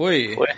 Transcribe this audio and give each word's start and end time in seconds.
Foi. 0.00 0.34
Foi. 0.34 0.48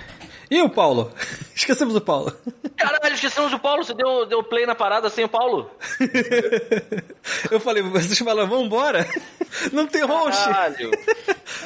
E 0.49 0.63
o 0.63 0.69
Paulo? 0.71 1.13
Esquecemos 1.53 1.97
o 1.97 2.01
Paulo. 2.01 2.33
Caralho, 2.77 3.15
esquecemos 3.15 3.53
o 3.53 3.59
Paulo. 3.59 3.83
Você 3.83 3.93
deu, 3.93 4.25
deu 4.25 4.43
play 4.43 4.67
na 4.67 4.75
parada 4.75 5.11
sem 5.11 5.25
o 5.25 5.29
Paulo? 5.29 5.69
eu 7.51 7.59
falei, 7.59 7.83
vocês 7.83 8.19
falaram, 8.19 8.49
vambora? 8.49 9.07
Não 9.73 9.87
tem 9.87 10.03
host. 10.03 10.45
Caralho. 10.45 10.91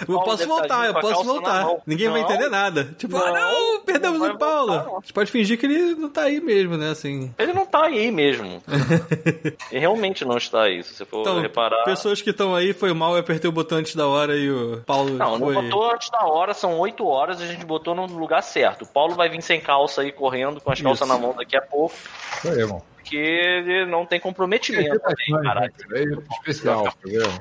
Eu 0.08 0.20
posso 0.20 0.46
voltar, 0.46 0.86
eu 0.86 0.94
posso 0.94 1.24
voltar. 1.24 1.66
Ninguém 1.86 2.06
não. 2.06 2.14
vai 2.14 2.22
entender 2.22 2.48
nada. 2.48 2.94
Tipo, 2.96 3.18
não, 3.18 3.26
ah, 3.26 3.32
não 3.32 3.80
perdemos 3.80 4.18
não 4.18 4.34
o 4.34 4.38
Paulo. 4.38 4.72
Voltar, 4.72 4.90
a 4.90 5.00
gente 5.00 5.12
pode 5.12 5.30
fingir 5.30 5.58
que 5.58 5.66
ele 5.66 5.94
não 5.94 6.08
tá 6.08 6.22
aí 6.22 6.40
mesmo, 6.40 6.76
né? 6.76 6.90
Assim. 6.90 7.34
Ele 7.38 7.52
não 7.52 7.66
tá 7.66 7.84
aí 7.84 8.10
mesmo. 8.10 8.62
ele 9.70 9.80
realmente 9.80 10.24
não 10.24 10.36
está 10.36 10.62
aí, 10.62 10.82
se 10.82 10.94
você 10.94 11.04
for 11.04 11.20
então, 11.20 11.40
reparar. 11.40 11.84
Pessoas 11.84 12.20
que 12.20 12.30
estão 12.30 12.54
aí, 12.54 12.72
foi 12.72 12.92
mal, 12.92 13.14
eu 13.14 13.20
apertei 13.20 13.48
o 13.48 13.52
botão 13.52 13.78
antes 13.78 13.94
da 13.94 14.06
hora 14.06 14.36
e 14.36 14.50
o 14.50 14.82
Paulo. 14.86 15.10
Não, 15.10 15.38
foi... 15.38 15.54
não 15.54 15.62
botou 15.62 15.90
antes 15.90 16.10
da 16.10 16.24
hora, 16.26 16.54
são 16.54 16.78
8 16.78 17.06
horas 17.06 17.40
e 17.40 17.44
a 17.44 17.46
gente 17.46 17.64
botou 17.64 17.94
no 17.94 18.06
lugar 18.06 18.42
certo. 18.42 18.82
O 18.82 18.86
Paulo 18.86 19.14
vai 19.14 19.28
vir 19.28 19.42
sem 19.42 19.60
calça 19.60 20.02
aí 20.02 20.12
correndo, 20.12 20.60
com 20.60 20.70
as 20.70 20.80
calças 20.80 21.08
na 21.08 21.18
mão 21.18 21.34
daqui 21.34 21.56
a 21.56 21.62
pouco. 21.62 21.94
Foi, 22.42 22.58
irmão 22.58 22.82
porque 23.06 23.16
ele 23.16 23.86
não 23.86 24.04
tem 24.04 24.18
comprometimento. 24.18 24.98
Também, 24.98 25.42
caralho. 25.44 25.72
É 25.92 26.02
especial, 26.34 26.84
tá 26.84 26.92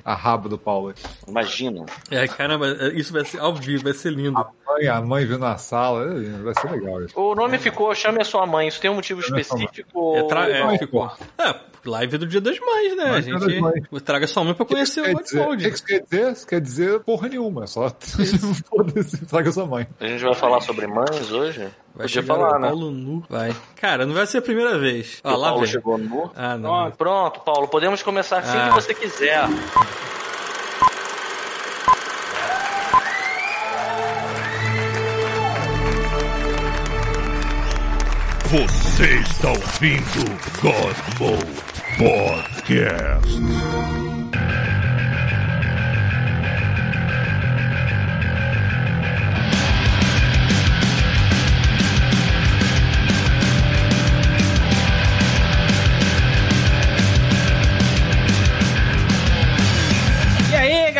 A 0.05 0.13
rabo 0.13 0.47
do 0.47 0.57
Paulo. 0.57 0.93
Imagina. 1.27 1.85
É, 2.11 2.27
caramba, 2.27 2.67
isso 2.93 3.11
vai 3.11 3.25
ser 3.25 3.39
ao 3.39 3.55
vivo, 3.55 3.83
vai 3.83 3.93
ser 3.93 4.11
lindo. 4.11 4.37
A 4.37 4.51
mãe, 4.67 4.87
a 4.87 5.01
mãe 5.01 5.25
vindo 5.25 5.39
na 5.39 5.57
sala, 5.57 6.03
é, 6.03 6.43
vai 6.43 6.53
ser 6.53 6.71
legal. 6.71 7.01
Isso. 7.01 7.19
O 7.19 7.33
nome 7.33 7.57
ficou 7.57 7.93
Chame 7.95 8.21
a 8.21 8.23
Sua 8.23 8.45
Mãe. 8.45 8.67
Isso 8.67 8.79
tem 8.79 8.91
um 8.91 8.95
motivo 8.95 9.21
Chame 9.23 9.41
específico? 9.41 10.15
É, 10.15 10.23
tra... 10.27 10.49
é, 10.49 10.77
ficou. 10.77 11.11
É, 11.37 11.55
live 11.83 12.17
do 12.19 12.27
Dia 12.27 12.41
das 12.41 12.59
Mães, 12.59 12.95
né? 12.95 13.03
Live 13.05 13.33
a 13.33 13.39
gente 13.39 13.61
mães. 13.61 14.03
traga 14.03 14.27
sua 14.27 14.43
mãe 14.43 14.53
pra 14.53 14.65
conhecer 14.65 15.01
o 15.01 15.13
Godfold. 15.13 15.65
O 15.65 15.69
que 15.69 15.73
isso 15.73 15.85
quer 15.85 16.01
dizer? 16.01 16.31
Isso 16.31 16.47
quer 16.47 16.61
dizer 16.61 16.99
porra 16.99 17.27
nenhuma. 17.27 17.63
É 17.63 17.67
só 17.67 17.89
traga 19.27 19.51
sua 19.51 19.65
mãe. 19.65 19.87
A 19.99 20.07
gente 20.07 20.23
vai 20.23 20.35
falar 20.35 20.61
sobre 20.61 20.85
mães 20.85 21.31
hoje? 21.31 21.67
Vai 21.95 22.07
Podia 22.07 22.23
falar, 22.23 22.59
né? 22.59 22.67
Paulo 22.67 22.91
nu. 22.91 23.23
Vai. 23.29 23.55
Cara, 23.77 24.05
não 24.05 24.13
vai 24.13 24.27
ser 24.27 24.39
a 24.39 24.41
primeira 24.41 24.77
vez. 24.77 25.21
Ó, 25.23 25.35
lá 25.35 25.47
Paulo 25.47 25.61
vem. 25.61 25.71
chegou 25.71 25.97
nu? 25.97 26.29
Ah, 26.35 26.57
não. 26.57 26.91
Pronto, 26.91 27.39
Paulo, 27.39 27.69
podemos 27.69 28.03
começar 28.03 28.39
assim 28.39 28.57
ah. 28.57 28.67
que 28.67 28.73
você 28.73 28.93
quiser. 28.93 29.47
Você 38.51 39.15
está 39.19 39.49
ouvindo 39.49 40.25
God 40.61 40.95
Mode 41.19 41.65
Podcast. 41.97 43.35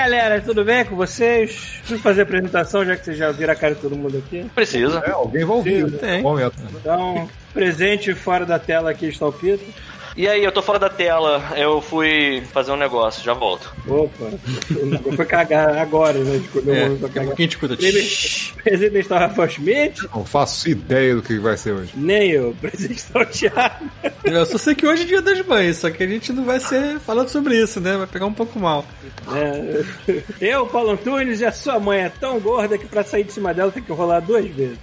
Galera, 0.05 0.39
tudo 0.39 0.63
bem 0.63 0.85
com 0.85 0.95
vocês? 0.95 1.79
Preciso 1.79 1.99
fazer 1.99 2.21
a 2.21 2.23
apresentação, 2.23 2.85
já 2.85 2.95
que 2.95 3.05
vocês 3.05 3.17
já 3.17 3.31
viram 3.31 3.53
a 3.53 3.55
cara 3.55 3.73
de 3.73 3.81
todo 3.81 3.95
mundo 3.95 4.19
aqui? 4.19 4.45
Precisa. 4.53 4.99
É, 4.99 5.09
alguém 5.09 5.43
vai 5.43 5.57
ouvir. 5.57 5.91
Tem. 5.93 6.21
Momento. 6.21 6.55
Então, 6.75 7.27
presente 7.51 8.13
fora 8.13 8.45
da 8.45 8.59
tela 8.59 8.91
aqui 8.91 9.07
está 9.07 9.25
o 9.25 9.33
Pito. 9.33 9.65
E 10.17 10.29
aí, 10.29 10.43
eu 10.43 10.51
tô 10.51 10.61
fora 10.61 10.79
da 10.79 10.89
tela, 10.89 11.43
eu 11.57 11.81
fui 11.81 12.41
fazer 12.53 12.71
um 12.71 12.77
negócio, 12.77 13.21
já 13.21 13.33
volto. 13.33 13.73
Opa, 13.85 14.31
foi 15.13 15.25
cagar 15.25 15.77
agora, 15.77 16.17
né? 16.19 16.37
De 16.39 16.71
é, 16.71 16.85
um 16.85 16.97
pra 16.97 17.09
cagar. 17.09 17.35
Quem 17.35 17.47
te 17.47 17.57
cuida? 17.57 17.75
Presidente 17.75 18.99
está 18.99 19.17
o 19.17 19.19
Rafael 19.19 19.49
Schmidt. 19.49 20.07
Não 20.15 20.23
faço 20.23 20.69
ideia 20.69 21.15
do 21.15 21.21
que 21.21 21.37
vai 21.37 21.57
ser 21.57 21.73
hoje. 21.73 21.91
Nem 21.95 22.31
eu, 22.31 22.55
presidente 22.61 22.99
está 22.99 23.19
o 23.19 23.25
Thiago. 23.25 23.85
Eu 24.23 24.45
só 24.45 24.57
sei 24.57 24.73
que 24.73 24.87
hoje 24.87 25.03
é 25.03 25.05
dia 25.05 25.21
das 25.21 25.45
mães, 25.45 25.77
só 25.77 25.89
que 25.89 26.01
a 26.01 26.07
gente 26.07 26.31
não 26.31 26.45
vai 26.45 26.61
ser 26.61 26.97
falando 26.99 27.27
sobre 27.27 27.61
isso, 27.61 27.81
né? 27.81 27.97
Vai 27.97 28.07
pegar 28.07 28.25
um 28.25 28.33
pouco 28.33 28.57
mal. 28.57 28.85
É, 29.33 29.83
eu, 30.39 30.65
Paulo 30.65 30.91
Antunes, 30.91 31.41
e 31.41 31.45
a 31.45 31.51
sua 31.51 31.77
mãe 31.77 32.03
é 32.03 32.09
tão 32.09 32.39
gorda 32.39 32.77
que 32.77 32.85
pra 32.85 33.03
sair 33.03 33.25
de 33.25 33.33
cima 33.33 33.53
dela 33.53 33.71
tem 33.71 33.83
que 33.83 33.91
rolar 33.91 34.21
duas 34.21 34.45
vezes. 34.45 34.77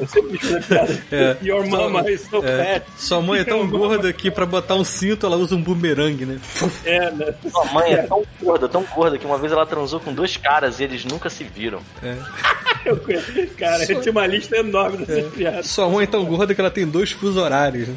Eu 0.00 0.06
sempre 0.06 0.38
fiz 0.40 1.12
é. 1.12 1.36
Your 1.42 1.66
mama 1.68 2.10
is 2.10 2.22
so 2.22 2.42
é. 2.42 2.80
fat. 2.80 2.86
Sua 2.96 3.20
mãe 3.20 3.40
é 3.40 3.44
tão 3.44 3.68
gorda 3.68 4.10
que 4.12 4.30
pra 4.30 4.45
botar 4.46 4.74
um 4.74 4.84
cinto, 4.84 5.26
ela 5.26 5.36
usa 5.36 5.54
um 5.54 5.62
bumerangue, 5.62 6.24
né? 6.24 6.40
É, 6.84 7.10
né? 7.10 7.34
Sua 7.50 7.64
mãe 7.66 7.92
é 7.92 8.02
tão 8.02 8.24
gorda, 8.40 8.68
tão 8.68 8.82
gorda, 8.84 9.18
que 9.18 9.26
uma 9.26 9.38
vez 9.38 9.52
ela 9.52 9.66
transou 9.66 10.00
com 10.00 10.12
dois 10.12 10.36
caras 10.36 10.80
e 10.80 10.84
eles 10.84 11.04
nunca 11.04 11.28
se 11.28 11.44
viram. 11.44 11.80
É. 12.02 12.16
Eu 12.86 12.96
conheço, 12.98 13.32
cara, 13.58 13.84
Sua... 13.84 14.00
tinha 14.00 14.12
uma 14.12 14.26
lista 14.26 14.56
enorme 14.56 14.98
dessas 14.98 15.26
é. 15.26 15.36
piadas. 15.36 15.66
Sua 15.66 15.88
mãe 15.88 16.04
é 16.04 16.06
tão 16.06 16.24
gorda 16.24 16.54
que 16.54 16.60
ela 16.60 16.70
tem 16.70 16.86
dois 16.86 17.12
fusos 17.12 17.36
horários. 17.36 17.88
Né? 17.88 17.96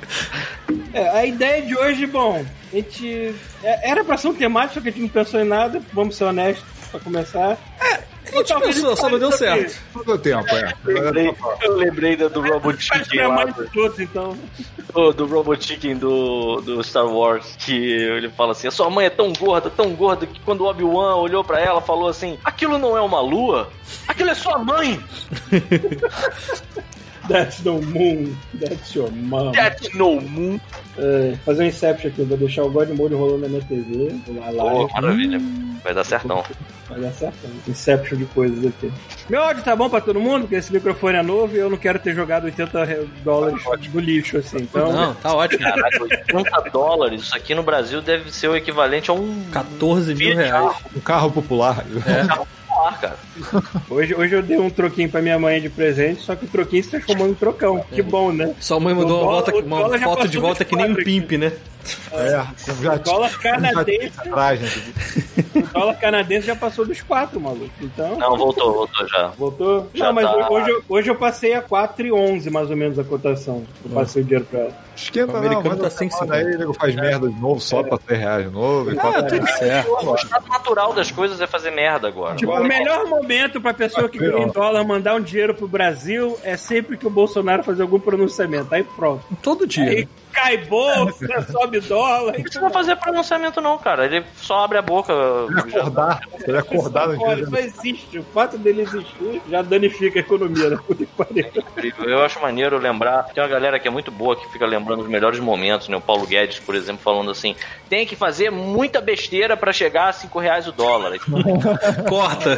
É, 0.92 1.08
a 1.08 1.24
ideia 1.24 1.62
de 1.62 1.76
hoje, 1.76 2.06
bom, 2.06 2.44
a 2.72 2.76
gente. 2.76 3.34
É, 3.62 3.90
era 3.90 4.04
pra 4.04 4.16
ser 4.16 4.28
um 4.28 4.34
temático, 4.34 4.74
só 4.74 4.80
que 4.80 4.88
a 4.88 4.92
gente 4.92 5.02
não 5.02 5.08
pensou 5.08 5.40
em 5.40 5.44
nada, 5.44 5.80
vamos 5.92 6.16
ser 6.16 6.24
honestos 6.24 6.64
pra 6.90 7.00
começar. 7.00 7.58
É, 7.80 8.00
pensou, 8.60 8.96
só 8.96 9.08
não 9.08 9.18
deu 9.18 9.32
certo. 9.32 9.76
Não 9.94 10.04
deu 10.04 10.18
tempo, 10.18 10.54
é. 10.54 10.72
Eu 10.86 11.02
lembrei, 11.02 11.34
eu 11.62 11.76
lembrei 11.76 12.16
do 12.16 12.40
Robot 12.40 12.82
Chicken 12.82 13.26
lá. 13.26 13.44
Do, 13.44 14.02
então. 14.02 14.38
do, 14.92 15.12
do 15.12 15.26
Robot 15.26 15.64
Chicken 15.64 15.96
do, 15.96 16.60
do 16.60 16.82
Star 16.82 17.06
Wars, 17.06 17.56
que 17.58 17.74
ele 17.74 18.30
fala 18.30 18.52
assim: 18.52 18.68
a 18.68 18.70
sua 18.70 18.90
mãe 18.90 19.06
é 19.06 19.10
tão 19.10 19.32
gorda, 19.32 19.70
tão 19.70 19.90
gorda, 19.94 20.26
que 20.26 20.40
quando 20.40 20.62
o 20.62 20.68
Obi-Wan 20.68 21.16
olhou 21.16 21.44
pra 21.44 21.60
ela, 21.60 21.80
falou 21.80 22.08
assim: 22.08 22.38
aquilo 22.44 22.78
não 22.78 22.96
é 22.96 23.00
uma 23.00 23.20
lua, 23.20 23.70
aquilo 24.06 24.30
é 24.30 24.34
sua 24.34 24.58
mãe. 24.58 25.02
That's 27.30 27.62
no 27.62 27.80
moon. 27.80 28.36
That's 28.54 28.94
your 28.94 29.10
mom. 29.12 29.52
That's 29.52 29.94
no 29.94 30.20
moon. 30.20 30.60
É, 30.98 31.36
fazer 31.44 31.62
um 31.62 31.66
Inception 31.66 32.10
aqui, 32.10 32.22
vou 32.22 32.36
deixar 32.36 32.64
o 32.64 32.70
God 32.70 32.88
Mode 32.90 33.14
rolando 33.14 33.38
na 33.38 33.48
minha 33.48 33.62
TV. 33.62 34.14
Vou 34.26 34.40
lá, 34.40 34.50
lá. 34.50 34.74
Oh, 34.74 34.88
maravilha. 34.88 35.40
Vai 35.84 35.94
dar 35.94 36.04
certão. 36.04 36.44
Vai 36.88 37.00
dar 37.00 37.12
certão. 37.12 37.50
Inception 37.68 38.18
de 38.18 38.24
coisas 38.26 38.66
aqui. 38.66 38.92
Meu 39.28 39.42
áudio 39.42 39.62
tá 39.62 39.76
bom 39.76 39.88
pra 39.88 40.00
todo 40.00 40.20
mundo, 40.20 40.42
porque 40.42 40.56
esse 40.56 40.72
microfone 40.72 41.18
é 41.18 41.22
novo 41.22 41.54
e 41.54 41.58
eu 41.58 41.70
não 41.70 41.78
quero 41.78 42.00
ter 42.00 42.14
jogado 42.14 42.44
80 42.44 43.06
dólares 43.24 43.62
tá 43.62 43.76
do 43.76 44.00
lixo, 44.00 44.36
assim. 44.38 44.58
Então... 44.58 44.92
Não, 44.92 45.14
tá 45.14 45.32
ótimo. 45.32 45.62
Caraca, 45.62 46.02
80 46.02 46.70
dólares, 46.72 47.22
isso 47.22 47.36
aqui 47.36 47.54
no 47.54 47.62
Brasil 47.62 48.02
deve 48.02 48.32
ser 48.32 48.48
o 48.48 48.56
equivalente 48.56 49.10
a 49.10 49.14
um. 49.14 49.44
14 49.52 50.14
mil 50.16 50.36
reais. 50.36 50.76
Um 50.94 51.00
carro 51.00 51.30
popular. 51.30 51.84
É. 52.06 52.59
Carro 52.80 52.98
cara. 53.00 53.16
Hoje, 53.90 54.14
hoje 54.14 54.34
eu 54.34 54.42
dei 54.42 54.58
um 54.58 54.70
troquinho 54.70 55.10
pra 55.10 55.20
minha 55.20 55.38
mãe 55.38 55.60
de 55.60 55.68
presente, 55.68 56.22
só 56.22 56.34
que 56.34 56.46
o 56.46 56.48
troquinho 56.48 56.82
se 56.82 56.90
transformou 56.90 57.28
em 57.28 57.34
trocão. 57.34 57.84
Que 57.92 58.02
bom, 58.02 58.32
né? 58.32 58.54
Sua 58.60 58.80
mãe 58.80 58.94
mandou 58.94 59.22
uma, 59.22 59.32
volta, 59.32 59.54
uma 59.56 59.98
foto 59.98 60.28
de 60.28 60.38
volta 60.38 60.64
que 60.64 60.74
nem 60.74 60.90
um 60.90 60.94
pimp, 60.94 61.32
né? 61.32 61.52
É, 62.12 62.46
já, 62.82 62.96
dólar 62.96 63.38
canadense. 63.38 64.12
o 65.54 65.62
dólar 65.72 65.94
canadense 65.98 66.46
já 66.46 66.56
passou 66.56 66.86
dos 66.86 67.00
4, 67.00 67.40
maluco. 67.40 67.70
Então. 67.80 68.18
Não, 68.18 68.36
voltou, 68.36 68.72
voltou 68.72 69.08
já. 69.08 69.28
Voltou? 69.28 69.90
Já 69.94 70.06
não, 70.06 70.12
mas 70.12 70.26
tá... 70.26 70.50
hoje, 70.50 70.82
hoje 70.88 71.10
eu 71.10 71.16
passei 71.16 71.54
a 71.54 71.62
4,11 71.62 72.50
mais 72.50 72.70
ou 72.70 72.76
menos 72.76 72.98
a 72.98 73.04
cotação. 73.04 73.64
Eu 73.84 73.90
passei 73.92 74.22
o 74.22 74.24
dinheiro 74.24 74.46
pra 74.50 74.60
ela. 74.60 74.89
Esquenta, 75.02 75.32
o 75.32 75.36
americano 75.36 75.76
não, 75.76 75.82
tá 75.82 75.90
sem 75.90 76.08
aí, 76.30 76.44
ele 76.44 76.72
faz 76.74 76.94
merda 76.94 77.28
de 77.28 77.40
novo 77.40 77.60
só 77.60 77.80
é. 77.80 77.84
pra 77.84 77.98
ter 77.98 78.16
reais 78.16 78.44
de 78.46 78.50
novo. 78.50 78.90
Ah, 78.98 79.22
tudo 79.22 79.46
certo. 79.46 79.90
O 79.90 80.14
estado 80.14 80.48
natural 80.48 80.92
das 80.92 81.10
coisas 81.10 81.40
é 81.40 81.46
fazer 81.46 81.70
merda 81.70 82.08
agora. 82.08 82.36
Tipo, 82.36 82.52
o 82.52 82.64
melhor 82.64 83.06
momento 83.06 83.60
pra 83.60 83.72
pessoa 83.72 84.08
que 84.08 84.18
ganha 84.18 84.44
em 84.44 84.48
dólar 84.48 84.84
mandar 84.84 85.14
um 85.14 85.20
dinheiro 85.20 85.54
pro 85.54 85.66
Brasil 85.66 86.38
é 86.42 86.56
sempre 86.56 86.96
que 86.96 87.06
o 87.06 87.10
Bolsonaro 87.10 87.62
fazer 87.62 87.82
algum 87.82 87.98
pronunciamento. 87.98 88.74
Aí 88.74 88.84
pronto. 88.84 89.24
Todo 89.42 89.66
dia. 89.66 89.90
Aí, 89.90 90.08
cai 90.40 90.56
bolsa, 90.58 91.42
sobe 91.52 91.80
dólar. 91.80 92.32
Não 92.34 92.42
precisa 92.42 92.70
fazer 92.70 92.96
pronunciamento, 92.96 93.60
não, 93.60 93.76
cara. 93.78 94.06
Ele 94.06 94.24
só 94.36 94.64
abre 94.64 94.78
a 94.78 94.82
boca. 94.82 95.12
Ele 95.12 95.60
acordar. 95.60 96.20
Ele 96.46 96.58
acordar 96.58 97.08
no 97.08 97.18
dia. 97.18 97.42
Isso 97.42 97.56
existe. 97.56 98.18
O 98.18 98.24
fato 98.24 98.56
dele 98.58 98.82
existir 98.82 99.42
já 99.48 99.62
danifica 99.62 100.18
a 100.18 100.20
economia, 100.20 100.70
né? 100.70 100.78
É. 101.36 102.10
Eu 102.10 102.22
acho 102.22 102.40
maneiro 102.40 102.78
lembrar. 102.78 103.24
Tem 103.24 103.42
uma 103.42 103.48
galera 103.48 103.78
que 103.78 103.86
é 103.86 103.90
muito 103.90 104.10
boa 104.10 104.36
que 104.36 104.50
fica 104.50 104.66
lembrando 104.66 105.02
os 105.02 105.08
melhores 105.08 105.38
momentos, 105.38 105.88
né? 105.88 105.96
O 105.96 106.00
Paulo 106.00 106.26
Guedes, 106.26 106.58
por 106.58 106.74
exemplo, 106.74 107.02
falando 107.02 107.30
assim: 107.30 107.54
tem 107.88 108.06
que 108.06 108.16
fazer 108.16 108.50
muita 108.50 109.00
besteira 109.00 109.56
para 109.56 109.72
chegar 109.72 110.08
a 110.08 110.12
5 110.12 110.38
reais 110.38 110.66
o 110.66 110.72
dólar. 110.72 111.18
Corta. 112.08 112.56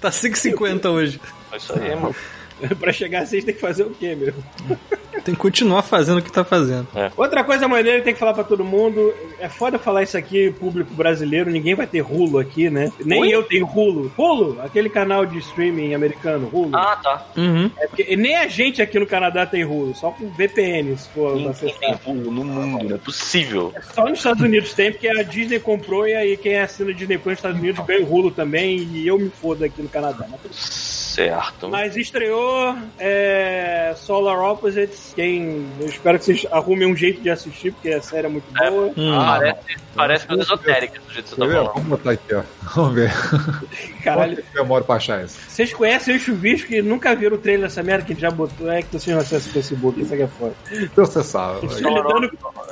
tá 0.00 0.10
5,50 0.10 0.90
hoje. 0.90 1.20
É 1.52 1.56
isso 1.56 1.72
aí, 1.72 1.96
mano. 1.96 2.14
pra 2.78 2.92
chegar 2.92 3.22
a 3.22 3.26
6 3.26 3.44
tem 3.44 3.54
que 3.54 3.60
fazer 3.60 3.84
o 3.84 3.90
quê, 3.90 4.14
meu? 4.14 4.34
Tem 5.30 5.34
que 5.34 5.40
continuar 5.40 5.82
fazendo 5.82 6.18
o 6.18 6.22
que 6.22 6.32
tá 6.32 6.44
fazendo. 6.44 6.88
É. 6.94 7.10
Outra 7.16 7.44
coisa 7.44 7.68
maneira 7.68 7.98
que 7.98 8.04
tem 8.04 8.14
que 8.14 8.18
falar 8.20 8.34
pra 8.34 8.44
todo 8.44 8.64
mundo: 8.64 9.14
é 9.38 9.48
foda 9.48 9.78
falar 9.78 10.02
isso 10.02 10.18
aqui, 10.18 10.50
público 10.50 10.92
brasileiro, 10.92 11.50
ninguém 11.50 11.74
vai 11.74 11.86
ter 11.86 12.00
Rulo 12.00 12.38
aqui, 12.38 12.68
né? 12.68 12.92
Nem 13.04 13.20
Oi? 13.20 13.28
eu 13.28 13.42
tenho 13.44 13.64
Rulo. 13.64 14.12
Rulo, 14.16 14.60
aquele 14.60 14.88
canal 14.88 15.24
de 15.24 15.38
streaming 15.38 15.94
americano, 15.94 16.48
Rulo. 16.48 16.76
Ah, 16.76 16.98
tá. 17.02 17.26
Uhum. 17.36 17.70
É 17.78 17.86
porque 17.86 18.16
nem 18.16 18.36
a 18.36 18.48
gente 18.48 18.82
aqui 18.82 18.98
no 18.98 19.06
Canadá 19.06 19.46
tem 19.46 19.62
Rulo, 19.62 19.94
só 19.94 20.10
com 20.10 20.28
VPN, 20.30 20.96
se 20.96 21.08
for 21.10 21.36
Ninguém 21.36 21.74
tem 21.78 21.94
Rulo 22.04 22.30
no 22.30 22.44
mundo, 22.44 22.88
não 22.88 22.96
é 22.96 22.98
possível. 22.98 23.72
É 23.74 23.80
só 23.82 24.04
nos 24.04 24.18
Estados 24.18 24.42
Unidos 24.42 24.72
tem, 24.72 24.90
porque 24.90 25.08
a 25.08 25.22
Disney 25.22 25.60
comprou 25.60 26.06
e 26.06 26.14
aí 26.14 26.36
quem 26.36 26.58
assina 26.58 26.92
Disney 26.92 27.18
Plus 27.18 27.30
nos 27.30 27.38
Estados 27.38 27.60
Unidos 27.60 27.86
ganha 27.86 28.00
o 28.00 28.04
Rulo 28.04 28.30
também 28.30 28.78
e 28.78 29.06
eu 29.06 29.18
me 29.18 29.30
fodo 29.30 29.64
aqui 29.64 29.80
no 29.80 29.88
Canadá. 29.88 30.26
Mas... 30.28 30.99
Certo. 31.14 31.68
Mas 31.68 31.96
estreou 31.96 32.76
é, 32.98 33.92
Solar 33.96 34.38
Opposites. 34.38 35.12
Quem. 35.14 35.66
Eu 35.80 35.86
espero 35.86 36.18
que 36.18 36.24
vocês 36.24 36.46
arrumem 36.50 36.86
um 36.90 36.94
jeito 36.96 37.20
de 37.20 37.30
assistir, 37.30 37.72
porque 37.72 37.90
a 37.90 38.00
série 38.02 38.26
é 38.26 38.30
muito 38.30 38.44
É. 38.62 38.70
boa. 38.70 38.92
Hum. 38.96 39.16
Parece, 39.16 39.58
parece 39.94 40.26
coisa 40.26 40.42
esotérica 40.42 41.00
do 41.00 41.12
jeito 41.12 41.24
que 41.24 41.34
você 41.34 41.36
tá 41.40 41.46
falando. 41.48 41.72
Vamos 41.74 41.88
botar 41.88 42.10
aqui, 42.12 42.34
ó. 42.34 42.42
Vamos 42.74 42.94
ver. 42.94 43.12
Caralho. 44.04 44.42
Demora 44.54 44.84
pra 44.84 44.94
achar 44.96 45.24
isso? 45.24 45.38
Vocês 45.48 45.72
conhecem 45.72 46.14
o 46.16 46.18
Chuvisco 46.18 46.68
que 46.68 46.80
nunca 46.82 47.14
viram 47.14 47.36
o 47.36 47.38
trailer 47.40 47.66
dessa 47.68 47.82
merda 47.82 48.04
que 48.04 48.12
a 48.12 48.14
gente 48.14 48.22
já 48.22 48.30
botou? 48.30 48.70
É 48.70 48.82
que 48.82 48.92
vocês 48.92 49.14
não 49.14 49.20
acessam 49.22 49.50
o 49.50 49.52
Facebook, 49.54 50.00
isso 50.00 50.14
aqui 50.14 50.22
é 50.22 50.28
foda. 50.28 50.54
Então 50.72 51.04
você 51.04 51.22
sabe. 51.24 51.58
A 51.58 51.60
gente 51.68 51.82
tá 51.82 51.90
lidando, 51.90 52.24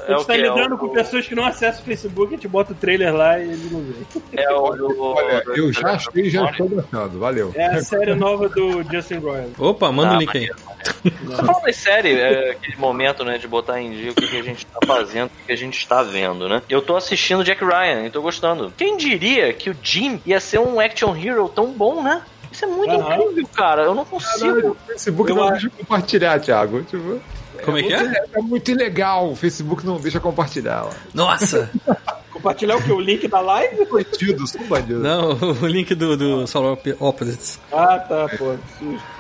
É 0.07 0.15
o 0.15 0.19
gente 0.19 0.27
tá 0.27 0.35
que? 0.35 0.41
lidando 0.43 0.73
É 0.73 0.75
o- 0.75 0.79
com 0.79 0.89
pessoas 0.91 1.27
que 1.27 1.35
não 1.35 1.45
acessam 1.45 1.83
o 1.83 1.85
Facebook, 1.85 2.29
a 2.33 2.37
gente 2.37 2.49
bota 2.49 2.73
o 2.73 2.75
trailer 2.77 3.15
lá 3.15 3.39
e 3.39 3.43
eles 3.49 3.71
não 3.73 3.81
vêem. 3.81 4.07
É 4.33 4.53
o, 4.53 4.63
o- 4.63 5.15
Olha, 5.15 5.43
eu 5.57 5.73
já 5.73 5.93
achei 5.93 6.23
e 6.27 6.31
já 6.31 6.49
estou 6.51 6.69
gostando. 6.69 7.19
Valeu. 7.19 7.53
É 7.55 7.67
a 7.67 7.83
série 7.83 8.15
nova 8.15 8.28
do 8.37 8.83
Justin 8.91 9.19
Roiland. 9.19 9.53
Opa, 9.59 9.91
manda 9.93 10.13
o 10.13 10.17
Ah, 10.17 10.19
link 10.19 10.37
aí. 10.37 10.49
Tá 10.49 11.45
falando 11.45 11.69
em 11.69 11.73
série, 11.73 12.13
é 12.19 12.51
aquele 12.53 12.77
momento, 12.77 13.25
né, 13.25 13.39
de 13.39 13.47
botar 13.49 13.81
em 13.81 13.91
dia 13.93 14.11
o 14.11 14.15
que, 14.15 14.27
que 14.27 14.37
a 14.39 14.43
gente 14.43 14.65
tá 14.67 14.79
fazendo, 14.87 15.27
o 15.29 15.47
que 15.47 15.53
a 15.53 15.57
gente 15.57 15.79
está 15.79 16.03
vendo, 16.03 16.49
né? 16.49 16.63
Eu 16.69 16.81
tô 16.83 16.97
assistindo 16.97 17.45
Jack 17.45 17.65
Ryan 17.65 18.05
e 18.07 18.11
tô 18.11 18.21
gostando. 18.23 18.73
Quem 18.77 18.97
diria 18.97 19.53
que 19.53 19.71
o 19.71 19.77
Jim 19.83 20.21
ia 20.27 20.41
ser 20.41 20.59
um 20.59 20.79
action 20.81 21.15
hero 21.17 21.49
tão 21.49 21.73
bom, 21.73 22.03
né? 22.03 22.23
Isso 22.51 22.65
é 22.65 22.69
muito 22.69 22.91
Aham. 22.95 23.15
incrível, 23.17 23.49
cara. 23.55 23.83
Eu 23.83 23.95
não 23.95 24.05
consigo. 24.05 24.71
O 24.71 24.75
Facebook 24.87 25.31
Eu 25.31 25.37
não 25.37 25.51
deixa 25.53 25.69
compartilhar, 25.71 26.41
Thiago. 26.41 26.83
Tipo, 26.83 27.21
Como 27.65 27.77
é 27.79 27.83
que 27.83 27.93
é? 27.93 27.99
muito- 28.03 28.19
É 28.35 28.41
muito 28.41 28.71
ilegal. 28.71 29.31
O 29.31 29.37
Facebook 29.37 29.85
não 29.85 29.99
deixa 30.01 30.19
compartilhar. 30.19 30.87
ó. 30.87 30.91
Nossa! 31.13 31.71
Compartilhar 32.39 32.77
o 32.77 32.83
que? 32.83 32.93
O 32.93 33.01
link 33.01 33.27
da 33.29 33.41
live? 33.41 33.85
Bandido, 33.87 34.47
sou 34.47 34.61
um 34.61 34.67
bandido. 34.67 35.01
Não, 35.01 35.33
o 35.63 35.67
link 35.67 35.95
do, 35.95 36.17
do 36.17 36.47
Solar 36.47 36.73
Op- 36.73 36.97
Opposites. 37.01 37.59
Ah, 37.73 37.99
tá, 37.99 38.29
pô. 38.39 38.55
que 38.55 38.79
susto. 38.79 39.19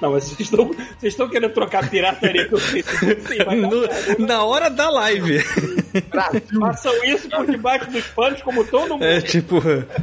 Não, 0.00 0.12
mas 0.12 0.24
vocês 0.24 0.40
estão, 0.40 0.66
vocês 0.68 1.12
estão 1.14 1.28
querendo 1.28 1.52
trocar 1.52 1.88
pirataria 1.90 2.48
com 2.48 2.54
o 2.56 2.58
Facebook? 2.58 3.22
Sim. 3.26 3.38
No- 4.18 4.26
na 4.26 4.44
hora 4.44 4.68
da 4.70 4.88
live. 4.90 5.38
Façam 6.60 6.92
isso 7.04 7.28
por 7.28 7.46
debaixo 7.46 7.90
dos 7.90 8.04
panos, 8.08 8.42
como 8.42 8.64
todo 8.64 8.90
mundo. 8.90 9.04
É 9.04 9.20
tipo, 9.20 9.60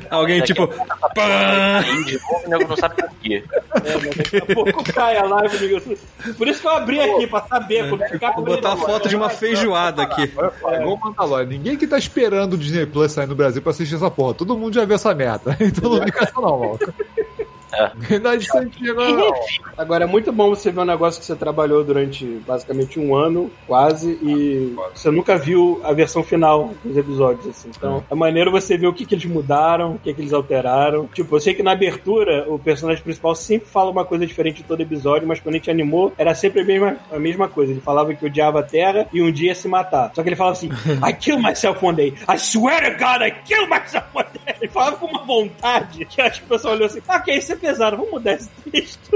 alguém 0.10 0.42
tipo. 0.42 0.68
pã. 0.68 1.80
Aí 1.86 2.04
de 2.06 2.14
novo, 2.20 2.42
o 2.46 2.50
nego 2.50 2.68
não 2.68 2.76
sabe 2.78 2.96
por 2.96 3.10
quê. 3.22 3.44
É, 3.86 3.98
mas 3.98 4.16
daqui 4.18 4.38
a 4.38 4.46
pouco 4.54 4.84
cai 4.94 5.18
a 5.18 5.24
live 5.24 5.58
do 5.60 5.66
YouTube. 5.66 5.98
Por 6.38 6.48
isso 6.48 6.60
que 6.62 6.68
eu 6.68 6.72
abri 6.72 7.00
aqui, 7.00 7.28
pra 7.28 7.42
saber. 7.42 7.82
Ficar 8.10 8.32
Vou 8.34 8.44
botar 8.44 8.74
a 8.74 8.78
foto 8.78 9.08
de 9.08 9.16
uma 9.16 9.30
feijoada 9.30 10.04
aqui. 10.04 10.28
Só, 10.34 10.76
igual 10.76 10.96
o 10.96 11.00
Mandalorian. 11.00 11.48
Ninguém 11.48 11.78
que 11.78 11.88
tá 11.88 11.98
esperando 11.98 12.31
o 12.40 12.58
Disney 12.58 12.86
Plus 12.86 13.12
sair 13.12 13.28
no 13.28 13.36
Brasil 13.36 13.62
pra 13.62 13.72
assistir 13.72 13.96
essa 13.96 14.10
porra. 14.10 14.34
Todo 14.34 14.58
mundo 14.58 14.74
já 14.74 14.86
viu 14.86 14.96
essa 14.96 15.14
merda. 15.14 15.58
Então 15.62 15.90
não 15.90 16.00
vem 16.00 16.12
com 16.12 16.24
essa 16.24 16.42
não, 16.42 16.60
maluco. 16.60 16.94
É. 17.74 17.92
É 18.16 18.66
de 18.66 18.90
agora, 18.90 19.12
não. 19.12 19.34
Agora 19.78 20.04
é 20.04 20.08
muito 20.08 20.32
bom 20.32 20.50
você 20.50 20.72
ver 20.72 20.82
um 20.82 20.86
negócio 20.86 21.20
que 21.20 21.26
você 21.26 21.36
trabalhou 21.36 21.84
durante 21.84 22.26
basicamente 22.46 23.00
um 23.00 23.16
ano, 23.16 23.52
quase, 23.68 24.12
e 24.22 24.76
você 24.94 25.10
nunca 25.10 25.38
viu 25.38 25.80
a 25.84 25.94
versão 25.94 26.24
final 26.24 26.72
dos 26.84 26.98
episódios, 26.98 27.48
assim. 27.48 27.70
Então 27.76 28.04
é 28.10 28.16
maneiro 28.16 28.52
você 28.52 28.78
ver 28.78 28.88
o 28.88 28.94
que, 28.94 29.06
que 29.06 29.16
eles 29.16 29.26
mudaram, 29.26 29.96
o 29.96 30.00
que, 30.00 30.14
que 30.14 30.22
eles 30.22 30.34
alteraram. 30.34 31.08
Tipo, 31.08 31.36
eu 31.36 31.40
sei 31.40 31.54
que 31.54 31.64
na 31.64 31.72
abertura 31.72 32.46
o 32.48 32.60
personagem 32.60 33.04
principal 33.04 33.36
sempre 33.36 33.68
fala 33.68 33.92
uma 33.92 34.06
coisa 34.06 34.26
diferente 34.26 34.62
em 34.62 34.66
todo 34.66 34.82
episódio, 34.82 35.28
mas 35.28 35.40
quando 35.40 35.56
a 35.56 35.58
gente 35.58 35.72
animou, 35.72 36.14
era 36.18 36.36
sempre 36.36 36.62
a 36.62 36.66
mesma, 36.66 36.98
a 37.12 37.20
mesma 37.20 37.48
coisa. 37.48 37.72
Ele 37.72 37.82
falava 37.82 38.14
que 38.14 38.26
odiava 38.26 38.60
a 38.60 38.64
Terra 38.64 39.08
e 39.12 39.22
um 39.22 39.32
dia 39.32 39.50
ia 39.50 39.56
se 39.56 39.68
matar. 39.68 40.12
Só 40.14 40.22
que 40.22 40.30
ele 40.30 40.36
falava 40.36 40.58
assim: 40.58 40.70
I 41.08 41.14
kill 41.14 41.40
myself 41.40 41.84
one 41.84 41.96
day. 41.96 42.14
I 42.28 42.38
swear 42.38 42.92
to 42.92 42.98
God, 42.98 43.22
I 43.22 43.32
kill 43.46 43.68
myself 43.68 44.06
one 44.14 44.28
day. 44.34 44.56
Ele 44.62 44.72
falava 44.72 44.98
com 44.98 45.08
uma 45.08 45.24
vontade 45.24 46.06
que 46.06 46.22
acho 46.22 46.42
que 46.42 46.46
o 46.46 46.50
pessoal 46.50 46.76
olhou 46.76 46.86
assim: 46.88 47.02
ah, 47.08 47.18
ok, 47.18 47.38
isso 47.38 47.54
é 47.54 47.56
pesado, 47.62 47.96
vamos 47.98 48.12
mudar 48.12 48.34
esse 48.34 48.50
texto. 48.72 49.10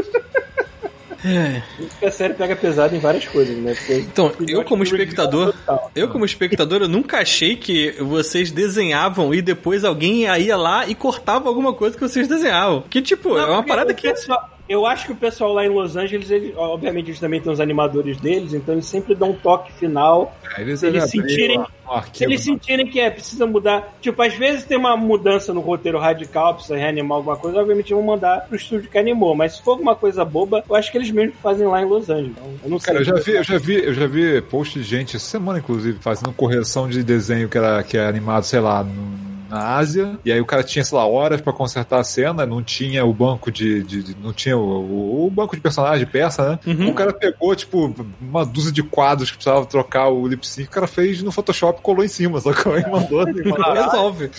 Porque 1.80 2.06
a 2.06 2.12
série 2.12 2.34
pega 2.36 2.56
pesado 2.56 2.96
em 2.96 3.00
várias 3.00 3.28
coisas, 3.28 3.58
né? 3.58 3.74
Porque 3.74 3.94
Então, 3.96 4.32
eu 4.48 4.64
como 4.64 4.84
espectador, 4.84 5.54
total. 5.54 5.92
eu 5.96 6.08
como 6.08 6.24
espectador, 6.24 6.82
eu 6.84 6.88
nunca 6.88 7.18
achei 7.18 7.56
que 7.56 7.92
vocês 8.00 8.52
desenhavam 8.52 9.34
e 9.34 9.42
depois 9.42 9.84
alguém 9.84 10.26
ia 10.40 10.56
lá 10.56 10.88
e 10.88 10.94
cortava 10.94 11.50
alguma 11.50 11.74
coisa 11.74 11.96
que 11.98 12.02
vocês 12.08 12.28
desenhavam. 12.28 12.84
Que 12.90 13.02
tipo, 13.02 13.30
Não, 13.30 13.40
é 13.40 13.46
uma 13.48 13.64
parada 13.64 13.92
que 13.94 14.08
pessoal- 14.08 14.52
eu 14.68 14.86
acho 14.86 15.06
que 15.06 15.12
o 15.12 15.16
pessoal 15.16 15.54
lá 15.54 15.66
em 15.66 15.70
Los 15.70 15.96
Angeles, 15.96 16.30
eles, 16.32 16.54
obviamente, 16.58 17.08
eles 17.10 17.20
também 17.20 17.40
têm 17.42 17.52
os 17.52 17.60
animadores 17.60 18.18
deles, 18.18 18.54
então 18.54 18.74
eles 18.76 18.86
sempre 18.86 19.14
dão 19.16 19.32
um 19.32 19.36
toque 19.36 19.72
final. 19.74 20.36
Eles, 20.58 20.80
Se 20.80 20.88
eles 20.88 21.04
sentirem- 21.10 21.64
Se 22.18 22.24
eles 22.24 22.42
sentirem 22.42 22.88
que 22.88 23.00
é, 23.00 23.12
precisa 23.12 23.46
mudar. 23.46 23.96
Tipo, 24.02 24.22
às 24.24 24.34
vezes 24.34 24.64
tem 24.66 24.76
uma 24.78 24.98
mudança 24.98 25.54
no 25.54 25.62
roteiro 25.62 26.00
radical, 26.00 26.56
precisa 26.56 26.76
reanimar 26.78 27.18
alguma 27.18 27.38
coisa, 27.38 27.60
obviamente 27.60 27.94
vão 27.94 28.02
mandar 28.02 28.42
pro 28.48 28.56
estúdio 28.56 28.90
que 28.90 28.98
animou. 28.98 29.36
Mas 29.36 29.58
se 29.58 29.62
for 29.64 29.72
alguma 29.72 29.96
coisa 29.96 30.26
boba, 30.26 30.64
eu 30.68 30.76
acho 30.76 30.92
que 30.92 30.98
eles 30.98 31.12
mesmos 31.12 31.36
fazem 31.44 31.68
lá 31.68 31.82
em 31.82 31.86
Los 31.86 32.10
Angeles. 32.10 32.32
Então, 32.32 32.52
eu 32.64 32.70
não 32.72 32.80
sei. 32.80 32.88
Cara, 32.94 33.00
eu 33.02 33.06
já 33.06 33.16
vi, 33.24 33.32
eu 33.34 33.44
já 33.44 33.58
vi, 33.60 33.76
eu 33.86 33.94
já 33.94 34.08
vi 34.08 34.42
post 34.42 34.80
de 34.80 34.84
gente 34.86 35.16
essa 35.16 35.26
semana, 35.26 35.60
inclusive, 35.60 36.00
fazendo 36.00 36.34
correção 36.34 36.90
de 36.90 37.04
desenho 37.04 37.48
que 37.48 37.58
era 37.58 37.84
que 37.84 37.98
é 37.98 38.08
animado, 38.08 38.44
sei 38.44 38.60
lá, 38.60 38.84
no- 38.84 39.35
na 39.50 39.76
Ásia. 39.78 40.18
E 40.26 40.32
aí 40.32 40.40
o 40.42 40.46
cara 40.46 40.64
tinha, 40.64 40.84
sei 40.84 40.98
lá, 40.98 41.06
horas 41.08 41.42
pra 41.42 41.54
consertar 41.54 42.00
a 42.00 42.04
cena, 42.04 42.46
não 42.46 42.64
tinha 42.64 43.06
o 43.06 43.14
banco 43.14 43.52
de. 43.52 43.84
de- 43.84 44.04
de- 44.04 44.18
não 44.22 44.34
tinha 44.34 44.58
o, 44.58 44.62
o- 44.62 45.26
o 45.28 45.30
banco 45.30 45.56
de 45.56 45.62
personagem, 45.62 46.06
peça, 46.06 46.50
né? 46.52 46.60
Uhum. 46.66 46.90
O 46.90 46.94
cara 46.94 47.14
pegou, 47.14 47.56
tipo, 47.56 47.94
uma 48.22 48.46
dúzia 48.46 48.72
de 48.72 48.84
quadros 48.84 49.30
que 49.32 49.38
precisava 49.38 49.66
trocar 49.66 50.10
o 50.10 50.28
lip 50.28 50.46
sync, 50.48 50.68
o 50.68 50.72
cara 50.72 50.88
fez 50.88 51.22
no 51.22 51.32
Photoshop 51.32 51.80
e 51.80 51.82
colou 51.84 52.04
em 52.04 52.08
cima, 52.08 52.40
só 52.40 52.52
que 52.54 52.68
aí 52.70 52.90
mandou 52.90 53.22
assim, 53.22 53.44
mandou. 53.50 53.74
resolve. 53.74 54.32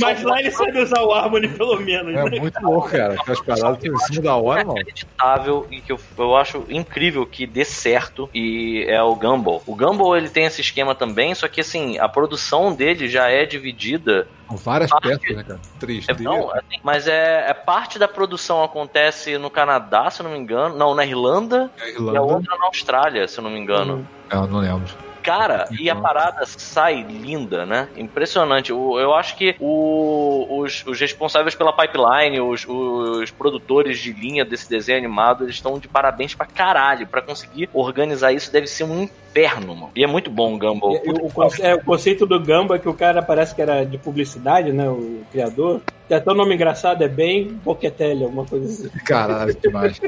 Mas 0.00 0.22
lá 0.22 0.40
ele 0.40 0.50
sabe 0.50 0.80
usar 0.80 1.00
o 1.02 1.12
Harmony, 1.12 1.48
pelo 1.48 1.78
menos. 1.80 2.14
É 2.14 2.24
né? 2.30 2.40
muito 2.40 2.60
louco, 2.62 2.88
cara. 2.90 3.14
Aquelas 3.14 3.40
paradas 3.40 3.78
que 3.80 3.88
em 3.88 3.98
cima 3.98 4.22
da 4.22 4.36
hora, 4.36 4.64
mano. 4.64 4.72
inacreditável 4.78 5.66
e 5.70 5.80
que 5.80 5.92
eu, 5.92 5.98
eu 6.18 6.36
acho 6.36 6.64
incrível 6.68 7.26
que 7.26 7.46
dê 7.46 7.64
certo 7.64 8.28
e 8.34 8.84
é 8.88 9.02
o 9.02 9.14
Gumball. 9.14 9.62
O 9.66 9.74
Gumball 9.74 10.16
ele 10.16 10.28
tem 10.28 10.44
esse 10.44 10.60
esquema 10.60 10.94
também, 10.94 11.34
só 11.34 11.48
que 11.48 11.60
assim, 11.60 11.98
a 11.98 12.08
produção 12.08 12.74
dele 12.74 13.08
já 13.08 13.28
é 13.30 13.44
dividida. 13.44 14.25
São 14.48 14.56
várias 14.56 14.92
Ah, 14.92 15.00
peças, 15.00 15.36
né, 15.36 15.42
cara? 15.42 15.60
3D. 15.80 16.04
É, 16.20 16.22
não, 16.22 16.50
assim, 16.52 16.78
mas 16.82 17.08
é, 17.08 17.46
é 17.50 17.54
parte 17.54 17.98
da 17.98 18.06
produção 18.06 18.62
acontece 18.62 19.36
no 19.38 19.50
Canadá, 19.50 20.08
se 20.10 20.20
eu 20.22 20.24
não 20.24 20.30
me 20.32 20.38
engano. 20.38 20.76
Não, 20.76 20.94
na 20.94 21.04
Irlanda 21.04 21.70
É 21.78 21.80
e 21.80 21.84
a 21.86 21.88
Irlanda. 21.94 22.22
outra 22.22 22.56
na 22.56 22.66
Austrália, 22.66 23.26
se 23.26 23.38
eu 23.38 23.42
não 23.44 23.50
me 23.50 23.58
engano. 23.58 24.06
Eu 24.30 24.46
não 24.46 24.60
lembro. 24.60 24.92
Cara, 25.26 25.66
e 25.78 25.90
a 25.90 25.94
Uhum. 25.94 26.00
parada 26.02 26.46
sai 26.46 27.02
linda, 27.02 27.66
né? 27.66 27.88
Impressionante. 27.96 28.72
O- 28.72 28.98
Eu 28.98 29.12
acho 29.12 29.36
que 29.36 29.56
o- 29.58 30.60
os, 30.60 30.86
os 30.86 31.00
responsáveis 31.00 31.54
pela 31.54 31.72
pipeline, 31.72 32.40
os, 32.40 32.64
os 32.66 33.30
produtores 33.32 33.98
de 33.98 34.12
linha 34.12 34.44
desse 34.44 34.70
desenho 34.70 34.98
animado, 34.98 35.44
eles 35.44 35.56
estão 35.56 35.78
de 35.78 35.88
parabéns 35.88 36.34
pra 36.34 36.46
caralho. 36.46 37.06
Pra 37.08 37.20
conseguir 37.20 37.68
organizar 37.74 38.32
isso 38.32 38.52
deve 38.52 38.66
ser 38.68 38.84
um 38.84 39.02
inferno, 39.02 39.74
mano. 39.74 39.90
E 39.96 40.04
é 40.04 40.06
muito 40.06 40.30
bom 40.30 40.54
o 40.54 40.58
Gumball. 40.58 40.94
E- 41.04 41.10
o, 41.10 41.28
conce- 41.30 41.60
é, 41.62 41.74
o 41.74 41.82
conceito 41.84 42.24
do 42.24 42.38
Gamba, 42.40 42.78
que 42.78 42.88
o 42.88 42.94
cara 42.94 43.20
parece 43.20 43.54
que 43.54 43.60
era 43.60 43.84
de 43.84 43.98
publicidade, 43.98 44.72
né? 44.72 44.88
O 44.88 45.22
criador. 45.32 45.82
Tem 46.08 46.16
até 46.16 46.30
o 46.30 46.34
nome 46.34 46.54
engraçado, 46.54 47.02
é 47.02 47.08
bem 47.08 47.48
Boquetelli, 47.64 48.24
alguma 48.24 48.44
coisa 48.44 48.66
assim. 48.66 48.98
Caralho, 49.04 49.54
que 49.54 49.62
demais. 49.62 50.00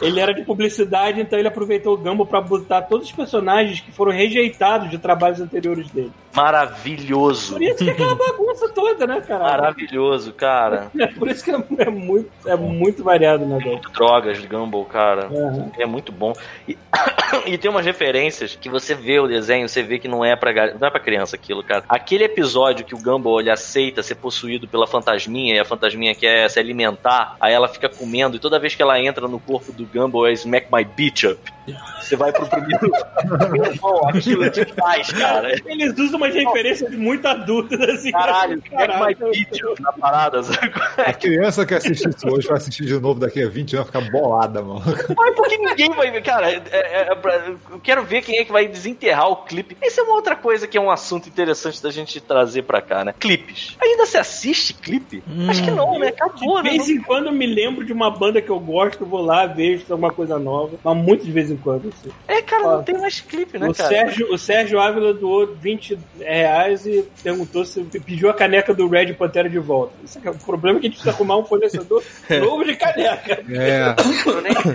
Ele 0.00 0.18
era 0.18 0.34
de 0.34 0.42
publicidade, 0.42 1.20
então 1.20 1.38
ele 1.38 1.46
aproveitou 1.46 1.94
o 1.94 1.98
Gumball 1.98 2.26
pra 2.26 2.40
botar 2.40 2.82
todos 2.82 3.06
os 3.06 3.12
personagens 3.12 3.80
que 3.80 3.92
foram 3.92 4.10
rejeitados 4.10 4.90
de 4.90 4.98
trabalhos 4.98 5.40
anteriores 5.40 5.88
dele. 5.90 6.12
Maravilhoso. 6.34 7.54
Por 7.54 7.62
isso 7.62 7.76
que 7.76 7.90
é 7.90 7.92
aquela 7.92 8.14
bagunça 8.14 8.68
toda, 8.70 9.06
né, 9.06 9.20
cara? 9.20 9.44
Maravilhoso, 9.44 10.32
cara. 10.32 10.90
É 10.98 11.06
por 11.06 11.28
isso 11.28 11.44
que 11.44 11.50
é, 11.50 11.62
é 11.78 11.90
muito, 11.90 12.30
é 12.46 12.56
muito 12.56 13.04
variado 13.04 13.44
o 13.44 13.48
negócio. 13.48 13.90
Drogas 13.92 14.40
de 14.40 14.46
Gumball, 14.46 14.84
cara. 14.84 15.26
Aham. 15.26 15.70
É 15.78 15.86
muito 15.86 16.10
bom. 16.10 16.32
E, 16.66 16.76
e 17.46 17.58
tem 17.58 17.70
umas 17.70 17.84
referências 17.84 18.56
que 18.56 18.68
você 18.68 18.94
vê 18.94 19.18
o 19.20 19.26
desenho, 19.26 19.68
você 19.68 19.82
vê 19.82 19.98
que 19.98 20.08
não 20.08 20.24
é 20.24 20.34
pra, 20.34 20.52
não 20.74 20.86
é 20.86 20.90
pra 20.90 21.00
criança 21.00 21.36
aquilo, 21.36 21.62
cara. 21.62 21.84
Aquele 21.88 22.24
episódio 22.24 22.84
que 22.84 22.94
o 22.94 22.98
Gumball 22.98 23.40
ele 23.40 23.50
aceita 23.50 24.02
ser 24.02 24.14
possuído 24.14 24.66
pela 24.66 24.86
fantasminha 24.86 25.54
e 25.54 25.58
a 25.58 25.64
fantasminha 25.64 26.14
quer 26.14 26.48
se 26.48 26.58
alimentar, 26.58 27.36
aí 27.40 27.52
ela 27.52 27.68
fica 27.68 27.88
comendo 27.88 28.36
e 28.36 28.40
toda 28.40 28.58
vez 28.58 28.74
que 28.74 28.82
ela 28.82 28.98
entra 29.00 29.28
no 29.28 29.38
corpo 29.38 29.72
do 29.72 29.84
Gumball 29.84 30.28
é 30.28 30.32
Smack 30.32 30.68
My 30.72 30.84
Bitch 30.84 31.24
Up. 31.24 31.52
Você 32.00 32.16
vai 32.16 32.32
pro 32.32 32.46
primeiro. 32.46 32.90
Irmão, 33.64 34.08
aquilo 34.08 34.44
é 34.44 34.50
demais, 34.50 35.12
cara. 35.12 35.52
Eles 35.64 35.96
usam 35.96 36.18
umas 36.22 36.34
referências 36.34 36.94
muito 36.94 37.26
adultas, 37.26 37.80
assim. 37.80 38.10
Caralho, 38.12 38.56
My 38.56 38.70
Caralho. 38.70 39.16
Bitch 39.30 39.62
Up 39.64 39.82
na 39.82 39.92
parada, 39.92 40.42
sabe? 40.42 40.72
A 40.98 41.12
criança 41.12 41.64
que 41.66 41.74
assistir 41.74 42.08
isso 42.08 42.28
hoje 42.28 42.46
vai 42.48 42.56
assistir 42.56 42.84
de 42.84 42.98
novo 42.98 43.20
daqui 43.20 43.42
a 43.42 43.48
20 43.48 43.76
anos, 43.76 43.90
vai 43.90 44.02
ficar 44.02 44.12
bolada, 44.18 44.62
mano. 44.62 44.82
Mas 45.16 45.34
porque 45.34 45.56
ninguém 45.58 45.90
vai 45.90 46.10
ver, 46.10 46.22
cara. 46.22 46.50
é- 46.50 46.62
é- 46.70 47.02
é 47.02 47.52
eu 47.70 47.80
quero 47.80 48.04
ver 48.04 48.22
quem 48.22 48.38
é 48.38 48.44
que 48.44 48.52
vai 48.52 48.66
desenterrar 48.66 49.28
o 49.28 49.36
clipe. 49.44 49.76
Essa 49.80 50.00
é 50.00 50.04
uma 50.04 50.14
outra 50.14 50.36
coisa 50.36 50.66
que 50.66 50.76
é 50.76 50.80
um 50.80 50.90
assunto 50.90 51.28
interessante 51.28 51.82
da 51.82 51.90
gente 51.90 52.20
trazer 52.20 52.62
pra 52.62 52.80
cá, 52.80 53.04
né? 53.04 53.14
Clipes. 53.18 53.76
Ainda 53.80 54.06
se 54.06 54.16
assiste 54.18 54.74
clipe? 54.74 55.22
Acho 55.48 55.62
que 55.62 55.70
não, 55.70 55.98
né? 55.98 56.08
Acabou, 56.08 56.62
De 56.62 56.70
né? 56.70 56.70
vez 56.76 56.88
em 56.88 57.00
quando 57.00 57.26
eu 57.26 57.32
me 57.32 57.46
lembro 57.46 57.84
de 57.84 57.92
uma 57.92 58.10
banda 58.10 58.40
que 58.40 58.50
eu 58.50 58.58
gosto, 58.60 59.04
vou 59.04 59.20
lá, 59.22 59.46
vejo 59.46 59.84
é 59.88 59.92
alguma 59.92 60.12
coisa 60.12 60.38
nova. 60.38 60.76
Mas 60.82 60.96
muito 60.96 61.24
de 61.24 61.32
vez 61.32 61.50
em 61.50 61.56
quando, 61.56 61.88
assim. 61.88 62.10
É, 62.28 62.40
cara, 62.42 62.62
não 62.76 62.82
tem 62.82 62.98
mais 62.98 63.20
clipe, 63.20 63.58
né, 63.58 63.68
o, 63.68 63.74
cara? 63.74 63.88
Sérgio, 63.88 64.32
o 64.32 64.38
Sérgio 64.38 64.80
Ávila 64.80 65.12
doou 65.14 65.54
20 65.54 65.98
reais 66.20 66.84
e 66.86 67.04
perguntou 67.22 67.64
se 67.64 67.82
pediu 67.82 68.28
a 68.30 68.34
caneca 68.34 68.72
do 68.74 68.86
Red 68.88 69.12
Pantera 69.14 69.48
de 69.48 69.58
volta. 69.58 69.92
É 70.24 70.30
o 70.30 70.34
problema 70.34 70.78
é 70.78 70.80
que 70.80 70.86
a 70.86 70.90
gente 70.90 70.98
precisa 70.98 71.14
arrumar 71.14 71.36
um 71.38 71.44
fornecedor 71.44 72.02
novo 72.40 72.64
de 72.64 72.76
caneca. 72.76 73.42
É. 73.50 73.94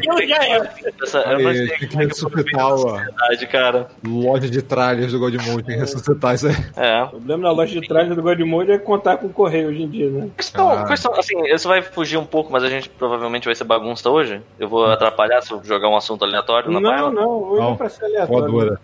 Eu 0.04 0.28
já 0.28 0.44
é. 0.44 0.70
Essa, 1.04 1.20
eu 1.20 1.40
não 1.40 1.52
sei 1.54 1.68
tem 1.68 1.88
que 1.90 1.98
é 1.98 2.06
ressuscitar 2.06 2.66
a 2.66 3.48
cara. 3.48 3.88
loja 4.06 4.50
de 4.50 4.62
tralhas 4.62 5.12
do 5.12 5.20
Godmode, 5.20 5.64
tem 5.64 5.76
que 5.76 5.82
ressuscitar 5.82 6.36
isso 6.36 6.48
aí. 6.48 6.56
É. 6.76 7.04
O 7.04 7.10
problema 7.10 7.44
na 7.44 7.52
loja 7.52 7.80
de 7.80 7.88
trás 7.88 8.08
do 8.10 8.22
Godmode 8.22 8.72
é 8.72 8.78
contar 8.78 9.18
com 9.18 9.28
o 9.28 9.30
correio 9.30 9.70
hoje 9.70 9.84
em 9.84 9.90
dia, 9.90 10.10
né? 10.10 10.30
Quais 10.36 10.48
são- 10.48 10.72
Ah. 10.72 10.86
quais 10.86 11.00
são- 11.00 11.14
assim, 11.14 11.36
isso 11.54 11.68
vai 11.68 11.82
fugir 11.82 12.18
um 12.18 12.26
pouco, 12.26 12.52
mas 12.52 12.64
a 12.64 12.70
gente 12.70 12.90
provavelmente 12.90 13.46
vai 13.46 13.56
ser 13.56 13.64
bagunça 13.64 14.10
hoje. 14.10 14.42
Eu 14.60 14.68
vou 14.68 14.86
atrapalhar 14.86 15.42
se 15.42 15.52
eu 15.52 15.64
jogar 15.64 15.88
um 15.90 15.96
assunto 15.96 16.24
aleatório 16.26 16.72
na 16.72 16.80
Não, 16.80 17.12
não, 17.12 17.30
hoje 17.44 17.62
Não, 17.62 17.74
é 17.74 17.78
pra 17.78 17.90
ser 17.90 18.06
aleatório. 18.06 18.78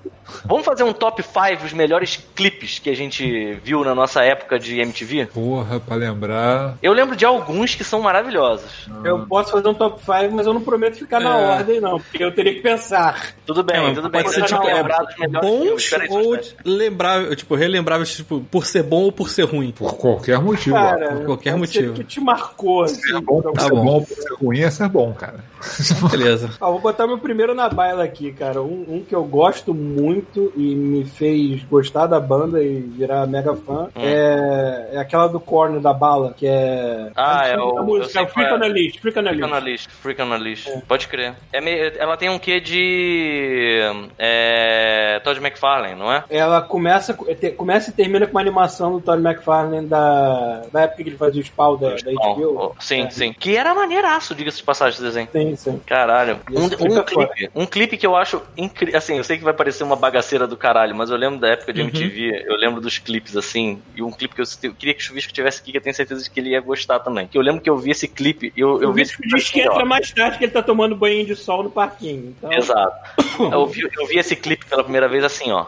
Vamos 0.45 0.63
fazer 0.65 0.83
um 0.83 0.93
top 0.93 1.22
5 1.24 1.65
os 1.65 1.74
melhores 1.74 2.15
clipes 2.36 2.42
que 2.51 2.89
a 2.89 2.95
gente 2.95 3.53
viu 3.63 3.83
na 3.83 3.93
nossa 3.95 4.23
época 4.23 4.57
de 4.59 4.79
MTV? 4.79 5.27
Porra, 5.33 5.79
pra 5.79 5.95
lembrar. 5.95 6.77
Eu 6.81 6.93
lembro 6.93 7.15
de 7.15 7.25
alguns 7.25 7.75
que 7.75 7.83
são 7.83 8.01
maravilhosos. 8.01 8.88
Eu 9.03 9.25
posso 9.27 9.51
fazer 9.51 9.67
um 9.67 9.73
top 9.73 10.00
5, 10.03 10.31
mas 10.33 10.45
eu 10.47 10.53
não 10.53 10.62
prometo 10.62 10.97
ficar 10.97 11.19
na 11.19 11.38
É. 11.38 11.57
ordem, 11.57 11.79
não, 11.81 12.00
porque 12.00 12.23
eu 12.23 12.33
teria 12.33 12.53
que 12.53 12.62
pensar. 12.62 13.33
Tudo 13.45 13.63
bem, 13.63 13.77
É, 13.77 13.81
mas 13.81 13.95
tudo 13.95 14.09
bem. 14.09 14.23
pode 14.23 14.33
ser 14.35 14.43
tipo, 14.43 14.67
é, 14.67 14.73
lembrar 14.75 15.00
dos 15.03 15.15
bons 15.41 15.91
ou 16.09 16.38
lembrável, 16.65 17.35
tipo, 17.35 17.55
relembráveis, 17.55 18.15
tipo, 18.15 18.41
por 18.51 18.65
ser 18.65 18.83
bom 18.83 19.03
ou 19.03 19.12
por 19.12 19.29
ser 19.29 19.43
ruim. 19.43 19.71
Por 19.71 19.95
qualquer 19.97 20.39
motivo. 20.39 20.75
ó. 20.75 20.79
Cara, 20.79 21.15
por 21.15 21.25
qualquer 21.25 21.51
ser 21.51 21.57
motivo. 21.57 21.93
que 21.93 22.03
te 22.03 22.19
marcou, 22.21 22.83
assim. 22.83 23.01
Bom, 23.21 23.41
por 23.41 23.53
Tá 23.53 23.62
ser 23.63 23.69
bom. 23.71 23.83
bom, 23.85 24.01
por 24.03 24.15
ser 24.17 24.33
ruim, 24.35 24.59
é 24.62 24.69
ser 24.69 24.88
bom, 24.89 25.13
cara. 25.13 25.43
Beleza. 26.12 26.50
Ó, 26.59 26.71
vou 26.71 26.79
botar 26.81 27.07
meu 27.07 27.17
primeiro 27.17 27.53
na 27.53 27.69
baila 27.69 28.03
aqui, 28.03 28.31
cara. 28.33 28.62
Um, 28.62 28.85
um 28.88 29.03
que 29.07 29.15
eu 29.15 29.23
gosto 29.23 29.73
muito 29.73 30.51
e 30.55 30.75
me 30.75 31.05
fez 31.05 31.63
gostar 31.63 32.07
da 32.07 32.19
banda 32.37 32.61
e 32.63 32.79
virar 32.81 33.25
mega 33.27 33.55
fã 33.55 33.89
é, 33.95 34.89
é 34.93 34.97
aquela 34.99 35.27
do 35.27 35.39
Korn 35.39 35.79
da 35.79 35.93
bala, 35.93 36.33
que 36.35 36.47
é. 36.47 37.11
Ah, 37.15 37.47
é 37.47 37.53
a 37.55 37.63
o- 37.63 37.77
eu 37.77 37.83
música, 37.83 38.09
sei 38.09 38.25
Freak 38.27 38.49
qual 38.49 38.63
é. 38.63 38.67
List, 38.69 38.99
Freak 38.99 39.19
on 39.19 39.23
the 39.23 39.29
Freak 39.29 39.41
List. 39.43 39.51
on 39.51 39.55
a 39.55 39.59
List, 39.59 39.89
Freak 39.89 40.21
on 40.21 40.33
a 40.33 40.37
List. 40.37 40.69
Pode 40.87 41.07
crer. 41.07 41.33
É 41.51 41.61
meio- 41.61 41.93
ela 41.97 42.17
tem 42.17 42.29
um 42.29 42.39
quê 42.39 42.59
de. 42.59 43.79
É, 44.17 45.19
Todd 45.23 45.39
McFarlane, 45.39 45.95
não 45.95 46.11
é? 46.11 46.23
Ela 46.29 46.61
começa, 46.61 47.13
te- 47.39 47.51
começa 47.51 47.89
e 47.89 47.93
termina 47.93 48.25
com 48.25 48.33
uma 48.33 48.41
animação 48.41 48.91
do 48.93 49.01
Todd 49.01 49.21
McFarlane 49.23 49.87
da, 49.87 50.61
da 50.71 50.81
época 50.81 51.03
que 51.03 51.09
ele 51.09 51.17
fazia 51.17 51.41
o 51.41 51.45
Spawn 51.45 51.77
da, 51.77 51.89
da 51.95 52.11
HBO. 52.11 52.57
oh, 52.57 52.81
sim, 52.81 53.03
É. 53.03 53.09
sim. 53.09 53.33
Que 53.33 53.55
era 53.55 53.73
maneiraço, 53.73 54.33
diga-se 54.35 54.57
de 54.57 54.63
passagem, 54.63 54.93
esse 54.93 55.01
desenho. 55.03 55.27
Sim, 55.31 55.55
sim. 55.55 55.81
Caralho. 55.85 56.39
Um, 56.51 56.63
um 56.65 57.03
clipe 57.03 57.45
é 57.45 57.49
um 57.55 57.65
clipe 57.65 57.97
que 57.97 58.05
eu 58.07 58.15
acho 58.15 58.41
incrível. 58.57 58.97
Assim, 58.97 59.17
eu 59.17 59.23
sei 59.23 59.37
que 59.37 59.43
vai 59.43 59.53
parecer 59.53 59.83
uma 59.83 59.95
bagaceira 59.95 60.47
do 60.47 60.55
caralho, 60.57 60.95
mas 60.95 61.09
eu 61.09 61.17
lembro 61.17 61.39
da 61.39 61.49
época 61.49 61.73
de 61.73 61.81
Uhum. 61.81 61.89
Eu 62.29 62.55
lembro 62.55 62.81
dos 62.81 62.97
clipes 62.97 63.35
assim. 63.37 63.81
E 63.95 64.01
um 64.01 64.11
clipe 64.11 64.35
que 64.35 64.41
eu, 64.41 64.45
eu 64.63 64.73
queria 64.73 64.93
que 64.93 65.01
o 65.01 65.03
Chuvisco 65.03 65.31
tivesse 65.33 65.61
aqui, 65.61 65.71
que 65.71 65.77
eu 65.77 65.81
tenho 65.81 65.95
certeza 65.95 66.23
de 66.23 66.29
que 66.29 66.39
ele 66.39 66.49
ia 66.49 66.61
gostar 66.61 66.99
também. 66.99 67.27
Que 67.27 67.37
eu 67.37 67.41
lembro 67.41 67.61
que 67.61 67.69
eu 67.69 67.77
vi 67.77 67.91
esse 67.91 68.07
clipe 68.07 68.51
eu, 68.55 68.81
eu 68.81 68.89
O 68.89 68.93
vi 68.93 69.01
esse 69.03 69.15
clipe 69.17 69.35
diz 69.35 69.49
que 69.49 69.59
assim, 69.61 69.69
ó. 69.69 69.73
entra 69.73 69.85
mais 69.85 70.11
tarde 70.11 70.37
que 70.37 70.45
ele 70.45 70.51
tá 70.51 70.61
tomando 70.63 70.95
banho 70.95 71.25
de 71.25 71.35
sol 71.35 71.63
no 71.63 71.71
parquinho. 71.71 72.35
Então, 72.37 72.51
Exato. 72.51 72.93
Eu 73.51 73.65
vi, 73.65 73.81
eu 73.81 74.07
vi 74.07 74.17
esse 74.19 74.35
clipe 74.35 74.65
pela 74.65 74.83
primeira 74.83 75.07
vez 75.07 75.23
assim, 75.23 75.51
ó. 75.51 75.65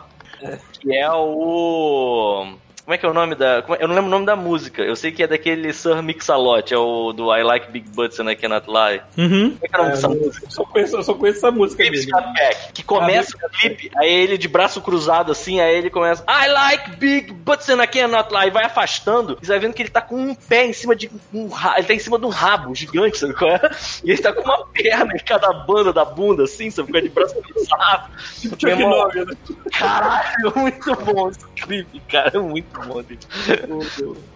Que 0.79 0.95
é 0.95 1.09
o. 1.11 2.53
Como 2.85 2.93
é 2.93 2.97
que 2.99 3.05
é 3.05 3.09
o 3.09 3.13
nome 3.15 3.33
da. 3.33 3.63
é- 3.67 3.83
Eu 3.83 3.87
não 3.87 3.95
lembro 3.95 4.07
o 4.09 4.11
nome 4.11 4.25
da 4.27 4.35
música. 4.35 4.83
Eu 4.83 4.95
sei 4.95 5.11
que 5.11 5.23
é 5.23 5.27
daquele 5.27 5.73
Sir 5.73 6.03
Mix-a-Lot, 6.03 6.71
é 6.71 6.77
o 6.77 7.11
do 7.13 7.35
I 7.35 7.41
Like 7.41 7.71
Big 7.71 7.89
Butts 7.89 8.19
and 8.19 8.29
I 8.31 8.35
Cannot 8.35 8.67
Lie. 8.67 9.01
Uhum. 9.17 9.49
Como 9.51 9.59
é 9.63 9.67
que 9.67 9.75
é 9.75 9.79
o 9.79 9.81
nome 9.81 9.89
é, 9.89 9.95
dessa 9.95 10.07
eu 10.07 10.15
música? 10.21 10.45
só 10.51 10.63
conheço, 10.65 10.95
eu 10.97 11.03
só 11.03 11.13
conheço 11.15 11.37
essa 11.39 11.49
música 11.51 11.83
Peck, 11.83 12.73
que 12.73 12.83
começa 12.83 13.35
Ah, 13.41 13.47
o 13.47 13.49
clipe, 13.49 13.91
aí 13.97 14.11
ele 14.13 14.37
de 14.37 14.47
braço 14.47 14.79
cruzado 14.81 15.31
assim, 15.31 15.59
aí 15.59 15.75
ele 15.75 15.89
começa 15.89 16.23
I 16.29 16.47
like 16.49 16.95
big 16.97 17.33
butts 17.33 17.67
and 17.69 17.81
I 17.83 17.87
cannot 17.87 18.31
lie, 18.31 18.47
e 18.47 18.51
vai 18.51 18.65
afastando, 18.65 19.37
e 19.41 19.45
você 19.45 19.51
vai 19.53 19.59
vendo 19.59 19.73
que 19.73 19.81
ele 19.81 19.89
tá 19.89 20.01
com 20.01 20.15
um 20.17 20.35
pé 20.35 20.65
em 20.67 20.73
cima 20.73 20.95
de 20.95 21.09
um 21.33 21.47
ra- 21.47 21.75
ele 21.77 21.87
tá 21.87 21.93
em 21.95 21.99
cima 21.99 22.19
de 22.19 22.25
um 22.25 22.29
rabo 22.29 22.75
gigante, 22.75 23.17
sabe 23.17 23.33
qual 23.33 23.49
é? 23.51 23.61
E 24.03 24.11
ele 24.11 24.21
tá 24.21 24.31
com 24.31 24.43
uma 24.43 24.63
perna 24.67 25.11
em 25.15 25.19
cada 25.25 25.51
banda 25.51 25.91
da 25.91 26.05
bunda, 26.05 26.43
assim, 26.43 26.69
sabe 26.69 26.91
qual 26.91 26.99
é? 26.99 27.01
De 27.03 27.09
braço 27.09 27.33
cruzado. 27.41 28.11
Tipo 28.39 28.55
Chuck 28.59 28.83
Norris, 28.83 29.25
né? 29.25 29.33
Caralho, 29.79 30.53
muito 30.55 30.95
bom 30.97 31.31
clipe, 31.55 32.01
cara, 32.09 32.31
é 32.33 32.39
muito 32.39 32.79
bom. 32.81 33.01
gente. 33.03 33.27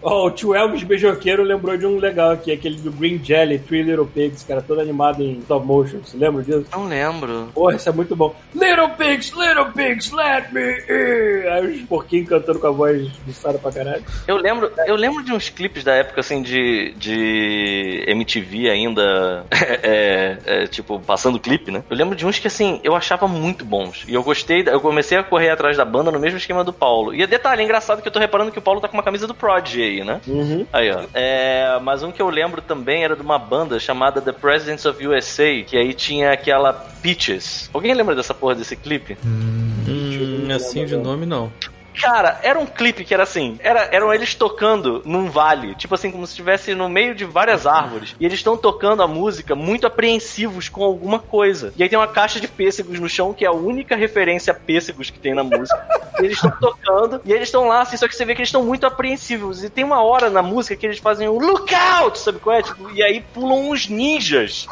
Ó, 0.02 0.28
o 0.28 0.32
tio 0.32 0.56
Elvis 0.56 0.84
Beijoqueiro 0.84 1.44
lembrou 1.44 1.78
de 1.78 1.86
um 1.86 1.98
legal 1.98 2.32
aqui, 2.32 2.52
aquele 2.52 2.78
do 2.78 2.92
Green 2.92 3.24
Jelly, 3.24 3.60
Three 3.60 3.84
Little 3.84 4.06
Pigs, 4.06 4.44
cara, 4.44 4.62
todo 4.62 4.80
animado 4.80 5.22
em 5.22 5.40
stop 5.40 5.66
motion. 5.66 6.00
Você 6.04 6.18
lembra 6.18 6.44
disso? 6.44 6.66
Não 6.72 6.88
lembro. 6.88 7.50
Porra, 7.54 7.76
isso 7.76 7.90
é 7.90 7.92
muito 7.92 8.16
bom. 8.16 8.36
Little 8.54 8.90
Pigs, 8.98 9.32
Little 9.36 9.72
Pigs, 9.72 10.12
let 10.12 10.52
me 10.52 10.62
in. 10.62 11.48
Aí 11.50 11.68
os 11.68 11.82
porquinhos 11.84 12.30
cantando 12.30 12.60
com 12.60 12.68
a 12.68 12.72
voz 12.72 13.08
biçada 13.26 13.58
pra 13.60 13.72
caralho. 13.72 14.04
Eu 14.28 14.38
lembro, 14.38 14.72
eu 14.86 14.96
lembro 14.96 15.24
de 15.24 15.34
uns 15.34 15.50
clipes 15.50 15.84
da 15.84 15.94
época 15.94 16.22
assim 16.22 16.42
de, 16.42 16.94
de 16.98 18.04
MTV 18.08 18.70
ainda, 18.70 19.46
é, 19.52 20.38
é, 20.46 20.68
tipo, 20.68 21.00
passando 21.00 21.40
clipe, 21.40 21.72
né? 21.72 21.84
Eu 21.90 21.96
lembro 21.96 22.16
de 22.16 22.26
uns 22.26 22.40
que 22.40 22.48
assim, 22.48 22.80
eu 22.84 22.96
achava 22.96 23.28
muito 23.28 23.66
bons. 23.66 24.06
E 24.08 24.14
eu 24.14 24.24
gostei, 24.24 24.64
eu 24.68 24.82
comecei 24.82 25.18
a 25.18 25.24
correr 25.24 25.50
atrás 25.50 25.78
da 25.78 25.86
banda 25.86 26.12
no 26.12 26.20
mesmo 26.20 26.38
esquema 26.38 26.64
do 26.64 26.74
Paulo. 26.74 27.09
E 27.14 27.26
detalhe, 27.28 27.62
é 27.62 27.66
engraçado 27.66 28.02
que 28.02 28.08
eu 28.08 28.12
tô 28.12 28.20
reparando 28.20 28.52
que 28.52 28.60
o 28.60 28.62
Paulo 28.62 28.82
tá 28.82 28.88
com 28.88 28.96
uma 28.96 29.04
camisa 29.04 29.28
do 29.28 29.34
Prodigy 29.34 29.82
aí, 29.82 30.04
né? 30.04 30.22
Uhum. 30.28 30.66
Aí, 30.72 30.92
ó. 30.92 31.04
É, 31.14 31.80
mas 31.82 32.04
um 32.04 32.12
que 32.12 32.22
eu 32.22 32.30
lembro 32.30 32.62
também 32.62 33.04
era 33.04 33.16
de 33.16 33.22
uma 33.22 33.38
banda 33.38 33.80
chamada 33.80 34.22
The 34.22 34.32
Presidents 34.32 34.86
of 34.86 35.06
USA, 35.06 35.64
que 35.66 35.78
aí 35.78 35.94
tinha 35.94 36.32
aquela 36.32 36.74
Peaches. 37.02 37.70
Alguém 37.74 37.94
lembra 37.94 38.16
dessa 38.16 38.34
porra 38.34 38.56
desse 38.56 38.76
clipe? 38.76 39.18
Hum, 39.26 40.48
assim 40.54 40.86
de 40.86 40.98
nome 40.98 41.26
não. 41.26 41.52
Cara, 41.96 42.40
era 42.44 42.60
um 42.60 42.66
clipe 42.66 43.04
que 43.04 43.14
era 43.14 43.24
assim, 43.24 43.58
era, 43.60 43.90
eram 43.92 44.14
eles 44.14 44.36
tocando 44.36 45.02
num 45.06 45.30
vale, 45.30 45.76
tipo 45.76 45.96
assim, 45.96 46.12
como 46.12 46.26
se 46.26 46.32
estivesse 46.32 46.74
no 46.74 46.90
meio 46.90 47.14
de 47.14 47.26
várias 47.26 47.66
árvores. 47.66 48.16
E 48.20 48.26
eles 48.26 48.40
estão 48.40 48.58
tocando 48.58 49.04
a 49.04 49.08
música 49.08 49.56
muito 49.56 49.86
apreensivos 49.88 50.70
com 50.70 50.84
alguma 50.84 51.20
coisa. 51.20 51.74
E 51.76 51.84
aí 51.84 51.90
tem 51.90 51.98
uma 51.98 52.08
caixa 52.08 52.40
de 52.40 52.48
pêssegos 52.48 53.00
no 53.00 53.10
chão, 53.10 53.34
que 53.34 53.46
é 53.46 53.48
a 53.48 53.54
única 53.54 53.96
referência 53.96 54.52
a 54.52 54.56
pêssegos 54.56 55.10
que 55.10 55.20
tem 55.20 55.34
na 55.34 55.44
música. 55.44 55.80
E 56.22 56.26
eles 56.26 56.38
estão 56.38 56.52
tocando, 56.52 57.22
e 57.26 57.32
eles 57.32 57.48
estão 57.48 57.68
lá, 57.68 57.82
assim, 57.82 57.98
só 57.98 58.08
que 58.08 58.16
você 58.16 58.26
vê 58.26 58.36
que 58.36 58.42
eles 58.42 58.50
estão 58.50 58.64
muito 58.64 58.86
apreensivos. 58.86 59.64
E 59.64 59.70
tem 59.70 59.84
uma 59.84 60.02
hora 60.02 60.30
na 60.30 60.42
música 60.42 60.76
que 60.76 60.86
eles 60.86 61.00
fazem 61.00 61.28
um 61.28 61.40
lookout, 61.40 62.20
sabe 62.20 62.40
qual 62.40 62.56
é? 62.56 62.62
Tipo, 62.62 62.90
e 62.92 63.04
aí 63.04 63.22
pulam 63.34 63.70
uns 63.70 63.88
ninjas 63.88 64.68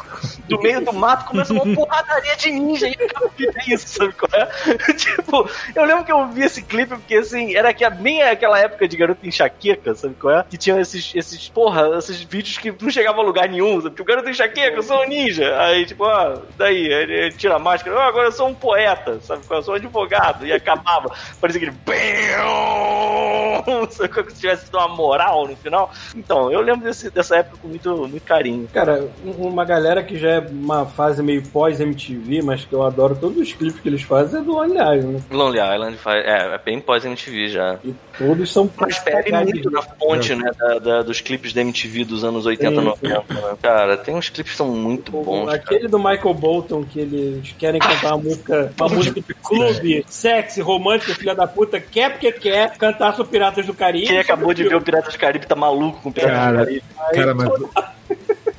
do 0.48 0.60
meio 0.60 0.84
do 0.84 0.92
mato, 0.92 1.26
começa 1.26 1.52
uma 1.52 1.74
porradaria 1.74 2.36
de 2.36 2.50
ninja, 2.50 2.88
e 2.88 2.92
acaba 2.92 3.30
isso, 3.66 3.88
sabe 3.88 4.12
qual 4.12 4.30
é? 4.32 4.48
tipo, 4.94 5.48
eu 5.74 5.84
lembro 5.84 6.04
que 6.04 6.12
eu 6.12 6.28
vi 6.28 6.42
esse 6.42 6.62
clipe 6.62 6.94
porque, 7.08 7.16
assim, 7.16 7.56
era 7.56 7.72
que 7.72 7.88
bem 7.88 8.22
aquela 8.22 8.60
época 8.60 8.86
de 8.86 8.94
garoto 8.94 9.26
enxaqueca, 9.26 9.94
sabe 9.94 10.14
qual 10.20 10.40
é? 10.40 10.44
Que 10.44 10.58
tinha 10.58 10.78
esses, 10.78 11.10
esses, 11.14 11.48
porra, 11.48 11.96
esses 11.96 12.22
vídeos 12.22 12.58
que 12.58 12.70
não 12.70 12.90
chegavam 12.90 13.22
a 13.22 13.24
lugar 13.24 13.48
nenhum, 13.48 13.80
sabe? 13.80 13.94
Tipo, 13.96 14.04
garoto 14.04 14.28
enxaqueca, 14.28 14.76
eu 14.76 14.82
sou 14.82 15.00
um 15.02 15.08
ninja. 15.08 15.58
Aí, 15.58 15.86
tipo, 15.86 16.04
ah, 16.04 16.42
daí, 16.58 16.86
ele, 16.86 17.32
tira 17.32 17.56
a 17.56 17.58
máscara, 17.58 17.98
agora 18.02 18.28
eu 18.28 18.32
sou 18.32 18.46
um 18.48 18.54
poeta, 18.54 19.18
sabe 19.22 19.42
qual 19.46 19.56
é? 19.56 19.60
Eu 19.60 19.64
sou 19.64 19.72
um 19.72 19.76
advogado. 19.78 20.46
E 20.46 20.52
acabava, 20.52 21.10
parecia 21.40 21.62
aquele 21.62 21.78
sabe 23.90 24.08
como 24.10 24.30
se 24.30 24.40
tivesse 24.40 24.66
uma 24.70 24.88
moral 24.88 25.48
no 25.48 25.56
final. 25.56 25.90
Então, 26.14 26.52
eu 26.52 26.60
lembro 26.60 26.84
desse, 26.84 27.10
dessa 27.10 27.36
época 27.36 27.56
com 27.62 27.68
muito, 27.68 28.06
muito 28.06 28.22
carinho. 28.24 28.68
Cara, 28.70 29.08
um- 29.24 29.48
uma 29.48 29.64
galera 29.64 30.02
que 30.02 30.18
já 30.18 30.28
é 30.32 30.38
uma 30.40 30.84
fase 30.84 31.22
meio 31.22 31.42
pós-MTV, 31.48 32.42
mas 32.42 32.66
que 32.66 32.74
eu 32.74 32.82
adoro 32.82 33.16
todos 33.16 33.38
os 33.38 33.50
clipes 33.54 33.80
que 33.80 33.88
eles 33.88 34.02
fazem, 34.02 34.40
é 34.40 34.42
do 34.42 34.52
Lonely 34.52 34.74
Island, 34.98 35.06
né? 35.06 35.20
Lonely 35.30 35.58
Island 35.58 35.96
faz, 35.96 36.18
é, 36.26 36.54
é 36.54 36.58
bem 36.58 36.78
pós-MTV 37.00 37.48
já. 37.48 37.78
E 37.84 37.94
todos 38.16 38.52
são 38.52 38.70
Mas 38.76 38.98
bebe 39.02 39.32
muito 39.32 39.70
na 39.70 39.82
fonte, 39.82 40.34
né, 40.34 40.50
da, 40.58 40.78
da- 40.78 41.02
dos 41.02 41.20
clipes 41.20 41.52
da 41.52 41.60
MTV 41.60 42.04
dos 42.04 42.24
anos 42.24 42.46
80, 42.46 42.70
Sim, 42.80 42.86
90, 42.86 43.08
né? 43.34 43.56
Cara, 43.62 43.96
tem 43.96 44.14
uns 44.14 44.28
clipes 44.28 44.52
que 44.52 44.56
são 44.58 44.68
muito 44.68 45.12
bons, 45.12 45.46
cara. 45.46 45.56
Aquele 45.56 45.88
do 45.88 45.98
Michael 45.98 46.34
Bolton, 46.34 46.84
que 46.84 47.00
eles 47.00 47.54
querem 47.58 47.80
cantar 47.80 48.14
uma 48.14 48.24
música, 48.24 48.72
uma 48.78 48.88
música 48.88 49.20
de 49.20 49.34
clube, 49.34 50.04
sexy, 50.08 50.60
romântica, 50.60 51.14
filha 51.14 51.34
da 51.34 51.46
puta, 51.46 51.80
quer 51.80 52.10
porque 52.12 52.32
quer 52.32 52.76
cantar 52.76 53.14
sobre 53.14 53.32
Piratas 53.32 53.66
do 53.66 53.74
Caribe. 53.74 54.06
Quem 54.06 54.18
acabou 54.18 54.52
de 54.52 54.64
ver 54.64 54.74
o 54.76 54.80
Piratas 54.80 55.12
do 55.14 55.18
Caribe 55.18 55.46
tá 55.46 55.54
maluco 55.56 56.00
com 56.02 56.08
o 56.08 56.12
Piratas 56.12 56.36
Cara, 56.36 56.56
do 56.58 56.64
Caribe. 56.64 56.82
Cara, 57.14 57.34
mas. 57.34 57.48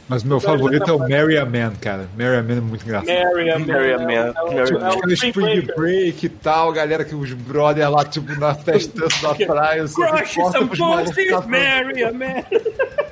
Mas 0.09 0.23
meu 0.23 0.39
favorito 0.39 0.89
é 0.89 0.93
o 0.93 0.97
Marry 0.97 1.37
a 1.37 1.45
Man, 1.45 1.73
cara. 1.79 2.09
Marry 2.17 2.37
a 2.37 2.41
Man 2.43 2.57
é 2.57 2.61
muito 2.61 2.83
engraçado. 2.83 3.15
Mary, 3.15 3.51
a 3.51 3.59
Mary, 3.59 3.67
Man, 3.67 3.73
é 3.75 3.77
Mary, 3.77 3.89
é 3.89 3.93
a 3.93 3.99
Man. 3.99 4.33
é 4.51 4.73
o 4.73 4.97
Aquele 4.97 5.13
Spring. 5.13 5.67
Break 5.77 6.25
e 6.25 6.29
tal, 6.29 6.73
galera 6.73 7.05
que 7.05 7.13
os 7.13 7.31
brother 7.33 7.89
lá, 7.91 8.03
tipo, 8.03 8.33
na 8.39 8.55
festança 8.55 9.21
da 9.27 9.35
praia. 9.45 9.83
assim, 9.83 9.93
Crush 10.01 10.33
some 10.33 10.67
pussies, 10.69 11.45
Mary, 11.45 12.03
a 12.03 12.11
Man. 12.11 12.43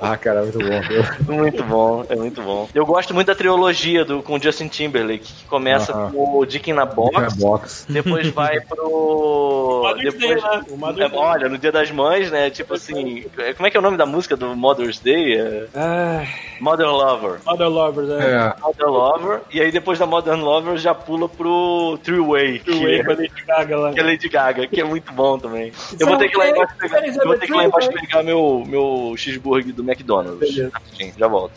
Ah, 0.00 0.16
cara, 0.16 0.42
muito 0.42 0.58
bom. 0.58 0.68
Muito 1.38 1.64
bom, 1.64 2.04
é 2.08 2.16
muito 2.16 2.42
bom. 2.42 2.68
Eu 2.74 2.86
gosto 2.86 3.12
muito 3.14 3.26
da 3.26 3.34
trilogia 3.34 4.04
do, 4.04 4.22
com 4.22 4.34
o 4.36 4.42
Justin 4.42 4.68
Timberlake, 4.68 5.32
que 5.32 5.44
começa 5.46 5.92
com 5.92 6.38
o 6.38 6.46
Dick 6.46 6.70
in 6.70 6.74
the 6.76 6.84
Box, 6.86 7.34
box. 7.36 7.86
depois 7.88 8.28
vai 8.32 8.60
pro. 8.60 9.92
Day, 9.96 10.10
depois, 10.10 10.42
né? 10.42 10.62
O 10.70 10.88
É, 10.88 11.08
Day. 11.08 11.18
olha, 11.18 11.48
no 11.48 11.58
Dia 11.58 11.72
das 11.72 11.90
Mães, 11.90 12.30
né? 12.30 12.50
Tipo 12.50 12.74
assim. 12.74 13.24
Como 13.56 13.66
é 13.66 13.70
que 13.70 13.76
é 13.76 13.80
o 13.80 13.82
nome 13.82 13.96
da 13.96 14.06
música 14.06 14.36
do 14.36 14.54
Mother's 14.56 14.98
Day? 15.00 15.36
É... 15.38 15.66
Ah, 15.74 16.24
Modern 16.60 16.90
Lover. 16.90 17.38
Modern 17.46 17.70
Lovers, 17.72 18.10
é. 18.10 18.30
É. 18.32 18.54
Modern 18.60 18.90
Lover. 18.90 19.40
E 19.52 19.60
aí 19.60 19.70
depois 19.70 19.98
da 19.98 20.06
Modern 20.06 20.40
Lover 20.40 20.76
já 20.78 20.94
pula 20.94 21.28
pro 21.28 21.98
Three 22.02 22.20
Way. 22.20 22.58
Three 22.60 22.78
que 22.78 22.84
Way 22.84 22.94
é- 23.00 23.04
com 23.04 23.10
a 23.10 23.14
Lady 23.14 23.32
Gaga 23.46 23.76
lá. 23.78 23.92
que 23.92 24.00
é 24.00 24.02
Lady 24.02 24.28
Gaga, 24.28 24.66
que 24.66 24.80
é 24.80 24.84
muito 24.84 25.12
bom 25.12 25.38
também. 25.38 25.72
Eu 25.98 26.06
vou 26.06 26.16
ter 26.16 26.28
que 26.28 26.36
ir 26.36 26.38
lá 26.38 26.48
embaixo 26.48 26.74
pegar, 26.78 27.06
eu 27.06 27.26
vou 27.26 27.38
ter 27.38 27.46
que 27.46 27.52
lá 27.52 27.64
embaixo 27.64 27.90
pegar 27.92 28.22
meu, 28.22 28.64
meu 28.66 29.14
cheeseburger 29.16 29.74
do 29.74 29.84
McDonald's. 29.88 30.38
Beleza. 30.38 30.70
Rapidinho, 30.72 31.12
já 31.18 31.28
volto. 31.28 31.52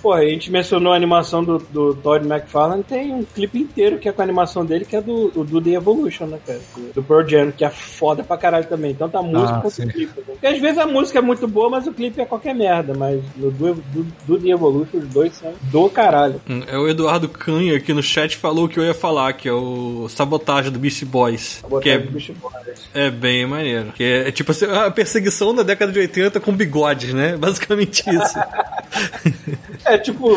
Pô, 0.00 0.12
a 0.12 0.24
gente 0.24 0.50
mencionou 0.50 0.92
a 0.92 0.96
animação 0.96 1.42
do, 1.44 1.58
do 1.58 1.94
Todd 1.94 2.26
McFarlane, 2.26 2.82
tem 2.82 3.12
um 3.12 3.22
clipe 3.24 3.58
inteiro 3.58 3.98
que 3.98 4.08
é 4.08 4.12
com 4.12 4.20
a 4.20 4.24
animação 4.24 4.64
dele, 4.64 4.84
que 4.84 4.96
é 4.96 5.00
do, 5.00 5.28
do, 5.30 5.44
do 5.44 5.60
The 5.60 5.70
Evolution, 5.70 6.26
né, 6.26 6.38
cara? 6.46 6.60
Do, 6.76 6.92
do 6.94 7.02
Pearl 7.02 7.26
Jam, 7.28 7.52
que 7.52 7.64
é 7.64 7.70
foda 7.70 8.22
pra 8.24 8.36
caralho 8.36 8.66
também. 8.66 8.94
Tanto 8.94 9.16
a 9.16 9.22
música 9.22 9.58
Ah, 9.58 9.60
quanto 9.60 9.74
sim. 9.74 9.84
o 9.84 9.88
clipe. 9.92 10.12
né? 10.18 10.24
Porque 10.26 10.46
às 10.46 10.58
vezes 10.58 10.78
a 10.78 10.86
música 10.86 11.18
é 11.18 11.22
muito 11.22 11.46
boa, 11.46 11.68
mas 11.70 11.86
o 11.86 11.92
clipe 11.92 12.20
é 12.20 12.24
qualquer 12.24 12.54
merda. 12.54 12.94
Mas 12.94 13.20
no 13.36 13.50
do, 13.50 13.74
do, 13.74 14.06
do 14.26 14.38
The 14.38 14.48
Evolution, 14.48 14.98
os 14.98 15.08
dois 15.08 15.32
são 15.34 15.52
do 15.70 15.88
caralho. 15.88 16.40
Hum, 16.48 16.62
É 16.66 16.76
o 16.78 16.88
Eduardo 16.88 17.28
Canha 17.28 17.76
aqui 17.76 17.92
no 17.92 18.02
chat 18.02 18.36
falou 18.36 18.64
o 18.64 18.68
que 18.68 18.78
eu 18.78 18.84
ia 18.84 18.94
falar, 18.94 19.32
que 19.34 19.48
é 19.48 19.52
o 19.52 20.06
Sabotagem 20.08 20.70
do 20.72 20.78
Beast 20.78 21.04
Boys. 21.04 21.62
Vou 21.68 21.80
Que 21.80 21.90
é, 21.90 21.96
o 21.96 22.10
bicho 22.10 22.34
fora. 22.34 22.62
é 22.94 23.10
bem 23.10 23.46
maneiro. 23.46 23.92
Que 23.92 24.02
é, 24.04 24.28
é 24.28 24.32
tipo 24.32 24.50
assim, 24.52 24.66
a 24.66 24.90
perseguição 24.90 25.54
da 25.54 25.62
década 25.62 25.92
de 25.92 25.98
80 25.98 26.40
com 26.40 26.52
bigodes, 26.52 27.12
né? 27.14 27.21
Basicamente 27.38 28.02
isso. 28.08 28.38
É 29.84 29.98
tipo, 29.98 30.28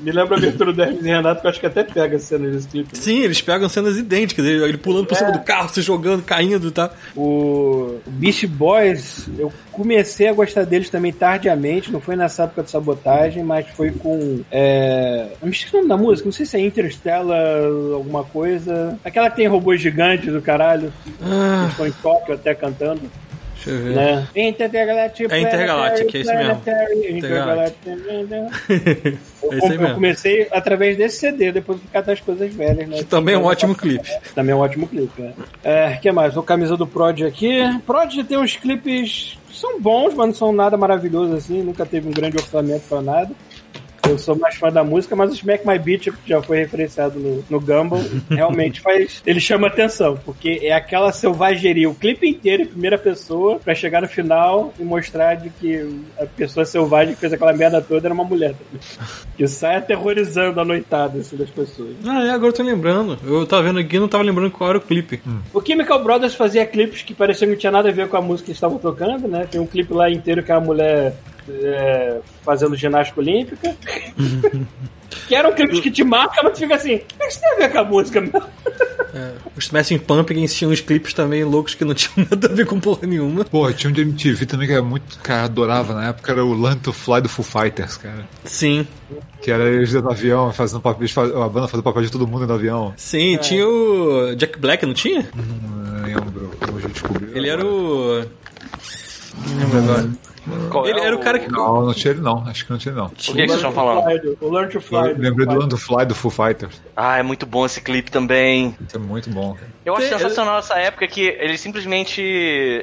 me 0.00 0.10
lembra 0.10 0.34
a 0.34 0.38
abertura 0.38 0.72
do 0.72 0.82
Hermes 0.82 1.04
e 1.04 1.08
Renato, 1.08 1.40
que 1.40 1.46
eu 1.46 1.50
acho 1.50 1.60
que 1.60 1.66
até 1.66 1.84
pega 1.84 2.16
a 2.16 2.18
cena 2.18 2.48
desse 2.50 2.66
clipe. 2.66 2.88
né? 2.96 3.00
Sim, 3.00 3.20
eles 3.20 3.40
pegam 3.40 3.68
cenas 3.68 3.96
idênticas, 3.96 4.44
ele, 4.44 4.64
ele 4.64 4.76
pulando 4.78 5.06
por 5.06 5.16
cima 5.16 5.30
do 5.30 5.38
carro, 5.40 5.68
se 5.68 5.80
jogando, 5.82 6.22
caindo, 6.22 6.70
tá? 6.72 6.90
O 7.16 7.98
Beast 8.06 8.46
Boys, 8.46 9.28
eu 9.38 9.52
comecei 9.70 10.26
a 10.26 10.32
gostar 10.32 10.64
deles 10.64 10.90
também 10.90 11.12
tardiamente, 11.12 11.92
não 11.92 12.00
foi 12.00 12.16
nessa 12.16 12.44
época 12.44 12.62
de 12.64 12.70
sabotagem, 12.70 13.44
mas 13.44 13.68
foi 13.68 13.92
com. 13.92 14.40
É... 14.50 15.28
Eu 15.40 15.46
me 15.46 15.52
esqueci 15.52 15.74
o 15.74 15.76
nome 15.78 15.88
da 15.88 15.96
música, 15.96 16.26
não 16.26 16.32
sei 16.32 16.46
se 16.46 16.56
é 16.56 16.60
Interstellar, 16.60 17.62
alguma 17.94 18.24
coisa. 18.24 18.98
Aquela 19.04 19.30
que 19.30 19.36
tem 19.36 19.46
robôs 19.46 19.80
gigantes 19.80 20.32
do 20.32 20.42
caralho, 20.42 20.92
que 21.04 21.12
Ah, 21.22 21.68
estão 21.70 21.86
em 21.86 21.92
Tóquio 21.92 22.34
até 22.34 22.52
cantando, 22.54 23.02
deixa 23.64 23.70
eu 23.70 23.78
ver. 23.82 23.94
né? 23.94 24.28
Intergalactic, 24.34 25.30
É 25.32 25.38
Intergalactic, 25.40 26.14
é 26.14 26.18
isso 26.18 26.30
mesmo. 26.34 26.56
Planetary, 26.60 27.18
Intergalactic. 27.18 27.78
É 29.50 29.56
isso 29.56 29.66
aí 29.66 29.74
Eu 29.76 29.80
mesmo. 29.80 29.94
comecei 29.94 30.48
através 30.50 30.96
desse 30.96 31.18
CD, 31.20 31.52
depois 31.52 31.80
de 31.80 31.86
catar 31.86 32.12
as 32.12 32.20
coisas 32.20 32.52
velhas, 32.52 32.88
né? 32.88 32.96
Que 32.98 33.04
também 33.04 33.34
é 33.34 33.38
um 33.38 33.44
ótimo 33.44 33.74
clipe. 33.74 34.10
Também 34.34 34.52
é 34.52 34.56
um 34.56 34.58
ótimo 34.58 34.86
clipe, 34.88 35.22
né? 35.22 35.32
É, 35.62 35.92
que 36.02 36.10
mais? 36.10 36.36
O 36.36 36.42
camisa 36.42 36.76
do 36.76 36.86
Prod 36.86 37.22
aqui. 37.22 37.60
Prod 37.86 38.12
tem 38.24 38.36
uns 38.36 38.56
clipes 38.56 39.38
que 39.48 39.56
são 39.56 39.80
bons, 39.80 40.12
mas 40.14 40.26
não 40.26 40.34
são 40.34 40.52
nada 40.52 40.76
maravilhosos 40.76 41.34
assim. 41.36 41.62
Nunca 41.62 41.86
teve 41.86 42.08
um 42.08 42.12
grande 42.12 42.36
orçamento 42.36 42.82
pra 42.88 43.00
nada. 43.00 43.30
Eu 44.08 44.16
sou 44.16 44.34
mais 44.34 44.56
fã 44.56 44.72
da 44.72 44.82
música, 44.82 45.14
mas 45.14 45.30
o 45.30 45.34
Smack 45.34 45.66
My 45.66 45.78
Beat, 45.78 46.04
que 46.04 46.28
já 46.30 46.40
foi 46.40 46.58
referenciado 46.58 47.18
no, 47.18 47.44
no 47.50 47.60
Gumball, 47.60 48.00
realmente 48.30 48.80
faz. 48.80 49.22
Ele 49.26 49.38
chama 49.38 49.66
atenção, 49.66 50.18
porque 50.24 50.60
é 50.62 50.72
aquela 50.72 51.12
selvageria, 51.12 51.90
o 51.90 51.94
clipe 51.94 52.26
inteiro 52.26 52.62
em 52.62 52.66
primeira 52.66 52.96
pessoa, 52.96 53.58
pra 53.58 53.74
chegar 53.74 54.00
no 54.00 54.08
final 54.08 54.72
e 54.78 54.82
mostrar 54.82 55.34
de 55.34 55.50
que 55.50 56.00
a 56.18 56.24
pessoa 56.24 56.64
selvagem 56.64 57.14
que 57.14 57.20
fez 57.20 57.34
aquela 57.34 57.52
merda 57.52 57.82
toda 57.82 58.06
era 58.06 58.14
uma 58.14 58.24
mulher. 58.24 58.54
Que 59.36 59.46
sai 59.46 59.76
aterrorizando 59.76 60.60
a 60.60 60.64
noitada 60.64 61.20
assim, 61.20 61.36
das 61.36 61.48
pessoas. 61.48 61.94
Ah, 62.04 62.24
é, 62.24 62.30
agora 62.30 62.48
eu 62.48 62.52
tô 62.52 62.62
lembrando. 62.64 63.16
Eu 63.24 63.46
tava 63.46 63.62
vendo 63.62 63.78
aqui 63.78 63.94
e 63.94 64.00
não 64.00 64.08
tava 64.08 64.24
lembrando 64.24 64.50
qual 64.50 64.70
era 64.70 64.78
o 64.78 64.80
clipe. 64.80 65.22
O 65.54 65.64
Chemical 65.64 66.02
Brothers 66.02 66.34
fazia 66.34 66.66
clipes 66.66 67.02
que 67.02 67.14
pareciam 67.14 67.46
que 67.46 67.52
não 67.52 67.60
tinha 67.60 67.70
nada 67.70 67.88
a 67.88 67.92
ver 67.92 68.08
com 68.08 68.16
a 68.16 68.20
música 68.20 68.46
que 68.46 68.50
eles 68.50 68.56
estavam 68.56 68.78
tocando, 68.78 69.28
né? 69.28 69.46
Tem 69.48 69.60
um 69.60 69.66
clipe 69.66 69.94
lá 69.94 70.10
inteiro 70.10 70.42
que 70.42 70.50
é 70.50 70.56
a 70.56 70.60
mulher 70.60 71.14
é, 71.62 72.20
fazendo 72.44 72.76
ginástica 72.76 73.20
olímpica. 73.20 73.74
que 75.26 75.34
eram 75.34 75.52
clipes 75.54 75.80
que 75.80 75.90
te 75.90 76.04
marcam, 76.04 76.44
mas 76.44 76.52
tu 76.52 76.58
fica 76.60 76.74
assim, 76.74 76.96
o 76.96 76.98
que 77.00 77.24
isso 77.26 77.40
tem 77.40 77.50
a 77.52 77.56
ver 77.56 77.72
com 77.72 77.78
a 77.78 77.84
música 77.84 78.20
mesmo? 78.20 78.42
Os 79.56 79.64
Smashing 79.64 79.98
Pumpkins 79.98 80.54
tinham 80.54 80.70
uns 80.70 80.80
clipes 80.80 81.12
também 81.12 81.42
loucos 81.42 81.74
que 81.74 81.84
não 81.84 81.94
tinham 81.94 82.26
nada 82.30 82.48
a 82.48 82.54
ver 82.54 82.66
com 82.66 82.78
porra 82.78 83.06
nenhuma. 83.06 83.44
Pô, 83.44 83.70
tinha 83.72 83.90
um 83.90 83.92
de 83.92 84.02
MTV 84.02 84.46
também 84.46 84.66
que 84.68 84.72
era 84.72 84.82
muito. 84.82 85.18
Cara, 85.20 85.44
adorava 85.44 85.94
na 85.94 86.08
época, 86.08 86.30
era 86.30 86.44
o 86.44 86.52
Learn 86.54 86.78
to 86.80 86.92
Fly 86.92 87.22
do 87.22 87.28
Foo 87.28 87.44
Fighters, 87.44 87.96
cara. 87.96 88.28
Sim, 88.44 88.86
Que 89.42 89.50
era 89.50 89.64
eles 89.64 89.90
dentro 89.90 90.08
do 90.08 90.12
avião, 90.12 90.52
fazendo 90.52 90.80
papel, 90.80 91.08
a 91.42 91.48
banda 91.48 91.66
fazendo 91.66 91.82
papel 91.82 92.02
de 92.02 92.12
todo 92.12 92.26
mundo 92.26 92.40
dentro 92.40 92.54
do 92.54 92.58
avião. 92.58 92.94
sim, 92.96 93.36
tinha 93.38 93.66
o 93.66 94.34
Jack 94.36 94.58
Black, 94.58 94.86
não 94.86 94.94
tinha? 94.94 95.28
Não 95.34 96.02
lembro, 96.04 96.50
hoje 96.72 96.84
eu 96.84 96.90
descobri. 96.90 97.30
Ele 97.34 97.48
era 97.48 97.66
o. 97.66 98.24
Não 99.46 99.56
lembro 99.58 99.78
agora. 99.78 100.10
Qual 100.70 100.86
Ele 100.86 101.00
é 101.00 101.04
era 101.04 101.16
o 101.16 101.18
cara 101.18 101.38
que. 101.38 101.50
Não, 101.50 101.82
não 101.86 101.94
tinha 101.94 102.12
ele 102.12 102.20
não, 102.20 102.44
acho 102.48 102.64
que 102.64 102.70
não 102.70 102.78
tinha 102.78 102.92
ele 102.92 103.00
não. 103.00 103.06
O 103.06 103.10
que, 103.10 103.32
que 103.32 103.32
vocês 103.32 103.52
estão 103.52 103.72
falando? 103.72 104.02
O 104.40 104.50
Learn 104.50 104.70
to 104.70 104.80
Fly. 104.80 105.10
Eu 105.10 105.18
lembrei 105.18 105.46
do 105.46 105.52
Learn 105.52 105.68
to 105.68 105.76
Fly 105.76 106.04
do 106.06 106.14
Foo 106.14 106.30
Fighters. 106.30 106.80
Ah, 106.96 107.18
é 107.18 107.22
muito 107.22 107.46
bom 107.46 107.64
esse 107.66 107.80
clipe 107.80 108.10
também. 108.10 108.76
Isso 108.86 108.96
é 108.96 109.00
muito 109.00 109.30
bom. 109.30 109.54
cara. 109.54 109.68
Eu 109.84 109.94
acho 109.94 110.08
Tem- 110.08 110.18
sensacional 110.18 110.58
essa 110.58 110.74
época 110.74 111.06
que 111.06 111.22
eles 111.22 111.60
simplesmente. 111.60 112.20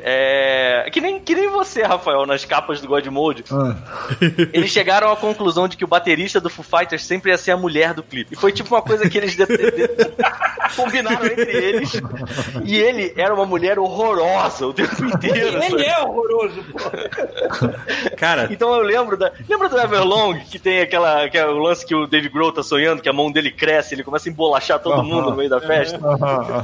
É... 0.03 0.89
Que, 0.91 0.99
nem, 0.99 1.19
que 1.19 1.35
nem 1.35 1.49
você, 1.49 1.83
Rafael, 1.83 2.25
nas 2.25 2.43
capas 2.45 2.81
do 2.81 2.87
God 2.87 3.05
Mode. 3.07 3.43
Eles 4.53 4.71
chegaram 4.71 5.11
à 5.11 5.15
conclusão 5.15 5.67
de 5.67 5.77
que 5.77 5.83
o 5.83 5.87
baterista 5.87 6.39
do 6.39 6.49
Foo 6.49 6.63
Fighters 6.65 7.05
sempre 7.05 7.31
ia 7.31 7.37
ser 7.37 7.51
a 7.51 7.57
mulher 7.57 7.93
do 7.93 8.01
clipe. 8.01 8.33
E 8.33 8.35
foi 8.35 8.51
tipo 8.51 8.73
uma 8.73 8.81
coisa 8.81 9.07
que 9.09 9.17
eles 9.17 9.35
combinaram 10.75 11.25
entre 11.25 11.51
eles. 11.51 11.91
E 12.63 12.75
ele 12.75 13.13
era 13.15 13.33
uma 13.33 13.45
mulher 13.45 13.77
horrorosa 13.77 14.67
o 14.67 14.73
tempo 14.73 15.05
inteiro. 15.05 15.61
Ele 15.63 15.83
é 15.85 15.99
horroroso, 15.99 16.63
pô. 16.71 16.79
Cara, 18.17 18.47
Então 18.51 18.73
eu 18.73 18.81
lembro 18.81 19.17
da. 19.17 19.31
Lembra 19.47 19.69
do 19.69 19.79
Everlong, 19.79 20.39
que 20.39 20.59
tem 20.59 20.81
aquela. 20.81 21.29
Que 21.29 21.37
é 21.37 21.45
o 21.45 21.57
lance 21.57 21.85
que 21.85 21.95
o 21.95 22.07
Dave 22.07 22.29
Grohl 22.29 22.51
tá 22.51 22.63
sonhando, 22.63 23.01
que 23.01 23.09
a 23.09 23.13
mão 23.13 23.31
dele 23.31 23.51
cresce, 23.51 23.95
ele 23.95 24.03
começa 24.03 24.29
a 24.29 24.31
embolachar 24.31 24.79
todo 24.79 25.03
mundo 25.03 25.31
no 25.31 25.35
meio 25.35 25.49
da 25.49 25.61
festa. 25.61 25.99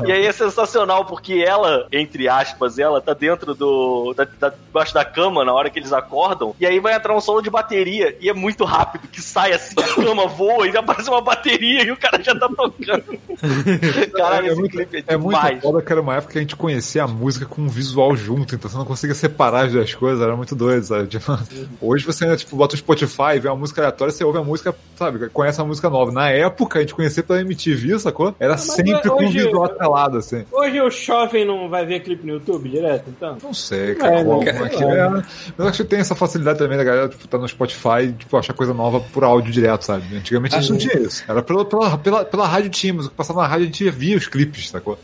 E 0.06 0.12
aí 0.12 0.26
é 0.26 0.32
sensacional, 0.32 1.06
porque 1.06 1.44
ela, 1.46 1.88
entre 1.92 2.28
aspas, 2.28 2.80
ela 2.80 3.02
tá 3.02 3.14
dentro 3.14 3.54
do. 3.54 4.14
Da, 4.16 4.28
da, 4.40 4.50
debaixo 4.50 4.94
da 4.94 5.04
cama 5.04 5.44
na 5.44 5.54
hora 5.54 5.70
que 5.70 5.80
eles 5.80 5.94
acordam. 5.94 6.56
E 6.60 6.66
aí 6.66 6.80
vai 6.80 6.94
entrar 6.94 7.16
um 7.16 7.22
solo 7.22 7.42
de 7.42 7.50
bateria. 7.50 8.16
E 8.20 8.30
é 8.30 8.34
muito 8.34 8.64
rápido, 8.64 9.08
que 9.08 9.22
sai 9.22 9.54
assim, 9.54 9.76
a 9.78 10.04
cama 10.04 10.28
voa 10.28 10.68
e 10.68 10.76
aparece 10.76 11.10
uma 11.10 11.22
bateria 11.22 11.84
e 11.84 11.92
o 11.92 11.98
cara 11.98 12.22
já 12.22 12.34
tá 12.34 12.48
tocando. 12.48 13.20
Caralho, 14.16 14.48
é 14.48 14.52
esse 14.52 14.60
muito, 14.60 14.72
clipe 14.72 15.04
é 15.08 15.14
é 15.14 15.18
muito 15.18 15.62
foda 15.62 15.82
que 15.82 15.92
era 15.92 16.02
uma 16.02 16.16
época 16.16 16.34
que 16.34 16.38
a 16.38 16.42
gente 16.42 16.56
conhecia 16.56 17.04
a 17.04 17.08
música 17.08 17.46
com 17.46 17.62
um 17.62 17.68
visual 17.68 18.16
junto, 18.16 18.56
então 18.56 18.70
você 18.70 18.78
não 18.78 18.86
conseguia 18.86 19.16
separar 19.16 19.66
as 19.66 19.72
duas 19.72 19.94
coisas, 19.94 20.22
era 20.22 20.36
muito 20.36 20.56
doido, 20.56 20.81
sabe? 20.84 21.08
Tipo, 21.08 21.38
hoje 21.82 22.06
você 22.06 22.24
ainda, 22.26 22.38
tipo, 22.38 22.56
bota 22.56 22.76
o 22.76 22.78
Spotify, 22.78 23.40
vê 23.42 23.48
uma 23.50 23.56
música 23.56 23.82
aleatória, 23.82 24.12
você 24.14 24.24
ouve 24.24 24.38
a 24.40 24.44
música, 24.44 24.74
sabe, 24.96 25.30
conhece 25.30 25.60
a 25.62 25.64
música 25.66 25.90
nova. 25.90 26.12
Na 26.12 26.30
época, 26.30 26.80
a 26.80 26.82
gente 26.82 26.94
conhecia 26.94 27.24
pela 27.24 27.42
MTV, 27.42 28.00
sacou? 28.00 28.36
Era 28.40 28.58
sempre 28.58 29.10
com 29.10 29.24
hoje- 29.24 29.44
visual 29.44 29.66
atrelado, 29.66 30.18
assim. 30.18 30.46
Hoje 30.52 30.82
o 30.82 30.90
jovem 30.90 31.46
não 31.46 31.70
vai 31.70 31.86
ver 31.86 32.02
clipe 32.02 32.26
no 32.26 32.34
YouTube 32.34 32.70
direto, 32.70 33.10
então? 33.10 33.38
Não 33.42 33.54
sei, 33.54 33.96
cara, 33.96 34.20
É, 34.20 34.24
como, 34.24 34.44
né? 34.44 34.54
como 34.70 34.92
é 34.92 34.98
é. 35.00 35.10
Mas 35.58 35.68
acho 35.68 35.84
que 35.84 35.90
tem 35.90 36.00
essa 36.00 36.16
facilidade 36.16 36.60
também 36.60 36.78
da 36.78 36.84
galera, 36.84 37.10
tipo, 37.10 37.28
tá 37.28 37.38
no 37.38 37.48
Spotify 37.48 38.04
e, 38.10 38.14
tipo, 38.14 38.38
achar 38.38 38.54
coisa 38.54 38.74
nova 38.74 39.00
por 39.00 39.24
áudio 39.24 39.52
direto, 39.52 39.84
sabe? 39.84 40.16
Antigamente 40.16 40.56
a 40.56 40.62
gente 40.62 40.72
não 40.72 40.78
tinha 40.78 40.98
isso. 40.98 41.24
Era 41.28 41.42
pela, 41.42 41.66
pela, 41.66 41.98
pela, 41.98 42.26
pela 42.26 42.48
rádio 42.48 42.70
tínhamos, 42.70 43.06
o 43.06 43.10
que 43.10 43.16
passava 43.16 43.42
na 43.42 43.48
rádio 43.48 43.64
a 43.64 43.66
gente 43.68 43.90
via 43.90 44.18
os 44.18 44.28
clipes, 44.28 44.70
sacou? 44.70 44.98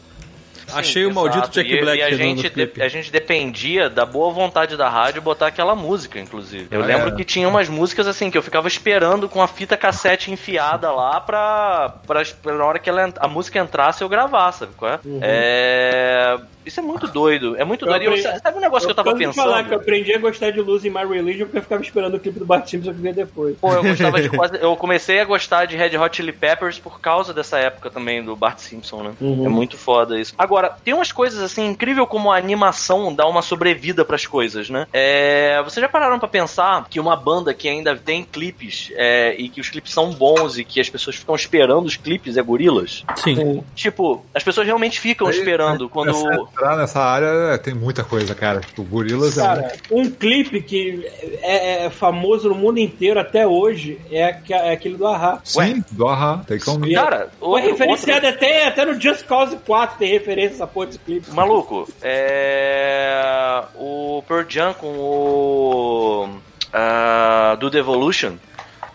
Achei 0.74 1.06
o 1.06 1.14
maldito 1.14 1.40
Exato. 1.46 1.54
Jack 1.54 1.72
e, 1.74 1.80
Black 1.82 2.00
e 2.00 2.04
a 2.04 2.12
gente, 2.12 2.50
de- 2.50 2.82
a 2.82 2.88
gente 2.88 3.12
dependia 3.12 3.90
da 3.90 4.06
boa 4.06 4.32
vontade 4.34 4.76
da 4.78 4.90
rádio 4.90 5.22
botar 5.22 5.48
aquela 5.48 5.76
música, 5.76 6.20
inclusive. 6.20 6.68
Eu 6.72 6.84
Ah, 6.84 6.86
lembro 6.86 7.10
é? 7.10 7.16
que 7.16 7.24
tinha 7.24 7.48
umas 7.48 7.70
músicas 7.70 8.08
assim 8.08 8.30
que 8.32 8.38
eu 8.38 8.44
ficava 8.44 8.68
esperando 8.68 9.28
com 9.30 9.42
a 9.42 9.48
fita 9.48 9.76
cassete 9.78 10.32
enfiada 10.32 10.92
lá 10.92 11.20
pra, 11.22 11.94
pra, 12.06 12.22
pra 12.42 12.54
na 12.58 12.66
hora 12.66 12.80
que 12.80 12.90
ela, 12.90 13.12
a 13.20 13.28
música 13.28 13.60
entrasse 13.60 14.04
eu 14.04 14.10
gravar, 14.10 14.52
sabe 14.52 14.72
qual 14.76 14.92
é? 14.94 15.00
É, 15.22 16.38
Isso 16.68 16.80
é 16.80 16.84
muito 16.84 17.08
doido. 17.08 17.56
É 17.58 17.64
muito 17.64 17.86
Eu 17.86 17.90
doido. 17.90 18.02
E 18.02 18.06
eu- 18.06 18.12
aprendi- 18.12 18.40
sabe 18.42 18.58
um 18.58 18.62
negócio 18.62 18.88
que 18.88 18.92
eu 18.92 18.96
tava 18.96 19.16
pensando? 19.16 19.36
falar 19.36 19.64
que 19.64 19.74
eu 19.74 19.78
aprendi 19.78 20.14
a 20.14 20.18
gostar 20.20 20.52
de 20.52 20.60
Luz 20.62 20.84
em 20.86 20.90
My 20.90 21.06
Religion 21.06 21.46
porque 21.46 21.58
eu 21.60 21.62
ficava 21.64 21.82
esperando 21.82 22.16
o 22.16 22.20
clipe 22.20 22.40
do 22.40 22.46
Bart 22.46 22.68
Simpson 22.68 22.94
que 22.94 23.00
vinha 23.02 23.14
depois. 23.14 23.56
Pô, 23.60 23.72
eu 23.74 23.84
gostava 23.84 24.22
de 24.22 24.30
quase. 24.30 24.58
Eu 24.62 24.76
comecei 24.76 25.20
a 25.20 25.26
gostar 25.26 25.66
de 25.66 25.76
Red 25.78 25.98
Hot 25.98 26.16
Chili 26.16 26.32
Peppers 26.32 26.78
por 26.80 27.00
causa 27.00 27.34
dessa 27.34 27.58
época 27.58 27.90
também 27.90 28.24
do 28.24 28.36
Bart 28.36 28.60
Simpson, 28.60 29.04
né? 29.04 29.12
Uhum. 29.22 29.46
É 29.46 29.50
muito 29.50 29.78
foda 29.78 30.20
isso. 30.20 30.34
Agora, 30.38 30.76
tem 30.84 30.94
umas 30.94 31.12
coisas 31.12 31.42
assim, 31.42 31.66
incrível 31.68 32.06
como 32.06 32.32
a 32.32 32.38
animação 32.38 33.14
dá 33.14 33.26
uma 33.28 33.42
sobrevida 33.42 34.04
pras 34.04 34.26
coisas, 34.26 34.70
né? 34.70 34.86
É, 34.92 35.62
vocês 35.64 35.82
já 35.82 35.88
pararam 35.90 36.20
pra 36.20 36.28
pensar 36.28 36.86
que 36.90 37.00
uma 37.00 37.16
banda 37.16 37.54
que 37.54 37.68
ainda 37.70 37.96
tem 37.96 38.24
clipes 38.24 38.92
é, 38.96 39.36
e 39.38 39.48
que 39.50 39.62
os 39.62 39.70
clipes 39.70 39.94
são 39.94 40.12
bons 40.12 40.58
e 40.58 40.64
que 40.66 40.80
as 40.80 40.90
pessoas 40.90 41.16
ficam 41.16 41.36
esperando 41.36 41.86
os 41.86 41.96
clipes 41.96 42.38
é 42.38 42.42
Gorilas? 42.42 43.04
Sim. 43.16 43.64
Tipo, 43.76 44.26
as 44.34 44.44
pessoas 44.44 44.66
realmente 44.68 45.00
ficam 45.00 45.30
esperando 45.30 45.88
quando. 45.90 46.12
Nessa, 46.58 46.66
entrar 46.66 46.78
nessa 46.78 47.00
área 47.02 47.54
é, 47.54 47.58
tem 47.58 47.74
muita 47.74 48.04
coisa, 48.04 48.34
cara. 48.34 48.60
Tipo, 48.62 48.84
Gorilas 48.84 49.38
é 49.38 49.42
Cara, 49.42 49.74
um 49.92 50.10
clipe 50.10 50.62
que 50.62 51.06
é, 51.42 51.86
é 51.86 51.90
famoso 51.90 52.50
no 52.50 52.56
mundo 52.56 52.80
inteiro 52.80 53.20
até 53.20 53.46
hoje 53.46 54.00
é, 54.12 54.36
é 54.50 54.72
aquele 54.72 54.96
do 54.98 55.06
Ahá. 55.08 55.40
Sim, 55.44 55.84
do 55.92 56.08
Ahá, 56.08 56.42
tem 56.48 56.60
como. 56.60 56.92
Cara, 56.92 57.30
Foi 57.40 57.48
outro- 57.50 57.70
referenciado 57.70 58.28
até, 58.28 58.68
até 58.68 58.86
no 58.86 59.00
Just 59.00 59.26
Cause 59.26 59.58
4 59.66 59.98
tem 59.98 60.12
referência 60.12 60.52
a 60.52 60.56
essa 60.58 60.68
porra 60.68 60.88
desse 60.88 61.00
clipe. 61.00 61.32
Maluco, 61.32 61.88
é. 62.02 63.64
O 63.76 64.24
Pearl 64.28 64.46
Jam 64.50 64.74
com 64.74 64.88
o. 64.88 66.30
ah, 66.74 67.56
do 67.60 67.70
Devolution. 67.70 68.34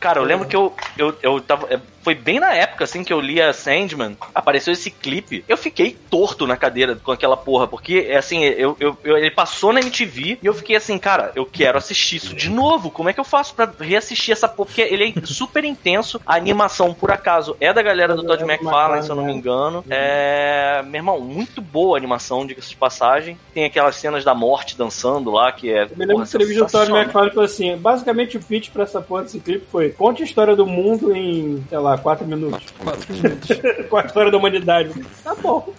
Cara, 0.01 0.19
eu 0.19 0.25
lembro 0.25 0.49
que 0.49 0.57
eu, 0.57 0.75
eu, 0.99 1.15
eu 1.23 1.41
tava. 1.41 1.69
Foi 2.03 2.15
bem 2.15 2.41
na 2.41 2.53
época, 2.55 2.85
assim, 2.85 3.05
que 3.05 3.13
eu 3.13 3.21
lia 3.21 3.53
Sandman, 3.53 4.17
apareceu 4.35 4.73
esse 4.73 4.91
clipe. 4.91 5.45
Eu 5.49 5.57
fiquei 5.57 5.97
torto 6.11 6.47
na 6.47 6.57
cadeira 6.57 6.97
com 6.97 7.13
aquela 7.13 7.37
porra, 7.37 7.67
porque, 7.69 8.07
é 8.09 8.17
assim, 8.17 8.43
eu, 8.45 8.77
eu, 8.81 8.97
eu- 9.05 9.17
ele 9.17 9.31
passou 9.31 9.73
na 9.73 9.81
MTV 9.81 10.39
e 10.43 10.47
eu 10.47 10.55
fiquei 10.55 10.77
assim, 10.77 10.99
cara, 10.99 11.33
eu 11.37 11.47
quero 11.47 11.79
assistir 11.79 12.17
isso 12.17 12.35
de 12.35 12.51
novo. 12.51 12.91
Como 12.91 13.09
é 13.09 13.13
que 13.13 13.21
eu 13.21 13.25
faço 13.25 13.55
pra 13.55 13.71
reassistir 13.81 14.33
essa 14.33 14.49
porra? 14.49 14.67
Porque 14.67 14.81
ele 14.83 15.15
é 15.17 15.21
super 15.27 15.65
intenso. 15.65 16.21
A 16.27 16.35
animação, 16.37 16.93
por 16.95 17.11
acaso, 17.11 17.57
é 17.61 17.73
da 17.73 17.83
galera 17.83 18.15
do 18.15 18.25
Todd 18.25 18.43
McFarlane, 18.43 19.03
se 19.03 19.11
eu 19.11 19.17
não 19.17 19.25
me 19.25 19.33
engano. 19.33 19.85
É. 19.89 20.83
Meu 20.85 20.99
irmão, 20.99 21.21
muito 21.21 21.61
boa 21.61 21.97
a 21.97 21.99
animação, 21.99 22.47
diga-se 22.47 22.71
de 22.71 22.77
passagem. 22.77 23.39
Tem 23.55 23.65
aquelas 23.65 23.97
cenas 23.97 24.25
da 24.25 24.35
morte 24.35 24.77
dançando 24.77 25.31
lá, 25.31 25.53
que 25.53 25.71
é. 25.71 25.85
Eu 25.85 25.97
me 25.97 26.05
lembro 26.07 26.23
que 26.25 26.29
entrevista 26.29 26.65
do 26.65 26.71
Todd. 26.71 26.91
McFarlane 26.93 27.33
falou 27.33 27.45
assim: 27.45 27.77
basicamente 27.77 28.37
o 28.37 28.41
pitch 28.43 28.71
pra 28.71 28.83
essa 28.85 29.01
porra 29.01 29.23
desse 29.23 29.41
clipe 29.41 29.67
foi: 29.71 29.91
conte 29.91 30.23
a 30.23 30.25
história 30.25 30.57
do 30.57 30.67
mundo 30.67 31.15
em, 31.15 31.63
sei 31.69 31.79
lá, 31.79 31.92
4 31.99 32.27
minutos. 32.27 32.65
Quatro 32.83 33.13
minutos. 33.15 33.49
Com 33.89 33.97
a 33.97 34.05
história 34.05 34.31
da 34.31 34.39
humanidade. 34.39 34.93
Tá 35.23 35.35
bom. 35.35 35.73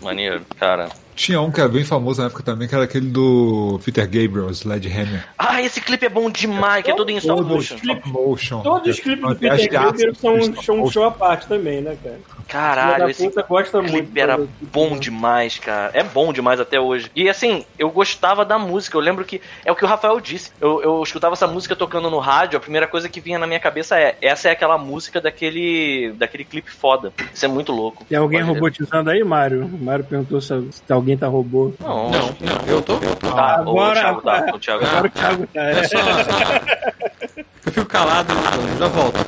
Maneiro, 0.00 0.42
cara. 0.58 0.88
Tinha 1.14 1.40
um 1.40 1.50
que 1.50 1.60
era 1.60 1.68
bem 1.68 1.84
famoso 1.84 2.20
na 2.20 2.26
época 2.28 2.42
também, 2.42 2.66
que 2.66 2.74
era 2.74 2.84
aquele 2.84 3.06
do 3.08 3.78
Peter 3.84 4.04
Gabriel, 4.04 4.48
Sledgehammer. 4.50 5.24
Ah, 5.38 5.60
esse 5.62 5.80
clipe 5.80 6.06
é 6.06 6.08
bom 6.08 6.30
demais, 6.30 6.84
que 6.84 6.90
é 6.90 6.94
todo 6.94 7.10
em 7.10 7.16
stop 7.18 7.42
motion. 7.42 7.76
stop 7.76 8.08
motion. 8.08 8.60
Todos 8.62 8.88
os 8.88 9.00
clipes 9.00 9.28
do 9.28 9.36
Peter 9.36 9.70
Gabriel 9.70 10.10
artes 10.10 10.18
são, 10.64 10.80
um 10.80 10.90
show 10.90 11.04
à 11.04 11.10
parte 11.10 11.46
também, 11.46 11.80
né, 11.80 11.96
cara? 12.02 12.18
Caralho, 12.48 13.08
esse 13.10 13.24
puta 13.24 13.42
gosta 13.42 13.80
muito. 13.80 13.92
clipe 13.94 14.20
era 14.20 14.36
do- 14.36 14.44
do- 14.46 14.66
bom 14.72 14.98
demais, 14.98 15.58
cara. 15.58 15.90
É 15.94 16.02
bom 16.02 16.32
demais 16.32 16.60
até 16.60 16.78
hoje. 16.80 17.10
E 17.14 17.28
assim, 17.28 17.64
eu 17.78 17.90
gostava 17.90 18.44
da 18.44 18.58
música. 18.58 18.96
Eu 18.96 19.00
lembro 19.00 19.24
que 19.24 19.40
é 19.64 19.72
o 19.72 19.76
que 19.76 19.84
o 19.84 19.88
Rafael 19.88 20.20
disse. 20.20 20.50
Eu, 20.60 20.82
eu 20.82 21.02
escutava 21.02 21.34
essa 21.34 21.46
música 21.46 21.74
tocando 21.76 22.10
no 22.10 22.18
rádio. 22.18 22.56
A 22.56 22.60
primeira 22.60 22.86
coisa 22.86 23.08
que 23.08 23.20
vinha 23.20 23.38
na 23.38 23.46
minha 23.46 23.60
cabeça 23.60 23.98
é: 23.98 24.16
essa 24.20 24.48
é 24.48 24.52
aquela 24.52 24.76
música 24.76 25.20
daquele, 25.20 26.12
daquele 26.18 26.44
clipe 26.44 26.70
foda. 26.70 27.12
Isso 27.32 27.44
é 27.44 27.48
muito 27.48 27.72
louco. 27.72 28.04
Tem 28.04 28.18
alguém 28.18 28.40
Pode 28.40 28.52
ver. 28.52 28.54
robotizando 28.58 29.10
aí, 29.10 29.24
Mário? 29.24 29.64
O 29.64 29.84
Mário 29.84 30.04
perguntou 30.04 30.40
se, 30.40 30.48
se 30.72 30.82
alguém 31.02 31.16
tá 31.18 31.26
robô. 31.26 31.72
Não, 31.80 32.10
Não, 32.10 32.20
não, 32.40 32.66
eu 32.66 32.80
tô. 32.82 32.94
Eu 32.94 33.16
tô. 33.16 33.30
Tá, 33.30 33.54
Agora- 33.60 33.90
o 33.90 34.20
Thiago 34.20 34.22
tá. 34.22 34.46
O 34.54 34.58
Thiago 34.58 34.84
Agora 34.86 35.08
tá. 35.08 35.08
o 35.08 35.10
Thiago 35.10 35.46
tá. 35.48 35.60
É, 35.60 35.70
É 35.80 35.84
só, 35.84 35.98
só- 35.98 37.42
Eu 37.66 37.72
fico 37.72 37.86
calado, 37.86 38.32
já 38.78 38.86
volto. 38.88 39.18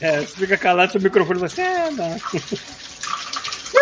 é, 0.00 0.20
você 0.20 0.36
fica 0.36 0.56
calado, 0.58 0.92
seu 0.92 1.00
microfone 1.00 1.40
você. 1.40 1.60
É, 1.62 1.90
não. 1.90 2.16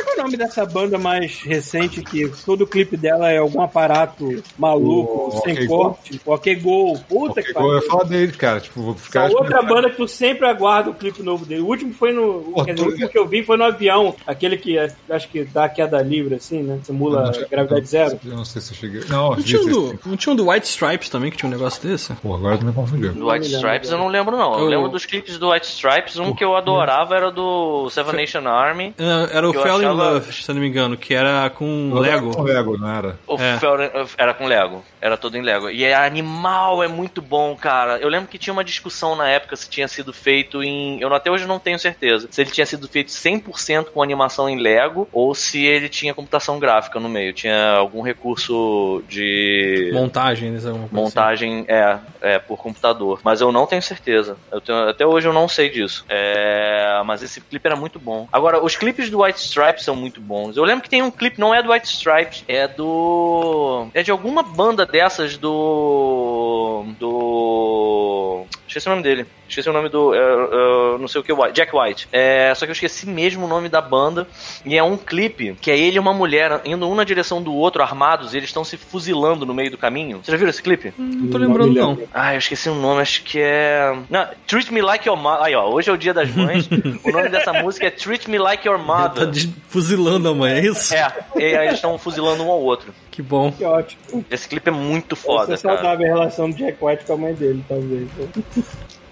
Qual 0.04 0.14
é 0.16 0.20
o 0.20 0.22
nome 0.24 0.36
dessa 0.36 0.64
banda 0.66 0.98
mais 0.98 1.40
recente 1.42 2.02
que 2.02 2.28
todo 2.44 2.66
clipe 2.66 2.96
dela 2.96 3.30
é 3.30 3.38
algum 3.38 3.60
aparato 3.62 4.42
maluco, 4.58 5.36
O 5.36 5.40
sem 5.42 5.54
OK 5.54 5.66
corte? 5.66 6.20
O 6.24 6.32
Ok 6.32 6.54
Go. 6.56 6.98
Puta 7.08 7.42
que 7.42 7.50
Ok, 7.52 7.62
eu 7.62 7.66
ia 7.66 7.74
pariu. 7.76 7.90
falar 7.90 8.04
dele, 8.04 8.32
cara. 8.32 8.60
Tipo, 8.60 8.82
vou 8.82 8.94
ficar. 8.94 9.26
Essa 9.26 9.36
outra 9.36 9.62
banda 9.62 9.90
que 9.90 9.96
tu 9.96 10.06
sempre 10.08 10.46
aguarda 10.46 10.90
o 10.90 10.94
clipe 10.94 11.22
novo 11.22 11.44
dele. 11.44 11.60
O 11.62 11.66
último 11.66 11.92
foi 11.92 12.12
no. 12.12 12.52
Pô, 12.54 12.64
quer 12.64 12.74
dizer, 12.74 12.86
o 12.86 12.90
último 12.90 13.08
que 13.08 13.18
eu 13.18 13.26
vi 13.26 13.42
foi 13.44 13.56
no 13.56 13.64
avião. 13.64 14.14
Aquele 14.26 14.56
que 14.56 14.76
é- 14.78 14.92
acho 15.10 15.28
que 15.28 15.44
dá 15.44 15.68
queda 15.68 16.00
livre, 16.02 16.34
assim, 16.34 16.62
né? 16.62 16.78
Simula 16.82 17.32
gravidade 17.50 17.86
zero. 17.86 18.18
Eu 18.24 18.36
não 18.36 18.44
sei 18.44 18.60
se 18.62 18.72
eu 18.72 18.76
cheguei. 18.76 19.02
Não, 19.08 19.30
Não 19.30 19.42
tinha, 19.42 19.60
um 19.60 19.66
do, 19.68 19.98
não 20.06 20.16
tinha 20.16 20.32
um 20.32 20.36
do 20.36 20.48
White 20.50 20.66
Stripes 20.66 21.08
também 21.08 21.30
que 21.30 21.36
tinha 21.36 21.48
um 21.48 21.52
negócio 21.52 21.82
desse? 21.86 22.12
Pô, 22.14 22.34
agora 22.34 22.58
tu 22.58 22.64
me 22.64 22.72
confundiu. 22.72 23.12
Do 23.12 23.28
White 23.28 23.46
Stripes 23.52 23.90
eu 23.90 23.98
não 23.98 24.08
lembro, 24.08 24.36
não. 24.36 24.54
Eu 24.54 24.60
Eu- 24.60 24.66
lembro 24.66 24.88
dos 24.88 25.06
clipes 25.06 25.38
do 25.38 25.50
White 25.50 25.66
Stripes. 25.68 26.16
Um 26.18 26.34
que 26.34 26.44
eu 26.44 26.56
adorava 26.56 27.14
era 27.14 27.30
do 27.30 27.88
Seven 27.90 28.14
Nation 28.14 28.46
Army. 28.48 28.94
É, 28.98 29.36
Era 29.36 29.48
o 29.48 29.54
Eu 29.54 29.62
Fell 29.86 29.94
in 29.94 29.96
Love, 30.14 30.32
se 30.32 30.48
eu 30.50 30.54
não 30.54 30.62
me 30.62 30.68
engano, 30.68 30.96
que 30.96 31.14
era 31.14 31.48
com 31.50 31.90
Com 31.92 31.98
Lego. 31.98 32.42
Lego, 32.42 32.76
não 32.78 32.88
era? 32.90 33.18
O 33.26 33.34
É. 33.40 33.58
Fel- 33.58 33.76
era 34.18 34.34
com 34.34 34.46
Lego. 34.46 34.84
Era 35.00 35.16
todo 35.16 35.36
em 35.36 35.42
Lego. 35.42 35.70
E 35.70 35.84
é 35.84 35.94
animal, 35.94 36.82
é 36.82 36.88
muito 36.88 37.22
bom, 37.22 37.54
cara. 37.56 37.98
Eu 37.98 38.08
lembro 38.08 38.28
que 38.28 38.38
tinha 38.38 38.52
uma 38.52 38.64
discussão 38.64 39.14
na 39.14 39.28
época 39.28 39.54
se 39.56 39.68
tinha 39.68 39.86
sido 39.88 40.12
feito 40.12 40.62
em. 40.62 41.00
Eu 41.00 41.12
até 41.14 41.30
hoje 41.30 41.46
não 41.46 41.58
tenho 41.58 41.78
certeza. 41.78 42.26
Se 42.30 42.40
ele 42.40 42.50
tinha 42.50 42.66
sido 42.66 42.88
feito 42.88 43.10
100% 43.10 43.86
com 43.92 44.02
animação 44.02 44.48
em 44.48 44.58
Lego 44.58 45.08
ou 45.12 45.34
se 45.34 45.64
ele 45.64 45.88
tinha 45.88 46.14
computação 46.14 46.58
gráfica 46.58 46.98
no 46.98 47.08
meio. 47.08 47.32
Tinha 47.32 47.72
algum 47.72 48.02
recurso 48.02 49.02
de. 49.08 49.90
Montagem, 49.92 50.50
né, 50.50 50.60
Montagem 50.90 51.64
é, 51.68 51.98
é 52.20 52.38
por 52.38 52.56
computador, 52.58 53.20
mas 53.22 53.40
eu 53.40 53.52
não 53.52 53.66
tenho 53.66 53.82
certeza. 53.82 54.36
Eu 54.50 54.60
tenho- 54.60 54.88
até 54.88 55.06
hoje 55.06 55.28
eu 55.28 55.32
não 55.32 55.46
sei 55.48 55.68
disso. 55.70 56.04
É, 56.08 57.00
mas 57.04 57.22
esse 57.22 57.40
clipe 57.40 57.66
era 57.66 57.76
muito 57.76 57.98
bom. 57.98 58.28
Agora, 58.32 58.62
os 58.62 58.76
clipes 58.76 59.10
do 59.10 59.22
White 59.22 59.40
São 59.82 59.96
muito 59.96 60.20
bons. 60.20 60.56
Eu 60.56 60.64
lembro 60.64 60.82
que 60.82 60.90
tem 60.90 61.02
um 61.02 61.10
clipe, 61.10 61.40
não 61.40 61.54
é 61.54 61.62
do 61.62 61.70
White 61.70 61.88
Stripes, 61.88 62.44
é 62.48 62.66
do. 62.66 63.88
É 63.94 64.02
de 64.02 64.10
alguma 64.10 64.42
banda 64.42 64.84
dessas 64.84 65.36
do. 65.36 66.84
Do. 66.98 68.46
Esqueci 68.76 68.88
o 68.88 68.90
nome 68.90 69.02
dele. 69.02 69.26
Esqueci 69.48 69.70
o 69.70 69.72
nome 69.72 69.88
do. 69.88 70.14
é, 70.14 70.18
é, 70.18 70.98
não 70.98 71.08
sei 71.08 71.20
o 71.20 71.24
que, 71.24 71.32
White- 71.32 71.52
Jack 71.54 71.74
White. 71.74 72.08
É, 72.12 72.52
só 72.54 72.66
que 72.66 72.70
eu 72.70 72.74
esqueci 72.74 73.06
mesmo 73.08 73.46
o 73.46 73.48
nome 73.48 73.70
da 73.70 73.80
banda. 73.80 74.26
E 74.66 74.76
é 74.76 74.82
um 74.82 74.98
clipe 74.98 75.54
que 75.62 75.70
é 75.70 75.78
ele 75.78 75.96
e 75.96 75.98
uma 75.98 76.12
mulher 76.12 76.60
indo 76.64 76.86
um 76.86 76.94
na 76.94 77.02
direção 77.04 77.42
do 77.42 77.54
outro, 77.54 77.82
armados, 77.82 78.34
e 78.34 78.36
eles 78.36 78.50
estão 78.50 78.64
se 78.64 78.76
fuzilando 78.76 79.46
no 79.46 79.54
meio 79.54 79.70
do 79.70 79.78
caminho. 79.78 80.20
Você 80.22 80.30
já 80.30 80.36
viu 80.36 80.46
esse 80.48 80.62
clipe? 80.62 80.92
Não 80.98 81.28
tô 81.28 81.38
lembrando, 81.38 81.72
não. 81.72 81.98
Ah, 82.12 82.34
eu 82.34 82.38
esqueci 82.38 82.68
o 82.68 82.74
nome, 82.74 83.00
acho 83.00 83.22
que 83.22 83.38
é. 83.40 83.96
Não, 84.10 84.26
Treat 84.46 84.70
Me 84.72 84.82
Like 84.82 85.08
Your 85.08 85.16
Mother. 85.16 85.44
Aí, 85.46 85.54
ó, 85.54 85.70
hoje 85.70 85.88
é 85.88 85.92
o 85.94 85.96
dia 85.96 86.12
das 86.12 86.30
mães. 86.34 86.68
o 87.02 87.10
nome 87.10 87.30
dessa 87.30 87.54
música 87.62 87.86
é 87.86 87.90
Treat 87.90 88.28
Me 88.28 88.38
Like 88.38 88.68
Your 88.68 88.78
Tá 88.78 88.84
Mother. 88.84 89.26
des- 89.28 89.48
fuzilando 89.68 90.28
a 90.28 90.34
mãe, 90.34 90.52
é 90.52 90.60
isso? 90.66 90.94
É, 90.94 91.10
e 91.36 91.42
aí 91.44 91.66
eles 91.68 91.74
estão 91.76 91.96
fuzilando 91.96 92.42
um 92.44 92.50
ao 92.50 92.60
outro. 92.60 92.92
Que 93.16 93.22
bom. 93.22 93.50
Que 93.50 93.64
ótimo. 93.64 94.22
Esse 94.30 94.46
clipe 94.46 94.68
é 94.68 94.72
muito 94.72 95.16
Foda, 95.16 95.46
cara. 95.46 95.56
saudável 95.56 96.04
a 96.04 96.08
relação 96.18 96.50
do 96.50 96.54
Jack 96.56 96.76
White 96.84 97.06
com 97.06 97.14
a 97.14 97.16
mãe 97.16 97.32
dele, 97.32 97.64
talvez. 97.66 98.06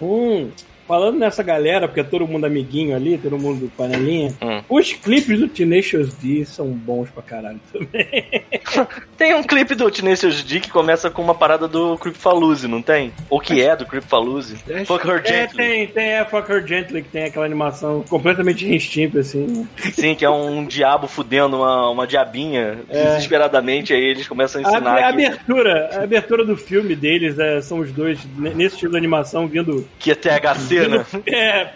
hum, 0.02 0.50
falando 0.86 1.18
nessa 1.18 1.42
galera, 1.42 1.86
porque 1.88 2.00
é 2.00 2.04
todo 2.04 2.26
mundo 2.26 2.44
amiguinho 2.44 2.94
ali, 2.96 3.18
todo 3.18 3.38
mundo 3.38 3.70
panelinha, 3.76 4.32
Hum. 4.42 4.62
os 4.68 4.92
clipes 4.92 5.38
do 5.38 5.48
Tenacious 5.48 6.14
D 6.14 6.44
são 6.44 6.66
bons 6.68 7.08
pra 7.10 7.22
caralho 7.22 7.60
também. 7.72 8.06
Tem 9.16 9.34
um 9.34 9.42
clipe 9.42 9.74
do 9.74 9.90
Tenacious 9.90 10.42
D 10.42 10.60
que 10.60 10.70
começa 10.70 11.10
com 11.10 11.22
uma 11.22 11.34
parada 11.34 11.66
do 11.68 11.96
Creepfaloozie, 11.98 12.68
não 12.68 12.82
tem? 12.82 13.12
Ou 13.30 13.40
que 13.40 13.62
é 13.62 13.76
do 13.76 13.86
Creepfaloozie. 13.86 14.56
Fuck 14.86 15.06
Her 15.08 15.22
É, 15.24 15.28
Gently. 15.28 15.56
tem, 15.56 15.86
tem 15.88 16.04
é 16.10 16.24
Fuck 16.24 16.50
Her 16.50 16.66
Gently, 16.66 17.02
que 17.02 17.08
tem 17.08 17.24
aquela 17.24 17.44
animação 17.46 18.02
completamente 18.08 18.66
instinto, 18.66 19.18
assim. 19.18 19.66
Sim, 19.92 20.14
que 20.14 20.24
é 20.24 20.30
um 20.30 20.64
diabo 20.66 21.06
fudendo 21.06 21.56
uma, 21.58 21.90
uma 21.90 22.06
diabinha 22.06 22.78
É. 22.88 23.04
desesperadamente, 23.04 23.92
aí 23.92 24.02
eles 24.02 24.26
começam 24.28 24.62
a 24.62 24.66
A, 24.66 24.70
ensinar 24.72 24.94
a 24.94 24.96
que, 24.98 25.04
abertura, 25.04 25.90
a 25.92 26.02
abertura 26.02 26.44
do 26.44 26.56
filme 26.56 26.94
deles 26.96 27.38
é, 27.38 27.60
são 27.60 27.78
os 27.78 27.92
dois 27.92 28.18
ne- 28.36 28.54
nesse 28.54 28.74
estilo 28.74 28.92
de 28.92 28.98
animação 28.98 29.46
vindo. 29.46 29.86
que 29.98 30.10
é 30.10 30.14
THC, 30.14 30.73
né? 30.80 31.06
É, 31.26 31.72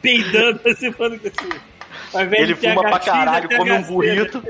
peidando 0.00 0.60
assim, 0.66 0.92
falando 0.92 1.18
que 1.18 1.28
assim. 1.28 1.50
invés 2.22 2.42
Ele 2.42 2.54
ter 2.54 2.70
fuma 2.70 2.82
pra 2.82 2.96
é 2.96 2.98
caralho, 3.00 3.48
come 3.56 3.72
um 3.72 3.82
burrito. 3.82 4.42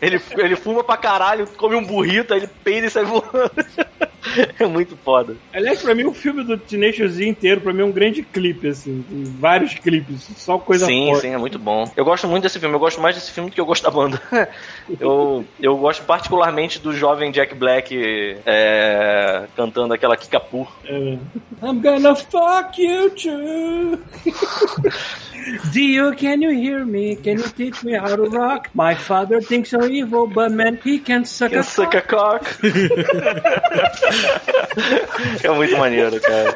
Ele, 0.00 0.20
ele 0.36 0.56
fuma 0.56 0.84
pra 0.84 0.96
caralho, 0.96 1.46
come 1.46 1.76
um 1.76 1.84
burrito, 1.84 2.34
aí 2.34 2.40
ele 2.40 2.50
peida 2.62 2.86
e 2.86 2.90
sai 2.90 3.04
voando. 3.04 3.50
É 4.58 4.66
muito 4.66 4.96
foda. 4.96 5.36
Aliás, 5.52 5.82
pra 5.82 5.94
mim, 5.94 6.04
o 6.04 6.12
filme 6.12 6.44
do 6.44 6.56
Tenacious 6.56 7.16
D 7.16 7.26
inteiro, 7.26 7.60
pra 7.60 7.72
mim, 7.72 7.82
é 7.82 7.84
um 7.84 7.92
grande 7.92 8.22
clipe, 8.22 8.68
assim. 8.68 9.04
Tem 9.08 9.24
vários 9.24 9.74
clipes, 9.74 10.28
só 10.36 10.58
coisa 10.58 10.86
sim, 10.86 11.06
forte. 11.08 11.22
sim, 11.22 11.34
é 11.34 11.38
muito 11.38 11.58
bom. 11.58 11.90
Eu 11.96 12.04
gosto 12.04 12.26
muito 12.26 12.44
desse 12.44 12.58
filme, 12.58 12.74
eu 12.74 12.80
gosto 12.80 13.00
mais 13.00 13.14
desse 13.14 13.32
filme 13.32 13.50
do 13.50 13.54
que 13.54 13.60
eu 13.60 13.66
gosto 13.66 13.82
da 13.82 13.90
banda. 13.90 14.20
eu, 15.00 15.44
eu 15.60 15.76
gosto 15.76 16.04
particularmente 16.04 16.78
do 16.78 16.92
jovem 16.94 17.30
Jack 17.30 17.54
Black 17.54 17.94
é, 18.46 19.46
cantando 19.56 19.94
aquela 19.94 20.16
Kikapu. 20.16 20.66
É. 20.84 21.18
I'm 21.62 21.80
gonna 21.80 22.14
fuck 22.14 22.80
you 22.80 23.10
too. 23.10 23.98
Dio, 25.72 26.14
can 26.14 26.40
you 26.40 26.50
hear 26.50 26.84
me? 26.86 27.16
Can 27.16 27.38
you 27.38 27.48
teach 27.48 27.84
me 27.84 27.92
how 27.92 28.16
to 28.16 28.22
rock? 28.24 28.70
My 28.74 28.94
father 28.94 29.40
thinks 29.42 29.70
so 29.70 29.84
evil, 29.84 30.26
but 30.26 30.52
man, 30.52 30.78
he 30.82 30.98
can 30.98 31.24
suck 31.26 31.50
Can 31.50 31.60
a 31.60 31.62
suck 31.62 31.94
a 31.94 32.00
cock. 32.00 32.44
É 35.42 35.50
muito 35.50 35.76
maneiro, 35.76 36.20
cara. 36.20 36.54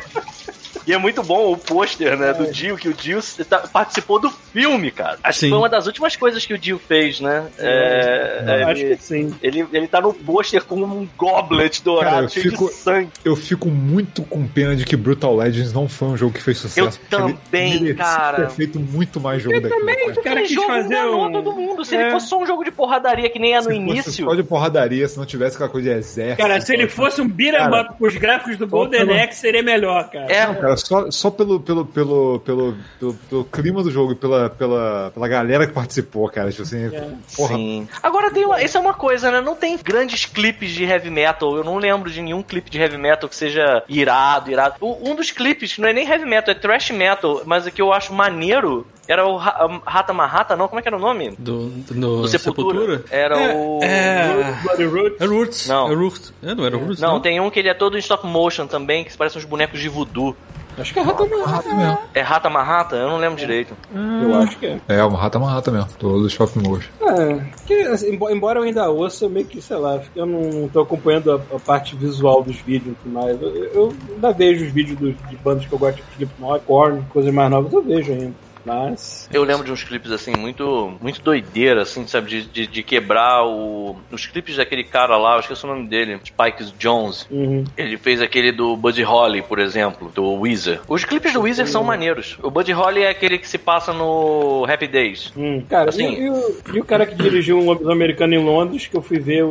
E 0.89 0.93
é 0.95 0.97
muito 0.99 1.23
bom 1.23 1.53
o 1.53 1.57
pôster, 1.59 2.17
né, 2.17 2.33
do 2.33 2.51
Dio, 2.51 2.77
que 2.79 2.89
o 2.89 2.95
Dio 2.95 3.21
tá- 3.49 3.69
participou 3.71 4.19
do 4.19 4.31
filme, 4.31 4.91
cara. 4.91 5.19
Acho 5.23 5.39
que 5.41 5.45
Sim. 5.47 5.51
foi 5.51 5.59
uma 5.59 5.69
das 5.69 5.87
últimas 5.87 6.17
coisas 6.17 6.47
que 6.47 6.55
o 6.55 6.59
Dio 6.59 6.79
fez, 6.79 7.21
né? 7.21 7.47
É, 7.59 8.63
Eu 8.63 8.69
acho 8.69 8.81
ele, 8.83 8.97
que 8.97 9.03
sim. 9.05 9.35
ele, 9.43 9.67
ele 9.73 9.87
tá 9.87 10.01
no 10.01 10.15
pôster 10.15 10.65
com 10.65 10.77
um 10.77 11.07
goblet 11.17 11.83
dourado, 11.85 12.11
Cara, 12.15 12.25
eu 12.25 12.29
cheio 12.31 12.51
fico- 12.51 12.69
de 12.69 12.73
sangue. 12.75 13.11
Eu 13.25 13.37
fico 13.37 13.69
muito 13.69 14.23
com 14.23 14.47
pena 14.47 14.75
de 14.75 14.85
que 14.87 14.97
Brutal 14.97 15.37
Legends 15.37 15.73
não 15.75 15.89
foi 15.89 16.09
um 16.09 16.17
jogo 16.17 16.33
que 16.33 16.43
fez 16.43 16.57
sucesso. 16.59 16.99
Eu 17.11 17.19
também, 17.19 17.95
cara. 17.95 18.47
ter 18.47 18.51
feito 18.55 18.81
muito 18.81 19.21
mais 19.21 19.43
jogo 19.43 19.61
daquilo. 19.61 19.81
também, 19.81 20.09
cara. 20.09 20.23
cara. 20.23 20.41
Quis 20.43 20.53
jogo 20.53 20.67
fazer 20.69 21.05
um- 21.05 21.33
todo 21.33 21.53
mundo. 21.53 21.85
Se 21.85 21.95
É. 21.97 22.01
ele 22.03 22.11
fosse 22.13 22.29
só 22.29 22.41
um 22.41 22.47
jogo 22.47 22.65
de 22.65 22.71
porradaria 22.71 23.29
que 23.29 23.39
nem 23.39 23.53
é 23.53 23.57
no 23.59 23.63
Se 23.65 23.69
fosse 23.69 23.77
início... 23.79 24.25
Só 24.25 24.35
de 24.35 24.43
porradaria, 24.43 25.07
se 25.07 25.19
não 25.19 25.27
tivesse 25.27 25.57
aquela 25.57 25.69
coisa 25.71 25.91
de 25.91 25.97
exército. 25.99 26.41
Cara, 26.43 26.59
se 26.63 26.73
ele 26.73 26.89
fosse 26.89 27.21
um 27.21 27.29
beat'em 27.29 27.67
up 27.81 27.95
com 27.99 28.07
os 28.07 28.17
gráficos 28.17 28.57
do 28.57 28.67
Golden 28.67 29.07
que 29.07 29.13
é 29.13 29.23
Axe, 29.25 29.41
seria 29.41 29.63
melhor, 29.63 30.09
cara. 30.11 30.33
É, 30.33 30.47
Não, 30.47 30.55
cara, 30.55 30.78
só, 30.79 31.11
só 31.11 31.31
pelo, 31.31 31.61
pelo, 31.61 31.85
pelo, 31.85 32.41
pelo, 32.41 32.77
pelo, 32.99 33.15
pelo 33.15 33.45
clima 33.45 33.83
do 33.83 33.91
jogo 33.91 34.13
e 34.13 34.15
pela, 34.15 34.51
pela, 34.51 35.11
pela 35.13 35.29
galera 35.29 35.67
que 35.67 35.73
participou, 35.73 36.29
cara. 36.29 36.51
Tipo 36.51 36.63
assim, 36.63 36.87
é. 36.87 37.11
porra. 37.37 37.57
Sim. 37.57 37.89
Agora 38.03 38.31
tem 38.31 38.45
uma, 38.45 38.63
isso 38.63 38.77
é 38.77 38.81
uma 38.81 38.95
coisa, 38.95 39.31
né? 39.31 39.41
Não 39.41 39.55
tem 39.55 39.77
grandes 39.79 40.25
clipes 40.25 40.71
de 40.71 40.85
heavy 40.85 41.11
metal. 41.11 41.57
Eu 41.57 41.65
não 41.65 41.77
lembro 41.77 42.11
de 42.11 42.23
nenhum 42.23 42.43
clipe 42.43 42.71
de 42.71 42.79
heavy 42.79 42.97
metal 42.97 43.29
que 43.29 43.37
seja 43.37 43.83
irado, 43.89 44.51
irado. 44.51 44.77
Um 44.81 45.15
dos 45.15 45.31
clipes 45.31 45.79
não 45.79 45.89
é 45.89 45.93
nem 45.93 46.09
heavy 46.09 46.25
metal, 46.25 46.53
é 46.53 46.55
thrash 46.55 46.91
metal, 46.91 47.43
mas 47.45 47.67
o 47.67 47.71
que 47.71 47.83
eu 47.83 47.93
acho 47.93 48.13
maneiro 48.13 48.87
era 49.09 49.27
o 49.27 49.37
Rata 49.39 50.13
Marrata, 50.13 50.55
não? 50.55 50.69
Como 50.69 50.79
é 50.79 50.83
que 50.83 50.89
era 50.89 50.97
o 50.97 51.01
nome? 51.01 51.31
Do, 51.39 51.71
do, 51.71 52.23
do 52.23 52.29
Sepultura. 52.29 52.99
Sepultura. 52.99 53.05
Era 53.11 53.41
é, 53.41 53.55
o. 53.55 53.79
É... 53.83 54.85
Roots. 54.85 55.21
É 55.21 55.25
Roots. 55.25 55.67
Não. 55.67 55.91
É 55.91 55.95
Roots. 55.95 56.35
É, 56.43 56.55
não 56.55 56.67
era 56.67 56.77
Roots. 56.77 57.01
Não, 57.01 57.15
não, 57.15 57.21
tem 57.21 57.41
um 57.41 57.49
que 57.49 57.59
ele 57.59 57.71
é 57.71 57.75
todo 57.75 57.97
em 57.97 58.01
stop 58.01 58.27
motion 58.27 58.67
também, 58.67 59.05
que 59.05 59.17
parece 59.17 59.39
uns 59.39 59.47
bonecos 59.47 59.81
de 59.81 59.89
voodoo. 59.89 60.37
Acho 60.79 60.93
que 60.93 60.99
é 60.99 61.03
Rata 61.03 61.27
Marrata 61.27 61.75
mesmo. 61.75 61.99
É 62.15 62.21
Rata 62.21 62.51
Marrata? 62.51 62.97
Eu 62.97 63.09
não 63.09 63.19
lembro 63.19 63.37
direito. 63.37 63.77
Ah, 63.95 64.21
eu 64.23 64.35
acho 64.37 64.59
que 64.59 64.67
é. 64.67 64.81
É, 64.89 65.05
uma 65.05 65.19
Rata 65.19 65.39
Marrata 65.39 65.71
mesmo. 65.71 65.89
Todo 65.99 66.27
stop 66.29 66.59
motion. 66.59 66.91
É, 67.01 67.41
que, 67.67 67.75
assim, 67.83 68.19
embora 68.31 68.59
eu 68.59 68.63
ainda 68.63 68.89
ouça, 68.89 69.25
eu 69.25 69.31
meio 69.31 69.47
que, 69.47 69.61
sei 69.61 69.77
lá, 69.77 70.01
eu 70.15 70.27
não 70.27 70.69
tô 70.69 70.81
acompanhando 70.81 71.33
a, 71.33 71.57
a 71.57 71.59
parte 71.59 71.97
visual 71.97 72.43
dos 72.43 72.57
vídeos 72.57 72.93
e 72.93 73.03
tudo 73.03 73.13
mais. 73.13 73.41
Eu, 73.41 73.65
eu, 73.65 73.93
ainda 74.15 74.33
vejo 74.33 74.65
os 74.65 74.73
vídeos 74.73 74.99
dos, 74.99 75.15
de 75.29 75.37
bandas 75.37 75.67
que 75.67 75.73
eu 75.73 75.79
gosto, 75.79 75.97
tipo 75.97 76.13
Slipknot, 76.13 76.65
Korn, 76.65 77.03
coisas 77.11 77.33
mais 77.33 77.51
novas, 77.51 77.73
eu 77.73 77.83
vejo 77.83 78.13
ainda. 78.13 78.48
Mas. 78.65 79.29
Eu 79.33 79.43
lembro 79.45 79.65
de 79.65 79.73
uns 79.73 79.83
clipes 79.83 80.11
assim, 80.11 80.33
muito 80.37 80.97
muito 81.01 81.21
doideira, 81.23 81.83
assim, 81.83 82.07
sabe? 82.07 82.29
De, 82.29 82.43
de, 82.45 82.67
de, 82.67 82.83
quebrar 82.83 83.45
o. 83.45 83.97
Os 84.11 84.27
clipes 84.27 84.57
daquele 84.57 84.85
cara 84.85 85.17
lá, 85.17 85.35
eu 85.35 85.41
esqueci 85.41 85.65
o 85.65 85.69
nome 85.69 85.89
dele, 85.89 86.21
Spike 86.25 86.73
Jones. 86.79 87.27
Uhum. 87.31 87.65
Ele 87.77 87.97
fez 87.97 88.21
aquele 88.21 88.53
do 88.53 88.77
Buddy 88.77 89.03
Holly, 89.03 89.43
por 89.43 89.59
exemplo, 89.59 90.11
do 90.15 90.33
Weezer. 90.41 90.81
Os 90.89 91.05
clipes 91.05 91.33
do 91.33 91.43
Weezer 91.43 91.67
uhum. 91.67 91.73
são 91.73 91.85
maneiros. 91.85 92.39
O 92.43 92.51
Buddy 92.51 92.73
Holly 92.73 93.03
é 93.03 93.11
aquele 93.11 93.39
que 93.39 93.49
se 93.49 93.59
passa 93.59 93.93
no 93.93 94.65
Happy 94.69 94.87
Days. 94.87 95.33
Hum. 95.37 95.63
Cara, 95.69 95.91
assim, 95.91 96.15
e, 96.15 96.21
e, 96.23 96.31
o, 96.31 96.55
e, 96.75 96.81
o, 96.81 96.85
cara 96.85 97.07
que 97.07 97.15
dirigiu 97.15 97.59
um 97.59 97.65
lobisomem 97.65 97.97
americano 97.97 98.35
em 98.35 98.45
Londres, 98.45 98.87
que 98.87 98.97
eu 98.97 99.03
fui 99.03 99.19
ver 99.19 99.45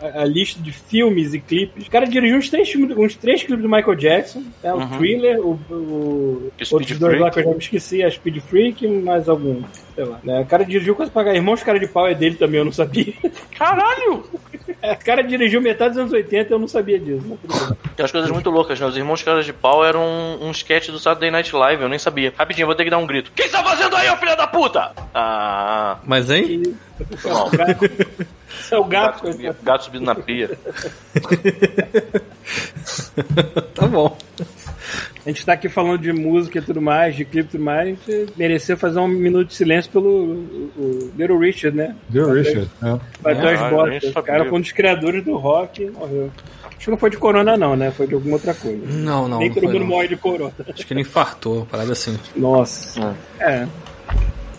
a, 0.00 0.22
a, 0.22 0.24
lista 0.24 0.60
de 0.60 0.72
filmes 0.72 1.34
e 1.34 1.40
clipes. 1.40 1.86
O 1.86 1.90
cara 1.90 2.06
dirigiu 2.06 2.36
uns 2.36 2.48
três, 2.48 2.72
uns 2.74 3.14
três 3.16 3.42
clipes 3.42 3.62
do 3.62 3.68
Michael 3.68 3.94
Jackson. 3.94 4.42
É, 4.62 4.72
o 4.72 4.78
uhum. 4.78 4.88
Thriller, 4.98 5.40
o, 5.40 5.58
o 5.70 6.52
outros 6.72 6.98
dois 6.98 7.20
lá 7.20 7.30
que 7.30 7.40
eu 7.40 7.44
já 7.44 7.50
me 7.50 7.58
esqueci, 7.58 8.02
a 8.02 8.10
Speed 8.10 8.38
Freak 8.52 8.86
mais 8.86 9.30
algum. 9.30 9.62
Sei 9.94 10.04
lá. 10.04 10.20
Né? 10.22 10.40
O 10.40 10.46
cara 10.46 10.62
dirigiu 10.62 10.94
coisa 10.94 11.10
pra 11.10 11.34
Irmãos 11.34 11.62
Cara 11.62 11.80
de 11.80 11.86
Pau 11.86 12.06
é 12.06 12.14
dele 12.14 12.36
também, 12.36 12.58
eu 12.58 12.66
não 12.66 12.72
sabia. 12.72 13.14
Caralho! 13.58 14.24
É, 14.80 14.94
o 14.94 14.98
cara 14.98 15.22
dirigiu 15.22 15.62
metade 15.62 15.90
dos 15.90 15.98
anos 15.98 16.12
80 16.12 16.52
eu 16.52 16.58
não 16.58 16.66
sabia 16.66 16.98
disso. 16.98 17.38
Tem 17.94 18.02
umas 18.02 18.10
coisas 18.10 18.30
muito 18.32 18.50
loucas, 18.50 18.80
né? 18.80 18.86
Os 18.86 18.96
Irmãos 18.96 19.22
Caras 19.22 19.44
de 19.44 19.52
Pau 19.52 19.84
eram 19.84 20.02
um, 20.02 20.48
um 20.48 20.50
sketch 20.50 20.88
do 20.88 20.98
Saturday 20.98 21.30
Night 21.30 21.54
Live, 21.54 21.82
eu 21.84 21.88
nem 21.88 22.00
sabia. 22.00 22.34
Rapidinho, 22.36 22.66
vou 22.66 22.74
ter 22.74 22.82
que 22.82 22.90
dar 22.90 22.98
um 22.98 23.06
grito. 23.06 23.30
Quem 23.32 23.48
tá 23.48 23.62
fazendo 23.62 23.94
aí, 23.94 24.10
ô 24.10 24.16
filho 24.16 24.36
da 24.36 24.48
puta? 24.48 24.90
Ah. 25.14 25.98
Mas 26.04 26.28
hein? 26.30 26.74
Isso 27.12 27.28
é 27.28 27.32
o 28.78 28.84
gato. 28.84 29.22
Gato, 29.22 29.32
subindo, 29.32 29.56
gato 29.62 29.84
subindo 29.84 30.04
na 30.04 30.16
pia. 30.16 30.50
tá 33.74 33.86
bom. 33.86 34.16
A 35.24 35.28
gente 35.28 35.46
tá 35.46 35.52
aqui 35.52 35.68
falando 35.68 36.00
de 36.00 36.12
música 36.12 36.58
e 36.58 36.62
tudo 36.62 36.82
mais, 36.82 37.14
de 37.14 37.24
clipe 37.24 37.48
e 37.48 37.50
tudo 37.52 37.64
mais, 37.64 37.96
mereceu 38.36 38.76
fazer 38.76 38.98
um 38.98 39.06
minuto 39.06 39.48
de 39.48 39.54
silêncio 39.54 39.90
pelo 39.90 40.08
o, 40.08 41.12
Little 41.16 41.38
Richard, 41.38 41.76
né? 41.76 41.94
Little 42.10 42.32
Richard, 42.32 42.68
é. 42.82 42.98
Bateu 43.20 43.48
as 43.48 43.70
botas. 43.70 44.16
O 44.16 44.22
cara 44.22 44.44
foi 44.44 44.58
um 44.58 44.60
dos 44.60 44.72
criadores 44.72 45.24
do 45.24 45.36
rock 45.36 45.90
morreu. 45.90 46.30
Acho 46.64 46.86
que 46.86 46.90
não 46.90 46.98
foi 46.98 47.10
de 47.10 47.16
corona, 47.16 47.56
não, 47.56 47.76
né? 47.76 47.92
Foi 47.92 48.08
de 48.08 48.14
alguma 48.14 48.34
outra 48.34 48.52
coisa. 48.52 48.84
Não, 48.84 49.28
não. 49.28 49.38
Nem 49.38 49.48
não 49.48 49.54
todo 49.54 49.70
mundo 49.70 49.84
morre 49.84 50.08
de 50.08 50.16
corona. 50.16 50.52
Acho 50.68 50.84
que 50.84 50.92
ele 50.92 51.02
infartou, 51.02 51.64
parada 51.66 51.92
assim. 51.92 52.18
Nossa. 52.34 53.14
É. 53.38 53.44
é. 53.44 53.68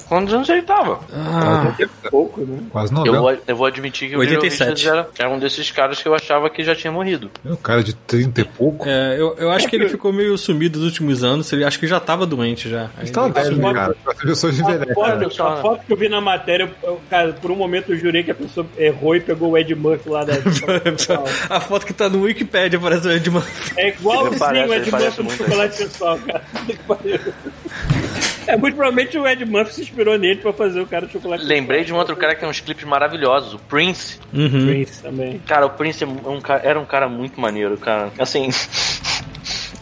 Quantos 0.08 0.34
anos 0.34 0.50
ele 0.50 0.62
tava? 0.62 1.00
Ah, 1.12 1.76
pouco, 2.10 2.42
né? 2.42 2.60
Quase 2.70 2.94
não. 2.94 3.06
Eu 3.06 3.22
vou, 3.22 3.38
eu 3.48 3.56
vou 3.56 3.66
admitir 3.66 4.10
que 4.10 4.16
87. 4.16 4.88
o 4.88 4.90
era, 4.90 5.10
era 5.18 5.30
um 5.30 5.40
desses 5.40 5.72
caras 5.72 6.02
que 6.02 6.08
eu 6.08 6.14
achava 6.14 6.50
que 6.50 6.64
já 6.64 6.76
tinha 6.76 6.92
morrido. 6.92 7.32
É 7.46 7.52
um 7.52 7.56
cara 7.56 7.84
de 7.84 7.94
30 7.94 8.42
e 8.42 8.44
pouco? 8.44 8.88
É, 8.88 9.20
eu, 9.20 9.36
eu 9.38 9.52
acho 9.52 9.68
que 9.68 9.76
ele 9.76 9.90
ficou 9.90 10.12
meio 10.12 10.38
sumido 10.38 10.80
nos 10.80 10.88
últimos 10.88 11.24
anos. 11.24 11.52
Ele 11.52 11.64
acho 11.64 11.80
que 11.80 11.88
já 11.88 12.00
tava 12.00 12.26
doente 12.26 12.70
já. 12.70 12.90
Ele 13.00 13.12
tava 13.12 13.44
sumido, 13.44 13.74
cara. 13.74 13.96
As 14.06 14.18
pessoas 14.18 14.60
envelhecem. 14.60 14.92
A, 14.92 14.96
foto, 14.96 15.44
a 15.44 15.62
foto 15.62 15.86
que 15.86 15.94
eu 15.94 15.98
vi 15.98 16.10
na 16.10 16.22
matéria, 16.22 16.72
eu, 16.84 17.02
cara, 17.10 17.34
por 17.34 17.52
um 17.52 17.56
momento 17.56 17.92
eu 17.92 17.98
jurei 17.98 18.24
que 18.24 18.32
a 18.32 18.36
pessoa 18.36 18.66
errou 18.78 19.16
e 19.16 19.20
pegou 19.20 19.52
o 19.52 19.58
Ed 19.58 19.74
Murphy 19.76 20.10
lá 20.10 20.24
da. 20.24 20.34
a 21.50 21.60
foto 21.60 21.86
que 21.86 21.94
tá 21.94 22.10
no 22.10 22.22
Wikipedia 22.24 22.80
parece 22.80 23.08
o 23.08 23.12
Ed 23.12 23.30
Murphy. 23.30 23.74
É 23.78 23.90
igualzinho 23.90 24.68
o 24.68 24.74
Ed 24.74 24.92
Murphy 24.92 25.24
no 25.24 25.32
chocolate 25.32 25.78
pessoal, 25.78 26.20
cara. 26.20 26.44
É, 28.48 28.58
muito 28.58 28.76
provavelmente 28.76 29.18
o 29.18 29.28
Ed 29.28 29.46
Murphy 29.46 29.74
se 29.74 29.82
inspirou 29.82 30.18
nele 30.18 30.40
pra 30.40 30.54
fazer 30.54 30.82
o 30.82 30.88
cara 30.88 31.06
de 31.06 31.14
chocolate. 31.14 31.44
Lembrei 31.44 31.84
de 31.84 31.94
um 31.94 31.98
outro 31.98 32.16
cara 32.16 32.34
que 32.34 32.42
tem 32.42 32.50
uns 32.50 32.60
clipes 32.60 32.84
maravilhosos, 32.84 33.54
o 33.54 33.60
Prince. 33.60 34.20
Uhum. 34.34 34.68
Prince 34.68 35.02
também. 35.02 35.40
Cara, 35.48 35.66
o 35.66 35.70
Prince 35.70 36.04
é 36.04 36.08
um, 36.08 36.40
era 36.64 36.80
um 36.80 36.86
cara 36.86 37.08
muito 37.08 37.40
maneiro, 37.40 37.78
cara. 37.78 38.12
Assim. 38.18 38.50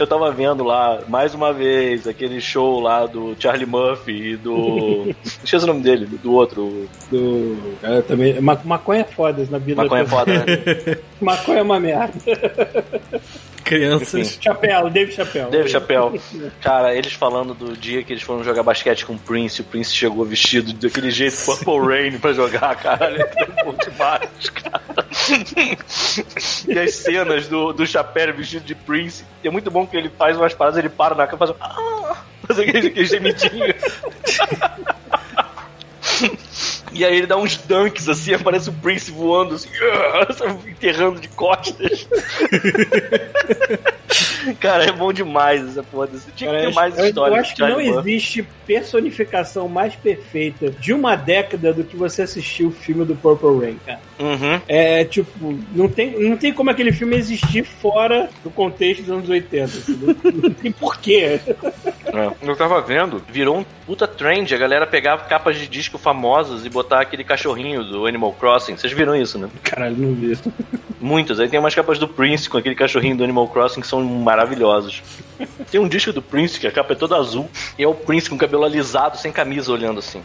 eu 0.02 0.08
tava 0.08 0.32
vendo 0.32 0.64
lá, 0.64 1.02
mais 1.08 1.36
uma 1.36 1.54
vez, 1.54 2.08
aquele 2.08 2.42
show 2.42 2.80
lá 2.80 3.06
do 3.06 3.36
Charlie 3.40 3.68
Murphy 3.68 4.32
e 4.32 4.36
do. 4.36 5.14
Esqueci 5.24 5.64
o 5.64 5.68
nome 5.68 5.82
dele, 5.82 6.06
do 6.06 6.34
outro. 6.34 6.90
Do. 7.10 7.58
É, 7.84 8.02
também. 8.02 8.40
Maconha 8.42 9.02
é 9.02 9.04
foda 9.04 9.48
na 9.50 9.58
vida. 9.60 9.84
Maconha 9.84 10.02
é 10.02 10.06
foda, 10.06 10.34
né? 10.34 10.98
Maconha 11.22 11.60
é 11.60 11.62
uma 11.62 11.80
merda. 11.80 12.14
Crianças. 13.62 14.14
Enfim. 14.14 14.42
Chapéu, 14.42 14.90
David 14.90 15.16
Chapéu. 15.16 15.50
David 15.50 15.72
Chapéu. 15.72 16.14
Cara, 16.62 16.96
eles 16.96 17.14
falando 17.14 17.54
do 17.54 17.76
dia 17.76 18.04
que 18.04 18.14
eles 18.14 18.24
foram 18.24 18.44
jogar 18.44 18.64
basquete 18.64 19.06
com 19.06 19.14
o 19.14 19.20
Prince, 19.20 19.62
o 19.62 19.64
Prince 19.64 19.94
chegou 19.94 20.26
vestido 20.26 20.74
daquele 20.74 21.12
jeito 21.12 21.38
Purple 21.46 21.80
Rain 21.80 22.18
pra 22.20 22.34
jogar, 22.34 22.76
cara. 22.76 23.12
Ele 23.12 23.24
é 23.24 23.64
bom 23.64 23.74
demais, 23.74 24.50
cara. 24.50 24.82
e 26.68 26.80
as 26.80 26.96
cenas 26.96 27.48
do, 27.48 27.74
do 27.74 27.86
chapéu 27.86 28.34
vestido 28.34 28.66
de 28.66 28.76
Prince. 28.76 29.24
É 29.44 29.50
muito 29.50 29.72
bom 29.72 29.86
que 29.86 29.98
ele 29.98 30.10
faz 30.10 30.38
umas 30.38 30.54
paradas, 30.54 30.78
ele 30.78 30.90
para 30.90 31.16
na 31.16 31.28
cama 31.28 31.46
e 31.46 31.48
faz, 31.48 31.60
ah, 31.62 32.24
faz 32.48 32.60
aquele, 32.60 32.88
aquele 32.88 33.06
gemidinho. 33.06 33.74
E 36.94 37.06
aí 37.06 37.18
ele 37.18 37.28
dá 37.28 37.38
uns 37.38 37.58
dunks 37.58 38.10
assim, 38.10 38.34
aparece 38.36 38.70
o 38.70 38.74
Prince 38.74 39.12
voando 39.12 39.56
assim, 39.56 39.70
enterrando 40.68 41.20
de 41.20 41.28
costas. 41.30 42.08
Cara, 44.60 44.86
é 44.86 44.92
bom 44.92 45.14
demais 45.14 45.66
essa 45.68 45.84
porra. 45.84 46.08
Você 46.08 46.32
tinha 46.36 46.52
que 46.52 46.66
ter 46.66 46.74
mais 46.74 46.98
história. 46.98 47.36
Eu 47.36 47.40
acho 47.40 47.56
que 47.56 47.62
não 47.62 47.80
existe 47.80 48.46
personificação 48.66 49.68
mais 49.68 49.96
perfeita 49.96 50.70
de 50.70 50.94
uma 50.94 51.16
década 51.16 51.74
do 51.74 51.84
que 51.84 51.96
você 51.96 52.24
assistir 52.24 52.66
o 52.66 52.72
filme 52.72 53.06
do 53.06 53.16
Purple 53.16 53.60
Rain, 53.60 53.80
cara. 53.86 54.00
Uhum. 54.20 54.62
É 54.68 55.06
tipo, 55.06 55.58
não 55.74 55.88
tem, 55.88 56.20
não 56.20 56.38
tem 56.38 56.54
como 56.54 56.70
aquele 56.70 56.92
filme 56.92 57.16
existir 57.16 57.64
fora 57.64 58.30
do 58.44 58.50
contexto 58.50 59.02
dos 59.02 59.12
anos 59.12 59.30
80. 59.30 59.64
Assim, 59.64 60.00
não, 60.02 60.32
não, 60.32 60.50
tem 60.52 60.72
porquê. 60.72 61.40
É. 62.06 62.32
Eu 62.42 62.56
tava 62.56 62.82
vendo, 62.82 63.24
virou 63.30 63.60
um 63.60 63.66
puta 63.92 64.08
trend 64.08 64.56
a 64.56 64.58
galera 64.58 64.88
pegava 64.88 65.26
capas 65.26 65.58
de 65.58 65.68
disco 65.68 65.98
famosas 65.98 66.66
e 66.66 66.70
botar 66.70 67.02
aquele 67.02 67.26
cachorrinho 67.26 67.84
do 67.84 68.08
Animal 68.08 68.32
Crossing. 68.32 68.78
Vocês 68.78 68.94
viram 68.94 69.14
isso, 69.14 69.38
né? 69.38 69.50
Caralho, 69.64 69.98
não 69.98 70.14
vi. 70.16 70.38
Muitas. 71.02 71.42
Aí 71.42 71.50
tem 71.50 71.60
umas 71.60 71.76
capas 71.76 72.00
do 72.00 72.08
Prince 72.08 72.50
com 72.50 72.58
aquele 72.58 72.76
cachorrinho 72.76 73.18
do 73.18 73.24
Animal 73.24 73.50
Crossing 73.50 73.82
que 73.82 73.88
são 73.88 74.02
maravilhosos. 74.02 75.04
Tem 75.70 75.82
um 75.82 75.88
disco 75.88 76.14
do 76.14 76.22
Prince 76.22 76.60
que 76.60 76.68
a 76.68 76.72
capa 76.72 76.94
é 76.94 76.96
toda 76.96 77.18
azul 77.18 77.50
e 77.78 77.84
é 77.84 77.88
o 77.88 77.94
Prince 77.96 78.30
com 78.30 78.36
o 78.36 78.40
cabelo 78.40 78.64
alisado, 78.64 79.18
sem 79.18 79.32
camisa, 79.32 79.74
olhando 79.74 80.00
assim. 80.00 80.22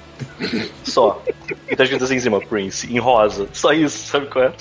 Só. 0.85 1.23
E 1.69 1.75
tá 1.75 1.85
escrito 1.85 2.05
assim 2.05 2.17
em 2.17 2.21
cima, 2.21 2.41
Prince, 2.41 2.93
em 2.93 2.99
rosa. 2.99 3.49
Só 3.53 3.73
isso, 3.73 4.07
sabe 4.07 4.27
qual 4.27 4.45
é? 4.45 4.53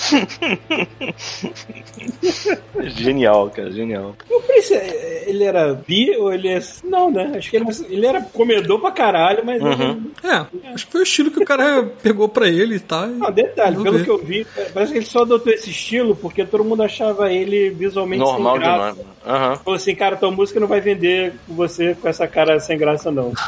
genial, 2.87 3.49
cara, 3.49 3.71
genial. 3.71 4.15
O 4.29 4.41
Prince, 4.41 4.73
ele 4.73 5.43
era 5.43 5.73
bi 5.73 6.15
ou 6.15 6.33
ele 6.33 6.47
é. 6.47 6.59
Não, 6.83 7.11
né? 7.11 7.33
Acho 7.35 7.49
que 7.49 7.57
ele, 7.57 7.65
ele 7.89 8.05
era 8.05 8.21
comedor 8.21 8.79
pra 8.79 8.91
caralho, 8.95 9.43
mas. 9.45 9.61
Uhum. 9.61 9.91
Ele... 10.23 10.33
É, 10.33 10.71
acho 10.73 10.85
que 10.85 10.91
foi 10.91 11.01
o 11.01 11.03
estilo 11.03 11.31
que 11.31 11.39
o 11.39 11.45
cara 11.45 11.83
pegou 12.01 12.27
pra 12.27 12.47
ele 12.47 12.75
e 12.75 12.79
tá. 12.79 13.05
Não, 13.05 13.31
detalhe, 13.31 13.75
pelo 13.75 13.97
ver. 13.97 14.03
que 14.03 14.09
eu 14.09 14.17
vi, 14.17 14.47
parece 14.73 14.91
que 14.91 14.99
ele 14.99 15.05
só 15.05 15.21
adotou 15.21 15.53
esse 15.53 15.69
estilo 15.69 16.15
porque 16.15 16.45
todo 16.45 16.63
mundo 16.63 16.81
achava 16.81 17.31
ele 17.31 17.69
visualmente 17.69 18.23
Normal 18.23 18.53
sem 18.53 18.61
graça. 18.61 18.91
demais. 18.93 19.15
Uhum. 19.25 19.55
Falou 19.57 19.75
assim, 19.75 19.95
cara, 19.95 20.15
tua 20.15 20.31
música 20.31 20.59
não 20.59 20.67
vai 20.67 20.81
vender 20.81 21.33
você 21.47 21.95
com 21.95 22.07
essa 22.07 22.27
cara 22.27 22.59
sem 22.59 22.77
graça, 22.77 23.11
não. 23.11 23.33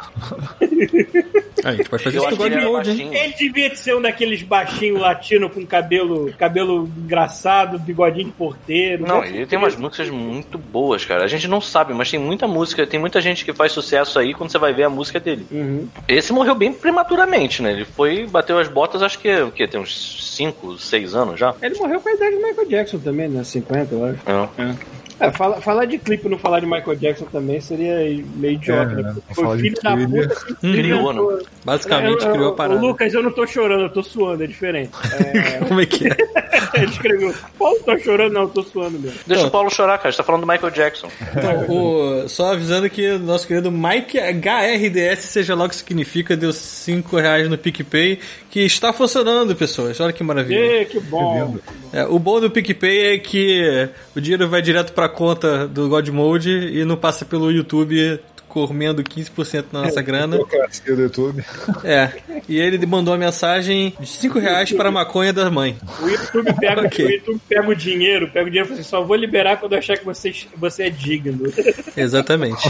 a 1.63 1.71
gente 1.73 1.89
pode 1.89 2.03
fazer 2.03 2.17
isso 2.17 2.49
de 2.49 2.61
molde, 2.61 3.01
hein? 3.01 3.09
Ele 3.13 3.33
devia 3.33 3.75
ser 3.75 3.95
um 3.95 4.01
daqueles 4.01 4.41
baixinhos 4.41 4.99
latinos 4.99 5.51
com 5.51 5.65
cabelo, 5.65 6.31
cabelo 6.37 6.89
engraçado, 6.97 7.79
bigodinho 7.79 8.27
de 8.27 8.31
porteiro. 8.31 9.05
Não, 9.05 9.23
ele 9.23 9.45
tem 9.45 9.57
umas 9.57 9.75
músicas 9.75 10.09
muito 10.09 10.57
boas, 10.57 11.05
cara. 11.05 11.23
A 11.23 11.27
gente 11.27 11.47
não 11.47 11.59
sabe, 11.59 11.93
mas 11.93 12.09
tem 12.09 12.19
muita 12.19 12.47
música, 12.47 12.85
tem 12.87 12.99
muita 12.99 13.21
gente 13.21 13.43
que 13.43 13.53
faz 13.53 13.71
sucesso 13.71 14.17
aí 14.19 14.33
quando 14.33 14.51
você 14.51 14.57
vai 14.57 14.73
ver 14.73 14.83
a 14.83 14.89
música 14.89 15.19
dele. 15.27 15.45
Uhum. 15.51 15.87
Esse 16.07 16.31
morreu 16.31 16.55
bem 16.55 16.71
prematuramente, 16.71 17.61
né? 17.61 17.73
Ele 17.73 17.85
foi, 17.85 18.25
bateu 18.25 18.57
as 18.57 18.69
botas, 18.69 19.01
acho 19.01 19.19
que, 19.19 19.41
o 19.41 19.51
quê? 19.51 19.67
Tem 19.67 19.79
uns 19.79 20.35
5, 20.35 20.77
6 20.77 21.15
anos 21.15 21.39
já? 21.39 21.53
Ele 21.61 21.75
morreu 21.77 21.99
com 21.99 22.09
a 22.09 22.13
idade 22.13 22.35
do 22.35 22.41
Michael 22.41 22.67
Jackson 22.67 22.99
também, 22.99 23.27
né? 23.27 23.43
50, 23.43 23.93
eu 23.93 24.05
acho. 24.05 24.19
É. 24.25 24.63
é. 24.63 24.75
É, 25.19 25.31
fala, 25.31 25.59
falar 25.61 25.85
de 25.85 25.97
clipe 25.97 26.27
e 26.27 26.29
não 26.29 26.37
falar 26.37 26.59
de 26.59 26.65
Michael 26.65 26.95
Jackson 26.95 27.25
também 27.25 27.59
seria 27.59 27.95
meio 28.35 28.53
idiota, 28.53 28.91
É, 28.91 28.95
né? 28.95 29.01
né? 29.03 29.15
Foi 29.33 29.57
filho 29.59 29.75
da 29.81 29.97
puta 29.97 30.45
que 30.45 30.53
Criou, 30.55 31.11
inventou- 31.11 31.41
Basicamente 31.65 32.21
Eu- 32.23 32.27
eu- 32.27 32.33
criou 32.33 32.49
a 32.51 32.55
parada. 32.55 32.79
O 32.79 32.87
Lucas, 32.87 33.13
eu 33.13 33.23
não 33.23 33.31
tô 33.31 33.47
chorando, 33.47 33.81
eu 33.83 33.89
tô 33.89 34.03
suando, 34.03 34.43
é 34.43 34.47
diferente. 34.47 34.91
É, 35.37 35.65
Como 35.65 35.81
é 35.81 35.85
que 35.85 36.07
é? 36.07 36.15
ele 36.81 36.85
escreveu, 36.91 37.33
Paulo 37.57 37.79
tá 37.85 37.97
chorando, 37.97 38.33
não, 38.33 38.41
eu 38.43 38.49
tô 38.49 38.61
suando 38.63 38.99
mesmo. 38.99 39.17
Deixa 39.25 39.47
o 39.47 39.51
Paulo 39.51 39.69
chorar, 39.71 39.97
cara. 39.97 40.09
A 40.09 40.11
gente 40.11 40.17
tá 40.17 40.23
falando 40.23 40.41
do 40.41 40.47
Michael 40.47 40.71
Jackson. 40.71 41.07
Então, 41.35 41.65
o- 41.69 42.29
só 42.29 42.53
avisando 42.53 42.89
que 42.89 43.09
o 43.11 43.19
nosso 43.19 43.47
querido 43.47 43.71
Mike 43.71 44.19
HRDS, 44.19 45.19
seja 45.25 45.55
lá 45.55 45.65
o 45.65 45.69
que 45.69 45.75
significa, 45.75 46.35
deu 46.37 46.53
5 46.53 47.17
reais 47.17 47.49
no 47.49 47.57
PicPay, 47.57 48.19
que 48.49 48.59
está 48.61 48.93
funcionando, 48.93 49.55
pessoas. 49.55 49.99
Olha 49.99 50.13
que 50.13 50.23
maravilha. 50.23 50.81
Ê, 50.81 50.85
que 50.85 50.99
bom. 50.99 51.57
É, 51.93 52.03
o 52.05 52.17
bom 52.19 52.39
do 52.39 52.49
PicPay 52.51 53.15
é 53.15 53.17
que 53.19 53.89
o 54.15 54.21
dinheiro 54.21 54.47
vai 54.49 54.61
direto 54.61 54.93
pra 54.93 55.06
conta 55.09 55.67
do 55.67 55.89
God 55.89 56.07
Mode 56.09 56.49
e 56.49 56.83
não 56.85 56.97
passa 56.97 57.25
pelo 57.25 57.51
YouTube 57.51 58.19
comendo 58.47 59.03
15% 59.03 59.65
da 59.71 59.81
nossa 59.83 60.01
grana. 60.01 60.37
Burocracia 60.37 60.95
do 60.95 61.01
YouTube. 61.01 61.43
É. 61.83 62.11
E 62.49 62.57
ele 62.57 62.83
mandou 62.85 63.13
uma 63.13 63.19
mensagem 63.19 63.93
de 63.99 64.07
5 64.07 64.39
reais 64.39 64.71
para 64.71 64.89
a 64.89 64.91
maconha 64.91 65.31
da 65.31 65.49
mãe. 65.49 65.77
O 66.01 66.07
YouTube 66.07 66.53
pega, 66.59 66.81
Ok. 66.87 67.05
o 67.05 67.09
YouTube 67.11 67.41
pega 67.47 67.69
o 67.69 67.75
dinheiro, 67.75 68.29
pega 68.29 68.47
o 68.47 68.49
dinheiro 68.49 68.65
e 68.65 68.69
fala 68.69 68.79
assim, 68.79 68.89
só 68.89 69.03
vou 69.03 69.15
liberar 69.15 69.57
quando 69.57 69.73
eu 69.73 69.79
achar 69.79 69.97
que 69.97 70.05
você, 70.05 70.33
você 70.55 70.83
é 70.83 70.89
digno. 70.89 71.51
Exatamente. 71.95 72.67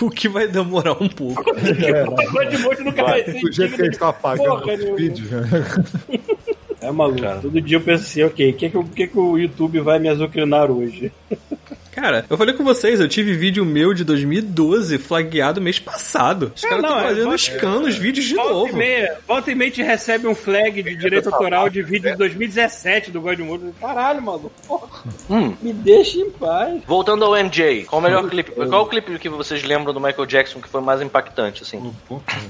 o 0.00 0.10
que 0.10 0.28
vai 0.28 0.46
demorar 0.48 0.92
um 1.00 1.08
pouco. 1.08 1.42
O 1.50 2.58
Mode 2.62 2.84
nunca 2.84 3.02
vai 3.04 3.24
ser 3.24 3.40
Do 3.40 3.52
jeito 3.52 3.76
que 3.76 3.82
a 3.82 3.84
gente 3.86 3.98
tá 3.98 4.12
pagando 4.12 4.92
os 4.92 4.96
vídeos, 4.96 5.30
né? 5.30 5.42
É 6.80 6.90
maluco. 6.90 7.22
Todo 7.40 7.60
dia 7.60 7.78
eu 7.78 7.80
penso 7.80 8.04
assim, 8.04 8.22
ok, 8.22 8.50
o 8.50 8.54
que, 8.54 8.68
que, 8.68 8.76
o 8.76 8.84
que, 8.84 9.06
que 9.06 9.18
o 9.18 9.38
YouTube 9.38 9.80
vai 9.80 9.98
me 9.98 10.08
azucrinar 10.08 10.70
hoje? 10.70 11.10
Cara, 11.94 12.24
eu 12.28 12.36
falei 12.36 12.54
com 12.54 12.64
vocês, 12.64 12.98
eu 12.98 13.08
tive 13.08 13.34
vídeo 13.34 13.64
meu 13.64 13.94
de 13.94 14.02
2012 14.04 14.98
flagueado 14.98 15.60
mês 15.60 15.78
passado. 15.78 16.52
Os 16.54 16.64
É, 16.64 16.68
caras 16.68 16.84
estão 16.84 16.98
é, 17.00 17.02
fazendo 17.04 17.38
scan 17.38 17.80
nos 17.80 17.96
vídeos 17.96 18.26
de 18.26 18.34
Volta 18.34 18.50
e, 18.50 18.54
novo. 18.54 18.76
meia, 18.76 19.18
volta 19.26 19.50
e 19.50 19.54
meia 19.54 19.70
te 19.70 19.82
recebe 19.82 20.26
um 20.26 20.34
flag 20.34 20.82
de 20.82 20.96
direito 20.96 21.28
autoral 21.32 21.68
de 21.68 21.82
vídeo 21.82 22.10
de 22.10 22.16
2017 22.18 23.10
do 23.10 23.20
God 23.20 23.38
Mode. 23.40 23.64
Caralho, 23.80 24.20
maluco. 24.20 24.50
Hum. 25.30 25.54
Me 25.62 25.72
deixa 25.72 26.18
em 26.18 26.30
paz. 26.30 26.82
Voltando 26.86 27.24
ao 27.24 27.32
MJ, 27.36 27.84
qual 27.84 28.00
o 28.00 28.02
melhor 28.02 28.28
clipe? 28.28 28.50
Qual 28.52 28.82
o 28.82 28.86
clipe 28.86 29.18
que 29.18 29.28
vocês 29.28 29.62
lembram 29.62 29.94
do 29.94 30.00
Michael 30.00 30.26
Jackson 30.26 30.60
que 30.60 30.68
foi 30.68 30.80
mais 30.80 31.00
impactante, 31.00 31.62
assim? 31.62 31.94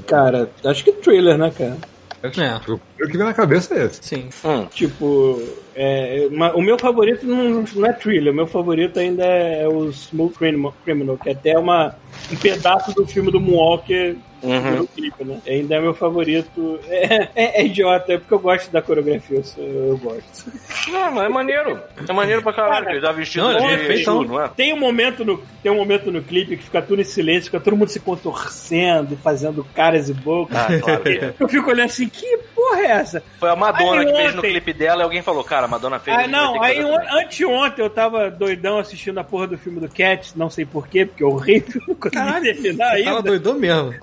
Cara, 0.07 0.51
acho 0.65 0.83
que 0.85 0.93
thriller, 0.93 1.37
né, 1.37 1.53
cara? 1.57 1.77
É. 2.23 2.73
O 2.73 3.07
que 3.07 3.19
vem 3.19 3.27
na 3.27 3.35
cabeça 3.35 3.75
é 3.75 3.85
esse. 3.85 3.99
Sim. 4.03 4.29
Hum. 4.43 4.65
Tipo, 4.73 5.43
é, 5.77 6.29
o 6.55 6.61
meu 6.63 6.79
favorito 6.79 7.27
não, 7.27 7.65
não 7.75 7.87
é 7.87 7.93
thriller, 7.93 8.33
o 8.33 8.37
meu 8.37 8.47
favorito 8.47 8.99
ainda 8.99 9.25
é 9.25 9.67
o 9.69 9.89
Smooth 9.91 10.35
Criminal, 10.39 11.19
que 11.23 11.29
é 11.29 11.33
até 11.33 11.59
uma, 11.59 11.95
um 12.33 12.37
pedaço 12.37 12.95
do 12.95 13.07
filme 13.07 13.31
do 13.31 13.41
Moonwalker 13.41 14.17
Uhum. 14.43 14.77
no 14.77 14.87
clipe, 14.87 15.25
né? 15.25 15.39
Ainda 15.49 15.77
é 15.77 15.81
meu 15.81 15.95
favorito. 15.95 16.79
É, 16.87 17.29
é- 17.35 17.63
é 17.63 17.65
idiota, 17.65 18.13
é 18.13 18.19
porque 18.19 18.35
eu 18.35 18.39
gosto 18.39 18.71
da 18.71 18.83
coreografia, 18.83 19.41
eu, 19.57 19.65
eu 19.89 19.97
gosto. 19.97 20.53
Não, 20.93 21.13
mas 21.13 21.25
é 21.25 21.29
maneiro. 21.31 21.81
É 22.07 22.13
maneiro 22.13 22.43
pra 22.43 22.53
caralho, 22.53 22.85
que 22.85 22.93
ele 22.93 23.01
tá 23.01 23.11
vestido 23.11 23.43
Não, 23.45 23.53
ele 23.53 23.65
é 23.65 23.71
de 23.71 23.77
perfeitão. 23.87 24.21
Exu, 24.23 24.31
não 24.31 24.43
é? 24.45 24.49
Tem 24.55 24.75
um 24.75 24.79
momento 24.79 25.25
no, 25.25 25.43
tem 25.63 25.73
um 25.73 25.77
momento 25.77 26.13
no 26.13 26.21
clipe 26.23 26.59
que 26.59 26.65
fica 26.65 26.83
tudo 26.83 27.01
em 27.01 27.05
silêncio, 27.05 27.45
fica 27.45 27.59
todo 27.59 27.75
mundo 27.75 27.89
se 27.89 28.01
contorcendo, 28.01 29.17
fazendo 29.17 29.65
caras 29.75 30.11
e 30.11 30.13
bocas. 30.13 30.59
Ah, 30.59 30.79
claro 30.79 31.09
é. 31.09 31.33
Eu 31.41 31.49
fico 31.49 31.71
olhando 31.71 31.87
assim, 31.87 32.07
que 32.07 32.39
porra 32.69 32.81
é 32.81 32.87
essa? 32.87 33.23
Foi 33.39 33.51
a 33.51 33.57
Madonna 33.57 34.01
Aí 34.01 34.07
que 34.07 34.13
fez 34.13 34.33
no 34.33 34.39
ontem- 34.39 34.51
clipe 34.51 34.73
dela 34.73 35.03
e 35.03 35.05
alguém 35.05 35.23
falou, 35.23 35.45
cara, 35.45 35.67
a 35.67 35.69
Madonna 35.69 35.99
fez 35.99 36.17
Ah, 36.17 36.27
não, 36.27 36.63
aí 36.63 36.77
também. 36.83 37.23
anteontem 37.23 37.85
eu 37.85 37.91
tava 37.91 38.31
doidão 38.31 38.79
assistindo 38.79 39.19
a 39.19 39.25
porra 39.25 39.47
do 39.47 39.59
filme 39.59 39.81
do 39.81 39.89
Cats, 39.89 40.35
não 40.35 40.49
sei 40.51 40.65
porquê, 40.65 41.05
porque 41.07 41.23
é 41.23 41.27
horrível, 41.27 41.81
não 41.89 41.95
consegui 41.95 42.17
Caralho, 42.25 42.45
terminar 42.63 43.03
Tava 43.05 43.23
doidão 43.23 43.55
mesmo. 43.55 43.95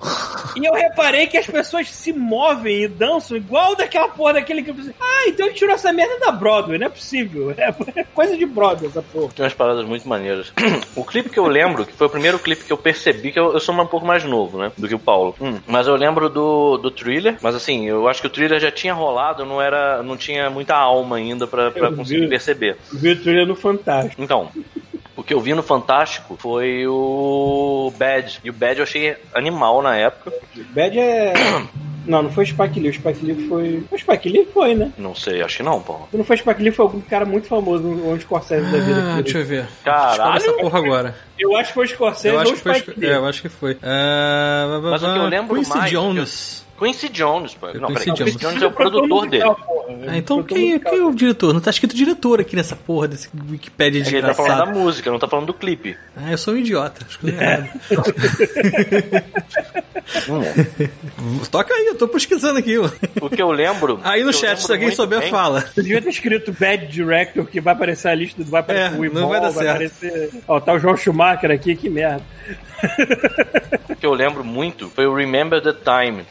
E 0.56 0.64
eu 0.64 0.72
reparei 0.74 1.26
que 1.26 1.36
as 1.38 1.46
pessoas 1.46 1.88
se 1.90 2.12
movem 2.12 2.82
e 2.82 2.88
dançam 2.88 3.36
igual 3.36 3.74
daquela 3.74 4.08
porra 4.08 4.34
daquele 4.34 4.62
clipe. 4.62 4.80
assim, 4.80 4.94
Ah, 5.00 5.24
então 5.28 5.46
ele 5.46 5.54
tirou 5.54 5.74
essa 5.74 5.92
merda 5.92 6.18
da 6.20 6.30
Broadway, 6.32 6.78
não 6.78 6.86
é 6.86 6.90
possível. 6.90 7.54
É 7.94 8.04
coisa 8.04 8.36
de 8.36 8.44
Broadway 8.46 8.88
essa 8.90 9.02
porra. 9.02 9.32
Tem 9.34 9.44
umas 9.44 9.54
paradas 9.54 9.84
muito 9.84 10.08
maneiras. 10.08 10.52
o 10.96 11.04
clipe 11.04 11.28
que 11.30 11.38
eu 11.38 11.46
lembro, 11.46 11.84
que 11.84 11.92
foi 11.92 12.06
o 12.06 12.10
primeiro 12.10 12.38
clipe 12.38 12.64
que 12.64 12.72
eu 12.72 12.76
percebi, 12.76 13.32
que 13.32 13.38
eu, 13.38 13.52
eu 13.52 13.60
sou 13.60 13.74
um 13.74 13.86
pouco 13.86 14.06
mais 14.06 14.24
novo, 14.24 14.58
né? 14.58 14.70
Do 14.76 14.86
que 14.88 14.94
o 14.94 14.98
Paulo. 14.98 15.34
Hum, 15.40 15.58
mas 15.66 15.86
eu 15.86 15.94
lembro 15.96 16.28
do, 16.28 16.76
do 16.78 16.90
thriller, 16.90 17.36
mas 17.40 17.54
assim, 17.54 17.86
eu 17.88 18.08
acho 18.08 18.20
que 18.20 18.26
o 18.26 18.30
thriller 18.30 18.51
já 18.60 18.70
tinha 18.70 18.94
rolado, 18.94 19.44
não 19.44 19.60
era. 19.60 20.02
não 20.02 20.16
tinha 20.16 20.48
muita 20.50 20.74
alma 20.74 21.16
ainda 21.16 21.48
Eu 21.74 21.96
conseguir 21.96 22.20
vi. 22.22 22.28
perceber. 22.28 22.76
Vi 22.92 23.10
o 23.12 23.22
trailer 23.22 23.46
no 23.46 23.54
Fantástico. 23.54 24.22
Então. 24.22 24.48
O 25.14 25.22
que 25.22 25.34
eu 25.34 25.40
vi 25.40 25.52
no 25.54 25.62
Fantástico 25.62 26.36
foi 26.40 26.86
o 26.86 27.92
Bad. 27.96 28.40
E 28.42 28.50
o 28.50 28.52
Bad 28.52 28.78
eu 28.78 28.82
achei 28.84 29.14
animal 29.34 29.82
na 29.82 29.94
época. 29.96 30.32
Bad 30.74 30.98
é. 30.98 31.32
Não, 32.04 32.20
não 32.20 32.32
foi 32.32 32.44
Spike 32.46 32.80
Lee. 32.80 32.90
O 32.90 32.92
Spike 32.94 33.24
Lee 33.24 33.46
foi. 33.48 33.84
O 33.88 33.96
Spike 33.96 34.28
Lee 34.28 34.48
foi, 34.52 34.74
né? 34.74 34.90
Não 34.98 35.14
sei, 35.14 35.40
acho 35.40 35.58
que 35.58 35.62
não, 35.62 35.80
pô. 35.80 36.00
Se 36.10 36.16
não 36.16 36.24
foi 36.24 36.36
Spike 36.36 36.60
Lee, 36.60 36.72
foi 36.72 36.84
algum 36.84 37.00
cara 37.00 37.24
muito 37.24 37.46
famoso, 37.46 37.86
um 37.86 38.18
Scorsese 38.18 38.68
da 38.72 38.78
vida. 38.78 39.00
Ah, 39.04 39.12
aqui. 39.14 39.22
deixa 39.22 39.38
eu 39.38 39.44
ver. 39.44 39.68
Caralho! 39.84 40.36
Escolhe 40.36 40.36
essa 40.36 40.52
porra 40.64 40.78
agora. 40.80 41.14
Eu 41.38 41.56
acho 41.56 41.68
que 41.68 41.74
foi 41.74 41.86
Scorsese 41.86 42.34
Eu 42.34 42.40
acho 42.40 42.50
ou 42.50 42.56
que 42.56 42.62
foi. 42.62 42.74
Spike 42.74 42.98
Lee. 43.00 43.08
É, 43.08 43.14
eu 43.14 43.24
acho 43.24 43.42
que 43.42 43.48
foi. 43.48 43.78
Ah, 43.80 44.80
Mas 44.82 45.00
o 45.00 45.12
que 45.12 45.18
eu 45.20 45.26
lembro 45.28 45.54
Quincy 45.54 45.70
mais, 45.70 45.90
Jones. 45.92 46.61
Quincy 46.78 47.08
Jones, 47.10 47.54
pô. 47.54 47.66
Não, 47.74 47.88
Quincy 47.88 48.04
peraí, 48.04 48.16
Jones. 48.18 48.32
Quincy 48.34 48.38
Jones 48.44 48.62
é 48.62 48.66
o 48.66 48.72
produtor 48.72 49.28
dele. 49.28 49.44
Ah, 50.08 50.16
então 50.16 50.42
quem, 50.42 50.70
musical. 50.72 50.92
quem 50.92 51.00
é 51.00 51.04
o 51.04 51.14
diretor? 51.14 51.52
Não 51.54 51.60
tá 51.60 51.70
escrito 51.70 51.94
diretor 51.94 52.40
aqui 52.40 52.56
nessa 52.56 52.74
porra 52.74 53.06
desse 53.08 53.28
Wikipedia 53.50 54.00
É 54.02 54.04
que 54.04 54.14
ele 54.16 54.26
tá 54.26 54.34
falando 54.34 54.56
da 54.58 54.66
música, 54.66 55.10
não 55.10 55.18
tá 55.18 55.28
falando 55.28 55.46
do 55.46 55.54
clipe. 55.54 55.96
Ah, 56.16 56.30
eu 56.32 56.38
sou 56.38 56.54
um 56.54 56.56
idiota. 56.56 57.04
Escolhi 57.08 57.34
errado. 57.34 57.68
Toca 61.50 61.74
aí, 61.74 61.86
eu 61.86 61.94
tô 61.96 62.08
pesquisando 62.08 62.58
aqui. 62.58 62.76
ó. 62.78 62.88
O 63.20 63.30
que 63.30 63.40
eu 63.40 63.50
lembro. 63.50 64.00
Aí 64.02 64.22
no 64.24 64.30
que 64.30 64.36
chat, 64.38 64.58
se 64.62 64.72
alguém 64.72 64.90
souber, 64.90 65.20
bem- 65.20 65.30
fala. 65.30 65.60
Você 65.60 65.82
devia 65.82 66.02
ter 66.02 66.08
escrito 66.10 66.52
Bad 66.58 66.86
Director, 66.86 67.44
que 67.46 67.60
vai 67.60 67.74
aparecer 67.74 68.08
a 68.08 68.14
lista, 68.14 68.42
vai 68.44 68.60
aparecer 68.60 68.94
É, 68.94 68.98
o 68.98 69.12
não 69.12 69.28
vai 69.28 69.40
dar 69.40 69.52
certo. 69.52 69.68
aparecer... 69.70 70.30
Ó, 70.48 70.60
tá 70.60 70.72
o 70.74 70.78
João 70.78 70.96
Schumacher 70.96 71.50
aqui, 71.50 71.76
que 71.76 71.88
merda. 71.88 72.22
O 73.88 73.96
que 73.96 74.06
eu 74.06 74.12
lembro 74.12 74.44
muito 74.44 74.88
foi 74.90 75.06
o 75.06 75.14
Remember 75.14 75.60
the 75.62 75.72
Time. 75.72 76.24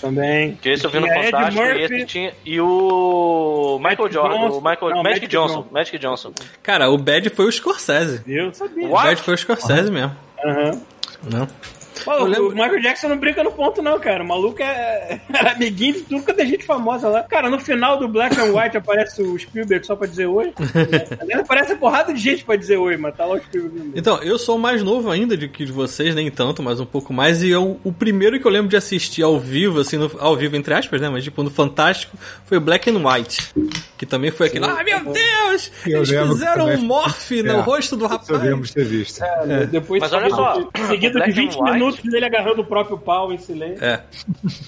Também. 0.00 0.56
Que 0.56 0.68
esse 0.70 0.84
eu 0.84 0.90
vi 0.90 1.00
no 1.00 1.06
Ed 1.06 1.30
Fantástico 1.30 1.62
e 1.64 1.82
esse 1.82 2.06
tinha. 2.06 2.34
E 2.44 2.60
o. 2.60 3.78
Michael 3.78 3.96
Magic 3.98 4.14
Jordan. 4.14 4.36
Johnson. 4.38 4.58
O 4.58 4.60
Michael. 4.60 4.80
Não, 4.80 5.02
Magic 5.02 5.04
Magic 5.04 5.26
Johnson. 5.28 5.54
Johnson. 5.54 5.68
Magic 5.72 5.98
Johnson. 5.98 6.32
Cara, 6.62 6.90
o 6.90 6.98
Bad 6.98 7.30
foi 7.30 7.46
o 7.46 7.52
Scorsese. 7.52 8.22
Eu 8.26 8.52
sabia. 8.52 8.86
O 8.86 8.90
What? 8.92 9.08
Bad 9.08 9.22
foi 9.22 9.34
o 9.34 9.38
Scorsese 9.38 9.90
mesmo. 9.90 10.14
Aham. 10.44 10.82
Não. 11.22 11.48
Pô, 12.04 12.12
Eu 12.12 12.24
lembro- 12.26 12.48
O 12.48 12.52
Michael 12.52 12.80
Jackson 12.80 13.08
não 13.08 13.16
brinca 13.18 13.42
no 13.44 13.52
ponto, 13.52 13.82
não, 13.82 13.98
cara. 14.00 14.22
O 14.24 14.26
maluco 14.26 14.62
é 14.62 15.20
era 15.32 15.52
amiguinho 15.52 15.94
de 15.94 16.00
tudo 16.02 16.22
quanto 16.24 16.40
é 16.40 16.46
gente 16.46 16.64
famosa 16.64 17.08
lá. 17.08 17.22
Cara, 17.22 17.48
no 17.50 17.58
final 17.60 17.98
do 17.98 18.08
Black 18.08 18.38
and 18.40 18.52
White 18.52 18.76
aparece 18.76 19.22
o 19.22 19.38
Spielberg 19.38 19.86
só 19.86 19.94
pra 19.96 20.06
dizer 20.06 20.26
oi. 20.26 20.52
Aliás, 21.20 21.40
aparece 21.42 21.72
uma 21.72 21.78
porrada 21.78 22.12
de 22.12 22.20
gente 22.20 22.44
pra 22.44 22.56
dizer 22.56 22.76
oi, 22.78 22.96
mas 22.96 23.14
tá 23.16 23.24
lá 23.24 23.34
o 23.36 23.40
Spielberg. 23.40 23.88
no. 23.90 23.92
Então, 23.98 24.22
eu 24.22 24.38
sou 24.38 24.58
mais 24.58 24.82
novo 24.82 25.10
ainda 25.10 25.36
do 25.36 25.48
que 25.48 25.64
de 25.64 25.72
vocês, 25.72 26.14
nem 26.14 26.30
tanto, 26.30 26.62
mas 26.62 26.80
um 26.80 26.86
pouco 26.86 27.12
mais. 27.12 27.42
E 27.42 27.50
eu, 27.50 27.78
o 27.84 27.92
primeiro 27.92 28.38
que 28.40 28.46
eu 28.46 28.50
lembro 28.50 28.68
de 28.68 28.76
assistir 28.76 29.22
ao 29.22 29.38
vivo, 29.38 29.80
assim, 29.80 29.96
no- 29.96 30.10
ao 30.18 30.36
vivo 30.36 30.56
entre 30.56 30.74
aspas, 30.74 31.00
né? 31.00 31.08
Mas 31.08 31.24
tipo, 31.24 31.42
no 31.42 31.50
Fantástico, 31.50 32.16
foi 32.46 32.58
o 32.58 32.60
Black 32.60 32.90
and 32.90 32.98
White. 33.06 33.52
Que 33.96 34.04
também 34.06 34.30
foi 34.30 34.48
aquele. 34.48 34.64
Ah, 34.64 34.82
meu 34.84 35.00
Deus! 35.12 35.70
Eu 35.86 35.98
Eles 35.98 36.08
fizeram 36.10 36.66
um 36.68 36.78
morph 36.82 37.30
no 37.30 37.50
É. 37.52 37.60
rosto 37.60 37.96
do 37.96 38.04
Isso 38.06 38.14
eu 38.28 38.36
lembro 38.36 38.50
rapaz. 38.50 38.68
de 38.68 38.74
ter 38.74 38.84
visto. 38.84 39.22
É, 39.22 39.66
Depois 39.66 40.00
Mas 40.00 40.12
olha 40.12 40.30
só, 40.30 40.68
seguido 40.88 41.20
de 41.20 41.30
20 41.30 41.56
and 41.60 41.78
Minutos 41.96 42.12
dele 42.12 42.26
agarrando 42.26 42.62
o 42.62 42.64
próprio 42.64 42.98
pau 42.98 43.32
em 43.32 43.38
silêncio. 43.38 43.84
É. 43.84 44.02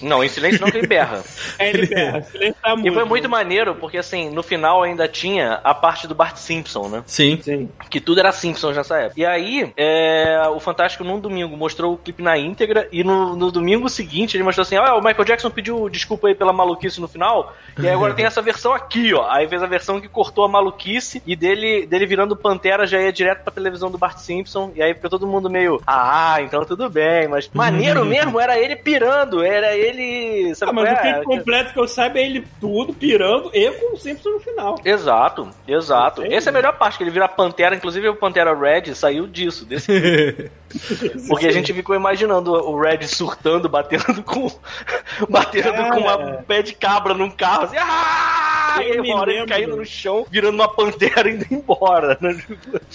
Não, 0.01 0.23
em 0.23 0.29
silêncio 0.29 0.61
não 0.61 0.71
que 0.71 0.77
ele 0.77 0.87
berra. 0.87 1.23
É, 1.59 1.69
ele 1.69 1.85
berra. 1.87 2.21
Silêncio 2.23 2.55
tá 2.61 2.75
E 2.83 2.91
foi 2.91 3.03
muito 3.03 3.29
maneiro, 3.29 3.75
porque 3.75 3.97
assim, 3.97 4.29
no 4.29 4.43
final 4.43 4.83
ainda 4.83 5.07
tinha 5.07 5.59
a 5.63 5.73
parte 5.73 6.07
do 6.07 6.15
Bart 6.15 6.37
Simpson, 6.37 6.87
né? 6.89 7.03
Sim. 7.05 7.39
Sim. 7.41 7.69
Que 7.89 7.99
tudo 7.99 8.19
era 8.19 8.31
Simpsons 8.31 8.75
nessa 8.75 8.97
época. 8.97 9.19
E 9.19 9.25
aí, 9.25 9.73
é, 9.75 10.41
o 10.49 10.59
Fantástico, 10.59 11.03
num 11.03 11.19
domingo, 11.19 11.55
mostrou 11.55 11.93
o 11.93 11.97
clipe 11.97 12.21
na 12.21 12.37
íntegra. 12.37 12.87
E 12.91 13.03
no, 13.03 13.35
no 13.35 13.51
domingo 13.51 13.89
seguinte, 13.89 14.35
ele 14.35 14.43
mostrou 14.43 14.63
assim: 14.63 14.77
Ó, 14.77 14.99
o 14.99 15.03
Michael 15.03 15.25
Jackson 15.25 15.49
pediu 15.49 15.89
desculpa 15.89 16.27
aí 16.27 16.35
pela 16.35 16.53
maluquice 16.53 16.99
no 16.99 17.07
final. 17.07 17.55
E 17.77 17.87
aí 17.87 17.93
agora 17.93 18.13
tem 18.13 18.25
essa 18.25 18.41
versão 18.41 18.73
aqui, 18.73 19.13
ó. 19.13 19.29
Aí 19.29 19.47
fez 19.47 19.61
a 19.61 19.67
versão 19.67 20.01
que 20.01 20.07
cortou 20.07 20.43
a 20.43 20.49
maluquice. 20.49 21.21
E 21.25 21.35
dele, 21.35 21.85
dele 21.85 22.05
virando 22.05 22.35
Pantera 22.35 22.85
já 22.85 22.99
ia 23.01 23.11
direto 23.11 23.43
pra 23.43 23.53
televisão 23.53 23.89
do 23.89 23.97
Bart 23.97 24.17
Simpson. 24.17 24.71
E 24.75 24.81
aí 24.81 24.93
ficou 24.93 25.09
todo 25.09 25.27
mundo 25.27 25.49
meio: 25.49 25.81
Ah, 25.85 26.37
então 26.41 26.63
tudo 26.65 26.89
bem. 26.89 27.06
Mas 27.27 27.49
maneiro 27.53 28.05
mesmo 28.05 28.39
era 28.39 28.57
ele 28.59 28.75
pirando. 28.75 29.43
Era 29.43 29.75
ele. 29.75 30.53
Sabe 30.55 30.71
Ah, 30.71 30.73
mas 30.73 30.83
o 30.91 31.07
é? 31.07 31.23
completo 31.23 31.73
que 31.73 31.79
eu 31.79 31.87
saiba 31.87 32.19
é 32.19 32.25
ele 32.25 32.45
tudo 32.59 32.93
pirando 32.93 33.49
e 33.53 33.69
com 33.71 33.93
o 33.95 33.97
Simpson 33.97 34.29
no 34.29 34.39
final. 34.39 34.75
Exato, 34.83 35.49
exato. 35.67 36.21
Entendi. 36.21 36.35
Essa 36.35 36.49
é 36.49 36.51
a 36.51 36.53
melhor 36.53 36.77
parte, 36.77 36.97
que 36.97 37.03
ele 37.03 37.11
vira 37.11 37.27
Pantera, 37.27 37.75
inclusive 37.75 38.09
o 38.09 38.15
Pantera 38.15 38.55
Red 38.55 38.93
saiu 38.95 39.27
disso, 39.27 39.65
desse 39.65 40.49
Porque 41.27 41.47
a 41.47 41.51
gente 41.51 41.73
ficou 41.73 41.95
imaginando 41.95 42.51
o 42.51 42.79
Red 42.79 43.07
surtando, 43.07 43.69
batendo 43.69 44.21
com. 44.23 44.47
batendo 45.29 45.73
Cara. 45.73 45.91
com 45.91 45.99
uma 45.99 46.17
pé 46.43 46.61
de 46.61 46.73
cabra 46.73 47.13
num 47.13 47.29
carro, 47.29 47.63
assim. 47.63 47.77
"Ah!" 47.79 48.79
e 48.79 48.91
aí 48.91 49.45
caindo 49.47 49.75
no 49.75 49.85
chão, 49.85 50.25
virando 50.29 50.55
uma 50.55 50.67
pantera 50.67 51.29
indo 51.29 51.45
embora. 51.49 52.17
Né? 52.21 52.39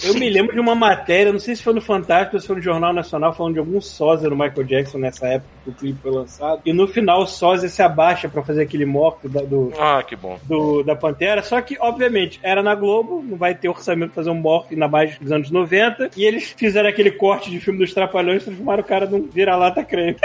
Eu 0.03 0.13
me 0.13 0.29
lembro 0.29 0.53
de 0.53 0.59
uma 0.59 0.75
matéria, 0.75 1.31
não 1.33 1.39
sei 1.39 1.55
se 1.55 1.63
foi 1.63 1.73
no 1.73 1.81
Fantástico 1.81 2.35
ou 2.35 2.41
se 2.41 2.47
foi 2.47 2.55
no 2.57 2.61
Jornal 2.61 2.93
Nacional, 2.93 3.33
falando 3.33 3.53
de 3.53 3.59
algum 3.59 3.81
sósia 4.03 4.29
do 4.29 4.35
Michael 4.35 4.63
Jackson 4.65 4.97
nessa 4.97 5.27
época 5.27 5.49
que 5.63 5.69
o 5.69 5.73
clipe 5.73 5.99
foi 6.01 6.11
lançado. 6.11 6.61
E 6.65 6.73
no 6.73 6.85
final 6.87 7.21
o 7.21 7.25
sósia 7.25 7.69
se 7.69 7.81
abaixa 7.81 8.27
pra 8.27 8.43
fazer 8.43 8.63
aquele 8.63 8.85
morto 8.85 9.29
da, 9.29 9.41
do, 9.41 9.71
Ah, 9.79 10.03
que 10.03 10.13
bom. 10.15 10.37
do- 10.43 10.83
da 10.83 10.93
Pantera. 10.95 11.41
Só 11.41 11.61
que, 11.61 11.77
obviamente, 11.79 12.37
era 12.43 12.61
na 12.61 12.75
Globo, 12.75 13.23
não 13.25 13.37
vai 13.37 13.55
ter 13.55 13.69
orçamento 13.69 14.09
pra 14.11 14.15
fazer 14.23 14.29
um 14.29 14.35
morto 14.41 14.75
na 14.75 14.87
base 14.89 15.17
dos 15.21 15.31
anos 15.31 15.49
90. 15.49 16.09
E 16.17 16.25
eles 16.25 16.53
fizeram 16.57 16.89
aquele 16.89 17.11
corte 17.11 17.49
de 17.49 17.59
filme 17.61 17.79
dos 17.79 17.93
Trapalhões 17.93 18.41
e 18.41 18.45
transformaram 18.45 18.81
o 18.81 18.85
cara 18.85 19.05
num 19.05 19.21
vira-lata 19.21 19.83
creme. 19.85 20.17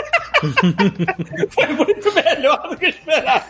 foi 1.50 1.66
muito 1.74 2.14
melhor 2.14 2.68
do 2.70 2.76
que 2.76 2.86
esperado. 2.86 3.44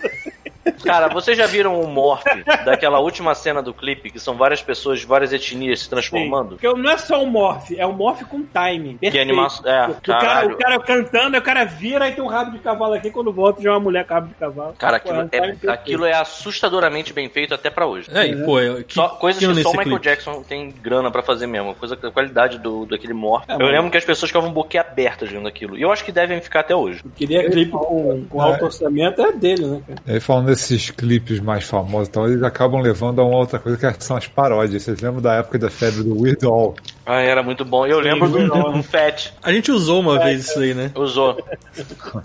Cara, 0.85 1.09
vocês 1.09 1.37
já 1.37 1.47
viram 1.47 1.81
o 1.81 1.87
morph 1.87 2.25
daquela 2.65 2.99
última 3.01 3.35
cena 3.35 3.63
do 3.63 3.73
clipe, 3.75 4.11
que 4.11 4.19
são 4.21 4.37
várias 4.37 4.63
pessoas 4.63 5.01
de 5.01 5.07
várias 5.07 5.33
etnias 5.33 5.81
se 5.81 5.89
transformando? 5.91 6.51
Porque 6.57 6.69
não 6.73 6.91
é 6.91 6.97
só 6.99 7.23
um 7.23 7.27
morph, 7.27 7.71
é 7.77 7.87
um 7.87 7.93
morph 7.93 8.23
com 8.25 8.43
timing. 8.43 8.95
Que 8.95 9.11
Perfeito. 9.11 9.23
animação. 9.23 9.71
É, 9.71 9.87
O 9.89 9.95
cara, 10.03 10.47
o 10.47 10.57
cara 10.57 10.79
cantando, 10.81 11.37
o 11.39 11.43
cara 11.43 11.65
vira 11.65 12.09
e 12.09 12.13
tem 12.13 12.23
um 12.25 12.29
rabo 12.29 12.53
de 12.53 12.59
cavalo 12.59 12.95
aqui, 12.95 13.11
quando 13.11 13.33
volta 13.33 13.61
já 13.63 13.71
é 13.71 13.73
uma 13.73 13.81
mulher 13.81 14.07
com 14.07 14.15
rabo 14.15 14.29
de 14.29 14.35
cavalo. 14.35 14.75
Cara, 14.79 14.97
aquilo 14.99 15.19
um 15.19 15.23
é, 15.23 15.27
perfeito. 15.27 15.71
aquilo 15.71 16.05
é 16.05 16.13
assustadoramente 16.15 17.13
bem 17.13 17.29
feito 17.29 17.55
até 17.55 17.71
pra 17.71 17.87
hoje. 17.87 18.09
É, 18.13 18.27
e, 18.27 18.37
pô, 18.45 18.61
eu- 18.61 18.85
que, 18.85 18.95
Só, 18.95 19.09
coisas 19.11 19.39
que 19.45 19.53
que 19.53 19.63
só 19.63 19.69
o 19.69 19.73
Michael 19.73 19.87
clipe? 19.99 20.03
Jackson 20.05 20.43
tem 20.43 20.71
grana 20.83 21.11
pra 21.11 21.23
fazer 21.23 21.47
mesmo. 21.47 21.75
Coisa 21.75 21.95
a 22.01 22.11
qualidade 22.11 22.59
do, 22.59 22.87
daquele 22.87 23.13
morph. 23.13 23.45
É, 23.49 23.55
eu 23.55 23.59
mas- 23.59 23.71
lembro 23.71 23.91
que 23.91 23.97
as 23.99 24.05
pessoas 24.05 24.31
ficavam 24.31 24.51
boquiabertas 24.53 25.29
vendo 25.31 25.47
aquilo. 25.49 25.77
E 25.77 25.83
eu 25.83 25.93
acho 25.93 26.05
que 26.05 26.13
devem 26.13 26.41
ficar 26.41 26.61
até 26.61 26.75
hoje. 26.75 27.01
Eu 27.05 27.11
queria 27.15 27.49
clipe 27.51 27.71
com, 27.73 28.25
com 28.29 28.41
alto 28.41 28.65
orçamento, 28.65 29.21
é 29.23 29.33
dele, 29.33 29.67
né, 29.67 29.83
cara? 29.87 30.01
E 30.07 30.13
aí, 30.13 30.21
falando 30.21 30.49
desses 30.59 30.91
clipes 30.91 31.39
mais 31.41 31.65
famosos 31.65 32.09
e 32.09 32.11
tal, 32.11 32.29
eles 32.29 32.43
acabam 32.43 32.81
levando 32.81 33.21
a 33.21 33.25
uma 33.25 33.39
outra 33.39 33.59
coisa 33.59 33.93
que 33.93 34.05
são 34.05 34.17
as 34.17 34.27
paródias. 34.27 34.83
Vocês 34.83 35.01
lembram 35.01 35.23
da 35.23 35.35
época 35.35 35.59
da 35.59 35.71
febre 35.71 36.03
do 36.03 36.21
Weird 36.21 36.45
Al? 36.45 36.75
Ah, 37.11 37.23
era 37.23 37.43
muito 37.43 37.65
bom. 37.65 37.87
Eu 37.87 38.01
lembro 38.01 38.29
do, 38.29 38.47
do 38.47 38.83
Fat. 38.83 39.33
A 39.43 39.51
gente 39.51 39.73
usou 39.73 39.99
uma 40.01 40.19
vez 40.19 40.47
isso 40.47 40.59
aí, 40.61 40.75
né? 40.75 40.91
Usou. 40.95 41.43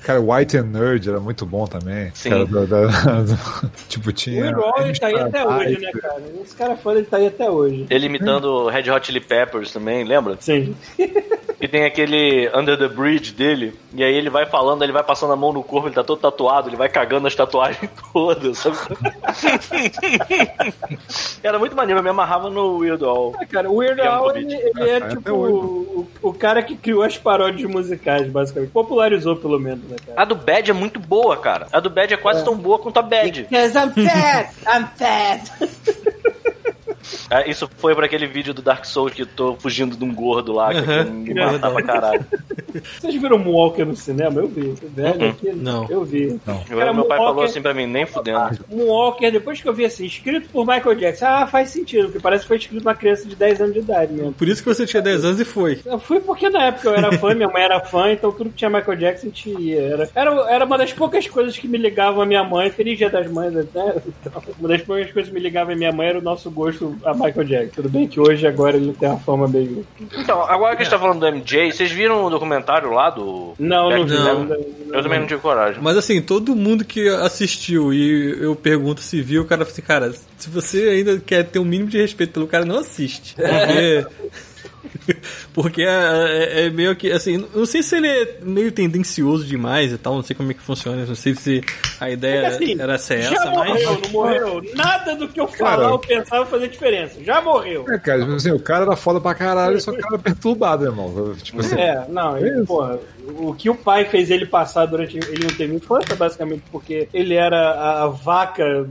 Cara, 0.04 0.20
White 0.20 0.58
and 0.58 0.64
Nerd 0.64 1.08
era 1.10 1.22
muito 1.22 1.46
bom 1.46 1.66
também. 1.66 2.12
Sim. 2.14 2.30
Cara, 2.30 2.46
da- 2.46 2.66
da- 2.66 3.22
do- 3.22 3.72
tipo, 3.88 4.10
O 4.10 4.12
tinha. 4.12 4.48
Irol, 4.48 4.74
ele 4.80 5.00
tá 5.00 5.08
aí 5.08 5.16
até 5.16 5.48
hoje, 5.48 5.80
né, 5.80 5.90
cara? 5.94 6.22
Esse 6.44 6.54
cara 6.56 6.76
foda, 6.76 6.98
ele 7.00 7.08
tá 7.08 7.16
aí 7.16 7.28
até 7.28 7.50
hoje. 7.50 7.88
Ele 7.90 8.08
imitando 8.08 8.68
Red 8.68 8.92
Hot 8.92 9.08
Chili 9.08 9.22
Peppers 9.22 9.72
também, 9.72 10.04
lembra? 10.04 10.36
Sim. 10.42 10.76
E 11.62 11.68
tem 11.70 11.86
aquele 11.86 12.52
Under 12.54 12.78
the 12.78 12.90
Bridge 12.90 13.32
dele, 13.32 13.74
e 13.94 14.04
aí 14.04 14.14
ele 14.14 14.30
vai 14.30 14.46
falando, 14.46 14.84
ele 14.84 14.92
vai 14.92 15.02
passando 15.02 15.32
a 15.32 15.36
mão 15.38 15.54
no 15.54 15.64
corpo, 15.64 15.88
ele 15.88 15.96
tá 15.96 16.04
todo 16.04 16.20
tatuado, 16.20 16.68
ele 16.68 16.76
vai 16.76 16.90
cagando 16.90 17.26
as 17.26 17.34
tatuagens 17.34 17.90
todas, 18.12 18.58
sabe? 18.58 18.76
Era 21.42 21.60
muito 21.60 21.76
maneiro, 21.76 22.00
eu 22.00 22.04
me 22.04 22.10
amarrava 22.10 22.50
no 22.50 22.78
Weird 22.80 23.04
Al. 23.04 23.34
Ah, 23.40 23.46
cara, 23.46 23.70
o 23.70 23.76
Weird 23.76 24.02
um 24.02 24.10
Al, 24.10 24.36
ele, 24.36 24.56
ele 24.78 24.90
é 24.90 25.08
tipo 25.10 25.32
o, 25.32 26.08
o 26.22 26.34
cara 26.34 26.62
que 26.64 26.76
criou 26.76 27.04
as 27.04 27.18
paródias 27.18 27.70
musicais, 27.70 28.28
basicamente. 28.28 28.72
Popularizou, 28.72 29.36
pelo 29.36 29.60
menos, 29.60 29.84
né, 29.86 29.96
cara? 30.06 30.22
A 30.22 30.26
do 30.26 30.36
Bad 30.36 30.72
é 30.72 30.74
muito 30.74 31.00
boa, 31.00 31.38
cara. 31.38 31.68
A 31.72 31.80
do 31.80 31.90
Bad 31.90 32.14
é 32.14 32.18
quase 32.18 32.44
tão 32.44 32.56
boa 32.58 32.80
quanto 32.80 32.98
a 32.98 33.02
Bad. 33.02 33.44
Because 33.44 33.78
I'm 33.78 33.92
fat! 33.92 34.54
I'm 34.68 34.88
fat! 34.96 36.13
É, 37.30 37.50
Isso 37.50 37.70
foi 37.78 37.96
pra 37.96 38.06
aquele 38.06 38.28
vídeo 38.28 38.54
do 38.54 38.62
Dark 38.62 38.86
Souls 38.86 39.14
que 39.14 39.24
eu 39.24 39.28
tô 39.28 39.56
fugindo 39.56 39.96
de 39.96 40.04
um 40.04 40.14
gordo 40.14 40.54
lá, 40.54 40.72
que 40.74 40.80
Aham. 40.80 41.04
me 41.06 41.34
matava 41.34 41.82
caralho. 41.82 42.26
Vocês 43.00 43.16
viram 43.16 43.38
Moonwalker 43.38 43.86
no 43.86 43.96
cinema? 43.96 44.40
Eu 44.42 44.48
vi. 44.48 44.74
Velho 44.84 45.30
aqui? 45.30 45.52
Não. 45.52 45.88
Eu 45.90 46.04
vi. 46.04 46.40
Eu, 46.48 46.78
Cara, 46.78 46.94
meu 46.94 47.06
pai 47.06 47.18
falou 47.18 47.44
assim 47.44 47.62
pra 47.62 47.74
mim, 47.74 47.86
nem 47.86 48.06
fudendo. 48.06 48.60
Moonwalker, 48.70 49.32
depois 49.32 49.62
que 49.62 49.68
eu 49.68 49.74
vi 49.74 49.86
assim, 49.86 50.06
escrito 50.06 50.50
por 50.50 50.66
Michael 50.66 50.96
Jackson, 50.96 51.26
ah, 51.26 51.48
faz 51.48 51.70
sentido, 51.70 52.06
porque 52.06 52.20
parece 52.20 52.44
que 52.44 52.48
foi 52.48 52.58
escrito 52.58 52.82
por 52.82 52.90
uma 52.90 52.96
criança 52.96 53.28
de 53.28 53.36
10 53.36 53.62
anos 53.62 53.74
de 53.74 53.80
idade 53.80 54.14
mesmo. 54.14 54.34
Por 54.34 54.48
isso 54.48 54.64
que 54.64 54.70
você 54.74 54.86
tinha 54.86 55.02
10 55.02 55.26
anos 55.26 55.40
e 55.40 55.46
foi. 55.46 55.80
Eu 55.86 56.00
fui 56.00 56.20
porque 56.20 56.50
na 56.50 56.66
época 56.66 56.90
eu 56.90 56.96
era 56.96 57.12
fã, 57.18 57.34
minha 57.36 57.50
mãe 57.50 57.64
era 57.64 57.80
fã, 57.80 58.12
então 58.12 58.32
tudo 58.32 58.50
que 58.50 58.58
tinha 58.58 58.70
Michael 58.70 58.98
Jackson 58.98 59.28
a 59.28 59.30
gente 59.30 59.50
ia. 59.50 59.82
Era, 59.82 60.10
era, 60.16 60.32
era 60.52 60.66
uma 60.66 60.78
das 60.78 60.94
poucas 60.94 61.28
coisas 61.28 61.58
que 61.58 61.68
me 61.68 61.78
ligavam 61.78 62.22
à 62.22 62.26
minha 62.26 62.44
mãe, 62.44 62.70
feliz 62.72 62.98
dia 62.98 63.10
das 63.10 63.30
mães 63.30 63.56
até. 63.56 63.84
Então, 64.24 64.42
uma 64.60 64.70
das 64.70 64.82
poucas 64.82 65.12
coisas 65.12 65.30
que 65.30 65.36
me 65.36 65.42
ligavam 65.42 65.74
à 65.74 65.78
minha 65.78 65.92
mãe 65.92 66.08
era 66.08 66.20
o 66.20 66.22
nosso 66.22 66.50
gosto 66.50 66.93
a 67.06 67.14
Michael 67.14 67.44
Jackson. 67.46 67.72
Tudo 67.76 67.90
bem 67.90 68.08
que 68.08 68.20
hoje, 68.20 68.46
agora, 68.48 68.78
ele 68.78 68.94
tem 68.94 69.10
uma 69.10 69.20
fama 69.20 69.48
meio. 69.48 69.86
Então, 70.18 70.42
agora 70.44 70.76
que 70.76 70.82
a 70.82 70.86
gente 70.86 70.92
tá 70.92 71.00
falando 71.00 71.20
do 71.20 71.28
MJ, 71.28 71.72
vocês 71.72 71.92
viram 71.92 72.26
o 72.26 72.30
documentário 72.30 72.92
lá 72.92 73.10
do. 73.10 73.54
Não, 73.60 73.90
não 73.90 74.06
vi. 74.06 74.14
Não. 74.14 74.44
não- 74.46 74.58
Eu 74.94 75.02
também 75.02 75.20
não 75.20 75.28
tive 75.28 75.42
coragem. 75.42 75.82
Mas 75.82 75.98
assim, 75.98 76.22
todo 76.22 76.56
mundo 76.56 76.86
que 76.86 77.08
assistiu 77.10 77.92
e 77.94 78.38
eu 78.44 78.56
pergunto 78.56 79.02
se 79.02 79.22
viu, 79.22 79.42
o 79.42 79.46
cara 79.46 79.66
fala 79.66 79.72
assim, 79.74 79.82
cara, 79.82 80.14
se 80.38 80.50
você 80.50 80.90
ainda 80.90 81.20
quer 81.20 81.44
ter 81.46 81.58
um 81.60 81.66
mínimo 81.66 81.90
de 81.90 81.98
respeito 82.00 82.32
pelo 82.34 82.48
cara, 82.48 82.64
não 82.66 82.78
assiste. 82.78 83.36
Porque. 83.42 84.06
Porque 85.54 85.82
é, 85.82 85.86
é- 85.88 86.66
é 86.66 86.70
meio 86.70 86.96
que, 86.96 87.12
assim, 87.12 87.46
não 87.54 87.66
sei 87.66 87.82
se 87.84 87.96
ele 87.96 88.08
é 88.08 88.38
meio 88.42 88.72
tendencioso 88.72 89.46
demais 89.46 89.92
e 89.92 89.98
tal, 89.98 90.16
não 90.16 90.24
sei 90.24 90.36
como 90.36 90.52
é 90.52 90.54
que 90.54 90.62
funciona, 90.62 91.06
não 91.06 91.16
sei 91.16 91.36
se 91.36 91.62
a 92.00 92.10
ideia 92.10 92.48
Assim, 92.48 92.80
era 92.80 92.98
ser 92.98 93.22
já 93.24 93.34
essa, 93.34 93.50
morreu, 93.52 93.74
mas. 93.74 94.02
não 94.02 94.10
morreu. 94.12 94.64
Nada 94.76 95.16
do 95.16 95.28
que 95.28 95.40
eu 95.40 95.48
falar 95.48 95.78
Cara. 95.78 95.92
ou 95.92 96.00
pensava 96.00 96.46
fazer 96.46 96.68
diferença. 96.68 97.24
Já 97.24 97.42
morreu. 97.42 97.86
É, 97.90 97.98
cara, 97.98 98.20
tipo 98.22 98.34
assim, 98.34 98.52
o 98.52 98.60
cara 98.60 98.86
era 98.86 98.96
foda 98.96 99.20
pra 99.22 99.34
caralho, 99.34 99.80
só 99.80 99.92
que 99.92 99.98
o 100.00 100.02
cara 100.02 100.16
era 100.16 100.24
perturbado, 100.24 100.86
irmão. 100.86 101.36
Tipo 101.42 101.60
assim, 101.62 101.76
É, 101.80 102.06
não, 102.10 102.38
ele, 102.38 102.66
porra, 102.66 103.00
o 103.38 103.54
que 103.54 103.70
o 103.70 103.76
pai 103.76 104.06
fez 104.06 104.30
ele 104.32 104.46
passar 104.46 104.86
durante 104.86 105.18
ele 105.18 105.44
não 105.48 105.56
ter 105.56 105.70
infância, 105.70 106.16
basicamente, 106.16 106.64
porque 106.72 107.08
ele 107.14 107.34
era 107.36 107.58
a, 107.72 108.04
a 108.04 108.08
vaca 108.08 108.88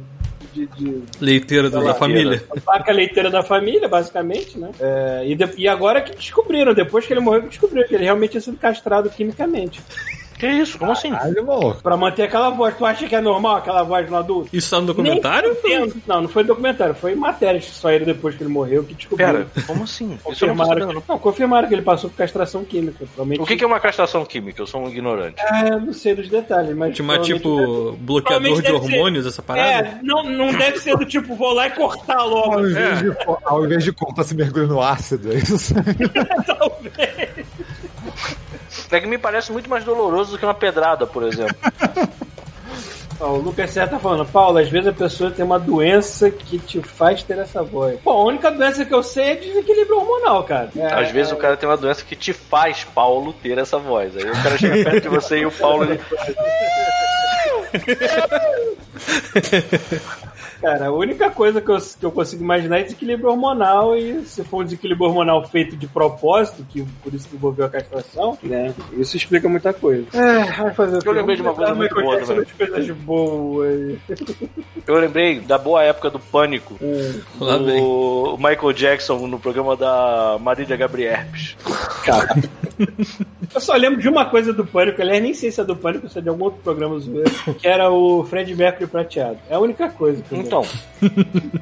de- 0.53 0.67
de, 0.67 1.03
Leiteira 1.21 1.69
da, 1.71 1.81
da 1.81 1.95
família. 1.95 2.45
A 2.57 2.61
vaca 2.61 2.93
leiteira 2.93 3.31
da 3.31 3.43
família, 3.43 3.89
basicamente, 3.89 4.59
né? 4.59 4.71
É, 4.81 5.23
e, 5.27 5.35
de- 5.35 5.55
e 5.57 5.67
agora 5.69 6.01
que 6.01 6.15
descobriram, 6.15 6.75
depois 6.75 7.07
que 7.07 7.13
ele 7.13 7.21
morreu, 7.21 7.43
que 7.43 7.49
descobriram 7.49 7.87
que 7.89 7.95
ele 7.95 8.05
realmente 8.05 8.33
tinha 8.33 8.41
sido 8.41 8.57
castrado 8.57 9.09
quimicamente. 9.11 9.81
Que 10.43 10.49
isso? 10.49 10.76
Como 10.76 10.90
assim? 10.90 11.11
caralho. 11.12 11.76
Pra 11.84 11.97
manter 11.97 12.24
aquela 12.24 12.51
voz. 12.51 12.74
Tu 12.76 12.84
acha 12.84 13.07
que 13.07 13.14
é 13.14 13.20
normal 13.20 13.59
aquela 13.59 13.84
voz 13.84 14.11
no 14.11 14.16
adulto? 14.16 14.49
Isso 14.53 14.68
tá 14.70 14.80
no 14.80 14.88
documentário? 14.88 15.57
Não, 16.05 16.22
não 16.22 16.28
foi 16.28 16.43
documentário, 16.43 16.97
foi 16.97 17.14
matérias 17.14 17.66
que 17.66 17.70
saíram 17.76 18.07
depois 18.07 18.34
que 18.34 18.43
ele 18.43 18.51
morreu 18.51 18.82
que 18.82 18.93
descobriram. 18.95 19.45
Pera, 19.45 19.47
como 19.68 19.84
assim? 19.84 20.07
Não 20.09 20.18
Confirmaram, 20.18 20.68
sabendo, 20.68 20.88
que, 20.88 20.95
não. 20.95 21.03
não, 21.11 21.18
confirmaram 21.20 21.68
que 21.68 21.74
ele 21.74 21.82
passou 21.82 22.11
por 22.11 22.16
castração 22.16 22.64
química. 22.64 22.97
Provavelmente, 23.07 23.40
O 23.40 23.47
que 23.47 23.57
que 23.57 23.62
é 23.62 23.66
uma 23.68 23.78
castração 23.78 24.24
química? 24.24 24.61
Eu 24.61 24.66
sou 24.66 24.82
um 24.82 24.88
ignorante. 24.88 25.36
Ah, 25.49 25.64
eu 25.68 25.80
não 25.80 25.93
sei 25.93 26.16
dos 26.16 26.28
detalhes, 26.28 26.74
mas. 26.76 26.97
Tinha 26.97 27.07
provavelmente 27.07 27.36
tipo 27.40 27.57
deve- 27.86 27.97
bloqueador 27.99 28.57
de 28.57 28.62
deve 28.62 28.78
ser- 28.80 28.84
hormônios, 28.95 29.26
essa 29.26 29.43
parada? 29.43 29.70
É, 29.70 29.99
não, 30.03 30.24
não 30.24 30.53
deve 30.53 30.78
ser 30.78 30.97
do 30.97 31.05
tipo, 31.07 31.36
vou 31.36 31.53
lá 31.53 31.68
e 31.68 31.70
cortar 31.70 32.24
logo. 32.24 32.55
Ao 32.55 32.66
invés, 32.68 32.99
de, 32.99 33.16
ao 33.45 33.64
invés 33.64 33.84
de 33.84 33.93
cortar, 33.93 34.24
se 34.24 34.34
mergulha 34.34 34.66
no 34.66 34.82
ácido, 34.82 35.30
é 35.32 35.36
isso? 35.36 35.72
Talvez. 36.47 37.47
É 38.93 39.01
que 39.01 39.07
me 39.07 39.18
parece 39.18 39.51
muito 39.53 39.68
mais 39.68 39.84
doloroso 39.84 40.32
do 40.32 40.38
que 40.38 40.45
uma 40.45 40.55
pedrada, 40.55 41.07
por 41.07 41.22
exemplo. 41.24 41.57
Ó, 43.22 43.34
o 43.34 43.38
Lucas 43.38 43.70
Serra 43.70 43.86
tá 43.86 43.99
falando, 44.01 44.26
Paulo, 44.26 44.59
às 44.59 44.68
vezes 44.68 44.88
a 44.88 44.93
pessoa 44.93 45.30
tem 45.30 45.45
uma 45.45 45.59
doença 45.59 46.28
que 46.28 46.59
te 46.59 46.82
faz 46.82 47.22
ter 47.22 47.38
essa 47.38 47.62
voz. 47.62 48.01
Bom, 48.03 48.11
a 48.11 48.24
única 48.24 48.51
doença 48.51 48.84
que 48.84 48.93
eu 48.93 49.03
sei 49.03 49.30
é 49.30 49.36
desequilíbrio 49.36 49.99
hormonal, 49.99 50.43
cara. 50.43 50.68
É, 50.76 50.93
Às 50.93 51.12
vezes 51.12 51.32
o 51.32 51.36
cara 51.36 51.57
tem 51.57 51.68
uma 51.68 51.76
doença 51.76 52.05
que 52.05 52.16
te 52.16 52.32
faz, 52.32 52.82
Paulo, 52.82 53.32
ter 53.32 53.59
essa 53.59 53.78
voz. 53.78 54.16
Aí 54.16 54.28
o 54.28 54.43
cara 54.43 54.59
chega 54.59 54.82
perto 54.82 55.03
de 55.03 55.09
você 55.09 55.38
e 55.38 55.47
o 55.47 55.53
Paulo. 55.53 55.84
Ele... 55.84 56.01
Cara, 60.63 60.87
a 60.87 60.93
única 60.93 61.29
coisa 61.29 61.61
que 61.61 61.69
eu, 61.69 61.77
que 61.77 62.07
eu 62.07 62.13
consigo 62.13 62.45
imaginar 62.45 62.79
é 62.79 62.83
desequilíbrio 62.85 63.31
hormonal 63.31 63.97
e 63.97 64.25
se 64.25 64.45
for 64.45 64.63
um 64.63 64.65
desequilíbrio 64.65 65.09
hormonal 65.09 65.45
feito 65.49 65.77
de 65.77 65.89
propósito, 65.89 66.65
que 66.69 66.85
por 67.03 67.13
isso 67.13 67.29
que 67.29 67.35
envolveu 67.35 67.67
a 67.67 67.69
castração, 67.69 68.39
né? 68.41 68.73
Isso 68.93 69.17
explica 69.17 69.49
muita 69.49 69.73
coisa. 69.73 70.07
É, 70.13 70.45
vai 70.53 70.73
fazer? 70.73 71.05
Eu 71.05 71.13
lembrei 71.13 71.35
de 71.35 71.43
uma 71.43 71.53
coisa 71.53 71.75
muito 71.75 71.95
boa 71.97 72.21
também. 72.21 72.47
coisas 72.57 72.91
boas. 72.99 73.99
Eu 74.87 74.95
lembrei 74.95 75.41
da 75.41 75.59
boa 75.59 75.83
época 75.83 76.11
do 76.11 76.21
Pânico. 76.21 76.79
Lá 77.41 77.59
vem. 77.59 77.83
O 77.83 78.37
Michael 78.37 78.73
Jackson 78.73 79.27
no 79.27 79.41
programa 79.41 79.77
da 79.77 80.39
Marília 80.41 80.77
Gabrierpes. 80.77 81.57
Cara. 82.05 82.37
Eu 83.55 83.61
só 83.61 83.75
lembro 83.75 84.01
de 84.01 84.09
uma 84.09 84.25
coisa 84.27 84.53
do 84.53 84.65
Pânico, 84.65 85.03
aliás, 85.03 85.23
nem 85.23 85.35
sei 85.35 85.51
se 85.51 85.61
é 85.61 85.65
do 85.65 85.77
Pânico 85.77 86.09
se 86.09 86.19
é 86.19 86.23
de 86.23 86.29
algum 86.29 86.45
outro 86.45 86.61
programa 86.63 86.99
zoeiro, 86.99 87.31
que 87.59 87.67
era 87.67 87.91
o 87.91 88.25
Fred 88.25 88.55
Mercury 88.55 88.87
prateado. 88.87 89.39
É 89.51 89.55
a 89.55 89.61
única 89.61 89.89
coisa 89.89 90.23
que 90.23 90.33
eu 90.33 90.39
lembro. 90.39 90.52
Então, 90.53 90.67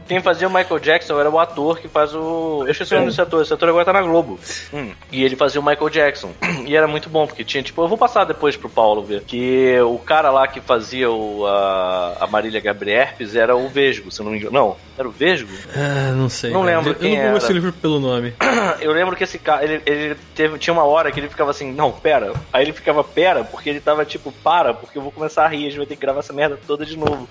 quem 0.08 0.20
fazia 0.20 0.48
o 0.48 0.50
Michael 0.52 0.80
Jackson 0.80 1.18
era 1.20 1.30
o 1.30 1.38
ator 1.38 1.78
que 1.78 1.86
faz 1.88 2.14
o. 2.14 2.62
Eu 2.64 2.70
esqueci 2.70 2.92
o 2.92 2.96
nome 2.96 3.08
desse 3.10 3.20
ator, 3.20 3.42
esse 3.42 3.52
ator 3.54 3.68
agora 3.68 3.84
tá 3.84 3.92
na 3.92 4.02
Globo. 4.02 4.38
Hum, 4.72 4.90
E 5.12 5.22
ele 5.22 5.36
fazia 5.36 5.60
o 5.60 5.64
Michael 5.64 5.90
Jackson. 5.90 6.32
E 6.70 6.76
era 6.76 6.86
muito 6.86 7.08
bom, 7.08 7.26
porque 7.26 7.42
tinha, 7.42 7.62
tipo, 7.62 7.82
eu 7.82 7.88
vou 7.88 7.96
passar 7.98 8.24
depois 8.24 8.56
pro 8.56 8.68
Paulo 8.68 9.02
ver. 9.02 9.22
Que 9.22 9.80
o 9.80 9.98
cara 9.98 10.30
lá 10.30 10.46
que 10.46 10.60
fazia 10.60 11.10
o, 11.10 11.44
a, 11.46 12.16
a 12.20 12.26
Marília 12.26 12.60
Gabrierpes 12.60 13.34
era 13.34 13.56
o 13.56 13.68
Vesgo, 13.68 14.10
se 14.12 14.20
eu 14.20 14.24
não 14.24 14.32
me 14.32 14.38
engano. 14.38 14.52
Não, 14.52 14.76
era 14.96 15.08
o 15.08 15.10
Vesgo? 15.10 15.48
Ah, 15.74 16.12
não 16.12 16.28
sei. 16.28 16.50
Não 16.50 16.62
cara. 16.64 16.76
lembro 16.76 16.90
Eu 16.92 16.94
quem 16.96 17.16
não 17.16 17.24
era. 17.24 17.38
esse 17.38 17.52
livro 17.52 17.72
pelo 17.72 17.98
nome. 17.98 18.34
Eu 18.80 18.92
lembro 18.92 19.16
que 19.16 19.24
esse 19.24 19.38
cara, 19.38 19.64
ele, 19.64 19.82
ele 19.86 20.16
teve, 20.34 20.58
tinha 20.58 20.72
uma 20.74 20.84
hora 20.84 21.10
que 21.10 21.18
ele 21.18 21.28
ficava 21.28 21.50
assim, 21.50 21.72
não, 21.72 21.90
pera. 21.90 22.32
Aí 22.52 22.62
ele 22.64 22.72
ficava, 22.72 23.02
pera, 23.02 23.42
porque 23.42 23.68
ele 23.70 23.80
tava 23.80 24.04
tipo, 24.04 24.30
para, 24.44 24.74
porque 24.74 24.98
eu 24.98 25.02
vou 25.02 25.10
começar 25.10 25.44
a 25.44 25.48
rir, 25.48 25.66
a 25.66 25.70
gente 25.70 25.78
vai 25.78 25.86
ter 25.86 25.96
que 25.96 26.00
gravar 26.02 26.20
essa 26.20 26.32
merda 26.32 26.58
toda 26.66 26.84
de 26.86 26.96
novo. 26.96 27.28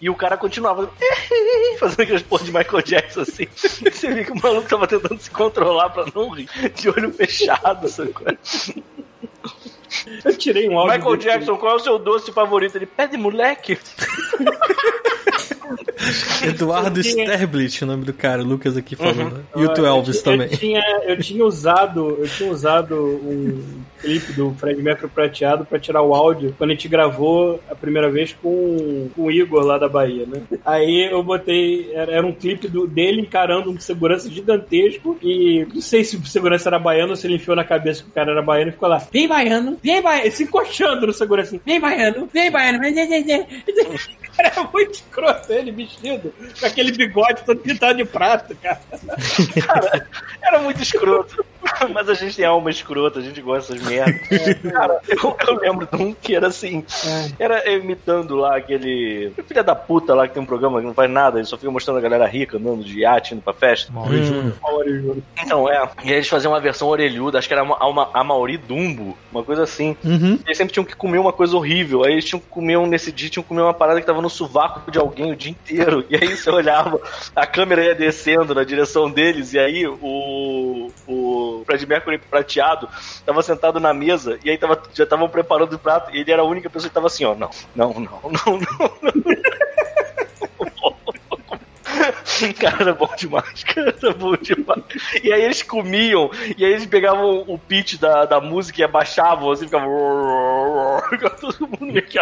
E 0.00 0.08
o 0.10 0.14
cara 0.14 0.36
continuava 0.36 0.90
fazendo 1.78 2.00
aqueles 2.02 2.22
porra 2.22 2.44
de 2.44 2.52
Michael 2.52 2.82
Jackson 2.82 3.20
assim. 3.20 3.46
Você 3.54 4.12
vê 4.12 4.24
que 4.24 4.32
o 4.32 4.40
maluco 4.40 4.68
tava 4.68 4.86
tentando 4.86 5.20
se 5.20 5.30
controlar 5.30 5.90
pra 5.90 6.06
não 6.14 6.30
rir, 6.30 6.48
de 6.74 6.88
olho 6.88 7.12
fechado, 7.12 7.88
sacou? 7.88 8.26
Eu 10.24 10.36
tirei 10.36 10.68
um 10.68 10.78
áudio. 10.78 10.96
Michael 10.96 11.16
Jackson, 11.16 11.56
qual 11.56 11.72
é 11.72 11.76
o 11.76 11.80
seu 11.80 11.98
doce 11.98 12.32
favorito? 12.32 12.76
Ele 12.76 12.86
pede 12.86 13.16
moleque. 13.16 13.78
Eduardo 16.42 17.00
Sterblit, 17.00 17.82
o 17.82 17.86
nome 17.86 18.04
do 18.04 18.12
cara, 18.12 18.42
o 18.42 18.46
Lucas 18.46 18.76
aqui 18.76 18.96
falando. 18.96 19.44
Uhum. 19.54 19.62
E 19.62 19.80
o 19.80 19.86
Elvis 19.86 20.16
eu, 20.16 20.22
também. 20.22 20.48
Eu 20.50 20.56
tinha, 20.58 20.82
eu 21.04 21.18
tinha 21.18 21.44
usado, 21.44 22.18
eu 22.20 22.28
tinha 22.28 22.50
usado 22.50 22.96
um 22.96 23.62
clipe 24.00 24.32
do 24.32 24.52
Fred 24.54 24.82
Mercury 24.82 25.10
prateado 25.12 25.64
para 25.64 25.78
tirar 25.78 26.02
o 26.02 26.14
áudio 26.14 26.54
quando 26.56 26.70
a 26.70 26.72
gente 26.72 26.88
gravou 26.88 27.60
a 27.70 27.74
primeira 27.74 28.10
vez 28.10 28.32
com, 28.32 29.10
com 29.14 29.22
o 29.22 29.30
Igor 29.30 29.62
lá 29.62 29.78
da 29.78 29.88
Bahia, 29.88 30.26
né? 30.26 30.42
Aí 30.64 31.08
eu 31.10 31.22
botei, 31.22 31.90
era, 31.92 32.12
era 32.12 32.26
um 32.26 32.32
clipe 32.32 32.66
do, 32.66 32.86
dele 32.86 33.20
encarando 33.20 33.70
um 33.70 33.78
segurança 33.78 34.30
gigantesco 34.30 35.18
e 35.22 35.66
não 35.72 35.80
sei 35.80 36.04
se 36.04 36.16
o 36.16 36.26
segurança 36.26 36.68
era 36.68 36.78
baiano 36.78 37.10
ou 37.10 37.16
se 37.16 37.26
ele 37.26 37.34
enfiou 37.34 37.56
na 37.56 37.64
cabeça 37.64 38.02
que 38.02 38.08
o 38.08 38.12
cara 38.12 38.32
era 38.32 38.42
baiano 38.42 38.70
e 38.70 38.72
ficou 38.72 38.88
lá, 38.88 38.98
vem 39.12 39.28
baiano, 39.28 39.78
vem 39.82 40.02
baiano, 40.02 40.30
se 40.32 40.44
encoxando 40.44 41.06
no 41.06 41.12
segurança 41.12 41.60
vem 41.64 41.80
baiano, 41.80 42.28
vem 42.32 42.50
baiano, 42.50 42.78
vem, 42.80 42.94
vem, 42.94 43.24
vem, 43.24 43.46
vem. 44.36 44.46
Era 44.46 44.62
muito 44.64 44.92
escroto 44.92 45.52
ele 45.52 45.72
vestido 45.72 46.32
com 46.58 46.66
aquele 46.66 46.92
bigode 46.92 47.42
todo 47.44 47.60
pintado 47.60 47.96
de 47.96 48.04
prato, 48.04 48.56
cara. 48.56 48.80
cara 49.66 50.08
era 50.42 50.58
muito 50.60 50.82
escroto. 50.82 51.44
Mas 51.92 52.08
a 52.08 52.14
gente 52.14 52.36
tem 52.36 52.44
alma 52.44 52.70
escrota, 52.70 53.18
a 53.18 53.22
gente 53.22 53.40
gosta 53.40 53.72
dessas 53.72 53.88
merdas. 53.88 54.20
Cara, 54.72 55.00
eu, 55.08 55.36
eu, 55.46 55.56
lembro 55.56 55.88
de 55.90 56.02
um 56.02 56.12
que 56.12 56.34
era 56.34 56.48
assim. 56.48 56.84
É. 57.38 57.44
Era 57.44 57.70
imitando 57.70 58.36
lá 58.36 58.56
aquele. 58.56 59.32
Filha 59.46 59.62
da 59.62 59.74
puta 59.74 60.14
lá 60.14 60.26
que 60.26 60.34
tem 60.34 60.42
um 60.42 60.46
programa 60.46 60.80
que 60.80 60.86
não 60.86 60.94
faz 60.94 61.10
nada, 61.10 61.38
ele 61.38 61.46
só 61.46 61.56
fica 61.56 61.70
mostrando 61.70 61.98
a 61.98 62.00
galera 62.00 62.26
rica 62.26 62.56
andando 62.56 62.84
de 62.84 63.00
iate 63.00 63.34
indo 63.34 63.42
pra 63.42 63.52
festa. 63.52 63.92
Mauri 63.92 64.20
hum. 64.20 64.24
Júnior. 64.24 65.16
Então, 65.42 65.68
é. 65.68 65.88
E 66.04 66.08
aí 66.08 66.14
eles 66.16 66.28
faziam 66.28 66.52
uma 66.52 66.60
versão 66.60 66.88
orelhuda, 66.88 67.38
acho 67.38 67.48
que 67.48 67.54
era 67.54 67.62
a, 67.62 67.88
uma, 67.88 68.10
a 68.12 68.24
Mauri 68.24 68.56
Dumbo, 68.56 69.16
uma 69.32 69.42
coisa 69.42 69.62
assim. 69.62 69.96
Uhum. 70.04 70.38
E 70.40 70.42
eles 70.46 70.56
sempre 70.56 70.72
tinham 70.72 70.84
que 70.84 70.96
comer 70.96 71.18
uma 71.18 71.32
coisa 71.32 71.56
horrível. 71.56 72.04
Aí 72.04 72.12
eles 72.12 72.24
tinham 72.24 72.40
que 72.40 72.48
comer 72.48 72.76
um, 72.76 72.86
nesse 72.86 73.12
dia, 73.12 73.28
tinham 73.28 73.42
que 73.42 73.48
comer 73.48 73.62
uma 73.62 73.74
parada 73.74 74.00
que 74.00 74.06
tava 74.06 74.22
no 74.22 74.30
sovaco 74.30 74.90
de 74.90 74.98
alguém 74.98 75.32
o 75.32 75.36
dia 75.36 75.50
inteiro. 75.50 76.04
E 76.10 76.16
aí 76.16 76.36
você 76.36 76.50
olhava, 76.50 77.00
a 77.34 77.46
câmera 77.46 77.84
ia 77.84 77.94
descendo 77.94 78.54
na 78.54 78.64
direção 78.64 79.10
deles, 79.10 79.52
e 79.52 79.58
aí 79.58 79.86
o. 79.86 80.90
o 81.06 81.49
Fred 81.64 81.86
Mercury 81.86 82.18
prateado 82.18 82.88
tava 83.24 83.42
sentado 83.42 83.80
na 83.80 83.92
mesa 83.92 84.38
e 84.44 84.50
aí 84.50 84.58
tava, 84.58 84.80
já 84.94 85.04
estavam 85.04 85.28
preparando 85.28 85.74
o 85.74 85.78
prato 85.78 86.10
e 86.14 86.20
ele 86.20 86.30
era 86.30 86.42
a 86.42 86.44
única 86.44 86.70
pessoa 86.70 86.88
que 86.88 86.94
tava 86.94 87.06
assim, 87.06 87.24
ó, 87.24 87.34
não, 87.34 87.50
não, 87.74 87.94
não, 87.94 88.20
não, 88.30 88.58
não. 88.58 88.60
não. 89.02 89.70
Cara, 92.58 92.94
bom 92.94 93.10
demais, 93.16 93.64
cara, 93.64 93.94
bom 94.18 94.34
demais. 94.36 94.84
E 95.22 95.32
aí 95.32 95.42
eles 95.42 95.62
comiam, 95.62 96.30
e 96.56 96.64
aí 96.64 96.72
eles 96.72 96.86
pegavam 96.86 97.44
o 97.46 97.58
pitch 97.58 97.98
da, 97.98 98.24
da 98.24 98.40
música 98.40 98.80
e 98.80 98.84
abaixavam, 98.84 99.50
assim, 99.50 99.66
ficavam. 99.66 99.90
Todo 101.40 101.68
mundo 101.68 101.92
meio 101.92 102.06
que. 102.06 102.18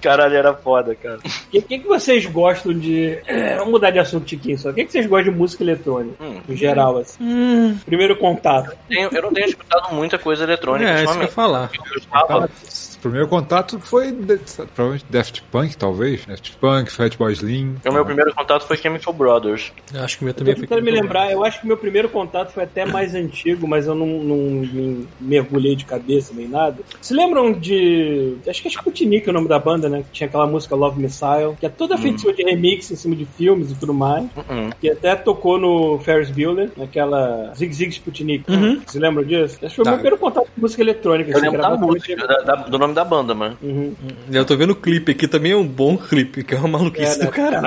Caralho, 0.00 0.36
era 0.36 0.54
foda, 0.54 0.94
cara. 0.94 1.18
O 1.48 1.50
que, 1.50 1.62
que, 1.62 1.78
que, 1.78 1.88
vocês 1.88 2.26
gostam 2.26 2.74
de. 2.74 3.18
Vamos 3.56 3.70
mudar 3.72 3.90
de 3.90 3.98
assunto, 3.98 4.26
Tiquinho, 4.26 4.58
só. 4.58 4.68
O 4.68 4.74
que, 4.74 4.84
que 4.84 4.92
vocês 4.92 5.06
gostam 5.06 5.32
de 5.32 5.38
música 5.38 5.64
eletrônica? 5.64 6.22
Hum. 6.22 6.40
No 6.46 6.54
geral, 6.54 6.98
assim. 6.98 7.22
Hum. 7.22 7.78
Primeiro 7.86 8.16
contato. 8.16 8.76
Eu, 8.90 9.08
eu 9.10 9.22
não 9.22 9.32
tenho 9.32 9.48
escutado 9.48 9.94
muita 9.94 10.18
coisa 10.18 10.44
eletrônica. 10.44 10.90
É, 10.90 11.04
isso 11.04 11.12
que 11.14 11.18
eu 11.18 11.22
ia 11.22 11.28
falar. 11.28 11.70
Eu 11.74 11.98
estava 11.98 12.50
o 12.98 13.00
primeiro 13.00 13.28
contato 13.28 13.78
foi 13.78 14.12
provavelmente 14.74 15.06
Daft 15.08 15.42
Punk, 15.50 15.76
talvez. 15.76 16.26
Daft 16.26 16.56
Punk, 16.60 16.90
Fatboy 16.90 17.32
Slim. 17.32 17.76
O 17.86 17.92
meu 17.92 18.04
primeiro 18.04 18.34
contato 18.34 18.66
foi 18.66 18.76
Chemical 18.76 19.12
Brothers. 19.12 19.72
Eu 19.94 20.02
acho 20.02 20.18
que 20.18 20.22
o 20.22 20.26
meu 20.26 20.34
também 20.34 20.54
eu 20.58 20.66
foi. 20.66 20.80
me 20.80 20.90
lembrar, 20.90 21.30
eu 21.30 21.44
acho 21.44 21.60
que 21.60 21.64
o 21.64 21.68
meu 21.68 21.76
primeiro 21.76 22.08
contato 22.08 22.52
foi 22.52 22.64
até 22.64 22.84
mais 22.84 23.14
antigo, 23.14 23.66
mas 23.68 23.86
eu 23.86 23.94
não, 23.94 24.06
não 24.06 24.36
me 24.36 25.06
mergulhei 25.20 25.76
de 25.76 25.84
cabeça 25.84 26.32
nem 26.34 26.48
nada. 26.48 26.78
Se 27.00 27.14
lembram 27.14 27.52
de. 27.52 28.36
Acho 28.46 28.62
que 28.62 28.68
é 28.68 28.70
Sputnik 28.70 29.28
o 29.28 29.32
nome 29.32 29.48
da 29.48 29.58
banda, 29.58 29.88
né? 29.88 30.02
Que 30.02 30.10
tinha 30.10 30.26
aquela 30.28 30.46
música 30.46 30.74
Love 30.74 31.00
Missile, 31.00 31.56
que 31.58 31.66
é 31.66 31.68
toda 31.68 31.94
hum. 31.94 31.98
feita 31.98 32.32
de 32.32 32.42
remix 32.42 32.90
em 32.90 32.96
cima 32.96 33.14
de 33.14 33.24
filmes 33.24 33.70
e 33.70 33.74
tudo 33.74 33.94
mais. 33.94 34.24
Uhum. 34.36 34.70
Que 34.80 34.90
até 34.90 35.14
tocou 35.14 35.58
no 35.58 35.98
Ferris 36.00 36.30
Bueller, 36.30 36.70
naquela 36.76 37.52
Zig 37.54 37.72
Zig 37.72 37.90
Sputnik. 37.90 38.50
Uhum. 38.50 38.80
Você 38.84 38.98
lembra 38.98 39.24
disso? 39.24 39.58
Acho 39.62 39.68
que 39.68 39.76
foi 39.76 39.82
o 39.82 39.84
tá. 39.84 39.90
meu 39.90 39.98
primeiro 39.98 40.18
contato 40.18 40.48
com 40.54 40.60
música 40.60 40.82
eletrônica. 40.82 41.30
Eu 41.30 41.36
assim, 41.36 41.46
lembro 41.46 41.62
da 41.62 41.76
música, 41.76 42.26
da, 42.26 42.38
da, 42.40 42.54
do 42.54 42.78
nome 42.78 42.87
nome 42.88 42.94
da 42.94 43.04
banda, 43.04 43.34
mano. 43.34 43.56
Uhum. 43.62 43.94
Eu 44.30 44.44
tô 44.44 44.56
vendo 44.56 44.70
o 44.70 44.76
clipe 44.76 45.12
aqui, 45.12 45.28
também 45.28 45.52
é 45.52 45.56
um 45.56 45.66
bom 45.66 45.96
clipe, 45.96 46.42
que 46.42 46.54
é 46.54 46.58
uma 46.58 46.68
maluquice 46.68 47.20
é, 47.20 47.24
do 47.24 47.30
caralho. 47.30 47.62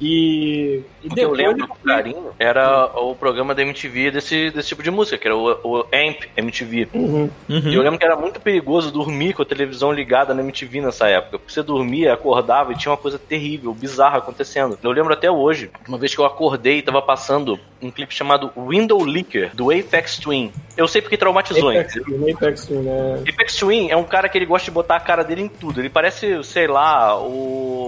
e, 0.00 0.82
e 1.02 1.08
o 1.08 1.14
que 1.14 1.20
eu 1.20 1.32
lembro 1.32 1.68
com 1.68 1.76
carinho 1.76 2.30
era 2.38 2.86
o 2.96 3.14
programa 3.14 3.54
da 3.54 3.62
MTV 3.62 4.10
desse, 4.10 4.50
desse 4.50 4.68
tipo 4.68 4.82
de 4.82 4.90
música, 4.90 5.18
que 5.18 5.26
era 5.26 5.36
o, 5.36 5.50
o 5.62 5.80
AMP 5.92 6.28
MTV. 6.36 6.88
Uhum. 6.94 7.30
Uhum. 7.48 7.58
E 7.68 7.74
eu 7.74 7.82
lembro 7.82 7.98
que 7.98 8.04
era 8.04 8.16
muito 8.16 8.40
perigoso 8.40 8.90
dormir 8.90 9.34
com 9.34 9.42
a 9.42 9.46
televisão 9.46 9.92
ligada 9.92 10.34
na 10.34 10.42
MTV 10.42 10.80
nessa 10.80 11.08
época. 11.08 11.38
Porque 11.38 11.52
você 11.52 11.62
dormia, 11.62 12.12
acordava 12.12 12.72
e 12.72 12.76
tinha 12.76 12.90
uma 12.90 12.98
coisa 12.98 13.18
terrível, 13.18 13.74
bizarra 13.74 14.18
acontecendo. 14.18 14.78
Eu 14.82 14.90
lembro 14.90 15.12
até 15.12 15.30
hoje, 15.30 15.70
uma 15.86 15.98
vez 15.98 16.14
que 16.14 16.20
eu 16.20 16.24
acordei 16.24 16.78
e 16.78 16.82
tava 16.82 17.02
passando 17.02 17.58
um 17.80 17.90
clipe 17.90 18.14
chamado 18.14 18.52
Window 18.56 19.02
Leaker, 19.02 19.50
do 19.54 19.70
Apex 19.70 20.16
Twin. 20.18 20.52
Eu 20.76 20.86
sei 20.86 21.02
porque 21.02 21.16
traumatizou 21.16 21.41
Apex 21.50 21.94
Twin. 21.94 22.32
Apex 22.32 22.66
Twin, 22.66 22.82
né? 22.82 23.24
Apex 23.28 23.56
Twin 23.56 23.90
é 23.90 23.96
um 23.96 24.04
cara 24.04 24.28
que 24.28 24.38
ele 24.38 24.46
gosta 24.46 24.66
de 24.66 24.70
botar 24.70 24.96
a 24.96 25.00
cara 25.00 25.24
dele 25.24 25.42
em 25.42 25.48
tudo. 25.48 25.80
Ele 25.80 25.90
parece, 25.90 26.42
sei 26.44 26.66
lá, 26.66 27.18
o. 27.18 27.81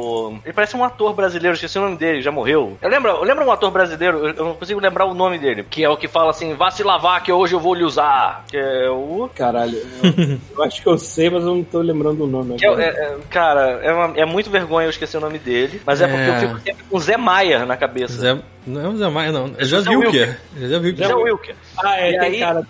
Ele 0.44 0.52
parece 0.52 0.76
um 0.76 0.84
ator 0.84 1.14
brasileiro, 1.14 1.54
esqueci 1.54 1.78
o 1.78 1.82
nome 1.82 1.96
dele, 1.96 2.22
já 2.22 2.30
morreu. 2.30 2.76
Eu 2.80 2.88
lembro, 2.88 3.10
eu 3.10 3.24
lembro 3.24 3.44
um 3.44 3.52
ator 3.52 3.70
brasileiro, 3.70 4.28
eu 4.28 4.44
não 4.44 4.54
consigo 4.54 4.80
lembrar 4.80 5.04
o 5.04 5.14
nome 5.14 5.38
dele, 5.38 5.64
que 5.68 5.84
é 5.84 5.88
o 5.88 5.96
que 5.96 6.08
fala 6.08 6.30
assim: 6.30 6.54
vá 6.54 6.70
se 6.70 6.82
lavar 6.82 7.22
que 7.22 7.32
hoje 7.32 7.54
eu 7.54 7.60
vou 7.60 7.74
lhe 7.74 7.84
usar. 7.84 8.44
Que 8.48 8.56
é 8.56 8.90
o. 8.90 9.28
Caralho, 9.34 9.78
eu, 9.78 10.38
eu 10.56 10.62
acho 10.62 10.82
que 10.82 10.88
eu 10.88 10.98
sei, 10.98 11.30
mas 11.30 11.42
eu 11.42 11.54
não 11.54 11.64
tô 11.64 11.80
lembrando 11.80 12.24
o 12.24 12.26
nome. 12.26 12.56
É, 12.62 12.66
é, 12.66 13.16
cara, 13.30 13.80
é, 13.82 13.92
uma, 13.92 14.12
é, 14.16 14.24
muito 14.24 14.50
vergonha 14.50 14.86
eu 14.86 14.90
esquecer 14.90 15.16
o 15.16 15.20
nome 15.20 15.38
dele, 15.38 15.80
mas 15.84 16.00
é, 16.00 16.06
porque 16.06 16.30
eu 16.30 16.48
fico 16.48 16.60
sempre 16.60 16.84
com 16.84 16.98
Zé 16.98 17.16
Maia 17.16 17.64
na 17.64 17.76
cabeça. 17.76 18.14
Zé. 18.14 18.38
Não 18.66 18.80
é 18.80 18.88
o 18.88 18.96
Zé 18.96 19.08
Maia, 19.08 19.30
não. 19.30 19.52
É 19.58 19.64
José 19.64 19.90
Wilker. 19.90 20.38
José 20.58 20.78
Wilker. 20.78 21.06
José 21.06 21.14
Wilker. 21.14 21.56
Ah, 21.82 22.00
é, 22.00 22.08
e 22.08 22.18
tem 22.18 22.20
aí, 22.20 22.40
cara. 22.40 22.66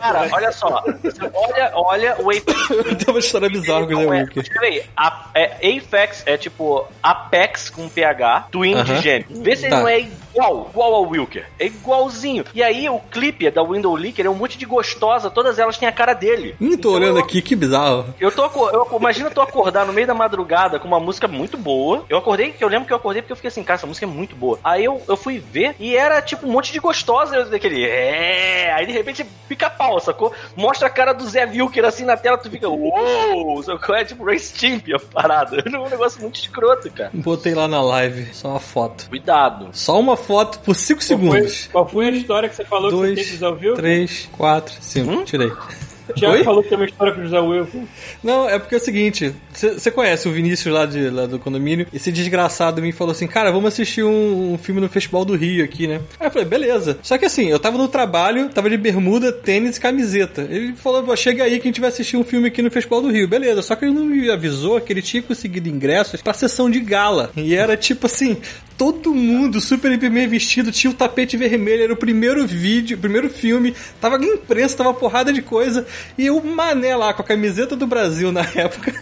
Cara, 0.00 0.28
olha 0.30 0.52
só. 0.52 0.84
Olha, 1.34 1.72
olha 1.74 2.16
o 2.20 2.30
Apex. 2.30 2.68
tem 3.02 3.14
uma 3.14 3.18
história 3.18 3.48
bizarra 3.48 3.86
com 3.86 3.94
o 3.94 4.00
Zé 4.00 4.06
Wilker. 4.06 4.52
Peraí, 4.52 4.82
é, 5.34 5.78
Apex 5.78 6.24
é 6.30 6.38
tipo 6.38 6.86
Apex 7.02 7.70
com 7.70 7.88
PH, 7.88 8.48
Twin 8.50 8.74
uh 8.74 8.78
-huh. 8.78 8.84
de 8.84 9.00
gêmeo. 9.00 9.42
Vê 9.42 9.56
se 9.56 9.62
tá. 9.62 9.68
ele 9.68 9.76
não 9.76 9.88
é 9.88 10.08
igual, 10.32 10.68
igual 10.70 10.94
ao 10.94 11.08
Wilker. 11.08 11.46
É 11.58 11.66
igualzinho. 11.66 12.44
E 12.54 12.62
aí 12.62 12.88
o 12.88 12.98
clipe 12.98 13.50
da 13.50 13.62
Window 13.62 13.94
Leaker 13.94 14.26
é 14.26 14.30
um 14.30 14.34
monte 14.34 14.58
de 14.58 14.66
gostosa, 14.66 15.30
todas 15.30 15.58
elas 15.58 15.78
têm 15.78 15.88
a 15.88 15.92
cara 15.92 16.14
dele. 16.14 16.54
Hum, 16.60 16.70
tô 16.70 16.74
então, 16.74 16.92
olhando 16.92 17.18
eu, 17.18 17.24
aqui, 17.24 17.42
que 17.42 17.56
bizarro. 17.56 18.14
Eu 18.20 18.30
tô, 18.30 18.44
eu, 18.70 18.88
imagina 18.98 19.30
tô 19.30 19.40
acordar 19.40 19.86
no 19.86 19.92
meio 19.92 20.06
da 20.06 20.14
madrugada 20.14 20.78
com 20.78 20.88
uma 20.88 21.00
música 21.00 21.26
muito 21.28 21.56
boa. 21.56 22.04
Eu 22.08 22.18
acordei, 22.18 22.54
eu 22.60 22.68
lembro 22.68 22.86
que 22.86 22.92
eu 22.92 22.96
acordei 22.96 23.22
porque 23.22 23.32
eu 23.32 23.36
fiquei 23.36 23.48
assim, 23.48 23.62
cara, 23.62 23.76
essa 23.76 23.86
música 23.86 24.06
é 24.06 24.08
muito 24.08 24.34
boa. 24.36 24.58
Aí 24.62 24.84
eu, 24.84 25.00
eu 25.08 25.16
fui 25.16 25.38
ver 25.38 25.74
e 25.78 25.96
era 25.96 26.20
tipo 26.22 26.46
um 26.46 26.52
monte 26.52 26.72
de 26.72 26.78
gostosa 26.78 27.44
daquele, 27.44 27.84
é. 27.84 28.72
Aí 28.72 28.86
de 28.86 28.92
repente 28.92 29.24
pica 29.48 29.68
pau, 29.68 29.98
sacou? 30.00 30.32
Mostra 30.56 30.86
a 30.86 30.90
cara 30.90 31.12
do 31.12 31.28
Zé 31.28 31.44
Wilker 31.44 31.84
assim 31.84 32.04
na 32.04 32.16
tela, 32.16 32.38
tu 32.38 32.50
fica, 32.50 32.68
uou, 32.68 33.62
sacou? 33.62 33.94
É 33.94 34.04
tipo 34.04 34.24
Race 34.24 34.52
Champ 34.56 34.84
a 34.94 34.98
parada. 34.98 35.60
É 35.70 35.78
um 35.78 35.88
negócio 35.88 36.20
muito 36.20 36.38
escroto, 36.38 36.90
cara. 36.90 37.10
Botei 37.14 37.54
lá 37.54 37.68
na 37.68 37.80
live, 37.80 38.34
só 38.34 38.48
uma 38.48 38.60
foto. 38.60 39.08
Cuidado. 39.08 39.68
Só 39.72 39.98
uma 39.98 40.16
foto 40.20 40.60
por 40.60 40.76
5 40.76 41.02
segundos. 41.02 41.64
Foi, 41.64 41.72
qual 41.72 41.88
foi 41.88 42.06
a 42.06 42.10
história 42.10 42.48
que 42.48 42.56
você 42.56 42.64
falou 42.64 42.90
Dois, 42.90 43.18
que 43.18 43.36
você 43.36 43.44
ouviu? 43.44 43.74
3, 43.74 44.28
4, 44.32 44.74
5. 44.80 45.24
Tirei. 45.24 45.50
O 46.10 46.14
Thiago 46.14 46.44
falou 46.44 46.62
que 46.62 46.68
tem 46.68 46.78
uma 46.78 46.84
história 46.84 47.12
com 47.12 47.20
o 47.20 47.24
José 47.24 47.38
Wilson. 47.38 47.84
Não, 48.22 48.48
é 48.48 48.58
porque 48.58 48.74
é 48.74 48.78
o 48.78 48.80
seguinte: 48.80 49.34
você 49.52 49.90
conhece 49.90 50.28
o 50.28 50.32
Vinícius 50.32 50.74
lá, 50.74 50.86
de, 50.86 51.08
lá 51.08 51.26
do 51.26 51.38
condomínio? 51.38 51.86
Esse 51.92 52.10
desgraçado 52.10 52.82
me 52.82 52.92
falou 52.92 53.12
assim: 53.12 53.26
Cara, 53.26 53.50
vamos 53.50 53.68
assistir 53.68 54.02
um, 54.02 54.54
um, 54.54 54.58
filme 54.58 54.80
no 54.80 54.88
Festival 54.88 55.24
do 55.24 55.36
Rio 55.36 55.64
aqui, 55.64 55.86
né? 55.86 56.00
Aí 56.18 56.26
eu 56.26 56.30
falei: 56.30 56.46
Beleza. 56.46 56.98
Só 57.02 57.16
que 57.16 57.24
assim, 57.24 57.48
eu 57.48 57.58
tava 57.58 57.78
no 57.78 57.88
trabalho, 57.88 58.48
tava 58.48 58.68
de 58.68 58.76
bermuda, 58.76 59.32
tênis 59.32 59.76
e 59.76 59.80
camiseta. 59.80 60.42
Ele 60.42 60.74
falou: 60.74 61.16
Chega 61.16 61.44
aí 61.44 61.58
que 61.58 61.68
a 61.68 61.70
gente 61.70 61.80
vai 61.80 61.88
assistir 61.88 62.16
um 62.16 62.24
filme 62.24 62.48
aqui 62.48 62.62
no 62.62 62.70
Festival 62.70 63.02
do 63.02 63.10
Rio. 63.10 63.28
Beleza. 63.28 63.62
Só 63.62 63.76
que 63.76 63.84
ele 63.84 63.94
não 63.94 64.04
me 64.04 64.30
avisou 64.30 64.80
que 64.80 64.92
ele 64.92 65.02
tinha 65.02 65.22
conseguido 65.22 65.68
ingressos 65.68 66.20
pra 66.22 66.32
sessão 66.32 66.70
de 66.70 66.80
gala. 66.80 67.30
E 67.36 67.54
era 67.54 67.76
tipo 67.76 68.06
assim: 68.06 68.36
todo 68.80 69.14
mundo 69.14 69.60
super 69.60 69.94
bem 69.98 70.26
vestido, 70.26 70.72
tinha 70.72 70.90
o 70.90 70.94
tapete 70.94 71.36
vermelho, 71.36 71.82
era 71.82 71.92
o 71.92 71.96
primeiro 71.96 72.46
vídeo, 72.46 72.96
o 72.96 73.00
primeiro 73.00 73.28
filme, 73.28 73.74
tava 74.00 74.16
imprensa, 74.24 74.78
tava 74.78 74.94
porrada 74.94 75.30
de 75.30 75.42
coisa, 75.42 75.86
e 76.16 76.30
o 76.30 76.42
mané 76.42 76.96
lá 76.96 77.12
com 77.12 77.20
a 77.20 77.24
camiseta 77.24 77.76
do 77.76 77.86
Brasil 77.86 78.32
na 78.32 78.40
época. 78.56 78.94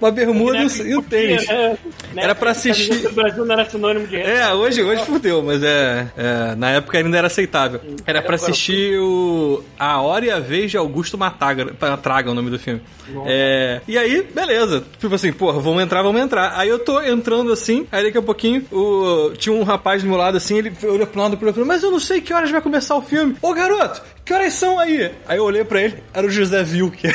uma 0.00 0.10
bermuda 0.10 0.58
e 0.58 0.66
um, 0.66 0.86
e 0.86 0.96
um 0.96 1.02
tênis. 1.02 1.48
É, 1.48 1.76
Era 2.16 2.34
pra 2.34 2.50
assistir. 2.50 3.06
O 3.06 3.12
Brasil 3.12 3.44
não 3.44 3.54
era 3.54 3.68
sinônimo 3.68 4.06
de 4.06 4.16
É, 4.16 4.52
hoje, 4.52 4.82
hoje 4.82 5.04
fudeu, 5.04 5.42
mas 5.42 5.62
é, 5.62 6.08
é, 6.16 6.54
Na 6.56 6.70
época 6.70 6.98
ainda 6.98 7.16
era 7.16 7.26
aceitável. 7.26 7.80
Era 8.06 8.22
pra 8.22 8.36
assistir 8.36 8.98
o. 8.98 9.62
A 9.78 10.00
Hora 10.00 10.24
e 10.26 10.30
a 10.30 10.38
Vez 10.38 10.70
de 10.70 10.76
Augusto 10.76 11.18
Mataga. 11.18 11.66
Traga 12.02 12.30
o 12.30 12.34
nome 12.34 12.50
do 12.50 12.58
filme. 12.58 12.80
É, 13.26 13.80
e 13.86 13.98
aí, 13.98 14.22
beleza. 14.22 14.84
Tipo 14.98 15.14
assim, 15.14 15.32
porra, 15.32 15.58
vamos 15.60 15.82
entrar, 15.82 16.02
vamos 16.02 16.20
entrar. 16.20 16.54
Aí 16.56 16.68
eu 16.68 16.78
tô 16.78 17.00
entrando 17.02 17.52
assim, 17.52 17.86
aí 17.90 18.04
daqui 18.04 18.18
a 18.18 18.22
pouquinho 18.22 18.64
o, 18.70 19.03
tinha 19.36 19.54
um 19.54 19.62
rapaz 19.62 20.02
do 20.02 20.08
meu 20.08 20.16
lado 20.16 20.36
assim, 20.36 20.58
ele 20.58 20.72
olhou 20.82 21.06
pro 21.06 21.20
lado 21.20 21.36
pro 21.36 21.46
outro, 21.48 21.64
mas 21.66 21.82
eu 21.82 21.90
não 21.90 22.00
sei 22.00 22.20
que 22.20 22.32
horas 22.32 22.50
vai 22.50 22.60
começar 22.60 22.96
o 22.96 23.02
filme. 23.02 23.36
Ô 23.42 23.52
garoto, 23.52 24.02
que 24.24 24.32
horas 24.32 24.52
são 24.54 24.78
aí? 24.78 25.10
Aí 25.26 25.38
eu 25.38 25.44
olhei 25.44 25.64
pra 25.64 25.82
ele, 25.82 26.02
era 26.12 26.26
o 26.26 26.30
José 26.30 26.62
Vilker. 26.62 27.14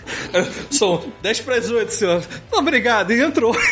São 0.70 1.04
10 1.22 1.40
para 1.40 1.56
as 1.56 1.70
8, 1.70 1.92
senhor. 1.92 2.22
Obrigado, 2.52 3.12
e 3.12 3.20
entrou. 3.20 3.56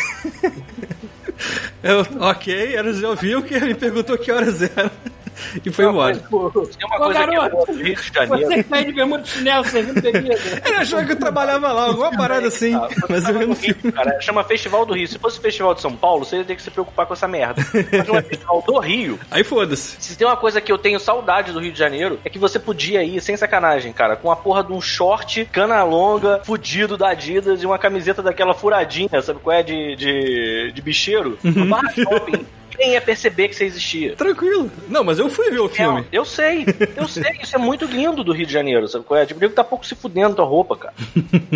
Eu, 1.80 2.04
ok, 2.20 2.74
era 2.74 2.88
o 2.88 2.92
José 2.92 3.14
Vilker, 3.20 3.64
me 3.64 3.74
perguntou 3.74 4.18
que 4.18 4.32
horas 4.32 4.60
era. 4.62 4.90
E 5.64 5.70
foi 5.70 5.84
embora. 5.86 6.16
Tem 6.16 6.28
uma 6.30 6.96
Ô, 6.96 6.98
coisa 6.98 7.26
garoto, 7.26 7.66
que 7.66 7.72
no 7.72 7.82
Rio 7.82 7.96
de 7.96 8.12
Janeiro. 8.12 8.48
Você 8.48 8.62
que 8.62 8.68
tá 8.68 8.82
de 8.82 8.92
bermuda 8.92 9.22
de 9.22 9.28
chinelo, 9.28 9.64
você 9.64 9.82
não 9.82 9.94
bebida. 9.94 10.62
Ele 10.64 10.76
achou 10.76 11.04
que 11.04 11.12
eu 11.12 11.16
trabalhava 11.16 11.72
lá, 11.72 11.82
alguma 11.84 12.10
parada 12.16 12.48
assim. 12.48 12.74
Ah, 12.74 12.88
Mas 13.08 13.28
eu 13.28 13.34
no 13.34 13.46
não 13.48 13.54
Rio, 13.54 13.92
cara, 13.92 14.20
chama 14.20 14.44
Festival 14.44 14.86
do 14.86 14.94
Rio. 14.94 15.08
Se 15.08 15.18
fosse 15.18 15.40
Festival 15.40 15.74
de 15.74 15.80
São 15.80 15.94
Paulo, 15.94 16.24
você 16.24 16.36
ia 16.36 16.44
ter 16.44 16.56
que 16.56 16.62
se 16.62 16.70
preocupar 16.70 17.06
com 17.06 17.14
essa 17.14 17.28
merda. 17.28 17.62
Mas 17.92 18.06
não 18.06 18.16
é 18.16 18.22
Festival 18.22 18.62
do 18.66 18.78
Rio. 18.78 19.18
Aí 19.30 19.44
foda-se. 19.44 19.96
Se 20.00 20.16
tem 20.16 20.26
uma 20.26 20.36
coisa 20.36 20.60
que 20.60 20.70
eu 20.70 20.78
tenho 20.78 20.98
saudade 21.00 21.52
do 21.52 21.60
Rio 21.60 21.72
de 21.72 21.78
Janeiro, 21.78 22.18
é 22.24 22.30
que 22.30 22.38
você 22.38 22.58
podia 22.58 23.02
ir, 23.02 23.20
sem 23.20 23.36
sacanagem, 23.36 23.92
cara, 23.92 24.16
com 24.16 24.30
a 24.30 24.36
porra 24.36 24.62
de 24.62 24.72
um 24.72 24.80
short, 24.80 25.44
cana 25.52 25.82
longa, 25.82 26.40
fudido 26.44 26.96
da 26.96 27.10
Adidas 27.10 27.62
e 27.62 27.66
uma 27.66 27.78
camiseta 27.78 28.22
daquela 28.22 28.54
furadinha, 28.54 29.20
sabe 29.22 29.40
qual 29.40 29.56
é? 29.56 29.62
De, 29.62 29.96
de, 29.96 30.72
de 30.72 30.82
bicheiro. 30.82 31.38
No 31.42 31.66
Barra 31.66 31.90
Shopping. 31.92 32.46
Quem 32.78 32.92
ia 32.92 33.00
perceber 33.00 33.48
que 33.48 33.56
você 33.56 33.64
existia? 33.64 34.14
Tranquilo. 34.14 34.70
Não, 34.88 35.02
mas 35.02 35.18
eu 35.18 35.28
fui 35.28 35.50
ver 35.50 35.58
o 35.58 35.68
filme. 35.68 36.02
É, 36.02 36.04
eu 36.12 36.24
sei, 36.24 36.64
eu 36.96 37.06
sei, 37.08 37.40
isso 37.42 37.56
é 37.56 37.58
muito 37.58 37.84
lindo 37.84 38.22
do 38.22 38.32
Rio 38.32 38.46
de 38.46 38.52
Janeiro, 38.52 38.86
sabe 38.86 39.04
qual 39.04 39.18
é? 39.18 39.26
Tipo, 39.26 39.38
o 39.38 39.42
nego 39.42 39.54
tá 39.54 39.64
pouco 39.64 39.84
se 39.84 39.96
fudendo 39.96 40.36
tua 40.36 40.44
roupa, 40.44 40.76
cara. 40.76 40.94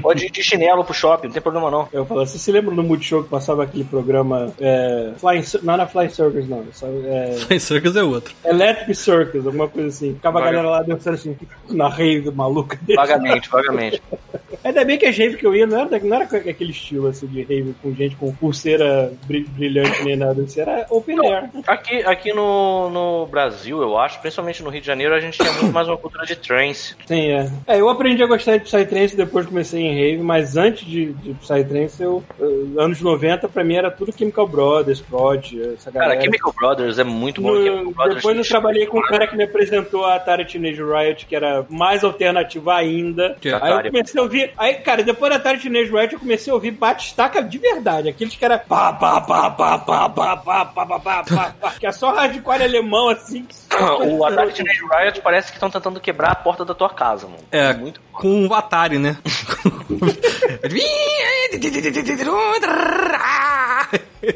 Pode 0.02 0.26
ir 0.26 0.30
de 0.32 0.42
chinelo 0.42 0.84
pro 0.84 0.92
shopping, 0.92 1.28
não 1.28 1.32
tem 1.32 1.40
problema 1.40 1.70
não. 1.70 1.88
Eu 1.92 2.04
falo, 2.04 2.26
você 2.26 2.38
se 2.38 2.50
lembra 2.50 2.74
no 2.74 2.82
Multishow 2.82 3.22
que 3.22 3.30
passava 3.30 3.62
aquele 3.62 3.84
programa 3.84 4.52
é, 4.60 5.12
Flying, 5.16 5.44
não 5.62 5.74
era 5.74 5.86
Flying 5.86 6.08
Circus, 6.08 6.48
não. 6.48 6.64
Sabe? 6.72 7.06
É, 7.06 7.36
Flying 7.46 7.60
Circus 7.60 7.94
é 7.94 8.02
outro. 8.02 8.34
Electric 8.44 8.94
Circus, 8.96 9.46
alguma 9.46 9.68
coisa 9.68 9.88
assim. 9.88 10.14
Ficava 10.14 10.40
a 10.40 10.42
galera 10.42 10.68
lá 10.68 10.82
dançando 10.82 11.14
assim, 11.14 11.36
na 11.70 11.88
rave 11.88 12.32
maluca 12.32 12.76
dele. 12.82 12.96
Vagamente, 12.96 13.48
vagamente. 13.48 14.02
Ainda 14.64 14.84
bem 14.84 14.98
que 14.98 15.06
as 15.06 15.16
rave 15.16 15.36
que 15.36 15.46
eu 15.46 15.54
ia 15.54 15.66
não 15.66 15.80
era, 15.80 15.98
não 16.00 16.16
era 16.16 16.24
aquele 16.24 16.70
estilo 16.72 17.08
assim 17.08 17.26
de 17.26 17.42
rave 17.42 17.74
com 17.82 17.94
gente 17.94 18.16
com 18.16 18.32
pulseira 18.34 19.12
bri- 19.26 19.46
brilhante 19.48 20.04
nem 20.04 20.16
nada. 20.16 20.42
Assim, 20.42 20.60
era 20.60 20.86
open 20.90 21.18
air. 21.26 21.50
Aqui, 21.66 21.96
aqui 22.04 22.32
no, 22.32 22.90
no 22.90 23.26
Brasil, 23.26 23.80
eu 23.82 23.96
acho, 23.98 24.20
principalmente 24.20 24.62
no 24.62 24.70
Rio 24.70 24.80
de 24.80 24.86
Janeiro, 24.86 25.14
a 25.14 25.20
gente 25.20 25.38
tinha 25.38 25.52
muito 25.52 25.72
mais 25.72 25.88
uma 25.88 25.96
cultura 25.96 26.24
de 26.26 26.36
trance. 26.36 26.94
Sim, 27.06 27.30
é. 27.32 27.50
É, 27.66 27.80
eu 27.80 27.88
aprendi 27.88 28.22
a 28.22 28.26
gostar 28.26 28.56
de 28.58 28.64
Psytrance 28.64 29.16
depois 29.16 29.46
comecei 29.46 29.80
em 29.82 29.94
rave, 29.94 30.22
mas 30.22 30.56
antes 30.56 30.84
de, 30.86 31.12
de 31.12 31.34
Psytrance, 31.34 32.02
eu, 32.02 32.22
eu- 32.38 32.72
anos 32.78 33.00
90, 33.00 33.48
pra 33.48 33.64
mim 33.64 33.74
era 33.76 33.90
tudo 33.90 34.12
Chemical 34.16 34.46
Brothers, 34.46 35.00
Prod, 35.00 35.52
essa 35.74 35.90
galera. 35.90 36.12
Cara, 36.12 36.24
Chemical 36.24 36.52
Brothers 36.58 36.98
é 36.98 37.04
muito 37.04 37.40
bom. 37.40 37.52
No- 37.52 37.92
depois 38.14 38.36
eu 38.36 38.44
trabalhei 38.44 38.86
com 38.86 38.98
um 38.98 39.02
cara 39.02 39.26
que 39.26 39.36
me 39.36 39.44
apresentou 39.44 40.04
a 40.04 40.16
Atari 40.16 40.44
Teenage 40.44 40.82
Riot, 40.82 41.26
que 41.26 41.34
era 41.36 41.64
mais 41.68 42.02
alternativa 42.04 42.74
ainda. 42.74 43.36
Que 43.40 43.48
é 43.48 43.54
aí 43.54 43.60
eu 43.60 43.66
Atari. 43.66 43.90
comecei 43.90 44.20
a 44.20 44.22
ouvir. 44.24 44.41
Aí, 44.56 44.74
cara, 44.76 45.02
depois 45.02 45.30
da 45.30 45.36
Atari 45.36 45.58
Teenage 45.60 45.90
Riot 45.90 46.12
eu 46.14 46.20
comecei 46.20 46.50
a 46.50 46.54
ouvir 46.54 46.70
bate-estaca 46.72 47.42
de 47.42 47.58
verdade. 47.58 48.08
Aqueles 48.08 48.34
que 48.34 48.44
era 48.44 48.58
pá, 48.58 48.92
pá, 48.92 49.20
pá, 49.20 49.50
pá, 49.50 49.78
pá, 49.78 50.08
pá, 50.08 50.36
pá, 50.36 50.64
pá, 50.66 50.86
pá, 50.86 50.86
pá, 50.98 51.22
pá, 51.24 51.54
pá, 51.60 51.70
que 51.78 51.86
é 51.86 51.92
só 51.92 52.12
hardcore 52.14 52.62
alemão 52.62 53.08
assim. 53.08 53.44
que- 53.44 53.54
O 54.02 54.24
Atari 54.24 54.52
Teenage 54.52 54.80
Riot 54.80 55.20
parece 55.20 55.48
que 55.48 55.56
estão 55.56 55.70
tentando 55.70 56.00
quebrar 56.00 56.32
a 56.32 56.34
porta 56.34 56.64
da 56.64 56.74
tua 56.74 56.90
casa, 56.90 57.26
mano. 57.26 57.42
É, 57.50 57.72
muito 57.72 58.00
com 58.12 58.46
o 58.46 58.54
Atari, 58.54 58.98
né? 58.98 59.16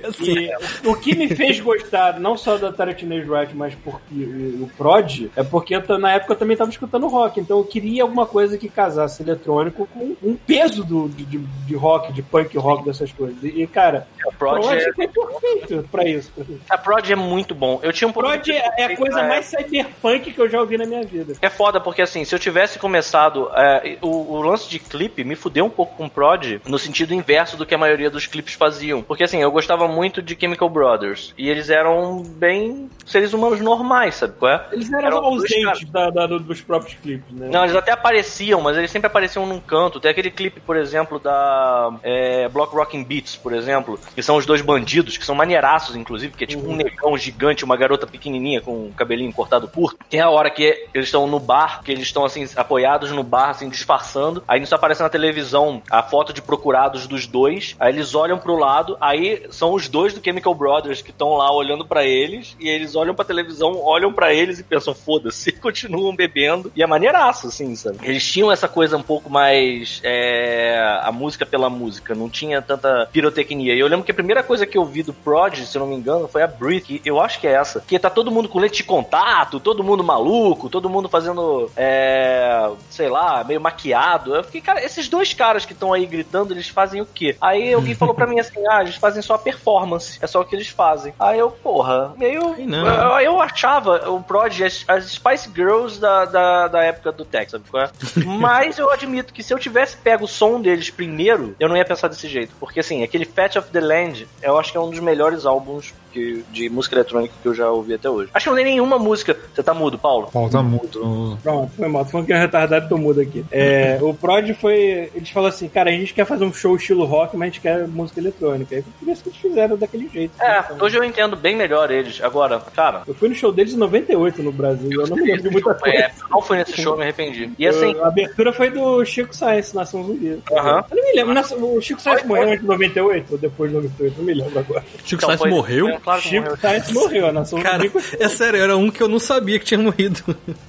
assim. 0.09 0.33
E 0.33 0.51
o, 0.87 0.93
o 0.93 0.97
que 0.97 1.15
me 1.15 1.29
fez 1.29 1.61
gostar, 1.61 2.19
não 2.19 2.37
só 2.37 2.57
da 2.57 2.69
Atari 2.69 2.95
Teenage 2.95 3.29
Riot, 3.29 3.55
mas 3.55 3.75
porque 3.75 4.15
o, 4.15 4.65
o 4.65 4.71
Prod, 4.77 5.29
é 5.37 5.43
porque 5.43 5.77
eu 5.77 5.99
na 5.99 6.13
época 6.13 6.33
eu 6.33 6.39
também 6.39 6.57
tava 6.57 6.71
escutando 6.71 7.07
rock, 7.07 7.41
então 7.41 7.59
eu 7.59 7.65
queria 7.65 8.03
alguma 8.03 8.27
coisa 8.27 8.59
que 8.59 8.69
casasse 8.69 9.23
eletrônico 9.23 9.87
com 9.87 10.17
um 10.23 10.37
peso 10.37 10.85
do, 10.85 11.09
de, 11.09 11.25
de, 11.25 11.39
de 11.39 11.75
rock, 11.75 12.13
de 12.13 12.23
punk 12.23 12.57
rock, 12.59 12.85
dessas 12.85 13.13
coisas. 13.13 13.37
E, 13.43 13.67
cara, 13.67 14.07
A 14.27 14.33
Prod, 14.33 14.63
Prod 14.63 14.77
é, 14.77 14.93
foi 14.93 15.09
perfeito 15.09 15.89
pra 15.91 16.05
isso. 16.09 16.33
a 16.69 16.79
Prod 16.79 17.09
é 17.11 17.17
muito 17.17 17.55
bom. 17.55 17.79
Eu 17.83 17.93
tinha 17.93 18.09
um 18.09 18.13
Prod 18.13 18.49
é 18.49 18.67
é 18.77 18.85
a 18.85 18.97
coisa 18.97 19.23
mais 19.27 19.47
cyberpunk 19.47 20.33
que 20.33 20.41
eu 20.41 20.49
já 20.49 20.61
ouvi 20.61 20.77
na 20.79 20.87
minha 20.87 21.03
vida. 21.03 21.35
É 21.43 21.49
foda, 21.51 21.81
porque 21.81 22.03
assim, 22.03 22.25
se 22.25 22.35
eu 22.35 22.39
tivesse 22.39 22.79
começado. 22.79 23.51
é, 23.55 23.99
o, 24.03 24.35
o 24.35 24.43
lance 24.43 24.69
de 24.69 24.79
clipe 24.79 25.25
me 25.25 25.35
fudeu 25.35 25.65
um 25.65 25.71
pouco 25.71 25.97
com 25.97 26.09
Prod 26.09 26.61
no 26.67 26.79
sentido 26.79 27.15
inverso 27.15 27.57
do 27.57 27.67
que 27.67 27.75
a 27.75 27.79
maioria 27.79 28.11
dos 28.11 28.27
clipes 28.27 28.55
faziam. 28.55 29.03
Porque 29.03 29.25
assim, 29.25 29.41
eu 29.43 29.51
gostava 29.51 29.87
muito 29.89 30.21
de 30.23 30.37
Chemical 30.39 30.69
Brothers. 30.69 31.35
E 31.37 31.49
eles 31.49 31.71
eram 31.71 32.23
bem 32.23 32.91
seres 33.05 33.33
humanos 33.33 33.61
normais, 33.61 34.15
sabe 34.17 34.35
qual 34.39 34.53
é? 34.53 34.67
Eles 34.73 34.93
eram 34.93 35.07
Eram 35.07 35.19
ausentes 35.25 35.89
da, 35.91 36.11
da- 36.11 36.27
dos 36.27 36.61
próprios 36.61 36.95
clipes, 36.95 37.33
né? 37.35 37.49
Não, 37.51 37.65
eles 37.65 37.77
até 37.77 37.93
apareciam, 37.93 38.61
mas 38.61 38.77
eles 38.77 38.91
sempre 38.91 39.07
apareciam 39.07 39.47
num 39.47 39.61
canto. 39.61 40.01
Tem 40.01 40.11
aquele 40.11 40.31
clipe, 40.31 40.61
por 40.61 40.77
exemplo, 40.77 41.19
da 41.19 41.93
é, 42.03 42.49
Block 42.49 42.75
Rocking 42.75 43.05
Beats, 43.05 43.37
por 43.37 43.53
exemplo, 43.53 43.99
que 44.15 44.23
são 44.23 44.37
os 44.37 44.47
dois 44.47 44.61
bandidos, 44.61 45.17
que 45.17 45.25
são 45.25 45.35
maneiraços, 45.35 45.97
inclusive, 45.97 46.35
que 46.35 46.45
é 46.45 46.47
tipo 46.47 46.69
um 46.69 46.77
negão 46.77 47.17
gigante, 47.17 47.65
uma 47.65 47.77
garota 47.77 48.07
pequenininha 48.07 48.61
com 48.61 48.87
o 48.89 48.93
cabelinho 49.17 49.33
cortado 49.33 49.67
curto. 49.67 49.99
Tem 50.09 50.21
a 50.21 50.29
hora 50.29 50.51
que 50.51 50.89
eles 50.93 51.07
estão 51.07 51.27
no 51.27 51.41
bar, 51.41 51.83
que 51.83 51.91
eles 51.91 52.05
estão 52.05 52.25
assim, 52.25 52.47
apoiados 52.55 53.11
no 53.11 53.23
bar, 53.23 53.51
assim, 53.51 53.69
disfarçando. 53.69 54.45
Aí 54.47 54.61
nisso 54.61 54.75
aparece 54.75 55.03
na 55.03 55.09
televisão 55.09 55.83
a 55.91 56.03
foto 56.03 56.33
de 56.33 56.43
procurados 56.43 57.07
dos 57.07 57.27
dois. 57.27 57.75
Aí 57.81 57.93
eles 57.93 58.15
olham 58.15 58.39
pro 58.39 58.57
lado, 58.57 58.97
aí 59.01 59.47
são 59.51 59.73
os 59.73 59.89
dois 59.89 60.13
do 60.13 60.23
Chemical 60.23 60.55
Brothers 60.55 61.01
que 61.03 61.11
estão 61.11 61.37
lá 61.37 61.51
olhando 61.53 61.87
pra 61.87 62.05
eles, 62.05 62.57
e 62.61 62.69
eles 62.69 62.95
olham 62.95 63.15
pra 63.15 63.25
televisão, 63.25 63.81
olham 63.83 64.13
pra 64.13 64.33
eles 64.33 64.59
e 64.59 64.65
pensam, 64.65 64.95
foda-se, 64.95 65.53
continuam 65.61 66.15
bebendo. 66.15 66.71
E 66.77 66.83
é 66.83 66.87
maneiraço, 66.87 67.49
assim, 67.49 67.75
sabe? 67.75 67.99
Eles 68.03 68.25
tinham 68.31 68.53
essa 68.53 68.69
coisa 68.69 68.97
um 68.97 69.03
pouco 69.03 69.31
mais. 69.31 70.01
é, 70.05 71.01
a 71.03 71.11
música 71.11 71.47
pela 71.47 71.71
música, 71.71 72.15
não 72.15 72.29
tinha 72.29 72.61
tanta 72.61 73.09
pirotecnia. 73.13 73.75
E 73.75 73.81
eu 73.81 73.87
lembro 73.87 74.05
que 74.05 74.11
a 74.11 74.15
primeira 74.15 74.43
coisa 74.43 74.67
que 74.67 74.77
eu 74.77 74.85
vi 74.85 75.03
do 75.03 75.13
Prod, 75.13 75.57
se 75.57 75.77
eu 75.77 75.81
não 75.81 75.89
me 75.89 75.97
engano, 75.97 76.29
foi 76.29 76.43
a 76.43 76.47
Breathe, 76.47 76.87
que 76.87 77.03
eu 77.05 77.21
acho 77.21 77.41
que 77.41 77.47
é 77.47 77.53
essa. 77.53 77.81
Que 77.81 77.99
tá 77.99 78.11
todo 78.11 78.31
mundo 78.31 78.49
com 78.49 78.59
lente 78.59 78.79
de 78.79 78.85
contato, 79.07 79.61
todo 79.61 79.85
mundo 79.85 80.03
maluco, 80.03 80.69
todo 80.69 80.91
mundo 80.91 81.09
fazendo, 81.09 81.71
é, 81.77 82.69
sei 82.91 83.09
lá, 83.09 83.45
meio 83.45 83.61
maquiado. 83.61 84.35
Eu 84.35 84.45
fiquei, 84.45 84.61
cara, 84.61 84.85
esses 84.85 85.09
dois 85.09 85.33
caras 85.33 85.65
que 85.65 85.73
estão 85.73 85.93
aí 85.93 86.05
gritando, 86.05 86.53
eles 86.53 86.69
fazem 86.69 87.01
o 87.01 87.07
quê? 87.07 87.37
Aí 87.41 87.73
alguém 87.73 87.95
falou 87.95 88.15
pra 88.15 88.27
mim 88.27 88.41
assim, 88.41 88.61
ah, 88.69 88.83
eles 88.83 88.97
fazem 88.97 89.23
só 89.23 89.35
a 89.35 89.39
performance, 89.39 90.19
é 90.21 90.27
só 90.27 90.41
o 90.41 90.45
que 90.45 90.55
eles 90.57 90.69
fazem. 90.69 91.15
Aí 91.19 91.39
eu, 91.39 91.51
porra, 91.51 92.13
meio... 92.17 92.57
Não. 92.67 92.87
Eu, 93.21 93.33
eu 93.33 93.41
achava 93.41 94.11
o 94.11 94.23
Prod 94.23 94.61
as, 94.63 94.85
as 94.89 95.05
Spice 95.13 95.51
Girls 95.55 96.01
da, 96.01 96.25
da, 96.25 96.69
da 96.69 96.83
época 96.83 97.13
do 97.13 97.27
qual 97.71 97.85
é? 97.85 97.91
Mas 98.25 98.79
eu 98.79 98.91
admito 98.91 99.33
que 99.33 99.43
se 99.43 99.53
eu 99.53 99.59
tivesse 99.59 99.97
pego 99.97 100.25
o 100.25 100.29
som 100.29 100.61
deles 100.61 100.91
primeiro, 100.91 101.55
eu 101.61 101.69
não 101.69 101.77
ia 101.77 101.85
pensar 101.85 102.09
desse 102.09 102.29
jeito. 102.29 102.55
Porque 102.59 102.81
assim, 102.81 103.03
aquele 103.03 103.25
Fat 103.25 103.57
of 103.57 103.69
the 103.71 103.81
Land, 103.81 104.27
eu 104.43 104.59
acho 104.59 104.73
que 104.73 104.79
é 104.79 104.81
um 104.81 104.91
dos 104.91 105.01
melhores 105.01 105.45
álbuns 105.45 105.93
que- 106.13 106.45
de 106.51 106.69
música 106.71 106.97
eletrônica 106.97 107.35
que 107.43 107.47
eu 107.49 107.55
já 107.55 107.71
ouvi 107.71 107.95
até 107.95 108.09
hoje. 108.09 108.31
Acho 108.33 108.45
que 108.45 108.51
não 108.51 108.57
tem 108.57 108.65
nenhuma 108.65 108.96
música. 108.99 109.37
Você 109.55 109.63
tá 109.63 109.73
mudo, 109.75 109.99
Paulo? 109.99 110.29
Falta 110.33 110.63
muito. 110.63 111.39
Pronto, 111.43 111.73
foi 111.77 111.89
mal. 111.89 112.05
Tô 112.05 112.11
falando 112.13 112.27
que 112.27 112.33
é 112.33 112.39
retardado, 112.39 112.89
tô 112.89 112.97
mudo 112.99 113.21
aqui. 113.21 113.45
É, 113.51 113.99
o 114.01 114.13
Prod 114.15 114.51
foi. 114.55 115.11
Eles 115.15 115.31
falaram 115.31 115.55
assim, 115.55 115.69
cara, 115.69 115.91
a 115.91 115.93
gente 115.93 116.13
quer 116.15 116.25
fazer 116.27 116.45
um 116.45 116.53
show 116.53 116.77
estilo 116.77 117.05
rock, 117.05 117.37
mas 117.37 117.43
a 117.49 117.51
gente 117.51 117.61
quer 117.61 117.87
música 117.89 118.21
eletrônica. 118.21 118.75
Aí 118.77 118.83
por 118.83 119.09
isso 119.09 119.23
que 119.23 119.29
eles 119.31 119.39
fizeram 119.41 119.77
daquele 119.77 120.09
jeito. 120.09 120.33
É, 120.41 120.59
Então, 120.61 120.87
hoje 120.87 120.97
eu 120.97 121.05
entendo 121.05 121.37
bem 121.37 121.57
melhor 121.57 121.91
eles. 121.91 122.21
Agora, 122.23 122.61
cara. 122.75 123.03
Eu 123.07 123.15
fui 123.15 123.29
no 123.29 123.35
show 123.35 123.53
deles 123.53 123.73
em 123.75 123.79
98 123.79 124.43
no 124.43 124.53
Brasil, 124.53 124.91
eu 125.01 125.07
não 125.07 125.17
me 125.17 125.25
lembro 125.25 125.43
de 125.43 125.51
muita 125.51 125.75
coisa. 125.75 125.97
É, 125.97 126.11
não 126.31 126.41
fui 126.43 126.57
nesse 126.59 126.81
show, 126.81 126.97
me 126.97 127.03
arrependi. 127.03 127.51
E 127.59 127.67
assim, 127.67 127.93
Eu- 127.93 128.05
a 128.05 128.09
abertura 128.09 128.53
foi 128.53 128.71
do 128.71 129.05
Chico 129.05 129.35
Sainz, 129.35 129.73
Nação 129.73 130.05
Zumbi. 130.05 130.43
Aham. 130.53 130.85
Eu 130.91 130.97
não 130.97 131.05
me 131.05 131.13
lembro. 131.15 131.37
O 131.67 131.81
Chico 131.81 132.01
Sainz 132.01 132.21
Foi, 132.21 132.29
morreu 132.29 132.43
foi. 132.45 132.53
antes 132.53 132.63
de 132.63 132.67
98 132.69 133.33
ou 133.33 133.39
depois 133.39 133.71
de 133.71 133.77
98? 133.77 134.15
Não 134.19 134.25
me 134.25 134.35
lembro 134.35 134.59
agora. 134.59 134.85
Chico 135.05 135.15
então, 135.23 135.29
Sainz 135.29 135.41
foi- 135.41 135.51
morreu? 135.51 135.87
foi 135.89 135.99
claro 135.99 136.23
que 136.23 136.29
Chico 136.29 136.43
morreu. 136.43 136.57
Sainz 136.61 136.93
morreu, 136.93 137.27
a 137.27 137.33
Nação 137.33 137.61
Cara, 137.61 137.83
Zumbi. 137.89 138.05
é 138.21 138.29
sério, 138.29 138.61
era 138.61 138.77
um 138.77 138.86
que 138.93 139.03
eu 139.03 139.09
não 139.09 139.19
sabia 139.19 139.59
que 139.59 139.65
tinha 139.65 139.79
morrido. 139.81 140.23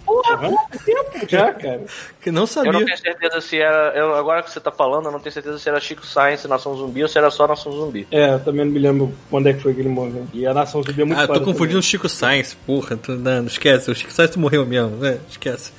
Porra, 0.05 0.37
quanto 0.37 0.83
tempo 0.85 1.27
já, 1.27 1.53
cara? 1.53 1.81
Que 2.21 2.31
não 2.31 2.39
Eu 2.41 2.41
não 2.41 2.47
sabia. 2.47 2.85
tenho 2.85 2.97
certeza 2.97 3.39
se 3.39 3.57
era. 3.57 3.93
eu- 3.97 4.13
agora 4.15 4.43
que 4.43 4.51
você 4.51 4.59
tá 4.59 4.69
falando, 4.71 5.05
eu 5.05 5.11
não 5.13 5.19
tenho 5.19 5.31
certeza 5.31 5.57
se 5.57 5.69
era 5.69 5.79
Chico 5.79 6.05
Science 6.05 6.45
Nação 6.47 6.75
Zumbi 6.75 7.01
ou 7.03 7.07
se 7.07 7.17
era 7.17 7.29
só 7.31 7.47
Nação 7.47 7.71
Zumbi. 7.71 8.05
É, 8.11 8.33
eu 8.33 8.39
também 8.41 8.65
não 8.65 8.71
me 8.73 8.79
lembro 8.79 9.13
quando 9.29 9.47
é 9.47 9.53
que 9.53 9.61
foi 9.61 9.73
que 9.73 9.79
ele 9.79 9.87
morreu. 9.89 10.27
E 10.33 10.45
a 10.45 10.53
Nação 10.53 10.83
Zumbi 10.83 11.01
é 11.01 11.05
muito 11.05 11.17
Ah, 11.19 11.23
eu 11.23 11.27
tô 11.29 11.41
confundindo 11.41 11.79
o 11.79 11.83
Chico 11.83 12.09
Sainz. 12.09 12.53
Porra, 12.65 12.97
tô, 12.97 13.13
não, 13.13 13.37
não 13.43 13.47
esquece. 13.47 13.89
O 13.89 13.95
Chico 13.95 14.11
Sainz 14.11 14.35
morreu 14.35 14.65
mesmo. 14.65 15.05
É, 15.05 15.19
esquece. 15.29 15.71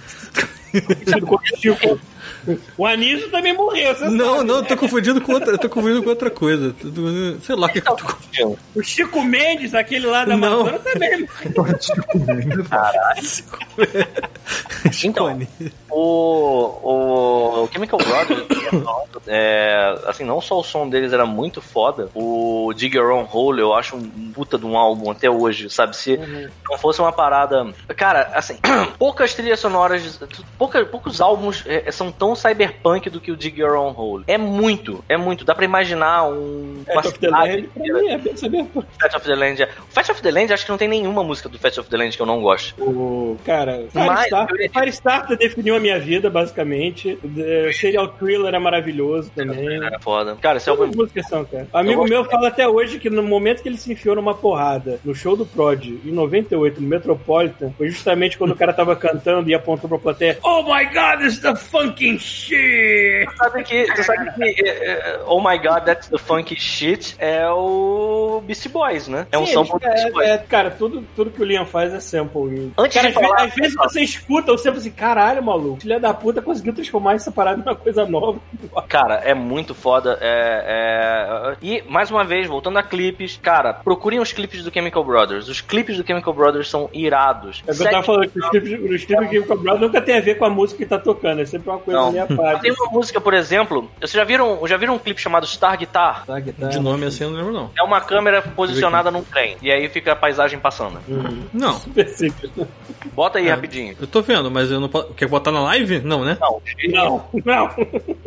como 1.26 1.40
Chico. 1.58 2.00
O 2.76 2.86
Anísio 2.86 3.30
também 3.30 3.54
morreu, 3.54 3.94
você 3.94 4.08
Não, 4.08 4.36
sabe, 4.36 4.48
não, 4.48 4.56
né? 4.56 4.60
eu 4.60 4.64
tô 4.64 4.76
confundindo 4.76 5.20
com 5.20 5.32
outra, 5.32 5.58
tô 5.58 5.68
confundindo 5.68 6.02
com 6.02 6.10
outra 6.10 6.30
coisa. 6.30 6.74
Sei 7.42 7.54
lá 7.54 7.66
o 7.66 7.70
que 7.70 7.80
que 7.80 7.90
eu 7.90 7.96
tô 7.96 8.04
confundindo. 8.04 8.58
O 8.74 8.82
Chico 8.82 9.22
Mendes, 9.22 9.74
aquele 9.74 10.06
lá 10.06 10.24
da 10.24 10.36
Não. 10.36 10.60
Amazônia, 10.60 10.78
também. 10.80 11.28
Então, 15.04 15.38
o, 15.90 16.00
o, 16.82 17.64
o 17.64 17.68
Chemical 17.72 17.98
Brothers, 17.98 18.46
é, 19.26 19.98
assim, 20.06 20.24
não 20.24 20.40
só 20.40 20.58
o 20.58 20.64
som 20.64 20.88
deles 20.88 21.12
era 21.12 21.26
muito 21.26 21.60
foda, 21.60 22.08
o 22.14 22.72
Dig 22.74 22.96
Your 22.96 23.10
Own 23.12 23.28
Hole 23.30 23.60
eu 23.60 23.74
acho 23.74 23.96
um 23.96 24.32
puta 24.32 24.58
de 24.58 24.66
um 24.66 24.76
álbum 24.76 25.10
até 25.10 25.30
hoje, 25.30 25.68
sabe? 25.70 25.96
Se 25.96 26.18
não 26.68 26.78
fosse 26.78 27.00
uma 27.00 27.12
parada. 27.12 27.72
Cara, 27.96 28.30
assim, 28.34 28.58
poucas 28.98 29.34
trilhas 29.34 29.60
sonoras, 29.60 30.20
pouca, 30.56 30.84
poucos 30.84 31.20
álbuns 31.20 31.64
é, 31.66 31.90
são 31.90 32.10
tão 32.18 32.34
cyberpunk 32.34 33.08
do 33.10 33.20
que 33.20 33.30
o 33.30 33.36
Dig 33.36 33.60
Your 33.60 33.76
Own 33.76 33.94
Hole. 33.96 34.24
É 34.26 34.36
muito, 34.36 35.04
é 35.08 35.16
muito. 35.16 35.44
Dá 35.44 35.54
pra 35.54 35.64
imaginar 35.64 36.24
um. 36.28 36.82
uma 36.90 37.02
Fat 37.02 37.06
of 37.06 37.18
the 37.18 37.28
Land, 37.30 37.68
pra 37.74 37.82
mim, 38.00 38.08
é 38.08 38.18
bem 38.18 38.36
saber. 38.36 38.66
Fat 39.00 39.14
of 39.16 39.26
the 39.26 39.34
Land. 39.34 39.62
é- 39.62 39.66
O 39.88 39.92
Fat 39.92 40.10
of 40.10 40.22
the 40.22 40.30
Land, 40.30 40.52
acho 40.52 40.64
que 40.64 40.70
não 40.70 40.78
tem 40.78 40.88
nenhuma 40.88 41.22
música 41.22 41.48
do 41.48 41.58
Fat 41.58 41.78
of 41.78 41.88
the 41.88 41.96
Land 41.96 42.16
que 42.16 42.22
eu 42.22 42.26
não 42.26 42.40
gosto. 42.42 42.74
O 42.82 43.36
cara, 43.44 43.84
Mas- 43.94 44.04
Firestarter, 44.26 44.70
Firestarter 44.72 45.36
definiu 45.38 45.76
a 45.76 45.80
minha 45.80 45.98
vida, 45.98 46.28
basicamente. 46.28 47.16
The 47.34 47.72
Serial 47.72 48.08
Thriller 48.08 48.54
é 48.54 48.58
maravilhoso 48.58 49.30
também. 49.34 49.76
Era 49.84 49.98
foda. 50.00 50.36
Cara, 50.40 50.58
álbum 50.68 50.76
Todas 50.78 50.90
as 50.90 50.96
músicas 50.96 51.26
são, 51.28 51.44
cara. 51.44 51.66
Amigo 51.72 52.04
meu 52.04 52.24
fala 52.24 52.48
até 52.48 52.66
hoje 52.68 52.98
que 52.98 53.08
no 53.10 53.22
momento 53.22 53.62
que 53.62 53.68
ele 53.68 53.76
se 53.76 53.92
enfiou 53.92 54.16
numa 54.16 54.34
porrada 54.34 54.98
no 55.04 55.14
show 55.14 55.36
do 55.36 55.46
Prod, 55.46 55.84
em 55.86 56.10
98, 56.12 56.80
no 56.80 56.88
Metropolitan, 56.88 57.70
foi 57.76 57.88
justamente 57.88 58.36
quando 58.36 58.52
o 58.52 58.56
cara 58.56 58.72
tava 58.72 58.94
cantando 58.96 59.48
e 59.50 59.54
apontou 59.54 59.88
pra 59.88 59.98
plateia: 59.98 60.38
Oh 60.42 60.62
my 60.62 60.84
god, 60.86 61.20
this 61.20 61.34
is 61.34 61.40
the 61.40 61.54
fucking 62.12 62.18
shit! 62.18 63.26
Tu 63.28 63.36
sabe 63.36 63.64
que, 63.64 63.94
tu 63.94 64.02
sabe 64.04 64.32
que 64.34 64.44
é, 64.44 64.90
é, 64.90 65.20
Oh 65.26 65.40
My 65.40 65.58
God, 65.58 65.84
That's 65.84 66.08
the 66.08 66.18
Funky 66.18 66.56
Shit 66.56 67.16
é 67.18 67.48
o 67.50 68.42
Beastie 68.46 68.68
Boys, 68.68 69.08
né? 69.08 69.26
É 69.32 69.38
um 69.38 69.46
Sim, 69.46 69.54
sample 69.54 69.72
do 69.74 69.78
Beastie 69.80 70.08
é, 70.08 70.12
Boys. 70.12 70.28
é, 70.28 70.38
cara, 70.38 70.70
tudo, 70.70 71.04
tudo 71.14 71.30
que 71.30 71.40
o 71.42 71.44
Liam 71.44 71.66
faz 71.66 71.92
é 71.92 72.00
sample. 72.00 72.72
Antes 72.78 72.94
cara, 72.96 73.10
de 73.10 73.16
às, 73.18 73.22
falar- 73.22 73.44
às 73.44 73.54
vezes 73.54 73.74
você 73.74 74.00
escuta, 74.00 74.52
você 74.52 74.64
fala 74.68 74.78
assim, 74.78 74.90
caralho, 74.90 75.42
maluco, 75.42 75.80
filha 75.80 76.00
da 76.00 76.14
puta 76.14 76.40
conseguiu 76.42 76.72
transformar 76.74 77.14
essa 77.14 77.30
parada 77.30 77.58
numa 77.58 77.74
coisa 77.74 78.06
nova. 78.06 78.38
Cara, 78.88 79.16
é 79.16 79.34
muito 79.34 79.74
foda. 79.74 80.18
É, 80.20 81.52
é- 81.52 81.56
E, 81.62 81.82
mais 81.88 82.10
uma 82.10 82.24
vez, 82.24 82.46
voltando 82.46 82.78
a 82.78 82.82
clipes, 82.82 83.38
cara, 83.42 83.72
procurem 83.74 84.18
os 84.20 84.32
clipes 84.32 84.62
do 84.62 84.72
Chemical 84.72 85.04
Brothers. 85.04 85.48
Os 85.48 85.60
clipes 85.60 85.96
do 85.96 86.06
Chemical 86.06 86.32
Brothers 86.32 86.68
são 86.70 86.88
irados. 86.92 87.62
É 87.66 87.72
o 87.72 87.76
que 87.76 87.82
eu 87.82 87.90
tava 87.90 88.02
falando, 88.02 88.30
que 88.30 88.38
os 88.38 88.48
clipes 88.48 88.72
os 88.72 89.04
clipes 89.04 89.26
do 89.26 89.30
Game 89.30 89.46
Brothers 89.46 89.80
nunca 89.80 90.00
tem 90.00 90.16
a 90.16 90.20
ver 90.20 90.36
com 90.36 90.44
a 90.44 90.50
música 90.50 90.78
que 90.78 90.86
tá 90.88 90.98
tocando, 90.98 91.40
é 91.42 91.44
sempre 91.46 91.68
uma 91.70 91.78
coisa 91.78 91.97
Não. 91.98 92.58
Tem 92.60 92.72
uma 92.72 92.90
música, 92.90 93.20
por 93.20 93.34
exemplo, 93.34 93.90
vocês 93.98 94.12
já 94.12 94.24
viram, 94.24 94.60
já 94.66 94.76
viram 94.76 94.94
um 94.94 94.98
clipe 94.98 95.20
chamado 95.20 95.46
Star 95.46 95.76
Guitar? 95.78 96.24
Que 96.44 96.52
tá. 96.52 96.68
De 96.68 96.78
nome 96.78 97.06
assim 97.06 97.24
eu 97.24 97.30
não 97.30 97.36
lembro, 97.38 97.52
não. 97.52 97.70
É 97.78 97.82
uma 97.82 98.00
câmera 98.00 98.40
posicionada 98.42 99.10
num 99.10 99.22
trem. 99.22 99.56
E 99.62 99.70
aí 99.70 99.88
fica 99.88 100.12
a 100.12 100.16
paisagem 100.16 100.58
passando. 100.58 100.98
Não, 101.52 101.78
Super 101.78 102.08
simples. 102.08 102.50
Bota 103.12 103.38
É. 103.38 103.42
aí 103.42 103.48
rapidinho. 103.48 103.96
eu 104.00 104.06
tô 104.06 104.22
vendo, 104.22 104.50
mas 104.50 104.70
eu 104.70 104.80
não 104.80 104.88
posso. 104.88 105.08
Quer 105.14 105.28
botar 105.28 105.50
na 105.52 105.60
live? 105.62 106.00
Não, 106.00 106.24
né? 106.24 106.36
Não, 106.40 106.60
Não, 106.88 107.24
não. 107.44 107.66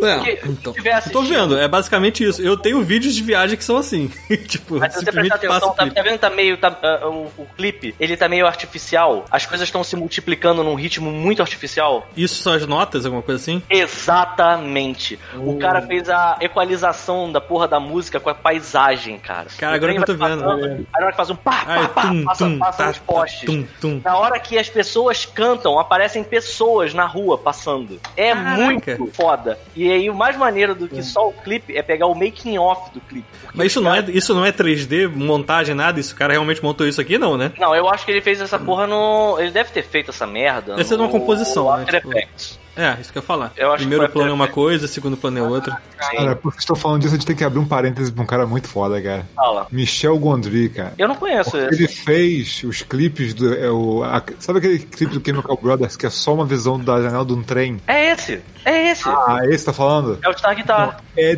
É, 0.07 0.15
Porque 0.15 0.39
então. 0.45 0.73
Eu 1.05 1.11
tô 1.11 1.21
vendo, 1.23 1.57
é 1.57 1.67
basicamente 1.67 2.23
isso. 2.23 2.41
Eu 2.41 2.57
tenho 2.57 2.81
vídeos 2.83 3.15
de 3.15 3.23
viagem 3.23 3.57
que 3.57 3.63
são 3.63 3.77
assim. 3.77 4.07
tipo, 4.47 4.77
Mas 4.79 4.93
se 4.93 5.03
você 5.05 5.11
prestar 5.11 5.35
atenção, 5.35 5.73
tá, 5.73 5.87
tá 5.87 6.01
vendo? 6.01 6.17
Tá 6.17 6.29
meio. 6.29 6.57
Tá, 6.57 6.77
ah, 6.81 7.07
o, 7.07 7.31
o 7.37 7.45
clipe, 7.55 7.93
ele 7.99 8.15
tá 8.17 8.27
meio 8.27 8.45
artificial. 8.47 9.25
As 9.31 9.45
coisas 9.45 9.67
estão 9.67 9.83
se 9.83 9.95
multiplicando 9.95 10.63
num 10.63 10.75
ritmo 10.75 11.11
muito 11.11 11.41
artificial. 11.41 12.07
Isso 12.15 12.41
são 12.41 12.53
as 12.53 12.65
notas, 12.65 13.05
alguma 13.05 13.21
coisa 13.23 13.39
assim? 13.41 13.60
Exatamente. 13.69 15.19
O 15.35 15.57
cara 15.57 15.81
fez 15.81 16.09
a 16.09 16.37
equalização 16.39 17.31
da 17.31 17.39
porra 17.41 17.67
da 17.67 17.79
música 17.79 18.19
com 18.19 18.29
a 18.29 18.35
paisagem, 18.35 19.17
cara. 19.17 19.47
Cara, 19.57 19.73
O 19.73 19.75
agora 19.75 19.93
que 19.93 19.99
eu 19.99 20.05
tô 20.05 20.13
vendo. 20.13 20.43
passando, 20.43 20.65
Aí 20.65 20.85
na 20.93 20.99
hora 21.05 21.11
que 21.11 21.17
faz 21.17 21.29
um 21.29 21.35
pá, 21.35 21.51
pá, 21.51 21.65
Ai, 21.67 21.87
pá, 21.89 22.01
tum, 22.03 22.23
passa, 22.23 22.45
tum, 22.45 22.59
passa 22.59 22.83
tá, 22.83 22.89
os 22.89 22.97
postes. 22.99 23.41
tum, 23.45 23.65
tum. 23.79 24.01
Na 24.03 24.17
hora 24.17 24.39
que 24.39 24.57
as 24.57 24.69
pessoas 24.69 25.25
cantam, 25.25 25.79
aparecem 25.79 26.23
pessoas 26.23 26.93
na 26.93 27.05
rua 27.05 27.37
passando. 27.37 27.99
É 28.15 28.33
Caraca. 28.33 28.61
muito 28.61 29.09
foda. 29.13 29.57
E 29.75 29.91
aí 29.91 30.09
o 30.09 30.15
mais 30.15 30.35
maneiro 30.37 30.75
do 30.75 30.87
que 30.87 31.01
só 31.03 31.27
o 31.29 31.33
clipe 31.33 31.75
é 31.75 31.81
pegar 31.81 32.07
o 32.07 32.13
making 32.15 32.57
off 32.57 32.91
do 32.93 32.99
clipe. 33.01 33.27
Mas 33.53 33.67
isso 33.67 33.79
os 33.79 33.85
não, 33.85 33.93
é, 33.95 33.99
isso 34.09 34.33
não 34.33 34.45
é 34.45 34.51
3D, 34.51 35.07
montagem, 35.07 35.75
nada? 35.75 35.99
Isso 35.99 36.13
o 36.13 36.17
cara 36.17 36.33
realmente 36.33 36.63
montou 36.63 36.87
isso 36.87 37.01
aqui, 37.01 37.17
não, 37.17 37.37
né? 37.37 37.51
Não, 37.59 37.75
eu 37.75 37.87
acho 37.89 38.05
que 38.05 38.11
ele 38.11 38.21
fez 38.21 38.39
essa 38.41 38.57
porra 38.59 38.87
no. 38.87 39.37
Ele 39.39 39.51
deve 39.51 39.71
ter 39.71 39.83
feito 39.83 40.09
essa 40.11 40.25
merda. 40.25 40.75
Deve 40.75 40.87
ser 40.87 40.95
no 40.97 41.03
numa 41.03 41.11
composição, 41.11 41.65
né, 41.77 41.83
After 41.83 41.99
tipo- 42.01 42.11
Effects. 42.17 42.59
É, 42.75 42.97
isso 43.01 43.11
que 43.11 43.17
eu 43.17 43.21
ia 43.21 43.25
falar. 43.27 43.51
Eu 43.57 43.73
Primeiro 43.75 44.07
plano 44.09 44.29
é 44.29 44.33
uma 44.33 44.47
coisa, 44.47 44.87
segundo 44.87 45.17
plano 45.17 45.37
é 45.39 45.41
outra. 45.41 45.77
Cara, 45.97 46.35
por 46.35 46.53
que 46.53 46.59
estou 46.59 46.75
falando 46.75 47.01
disso, 47.01 47.13
a 47.13 47.17
gente 47.17 47.27
tem 47.27 47.35
que 47.35 47.43
abrir 47.43 47.59
um 47.59 47.67
parêntese 47.67 48.11
pra 48.11 48.23
um 48.23 48.25
cara 48.25 48.47
muito 48.47 48.67
foda, 48.67 49.01
cara. 49.01 49.25
Fala. 49.35 49.67
Michel 49.71 50.17
Gondry, 50.17 50.69
cara. 50.69 50.93
Eu 50.97 51.07
não 51.07 51.15
conheço 51.15 51.57
esse. 51.57 51.75
Ele 51.75 51.87
fez 51.87 52.63
os 52.63 52.81
clipes 52.81 53.33
do. 53.33 53.53
É, 53.53 53.69
o, 53.69 54.03
a- 54.03 54.23
sabe 54.39 54.59
aquele 54.59 54.79
clipe 54.79 55.17
do 55.17 55.23
Chemical 55.25 55.57
Brothers 55.61 55.95
que 55.97 56.05
é 56.05 56.09
só 56.09 56.33
uma 56.33 56.45
visão 56.45 56.79
da 56.79 57.01
janela 57.01 57.25
de 57.25 57.33
um 57.33 57.43
trem? 57.43 57.77
É 57.87 58.11
esse. 58.13 58.41
É 58.63 58.91
esse. 58.91 59.07
Ah, 59.09 59.39
esse 59.45 59.59
que 59.59 59.65
tá 59.65 59.73
falando? 59.73 60.19
É 60.23 60.29
o 60.29 60.37
Star 60.37 60.55
Guitar. 60.55 61.01
É. 61.17 61.37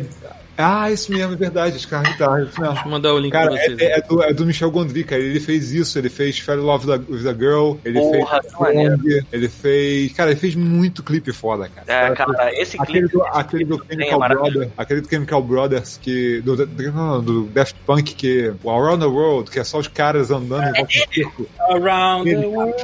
Ah, 0.56 0.90
isso 0.90 1.12
mesmo, 1.12 1.32
é 1.32 1.36
verdade. 1.36 1.76
Os 1.76 1.86
caras 1.86 2.08
guitarra, 2.12 2.42
isso 2.42 2.60
mesmo. 2.60 2.74
Vou 2.76 2.90
mandar 2.92 3.12
o 3.14 3.18
link 3.18 3.32
Cara, 3.32 3.50
pra 3.50 3.56
vocês. 3.60 3.78
é, 3.80 3.98
é 3.98 4.00
do, 4.02 4.22
é 4.22 4.32
do 4.32 4.46
Michel 4.46 4.70
Gondry, 4.70 5.04
cara. 5.04 5.20
Ele 5.20 5.40
fez 5.40 5.72
isso, 5.72 5.98
ele 5.98 6.08
fez 6.08 6.38
Fell 6.38 6.58
in 6.60 6.62
Love 6.62 6.86
with 6.90 6.94
a, 6.94 7.12
with 7.12 7.28
a 7.28 7.32
Girl, 7.34 7.74
ele 7.84 7.98
Porra, 8.00 8.40
fez. 8.42 8.52
Song, 8.52 9.24
ele 9.32 9.48
fez. 9.48 10.12
Cara, 10.12 10.30
ele 10.30 10.38
fez 10.40 10.54
muito 10.54 11.02
clipe 11.02 11.32
foda, 11.32 11.68
cara. 11.68 11.86
É, 12.10 12.14
cara, 12.14 12.52
esse 12.60 12.76
Aquele 12.80 13.00
clipe. 13.08 13.16
do, 13.18 13.26
esse 13.26 13.38
aquele 13.38 13.64
do 13.64 13.78
clipe 13.78 14.02
é 14.02 14.06
Chemical. 14.06 14.28
Brothers, 14.28 14.70
aquele 14.76 15.00
do 15.00 15.08
Chemical 15.08 15.42
Brothers 15.42 15.98
que. 16.00 16.40
Do, 16.42 16.56
do, 16.56 16.66
do, 16.66 17.22
do 17.22 17.42
Daft 17.46 17.76
Punk 17.86 18.14
que. 18.14 18.52
O 18.62 18.70
Around 18.70 19.00
the 19.00 19.10
World, 19.10 19.50
que 19.50 19.58
é 19.58 19.64
só 19.64 19.78
os 19.78 19.88
caras 19.88 20.30
andando 20.30 20.62
em 20.68 20.72
volta 20.72 20.82
do 20.82 21.14
circo. 21.14 21.46
Around 21.60 22.24
the 22.24 22.30
Ele- 22.36 22.46
world, 22.46 22.74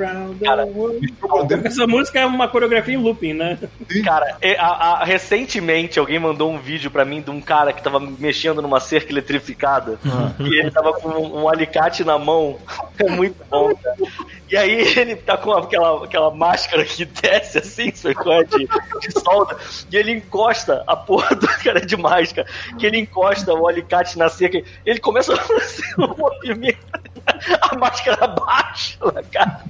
around 0.00 0.38
the 0.38 0.44
Cara, 0.44 0.66
world. 0.66 1.14
Gondry 1.20 1.60
Essa 1.64 1.86
música 1.86 2.20
é 2.20 2.26
uma 2.26 2.48
coreografia 2.48 2.94
em 2.94 2.98
looping, 2.98 3.32
né? 3.34 3.58
Cara, 4.04 4.36
é, 4.40 4.56
a- 4.58 4.66
a- 5.00 5.04
recentemente 5.04 5.98
alguém 5.98 6.18
mandou 6.18 6.50
um 6.52 6.58
vídeo 6.58 6.90
pra 6.90 7.04
mim 7.08 7.20
de 7.20 7.30
um 7.30 7.40
cara 7.40 7.72
que 7.72 7.82
tava 7.82 7.98
mexendo 7.98 8.62
numa 8.62 8.78
cerca 8.80 9.10
eletrificada 9.12 9.98
e 10.38 10.58
ele 10.58 10.70
tava 10.70 10.92
com 10.92 11.08
um, 11.08 11.42
um 11.42 11.48
alicate 11.48 12.04
na 12.04 12.18
mão. 12.18 12.58
É 12.98 13.08
muito 13.08 13.36
bom, 13.48 13.72
cara. 13.76 13.96
E 14.50 14.56
aí 14.56 14.98
ele 14.98 15.16
tá 15.16 15.36
com 15.36 15.52
aquela, 15.52 16.04
aquela 16.04 16.30
máscara 16.30 16.84
que 16.84 17.04
desce 17.04 17.58
assim, 17.58 17.92
sacou? 17.94 18.32
É 18.32 18.44
De, 18.44 18.66
de 18.66 19.20
solda. 19.20 19.56
E 19.90 19.96
ele 19.96 20.12
encosta 20.12 20.82
a 20.86 20.96
porra 20.96 21.34
do 21.36 21.46
cara 21.46 21.78
é 21.78 21.84
demais, 21.84 22.32
cara. 22.32 22.48
Que 22.78 22.86
ele 22.86 22.98
encosta 22.98 23.52
o 23.52 23.68
alicate 23.68 24.18
na 24.18 24.28
cerca. 24.28 24.62
Ele 24.86 24.98
começa 24.98 25.34
a 25.34 25.36
fazer 25.36 25.94
um 25.98 26.16
movimento. 26.16 26.78
A 27.60 27.76
máscara 27.76 28.26
baixa 28.26 28.98
cara. 29.30 29.62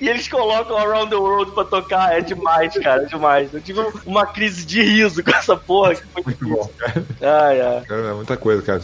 E 0.00 0.08
eles 0.08 0.28
colocam 0.28 0.76
Around 0.78 1.10
the 1.10 1.16
World 1.16 1.52
pra 1.52 1.64
tocar. 1.64 2.16
É 2.16 2.20
demais, 2.20 2.72
cara. 2.78 3.02
É 3.02 3.06
demais. 3.06 3.52
Eu 3.52 3.60
tive 3.60 3.80
uma 4.06 4.26
crise 4.26 4.64
de 4.64 4.82
riso 4.82 5.22
com 5.24 5.30
essa 5.30 5.56
porra. 5.56 5.96
Muito 6.24 6.48
bom, 6.48 6.70
cara. 6.78 7.04
Ai, 7.20 7.60
ai. 7.60 7.80
Cara, 7.82 8.08
é 8.08 8.12
muita 8.12 8.36
coisa, 8.36 8.62
cara. 8.62 8.80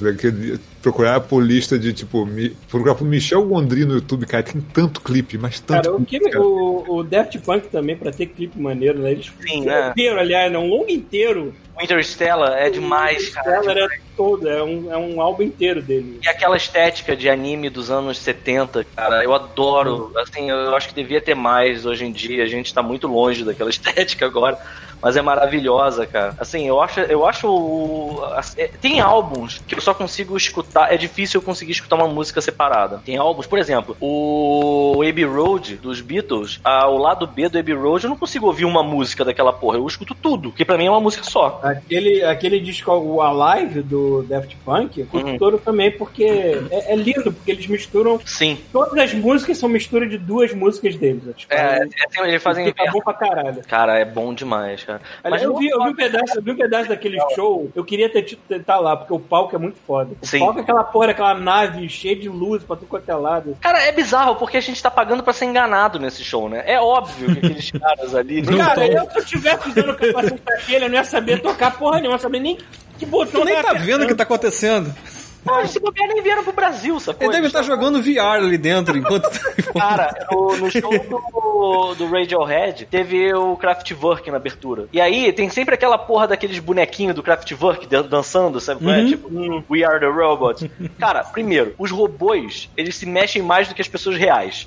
Procurar 0.89 1.21
por 1.21 1.45
lista 1.45 1.79
de, 1.79 1.93
tipo, 1.93 2.25
mi, 2.25 2.49
procurar 2.71 2.95
por 2.95 3.05
Michel 3.05 3.45
Gondry 3.45 3.85
no 3.85 3.93
YouTube, 3.93 4.25
cara. 4.25 4.43
Tem 4.43 4.59
tanto 4.59 5.03
clipe, 5.03 5.37
mas 5.37 5.61
tanto 5.61 5.83
Cara, 5.83 5.95
o, 5.95 6.03
clipe, 6.03 6.35
o, 6.39 6.97
o 6.97 7.03
Daft 7.05 7.39
Punk 7.41 7.69
também, 7.69 7.95
pra 7.95 8.11
ter 8.11 8.25
clipe 8.25 8.59
maneiro, 8.59 8.99
né? 8.99 9.13
Eles 9.13 9.31
Sim, 9.47 9.61
um 9.61 9.65
né? 9.67 9.91
inteiro, 9.91 10.19
aliás, 10.19 10.51
né? 10.51 10.57
um 10.57 10.67
longo 10.67 10.91
inteiro. 10.91 11.55
Interstellar 11.79 12.55
é 12.59 12.71
demais, 12.71 13.29
cara. 13.29 13.57
Ela 13.57 13.71
era 13.71 13.89
toda, 14.17 14.51
é 14.51 14.63
um, 14.63 14.93
é 14.93 14.97
um 14.97 15.21
álbum 15.21 15.43
inteiro 15.43 15.83
dele. 15.83 16.19
E 16.25 16.29
aquela 16.29 16.57
estética 16.57 17.15
de 17.15 17.29
anime 17.29 17.69
dos 17.69 17.91
anos 17.91 18.19
70, 18.19 18.85
cara, 18.97 19.23
eu 19.23 19.35
adoro. 19.35 20.11
Assim, 20.17 20.51
eu 20.51 20.75
acho 20.75 20.89
que 20.89 20.95
devia 20.95 21.21
ter 21.21 21.37
mais 21.37 21.85
hoje 21.85 22.07
em 22.07 22.11
dia. 22.11 22.43
A 22.43 22.49
gente 22.49 22.73
tá 22.73 22.83
muito 22.83 23.07
longe 23.07 23.45
daquela 23.45 23.69
estética 23.71 24.25
agora. 24.25 24.59
Mas 25.03 25.17
é 25.17 25.23
maravilhosa, 25.23 26.07
cara. 26.07 26.35
Assim, 26.39 26.67
eu 26.67 26.81
acho. 26.81 27.01
Eu 27.01 27.27
acho. 27.27 27.49
o- 27.49 28.23
as- 28.37 28.57
é, 28.59 28.69
Tem 28.81 29.01
álbuns 29.01 29.61
que 29.67 29.75
eu 29.75 29.81
só 29.81 29.93
consigo 29.93 30.37
escutar. 30.37 30.93
É 30.93 30.97
difícil 30.97 31.41
eu 31.41 31.45
conseguir 31.45 31.73
escutar 31.73 31.97
uma 31.97 32.07
música 32.09 32.41
separada. 32.41 33.01
Tem 33.05 33.17
álbuns, 33.17 33.47
por 33.47 33.59
exemplo, 33.59 33.97
o 34.01 35.03
Abbey 35.09 35.25
Road 35.25 35.77
dos 35.77 36.01
Beatles, 36.01 36.61
a- 36.65 36.89
o 36.89 36.97
lado 36.99 37.27
B 37.27 37.49
do 37.49 37.59
Abbey 37.59 37.75
Road, 37.75 38.05
eu 38.05 38.11
não 38.11 38.17
consigo 38.17 38.47
ouvir 38.47 38.65
uma 38.65 38.83
música 38.83 39.25
daquela 39.25 39.53
porra. 39.53 39.77
Eu 39.79 39.87
escuto 39.87 40.15
tudo, 40.15 40.53
que 40.53 40.65
pra 40.65 40.77
mim 40.79 40.87
é 40.87 40.91
uma 40.91 41.01
música 41.01 41.25
só. 41.25 41.61
Aquele, 41.63 42.23
aquele 42.25 42.61
disco, 42.61 42.91
o 42.93 43.21
Alive 43.23 43.83
do 43.83 44.23
Daft 44.23 44.57
Punk, 44.65 45.01
eu 45.13 45.21
Uhum. 45.21 45.39
todo 45.39 45.59
também, 45.59 45.91
porque 45.91 46.25
é, 46.71 46.93
é 46.93 46.97
lindo, 46.97 47.33
porque 47.33 47.51
eles 47.51 47.67
misturam. 47.67 48.21
Sim. 48.25 48.59
Todas 48.73 48.97
as 48.99 49.15
músicas 49.15 49.59
são 49.59 49.69
mistura 49.69 50.07
de 50.07 50.17
duas 50.19 50.53
músicas 50.53 50.69
músicas 50.69 50.97
deles. 50.97 51.23
Tipo, 51.35 51.55
É, 51.55 51.79
é, 51.83 52.29
eles 52.29 52.43
fazem 52.43 52.67
Fica 52.67 52.91
bom 52.93 53.01
pra 53.01 53.15
caralho. 53.15 53.63
Cara, 53.67 53.99
é 53.99 54.05
bom 54.05 54.35
demais, 54.35 54.85
cara. 54.89 55.01
Mas 55.23 55.43
eu 55.43 55.55
vi, 55.57 55.69
eu 55.69 55.83
vi 55.83 55.91
um 55.91 55.95
pedaço, 55.95 56.39
eu 56.39 56.43
vi 56.43 56.51
um 56.53 56.57
pedaço 56.57 56.89
daquele 56.89 57.19
show, 57.35 57.71
eu 57.75 57.85
queria 57.85 58.09
ter 58.09 58.23
tido 58.23 58.41
tentar 58.49 58.79
lá, 58.79 58.97
porque 58.97 59.13
o 59.13 59.21
palco 59.21 59.55
é 59.55 59.59
muito 59.59 59.79
foda. 59.87 60.17
O 60.21 60.27
Sim. 60.27 60.39
palco 60.39 60.59
é 60.59 60.63
aquela 60.63 60.85
porra, 60.85 61.11
aquela 61.11 61.35
nave 61.35 61.89
cheia 61.89 62.17
de 62.17 62.29
luz 62.29 62.63
pra 62.63 62.77
tudo 62.77 62.89
quanto 62.89 63.09
é 63.09 63.15
lado. 63.15 63.57
Cara, 63.61 63.83
é 63.83 63.93
bizarro, 63.93 64.37
porque 64.37 64.57
a 64.57 64.61
gente 64.61 64.83
tá 64.83 64.91
pagando 64.91 65.23
pra 65.23 65.33
ser 65.33 65.45
enganado 65.45 65.99
nesse 65.99 66.25
show, 66.25 66.49
né? 66.49 66.63
É 66.67 66.81
óbvio 66.81 67.35
que 67.35 67.47
aqueles 67.47 67.71
caras 67.79 68.15
ali. 68.15 68.43
Cara, 68.43 68.87
eu 68.87 69.11
se 69.11 69.19
eu 69.19 69.25
tivesse 69.25 69.69
usando 69.69 69.91
o 69.91 69.97
capacete 69.97 70.43
daquele, 70.45 70.85
eu 70.87 70.89
não 70.89 70.97
ia 70.97 71.05
saber 71.05 71.41
tocar 71.43 71.77
porra 71.77 72.01
nenhuma, 72.01 72.07
eu 72.07 72.11
não 72.11 72.17
ia 72.17 72.23
saber 72.23 72.41
nem 72.41 72.59
que 72.99 73.07
botão 73.07 73.43
Tu 73.43 73.45
nem 73.45 73.63
tá 73.63 73.75
vendo 73.75 74.05
o 74.05 74.07
que 74.07 74.15
tá 74.15 74.25
acontecendo. 74.25 74.93
Pô, 75.45 75.61
esse 75.61 75.79
bobear 75.81 76.09
nem 76.09 76.23
vieram 76.23 76.43
pro 76.45 76.53
Brasil, 76.53 76.99
sacou? 77.01 77.25
Ele 77.27 77.33
deve 77.33 77.47
estar 77.47 77.63
jogando 77.63 78.03
VR 78.03 78.37
ali 78.43 78.59
dentro 78.59 78.97
enquanto 78.97 79.23
tá 79.31 79.73
Cara, 79.79 80.27
no, 80.31 80.57
no 80.57 80.71
show 80.71 80.91
do, 80.91 81.95
do 81.95 82.07
Radiohead, 82.07 82.87
teve 82.87 83.33
o 83.35 83.57
Kraftwerk 83.57 84.31
na 84.31 84.37
abertura. 84.37 84.87
E 84.93 85.01
aí, 85.01 85.33
tem 85.33 85.49
sempre 85.49 85.75
aquela 85.75 85.97
porra 85.97 86.29
daqueles 86.29 86.59
bonequinhos 86.59 87.15
do 87.15 87.23
Kraftwerk 87.23 87.87
dan- 87.87 88.03
dançando, 88.07 88.61
sabe? 88.61 88.83
qual 88.83 88.95
é? 88.95 89.07
Tipo, 89.07 89.29
We 89.71 89.85
Are 89.85 89.99
The 90.01 90.07
Robots. 90.07 90.69
Cara, 90.99 91.25
primeiro, 91.25 91.75
os 91.79 91.91
robôs, 91.91 92.69
eles 92.77 92.97
se 92.97 93.07
mexem 93.07 93.41
mais 93.43 93.69
do 93.69 93.75
que 93.75 93.83
as 93.83 93.89
pessoas 93.89 94.17
reais. 94.17 94.67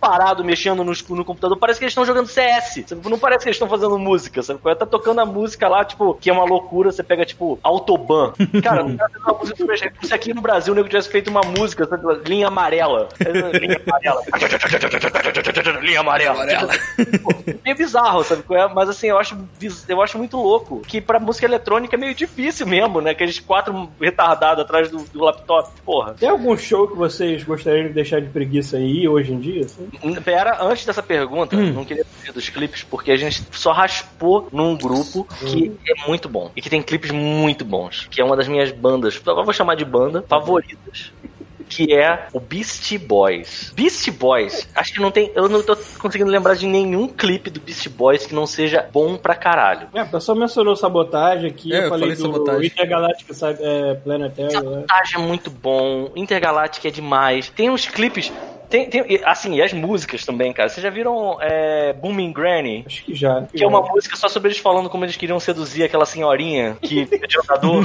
Parado, 0.00 0.44
mexendo 0.44 0.82
no, 0.84 0.92
no 1.10 1.24
computador. 1.24 1.56
Parece 1.58 1.78
que 1.78 1.84
eles 1.84 1.92
estão 1.92 2.04
jogando 2.04 2.26
CS. 2.26 2.84
Sabe? 2.86 3.08
Não 3.08 3.18
parece 3.18 3.44
que 3.44 3.48
eles 3.48 3.56
estão 3.56 3.68
fazendo 3.68 3.98
música, 3.98 4.42
sabe? 4.42 4.60
qual 4.60 4.72
é? 4.72 4.74
Tá 4.74 4.86
tocando 4.86 5.20
a 5.20 5.26
música 5.26 5.68
lá, 5.68 5.84
tipo, 5.84 6.14
que 6.14 6.30
é 6.30 6.32
uma 6.32 6.44
loucura. 6.44 6.90
Você 6.90 7.02
pega, 7.02 7.24
tipo, 7.24 7.58
Autobahn. 7.62 8.32
Cara, 8.62 8.82
não 8.82 8.96
tá 8.96 9.08
fazendo 9.08 9.24
uma 9.24 9.38
música 9.38 9.90
Se 10.02 10.14
aqui 10.14 10.34
no 10.34 10.40
Brasil 10.40 10.72
o 10.72 10.76
nego 10.76 10.88
tivesse 10.88 11.08
feito 11.08 11.30
uma 11.30 11.40
música, 11.42 11.86
sabe? 11.86 12.06
linha 12.28 12.48
amarela. 12.48 13.08
Linha 13.60 13.80
amarela. 13.86 14.22
linha 15.82 16.00
amarela. 16.00 16.72
Pô, 17.22 17.34
É 17.64 17.74
bizarro, 17.74 18.24
sabe? 18.24 18.42
qual 18.42 18.58
é? 18.58 18.72
Mas 18.72 18.88
assim, 18.88 19.08
eu 19.08 19.18
acho, 19.18 19.36
eu 19.88 20.02
acho 20.02 20.18
muito 20.18 20.36
louco 20.36 20.80
que 20.80 21.00
pra 21.00 21.18
música 21.18 21.46
eletrônica 21.46 21.94
é 21.94 21.98
meio 21.98 22.14
difícil 22.14 22.66
mesmo, 22.66 23.00
né? 23.00 23.10
Aqueles 23.10 23.38
quatro 23.38 23.88
retardados 24.00 24.64
atrás 24.64 24.90
do, 24.90 24.98
do 24.98 25.24
laptop. 25.24 25.70
Porra. 25.84 26.14
Tem 26.14 26.28
algum 26.28 26.56
show 26.56 26.88
que 26.88 26.96
vocês 26.96 27.42
gostariam 27.44 27.88
de 27.88 27.92
deixar 27.92 28.20
de 28.20 28.28
preguiça 28.28 28.45
aí 28.76 29.08
hoje 29.08 29.32
em 29.32 29.38
dia? 29.38 29.64
Assim? 29.64 29.88
Pera, 30.24 30.62
antes 30.62 30.84
dessa 30.84 31.02
pergunta, 31.02 31.56
não 31.56 31.84
queria 31.84 32.04
dizer 32.04 32.32
dos 32.32 32.48
clipes, 32.48 32.82
porque 32.82 33.10
a 33.10 33.16
gente 33.16 33.42
só 33.52 33.72
raspou 33.72 34.48
num 34.52 34.76
grupo 34.76 35.26
que 35.40 35.72
é 35.86 36.06
muito 36.06 36.28
bom. 36.28 36.50
E 36.54 36.62
que 36.62 36.70
tem 36.70 36.82
clipes 36.82 37.10
muito 37.10 37.64
bons. 37.64 38.06
Que 38.10 38.20
é 38.20 38.24
uma 38.24 38.36
das 38.36 38.48
minhas 38.48 38.70
bandas, 38.72 39.20
vou 39.24 39.52
chamar 39.52 39.74
de 39.74 39.84
banda, 39.84 40.24
favoritas. 40.28 41.12
Que 41.68 41.94
é 41.94 42.28
o 42.32 42.38
Beastie 42.40 42.96
Boys. 42.98 43.72
Beastie 43.74 44.12
Boys, 44.12 44.68
acho 44.74 44.92
que 44.92 45.00
não 45.00 45.10
tem. 45.10 45.32
Eu 45.34 45.48
não 45.48 45.62
tô 45.62 45.76
conseguindo 45.98 46.30
lembrar 46.30 46.54
de 46.54 46.66
nenhum 46.66 47.08
clipe 47.08 47.50
do 47.50 47.60
Beastie 47.60 47.88
Boys 47.90 48.24
que 48.26 48.34
não 48.34 48.46
seja 48.46 48.88
bom 48.92 49.16
pra 49.16 49.34
caralho. 49.34 49.88
É, 49.92 50.02
o 50.02 50.08
pessoal 50.08 50.38
mencionou 50.38 50.76
sabotagem 50.76 51.50
aqui, 51.50 51.72
É, 51.74 51.78
eu 51.78 51.82
eu 51.82 51.88
falei, 51.88 52.00
falei 52.10 52.16
do 52.16 52.22
Sabotagem. 52.22 52.66
Intergaláctica 52.66 53.34
sabe, 53.34 53.58
é, 53.62 53.94
Planetary. 53.94 54.42
né? 54.54 54.60
Sabotagem 54.60 55.14
é 55.16 55.18
muito 55.26 55.50
bom, 55.50 56.10
Intergaláctica 56.14 56.88
é 56.88 56.90
demais. 56.90 57.48
Tem 57.50 57.68
uns 57.68 57.86
clipes. 57.86 58.32
Tem, 58.68 58.88
tem- 58.88 59.20
assim, 59.24 59.54
e 59.54 59.62
as 59.62 59.72
músicas 59.72 60.24
também, 60.24 60.52
cara. 60.52 60.68
Vocês 60.68 60.82
já 60.82 60.90
viram 60.90 61.38
é, 61.40 61.92
Booming 61.92 62.32
Granny? 62.32 62.84
Acho 62.86 63.04
que 63.04 63.14
já. 63.14 63.42
Que 63.52 63.62
é 63.62 63.66
uma 63.66 63.80
música 63.80 64.16
só 64.16 64.28
sobre 64.28 64.48
eles 64.48 64.58
falando 64.58 64.88
como 64.90 65.04
eles 65.04 65.16
queriam 65.16 65.38
seduzir 65.38 65.84
aquela 65.84 66.04
senhorinha 66.06 66.76
que 66.82 67.04
fica 67.06 67.26
de 67.26 67.34
jogador 67.34 67.84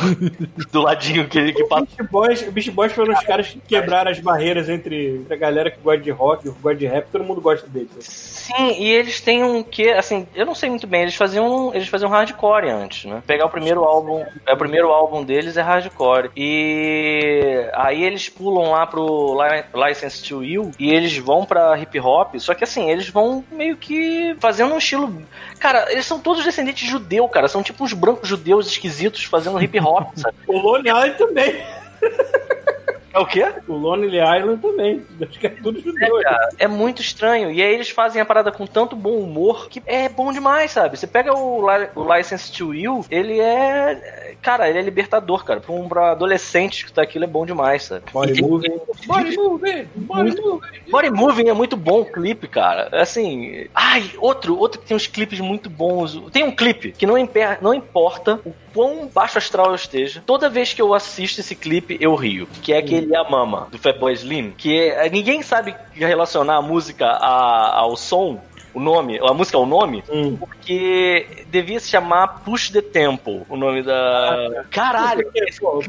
do 0.72 0.82
ladinho 0.82 1.28
que, 1.28 1.54
que 1.54 1.64
O 1.64 1.68
passa. 1.68 1.86
Beast 1.86 2.12
Boys, 2.12 2.42
o 2.48 2.52
Beast 2.52 2.72
Boys 2.72 2.92
foram 2.94 3.14
os 3.14 3.24
caras 3.24 3.48
que 3.50 3.60
quebraram 3.60 4.12
as 4.12 4.20
barreiras 4.20 4.70
entre, 4.70 5.18
entre 5.18 5.34
a 5.34 5.38
galera 5.38 5.70
que 5.72 5.80
gosta 5.80 6.02
de 6.02 6.12
rock 6.12 6.44
que 6.44 6.50
gosta 6.62 6.78
de 6.80 6.88
rap, 6.88 7.08
todo 7.12 7.24
mundo 7.24 7.42
gosta 7.42 7.68
deles. 7.68 7.90
Sim, 8.00 8.72
e 8.80 8.90
eles 8.92 9.22
têm 9.22 9.44
um 9.44 9.62
que, 9.64 9.90
assim, 9.92 10.28
eu 10.34 10.46
não 10.46 10.56
sei 10.56 10.70
muito 10.70 10.88
bem, 10.88 11.04
eles 11.04 11.16
faziam 11.16 11.72
eles 11.74 11.88
faziam 11.88 12.10
hardcore 12.10 12.70
antes, 12.70 13.06
né? 13.06 13.22
Pegar 13.28 13.46
o 13.46 13.50
primeiro 13.50 13.84
álbum, 13.84 14.26
é 14.48 14.54
o 14.54 14.58
primeiro 14.58 14.88
álbum 14.90 15.24
deles 15.24 15.58
é 15.58 15.62
hardcore. 15.62 16.30
E 16.36 17.70
aí 17.74 18.04
eles 18.04 18.30
pulam 18.30 18.72
lá 18.72 18.86
pro 18.88 19.38
Li- 19.42 19.88
License 19.88 20.24
to 20.28 20.44
You 20.44 20.71
e 20.80 20.90
eles 20.90 21.18
vão 21.18 21.46
pra 21.46 21.78
hip 21.78 22.00
hop, 22.00 22.36
só 22.38 22.54
que 22.54 22.64
assim, 22.64 22.90
eles 22.90 23.10
vão 23.10 23.44
meio 23.52 23.78
que 23.78 24.36
fazendo 24.40 24.74
um 24.74 24.78
estilo 24.78 25.22
Cara, 25.60 25.92
eles 25.92 26.08
são 26.08 26.20
todos 26.20 26.44
descendentes 26.44 26.84
de 26.84 26.90
judeu, 26.90 27.28
cara. 27.30 27.48
São 27.48 27.62
tipo 27.62 27.84
uns 27.84 27.94
brancos 27.94 28.28
judeus 28.28 28.66
esquisitos 28.66 29.24
fazendo 29.26 29.62
hip 29.62 29.80
hop, 29.80 30.10
sabe? 30.18 30.36
Island 30.48 31.18
também. 31.18 31.64
É 33.14 33.20
o 33.20 33.26
quê? 33.26 33.46
O 33.68 33.74
Lonely 33.74 34.18
Island 34.18 34.62
também. 34.62 35.06
Acho 35.22 35.40
que 35.40 35.48
é 35.48 35.50
tudo 35.50 35.80
judeu. 35.82 36.20
É, 36.20 36.24
cara, 36.24 36.50
é 36.60 36.68
muito 36.68 37.02
estranho. 37.02 37.52
E 37.52 37.62
aí 37.62 37.74
eles 37.74 37.90
fazem 37.90 38.22
a 38.22 38.26
parada 38.26 38.52
com 38.52 38.66
tanto 38.66 38.96
bom 38.96 39.18
humor 39.18 39.68
que 39.70 39.82
é 39.86 40.08
bom 40.10 40.32
demais, 40.32 40.72
sabe? 40.72 40.98
Você 40.98 41.08
pega 41.08 41.34
o, 41.34 41.62
o 41.96 42.16
License 42.16 42.52
to 42.52 42.74
You, 42.74 43.06
ele 43.10 43.40
é. 43.40 44.36
Cara, 44.42 44.70
ele 44.70 44.80
é 44.80 44.82
libertador, 44.82 45.44
cara. 45.44 45.60
Pra 45.60 45.74
um 45.74 45.88
pra 45.88 46.12
adolescente 46.12 46.86
que 46.86 46.94
tá 46.94 47.02
aquilo 47.02 47.26
é 47.26 47.28
bom 47.28 47.46
demais, 47.46 47.84
sabe? 47.84 48.04
Body 48.12 48.40
E 48.40 48.42
moving. 48.42 48.80
Body 49.06 49.36
moving. 49.38 49.88
Body 49.96 50.42
moving. 50.42 50.68
Body 50.90 51.10
Moving 51.12 51.50
é 51.50 51.54
muito 51.54 51.76
bom 51.78 52.02
o 52.02 52.06
clipe, 52.06 52.48
cara. 52.48 52.90
Assim. 53.02 53.68
Ai, 53.76 54.10
outro, 54.18 54.58
outro 54.58 54.80
que 54.82 54.88
tem 54.88 54.96
uns 54.98 55.08
clipes 55.08 55.40
muito 55.40 55.70
bons. 55.70 56.20
Tem 56.32 56.44
um 56.44 56.52
clipe 56.56 56.92
que 56.92 57.06
não, 57.06 57.18
imper- 57.18 57.60
não 57.62 57.74
importa 57.74 58.40
o 58.46 58.54
quão 58.74 59.08
baixo 59.08 59.38
astral 59.38 59.68
eu 59.68 59.76
esteja. 59.76 60.24
Toda 60.26 60.50
vez 60.50 60.74
que 60.74 60.82
eu 60.82 60.94
assisto 60.94 61.42
esse 61.42 61.56
clipe, 61.56 61.98
eu 62.00 62.16
rio. 62.16 62.48
Que 62.62 62.74
é 62.74 62.78
aquele 62.78 63.16
A 63.16 63.24
Mama, 63.30 63.68
do 63.72 63.78
Fatboy 63.78 64.14
Slim. 64.14 64.54
Que 64.58 64.80
é- 64.90 65.10
ninguém 65.10 65.42
sabe 65.42 65.76
relacionar 65.94 66.58
a 66.58 66.62
música 66.62 67.06
a- 67.08 67.80
ao 67.80 67.96
som. 67.96 68.42
O 68.74 68.80
nome, 68.80 69.20
a 69.20 69.34
música 69.34 69.58
ao 69.58 69.66
nome, 69.66 70.04
Hum. 70.10 70.38
porque 70.38 71.28
devia 71.48 71.80
se 71.80 71.90
chamar 71.90 72.42
Push 72.46 72.70
the 72.70 72.82
Tempo, 72.82 73.46
o 73.50 73.58
nome 73.58 73.84
da. 73.84 74.64
Caralho! 74.72 75.30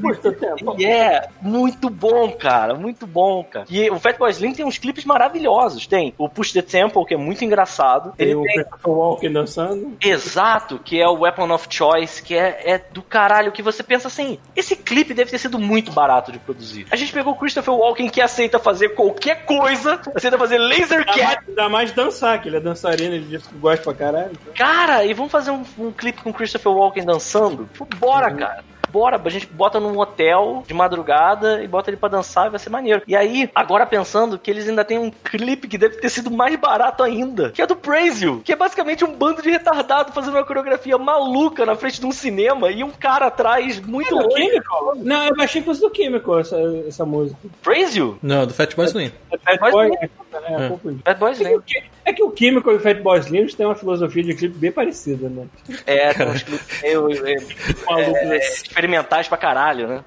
Custa 0.01 0.33
tempo. 0.33 0.75
E 0.79 0.85
é 0.85 1.29
muito 1.41 1.89
bom, 1.89 2.31
cara, 2.33 2.75
muito 2.75 3.07
bom, 3.07 3.45
cara. 3.45 3.67
E 3.71 3.91
o 3.91 3.99
Fatboy 3.99 4.31
Slim 4.31 4.53
tem 4.53 4.65
uns 4.65 4.79
clipes 4.79 5.05
maravilhosos. 5.05 5.87
Tem 5.87 6.15
o 6.19 6.29
Push 6.29 6.53
the 6.53 6.63
Temple, 6.63 7.05
que 7.05 7.15
é 7.15 7.17
muito 7.17 7.45
engraçado. 7.45 8.13
Tem 8.17 8.27
Ele 8.29 8.35
o 8.37 8.43
tem 8.43 8.57
Christopher 8.57 8.91
Walken 8.93 9.33
dançando. 9.33 9.97
Exato, 10.01 10.79
que 10.79 11.01
é 11.01 11.09
o 11.09 11.21
Weapon 11.21 11.51
of 11.53 11.67
Choice, 11.71 12.23
que 12.23 12.35
é, 12.35 12.61
é 12.65 12.79
do 12.79 13.03
caralho, 13.03 13.53
que 13.53 13.63
você 13.63 13.83
pensa 13.83 14.09
assim, 14.09 14.39
esse 14.57 14.75
clipe 14.77 15.15
deve 15.15 15.31
ter 15.31 15.39
sido 15.39 15.59
muito 15.59 15.93
barato 15.93 16.33
de 16.33 16.39
produzir. 16.39 16.87
A 16.91 16.97
gente 16.97 17.13
pegou 17.13 17.33
o 17.33 17.37
Christopher 17.37 17.75
Walken, 17.75 18.09
que 18.09 18.21
aceita 18.21 18.59
fazer 18.59 18.91
qualquer 18.91 19.45
coisa, 19.45 20.01
aceita 20.15 20.39
fazer 20.39 20.59
laser 20.59 21.05
cat, 21.05 21.19
mais, 21.19 21.49
ainda 21.49 21.69
mais 21.69 21.93
dançar, 21.93 22.41
que 22.41 22.49
ele 22.49 22.57
é 22.57 22.61
dançarino, 22.73 23.15
ele 23.15 23.25
disse 23.27 23.49
que 23.49 23.55
gosta 23.57 23.83
pra 23.85 23.95
caralho. 23.95 24.33
Cara, 24.57 25.05
e 25.05 25.13
vamos 25.15 25.31
fazer 25.33 25.51
um, 25.51 25.63
um 25.79 25.93
clipe 25.93 26.23
com 26.23 26.31
o 26.31 26.35
Christopher 26.35 26.73
Walken 26.73 27.05
dançando? 27.05 27.69
Bora, 27.99 28.31
cara. 28.35 28.65
Bora, 28.91 29.19
a 29.25 29.29
gente 29.31 29.47
bota 29.47 29.81
num 29.81 29.99
hotel 29.99 30.63
de 30.67 30.75
madrugada 30.75 31.63
e 31.65 31.67
bota 31.67 31.89
ele 31.89 31.97
pra 31.97 32.11
dançar 32.11 32.49
e 32.49 32.51
vai 32.51 32.59
ser 32.59 32.69
maneiro. 32.69 33.01
E 33.09 33.17
aí, 33.17 33.51
agora 33.55 33.87
pensando 33.87 34.39
que 34.39 34.51
eles 34.51 34.69
ainda 34.69 34.85
têm 34.85 34.99
um 34.99 35.11
clipe 35.11 35.67
que 35.67 35.79
deve 35.79 35.97
ter 35.97 36.11
sido 36.11 36.31
mais 36.31 36.55
barato 36.57 37.03
ainda, 37.03 37.51
que 37.53 37.63
é 37.63 37.67
do 37.67 37.75
Praise 37.75 38.23
You, 38.23 38.43
que 38.45 38.53
é 38.53 38.57
basicamente 38.57 39.03
um 39.03 39.15
bando 39.15 39.41
de 39.41 39.49
retardado 39.51 40.13
fazendo 40.13 40.35
uma 40.35 40.45
coreografia 40.45 40.99
maluca 40.99 41.65
na 41.65 41.75
frente 41.75 42.01
de 42.01 42.05
um 42.07 42.13
cinema 42.13 42.71
e 42.71 42.85
um 42.85 42.91
cara 42.91 43.29
atrás 43.29 43.81
muito 43.81 44.11
Do 44.11 44.17
louco. 44.17 44.37
Chemical? 44.37 44.93
Não, 44.97 45.25
eu 45.27 45.41
achei 45.43 45.63
que 45.63 45.67
fosse 45.69 45.81
do 45.81 45.91
Chemical 45.97 46.41
essa, 46.41 46.59
essa 46.87 47.07
música. 47.07 47.39
Praise 47.63 47.99
You? 47.99 48.19
Não, 48.23 48.47
do 48.47 48.53
Slim. 48.53 49.11
É 49.31 49.39
Fat 49.57 49.71
Boy, 49.73 49.89
não- 49.89 49.97
é, 49.97 50.67
é, 50.67 50.69
confundi. 50.69 51.01
Bad 51.03 51.19
Boys 51.19 51.41
É 51.41 51.45
que, 51.45 51.45
Lane. 51.51 51.57
o 51.57 51.63
Che- 51.67 51.85
é 52.05 52.13
que 52.13 52.23
o 52.23 52.35
Chemical 52.37 52.73
e 52.73 52.77
o 52.77 52.81
Fatboy 52.81 53.19
Slim 53.21 53.47
têm 53.47 53.67
uma 53.67 53.75
filosofia 53.75 54.23
de 54.23 54.35
clipe 54.35 54.59
bem 54.59 54.73
parecida, 54.73 55.29
né? 55.29 55.47
É, 55.87 56.13
tem 56.15 56.27
uns 56.29 56.43
clipes 56.43 56.83
meio, 56.83 57.27
é, 57.27 57.33
é, 57.91 58.27
né? 58.27 58.37
experimentais 58.39 59.29
pra 59.29 59.39
caralho, 59.39 59.89
né? 59.89 60.05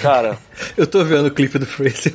Cara, 0.00 0.38
Eu 0.76 0.86
tô 0.86 1.04
vendo 1.04 1.26
o 1.26 1.30
clipe 1.30 1.58
do 1.58 1.66
Fraser. 1.66 2.12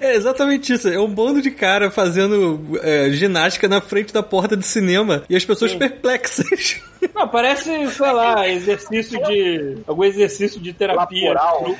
É 0.00 0.14
exatamente 0.14 0.72
isso. 0.72 0.88
É 0.88 0.98
um 0.98 1.08
bando 1.08 1.42
de 1.42 1.50
cara 1.50 1.90
fazendo 1.90 2.78
é, 2.82 3.10
ginástica 3.10 3.68
na 3.68 3.80
frente 3.80 4.12
da 4.12 4.22
porta 4.22 4.56
de 4.56 4.64
cinema 4.64 5.22
e 5.28 5.36
as 5.36 5.44
pessoas 5.44 5.74
perplexas. 5.74 6.80
Não, 7.14 7.28
parece, 7.28 7.88
sei 7.90 8.12
lá, 8.12 8.48
exercício 8.48 9.22
de. 9.24 9.78
algum 9.86 10.02
exercício 10.02 10.60
de 10.60 10.72
terapia. 10.72 11.32
Laboral. 11.32 11.76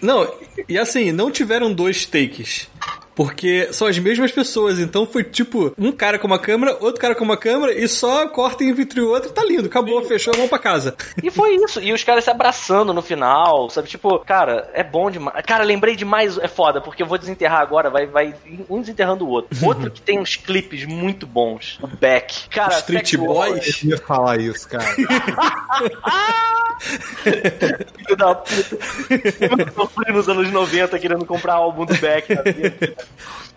Não, 0.00 0.30
e 0.68 0.78
assim, 0.78 1.10
não 1.10 1.30
tiveram 1.30 1.72
dois 1.72 2.06
takes. 2.06 2.68
Porque 3.16 3.68
são 3.72 3.88
as 3.88 3.98
mesmas 3.98 4.30
pessoas, 4.30 4.78
então 4.78 5.06
foi 5.06 5.24
tipo 5.24 5.74
um 5.78 5.90
cara 5.90 6.18
com 6.18 6.26
uma 6.26 6.38
câmera, 6.38 6.76
outro 6.82 7.00
cara 7.00 7.14
com 7.14 7.24
uma 7.24 7.36
câmera 7.36 7.72
e 7.72 7.88
só 7.88 8.28
corta 8.28 8.62
entre 8.62 9.00
o 9.00 9.08
outro 9.08 9.30
e 9.30 9.32
tá 9.32 9.42
lindo, 9.42 9.68
acabou, 9.68 10.04
fechou, 10.04 10.34
vamos 10.34 10.50
pra 10.50 10.58
casa. 10.58 10.94
E 11.22 11.30
foi 11.30 11.54
isso. 11.56 11.80
E 11.80 11.92
os 11.94 12.04
caras 12.04 12.24
se 12.24 12.30
abraçando 12.30 12.92
no 12.92 13.00
final, 13.00 13.70
sabe? 13.70 13.88
Tipo, 13.88 14.18
cara, 14.18 14.70
é 14.74 14.84
bom 14.84 15.10
demais. 15.10 15.42
Cara, 15.46 15.64
lembrei 15.64 15.96
demais. 15.96 16.36
É 16.36 16.46
foda, 16.46 16.78
porque 16.80 17.02
eu 17.02 17.06
vou 17.06 17.16
desenterrar 17.16 17.60
agora, 17.62 17.88
vai, 17.88 18.06
vai 18.06 18.34
um 18.68 18.80
desenterrando 18.80 19.24
o 19.26 19.28
outro. 19.30 19.56
Outro 19.66 19.90
que 19.90 20.02
tem 20.02 20.18
uns 20.18 20.36
clipes 20.36 20.84
muito 20.84 21.26
bons. 21.26 21.78
O 21.82 21.86
Beck. 21.86 22.48
Cara, 22.50 22.78
Street 22.78 23.08
Sex 23.08 23.24
Boys. 23.24 23.82
Eu 23.82 23.90
ia 23.90 23.98
falar 23.98 24.38
isso, 24.38 24.68
cara. 24.68 24.84
Filho 27.96 28.16
da 28.16 28.34
puta. 28.34 28.78
Eu 29.40 29.72
sofri 29.72 30.12
nos 30.12 30.28
anos 30.28 30.50
90 30.50 30.98
querendo 30.98 31.24
comprar 31.24 31.54
álbum 31.54 31.86
do 31.86 31.96
Beck. 31.96 32.28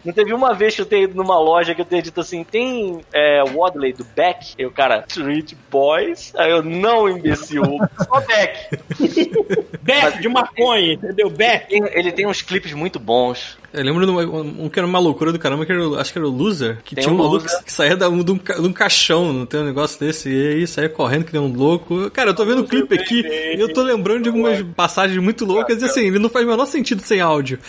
Não 0.03 0.13
teve 0.13 0.33
uma 0.33 0.53
vez 0.53 0.75
que 0.75 0.81
eu 0.81 0.85
tenho 0.85 1.03
ido 1.03 1.15
numa 1.15 1.37
loja 1.37 1.75
que 1.75 1.81
eu 1.81 1.85
tenho 1.85 2.01
dito 2.01 2.21
assim, 2.21 2.43
tem 2.43 3.01
é, 3.13 3.43
Wadley 3.43 3.91
do 3.91 4.05
Beck? 4.15 4.53
E 4.57 4.65
o 4.65 4.71
cara, 4.71 5.03
Street 5.07 5.53
Boys? 5.69 6.33
Aí 6.35 6.49
eu, 6.51 6.63
não, 6.63 7.09
imbecil, 7.09 7.63
só 7.97 8.21
Beck. 8.21 8.79
Beck 9.83 10.21
de 10.21 10.29
maconha, 10.29 10.93
entendeu? 10.93 11.29
Beck. 11.29 11.65
Ele 11.69 11.81
tem, 11.81 11.99
ele 11.99 12.11
tem 12.11 12.27
uns 12.27 12.41
clipes 12.41 12.71
muito 12.71 12.97
bons. 12.97 13.57
Eu 13.73 13.83
lembro 13.83 14.05
de 14.05 14.11
um, 14.11 14.65
um 14.65 14.69
que 14.69 14.79
era 14.79 14.87
uma 14.87 14.99
loucura 14.99 15.31
do 15.31 15.37
caramba, 15.37 15.65
que 15.65 15.71
era, 15.71 15.83
acho 15.99 16.13
que 16.13 16.17
era 16.17 16.27
o 16.27 16.31
Loser, 16.31 16.79
que 16.83 16.95
Tem 16.95 17.03
tinha 17.03 17.13
um 17.13 17.17
um 17.17 17.23
maluco 17.23 17.45
que 17.63 17.71
saía 17.71 17.95
da, 17.95 18.07
de, 18.07 18.15
um, 18.15 18.23
de 18.23 18.67
um 18.67 18.73
caixão, 18.73 19.33
não 19.33 19.45
tem 19.45 19.59
um 19.59 19.65
negócio 19.65 19.99
desse, 19.99 20.29
e 20.29 20.47
aí 20.47 20.67
saía 20.67 20.89
correndo 20.89 21.25
que 21.25 21.33
nem 21.33 21.41
um 21.41 21.53
louco. 21.53 22.09
Cara, 22.11 22.31
eu 22.31 22.35
tô 22.35 22.45
vendo 22.45 22.61
o 22.61 22.67
clipe 22.67 22.95
aqui 22.95 23.21
e 23.21 23.59
eu 23.59 23.71
tô 23.73 23.83
lembrando 23.83 24.23
de 24.23 24.29
algumas 24.29 24.61
passagens 24.75 25.21
muito 25.21 25.45
loucas 25.45 25.81
e 25.81 25.85
assim, 25.85 26.07
ele 26.07 26.19
não 26.19 26.29
faz 26.29 26.45
o 26.45 26.49
menor 26.49 26.65
sentido 26.65 27.01
sem 27.01 27.19
áudio. 27.19 27.59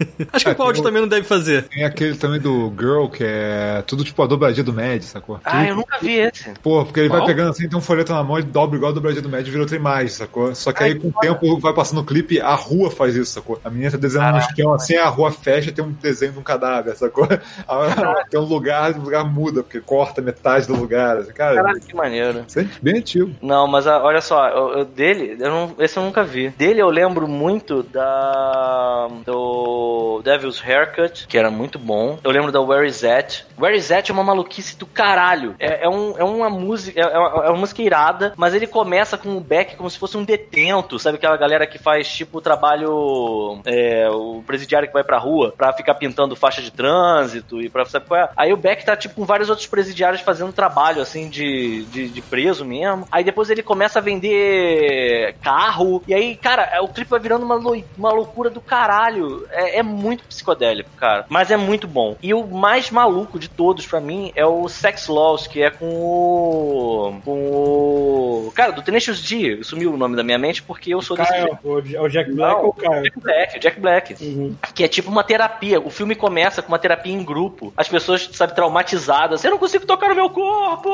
Acho 0.32 0.44
que 0.44 0.50
É, 0.50 0.54
com 0.54 0.62
áudio 0.62 0.74
tem 0.74 0.82
um- 0.82 0.84
também 0.86 1.02
não 1.02 1.08
deve 1.08 1.26
fazer. 1.26 1.64
Tem 1.68 1.84
aquele 1.84 2.16
também 2.16 2.40
do 2.40 2.72
Girl, 2.78 3.06
que 3.06 3.22
é 3.24 3.82
tudo 3.86 4.04
tipo 4.04 4.22
a 4.22 4.26
dobradinha 4.26 4.64
do 4.64 4.72
Mad, 4.72 5.02
sacou? 5.02 5.40
Ah, 5.44 5.66
eu 5.66 5.76
nunca 5.76 5.98
vi 6.00 6.14
esse. 6.18 6.50
Porra, 6.62 6.84
porque 6.84 7.00
ele 7.00 7.08
Qual? 7.08 7.18
vai 7.20 7.28
pegando 7.28 7.50
assim, 7.50 7.68
tem 7.68 7.78
um 7.78 7.82
folheto 7.82 8.12
na 8.12 8.22
mão 8.22 8.38
e 8.38 8.42
dobra 8.42 8.76
igual 8.76 8.92
a 8.92 8.94
dobradinha 8.94 9.22
do 9.22 9.28
Mad 9.28 9.46
e 9.46 9.50
vira 9.50 9.62
outra 9.62 9.76
imagem, 9.76 10.08
sacou? 10.08 10.54
Só 10.54 10.72
que 10.72 10.82
aí 10.82 10.94
com 10.98 11.08
o 11.08 11.12
tempo 11.20 11.58
vai 11.58 11.72
passando 11.74 12.00
o 12.00 12.04
clipe, 12.04 12.40
a 12.40 12.54
rua 12.54 12.90
faz 12.90 13.14
isso, 13.14 13.32
sacou? 13.32 13.60
A 13.64 13.70
menina 13.70 13.90
tá 13.90 13.96
desenhando 13.98 14.36
no 14.36 14.56
chão 14.56 14.74
assim, 14.74 14.96
a 14.96 15.08
rua 15.08 15.30
fecha 15.30 15.68
e 15.70 15.72
tem 15.72 15.84
um 15.84 15.92
desenho 15.92 16.32
de 16.32 16.38
um 16.38 16.42
cadáver, 16.42 16.96
sacou? 16.96 17.26
Aí, 17.68 18.24
tem 18.30 18.40
um 18.40 18.44
lugar, 18.44 18.92
o 18.96 19.02
lugar 19.02 19.24
muda, 19.24 19.62
porque 19.62 19.80
corta 19.80 20.20
metade 20.22 20.66
do 20.66 20.74
lugar. 20.76 21.18
Assim, 21.18 21.32
cara, 21.32 21.56
Caralho, 21.56 21.80
que 21.80 21.94
maneiro. 21.94 22.44
isso 22.48 22.60
é 22.60 22.66
bem 22.82 22.98
antigo. 22.98 23.30
Não, 23.42 23.66
mas 23.66 23.86
ah, 23.86 24.02
olha 24.02 24.20
só, 24.20 24.48
eu- 24.48 24.78
eu- 24.78 24.84
dele, 24.84 25.36
eu 25.38 25.50
não, 25.50 25.74
esse 25.78 25.96
eu 25.98 26.02
nunca 26.02 26.22
vi. 26.24 26.48
Dele 26.50 26.80
eu 26.80 26.88
lembro 26.90 27.28
muito 27.28 27.82
da. 27.82 29.08
do 29.26 29.89
Devil's 30.22 30.62
Haircut, 30.62 31.26
que 31.26 31.38
era 31.38 31.50
muito 31.50 31.78
bom. 31.78 32.18
Eu 32.22 32.30
lembro 32.30 32.52
da 32.52 32.60
Where 32.60 32.86
Is 32.86 33.00
That. 33.00 33.46
Where 33.58 33.76
Is 33.76 33.88
That 33.88 34.10
é 34.10 34.14
uma 34.14 34.24
maluquice 34.24 34.76
do 34.76 34.86
caralho. 34.86 35.54
É, 35.58 35.84
é, 35.84 35.88
um, 35.88 36.18
é 36.18 36.24
uma 36.24 36.50
música. 36.50 37.00
É, 37.00 37.04
é 37.04 37.18
uma, 37.18 37.44
é 37.46 37.50
uma 37.50 37.58
música 37.58 37.82
irada, 37.82 38.32
mas 38.36 38.54
ele 38.54 38.66
começa 38.66 39.16
com 39.16 39.36
o 39.36 39.40
Beck 39.40 39.76
como 39.76 39.90
se 39.90 39.98
fosse 39.98 40.16
um 40.16 40.24
detento, 40.24 40.98
sabe? 40.98 41.16
Aquela 41.16 41.36
galera 41.36 41.66
que 41.66 41.78
faz 41.78 42.08
tipo 42.08 42.38
o 42.38 42.40
trabalho. 42.40 43.60
é, 43.64 44.08
o 44.10 44.42
presidiário 44.46 44.88
que 44.88 44.94
vai 44.94 45.04
pra 45.04 45.18
rua 45.18 45.54
pra 45.56 45.72
ficar 45.72 45.94
pintando 45.94 46.36
faixa 46.36 46.62
de 46.62 46.70
trânsito 46.70 47.60
e 47.60 47.68
pra. 47.68 47.84
Sabe 47.84 48.06
qual 48.06 48.20
é? 48.20 48.30
Aí 48.36 48.52
o 48.52 48.56
Beck 48.56 48.84
tá 48.84 48.96
tipo 48.96 49.14
com 49.14 49.24
vários 49.24 49.50
outros 49.50 49.66
presidiários 49.66 50.22
fazendo 50.22 50.52
trabalho 50.52 51.02
assim 51.02 51.28
de, 51.28 51.84
de, 51.86 52.08
de 52.08 52.22
preso 52.22 52.64
mesmo. 52.64 53.06
Aí 53.10 53.24
depois 53.24 53.50
ele 53.50 53.62
começa 53.62 53.98
a 53.98 54.02
vender 54.02 55.34
carro. 55.42 56.02
E 56.06 56.14
aí, 56.14 56.36
cara, 56.36 56.62
é, 56.72 56.80
o 56.80 56.88
clipe 56.88 57.10
vai 57.10 57.20
virando 57.20 57.44
uma, 57.44 57.56
uma 57.96 58.12
loucura 58.12 58.50
do 58.50 58.60
caralho. 58.60 59.46
É, 59.50 59.79
é 59.80 59.82
muito 59.82 60.24
psicodélico, 60.24 60.90
cara. 60.96 61.26
Mas 61.28 61.50
é 61.50 61.56
muito 61.56 61.88
bom. 61.88 62.16
E 62.22 62.32
o 62.32 62.46
mais 62.46 62.90
maluco 62.90 63.38
de 63.38 63.48
todos 63.48 63.86
pra 63.86 64.00
mim 64.00 64.32
é 64.34 64.44
o 64.46 64.68
Sex 64.68 65.08
Laws, 65.08 65.46
que 65.46 65.62
é 65.62 65.70
com 65.70 65.86
o. 65.86 67.20
com 67.24 67.32
o. 67.32 68.52
Cara, 68.54 68.72
do 68.72 68.82
Tenacious 68.82 69.20
D. 69.20 69.62
Sumiu 69.62 69.92
o 69.92 69.96
nome 69.96 70.16
da 70.16 70.22
minha 70.22 70.38
mente 70.38 70.62
porque 70.62 70.94
eu 70.94 71.02
sou 71.02 71.16
desse 71.16 71.32
Kyle, 71.32 71.42
jeito. 71.42 71.58
o, 71.64 71.96
é 71.96 72.00
o 72.00 72.08
Jack 72.08 72.32
Black 72.32 72.54
Não, 72.54 72.64
ou 72.64 72.70
o 72.70 72.72
Kyle? 72.72 73.02
Jack 73.02 73.20
Black, 73.20 73.56
o 73.56 73.60
Jack 73.60 73.80
Black. 73.80 74.24
Uhum. 74.24 74.56
Que 74.74 74.84
é 74.84 74.88
tipo 74.88 75.10
uma 75.10 75.24
terapia. 75.24 75.80
O 75.80 75.90
filme 75.90 76.14
começa 76.14 76.62
com 76.62 76.68
uma 76.68 76.78
terapia 76.78 77.12
em 77.12 77.24
grupo. 77.24 77.72
As 77.76 77.88
pessoas, 77.88 78.28
sabe, 78.32 78.54
traumatizadas. 78.54 79.42
Eu 79.44 79.50
não 79.50 79.58
consigo 79.58 79.86
tocar 79.86 80.08
no 80.08 80.14
meu 80.14 80.30
corpo! 80.30 80.90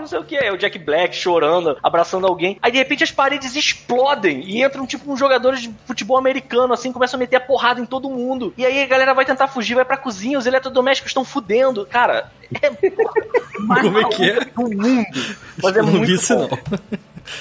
Não 0.00 0.06
sei 0.06 0.18
o 0.18 0.24
que. 0.24 0.36
É 0.36 0.52
o 0.52 0.56
Jack 0.56 0.78
Black 0.78 1.14
chorando, 1.14 1.76
abraçando 1.82 2.26
alguém. 2.26 2.58
Aí 2.62 2.72
de 2.72 2.78
repente 2.78 3.04
as 3.04 3.10
paredes 3.10 3.54
explodem 3.54 4.40
e 4.40 4.62
entram 4.62 4.86
tipo 4.86 5.10
uns 5.12 5.18
jogadores 5.18 5.62
de 5.62 5.70
futebol 5.84 6.16
americano, 6.16 6.72
assim, 6.72 6.92
começam 6.92 7.18
a 7.18 7.20
meter 7.20 7.36
a 7.36 7.40
porrada 7.40 7.80
em 7.80 7.86
todo 7.86 8.08
mundo. 8.08 8.29
E 8.56 8.64
aí 8.64 8.82
a 8.82 8.86
galera 8.86 9.14
vai 9.14 9.24
tentar 9.24 9.48
fugir, 9.48 9.74
vai 9.74 9.84
pra 9.84 9.96
cozinha, 9.96 10.38
os 10.38 10.46
eletrodomésticos 10.46 11.10
estão 11.10 11.24
fudendo. 11.24 11.86
Cara, 11.86 12.30
é. 12.62 12.70
Como 13.80 13.98
é 13.98 14.04
que 14.04 14.30
é? 14.30 14.44
do 14.44 14.62
mundo. 14.62 15.06
Mas 15.62 15.76
é 15.76 15.82
não 15.82 15.88
muito 15.88 16.06
vi 16.06 16.14
isso, 16.14 16.34
não. 16.34 16.48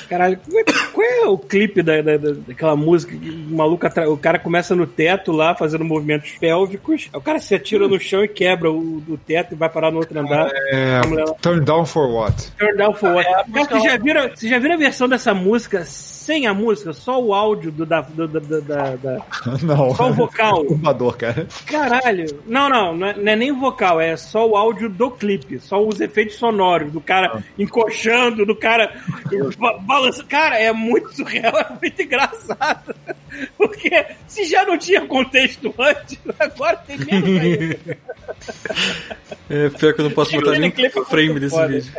Caralho, 0.10 0.40
qual 0.50 0.60
é, 0.60 0.64
qual 0.94 1.08
é 1.08 1.28
o 1.28 1.38
clipe 1.38 1.82
da, 1.82 2.02
da- 2.02 2.18
da- 2.18 2.36
daquela 2.48 2.76
música? 2.76 3.16
que 3.16 3.30
O 3.30 3.56
maluco 3.56 3.86
atra- 3.86 4.10
o 4.10 4.18
cara 4.18 4.40
começa 4.40 4.76
no 4.76 4.86
teto 4.88 5.32
lá, 5.32 5.54
fazendo 5.56 5.84
movimentos 5.86 6.32
pélvicos. 6.40 7.10
Aí 7.14 7.18
o 7.20 7.22
cara 7.22 7.40
se 7.40 7.56
atira 7.56 7.88
no 7.88 8.00
chão 8.00 8.24
e 8.24 8.28
quebra 8.28 8.72
o, 8.72 8.98
o 9.08 9.18
teto 9.18 9.54
e 9.54 9.58
vai 9.58 9.70
parar 9.70 9.92
no 9.92 9.98
outro 9.98 10.20
andar. 10.20 10.50
É, 10.72 11.02
mulher 11.08 11.26
Turn 11.42 11.64
down 11.64 11.86
for 11.86 12.08
what? 12.10 12.52
Turn 12.58 12.78
down 12.78 12.94
for 12.94 13.12
what? 13.14 13.28
É, 13.28 13.44
vocês 13.66 13.84
já, 13.84 13.98
viram, 13.98 14.30
vocês 14.30 14.50
já 14.52 14.60
viram 14.60 14.76
a 14.76 14.78
versão 14.78 15.08
dessa 15.08 15.34
música 15.34 15.84
sem 15.86 16.48
a 16.48 16.54
música? 16.54 16.94
Só 16.94 17.22
o 17.22 17.34
áudio 17.34 17.72
do, 17.72 17.86
da, 17.86 18.02
do- 18.02 18.28
da, 18.28 18.40
da- 18.60 18.96
da- 18.96 19.26
Não. 19.64 19.96
Só 19.96 20.10
o 20.10 20.14
vocal. 20.14 20.66
Fumador, 20.70 21.18
cara. 21.18 21.48
Caralho. 21.66 22.26
Não, 22.46 22.70
não, 22.70 22.96
não 22.96 23.08
é, 23.08 23.14
não 23.18 23.32
é 23.32 23.36
nem 23.36 23.52
o 23.52 23.60
vocal, 23.60 24.00
é 24.00 24.16
só 24.18 24.48
o 24.48 24.56
áudio 24.56 24.90
do 24.90 25.10
clipe. 25.12 25.60
Só 25.60 25.84
os 25.86 26.00
efeitos 26.00 26.36
sonoros 26.36 26.92
do 26.92 27.02
cara 27.02 27.44
encoxando, 27.58 28.46
do 28.46 28.56
cara 28.56 28.92
ba- 29.74 29.78
balançando. 29.80 30.28
Cara, 30.28 30.58
é 30.60 30.72
muito 30.72 31.14
surreal, 31.16 31.58
é 31.58 31.68
muito 31.82 32.02
engraçado. 32.02 32.96
Porque 33.58 34.06
se 34.28 34.46
já 34.46 34.66
não 34.66 34.78
tinha 34.78 35.02
contexto 35.06 35.74
antes, 35.78 36.18
agora 36.40 36.78
tem 36.78 36.98
menos 36.98 37.42
ainda. 37.42 37.80
É 39.50 39.68
pior 39.70 39.94
que 39.94 40.02
eu 40.02 40.06
não 40.06 40.12
posso 40.12 40.32
botar 40.32 40.58
nem 40.60 40.72
frame 41.10 41.40
desse 41.40 41.56
foda. 41.56 41.68
vídeo. 41.68 41.92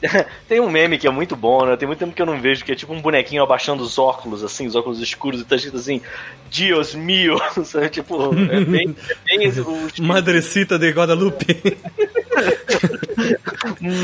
Tem 0.48 0.60
um 0.60 0.70
meme 0.70 0.96
que 0.96 1.06
é 1.06 1.10
muito 1.10 1.36
bom, 1.36 1.66
né? 1.66 1.76
Tem 1.76 1.86
muito 1.86 1.98
tempo 1.98 2.12
que 2.14 2.22
eu 2.22 2.26
não 2.26 2.40
vejo, 2.40 2.64
que 2.64 2.72
é 2.72 2.74
tipo 2.74 2.92
um 2.94 3.02
bonequinho 3.02 3.42
abaixando 3.42 3.82
os 3.82 3.98
óculos, 3.98 4.42
assim, 4.42 4.66
os 4.66 4.74
óculos 4.74 4.98
escuros, 5.00 5.40
e 5.42 5.44
tá 5.44 5.56
escrito 5.56 5.76
assim, 5.76 6.00
Dios 6.48 6.94
mio, 6.94 7.36
sabe? 7.64 7.90
Tipo, 7.90 8.32
é 8.50 8.64
bem, 8.64 8.96
é 9.28 9.36
bem 9.36 9.48
o 9.60 10.02
Madrecita 10.02 10.78
de 10.78 10.88
Guadalupe. 10.90 11.60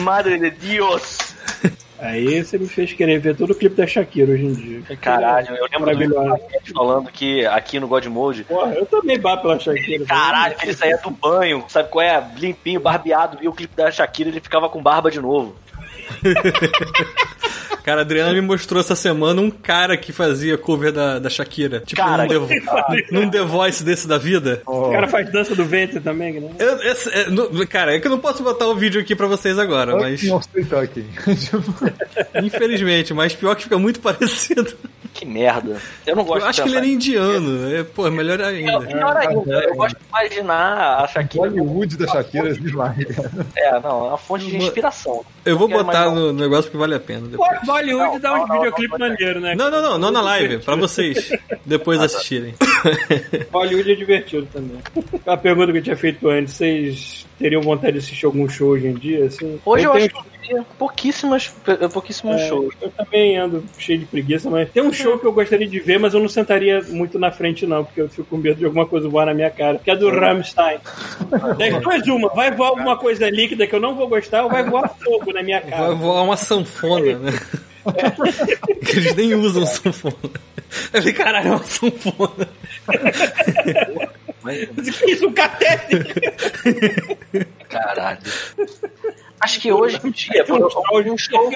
Madre 0.02 0.38
de 0.38 0.50
Dios. 0.50 1.34
Aí 1.98 2.44
você 2.44 2.58
me 2.58 2.68
fez 2.68 2.92
querer 2.92 3.18
ver 3.18 3.36
todo 3.36 3.50
o 3.50 3.54
clipe 3.54 3.74
da 3.74 3.86
Shakira 3.86 4.32
hoje 4.32 4.44
em 4.44 4.52
dia. 4.52 4.82
Caralho, 5.00 5.56
eu 5.56 5.66
lembro 5.72 6.08
do 6.08 6.74
falando 6.74 7.10
que 7.10 7.46
aqui 7.46 7.80
no 7.80 7.88
God 7.88 8.06
Mode, 8.06 8.44
Porra, 8.44 8.74
eu 8.74 8.84
também 8.86 9.18
bato 9.18 9.42
pela 9.42 9.58
Shakira. 9.58 10.04
caralho, 10.04 10.56
que 10.56 10.66
ele 10.66 10.74
saía 10.74 10.98
do 10.98 11.10
banho, 11.10 11.64
sabe 11.68 11.88
qual 11.88 12.04
é? 12.04 12.22
Limpinho, 12.36 12.80
barbeado, 12.80 13.38
via 13.38 13.48
o 13.48 13.54
clipe 13.54 13.74
da 13.74 13.90
Shakira 13.90 14.28
ele 14.28 14.40
ficava 14.40 14.68
com 14.68 14.82
barba 14.82 15.10
de 15.10 15.20
novo. 15.20 15.56
Cara, 17.84 18.00
a 18.00 18.04
Adriana 18.04 18.32
me 18.32 18.40
mostrou 18.40 18.80
essa 18.80 18.96
semana 18.96 19.40
um 19.40 19.48
cara 19.50 19.96
que 19.96 20.10
fazia 20.12 20.58
cover 20.58 20.90
da, 20.92 21.20
da 21.20 21.30
Shakira. 21.30 21.80
Tipo, 21.86 22.02
Cara, 22.02 22.26
num, 22.26 22.46
The, 22.48 23.06
num 23.12 23.30
The 23.30 23.42
Voice 23.42 23.84
desse 23.84 24.08
da 24.08 24.18
vida. 24.18 24.60
O 24.66 24.90
cara 24.90 25.06
faz 25.06 25.30
dança 25.30 25.54
do 25.54 25.64
ventre 25.64 26.00
também, 26.00 26.40
né? 26.40 26.50
Eu- 26.58 26.82
esse- 26.82 27.08
é, 27.10 27.30
no- 27.30 27.64
cara, 27.68 27.94
é 27.94 28.00
que 28.00 28.06
eu 28.08 28.10
não 28.10 28.18
posso 28.18 28.42
botar 28.42 28.66
o 28.66 28.74
vídeo 28.74 29.00
aqui 29.00 29.14
pra 29.14 29.28
vocês 29.28 29.56
agora, 29.58 29.94
mas. 29.96 30.20
Não 30.24 30.42
sei 30.42 30.64
tá 30.64 30.80
aqui. 30.80 31.04
Infelizmente, 32.42 33.14
mas 33.14 33.34
pior 33.34 33.54
que 33.54 33.64
fica 33.64 33.78
muito 33.78 34.00
parecido. 34.00 34.74
Que 35.14 35.24
merda. 35.24 35.76
Eu 36.06 36.14
não 36.14 36.24
gosto 36.24 36.42
Eu 36.42 36.48
acho 36.48 36.56
de 36.58 36.62
que 36.64 36.68
ele 36.68 36.76
era 36.76 36.86
indiano. 36.86 37.72
É, 37.74 37.82
pô, 37.82 38.10
melhor 38.10 38.38
ainda. 38.42 38.80
Pior 38.82 39.16
ainda, 39.16 39.64
eu 39.64 39.74
gosto 39.74 39.96
de 39.96 40.04
imaginar 40.10 41.04
a 41.04 41.06
Shakira. 41.08 41.48
Hollywood 41.48 41.96
da 41.96 42.06
Shakira 42.06 42.50
é 42.50 42.52
demais, 42.52 43.04
cara. 43.16 43.30
É, 43.56 43.80
não, 43.80 44.04
é 44.04 44.08
uma 44.08 44.18
fonte 44.18 44.44
de 44.46 44.56
inspiração. 44.58 45.24
Eu 45.44 45.56
vou 45.56 45.68
botar 45.68 46.10
no 46.10 46.32
negócio 46.34 46.64
porque 46.64 46.76
vale 46.76 46.94
a 46.96 47.00
pena. 47.00 47.28
depois. 47.28 47.45
Bollywood 47.64 48.12
Não, 48.12 48.20
dá 48.20 48.32
uns 48.34 48.38
não, 48.40 48.46
não, 48.48 48.54
videoclipes 48.56 48.98
não, 48.98 49.08
maneiros, 49.08 49.42
né? 49.42 49.54
Não, 49.54 49.70
não, 49.70 49.82
não, 49.82 49.98
não 49.98 50.10
na 50.10 50.20
live, 50.20 50.58
pra 50.58 50.74
vocês 50.76 51.30
depois 51.64 52.00
assistirem. 52.00 52.54
Hollywood 53.52 53.92
é 53.92 53.94
divertido 53.94 54.46
também. 54.52 54.78
A 55.26 55.36
pergunta 55.36 55.72
que 55.72 55.78
eu 55.78 55.82
tinha 55.82 55.96
feito 55.96 56.28
antes, 56.28 56.54
vocês 56.54 57.26
teriam 57.38 57.62
vontade 57.62 57.94
de 57.94 57.98
assistir 57.98 58.26
algum 58.26 58.48
show 58.48 58.68
hoje 58.70 58.86
em 58.86 58.94
dia? 58.94 59.24
Assim? 59.26 59.58
Hoje 59.64 59.84
eu, 59.84 59.92
tenho- 59.92 60.04
acho 60.06 60.14
que 60.14 60.35
veria 60.46 60.64
pouquíssimas, 60.78 61.52
pouquíssimos 61.92 62.40
é, 62.40 62.48
shows. 62.48 62.74
Eu 62.80 62.90
também 62.90 63.36
ando 63.36 63.64
cheio 63.78 63.98
de 63.98 64.06
preguiça, 64.06 64.48
mas 64.48 64.70
tem 64.70 64.82
um 64.82 64.92
show 64.92 65.18
que 65.18 65.26
eu 65.26 65.32
gostaria 65.32 65.66
de 65.66 65.80
ver, 65.80 65.98
mas 65.98 66.14
eu 66.14 66.20
não 66.20 66.28
sentaria 66.28 66.82
muito 66.88 67.18
na 67.18 67.30
frente, 67.30 67.66
não, 67.66 67.84
porque 67.84 68.00
eu 68.00 68.08
fico 68.08 68.28
com 68.28 68.36
medo 68.36 68.58
de 68.58 68.64
alguma 68.64 68.86
coisa 68.86 69.08
voar 69.08 69.26
na 69.26 69.34
minha 69.34 69.50
cara, 69.50 69.78
que 69.78 69.90
é 69.90 69.96
do 69.96 70.08
Rammstein. 70.10 70.78
Das 71.58 71.82
duas, 71.82 72.06
uma, 72.08 72.28
vai 72.28 72.50
voar 72.50 72.68
alguma 72.68 72.96
coisa 72.96 73.28
líquida 73.28 73.66
que 73.66 73.74
eu 73.74 73.80
não 73.80 73.94
vou 73.94 74.08
gostar, 74.08 74.44
ou 74.44 74.50
vai 74.50 74.62
voar 74.64 74.88
fogo 75.02 75.32
na 75.32 75.42
minha 75.42 75.60
Vai 75.60 75.70
cara. 75.70 75.94
voar 75.94 76.22
uma 76.22 76.36
sanfona, 76.36 77.18
né? 77.18 77.32
Eles 78.88 79.14
nem 79.14 79.34
usam 79.34 79.66
sanfona. 79.66 80.14
Eu 80.92 81.00
falei, 81.00 81.12
caralho, 81.12 81.48
é 81.48 81.50
uma 81.50 81.64
sanfona. 81.64 82.48
Que 84.46 85.10
isso, 85.10 85.26
um 85.26 85.32
catéter? 85.32 86.06
Caralho. 87.68 88.18
Acho 89.38 89.60
que 89.60 89.70
hoje 89.70 90.00
em 90.02 90.10
dia, 90.10 90.44
É 90.48 90.52
um 90.52 90.70
show, 90.70 90.82
um 91.12 91.18
show, 91.18 91.52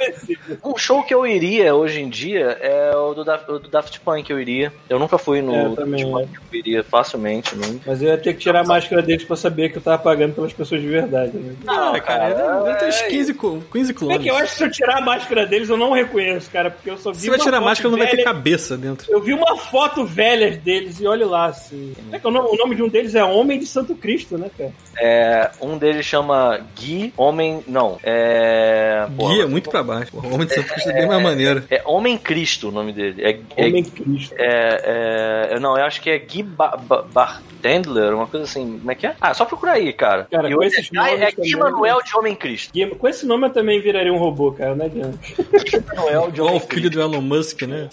um 0.66 0.76
show 0.76 1.02
que 1.02 1.14
eu 1.14 1.26
iria 1.26 1.74
hoje 1.74 1.98
em 2.02 2.10
dia 2.10 2.58
é 2.60 2.94
o 2.94 3.14
do, 3.14 3.24
Daft, 3.24 3.50
o 3.50 3.58
do 3.58 3.68
Daft 3.70 3.98
Punk, 4.00 4.28
eu 4.30 4.38
iria. 4.38 4.70
Eu 4.86 4.98
nunca 4.98 5.16
fui 5.16 5.40
no 5.40 5.54
É, 5.54 5.64
eu 5.64 5.74
Daft 5.74 6.04
Punk, 6.04 6.28
eu 6.52 6.58
iria 6.58 6.84
facilmente. 6.84 7.56
Não. 7.56 7.80
Mas 7.86 8.02
eu 8.02 8.08
ia 8.08 8.18
ter 8.18 8.34
que 8.34 8.38
tirar 8.40 8.60
a 8.60 8.64
máscara 8.64 9.00
deles 9.00 9.24
pra 9.24 9.34
saber 9.34 9.70
que 9.70 9.78
eu 9.78 9.82
tava 9.82 9.96
pagando 10.02 10.34
pelas 10.34 10.52
pessoas 10.52 10.82
de 10.82 10.88
verdade. 10.88 11.34
Né? 11.38 11.54
Ah, 11.66 11.98
cara, 12.00 12.62
deve 12.64 12.78
ter 12.80 12.88
uns 12.88 13.00
15, 13.02 13.34
co- 13.34 13.62
15 13.72 13.92
É 14.10 14.18
que 14.18 14.28
eu 14.28 14.36
acho 14.36 14.52
que 14.52 14.58
se 14.58 14.64
eu 14.64 14.70
tirar 14.70 14.98
a 14.98 15.00
máscara 15.00 15.46
deles, 15.46 15.70
eu 15.70 15.78
não 15.78 15.92
reconheço, 15.92 16.50
cara, 16.50 16.70
porque 16.70 16.90
eu 16.90 16.98
só 16.98 17.12
vi 17.12 17.20
Se 17.20 17.30
vai 17.30 17.38
tirar 17.38 17.58
a 17.58 17.60
máscara, 17.62 17.88
não 17.90 17.96
vai 17.98 18.08
ter 18.08 18.16
velha- 18.16 18.24
cabeça 18.24 18.76
dentro. 18.76 19.10
Eu 19.10 19.22
vi 19.22 19.32
uma 19.32 19.56
foto 19.56 20.04
velha 20.04 20.50
deles 20.50 21.00
e 21.00 21.06
olha 21.06 21.26
lá, 21.26 21.46
assim. 21.46 21.94
É 22.12 22.18
que 22.18 22.26
o 22.26 22.30
nome, 22.30 22.50
o 22.52 22.56
nome 22.56 22.74
de 22.80 22.82
um 22.82 22.88
deles 22.88 23.14
é 23.14 23.22
Homem 23.22 23.58
de 23.58 23.66
Santo 23.66 23.94
Cristo, 23.94 24.38
né, 24.38 24.50
cara? 24.56 24.72
É, 24.98 25.50
um 25.60 25.76
deles 25.76 26.06
chama 26.06 26.60
Gui 26.78 27.12
Homem. 27.16 27.62
Não, 27.68 27.98
é. 28.02 29.06
porra, 29.16 29.34
Guia 29.34 29.46
muito 29.46 29.68
pra 29.68 29.82
baixo. 29.82 30.10
O 30.16 30.34
Homem 30.34 30.46
de 30.46 30.54
Santo 30.54 30.72
Cristo 30.72 30.90
é 30.90 30.94
bem 30.94 31.06
mais 31.06 31.22
maneiro. 31.22 31.62
É 31.70 31.82
Homem 31.84 32.16
Cristo 32.16 32.68
o 32.68 32.72
nome 32.72 32.92
dele. 32.92 33.22
É, 33.22 33.38
é, 33.56 33.66
Homem 33.66 33.84
Cristo. 33.84 34.34
é, 34.38 35.50
é- 35.52 35.60
não, 35.60 35.76
eu 35.76 35.84
acho 35.84 36.00
que 36.00 36.08
é 36.08 36.18
Gui 36.18 36.42
ba 36.42 36.76
ba 36.76 37.02
Bartendler, 37.02 38.14
uma 38.14 38.26
coisa 38.26 38.44
assim. 38.46 38.78
Como 38.78 38.90
é 38.90 38.94
que 38.94 39.06
é? 39.06 39.14
Ah, 39.20 39.34
só 39.34 39.44
procura 39.44 39.72
aí, 39.72 39.92
cara. 39.92 40.26
Cara, 40.30 40.48
E 40.48 40.54
com 40.54 40.62
esses 40.62 40.90
é, 40.92 40.96
é 40.96 41.18
nomes 41.18 41.34
Gui 41.34 41.56
Manuel 41.56 42.02
de 42.02 42.16
Homem 42.16 42.34
Cristo. 42.34 42.70
E 42.74 42.86
Com 42.86 43.08
esse 43.08 43.26
nome 43.26 43.46
eu 43.46 43.50
também 43.52 43.80
viraria 43.80 44.12
um 44.12 44.18
robô, 44.18 44.52
cara, 44.52 44.74
não 44.74 44.86
adianta. 44.86 45.18
Gui 45.36 45.84
Manuel 45.94 46.30
de 46.30 46.40
Homem 46.40 46.56
o 46.56 46.60
filho 46.60 46.90
do 46.90 47.00
Elon 47.00 47.20
Musk, 47.20 47.62
né? 47.62 47.88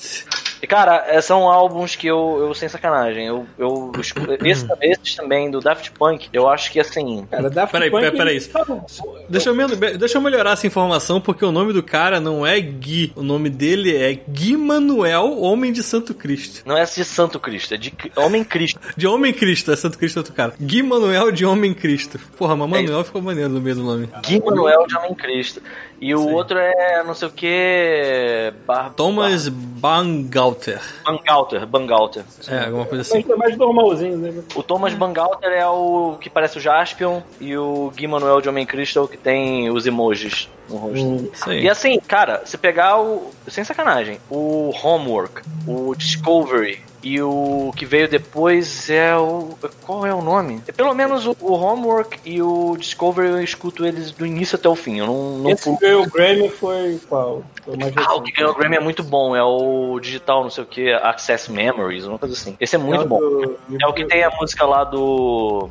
E, 0.62 0.68
Cara, 0.68 1.04
é, 1.08 1.20
são 1.22 1.48
álbuns 1.50 1.96
que 1.96 2.08
eu, 2.08 2.38
eu 2.40 2.54
sem 2.54 2.68
sacanagem, 2.70 3.26
eu, 3.28 3.46
eu 3.58 3.92
esse, 4.44 4.66
esses 4.82 5.16
também 5.16 5.50
do 5.52 5.60
Daft 5.60 5.92
Punk, 5.92 6.30
eu 6.34 6.48
acho 6.50 6.72
que 6.72 6.80
assim, 6.80 7.26
Cara, 7.30 7.50
Daft 7.50 7.72
Peraí, 7.72 7.90
Punk, 7.92 8.02
peraí, 8.02 8.18
peraí. 8.18 8.40
falam- 8.42 8.86
Deixa 9.30 9.50
eu, 9.50 9.98
deixa 9.98 10.18
eu 10.18 10.22
melhorar 10.22 10.52
essa 10.52 10.66
informação, 10.68 11.20
porque 11.22 11.44
o 11.46 11.52
nome 11.52 11.74
do 11.74 11.84
cara 11.84 12.20
não 12.20 12.46
é 12.46 12.60
Gui. 12.60 13.12
O 13.16 13.22
nome 13.24 13.50
dele 13.50 13.96
é 13.96 14.14
Gui 14.14 14.56
Manuel, 14.58 15.40
Homem 15.40 15.72
de 15.72 15.84
Santo 15.84 16.14
Cristo. 16.14 16.64
não 16.66 16.78
é 16.78 16.84
de 16.86 17.04
Santo 17.06 17.40
Cristo, 17.40 17.74
é 17.74 17.78
de 17.78 17.94
Homem 18.16 18.44
Cristo. 18.44 18.80
De 18.96 19.08
Homem 19.08 19.34
Cristo, 19.34 19.72
é 19.72 19.76
Santo 19.76 19.98
Cristo 19.98 20.18
é 20.18 20.20
outro 20.22 20.34
cara. 20.34 20.54
Gui 20.60 20.82
Manuel 20.84 21.32
de 21.32 21.46
Homem 21.46 21.74
Cristo. 21.74 22.20
Porra, 22.38 22.56
mas 22.56 22.70
Manuel 22.70 23.04
ficou 23.04 23.22
maneiro 23.22 23.50
no 23.50 23.60
meio 23.62 23.76
do 23.76 23.84
nome. 23.84 24.10
Gui 24.26 24.40
Manuel 24.44 24.86
de 24.88 24.96
Homem 24.98 25.14
Cristo. 25.16 25.62
E 26.00 26.14
o 26.14 26.20
Sim. 26.20 26.34
outro 26.34 26.58
é 26.58 27.04
não 27.04 27.14
sei 27.14 27.28
o 27.28 27.32
que. 27.32 28.54
Bar... 28.66 28.94
Thomas 28.94 29.48
Bangalter. 29.48 30.82
Bangalter, 31.04 31.66
Bangalter. 31.66 32.24
É, 32.48 32.66
alguma 32.66 32.86
coisa 32.86 33.02
assim. 33.02 33.24
Mas 33.26 33.30
é 33.30 33.36
mais 33.36 33.58
normalzinho, 33.58 34.18
né? 34.18 34.44
O 34.56 34.62
Thomas 34.62 34.94
Bangalter 34.94 35.52
é 35.52 35.66
o 35.68 36.18
que 36.20 36.30
parece 36.30 36.58
o 36.58 36.62
Jaspion 36.62 37.22
e 37.42 37.58
o 37.58 37.92
Gui 37.96 38.08
Manuel 38.08 38.42
de 38.42 38.50
Homem 38.50 38.66
Cristo 38.66 39.00
é 39.00 39.02
o 39.02 39.08
que 39.08 39.18
tem 39.18 39.72
os 39.72 39.88
emojis 39.88 40.50
no 40.70 40.78
rosto. 40.78 41.06
Hum. 41.06 41.30
Isso 41.34 41.50
aí. 41.50 41.64
E 41.64 41.70
assim, 41.70 42.00
cara, 42.00 42.44
se 42.46 42.58
pegar 42.58 43.02
o. 43.02 43.32
Sem 43.48 43.64
sacanagem, 43.64 44.20
o 44.30 44.72
Homework, 44.84 45.42
o 45.66 45.96
Discovery 45.96 46.82
e 47.04 47.22
o 47.22 47.72
que 47.76 47.86
veio 47.86 48.08
depois 48.10 48.90
é 48.90 49.16
o. 49.16 49.50
Qual 49.86 50.06
é 50.06 50.14
o 50.14 50.22
nome? 50.22 50.62
É 50.68 50.72
pelo 50.72 50.94
menos 50.94 51.26
o, 51.26 51.36
o 51.42 51.54
Homework 51.54 52.20
e 52.26 52.42
o 52.42 52.76
Discovery 52.78 53.30
eu 53.30 53.42
escuto 53.44 53.86
eles 53.86 54.12
do 54.12 54.26
início 54.26 54.56
até 54.56 54.68
o 54.68 54.76
fim. 54.76 55.00
Eu 55.00 55.06
não, 55.08 55.38
não 55.40 55.50
Esse 55.52 55.64
pulo. 55.66 55.78
que 55.78 55.86
ganhou 55.86 56.04
o 56.04 56.10
Grammy 56.10 56.50
foi 56.50 57.00
qual? 57.08 57.44
Foi 57.64 57.76
Ah, 58.06 58.16
o 58.16 58.22
que 58.22 58.32
ganhou 58.32 58.52
o 58.52 58.56
Grammy 58.56 58.76
é 58.78 58.80
muito 58.80 59.04
bom. 59.04 59.36
É 59.36 59.44
o 59.44 60.00
digital, 60.00 60.44
não 60.44 60.50
sei 60.50 60.64
o 60.64 60.68
que, 60.68 60.92
Access 60.92 61.52
Memories, 61.52 62.06
uma 62.06 62.18
coisa 62.18 62.34
assim. 62.36 62.56
Esse 62.60 62.76
é 62.76 62.80
muito 62.80 63.04
É 63.04 63.06
bom. 63.06 63.20
do- 63.20 63.58
É 63.82 63.88
o 63.88 63.94
que 63.94 64.06
tem 64.06 64.24
a 64.24 64.30
música 64.32 64.66
lá 64.66 64.84
do. 64.84 65.70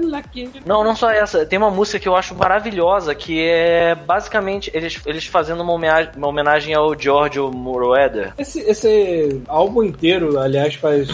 Lucky. 0.00 0.50
Não, 0.64 0.84
não 0.84 0.94
só 0.94 1.10
essa. 1.10 1.44
Tem 1.44 1.58
uma 1.58 1.70
música 1.70 1.98
que 1.98 2.08
eu 2.08 2.16
acho 2.16 2.34
maravilhosa, 2.34 3.14
que 3.14 3.40
é 3.42 3.94
basicamente 3.94 4.70
eles, 4.74 5.00
eles 5.06 5.26
fazendo 5.26 5.62
uma 5.62 5.72
homenagem, 5.72 6.12
uma 6.16 6.28
homenagem 6.28 6.74
ao 6.74 6.98
Giorgio 6.98 7.50
Moroder. 7.52 8.32
Esse, 8.38 8.60
esse 8.60 9.42
álbum 9.48 9.82
inteiro, 9.82 10.21
aliás, 10.38 10.74
faz. 10.74 11.08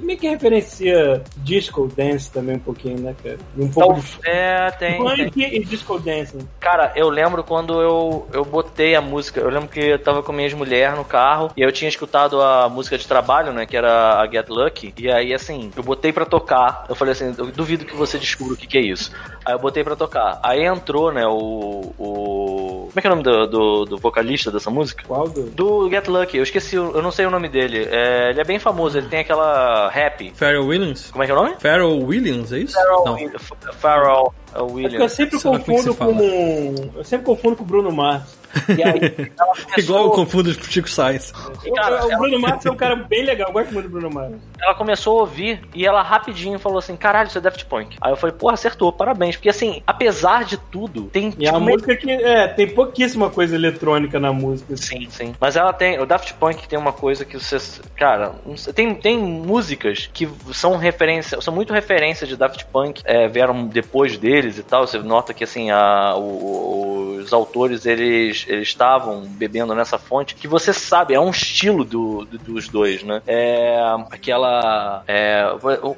meio 0.00 0.18
que 0.18 0.28
referencia 0.28 1.22
disco 1.38 1.88
dance 1.96 2.30
também 2.32 2.56
um 2.56 2.60
pouquinho, 2.60 2.98
né, 2.98 3.14
cara? 3.22 3.38
Um 3.56 3.68
pouco 3.68 3.98
Então, 3.98 4.20
de 4.22 4.28
é, 4.28 4.70
tem, 4.72 4.98
tem. 5.04 5.24
funk 5.26 5.42
e 5.44 5.64
disco 5.64 5.98
dance. 5.98 6.36
Cara, 6.60 6.92
eu 6.96 7.08
lembro 7.08 7.42
quando 7.44 7.80
eu, 7.80 8.28
eu 8.32 8.44
botei 8.44 8.94
a 8.94 9.00
música. 9.00 9.40
Eu 9.40 9.50
lembro 9.50 9.68
que 9.68 9.80
eu 9.80 9.98
tava 9.98 10.22
com 10.22 10.32
a 10.32 10.34
minha 10.34 10.46
ex-mulher 10.46 10.94
no 10.96 11.04
carro 11.04 11.50
e 11.56 11.62
eu 11.62 11.72
tinha 11.72 11.88
escutado 11.88 12.40
a 12.40 12.68
música 12.68 12.96
de 12.98 13.06
trabalho, 13.06 13.52
né? 13.52 13.66
Que 13.66 13.76
era 13.76 14.20
a 14.20 14.26
Get 14.26 14.48
Lucky. 14.48 14.94
E 14.98 15.10
aí, 15.10 15.32
assim, 15.34 15.70
eu 15.76 15.82
botei 15.82 16.12
pra 16.12 16.24
tocar. 16.24 16.84
Eu 16.88 16.94
falei 16.94 17.12
assim: 17.12 17.34
eu 17.36 17.46
duvido 17.46 17.84
que 17.84 17.94
você 17.96 18.18
descubra 18.18 18.54
o 18.54 18.56
que, 18.56 18.66
que 18.66 18.78
é 18.78 18.82
isso. 18.82 19.12
Aí 19.44 19.54
eu 19.54 19.58
botei 19.58 19.82
pra 19.84 19.96
tocar. 19.96 20.38
Aí 20.42 20.64
entrou, 20.64 21.12
né? 21.12 21.26
O. 21.26 21.92
o... 21.98 22.88
Como 22.88 22.92
é 22.96 23.00
que 23.00 23.06
é 23.06 23.10
o 23.10 23.14
nome 23.16 23.22
do, 23.22 23.46
do, 23.46 23.84
do 23.84 23.98
vocalista 23.98 24.50
dessa 24.50 24.70
música? 24.70 25.04
Qual 25.06 25.28
do? 25.28 25.42
Do 25.50 25.90
Get 25.90 26.06
Lucky, 26.08 26.36
eu 26.38 26.42
esqueci, 26.42 26.76
eu 26.76 27.02
não 27.02 27.10
sei 27.10 27.26
o 27.26 27.30
nome 27.30 27.48
dele. 27.48 27.86
É, 27.90 28.27
ele 28.30 28.40
é 28.40 28.44
bem 28.44 28.58
famoso, 28.58 28.98
ele 28.98 29.08
tem 29.08 29.20
aquela 29.20 29.88
rap. 29.90 30.32
Pharrell 30.34 30.66
Williams? 30.66 31.10
Como 31.10 31.22
é 31.22 31.26
que 31.26 31.32
é 31.32 31.34
o 31.34 31.38
nome? 31.38 31.56
Pharrell 31.60 31.98
Williams, 32.04 32.52
é 32.52 32.58
isso? 32.58 32.74
Pharrell, 32.74 33.04
Não. 33.04 33.16
Pharrell 33.74 34.34
É 34.54 34.58
porque 34.58 34.60
eu 34.60 34.74
Williams. 34.74 35.12
sempre 35.12 35.36
é 35.36 35.40
que 35.40 35.44
confundo 35.48 35.92
se 35.92 35.98
fala. 35.98 36.12
com. 36.14 36.90
Eu 36.96 37.04
sempre 37.04 37.26
confundo 37.26 37.56
com 37.56 37.62
o 37.62 37.66
Bruno 37.66 37.92
Mars. 37.92 38.38
E 38.68 38.82
aí, 38.82 39.30
ela 39.38 39.54
começou- 39.54 39.68
Igual 39.78 40.04
eu 40.04 40.10
confundo 40.10 40.54
pro 40.54 40.70
Chico 40.70 40.88
Sainz. 40.88 41.32
Cara, 41.74 42.06
o 42.06 42.10
ela- 42.10 42.18
Bruno 42.18 42.38
Mars 42.40 42.64
é 42.66 42.70
um 42.70 42.76
cara 42.76 42.96
bem 42.96 43.24
legal, 43.24 43.48
eu 43.48 43.52
gosto 43.52 43.72
muito 43.72 43.88
do 43.88 43.92
Bruno 43.92 44.10
Mars. 44.14 44.34
ela 44.60 44.74
começou 44.74 45.18
a 45.18 45.20
ouvir 45.22 45.60
e 45.74 45.86
ela 45.86 46.02
rapidinho 46.02 46.58
falou 46.58 46.78
assim: 46.78 46.96
caralho, 46.96 47.28
isso 47.28 47.38
é 47.38 47.40
Daft 47.40 47.64
Punk. 47.66 47.96
Aí 48.00 48.12
eu 48.12 48.16
falei, 48.16 48.34
porra, 48.36 48.54
acertou, 48.54 48.92
parabéns. 48.92 49.36
Porque 49.36 49.48
assim, 49.48 49.82
apesar 49.86 50.44
de 50.44 50.56
tudo, 50.56 51.04
tem. 51.04 51.32
E 51.38 51.46
a 51.48 51.52
tipo, 51.52 51.60
música 51.64 51.96
que. 51.96 52.10
É, 52.10 52.48
tem 52.48 52.68
pouquíssima 52.68 53.30
coisa 53.30 53.54
eletrônica 53.54 54.18
na 54.18 54.32
música. 54.32 54.76
Sim, 54.76 55.06
sim. 55.10 55.34
Mas 55.40 55.56
ela 55.56 55.72
tem. 55.72 55.98
O 56.00 56.06
Daft 56.06 56.34
Punk 56.34 56.66
tem 56.68 56.78
uma 56.78 56.92
coisa 56.92 57.24
que 57.24 57.38
você. 57.38 57.58
Cara, 57.96 58.32
tem, 58.74 58.94
tem 58.94 59.18
músicas 59.18 60.08
que 60.12 60.28
são 60.52 60.76
referência. 60.76 61.40
São 61.40 61.54
muito 61.54 61.72
referência 61.72 62.26
de 62.26 62.36
Daft 62.36 62.64
Punk. 62.66 63.00
é, 63.04 63.28
vieram 63.28 63.66
depois 63.66 64.16
deles 64.18 64.58
e 64.58 64.62
tal. 64.62 64.86
Você 64.86 64.98
nota 64.98 65.32
que 65.34 65.44
assim, 65.44 65.70
a, 65.70 66.14
o- 66.16 67.18
os 67.18 67.32
autores 67.32 67.84
eles 67.86 68.37
eles 68.48 68.68
estavam 68.68 69.22
bebendo 69.22 69.74
nessa 69.74 69.98
fonte. 69.98 70.34
Que 70.34 70.46
você 70.46 70.72
sabe, 70.72 71.14
é 71.14 71.20
um 71.20 71.30
estilo 71.30 71.84
do, 71.84 72.24
do- 72.24 72.38
dos 72.38 72.68
dois, 72.68 73.02
né? 73.02 73.22
É. 73.26 73.78
Aquela. 74.10 75.02
É, 75.08 75.44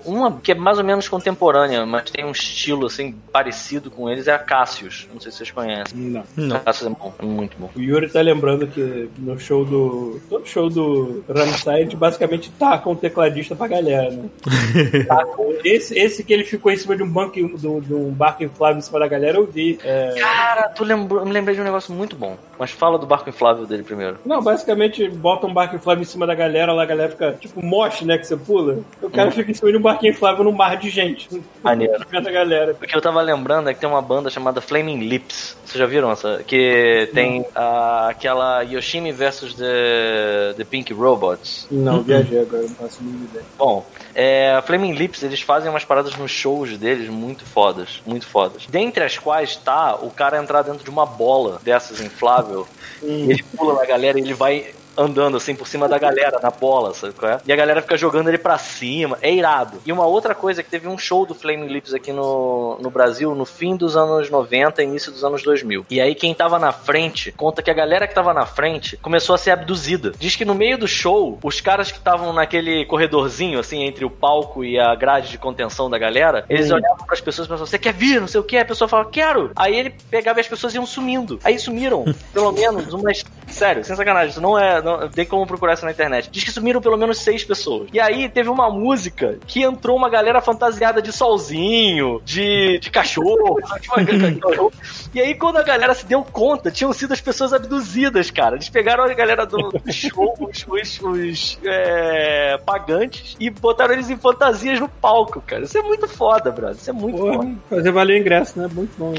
uma 0.05 0.39
que 0.43 0.53
é 0.53 0.55
mais 0.55 0.79
ou 0.79 0.85
menos 0.85 1.09
contemporânea, 1.09 1.85
mas 1.85 2.11
tem 2.11 2.25
um 2.25 2.31
estilo 2.31 2.87
assim 2.87 3.15
parecido 3.33 3.91
com 3.91 4.09
eles, 4.09 4.29
é 4.29 4.33
a 4.35 4.39
Cassius. 4.39 5.09
Não 5.13 5.21
sei 5.21 5.31
se 5.33 5.39
vocês 5.39 5.51
conhecem. 5.51 5.99
Não. 5.99 6.23
Não. 6.37 6.61
Cassius 6.61 6.91
é 6.91 6.95
bom, 6.95 7.13
é 7.19 7.25
muito 7.25 7.57
bom. 7.59 7.71
O 7.75 7.81
Yuri 7.81 8.09
tá 8.09 8.21
lembrando 8.21 8.67
que 8.67 9.09
no 9.19 9.39
show 9.39 9.65
do. 9.65 10.21
Todo 10.29 10.47
show 10.47 10.69
do 10.71 11.25
Rammstein, 11.29 11.89
basicamente 11.97 12.51
taca 12.59 12.89
um 12.89 12.95
tecladista 12.95 13.55
pra 13.57 13.67
galera, 13.67 14.11
né? 14.11 14.29
Tacam. 15.07 15.55
esse, 15.65 15.99
esse 15.99 16.23
que 16.25 16.33
ele 16.33 16.45
ficou 16.45 16.71
em 16.73 16.77
cima 16.77 16.97
de 16.97 17.03
um 17.03 17.09
banco, 17.11 17.35
de 17.35 17.67
um, 17.67 17.81
de 17.81 17.95
um 17.95 18.11
barco 18.11 18.45
inflável 18.45 18.79
em 18.79 18.83
cima 18.83 18.99
da 18.99 19.09
galera, 19.09 19.37
eu 19.39 19.47
vi. 19.47 19.79
É, 19.85 20.15
Cara, 20.21 20.69
tu 20.69 20.85
lembrou, 20.85 21.25
me 21.25 21.33
lembrei 21.33 21.55
de 21.55 21.61
um 21.61 21.65
negócio 21.65 21.93
muito 21.95 22.17
bom. 22.17 22.30
Mas 22.59 22.71
fala 22.71 22.99
do 22.99 23.07
barco 23.07 23.29
inflável 23.29 23.67
dele 23.67 23.83
primeiro. 23.83 24.19
Não, 24.25 24.43
basicamente 24.43 25.09
bota 25.09 25.47
um 25.47 25.55
barco 25.55 25.77
inflável 25.77 26.03
em 26.03 26.07
cima 26.07 26.27
da 26.27 26.35
galera, 26.35 26.73
lá 26.73 26.83
a 26.83 26.87
galera 26.87 27.11
fica 27.11 27.33
tipo 27.33 27.65
moche, 27.65 28.05
né? 28.05 28.19
Que 28.19 28.27
você 28.27 28.37
pula. 28.37 28.79
O 29.01 29.09
cara 29.09 29.31
fica 29.31 29.51
em 29.51 29.55
cima 29.55 29.71
de 29.71 29.79
um 29.79 29.83
barquinho 29.83 30.13
inflável 30.13 30.45
num 30.45 30.53
mar 30.53 30.77
de 30.77 30.91
gente. 30.91 31.29
Maneiro. 31.63 32.05
Da 32.21 32.31
galera. 32.31 32.73
O 32.73 32.87
que 32.87 32.95
eu 32.95 33.01
tava 33.01 33.23
lembrando 33.23 33.71
é 33.71 33.75
que 33.75 33.81
tem 33.81 33.89
uma 33.89 34.03
banda 34.03 34.29
chamada 34.29 34.61
Flaming 34.61 34.99
Lips. 34.99 35.57
Vocês 35.65 35.79
já 35.79 35.87
viram 35.87 36.11
essa? 36.11 36.43
Que 36.47 37.09
tem 37.15 37.47
ah, 37.55 38.09
aquela 38.11 38.61
Yoshimi 38.61 39.11
versus 39.11 39.55
The, 39.55 40.55
The 40.57 40.65
Pink 40.65 40.93
Robots. 40.93 41.67
Não, 41.71 42.03
viajei 42.03 42.41
agora, 42.41 42.63
não 42.65 42.69
faço 42.71 43.03
nenhuma 43.03 43.25
ideia. 43.25 43.45
Bom, 43.57 43.87
é, 44.23 44.63
Flaming 44.67 44.93
Lips, 44.93 45.23
eles 45.23 45.41
fazem 45.41 45.71
umas 45.71 45.83
paradas 45.83 46.15
nos 46.15 46.31
shows 46.31 46.77
deles 46.77 47.09
muito 47.09 47.43
fodas, 47.43 48.03
muito 48.05 48.27
fodas. 48.27 48.67
Dentre 48.69 49.03
as 49.03 49.17
quais 49.17 49.57
tá 49.57 49.95
o 49.95 50.11
cara 50.11 50.37
entrar 50.37 50.61
dentro 50.61 50.85
de 50.85 50.91
uma 50.91 51.07
bola 51.07 51.59
dessas 51.63 52.03
inflável, 52.03 52.69
ele 53.03 53.43
pula 53.57 53.73
na 53.73 53.87
galera 53.87 54.19
e 54.19 54.23
ele 54.23 54.35
vai 54.35 54.75
andando 54.97 55.37
assim 55.37 55.55
por 55.55 55.67
cima 55.67 55.89
da 55.89 55.99
galera 55.99 56.39
na 56.43 56.51
bola, 56.51 56.95
sabe 56.95 57.15
qual 57.15 57.33
é? 57.33 57.41
E 57.47 57.53
a 57.53 57.57
galera 57.57 57.83
fica 57.83 57.97
jogando 57.97 58.29
ele 58.29 58.39
pra 58.39 58.59
cima, 58.59 59.19
é 59.23 59.33
irado. 59.33 59.81
E 59.85 59.93
uma 59.93 60.07
outra 60.07 60.35
coisa 60.35 60.61
é 60.61 60.65
que 60.65 60.71
teve 60.71 60.89
um 60.89 60.99
show 60.99 61.25
do 61.25 61.35
Flaming 61.35 61.69
Lips 61.69 61.95
aqui 61.95 62.13
no, 62.13 62.79
no 62.81 62.91
Brasil 62.91 63.35
no 63.35 63.45
fim 63.45 63.77
dos 63.77 63.97
anos 63.97 64.31
90, 64.31 64.83
início 64.83 65.13
dos 65.13 65.25
anos 65.25 65.43
2000. 65.43 65.87
E 65.91 66.01
aí 66.01 66.15
quem 66.15 66.35
tava 66.35 66.59
na 66.59 66.73
frente, 66.73 67.33
conta 67.33 67.63
que 67.63 67.71
a 67.71 67.75
galera 67.75 68.07
que 68.07 68.15
tava 68.15 68.33
na 68.35 68.47
frente 68.47 68.97
começou 68.99 69.35
a 69.35 69.39
ser 69.39 69.51
abduzida. 69.51 70.13
Diz 70.19 70.37
que 70.37 70.45
no 70.45 70.55
meio 70.55 70.79
do 70.79 70.89
show, 70.89 71.39
os 71.43 71.61
caras 71.61 71.91
que 71.91 71.99
estavam 71.99 72.33
naquele 72.33 72.85
corredorzinho 72.87 73.59
assim 73.59 73.85
entre 73.85 74.05
o 74.05 74.11
palco 74.11 74.65
e 74.65 74.79
a 74.79 74.95
grade 74.95 75.31
de 75.31 75.39
contenção 75.39 75.89
da 75.89 75.99
galera, 75.99 76.45
eles 76.49 76.71
olhavam 76.71 77.07
pras 77.07 77.21
pessoas 77.21 77.47
e 77.47 77.49
pensavam, 77.49 77.67
você 77.67 77.79
quer 77.79 77.93
vir? 77.93 78.21
Não 78.21 78.29
sei 78.29 78.41
o 78.41 78.45
que. 78.45 78.57
A 78.57 78.65
pessoa 78.65 78.89
falava, 78.89 79.11
quero. 79.11 79.51
Aí 79.57 79.79
ele 79.79 79.91
pegava 80.11 80.39
e 80.39 80.43
as 80.43 80.49
pessoas 80.49 80.75
iam 80.75 80.87
sumindo. 80.87 81.39
Aí 81.45 81.59
sumiram, 81.59 82.05
pelo 82.33 82.53
menos, 82.53 82.93
umas 82.93 83.25
Sério, 83.51 83.85
sem 83.85 83.95
sacanagem. 83.97 84.31
Isso 84.31 84.41
não 84.41 84.59
é. 84.59 84.81
Não, 84.83 85.09
tem 85.09 85.27
como 85.27 85.47
procurar 85.47 85.75
isso 85.75 85.85
na 85.85 85.91
internet. 85.91 86.31
Diz 86.31 86.45
que 86.45 86.51
sumiram 86.51 86.81
pelo 86.81 86.97
menos 86.97 87.19
seis 87.19 87.45
pessoas. 87.45 87.89
E 87.93 88.01
aí 88.01 88.29
teve 88.29 88.49
uma 88.49 88.71
música 88.71 89.39
que 89.47 89.63
entrou 89.63 89.97
uma 89.97 90.09
galera 90.09 90.41
fantasiada 90.41 91.03
de 91.03 91.13
solzinho, 91.13 92.21
de, 92.25 92.79
de 92.79 92.91
cachorro. 92.91 93.59
e 95.15 95.21
aí, 95.21 95.35
quando 95.35 95.59
a 95.59 95.63
galera 95.63 95.95
se 95.95 96.07
deu 96.07 96.23
conta, 96.23 96.71
tinham 96.71 96.93
sido 96.93 97.13
as 97.13 97.21
pessoas 97.21 97.53
abduzidas, 97.53 98.31
cara. 98.31 98.57
Eles 98.57 98.69
pegaram 98.69 99.05
a 99.05 99.15
galera 99.15 99.45
do, 99.45 99.71
do 99.71 99.83
show, 99.93 100.35
os, 100.41 100.67
os, 100.69 101.01
os 101.01 101.59
é, 101.65 102.59
pagantes, 102.65 103.37
e 103.39 103.51
botaram 103.51 103.95
eles 103.95 104.11
em 104.11 104.17
fantasias 104.17 104.81
no 104.81 104.89
palco, 104.89 105.41
cara. 105.41 105.65
Isso 105.65 105.79
é 105.79 105.83
muito 105.83 106.09
foda, 106.09 106.51
brother. 106.51 106.77
Isso 106.77 106.91
é 106.91 106.93
muito 106.93 107.19
Porra, 107.19 107.35
foda. 107.35 107.51
fazer 107.69 107.91
valer 107.93 108.15
o 108.15 108.21
ingresso, 108.21 108.59
né? 108.59 108.69
Muito 108.73 108.97
bom. 108.99 109.13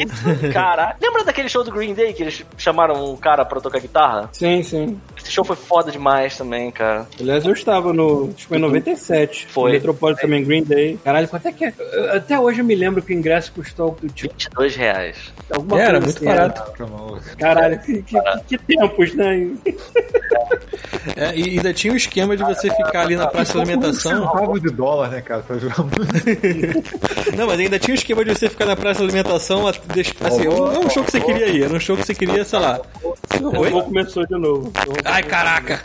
Cara, 0.54 0.96
lembra 1.02 1.24
daquele 1.24 1.50
show 1.50 1.64
do 1.64 1.72
Green 1.72 1.94
Day 1.94 2.14
que 2.14 2.24
eles 2.24 2.46
chamaram 2.58 3.12
um 3.12 3.18
cara 3.18 3.46
pra 3.46 3.60
tocar 3.60 3.80
guitarra? 3.80 4.21
Sim, 4.32 4.64
sim. 4.64 5.00
Esse 5.18 5.32
show 5.32 5.44
foi 5.46 5.56
foda 5.56 5.92
demais 5.92 6.38
também, 6.38 6.72
cara. 6.72 7.08
Aliás, 7.20 7.46
eu 7.46 7.54
estava 7.54 7.94
no. 7.94 8.26
Acho 8.26 8.36
que 8.38 8.48
foi 8.48 8.58
em 8.58 8.62
97. 8.62 9.48
Foi. 9.50 9.72
Metropolitan 9.74 10.22
também, 10.22 10.44
Green 10.44 10.64
Day. 10.64 11.00
Caralho, 11.04 11.28
quanto 11.28 11.48
é 11.48 11.52
que 11.52 11.66
é? 11.66 11.74
Até 12.16 12.40
hoje 12.40 12.60
eu 12.62 12.66
me 12.66 12.76
lembro 12.76 13.02
que 13.02 13.14
o 13.14 13.18
ingresso 13.18 13.52
custou 13.54 13.98
tipo, 14.14 14.34
22 14.34 14.76
reais. 14.76 15.18
alguma 15.54 15.80
Era 15.82 16.00
coisa 16.02 16.06
muito 16.06 16.18
assim, 16.18 16.26
barato. 16.26 16.62
Era. 16.84 17.36
Caralho, 17.38 17.80
que, 17.80 18.02
que, 18.04 18.18
que 18.48 18.58
tempos, 18.58 19.14
né? 19.16 19.50
É, 21.16 21.36
e 21.36 21.58
ainda 21.58 21.74
tinha 21.74 21.94
o 21.94 21.98
esquema 21.98 22.36
de 22.38 22.44
você 22.44 22.70
ficar 22.70 23.02
ali 23.02 23.16
na 23.16 23.28
praça 23.28 23.54
de 23.54 23.58
Um 23.58 23.62
alimentação. 23.62 24.12
centavo 24.26 24.60
de 24.60 24.70
dólar, 24.70 25.10
né, 25.10 25.22
cara? 25.22 25.42
Pra 25.42 25.58
jogar 25.58 25.78
Não, 27.36 27.48
mas 27.48 27.60
ainda 27.60 27.80
tinha 27.80 27.94
o 27.94 27.98
esquema 27.98 28.24
de 28.24 28.34
você 28.36 28.50
ficar 28.50 28.66
na 28.66 28.76
praça 28.76 29.00
de 29.00 29.06
alimentação. 29.06 29.68
Assim, 29.68 30.44
não 30.46 30.74
é 30.74 30.80
um 30.80 30.90
show 30.90 31.04
que 31.04 31.12
você 31.12 31.22
queria 31.22 31.48
ir, 31.48 31.64
era 31.64 31.74
um 31.74 31.80
show 31.80 31.96
que 31.98 32.06
você 32.06 32.14
queria, 32.14 32.44
sei 32.44 32.60
lá. 32.60 32.80
Oi? 33.04 33.72
Começou 34.02 34.26
de 34.26 34.38
novo. 34.38 34.72
Ai, 35.06 35.24
caraca! 35.24 35.84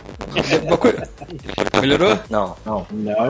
Melhorou? 1.79 2.19
Não, 2.29 2.55
não. 2.65 2.87
Não. 2.91 3.27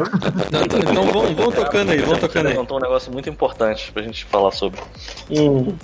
Não, 0.52 0.62
então 0.64 0.80
então 0.80 1.04
vão, 1.06 1.36
vão 1.36 1.52
tocando 1.52 1.92
aí, 1.92 2.02
vão 2.02 2.18
tocando 2.18 2.48
aí. 2.48 2.54
levantou 2.54 2.78
um 2.78 2.82
negócio 2.82 3.12
muito 3.12 3.30
importante 3.30 3.92
pra 3.92 4.02
gente 4.04 4.26
falar 4.26 4.52
sobre. 4.52 4.80
Hum. 5.30 5.76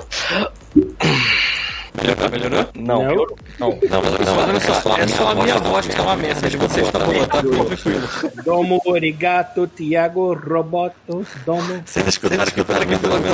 Melhorou? 2.01 2.65
Não, 2.75 3.03
Não. 3.03 3.07
piorou. 3.07 3.37
não. 3.59 3.69
Não, 3.69 4.01
mas 4.01 4.49
olha 4.49 4.59
só, 4.81 4.97
é 4.97 5.07
só 5.07 5.29
a 5.29 5.35
minha 5.35 5.57
voz 5.59 5.87
que 5.87 5.95
tá 5.95 6.01
uma 6.03 6.15
merda, 6.15 6.49
de 6.49 6.57
vocês 6.57 6.89
tá 6.89 6.99
boa, 6.99 7.27
tá? 7.27 7.41
Fica 7.41 7.65
tranquilo. 7.65 8.07
Domo, 8.43 8.81
origato, 8.85 9.67
Tiago, 9.67 10.33
Roboto, 10.33 11.25
Domo. 11.45 11.83
Vocês 11.85 12.07
escutaram 12.07 12.45
que 12.51 12.59
eu 12.59 12.65
falei, 12.65 12.87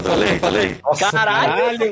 falei, 0.03 0.39
falei? 0.39 0.77
Caralho! 1.11 1.89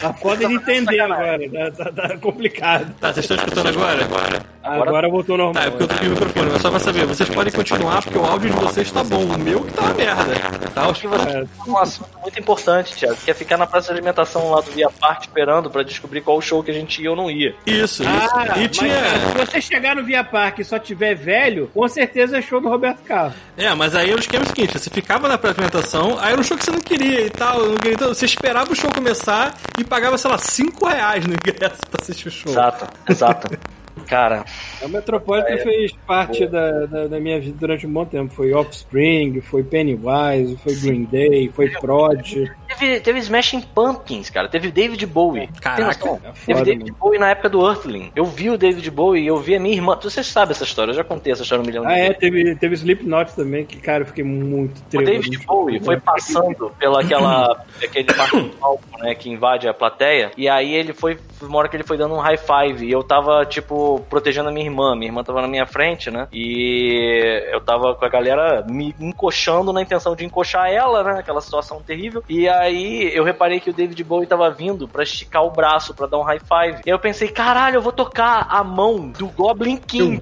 Tá 0.00 0.12
foda 0.14 0.46
de 0.46 0.54
entender 0.54 1.00
agora. 1.00 1.38
Tá, 1.72 1.84
tá- 1.84 2.08
tá 2.08 2.16
complicado. 2.18 2.94
Tá, 3.00 3.12
vocês 3.12 3.24
estão 3.24 3.36
escutando 3.36 3.68
agora? 3.68 4.42
Agora. 4.62 5.08
Voltou 5.10 5.36
normal. 5.38 5.54
Tá, 5.54 5.62
é 5.64 5.70
porque 5.70 5.84
eu 5.84 5.88
tô 5.88 5.94
com 5.96 6.04
o 6.04 6.10
microfone, 6.10 6.50
mas 6.52 6.62
só 6.62 6.70
pra 6.70 6.78
saber, 6.78 7.06
vocês 7.06 7.28
podem 7.30 7.52
continuar 7.52 8.02
porque 8.02 8.18
o 8.18 8.24
áudio 8.24 8.50
de 8.50 8.56
vocês 8.56 8.90
tá 8.92 9.02
bom, 9.02 9.24
o 9.24 9.38
meu 9.38 9.62
que 9.64 9.72
tá 9.72 9.82
uma 9.82 9.94
merda. 9.94 10.34
Tá, 10.74 10.82
Acho 10.86 11.00
que 11.02 11.08
você 11.08 11.46
um 11.66 11.78
assunto 11.78 12.08
muito 12.22 12.38
importante, 12.38 12.94
Thiago, 12.94 13.16
que 13.24 13.30
é 13.30 13.34
ficar 13.34 13.56
na 13.56 13.66
praça 13.66 13.88
de 13.88 13.92
alimentação 13.98 14.50
lá 14.50 14.60
do 14.60 14.70
Via 14.70 14.88
Parque 15.00 15.28
esperando 15.30 15.70
pra 15.70 15.82
descobrir 15.82 16.20
qual 16.20 16.40
show 16.42 16.62
que 16.62 16.70
a 16.70 16.74
gente 16.74 17.00
ia 17.00 17.10
ou 17.10 17.16
não 17.16 17.30
ia. 17.30 17.54
Isso, 17.64 18.02
isso. 18.02 18.04
Ah, 18.04 18.58
e 18.58 18.62
mas 18.62 18.70
tinha. 18.76 19.00
se 19.30 19.46
você 19.46 19.60
chegar 19.60 19.94
no 19.94 20.04
Via 20.04 20.24
Parque 20.24 20.62
e 20.62 20.64
só 20.64 20.78
tiver 20.78 21.14
velho, 21.14 21.70
com 21.72 21.88
certeza 21.88 22.38
é 22.38 22.42
show 22.42 22.60
do 22.60 22.68
Roberto 22.68 23.02
Carlos. 23.02 23.36
É, 23.56 23.72
mas 23.74 23.94
aí 23.94 24.12
o 24.12 24.18
esquema 24.18 24.44
seguinte: 24.44 24.78
você 24.78 24.90
ficava 24.90 25.28
na 25.28 25.34
apresentação, 25.34 26.18
aí 26.18 26.32
era 26.32 26.40
um 26.40 26.44
show 26.44 26.56
que 26.56 26.64
você 26.64 26.72
não 26.72 26.80
queria 26.80 27.20
e 27.26 27.30
tal, 27.30 27.58
então 27.86 28.08
você 28.08 28.24
esperava 28.24 28.72
o 28.72 28.76
show 28.76 28.90
começar 28.92 29.54
e 29.78 29.84
pagava, 29.84 30.18
sei 30.18 30.30
lá, 30.30 30.38
5 30.38 30.86
reais 30.86 31.24
no 31.26 31.34
ingresso 31.34 31.80
pra 31.90 32.00
assistir 32.02 32.28
o 32.28 32.30
show. 32.30 32.52
Exato, 32.52 32.86
exato. 33.08 33.58
Cara, 34.10 34.44
A 34.82 34.88
Metropolitan 34.88 35.56
fez 35.58 35.92
parte 36.06 36.44
da, 36.46 36.84
da, 36.86 37.06
da 37.06 37.20
minha 37.20 37.40
vida 37.40 37.56
durante 37.58 37.86
um 37.86 37.92
bom 37.92 38.04
tempo. 38.04 38.34
Foi 38.34 38.52
Offspring, 38.52 39.40
foi 39.40 39.62
Pennywise, 39.62 40.56
foi 40.62 40.74
Green 40.74 41.04
Day, 41.04 41.48
foi 41.54 41.70
Prod. 41.70 42.20
teve, 42.68 43.00
teve 43.00 43.18
Smashing 43.20 43.60
Pumpkins, 43.60 44.28
cara. 44.28 44.48
Teve 44.48 44.70
David 44.72 45.06
Bowie. 45.06 45.48
Caraca. 45.60 46.08
É 46.08 46.18
Teve 46.18 46.34
foda, 46.34 46.64
David 46.64 46.90
mano. 46.90 46.96
Bowie 47.00 47.18
na 47.20 47.30
época 47.30 47.48
do 47.48 47.66
Earthling. 47.66 48.10
Eu 48.16 48.24
vi 48.24 48.50
o 48.50 48.58
David 48.58 48.90
Bowie 48.90 49.22
e 49.22 49.26
eu 49.28 49.36
vi 49.38 49.54
a 49.54 49.60
minha 49.60 49.74
irmã. 49.76 49.96
Vocês 50.02 50.26
sabem 50.26 50.52
essa 50.52 50.64
história, 50.64 50.90
eu 50.90 50.96
já 50.96 51.04
contei 51.04 51.32
essa 51.32 51.42
história 51.42 51.62
um 51.62 51.66
milhão 51.66 51.84
de 51.86 51.92
Ah, 51.92 51.94
vezes. 51.94 52.10
é, 52.10 52.14
teve, 52.14 52.56
teve 52.56 52.74
Slipknot 52.74 53.32
também, 53.36 53.64
que, 53.64 53.78
cara, 53.78 54.02
eu 54.02 54.06
fiquei 54.06 54.24
muito 54.24 54.78
O 54.80 54.84
triste. 54.98 55.30
David 55.30 55.46
Bowie 55.46 55.80
foi 55.80 55.98
passando 56.00 56.70
pela 56.78 57.00
aquela, 57.00 57.64
aquele 57.82 58.12
parte 58.12 58.40
do 58.40 58.48
palco, 58.56 58.82
né, 58.98 59.14
que 59.14 59.30
invade 59.30 59.68
a 59.68 59.74
plateia, 59.74 60.32
e 60.36 60.48
aí 60.48 60.74
ele 60.74 60.92
foi, 60.92 61.16
uma 61.40 61.58
hora 61.58 61.68
que 61.68 61.76
ele 61.76 61.84
foi 61.84 61.96
dando 61.96 62.14
um 62.14 62.18
high 62.18 62.36
five, 62.38 62.84
e 62.84 62.90
eu 62.90 63.02
tava, 63.02 63.44
tipo, 63.46 63.99
protegendo 64.08 64.48
a 64.48 64.52
minha 64.52 64.66
irmã, 64.66 64.94
minha 64.94 65.08
irmã 65.08 65.22
tava 65.22 65.42
na 65.42 65.48
minha 65.48 65.66
frente, 65.66 66.10
né, 66.10 66.28
e 66.32 67.44
eu 67.52 67.60
tava 67.60 67.94
com 67.94 68.04
a 68.04 68.08
galera 68.08 68.64
me 68.68 68.94
encoxando 69.00 69.72
na 69.72 69.82
intenção 69.82 70.14
de 70.14 70.24
encoxar 70.24 70.70
ela, 70.70 71.02
né, 71.02 71.20
aquela 71.20 71.40
situação 71.40 71.82
terrível, 71.82 72.22
e 72.28 72.48
aí 72.48 73.10
eu 73.14 73.24
reparei 73.24 73.60
que 73.60 73.70
o 73.70 73.72
David 73.72 74.02
Bowie 74.04 74.26
tava 74.26 74.50
vindo 74.50 74.88
pra 74.88 75.02
esticar 75.02 75.44
o 75.44 75.50
braço, 75.50 75.94
pra 75.94 76.06
dar 76.06 76.18
um 76.18 76.22
high 76.22 76.40
five, 76.40 76.80
e 76.84 76.90
aí 76.90 76.94
eu 76.94 76.98
pensei, 76.98 77.28
caralho, 77.28 77.76
eu 77.76 77.82
vou 77.82 77.92
tocar 77.92 78.46
a 78.48 78.62
mão 78.62 79.08
do 79.08 79.26
Goblin 79.28 79.76
King? 79.76 80.20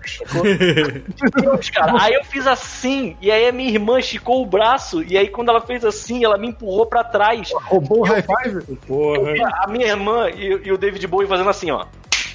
Deus, 1.40 1.70
cara. 1.70 1.94
Aí 2.00 2.14
eu 2.14 2.24
fiz 2.24 2.46
assim, 2.46 3.16
e 3.20 3.30
aí 3.30 3.48
a 3.48 3.52
minha 3.52 3.70
irmã 3.70 3.98
esticou 3.98 4.42
o 4.42 4.46
braço, 4.46 5.02
e 5.02 5.16
aí 5.16 5.28
quando 5.28 5.50
ela 5.50 5.60
fez 5.60 5.84
assim, 5.84 6.24
ela 6.24 6.38
me 6.38 6.48
empurrou 6.48 6.86
pra 6.86 7.04
trás. 7.04 7.50
Roubou 7.66 8.00
o 8.00 8.04
high 8.04 8.22
five? 8.22 8.76
Porra. 8.86 9.32
A 9.62 9.66
minha 9.68 9.86
irmã 9.86 10.28
e, 10.30 10.60
e 10.64 10.72
o 10.72 10.78
David 10.78 11.06
Bowie 11.06 11.28
fazendo 11.28 11.50
assim, 11.50 11.70
ó. 11.70 11.84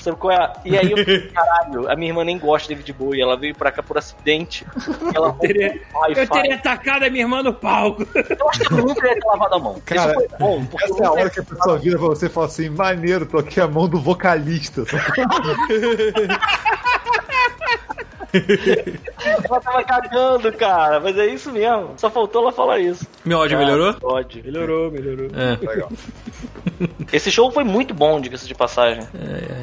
Sabe 0.03 0.17
qual 0.17 0.33
é? 0.33 0.51
E 0.65 0.77
aí 0.77 0.91
eu 0.91 0.97
fiquei, 0.97 1.21
caralho, 1.31 1.89
a 1.89 1.95
minha 1.95 2.11
irmã 2.11 2.25
nem 2.25 2.37
gosta 2.37 2.67
de 2.67 2.75
David 2.75 2.91
Bowie, 2.91 3.21
ela 3.21 3.37
veio 3.37 3.55
pra 3.55 3.71
cá 3.71 3.81
por 3.81 3.97
acidente. 3.97 4.65
Ela 5.15 5.31
teria- 5.33 5.79
um 5.95 5.99
high 6.01 6.11
Eu 6.17 6.27
teria 6.27 6.55
atacado 6.55 7.03
a 7.05 7.09
minha 7.09 7.23
irmã 7.23 7.41
no 7.41 7.53
palco. 7.53 8.05
Eu 8.13 8.49
acho 8.49 8.59
que 8.65 8.73
eu 8.73 8.77
nunca 8.85 9.07
ia 9.07 9.13
ter 9.13 9.25
lavado 9.25 9.55
a 9.55 9.59
mão. 9.59 9.81
Cara, 9.85 10.11
Isso 10.11 10.13
foi 10.29 10.37
bom, 10.37 10.65
porque 10.65 10.91
Essa 10.91 11.03
é 11.03 11.05
a 11.05 11.11
hora 11.13 11.29
que 11.29 11.39
a 11.39 11.43
pessoa 11.43 11.77
vira 11.77 11.97
pra 11.97 12.07
você 12.07 12.25
e 12.25 12.29
fala 12.29 12.47
assim: 12.47 12.69
maneiro, 12.69 13.25
toquei 13.25 13.63
a 13.63 13.67
mão 13.67 13.87
do 13.87 13.97
vocalista. 14.01 14.83
ela 19.45 19.59
tava 19.61 19.83
cagando, 19.83 20.51
cara. 20.53 20.99
Mas 20.99 21.17
é 21.17 21.27
isso 21.27 21.51
mesmo. 21.51 21.93
Só 21.97 22.09
faltou 22.09 22.43
ela 22.43 22.51
falar 22.51 22.79
isso. 22.79 23.05
Meu 23.23 23.39
áudio 23.39 23.57
melhorou? 23.57 23.93
Pode. 23.93 24.41
Melhorou, 24.43 24.91
melhorou. 24.91 25.27
É. 25.35 25.65
Legal. 25.65 25.91
Esse 27.11 27.31
show 27.31 27.51
foi 27.51 27.63
muito 27.63 27.93
bom, 27.93 28.19
diga-se 28.19 28.47
de 28.47 28.55
passagem. 28.55 29.03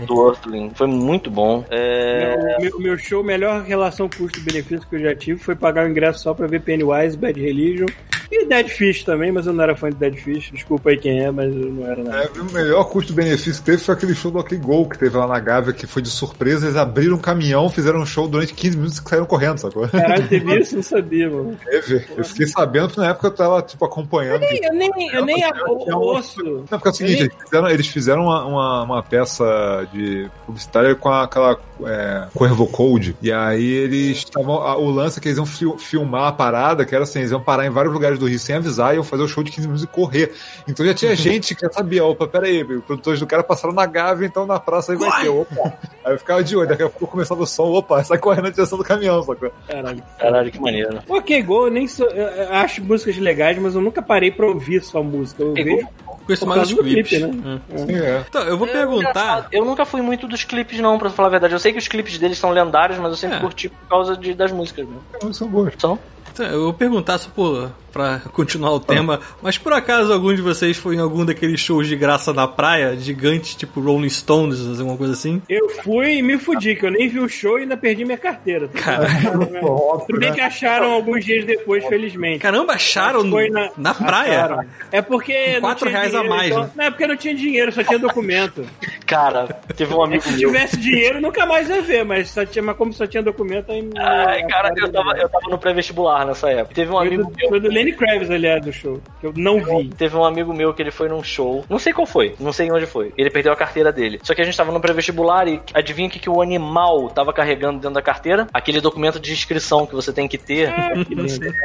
Do 0.07 0.29
Earthling. 0.29 0.73
Foi 0.75 0.87
muito 0.87 1.31
bom. 1.31 1.65
É... 1.71 2.57
O 2.59 2.63
meu, 2.63 2.79
meu 2.81 2.99
show, 2.99 3.25
melhor 3.25 3.63
relação 3.63 4.09
custo-benefício 4.09 4.87
que 4.89 4.97
eu 4.97 5.01
já 5.01 5.15
tive 5.15 5.41
foi 5.41 5.55
pagar 5.55 5.87
o 5.87 5.89
ingresso 5.89 6.21
só 6.21 6.33
pra 6.33 6.47
ver 6.47 6.63
Pennywise, 6.63 7.17
Bad 7.17 7.41
Religion 7.41 7.89
e 8.31 8.47
Dead 8.47 8.69
Fish 8.69 9.02
também, 9.05 9.32
mas 9.32 9.47
eu 9.47 9.52
não 9.52 9.62
era 9.65 9.74
fã 9.77 9.90
de 9.90 9.97
Dead 9.97 10.15
Fish. 10.16 10.51
Desculpa 10.52 10.90
aí 10.90 10.97
quem 10.97 11.20
é, 11.20 11.31
mas 11.31 11.52
eu 11.55 11.70
não 11.73 11.86
era 11.86 12.02
nada. 12.02 12.31
É, 12.36 12.40
o 12.40 12.44
melhor 12.52 12.85
custo-benefício 12.85 13.55
que 13.55 13.62
teve 13.62 13.78
foi 13.78 13.94
aquele 13.94 14.15
show 14.15 14.31
do 14.31 14.39
OK 14.39 14.57
Go 14.59 14.89
que 14.89 14.98
teve 14.98 15.16
lá 15.16 15.27
na 15.27 15.39
Gávea, 15.40 15.73
que 15.73 15.86
foi 15.86 16.01
de 16.02 16.11
surpresa. 16.11 16.66
Eles 16.66 16.77
abriram 16.77 17.16
um 17.16 17.20
caminhão, 17.20 17.69
fizeram 17.69 18.01
um 18.01 18.07
show 18.07 18.28
durante 18.28 18.55
15 18.55 18.77
minutos 18.77 18.98
e 18.98 19.09
saíram 19.09 19.27
correndo, 19.27 19.59
sacou? 19.59 19.89
Caralho, 19.89 20.27
teve 20.28 20.59
isso? 20.61 20.77
Não 20.77 20.82
sabia, 20.82 21.28
mano. 21.28 21.57
Teve. 21.65 22.05
Eu 22.16 22.24
fiquei 22.24 22.47
sabendo 22.47 22.89
que 22.90 22.98
na 22.98 23.09
época 23.09 23.27
eu 23.28 23.35
tava, 23.35 23.62
tipo, 23.62 23.85
acompanhando. 23.85 24.43
Eu 24.44 24.73
nem, 24.74 24.90
eu 25.12 25.24
nem 25.24 25.44
a- 25.44 25.52
o- 25.66 25.93
o 25.97 26.16
osso. 26.16 26.43
Não, 26.44 26.78
porque 26.78 26.89
é 26.89 26.90
o 26.90 26.94
seguinte, 26.94 27.20
eles 27.23 27.35
fizeram, 27.44 27.69
eles 27.69 27.86
fizeram 27.89 28.23
uma, 28.24 28.44
uma, 28.44 28.82
uma 28.85 29.02
peça 29.02 29.44
de 29.93 30.28
publicitária 30.47 30.94
com 30.94 31.09
aquela 31.11 31.59
é, 31.85 32.27
Cuervo 32.35 32.66
Code, 32.66 33.16
e 33.23 33.32
aí 33.32 33.65
eles 33.66 34.19
estavam. 34.19 34.55
O 34.81 34.90
lance 34.90 35.19
é 35.19 35.23
que 35.23 35.28
eles 35.28 35.39
iam 35.39 35.47
fil- 35.47 35.78
filmar 35.78 36.28
a 36.28 36.32
parada, 36.32 36.85
que 36.85 36.94
era 36.94 37.05
assim, 37.05 37.20
eles 37.20 37.31
iam 37.31 37.40
parar 37.40 37.66
em 37.66 37.70
vários 37.70 37.93
lugares 37.93 38.20
do 38.21 38.29
Rio 38.29 38.39
sem 38.39 38.55
avisar, 38.57 38.95
iam 38.95 39.03
fazer 39.03 39.23
o 39.25 39.29
show 39.29 39.43
de 39.43 39.51
15 39.51 39.67
minutos 39.67 39.85
e 39.85 39.87
correr. 39.87 40.33
Então 40.69 40.85
já 40.87 40.95
tinha 40.95 41.15
gente 41.17 41.55
que 41.55 41.63
já 41.63 41.73
sabia, 41.73 42.05
opa, 42.05 42.29
peraí, 42.29 42.63
os 42.63 42.85
produtores 42.85 43.19
do 43.19 43.27
cara 43.27 43.43
passaram 43.43 43.75
na 43.75 43.87
Gávea, 43.87 44.27
então 44.27 44.47
na 44.47 44.61
praça 44.61 44.93
aí 44.93 44.99
vai 44.99 45.23
ter, 45.23 45.29
opa. 45.29 45.73
Aí 46.05 46.13
eu 46.15 46.19
ficava 46.19 46.43
de 46.45 46.57
olho, 46.57 46.69
daqui 46.69 46.83
a 46.83 46.89
pouco 46.89 47.09
começava 47.09 47.43
o 47.43 47.47
som, 47.47 47.65
opa, 47.73 48.03
sai 48.05 48.19
correndo 48.19 48.45
na 48.45 48.51
direção 48.51 48.79
do 48.79 48.85
caminhão, 48.85 49.23
sacou? 49.23 49.51
Caralho. 49.67 50.03
Caralho, 50.19 50.51
que 50.53 50.61
maneiro. 50.61 50.99
Ok, 51.09 51.43
Go, 51.43 51.67
eu 51.67 51.71
nem 51.71 51.89
sou, 51.89 52.07
eu- 52.09 52.27
eu 52.27 52.53
acho 52.55 52.83
músicas 52.85 53.17
legais, 53.19 53.59
mas 53.59 53.75
eu 53.75 53.81
nunca 53.81 54.01
parei 54.03 54.31
pra 54.31 54.47
ouvir 54.47 54.83
só 54.83 55.03
música. 55.03 55.43
Eu 55.43 55.55
vejo 55.55 55.89
Conheço 56.27 56.45
por 56.45 56.49
mais 56.51 56.61
causa 56.61 56.73
os 56.73 56.77
do 56.77 56.85
clipe, 56.85 57.09
clipes. 57.09 57.29
né? 57.45 57.61
Hum. 57.73 57.79
Sim, 57.87 57.95
é. 57.97 58.25
Então, 58.29 58.43
eu 58.43 58.57
vou 58.57 58.69
É 58.69 58.73
perguntar. 58.73 59.49
Eu 59.51 59.65
nunca 59.65 59.85
fui 59.85 60.01
muito 60.01 60.29
dos 60.29 60.45
clipes, 60.45 60.79
não, 60.79 60.97
pra 60.99 61.11
falar 61.11 61.29
a 61.29 61.31
verdade. 61.31 61.55
Eu 61.55 61.59
sei 61.59 61.73
que 61.73 61.79
os 61.79 61.89
clipes 61.89 62.19
deles 62.19 62.39
são 62.39 62.51
lendários, 62.51 62.99
mas 62.99 63.11
eu 63.11 63.17
sempre 63.17 63.39
É. 63.39 63.41
curti 63.41 63.69
por 63.69 63.89
causa 63.89 64.17
de, 64.17 64.33
das 64.35 64.53
músicas, 64.53 64.87
né? 64.87 64.97
São 65.33 65.49
boas. 65.49 65.73
São? 65.79 65.99
Então, 66.33 66.47
eu 66.47 66.63
vou 66.65 66.73
perguntar 66.73 67.19
só 67.19 67.29
por, 67.31 67.71
pra 67.93 68.21
continuar 68.33 68.73
o 68.73 68.81
tema, 68.81 69.21
mas 69.43 69.59
por 69.59 69.73
acaso 69.73 70.13
algum 70.13 70.35
de 70.35 70.41
vocês 70.41 70.77
foi 70.77 70.97
em 70.97 71.01
algum 71.01 71.25
daqueles 71.25 71.61
shows 71.61 71.87
de 71.87 71.97
graça 71.97 72.33
na 72.33 72.47
praia, 72.47 72.97
gigantes, 72.97 73.55
tipo 73.55 73.81
Rolling 73.81 74.09
Stones, 74.09 74.79
alguma 74.79 74.97
coisa 74.97 75.13
assim? 75.13 75.43
Eu 75.49 75.69
fui 75.69 76.19
e 76.19 76.23
me 76.23 76.39
fudi, 76.39 76.77
que 76.77 76.87
eu 76.87 76.91
nem 76.91 77.09
vi 77.09 77.19
o 77.19 77.29
show 77.29 77.59
e 77.59 77.63
ainda 77.63 77.77
perdi 77.77 78.05
minha 78.05 78.19
carteira. 78.19 78.69
Cara, 78.69 79.07
tudo 80.07 80.19
bem 80.19 80.33
que 80.33 80.41
acharam 80.41 80.93
alguns 80.93 81.25
dias 81.25 81.45
depois, 81.45 81.85
felizmente. 81.87 82.39
Caramba, 82.39 82.75
acharam 82.75 83.23
no, 83.23 83.49
na, 83.51 83.71
na 83.77 83.95
praia? 83.95 84.45
Acharam. 84.45 84.65
É 84.93 85.03
porque. 85.03 85.55
Com 85.55 85.61
4 85.63 85.89
reais 85.89 86.11
dinheiro, 86.11 86.33
a 86.33 86.37
mais, 86.37 86.51
então, 86.51 86.63
né? 86.63 86.71
Não, 86.77 86.85
é 86.85 86.91
porque 86.91 87.07
não 87.07 87.17
tinha 87.17 87.35
dinheiro, 87.35 87.73
só 87.73 87.83
tinha 87.83 87.99
documento. 87.99 88.65
Cara, 89.07 89.47
teve 89.77 89.93
um 89.93 90.05
amigo 90.05 90.23
Se 90.23 90.39
tivesse 90.39 90.77
dinheiro, 90.77 91.21
nunca 91.21 91.45
mais 91.45 91.69
ia 91.69 91.83
ver, 91.83 92.05
mas, 92.05 92.31
só 92.31 92.47
tinha, 92.47 92.63
mas 92.63 92.77
como 92.77 92.93
só 92.93 93.09
tinha 93.09 93.23
documento, 93.23 93.73
aí. 93.73 93.91
Ai, 93.99 94.47
cara, 94.47 94.73
eu 94.77 94.93
tava, 94.93 95.19
eu 95.19 95.29
tava 95.29 95.51
no 95.51 95.59
pré-vestibular 95.59 96.10
nessa 96.24 96.51
época. 96.51 96.74
Teve 96.74 96.91
um 96.91 96.97
foi 96.97 97.07
amigo 97.07 97.24
do, 97.24 97.37
meu. 97.37 97.49
Foi 97.49 97.61
do 97.61 97.69
Lenny 97.69 97.93
Kravitz, 97.93 98.31
aliás, 98.31 98.65
do 98.65 98.73
show. 98.73 99.01
Que 99.20 99.27
eu 99.27 99.32
não 99.37 99.62
vi. 99.62 99.89
Teve 99.91 100.16
um 100.16 100.24
amigo 100.24 100.53
meu 100.53 100.73
que 100.74 100.82
ele 100.82 100.91
foi 100.91 101.09
num 101.09 101.23
show. 101.23 101.65
Não 101.69 101.78
sei 101.78 101.93
qual 101.93 102.07
foi, 102.07 102.35
não 102.39 102.53
sei 102.53 102.70
onde 102.70 102.87
foi. 102.87 103.12
Ele 103.16 103.31
perdeu 103.31 103.53
a 103.53 103.57
carteira 103.57 103.93
dele. 103.93 104.20
Só 104.23 104.35
que 104.35 104.43
a 104.43 104.45
gente 104.45 104.57
tava 104.57 104.73
no 104.73 104.81
pré-vestibular 104.81 105.47
e 105.49 105.61
adivinha 105.74 106.09
o 106.09 106.11
que, 106.11 106.19
que 106.19 106.31
o 106.31 106.43
animal 106.43 107.09
tava 107.11 107.32
carregando 107.32 107.78
dentro 107.78 107.95
da 107.95 108.03
carteira? 108.03 108.47
Aquele 108.53 108.81
documento 108.81 109.19
de 109.19 109.32
inscrição 109.32 109.87
que 109.87 109.95
você 109.95 110.12
tem 110.12 110.28
que 110.28 110.39
ter. 110.39 110.69
Ah, 110.69 110.93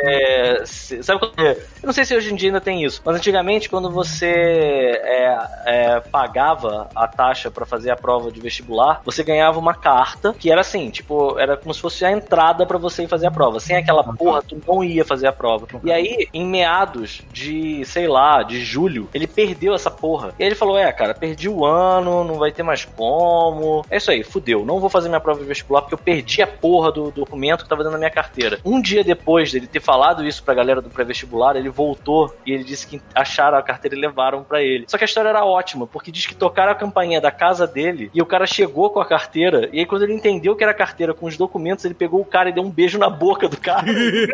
é, 0.03 0.63
sabe 0.65 1.19
quando, 1.19 1.39
é? 1.39 1.51
Eu 1.51 1.87
não 1.87 1.93
sei 1.93 2.05
se 2.05 2.15
hoje 2.15 2.31
em 2.31 2.35
dia 2.35 2.49
ainda 2.49 2.61
tem 2.61 2.83
isso, 2.83 3.01
mas 3.05 3.15
antigamente 3.15 3.69
quando 3.69 3.89
você 3.89 4.27
é, 4.27 5.37
é, 5.65 5.99
pagava 5.99 6.89
a 6.95 7.07
taxa 7.07 7.49
para 7.49 7.65
fazer 7.65 7.91
a 7.91 7.95
prova 7.95 8.31
de 8.31 8.39
vestibular, 8.39 9.01
você 9.03 9.23
ganhava 9.23 9.59
uma 9.59 9.73
carta 9.73 10.33
que 10.33 10.51
era 10.51 10.61
assim, 10.61 10.89
tipo, 10.89 11.37
era 11.39 11.57
como 11.57 11.73
se 11.73 11.81
fosse 11.81 12.05
a 12.05 12.11
entrada 12.11 12.65
para 12.65 12.77
você 12.77 13.03
ir 13.03 13.07
fazer 13.07 13.27
a 13.27 13.31
prova. 13.31 13.59
Sem 13.59 13.75
aquela 13.75 14.03
porra, 14.03 14.34
tu 14.41 14.59
não 14.67 14.83
ia 14.83 15.05
fazer 15.05 15.27
a 15.27 15.31
prova. 15.31 15.67
E 15.83 15.91
aí, 15.91 16.27
em 16.33 16.45
meados 16.45 17.23
de, 17.31 17.83
sei 17.85 18.07
lá, 18.07 18.43
de 18.43 18.63
julho, 18.63 19.09
ele 19.13 19.27
perdeu 19.27 19.73
essa 19.73 19.91
porra. 19.91 20.33
E 20.39 20.43
aí 20.43 20.49
ele 20.49 20.55
falou: 20.55 20.77
É, 20.77 20.91
cara, 20.91 21.13
perdi 21.13 21.49
o 21.49 21.65
ano, 21.65 22.23
não 22.23 22.35
vai 22.35 22.51
ter 22.51 22.63
mais 22.63 22.85
como. 22.85 23.85
É 23.89 23.97
isso 23.97 24.11
aí, 24.11 24.23
fudeu. 24.23 24.65
Não 24.65 24.79
vou 24.79 24.89
fazer 24.89 25.09
minha 25.09 25.19
prova 25.19 25.39
de 25.39 25.45
vestibular 25.45 25.81
porque 25.81 25.93
eu 25.93 25.99
perdi 25.99 26.41
a 26.41 26.47
porra 26.47 26.91
do 26.91 27.11
documento 27.11 27.63
que 27.63 27.69
tava 27.69 27.83
dentro 27.83 27.93
da 27.93 27.99
minha 27.99 28.11
carteira. 28.11 28.59
Um 28.65 28.81
dia 28.81 29.03
depois 29.03 29.51
dele 29.51 29.67
ter 29.67 29.81
falado 29.81 30.25
isso 30.25 30.43
pra 30.43 30.53
galera 30.53 30.81
do 30.81 30.89
pré-vestibular, 30.89 31.55
ele 31.55 31.69
voltou 31.69 32.33
e 32.45 32.51
ele 32.51 32.63
disse 32.63 32.87
que 32.87 33.01
acharam 33.13 33.57
a 33.57 33.61
carteira 33.61 33.95
e 33.95 33.99
levaram 33.99 34.43
para 34.43 34.61
ele. 34.61 34.85
Só 34.87 34.97
que 34.97 35.03
a 35.03 35.05
história 35.05 35.29
era 35.29 35.45
ótima, 35.45 35.87
porque 35.87 36.11
diz 36.11 36.25
que 36.25 36.35
tocaram 36.35 36.71
a 36.71 36.75
campainha 36.75 37.21
da 37.21 37.31
casa 37.31 37.67
dele 37.67 38.09
e 38.13 38.21
o 38.21 38.25
cara 38.25 38.45
chegou 38.45 38.89
com 38.89 38.99
a 38.99 39.05
carteira. 39.05 39.69
E 39.71 39.79
aí, 39.79 39.85
quando 39.85 40.03
ele 40.03 40.13
entendeu 40.13 40.55
que 40.55 40.63
era 40.63 40.71
a 40.71 40.75
carteira 40.75 41.13
com 41.13 41.25
os 41.25 41.37
documentos, 41.37 41.85
ele 41.85 41.93
pegou 41.93 42.21
o 42.21 42.25
cara 42.25 42.49
e 42.49 42.53
deu 42.53 42.63
um 42.63 42.69
beijo 42.69 42.97
na 42.97 43.09
boca 43.09 43.47
do 43.47 43.57
cara. 43.57 43.85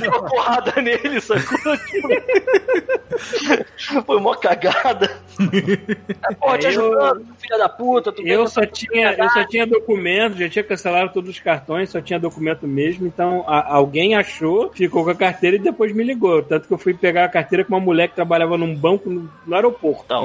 deu 0.00 0.10
uma 0.10 0.22
porrada 0.28 0.82
nele, 0.82 1.20
sacou? 1.20 1.58
Foi 4.06 4.16
uma 4.16 4.36
cagada. 4.36 5.10
Porra, 6.38 6.58
te 6.58 6.66
ajudando, 6.68 7.26
filha 7.38 7.58
da 7.58 7.68
puta. 7.68 8.14
eu, 8.18 8.46
só 8.46 8.64
tinha, 8.64 9.12
eu 9.12 9.30
só 9.30 9.44
tinha 9.46 9.66
documento, 9.66 10.38
já 10.38 10.48
tinha 10.48 10.64
cancelado 10.64 11.12
todos 11.12 11.30
os 11.30 11.40
cartões, 11.40 11.90
só 11.90 12.00
tinha 12.00 12.18
documento 12.18 12.66
mesmo. 12.66 13.06
Então 13.06 13.44
a, 13.46 13.74
alguém 13.74 14.14
achou, 14.14 14.70
ficou 14.72 15.04
com 15.04 15.10
a 15.10 15.14
carteira 15.14 15.56
e 15.56 15.60
depois 15.60 15.92
me 15.92 16.02
ligou. 16.04 16.42
Tanto 16.42 16.66
que 16.66 16.74
eu 16.74 16.78
fui 16.78 16.94
pegar 16.94 17.24
a 17.24 17.28
carteira 17.28 17.64
com 17.64 17.74
uma 17.74 17.80
mulher 17.80 18.08
que 18.08 18.14
trabalhava 18.14 18.56
num 18.56 18.74
banco 18.74 19.10
no, 19.10 19.28
no 19.46 19.54
aeroporto. 19.54 20.04
Tá 20.04 20.20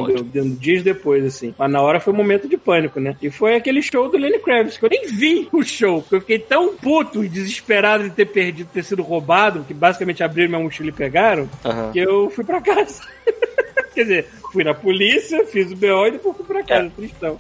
dias 0.58 0.84
depois, 0.84 1.26
assim. 1.26 1.54
Mas 1.58 1.72
na 1.72 1.82
hora 1.82 2.00
foi 2.00 2.14
um 2.14 2.18
momento 2.18 2.48
de 2.48 2.58
pânico, 2.58 3.00
né? 3.00 3.16
E 3.22 3.30
foi 3.30 3.56
aquele 3.56 3.82
show 3.82 4.10
do 4.10 4.18
Lenny 4.18 4.40
Kravitz, 4.40 4.78
que 4.78 4.86
eu 4.86 4.90
nem 4.90 5.08
vi 5.08 5.48
o 5.52 5.64
show, 5.64 6.02
porque 6.02 6.16
eu 6.16 6.22
fiquei 6.22 6.40
tão 6.40 6.76
puto 6.76 7.24
e 7.24 7.30
desesperado 7.30 8.04
de 8.04 8.10
ter 8.12 8.26
perdido, 8.26 8.70
ter 8.78 8.84
sido 8.84 9.02
roubado, 9.02 9.64
que 9.64 9.74
basicamente 9.74 10.24
abriram 10.24 10.50
minha 10.50 10.62
mochila 10.62 10.90
e 10.90 10.92
pegaram, 10.92 11.50
uhum. 11.66 11.92
que 11.92 11.98
eu 11.98 12.30
fui 12.30 12.44
pra 12.44 12.62
casa. 12.62 13.02
Quer 13.96 14.04
dizer, 14.04 14.28
fui 14.52 14.64
na 14.64 14.74
polícia, 14.74 15.46
fiz 15.46 15.72
o 15.72 15.76
BO 15.76 16.08
e 16.08 16.12
depois 16.12 16.36
fui 16.36 16.46
pra 16.46 16.64
casa, 16.64 16.88
é. 16.88 16.90
tristão. 16.90 17.38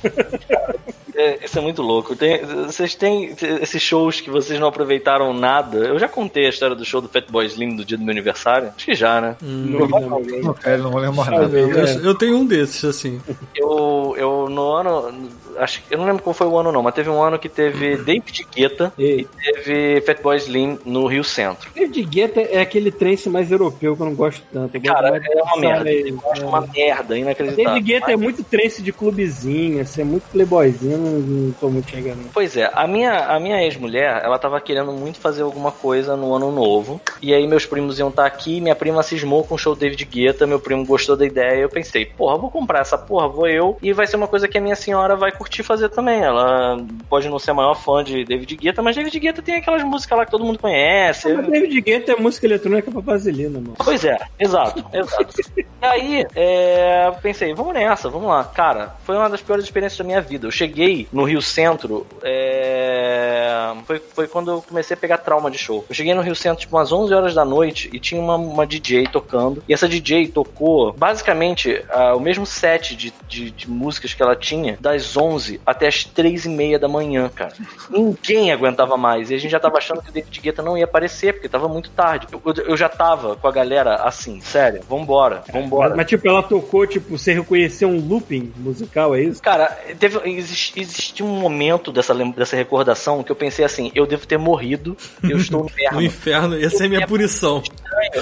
É, 1.18 1.44
isso 1.44 1.58
é 1.58 1.62
muito 1.64 1.82
louco. 1.82 2.16
Tem, 2.16 2.46
vocês 2.46 2.94
têm 2.94 3.36
esses 3.60 3.82
shows 3.82 4.22
que 4.22 4.30
vocês 4.30 4.60
não 4.60 4.68
aproveitaram 4.68 5.34
nada. 5.34 5.80
Eu 5.80 5.98
já 5.98 6.08
contei 6.08 6.46
a 6.46 6.50
história 6.50 6.76
do 6.76 6.86
show 6.86 7.02
do 7.02 7.10
Fatboy 7.10 7.44
Slim 7.48 7.76
do 7.76 7.84
dia 7.84 7.98
do 7.98 8.04
meu 8.04 8.12
aniversário. 8.12 8.72
Acho 8.76 8.86
que 8.86 8.94
já, 8.94 9.20
né? 9.20 9.36
Hum, 9.42 9.66
não, 9.66 9.88
não, 9.88 10.00
não, 10.00 10.20
não, 10.20 10.78
não 10.78 10.92
vou 10.92 11.02
lembrar 11.02 11.32
nada. 11.32 11.58
Eu, 11.58 12.04
eu, 12.04 12.14
tenho 12.14 12.38
um 12.38 12.46
desses, 12.46 12.86
assim. 12.86 13.20
Eu, 13.56 14.14
eu 14.16 14.48
no 14.48 14.74
ano 14.74 15.28
acho 15.58 15.82
eu 15.90 15.98
não 15.98 16.06
lembro 16.06 16.24
qual 16.24 16.34
foi 16.34 16.48
o 16.48 16.58
ano 16.58 16.72
não, 16.72 16.84
mas 16.84 16.94
teve 16.94 17.10
um 17.10 17.22
ano 17.22 17.40
que 17.40 17.50
teve 17.50 17.98
David 17.98 18.48
Guetta 18.54 18.94
e, 18.98 19.22
e 19.22 19.26
teve 19.26 20.02
Fatboy 20.02 20.38
Slim 20.38 20.80
no 20.86 21.08
Rio 21.08 21.24
Centro. 21.24 21.70
David 21.74 22.04
Guetta 22.04 22.42
é 22.42 22.62
aquele 22.62 22.92
trance 22.92 23.30
mais 23.30 23.52
europeu 23.52 23.96
que 23.96 24.02
eu 24.02 24.06
não 24.06 24.16
gosto 24.16 24.44
tanto. 24.52 24.76
Eu 24.76 24.82
Cara, 24.82 25.18
é 25.18 25.44
uma 25.44 25.58
merda. 25.58 25.92
Eu 25.92 26.22
é. 26.36 26.46
uma 26.46 26.62
merda, 26.62 26.97
inacreditável. 27.15 27.65
David 27.65 27.86
Guetta 27.86 28.11
é 28.11 28.15
muito 28.15 28.44
trance 28.44 28.82
de 28.82 28.94
clubezinho, 28.94 29.82
assim, 29.82 30.02
é 30.02 30.06
muito 30.06 30.24
playboyzinho, 30.32 30.98
não, 30.98 31.11
não 31.11 31.52
tô 31.53 31.69
muito 31.69 31.90
chegando. 31.90 32.30
Pois 32.34 32.56
é, 32.56 32.69
a 32.74 32.88
minha, 32.88 33.26
a 33.26 33.40
minha 33.40 33.61
ex-mulher, 33.64 34.22
ela 34.24 34.38
tava 34.38 34.60
querendo 34.61 34.91
muito 34.91 35.19
fazer 35.19 35.41
alguma 35.41 35.72
coisa 35.72 36.15
no 36.15 36.34
ano 36.34 36.52
novo, 36.52 37.02
e 37.22 37.34
aí 37.34 37.48
meus 37.48 37.65
primos 37.65 37.99
iam 37.99 38.10
estar 38.10 38.24
tá 38.24 38.28
aqui, 38.28 38.61
minha 38.61 38.76
prima 38.76 39.03
cismou 39.03 39.44
com 39.44 39.56
o 39.56 39.57
show 39.57 39.76
David 39.76 40.06
Guetta, 40.06 40.48
meu 40.48 40.60
primo 40.60 40.86
gostou 40.86 41.18
da 41.18 41.26
ideia, 41.26 41.61
eu 41.61 41.69
pensei, 41.69 42.06
porra, 42.06 42.38
vou 42.38 42.52
comprar 42.52 42.82
essa 42.82 42.98
porra, 42.98 43.28
vou 43.28 43.48
eu, 43.48 43.78
e 43.82 43.91
vai 43.91 44.07
ser 44.07 44.18
uma 44.18 44.28
coisa 44.28 44.48
que 44.48 44.57
a 44.57 44.61
minha 44.61 44.76
senhora 44.76 45.15
vai 45.15 45.32
curtir 45.32 45.48
curtir 45.48 45.64
fazer 45.64 45.90
também. 45.90 46.22
Ela 46.22 46.78
pode 47.10 47.30
não 47.30 47.40
ser 47.40 47.52
a 47.52 47.53
maior 47.53 47.76
fã 47.76 48.03
de 48.03 48.24
David 48.26 48.56
Guetta, 48.56 48.82
mas 48.82 48.95
David 48.95 49.19
Guetta 49.19 49.41
tem 49.41 49.56
aquelas 49.56 49.84
músicas 49.84 50.18
lá 50.18 50.26
que 50.26 50.32
todo 50.32 50.44
mundo 50.44 50.60
conhece. 50.60 51.34
Mas 51.34 51.48
David 51.48 51.82
Guetta 51.82 52.11
é 52.11 52.15
música 52.15 52.45
eletrônica 52.45 52.91
pra 52.91 53.02
vaselina, 53.02 53.60
mano. 53.60 53.76
Pois 53.78 54.03
é, 54.03 54.18
exato, 54.40 54.86
exato. 54.94 55.41
e 55.57 55.65
aí, 55.82 56.26
é, 56.36 56.86
pensei, 57.22 57.53
vamos 57.53 57.73
nessa, 57.73 58.09
vamos 58.09 58.27
lá. 58.30 58.43
Cara, 58.43 58.95
foi 59.03 59.15
uma 59.15 59.30
das 59.30 59.41
piores 59.41 59.64
experiências 59.65 59.97
da 59.97 60.03
minha 60.03 60.22
vida. 60.22 60.47
Eu 60.47 60.51
cheguei 60.51 61.07
no 61.11 61.23
Rio 61.23 61.41
Centro, 61.41 62.05
é, 62.23 63.73
foi, 63.85 63.99
foi 63.99 64.27
quando 64.27 64.51
eu 64.51 64.61
comecei 64.61 64.95
a 64.95 64.99
pegar 64.99 65.18
trauma 65.19 65.49
de 65.49 65.57
show. 65.57 65.85
Eu 65.89 65.95
cheguei 65.95 66.14
no 66.14 66.22
Rio 66.22 66.35
Centro, 66.35 66.59
tipo, 66.59 66.76
umas 66.76 66.91
11 66.91 67.14
horas 67.14 67.34
da 67.34 67.45
noite 67.45 67.89
e 67.93 67.99
tinha 67.99 68.19
uma, 68.19 68.35
uma 68.35 68.65
DJ 68.65 69.07
tocando. 69.07 69.64
E 69.68 69.73
essa 69.73 69.88
DJ 69.88 70.27
tocou, 70.27 70.93
basicamente, 70.93 71.84
uh, 71.93 72.18
o 72.18 72.19
mesmo 72.19 72.45
set 72.45 72.95
de, 72.95 73.14
de, 73.27 73.51
de 73.51 73.69
músicas 73.69 74.14
que 74.14 74.22
ela 74.22 74.35
tinha, 74.35 74.77
das 74.80 75.15
11 75.15 75.27
11 75.27 75.61
até 75.65 75.88
as 75.88 76.03
3 76.03 76.45
e 76.45 76.49
meia 76.49 76.80
da 76.80 76.88
manhã, 76.88 77.30
cara. 77.30 77.53
Ninguém 77.89 78.51
aguentava 78.51 78.97
mais. 78.97 79.30
E 79.30 79.35
a 79.35 79.38
gente 79.38 79.51
já 79.51 79.59
tava 79.59 79.77
achando 79.77 80.01
que 80.01 80.09
o 80.09 80.14
David 80.14 80.41
Guetta 80.41 80.61
não 80.61 80.77
ia 80.77 80.85
aparecer, 80.85 81.34
porque 81.34 81.47
tava 81.47 81.68
muito 81.68 81.89
tarde. 81.91 82.27
Eu, 82.31 82.41
eu, 82.45 82.64
eu 82.65 82.77
já 82.77 82.89
tava 82.89 83.35
com 83.35 83.47
a 83.47 83.51
galera 83.51 83.95
assim, 83.95 84.41
sério, 84.41 84.81
vambora, 84.89 85.43
vambora. 85.51 85.89
Mas, 85.89 85.97
mas, 85.97 86.07
tipo, 86.07 86.27
ela 86.27 86.43
tocou, 86.43 86.77
tipo, 86.86 87.18
você 87.18 87.34
reconheceu 87.34 87.90
um 87.90 87.99
looping 87.99 88.54
musical, 88.58 89.16
é 89.16 89.22
isso? 89.22 89.41
Cara, 89.41 89.68
teve, 89.99 90.20
existe, 90.30 90.80
existe 90.80 91.24
um 91.24 91.40
momento 91.40 91.91
dessa, 91.91 92.14
dessa 92.14 92.56
recordação 92.56 93.24
que 93.24 93.32
eu 93.32 93.36
pensei 93.36 93.64
assim, 93.64 93.91
eu 93.95 94.06
devo 94.06 94.28
ter 94.28 94.38
morrido, 94.38 94.95
eu 95.24 95.38
estou 95.38 95.62
no 95.62 95.66
inferno. 95.72 95.98
no 95.98 96.06
inferno, 96.06 96.56
essa 96.64 96.84
é 96.84 96.86
a 96.86 96.90
minha 96.90 97.04
é 97.04 97.08
punição. 97.08 97.64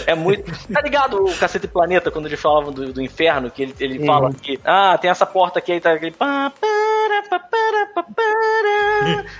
É 0.07 0.15
muito. 0.15 0.51
Tá 0.71 0.81
ligado 0.81 1.23
o 1.23 1.35
Cacete 1.35 1.67
Planeta, 1.67 2.09
quando 2.09 2.27
eles 2.27 2.39
falavam 2.39 2.71
do, 2.71 2.93
do 2.93 3.01
inferno, 3.01 3.51
que 3.51 3.63
ele, 3.63 3.75
ele 3.79 4.05
fala 4.05 4.31
que, 4.33 4.59
ah, 4.63 4.97
tem 4.97 5.09
essa 5.09 5.25
porta 5.25 5.59
aqui, 5.59 5.73
aí 5.73 5.81
tá 5.81 5.91
aquele. 5.93 6.11
Pá, 6.11 6.51
pá, 6.59 7.84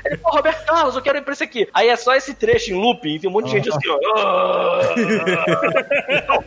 ele, 0.06 0.18
pô, 0.18 0.30
Roberto 0.32 0.66
Carlos, 0.66 0.96
eu 0.96 1.02
quero 1.02 1.18
ir 1.18 1.22
pra 1.22 1.34
esse 1.34 1.44
aqui. 1.44 1.68
Aí 1.74 1.90
é 1.90 1.96
só 1.96 2.16
esse 2.16 2.34
trecho 2.34 2.72
em 2.72 2.76
looping, 2.76 3.20
tem 3.20 3.30
um 3.30 3.34
monte 3.34 3.46
de 3.46 3.52
gente 3.52 3.70
assim, 3.70 3.88
ó. 3.90 4.00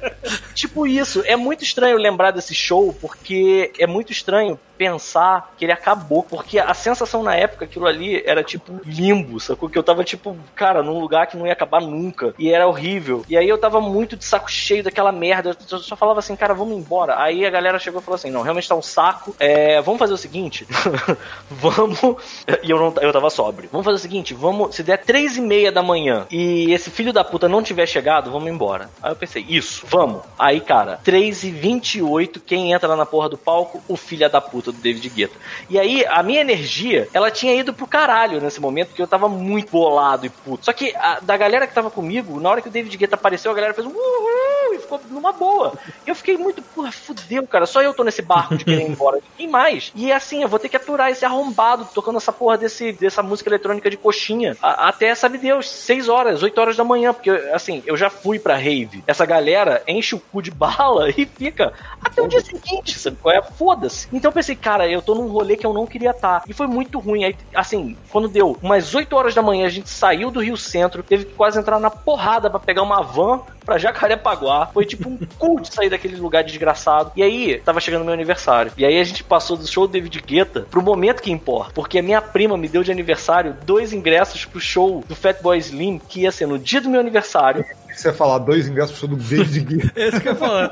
tipo 0.55 0.87
isso. 0.87 1.23
É 1.27 1.37
muito 1.37 1.63
estranho 1.63 1.97
lembrar 1.97 2.31
desse 2.31 2.55
show, 2.55 2.97
porque 3.01 3.73
é 3.79 3.87
muito 3.87 4.13
estranho 4.13 4.59
pensar 4.79 5.53
que 5.59 5.65
ele 5.65 5.73
acabou. 5.73 6.23
Porque 6.23 6.59
a 6.59 6.73
sensação 6.73 7.23
na 7.23 7.35
época, 7.35 7.65
aquilo 7.65 7.87
ali 7.87 8.23
era 8.25 8.45
tipo 8.45 8.81
limbo, 8.85 9.41
sacou? 9.41 9.69
Que 9.69 9.77
eu 9.77 9.83
tava 9.83 10.05
tipo, 10.05 10.37
cara, 10.55 10.83
num 10.83 11.01
lugar 11.01 11.27
que 11.27 11.37
não 11.37 11.47
ia 11.47 11.53
acabar 11.53 11.81
nunca. 11.81 12.33
E 12.39 12.51
era 12.51 12.67
horrível. 12.67 13.25
E 13.29 13.37
aí 13.37 13.49
eu 13.49 13.59
tava 13.59 13.81
muito 13.81 14.17
de 14.17 14.25
saco 14.25 14.51
cheio 14.51 14.85
daquela 14.85 15.11
merda. 15.11 15.57
Eu 15.71 15.79
só 15.79 15.97
falava 15.97 16.21
assim, 16.21 16.37
cara, 16.37 16.55
vamos 16.55 16.79
embora. 16.79 17.21
Aí 17.21 17.45
a 17.45 17.51
galera 17.51 17.79
chegou 17.79 18.01
e 18.01 18.05
falou 18.05 18.15
assim: 18.15 18.31
não, 18.31 18.43
realmente 18.43 18.69
tá 18.69 18.77
um 18.77 18.83
saco. 18.83 19.35
É, 19.39 19.81
vamos 19.83 19.99
fazer 19.99 20.13
o 20.13 20.19
seguinte: 20.19 20.67
vamos. 21.51 21.98
E 22.63 22.71
eu 22.71 22.79
não 22.79 22.95
eu 23.01 23.13
tava 23.13 23.31
sóbrio. 23.31 23.69
Vamos 23.71 23.85
fazer 23.85 23.97
o 23.97 24.01
seguinte: 24.01 24.35
vamos. 24.35 24.75
Se 24.75 24.83
der 24.83 24.99
três 24.99 25.37
e 25.37 25.41
meia 25.41 25.71
da 25.71 25.83
manhã 25.83 26.27
e 26.31 26.73
esse 26.73 26.91
filho 26.91 27.13
da 27.13 27.23
puta 27.23 27.49
não 27.49 27.63
tiver 27.63 27.87
chegado, 27.87 28.31
vamos 28.31 28.49
embora. 28.49 28.91
Aí 29.03 29.13
eu 29.13 29.17
pensei, 29.17 29.45
isso, 29.49 29.87
vamos. 29.89 30.23
Aí, 30.39 30.61
cara, 30.61 31.01
3 31.05 31.45
e 31.45 31.51
28 31.51 32.41
quem 32.41 32.73
entra 32.73 32.89
lá 32.89 32.97
na 32.97 33.07
porra 33.07 33.29
do 33.29 33.39
palco? 33.39 33.83
O 33.89 33.97
filho 33.97 34.29
da 34.29 34.41
puta 34.41 34.73
do 34.73 34.79
David 34.79 35.09
Guetta. 35.09 35.37
E 35.69 35.79
aí, 35.79 36.05
a 36.07 36.23
minha 36.23 36.41
energia, 36.41 37.09
ela 37.13 37.31
tinha 37.31 37.55
ido 37.55 37.73
pro 37.73 37.87
caralho 37.87 38.41
nesse 38.41 38.61
momento, 38.61 38.89
porque 38.89 39.03
eu 39.03 39.07
tava 39.07 39.29
muito 39.29 39.71
bolado 39.71 40.27
e 40.27 40.31
puto. 40.31 40.65
Só 40.65 40.73
que 40.73 40.95
a, 40.97 41.21
da 41.21 41.37
galera 41.37 41.67
que 41.67 41.75
tava 41.75 41.91
comigo, 41.91 42.41
na 42.41 42.51
hora 42.51 42.61
que 42.61 42.69
o 42.69 42.71
David 42.71 42.97
Guetta 42.97 43.15
apareceu, 43.15 43.51
a 43.51 43.55
galera 43.55 43.75
fez 43.75 43.87
um 43.87 43.91
uhul 43.91 44.75
e 44.75 44.79
ficou 44.79 45.01
numa 45.11 45.33
boa. 45.33 45.75
Eu 46.07 46.15
fiquei 46.15 46.37
muito 46.37 46.63
porra, 46.63 46.91
fudeu, 46.91 47.47
cara. 47.47 47.67
Só 47.67 47.83
eu 47.83 47.95
tô 47.95 48.05
nesse 48.05 48.23
barco 48.23 48.57
de 48.57 48.65
querer 48.65 48.83
ir 48.83 48.91
embora. 48.91 49.21
Ninguém 49.33 49.49
mais. 49.51 49.93
E 49.95 50.11
é 50.11 50.15
assim, 50.15 50.43
eu 50.43 50.49
vou 50.49 50.59
ter 50.59 50.69
que 50.69 50.77
aturar 50.77 51.11
esse 51.11 51.25
arrombado 51.25 51.88
tocando 51.95 52.17
essa 52.17 52.33
porra 52.33 52.59
desse, 52.59 52.93
dessa 52.93 53.23
música 53.23 53.49
eletrônica 53.49 53.91
de 53.91 53.97
coxinha. 53.97 54.57
A, 54.63 54.89
até, 54.89 55.15
sabe 55.15 55.39
Deus, 55.39 55.69
6 55.71 56.09
horas, 56.09 56.43
8 56.43 56.61
horas 56.61 56.77
da 56.77 56.85
manhã. 56.85 57.13
Porque, 57.13 57.31
assim, 57.53 57.83
eu 57.87 57.97
já 57.97 58.11
fui 58.11 58.39
pra 58.39 58.57
rave. 58.57 59.03
Essa 59.07 59.25
galera 59.27 59.83
enche 59.87 60.15
o 60.15 60.21
cu 60.21 60.43
de 60.43 60.51
bala 60.59 61.11
e 61.11 61.27
fica 61.27 61.73
até 62.03 62.23
o 62.23 62.29
dia 62.29 62.41
seguinte, 62.41 62.99
sabe 62.99 63.17
qual 63.21 63.35
é? 63.35 63.43
Foda-se. 63.43 64.09
Então 64.13 64.31
eu 64.31 64.35
pensei, 64.35 64.57
cara, 64.57 64.89
eu 64.89 65.03
tô 65.03 65.15
num 65.15 65.29
rolê 65.29 65.57
que 65.57 65.67
eu 65.67 65.73
não 65.73 65.87
queria 65.87 66.11
estar. 66.11 66.41
Tá. 66.41 66.45
E 66.49 66.53
foi 66.53 66.67
muito 66.67 66.99
ruim. 66.99 67.25
Aí, 67.25 67.37
assim, 67.55 67.97
quando 68.11 68.29
deu 68.29 68.57
umas 68.63 68.95
8 68.95 69.15
horas 69.15 69.35
da 69.35 69.43
manhã, 69.43 69.67
a 69.67 69.71
gente 69.71 69.89
saiu 69.89 70.31
do 70.31 70.41
Rio 70.41 70.57
Centro, 70.57 71.03
teve 71.03 71.25
que 71.25 71.35
quase 71.35 71.59
entrar 71.59 71.79
na 71.79 71.91
porrada 71.91 72.51
para 72.51 72.61
pegar 72.61 72.83
uma 72.83 73.03
van 73.03 73.41
pra 73.69 73.77
Jacarepaguá. 73.77 74.71
Foi 74.73 74.87
tipo 74.87 75.11
um 75.11 75.19
culto 75.39 75.73
sair 75.73 75.91
daquele 75.91 76.17
lugar 76.17 76.43
desgraçado. 76.43 77.13
E 77.15 77.23
aí, 77.23 77.61
tava 77.63 77.81
chegando 77.81 78.05
meu 78.05 78.15
aniversário. 78.15 78.73
E 78.79 78.85
aí 78.85 78.99
a 78.99 79.05
gente 79.05 79.23
passou 79.23 79.59
do 79.59 79.67
show 79.67 79.87
do 79.87 79.93
David 79.93 80.23
Guetta 80.23 80.67
pro 80.71 80.81
momento 80.81 81.23
que 81.23 81.31
importa. 81.31 81.73
Porque 81.75 81.99
a 81.99 82.03
minha 82.03 82.23
prima 82.23 82.57
me 82.57 82.69
deu 82.69 82.83
de 82.83 82.91
aniversário 82.91 83.55
dois 83.67 83.93
ingressos 83.93 84.47
pro 84.47 84.59
show 84.59 85.05
do 85.07 85.15
Fatboy 85.15 85.59
Slim, 85.59 85.99
que 85.99 86.21
ia 86.21 86.33
ser 86.33 86.47
no 86.47 86.59
dia 86.59 86.81
do 86.81 86.89
meu 86.89 87.01
aniversário 87.01 87.65
você 87.99 88.09
ia 88.09 88.15
falar 88.15 88.39
dois 88.39 88.69
ingressos 88.69 88.99
pro 88.99 89.09
show 89.09 89.17
do 89.17 89.17
David 89.17 89.61
Guetta. 89.61 89.93
Esse 90.01 90.21
que 90.21 90.29
eu 90.29 90.33
ia 90.33 90.39
falar. 90.39 90.71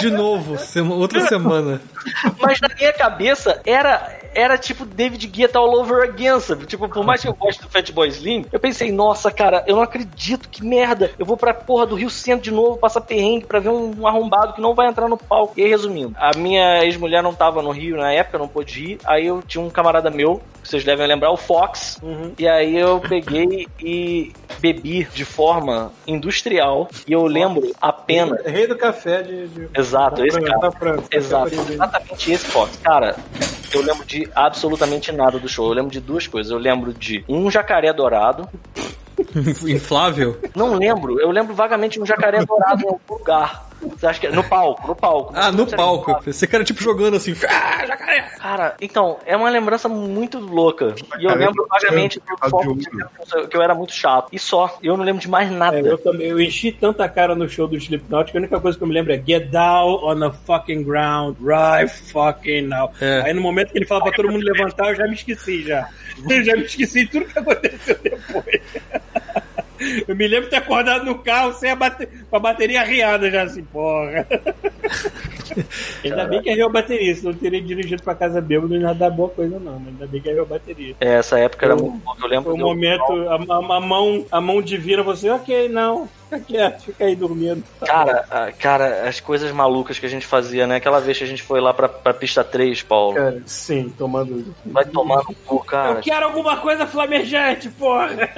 De 0.00 0.10
novo, 0.10 0.56
outra 0.94 1.26
semana. 1.26 1.80
Mas 2.40 2.60
na 2.60 2.68
minha 2.74 2.92
cabeça 2.92 3.60
era 3.64 4.18
era 4.34 4.56
tipo 4.56 4.84
David 4.84 5.26
Guetta 5.26 5.58
all 5.58 5.80
over 5.80 6.08
again, 6.08 6.38
sabe? 6.40 6.66
Tipo, 6.66 6.88
por 6.88 7.04
mais 7.04 7.22
que 7.22 7.28
eu 7.28 7.34
goste 7.34 7.60
do 7.62 7.68
Fatboy 7.68 8.08
Slim, 8.08 8.44
eu 8.52 8.60
pensei, 8.60 8.92
nossa, 8.92 9.30
cara, 9.30 9.64
eu 9.66 9.74
não 9.74 9.82
acredito, 9.82 10.48
que 10.48 10.64
merda. 10.64 11.10
Eu 11.18 11.26
vou 11.26 11.36
pra 11.36 11.52
porra 11.52 11.86
do 11.86 11.96
Rio 11.96 12.08
Centro 12.08 12.44
de 12.44 12.52
novo, 12.52 12.78
passar 12.78 13.00
perrengue 13.00 13.46
pra 13.46 13.58
ver 13.58 13.70
um, 13.70 14.06
arrombado 14.06 14.52
que 14.52 14.60
não 14.60 14.74
vai 14.74 14.88
entrar 14.88 15.08
no 15.08 15.16
palco. 15.16 15.54
E 15.56 15.64
aí, 15.64 15.68
resumindo, 15.68 16.14
a 16.16 16.36
minha 16.36 16.84
ex-mulher 16.84 17.22
não 17.22 17.34
tava 17.34 17.62
no 17.62 17.70
Rio 17.70 17.96
na 17.96 18.12
época, 18.12 18.38
não 18.38 18.48
pôde 18.48 18.92
ir. 18.92 18.98
Aí 19.04 19.26
eu 19.26 19.42
tinha 19.42 19.62
um 19.62 19.70
camarada 19.70 20.10
meu, 20.10 20.40
vocês 20.62 20.84
devem 20.84 21.06
lembrar, 21.06 21.30
o 21.30 21.36
Fox. 21.36 21.98
Uhum. 22.02 22.32
E 22.38 22.46
aí 22.46 22.76
eu 22.76 23.00
peguei 23.00 23.66
e 23.80 24.32
bebi 24.60 25.06
de 25.12 25.24
forma 25.24 25.92
industrial. 26.08 26.88
E 27.06 27.12
eu 27.12 27.24
lembro 27.26 27.70
apenas. 27.80 28.44
Rei 28.44 28.66
do 28.66 28.76
café 28.76 29.22
de. 29.22 29.48
de... 29.48 29.68
Exato, 29.76 30.24
esse 30.24 30.40
cara. 30.40 30.72
França, 30.72 31.08
Exato, 31.10 31.54
exatamente 31.54 32.32
esse 32.32 32.46
Fox. 32.46 32.76
Cara, 32.82 33.16
eu 33.72 33.82
lembro 33.82 34.04
de 34.06 34.28
absolutamente 34.34 35.12
nada 35.12 35.38
do 35.38 35.48
show. 35.48 35.68
Eu 35.68 35.74
lembro 35.74 35.90
de 35.90 36.00
duas 36.00 36.26
coisas. 36.26 36.50
Eu 36.50 36.58
lembro 36.58 36.92
de 36.92 37.24
um 37.28 37.50
jacaré 37.50 37.92
dourado. 37.92 38.48
Inflável? 39.66 40.38
Não 40.54 40.74
lembro. 40.74 41.20
Eu 41.20 41.30
lembro 41.30 41.54
vagamente 41.54 41.94
de 41.94 42.00
um 42.00 42.06
jacaré 42.06 42.44
dourado 42.44 42.82
em 42.82 42.86
algum 42.86 43.00
lugar. 43.10 43.67
Você 43.80 44.06
acha 44.06 44.20
que 44.20 44.26
é 44.26 44.30
no 44.30 44.44
palco, 44.44 44.88
no 44.88 44.94
palco. 44.94 45.32
Ah, 45.34 45.52
no 45.52 45.66
palco. 45.66 46.20
Você 46.24 46.46
cara 46.46 46.64
tipo 46.64 46.82
jogando 46.82 47.16
assim, 47.16 47.34
ah, 47.48 47.86
jacaré. 47.86 48.22
Cara, 48.38 48.76
então, 48.80 49.18
é 49.24 49.36
uma 49.36 49.48
lembrança 49.50 49.88
muito 49.88 50.38
louca. 50.38 50.94
E 51.18 51.24
eu 51.24 51.34
lembro 51.34 51.66
vagamente 51.68 52.20
do 52.20 52.50
foco 52.50 52.76
que 53.48 53.56
eu 53.56 53.62
era 53.62 53.74
muito 53.74 53.92
chato. 53.92 54.28
E 54.32 54.38
só, 54.38 54.78
eu 54.82 54.96
não 54.96 55.04
lembro 55.04 55.20
de 55.20 55.28
mais 55.28 55.50
nada. 55.50 55.78
É, 55.78 55.80
eu 55.80 55.98
também, 55.98 56.28
eu 56.28 56.40
enchi 56.40 56.72
tanta 56.72 57.08
cara 57.08 57.34
no 57.34 57.48
show 57.48 57.66
do 57.66 57.76
Slipknot 57.76 58.30
que 58.30 58.36
a 58.36 58.40
única 58.40 58.60
coisa 58.60 58.76
que 58.76 58.82
eu 58.82 58.88
me 58.88 58.94
lembro 58.94 59.12
é 59.12 59.22
Get 59.24 59.50
down 59.50 60.04
on 60.04 60.20
the 60.20 60.36
fucking 60.44 60.82
ground, 60.82 61.36
right 61.40 61.88
fucking 61.88 62.62
now. 62.62 62.90
É. 63.00 63.22
Aí 63.26 63.34
no 63.34 63.40
momento 63.40 63.72
que 63.72 63.78
ele 63.78 63.86
fala 63.86 64.02
pra 64.02 64.12
todo 64.12 64.30
mundo 64.30 64.44
levantar, 64.44 64.90
eu 64.90 64.96
já 64.96 65.04
me 65.06 65.14
esqueci 65.14 65.62
já. 65.62 65.88
Eu 66.28 66.42
já 66.42 66.56
me 66.56 66.64
esqueci 66.64 67.04
de 67.04 67.12
tudo 67.12 67.26
que 67.26 67.38
aconteceu 67.38 67.96
depois. 68.02 68.60
Eu 70.06 70.16
me 70.16 70.26
lembro 70.26 70.44
de 70.44 70.50
ter 70.50 70.56
acordado 70.56 71.04
no 71.04 71.18
carro 71.18 71.52
sem 71.54 71.70
a 71.70 71.76
bate... 71.76 72.06
com 72.06 72.36
a 72.36 72.40
bateria 72.40 72.80
arriada 72.80 73.30
já, 73.30 73.42
assim, 73.42 73.62
porra. 73.64 74.26
ainda 76.04 76.26
bem 76.26 76.42
que 76.42 76.50
arriou 76.50 76.68
a 76.68 76.72
bateria, 76.72 77.14
se 77.14 77.24
não 77.24 77.32
teria 77.32 77.60
dirigido 77.60 78.02
pra 78.02 78.14
casa 78.14 78.40
bêbado, 78.40 78.78
não 78.78 78.88
ia 78.88 78.94
dar 78.94 79.10
boa 79.10 79.28
coisa, 79.28 79.58
não. 79.58 79.78
Mas 79.78 79.88
ainda 79.88 80.06
bem 80.06 80.20
que 80.20 80.28
arriou 80.28 80.44
a 80.44 80.48
bateria. 80.48 80.94
É, 81.00 81.14
essa 81.14 81.38
época 81.38 81.66
era 81.66 81.76
muito 81.76 81.98
bom. 81.98 82.14
Eu 82.20 82.28
lembro. 82.28 82.50
Foi 82.50 82.60
um 82.60 82.64
momento, 82.64 83.12
a, 83.28 83.34
a, 83.34 83.76
a, 83.76 83.80
mão, 83.80 84.26
a 84.30 84.40
mão 84.40 84.62
divina, 84.62 85.02
você, 85.02 85.30
ok, 85.30 85.68
não, 85.68 86.08
Fica 86.28 86.40
quieto, 86.40 86.82
fica 86.82 87.04
aí 87.06 87.16
dormindo. 87.16 87.64
Cara, 87.80 88.52
cara, 88.58 89.08
as 89.08 89.18
coisas 89.18 89.50
malucas 89.50 89.98
que 89.98 90.04
a 90.04 90.08
gente 90.08 90.26
fazia, 90.26 90.66
né? 90.66 90.76
Aquela 90.76 91.00
vez 91.00 91.16
que 91.16 91.24
a 91.24 91.26
gente 91.26 91.42
foi 91.42 91.58
lá 91.58 91.72
pra, 91.72 91.88
pra 91.88 92.12
pista 92.12 92.44
3, 92.44 92.82
Paulo. 92.82 93.14
Cara, 93.14 93.42
sim, 93.46 93.92
tomando. 93.96 94.54
Vai 94.66 94.84
tomar 94.84 95.22
no 95.26 95.34
cu, 95.34 95.64
cara. 95.64 95.98
Eu 95.98 96.02
quero 96.02 96.26
alguma 96.26 96.58
coisa 96.58 96.86
flamejante, 96.86 97.70
porra! 97.70 98.28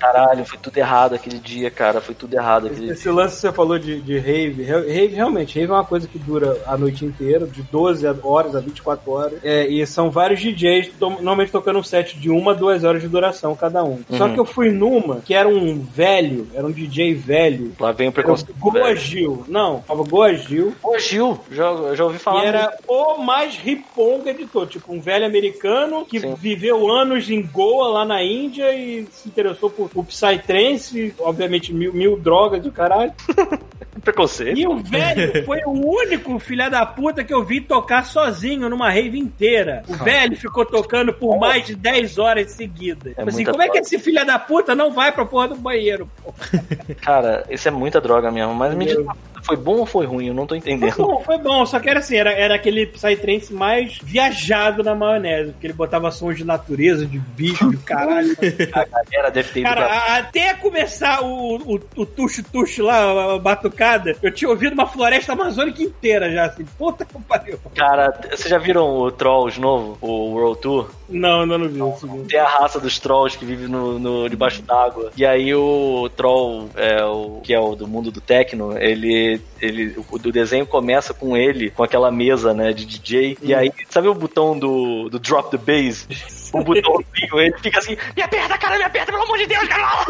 Caralho, 0.00 0.44
foi 0.44 0.58
tudo 0.58 0.76
errado 0.76 1.14
aquele 1.14 1.38
dia, 1.38 1.70
cara. 1.70 2.00
Foi 2.00 2.16
tudo 2.16 2.34
errado 2.34 2.66
aquele 2.66 2.90
Esse 2.90 3.04
dia. 3.04 3.12
lance 3.12 3.36
que 3.36 3.40
você 3.42 3.52
falou 3.52 3.78
de, 3.78 4.00
de 4.00 4.18
rave, 4.18 4.64
rave 4.64 5.14
realmente, 5.14 5.58
rave 5.58 5.70
é 5.70 5.74
uma 5.74 5.84
coisa 5.84 6.08
que 6.08 6.18
dura 6.18 6.33
a 6.66 6.76
noite 6.76 7.04
inteira, 7.04 7.46
de 7.46 7.62
12 7.62 8.06
horas 8.22 8.56
a 8.56 8.60
24 8.60 9.10
horas. 9.10 9.44
É, 9.44 9.66
e 9.66 9.86
são 9.86 10.10
vários 10.10 10.40
DJs, 10.40 10.92
normalmente 11.00 11.52
tocando 11.52 11.78
um 11.78 11.82
set 11.82 12.18
de 12.18 12.30
uma, 12.30 12.54
duas 12.54 12.84
horas 12.84 13.02
de 13.02 13.08
duração 13.08 13.54
cada 13.54 13.82
um. 13.82 14.02
Uhum. 14.08 14.18
Só 14.18 14.28
que 14.28 14.38
eu 14.38 14.44
fui 14.44 14.70
numa 14.70 15.16
que 15.16 15.34
era 15.34 15.48
um 15.48 15.80
velho, 15.80 16.48
era 16.54 16.66
um 16.66 16.70
DJ 16.70 17.14
velho. 17.14 17.72
Lá 17.78 17.92
vem 17.92 18.08
o 18.08 18.12
preconceito. 18.12 18.54
Goa 18.58 18.94
Gil. 18.94 19.44
Não, 19.48 19.82
falava 19.82 20.08
Goa 20.08 20.34
Gil. 20.34 20.74
Goa 20.82 20.98
Gil, 20.98 21.38
já, 21.50 21.94
já 21.94 22.04
ouvi 22.04 22.18
falar. 22.18 22.44
E 22.44 22.46
era 22.46 22.62
muito. 22.62 22.84
o 22.88 23.18
mais 23.18 23.56
riponga 23.56 24.32
de 24.32 24.46
todos. 24.46 24.70
Tipo, 24.70 24.92
um 24.92 25.00
velho 25.00 25.24
americano 25.24 26.04
que 26.04 26.20
Sim. 26.20 26.34
viveu 26.34 26.90
anos 26.90 27.30
em 27.30 27.42
Goa, 27.42 27.88
lá 27.88 28.04
na 28.04 28.22
Índia, 28.22 28.74
e 28.74 29.06
se 29.10 29.28
interessou 29.28 29.70
por, 29.70 29.88
por 29.88 30.04
Psytrance, 30.04 31.14
obviamente 31.18 31.72
mil, 31.72 31.92
mil 31.92 32.16
drogas 32.16 32.62
do 32.62 32.72
caralho. 32.72 33.12
Preconceito. 34.02 34.58
E 34.58 34.66
o 34.66 34.76
velho 34.76 35.44
foi 35.44 35.60
o 35.64 35.70
único 35.70 36.23
filha 36.38 36.68
da 36.68 36.84
puta 36.84 37.24
que 37.24 37.32
eu 37.32 37.44
vi 37.44 37.60
tocar 37.60 38.04
sozinho 38.04 38.68
numa 38.68 38.90
rave 38.90 39.18
inteira. 39.18 39.82
O 39.88 39.94
ah. 39.94 40.04
velho 40.04 40.36
ficou 40.36 40.64
tocando 40.64 41.12
por 41.12 41.38
mais 41.38 41.66
de 41.66 41.74
10 41.74 42.18
horas 42.18 42.52
seguidas. 42.52 43.14
É 43.16 43.22
assim, 43.22 43.44
como 43.44 43.62
é 43.62 43.68
que 43.68 43.78
esse 43.78 43.98
filha 43.98 44.24
da 44.24 44.38
puta 44.38 44.74
não 44.74 44.90
vai 44.90 45.12
pra 45.12 45.24
porra 45.24 45.48
do 45.48 45.56
banheiro? 45.56 46.08
Cara, 47.00 47.44
isso 47.48 47.68
é 47.68 47.70
muita 47.70 48.00
droga 48.00 48.30
mesmo, 48.30 48.54
mas 48.54 48.74
me 48.74 48.86
diz 48.86 48.96
foi 49.44 49.56
bom 49.56 49.76
ou 49.76 49.86
foi 49.86 50.06
ruim? 50.06 50.28
Eu 50.28 50.34
não 50.34 50.46
tô 50.46 50.54
entendendo. 50.54 50.92
Foi 50.92 51.04
bom, 51.04 51.22
foi 51.22 51.38
bom. 51.38 51.66
Só 51.66 51.78
que 51.78 51.88
era 51.88 52.00
assim, 52.00 52.16
era, 52.16 52.32
era 52.32 52.54
aquele 52.54 52.86
Psytrance 52.86 53.52
mais 53.52 53.98
viajado 54.02 54.82
na 54.82 54.94
maionese, 54.94 55.52
porque 55.52 55.66
ele 55.66 55.74
botava 55.74 56.10
sons 56.10 56.38
de 56.38 56.44
natureza, 56.44 57.06
de 57.06 57.18
bicho, 57.18 57.70
de 57.70 57.76
caralho. 57.78 58.34
a 58.72 59.04
galera 59.04 59.30
deve 59.30 59.50
ter 59.50 59.62
Cara, 59.62 59.86
pra... 59.86 60.16
até 60.16 60.54
começar 60.54 61.22
o, 61.22 61.56
o, 61.56 61.80
o 61.96 62.06
tuxo-tuxo 62.06 62.82
lá, 62.82 63.34
a 63.34 63.38
batucada, 63.38 64.16
eu 64.22 64.32
tinha 64.32 64.48
ouvido 64.48 64.72
uma 64.72 64.86
floresta 64.86 65.34
amazônica 65.34 65.82
inteira 65.82 66.03
já, 66.04 66.44
assim. 66.44 66.64
Puta 66.78 67.04
que 67.04 67.20
pariu. 67.22 67.58
Cara, 67.74 68.12
vocês 68.30 68.48
já 68.48 68.58
viram 68.58 68.98
o 68.98 69.10
Trolls 69.10 69.60
novo, 69.60 69.98
o 70.00 70.32
World 70.32 70.60
Tour? 70.60 70.90
Não, 71.08 71.42
ainda 71.42 71.58
não 71.58 71.92
vi. 71.92 72.24
Tem 72.28 72.40
a 72.40 72.48
raça 72.48 72.80
dos 72.80 72.98
Trolls 72.98 73.36
que 73.38 73.44
vive 73.44 73.66
no, 73.66 73.98
no 73.98 74.28
debaixo 74.28 74.62
d'água. 74.62 75.10
E 75.16 75.24
aí 75.24 75.54
o 75.54 76.08
Troll, 76.16 76.68
é, 76.74 77.04
o, 77.04 77.40
que 77.42 77.54
é 77.54 77.60
o 77.60 77.74
do 77.74 77.86
mundo 77.86 78.10
do 78.10 78.20
Tecno, 78.20 78.76
ele 78.78 79.40
ele, 79.60 79.96
o 80.10 80.18
do 80.18 80.30
desenho 80.30 80.66
começa 80.66 81.14
com 81.14 81.36
ele, 81.36 81.70
com 81.70 81.82
aquela 81.82 82.10
mesa, 82.10 82.52
né, 82.52 82.72
de 82.72 82.84
DJ. 82.84 83.38
E 83.42 83.54
aí, 83.54 83.72
sabe 83.88 84.08
o 84.08 84.14
botão 84.14 84.58
do, 84.58 85.08
do 85.08 85.18
drop 85.18 85.50
the 85.50 85.56
bass? 85.56 86.06
O 86.52 86.62
botãozinho, 86.62 87.40
ele 87.40 87.58
fica 87.58 87.78
assim, 87.78 87.96
me 88.14 88.22
aperta, 88.22 88.58
cara, 88.58 88.76
me 88.78 88.84
aperta, 88.84 89.10
pelo 89.10 89.24
amor 89.24 89.38
de 89.38 89.46
Deus, 89.46 89.66
cara! 89.68 90.04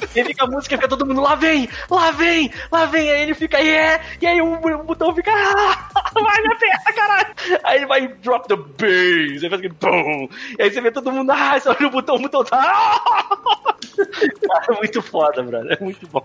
ele 0.14 0.28
fica 0.28 0.44
a 0.44 0.48
música, 0.48 0.76
fica 0.76 0.88
todo 0.88 1.06
mundo, 1.06 1.20
lá 1.20 1.34
vem, 1.34 1.68
lá 1.90 2.10
vem, 2.10 2.50
lá 2.70 2.86
vem, 2.86 3.10
aí 3.10 3.22
ele 3.22 3.34
fica, 3.34 3.58
é, 3.58 3.62
yeah, 3.62 4.04
e 4.20 4.26
aí 4.26 4.40
o, 4.40 4.54
o 4.54 4.84
botão 4.84 5.14
fica, 5.14 5.30
ah, 5.32 5.88
vai, 6.12 6.42
me 6.42 6.52
aperta, 6.52 6.92
caralho! 6.92 7.34
Aí 7.64 7.76
ele 7.78 7.86
vai, 7.86 8.08
drop 8.08 8.48
the 8.48 8.56
bass, 8.56 9.42
aí 9.42 9.50
faz 9.50 9.52
aquele, 9.52 9.74
pum, 9.74 10.28
e 10.58 10.62
aí 10.62 10.70
você 10.70 10.80
vê 10.80 10.90
todo 10.90 11.12
mundo, 11.12 11.30
ah, 11.30 11.58
você 11.58 11.68
olha 11.68 11.86
o 11.86 11.90
botão, 11.90 12.16
o 12.16 12.20
botão 12.20 12.44
tá, 12.44 12.58
ah! 12.60 13.74
é 14.68 14.72
muito 14.74 15.02
foda, 15.02 15.42
brother, 15.42 15.76
é 15.78 15.84
muito 15.84 16.06
bom. 16.08 16.22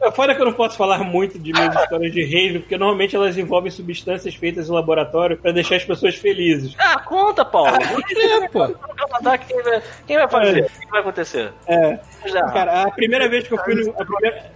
É 0.00 0.10
foda 0.10 0.34
que 0.34 0.40
eu 0.40 0.46
não 0.46 0.52
posso 0.52 0.76
falar 0.76 0.98
muito 0.98 1.38
de 1.38 1.52
minhas 1.52 1.74
histórias 1.74 2.12
de 2.12 2.24
rave, 2.24 2.60
porque 2.60 2.76
normalmente 2.76 3.16
elas 3.16 3.36
envolvem 3.36 3.70
substâncias 3.70 4.34
feitas 4.34 4.68
em 4.68 4.72
laboratório 4.72 5.36
para 5.36 5.52
deixar 5.52 5.76
as 5.76 5.84
pessoas 5.84 6.14
felizes. 6.16 6.74
Ah, 6.78 7.00
conta, 7.00 7.44
Paulo. 7.44 7.70
Ah, 7.70 8.44
é, 8.44 8.48
pô. 8.48 8.74
Quem 10.06 10.16
vai, 10.18 10.28
fazer? 10.28 10.64
O 10.64 10.80
que 10.80 10.90
vai 10.90 11.00
acontecer? 11.00 11.52
É. 11.66 11.98
Cara, 12.52 12.71
a 12.72 12.90
primeira 12.90 13.28
vez 13.28 13.46
que 13.46 13.54
eu 13.54 13.58
fui 13.58 13.74
no. 13.74 13.90
A 13.90 14.04
primeira, 14.04 14.52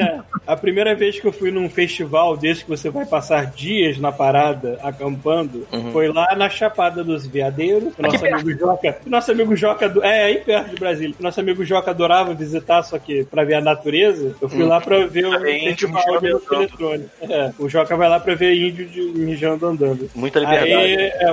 é, 0.00 0.20
a 0.46 0.56
primeira 0.56 0.94
vez 0.94 1.20
que 1.20 1.26
eu 1.26 1.32
fui 1.32 1.50
num 1.50 1.68
festival 1.68 2.36
desse 2.36 2.64
que 2.64 2.70
você 2.70 2.90
vai 2.90 3.04
passar 3.04 3.46
dias 3.46 3.98
na 3.98 4.10
parada 4.10 4.78
acampando 4.82 5.66
uhum. 5.72 5.92
foi 5.92 6.08
lá 6.08 6.34
na 6.36 6.48
Chapada 6.48 7.04
dos 7.04 7.26
Veadeiros. 7.26 7.92
Nosso 7.98 8.26
amigo 8.26 8.58
Joca. 8.58 8.98
Nosso 9.06 9.32
amigo 9.32 9.56
Joca 9.56 9.88
do. 9.88 10.02
É, 10.02 10.24
aí 10.24 10.38
perto 10.38 10.70
de 10.70 10.76
Brasília. 10.76 11.14
Nosso 11.20 11.40
amigo 11.40 11.64
Joca 11.64 11.90
adorava 11.90 12.34
visitar, 12.34 12.82
só 12.82 12.98
que 12.98 13.24
pra 13.24 13.44
ver 13.44 13.54
a 13.54 13.60
natureza, 13.60 14.34
eu 14.40 14.48
fui 14.48 14.62
hum. 14.62 14.68
lá 14.68 14.80
pra 14.80 15.06
ver 15.06 15.26
o 15.26 15.40
festival 15.40 16.20
de. 16.20 17.06
É, 17.22 17.52
o 17.58 17.68
Joca 17.68 17.96
vai 17.96 18.08
lá 18.08 18.18
pra 18.18 18.34
ver 18.34 18.54
índio 18.54 18.86
de, 18.86 19.00
mijando 19.00 19.66
andando. 19.66 20.10
Muita 20.14 20.40
liberdade. 20.40 20.74
Aí, 20.74 20.94
é, 20.94 21.32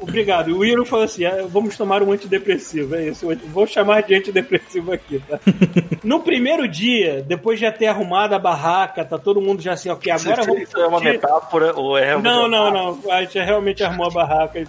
obrigado. 0.00 0.56
O 0.56 0.64
Iro 0.64 0.84
falou 0.84 1.04
assim: 1.04 1.24
ah, 1.24 1.46
vamos 1.48 1.76
tomar 1.76 2.02
um 2.02 2.12
antidepressivo. 2.12 2.94
É 2.94 3.08
isso. 3.08 3.26
Vou 3.46 3.66
chamar 3.66 4.02
de 4.02 4.14
antidepressivo 4.14 4.92
aqui? 4.92 5.22
no 6.04 6.20
primeiro 6.20 6.66
dia, 6.68 7.22
depois 7.26 7.58
de 7.58 7.66
já 7.66 7.72
ter 7.72 7.86
arrumado 7.86 8.34
a 8.34 8.38
barraca, 8.38 9.04
tá 9.04 9.18
todo 9.18 9.40
mundo 9.40 9.60
já 9.60 9.72
assim, 9.72 9.88
ok, 9.88 10.12
agora 10.12 10.42
vamos. 10.44 10.62
Isso 10.62 10.78
é 10.78 10.86
uma 10.86 11.00
metáfora 11.00 11.72
ou 11.76 11.96
é 11.96 12.20
Não, 12.20 12.48
não, 12.48 12.70
não. 12.70 13.12
A 13.12 13.22
gente 13.22 13.38
realmente 13.38 13.82
arrumou 13.82 14.06
a 14.06 14.10
barraca. 14.10 14.64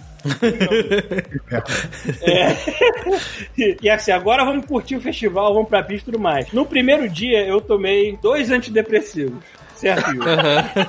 é. 2.20 2.56
e 3.82 3.88
assim, 3.88 4.12
agora 4.12 4.44
vamos 4.44 4.66
curtir 4.66 4.96
o 4.96 5.00
festival, 5.00 5.54
vamos 5.54 5.68
pra 5.68 5.82
pista 5.82 6.10
e 6.10 6.12
tudo 6.12 6.22
mais. 6.22 6.52
No 6.52 6.66
primeiro 6.66 7.08
dia, 7.08 7.44
eu 7.46 7.60
tomei 7.60 8.18
dois 8.20 8.50
antidepressivos 8.50 9.59
certo, 9.80 10.10
Uhum. 10.10 10.86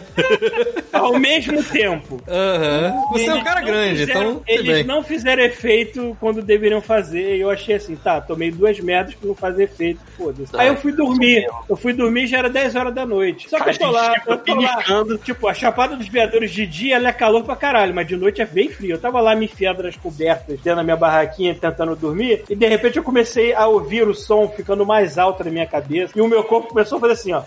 Ao 0.92 1.20
mesmo 1.20 1.64
tempo. 1.64 2.22
Uhum. 2.28 3.12
Você 3.12 3.26
é 3.26 3.34
um 3.34 3.44
cara 3.44 3.62
grande, 3.62 4.00
fizeram, 4.00 4.22
então. 4.22 4.44
Eles 4.48 4.76
bem. 4.78 4.84
não 4.84 5.04
fizeram 5.04 5.44
efeito 5.44 6.16
quando 6.20 6.42
deveriam 6.42 6.82
fazer. 6.82 7.38
E 7.38 7.42
eu 7.42 7.50
achei 7.50 7.76
assim, 7.76 7.96
tá, 7.96 8.20
tomei 8.22 8.52
duas 8.52 8.80
merdas 8.80 9.16
que 9.16 9.26
não 9.26 9.36
fazem 9.36 9.66
efeito, 9.66 10.00
foda-se. 10.18 10.56
Aí 10.56 10.68
eu 10.68 10.76
fui 10.76 10.92
dormir. 10.92 11.48
Eu 11.70 11.76
fui 11.76 11.94
dormir 11.94 12.28
já 12.28 12.40
era 12.40 12.50
10 12.50 12.76
horas 12.76 12.94
da 12.94 13.06
noite. 13.06 13.50
Só 13.50 13.60
que 13.60 13.70
eu 13.70 13.78
tô 13.78 13.90
lá, 13.90 14.14
eu 14.28 14.38
tô 14.38 14.56
lá. 14.56 14.84
Tipo, 15.24 15.48
a 15.48 15.54
Chapada 15.54 15.96
dos 15.96 16.08
Veadores 16.08 16.52
de 16.52 16.66
dia 16.68 16.96
ela 16.96 17.10
é 17.10 17.14
calor 17.14 17.44
pra 17.44 17.56
caralho, 17.56 17.94
mas 17.94 18.08
de 18.08 18.16
noite 18.16 18.42
é 18.42 18.46
bem 18.46 18.70
frio. 18.70 18.96
Eu 18.96 19.00
tava 19.00 19.22
lá 19.22 19.36
me 19.36 19.46
enfiando 19.46 19.84
nas 19.84 19.96
cobertas, 19.96 20.60
dentro 20.60 20.76
da 20.76 20.84
minha 20.84 20.98
barraquinha, 20.98 21.56
tentando 21.56 21.96
dormir, 21.96 22.44
e 22.50 22.56
de 22.56 22.68
repente 22.68 22.98
eu 22.98 23.04
comecei 23.04 23.54
a 23.54 23.68
ouvir 23.68 24.08
o 24.08 24.14
som 24.14 24.48
ficando 24.50 24.86
mais 24.86 25.18
alto 25.18 25.44
na 25.44 25.52
minha 25.52 25.66
cabeça, 25.66 26.14
e 26.16 26.22
o 26.22 26.28
meu 26.28 26.44
corpo 26.44 26.70
começou 26.70 26.98
a 26.98 27.02
fazer 27.02 27.14
assim, 27.14 27.34
ó. 27.34 27.44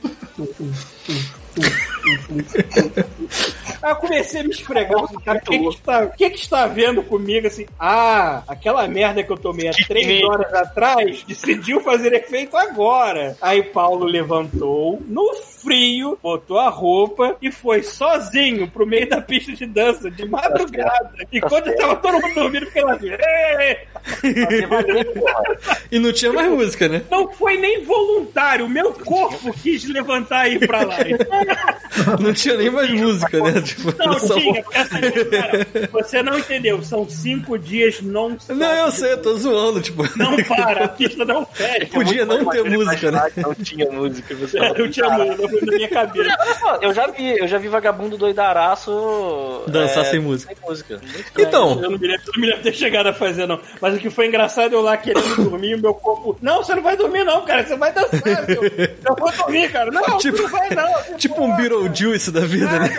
Ooh. 1.59 1.93
Aí 3.82 3.90
eu 3.90 3.97
comecei 3.97 4.40
a 4.40 4.44
me 4.44 4.51
esfregar, 4.51 5.05
cara, 5.24 5.39
o 5.39 5.43
que, 5.43 5.59
que, 5.59 5.68
está, 5.68 6.06
que, 6.06 6.31
que 6.31 6.39
está 6.39 6.66
vendo 6.66 7.02
comigo 7.02 7.47
assim? 7.47 7.66
Ah, 7.78 8.43
aquela 8.48 8.89
merda 8.89 9.22
que 9.22 9.31
eu 9.31 9.36
tomei 9.36 9.68
há 9.68 9.72
três 9.72 10.22
horas 10.24 10.52
atrás 10.55 11.22
decidiu 11.24 11.81
fazer 11.81 12.12
efeito 12.14 12.56
agora. 12.56 13.36
Aí 13.43 13.62
Paulo 13.62 14.06
levantou 14.06 15.02
no 15.06 15.35
frio, 15.35 16.18
botou 16.22 16.59
a 16.59 16.68
roupa 16.68 17.36
e 17.43 17.51
foi 17.51 17.82
sozinho 17.82 18.70
pro 18.70 18.86
meio 18.86 19.09
da 19.09 19.20
pista 19.20 19.52
de 19.52 19.66
dança 19.66 20.10
de 20.10 20.26
madrugada. 20.26 21.12
E 21.31 21.40
quando 21.40 21.68
estava 21.68 21.97
todo 21.97 22.20
mundo 22.20 22.35
dormindo, 22.35 22.66
fiquei 22.66 22.82
lá 22.82 22.93
assim. 22.94 23.10
e 25.90 25.98
não 25.98 26.12
tinha 26.12 26.32
mais 26.32 26.51
música, 26.51 26.89
né? 26.89 27.02
Não 27.10 27.31
foi 27.32 27.56
nem 27.56 27.82
voluntário. 27.85 28.66
O 28.66 28.68
meu 28.68 28.93
corpo 28.93 29.52
quis 29.55 29.85
levantar 29.85 30.48
e 30.48 30.55
ir 30.55 30.66
pra 30.66 30.85
lá. 30.85 30.97
não 32.20 32.32
tinha 32.32 32.56
nem 32.56 32.70
mais 32.70 32.90
música, 32.90 33.40
né? 33.40 33.60
Tipo, 33.60 33.94
não, 33.96 34.18
tinha. 34.18 34.62
Cara, 34.62 35.66
você 35.92 36.22
não 36.22 36.38
entendeu. 36.38 36.82
São 36.82 37.08
cinco 37.08 37.58
dias 37.58 38.00
não 38.00 38.36
Não, 38.48 38.72
eu 38.72 38.90
sei, 38.90 39.12
eu 39.12 39.22
tô 39.22 39.36
zoando. 39.36 39.80
Tipo... 39.80 40.02
Não 40.16 40.36
para, 40.44 40.84
a 40.84 40.88
pista 40.88 41.24
não 41.24 41.46
fecha. 41.46 41.86
Podia 41.86 42.24
não 42.24 42.44
ter 42.46 42.64
música, 42.64 43.10
né? 43.10 43.30
Não 43.36 43.54
tinha 43.54 43.90
música. 43.90 44.34
Você 44.34 44.58
é, 44.58 44.78
não 44.78 44.90
tinha 44.90 45.08
música, 45.08 45.42
não 45.42 45.48
foi 45.48 45.60
na 45.60 45.72
minha 45.72 45.88
cabeça. 45.88 46.78
Eu 46.80 46.94
já 46.94 47.06
vi, 47.06 47.38
eu 47.38 47.48
já 47.48 47.58
vi 47.58 47.68
vagabundo 47.68 48.16
doidaraço 48.16 49.64
dançar 49.66 50.04
é, 50.04 50.10
sem 50.10 50.20
música. 50.20 50.54
Sem 50.54 50.68
música. 50.68 51.00
Então. 51.38 51.82
Eu 51.82 51.90
não 51.90 51.98
me, 51.98 52.06
lembro, 52.06 52.22
não 52.34 52.40
me 52.40 52.46
lembro 52.46 52.62
ter 52.62 52.74
chegado 52.74 53.08
a 53.08 53.12
fazer, 53.12 53.46
não. 53.46 53.60
Mas 53.80 53.94
o 53.94 53.98
que 53.98 54.10
foi 54.10 54.26
engraçado 54.26 54.72
eu 54.72 54.80
lá 54.80 54.96
querendo 54.96 55.36
dormir 55.36 55.70
e 55.70 55.74
o 55.74 55.80
meu 55.80 55.94
corpo. 55.94 56.36
Não, 56.40 56.62
você 56.62 56.74
não 56.74 56.82
vai 56.82 56.96
dormir, 56.96 57.24
não, 57.24 57.44
cara. 57.44 57.66
Você 57.66 57.76
vai 57.76 57.92
dançar. 57.92 58.48
Eu, 58.48 58.64
eu 58.64 59.16
vou 59.18 59.32
dormir, 59.32 59.70
cara. 59.70 59.90
Não, 59.90 60.02
tipo, 60.18 60.42
não 60.42 60.48
vai, 60.48 60.70
não. 60.70 61.16
Tipo 61.16 61.42
um 61.42 61.56
Beetlejuice 61.85 62.31
da 62.31 62.40
vida, 62.40 62.70
é, 62.70 62.78
né? 62.78 62.97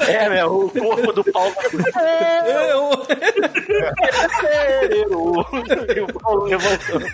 É, 0.00 0.28
meu, 0.28 0.64
o 0.64 0.70
corpo 0.70 1.12
do 1.12 1.24
Paulo. 1.24 1.54
É, 1.96 2.72
eu... 2.72 2.90
e 5.96 6.00
o 6.00 6.12
Paulo 6.20 6.44
levantando. 6.44 7.06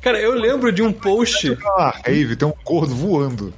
Cara, 0.00 0.20
eu 0.20 0.34
lembro 0.34 0.70
de 0.70 0.82
um 0.82 0.92
post. 0.92 1.58
Ah, 1.76 1.94
Rave, 2.04 2.36
tem 2.36 2.46
um 2.46 2.54
corno 2.62 2.94
voando. 2.94 3.52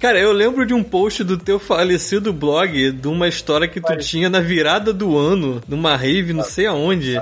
Cara, 0.00 0.18
eu 0.18 0.32
lembro 0.32 0.66
de 0.66 0.74
um 0.74 0.82
post 0.82 1.24
do 1.24 1.38
teu 1.38 1.58
falecido 1.58 2.32
blog 2.32 2.92
de 2.92 3.08
uma 3.08 3.28
história 3.28 3.66
que 3.66 3.80
tu 3.80 3.96
tinha 3.96 4.28
na 4.28 4.40
virada 4.40 4.92
do 4.92 5.16
ano, 5.16 5.62
numa 5.66 5.96
rave, 5.96 6.32
não 6.32 6.44
sei 6.44 6.66
aonde 6.66 7.18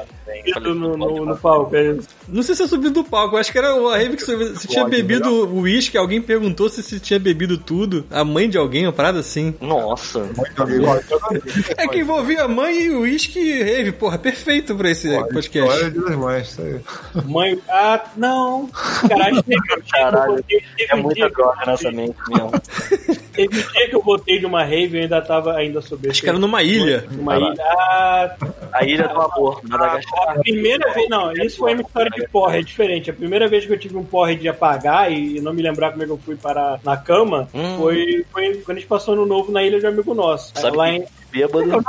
no, 0.61 0.75
no, 0.75 1.27
no, 1.27 1.37
palco, 1.37 1.77
é 1.77 1.93
isso. 1.93 2.09
Não 2.29 2.43
sei 2.43 2.55
se 2.55 2.63
é 2.63 2.67
subido 2.67 3.03
do 3.03 3.05
palco, 3.05 3.37
acho 3.37 3.53
que 3.53 3.59
era 3.59 3.69
a 3.69 3.97
rave 3.97 4.17
que 4.17 4.25
você, 4.25 4.67
tinha 4.67 4.87
bebido 4.87 5.31
o 5.31 5.61
uísque, 5.61 5.99
alguém 5.99 6.21
perguntou 6.21 6.69
se 6.69 6.83
você 6.83 6.99
tinha 6.99 7.19
bebido 7.19 7.59
tudo. 7.59 8.07
A 8.11 8.25
mãe 8.25 8.49
de 8.49 8.57
alguém, 8.57 8.87
uma 8.87 8.93
parada 8.93 9.21
assim. 9.21 9.55
Nossa. 9.61 10.21
é 11.77 11.89
que 11.89 11.99
envolvia 11.99 12.45
a 12.45 12.49
mãe 12.49 12.85
e 12.85 12.91
o 12.91 13.01
uísque 13.01 13.39
e 13.39 13.63
rave, 13.63 13.93
porra, 13.93 14.19
perfeito 14.19 14.75
pra 14.75 14.91
esse 14.91 15.09
Pô, 15.09 15.27
podcast. 15.29 15.91
Demais, 15.91 16.49
isso 16.49 16.63
aí. 16.63 16.81
Mãe, 17.25 17.59
ah, 17.69 18.03
não. 18.17 18.69
Caralho, 19.09 19.45
Caralho 19.91 20.43
teve, 20.43 20.65
teve 20.77 20.93
é 20.93 20.97
um 20.97 21.03
muita 21.03 21.29
droga 21.29 21.67
nessa 21.67 21.91
mente 21.91 22.17
mesmo. 22.29 22.51
Teve 23.35 23.59
um 23.59 23.73
dia 23.73 23.89
que 23.89 23.97
eu 23.97 24.03
botei 24.03 24.39
de 24.39 24.47
uma 24.47 24.63
rave 24.63 24.97
e 24.97 25.01
ainda 25.03 25.21
tava 25.21 25.55
ainda 25.55 25.81
sobre 25.81 26.09
Acho 26.09 26.23
que 26.23 26.29
era 26.29 26.39
numa 26.39 26.63
ilha. 26.63 27.05
Uma 27.19 27.37
ilha. 27.37 27.55
Ah, 27.61 28.37
a 28.75 28.85
ilha 28.85 29.07
do 29.07 29.21
amor, 29.21 29.61
Madagascar. 29.63 30.31
A 30.31 30.41
primeira 30.41 30.93
vez, 30.93 31.09
não, 31.09 31.33
isso 31.33 31.59
foi 31.59 31.75
uma 31.75 31.83
história 31.83 32.11
de 32.11 32.29
porra, 32.29 32.59
é 32.59 32.63
diferente. 32.63 33.09
A 33.09 33.15
primeira 33.15 33.47
vez 33.47 33.65
que 33.65 33.73
eu 33.73 33.79
tive 33.79 33.97
um 33.97 34.05
porre 34.05 34.35
de 34.35 34.49
apagar 34.49 35.13
e 35.13 35.41
não 35.41 35.55
me 35.55 35.63
lembrar 35.63 35.93
como 35.93 36.03
é 36.03 36.07
que 36.07 36.13
eu 36.13 36.19
fui 36.19 36.35
parar 36.35 36.81
na 36.83 36.97
cama 36.97 37.49
hum. 37.55 37.79
foi, 37.79 38.27
foi 38.33 38.55
quando 38.65 38.79
a 38.79 38.81
gente 38.81 38.89
passou 38.89 39.15
no 39.15 39.25
novo 39.25 39.53
na 39.53 39.63
ilha 39.63 39.79
de 39.79 39.87
um 39.87 39.91
amigo 39.91 40.13
nosso. 40.13 40.53
Sabe 40.57 40.77
lá 40.77 40.91
em. 40.91 41.05
Bêbado. 41.31 41.85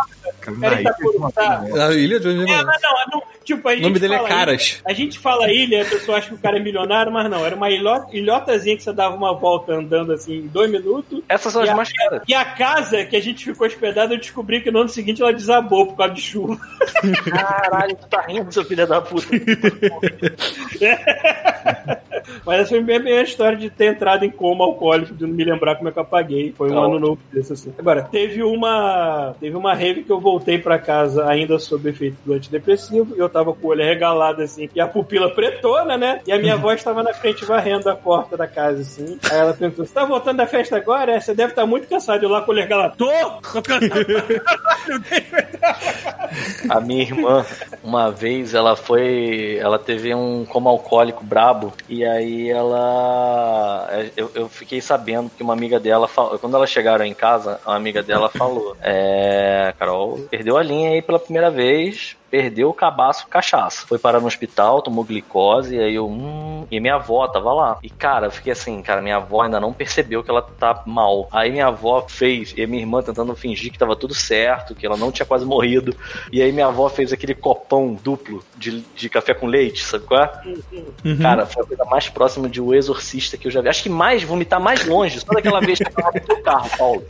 A 1.80 1.94
ilha 1.94 2.20
de 2.20 2.28
onde 2.28 2.52
é, 2.52 2.64
não, 2.64 2.74
não, 3.12 3.24
tipo, 3.44 3.70
O 3.70 3.80
nome 3.80 4.00
dele 4.00 4.16
é 4.16 4.24
Caras. 4.24 4.80
Ilha, 4.80 4.82
a 4.86 4.94
gente 4.94 5.20
fala 5.20 5.52
ilha, 5.52 5.84
a 5.84 5.86
pessoa 5.86 6.18
acha 6.18 6.30
que 6.30 6.34
o 6.36 6.38
cara 6.40 6.58
é 6.58 6.60
milionário, 6.60 7.12
mas 7.12 7.30
não. 7.30 7.46
Era 7.46 7.56
uma 7.56 7.70
ilhotazinha 7.70 8.76
que 8.76 8.84
você 8.84 8.92
dava 8.92 9.16
uma 9.16 9.34
volta 9.34 9.74
andando 9.74 10.14
assim 10.14 10.38
em 10.38 10.48
dois 10.48 10.70
minutos. 10.70 11.22
Essas 11.30 11.54
são 11.54 11.62
as 11.62 11.74
mais 11.76 11.92
caras. 11.92 12.24
E 12.28 12.34
a 12.34 12.44
casa 12.44 13.06
que 13.06 13.16
a 13.16 13.22
gente 13.22 13.46
ficou 13.46 13.68
hospedado, 13.68 14.14
eu 14.14 14.18
descobri 14.18 14.62
que 14.62 14.72
no 14.72 14.80
ano 14.80 14.90
seguinte 14.90 15.22
ela 15.22 15.34
desabou 15.34 15.86
por 15.88 15.96
causa 15.96 16.14
de 16.14 16.22
chuva. 16.22 16.60
Caralho, 17.30 17.96
tu 17.96 18.08
tá 18.08 18.22
rindo, 18.22 18.52
seu 18.52 18.66
filho 18.66 18.88
da 18.88 19.02
puta. 19.02 19.28
Mas 22.46 22.62
essa 22.62 22.70
foi 22.70 22.82
bem, 22.82 23.18
a 23.18 23.22
história 23.22 23.58
de 23.58 23.70
ter 23.70 23.94
entrado 23.94 24.26
em 24.26 24.30
coma 24.30 24.64
alcoólico, 24.66 25.14
de 25.14 25.26
não 25.26 25.34
me 25.34 25.44
lembrar 25.44 25.76
como 25.76 25.90
é 25.90 25.92
que 25.92 26.00
eu 26.00 26.04
apaguei. 26.04 26.54
Foi 26.58 26.72
um 26.72 26.80
ano 26.80 27.00
novo 27.00 27.20
desse, 27.32 27.54
assim. 27.54 27.74
Agora, 27.78 28.04
teve 28.04 28.44
uma. 28.44 29.36
Teve 29.40 29.56
uma 29.56 29.74
rave 29.74 30.04
que 30.04 30.12
eu 30.12 30.20
voltei 30.20 30.58
pra 30.58 30.80
casa 30.80 31.28
ainda 31.28 31.58
sob 31.60 31.90
efeito 31.90 32.18
do 32.26 32.34
antidepressivo, 32.34 33.16
e 33.16 33.20
eu 33.20 33.30
tava 33.30 33.54
com 33.54 33.68
o 33.68 33.70
olho 33.72 33.84
regalado, 33.84 34.42
assim, 34.42 34.70
e 34.74 34.82
a 34.82 34.88
pupila 34.88 35.30
pretona, 35.30 35.98
né? 35.98 36.22
E 36.26 36.32
a 36.32 36.40
minha 36.40 36.54
avó 36.66 36.72
estava 36.72 37.04
na 37.04 37.14
frente 37.14 37.46
varrendo 37.46 37.90
a 37.90 37.96
porta 37.96 38.38
da 38.38 38.48
casa, 38.48 38.82
assim. 38.82 39.18
Aí 39.30 39.38
ela 39.38 39.54
perguntou: 39.54 39.86
Você 39.86 39.94
tá 39.94 40.06
voltando 40.06 40.38
da 40.38 40.48
festa 40.48 40.78
agora? 40.78 41.14
É, 41.14 41.20
você 41.20 41.34
deve 41.34 41.52
estar 41.52 41.64
tá 41.64 41.68
muito 41.68 41.88
cansado. 41.88 42.24
Eu 42.24 42.30
lá 42.30 42.42
com 42.42 42.52
o 42.52 42.54
olho 42.54 42.64
regalado: 42.64 42.96
Tô! 42.98 43.06
Tô 43.54 43.62
cansado. 43.62 44.06
a 46.70 46.82
minha 46.82 47.04
irmã, 47.04 47.46
uma 47.84 48.12
vez, 48.12 48.54
ela 48.54 48.76
foi. 48.76 49.58
Ela 49.58 49.80
teve 49.80 50.14
um 50.14 50.46
coma 50.46 50.70
alcoólico 50.70 51.24
brabo, 51.24 51.74
e 51.90 52.06
aí 52.06 52.15
ela. 52.22 53.90
Eu, 54.16 54.32
eu 54.34 54.50
fiquei 54.50 54.82
sabendo 54.82 55.30
que 55.30 55.44
uma 55.44 55.54
amiga 55.54 55.80
dela, 55.80 56.08
quando 56.40 56.56
elas 56.56 56.70
chegaram 56.70 57.06
em 57.06 57.14
casa, 57.14 57.60
uma 57.66 57.76
amiga 57.76 58.02
dela 58.04 58.30
falou: 58.30 58.76
É, 58.82 59.74
Carol, 59.78 60.20
perdeu 60.30 60.58
a 60.58 60.64
linha 60.64 60.92
aí 60.92 61.02
pela 61.02 61.20
primeira 61.20 61.50
vez, 61.50 62.16
perdeu 62.36 62.68
o 62.68 62.74
cabaço 62.74 63.28
cachaça. 63.28 63.88
Foi 63.88 63.98
parar 63.98 64.20
no 64.20 64.28
hospital, 64.28 64.82
tomou 64.82 65.06
glicose, 65.06 65.74
e 65.74 65.80
aí 65.80 65.96
eu, 65.96 66.06
hum, 66.06 66.68
e 66.70 66.82
minha 66.82 66.96
avó 66.96 67.26
tava 67.30 67.54
lá. 67.54 67.80
E 67.82 67.90
cara, 67.90 68.28
eu 68.28 68.32
fiquei 68.32 68.52
assim, 68.52 68.82
cara, 68.82 69.02
minha 69.02 69.16
avó 69.16 69.44
ainda 69.44 69.58
não 69.58 69.72
percebeu 69.72 70.22
que 70.22 70.30
ela 70.30 70.42
tá 70.42 70.84
mal. 70.86 71.30
Aí 71.32 71.50
minha 71.50 71.68
avó 71.68 72.06
fez, 72.10 72.54
e 72.58 72.68
minha 72.68 72.82
irmã 72.82 73.02
tentando 73.02 73.34
fingir 73.38 73.72
que 73.72 73.80
tava 73.80 73.96
tudo 73.96 74.14
certo, 74.14 74.76
que 74.76 74.86
ela 74.86 74.98
não 74.98 75.14
tinha 75.14 75.26
quase 75.26 75.46
morrido. 75.46 75.96
E 76.30 76.42
aí 76.42 76.52
minha 76.52 76.68
avó 76.68 76.90
fez 76.90 77.14
aquele 77.14 77.34
copão 77.34 77.94
duplo 77.94 78.44
de, 78.58 78.82
de 78.82 79.08
café 79.08 79.34
com 79.34 79.48
leite, 79.48 79.86
sabe 79.86 80.04
qual 80.04 80.22
é? 80.22 80.42
Uhum. 81.06 81.18
Cara, 81.22 81.46
foi 81.46 81.64
a 81.64 81.66
coisa 81.66 81.86
mais 81.86 82.10
próxima 82.10 82.50
de 82.50 82.60
o 82.60 82.74
exorcista 82.74 83.38
que 83.38 83.48
eu 83.48 83.52
já 83.52 83.62
vi. 83.62 83.70
Acho 83.70 83.84
que 83.84 83.90
mais, 83.90 84.24
vomitar 84.24 84.60
mais 84.60 84.86
longe, 84.86 85.22
só 85.22 85.32
daquela 85.32 85.62
vez 85.62 85.80
que 85.80 85.88
eu 85.88 85.94
tava 85.94 86.12
no 86.28 86.44
carro, 86.44 86.70
Paulo. 86.78 87.04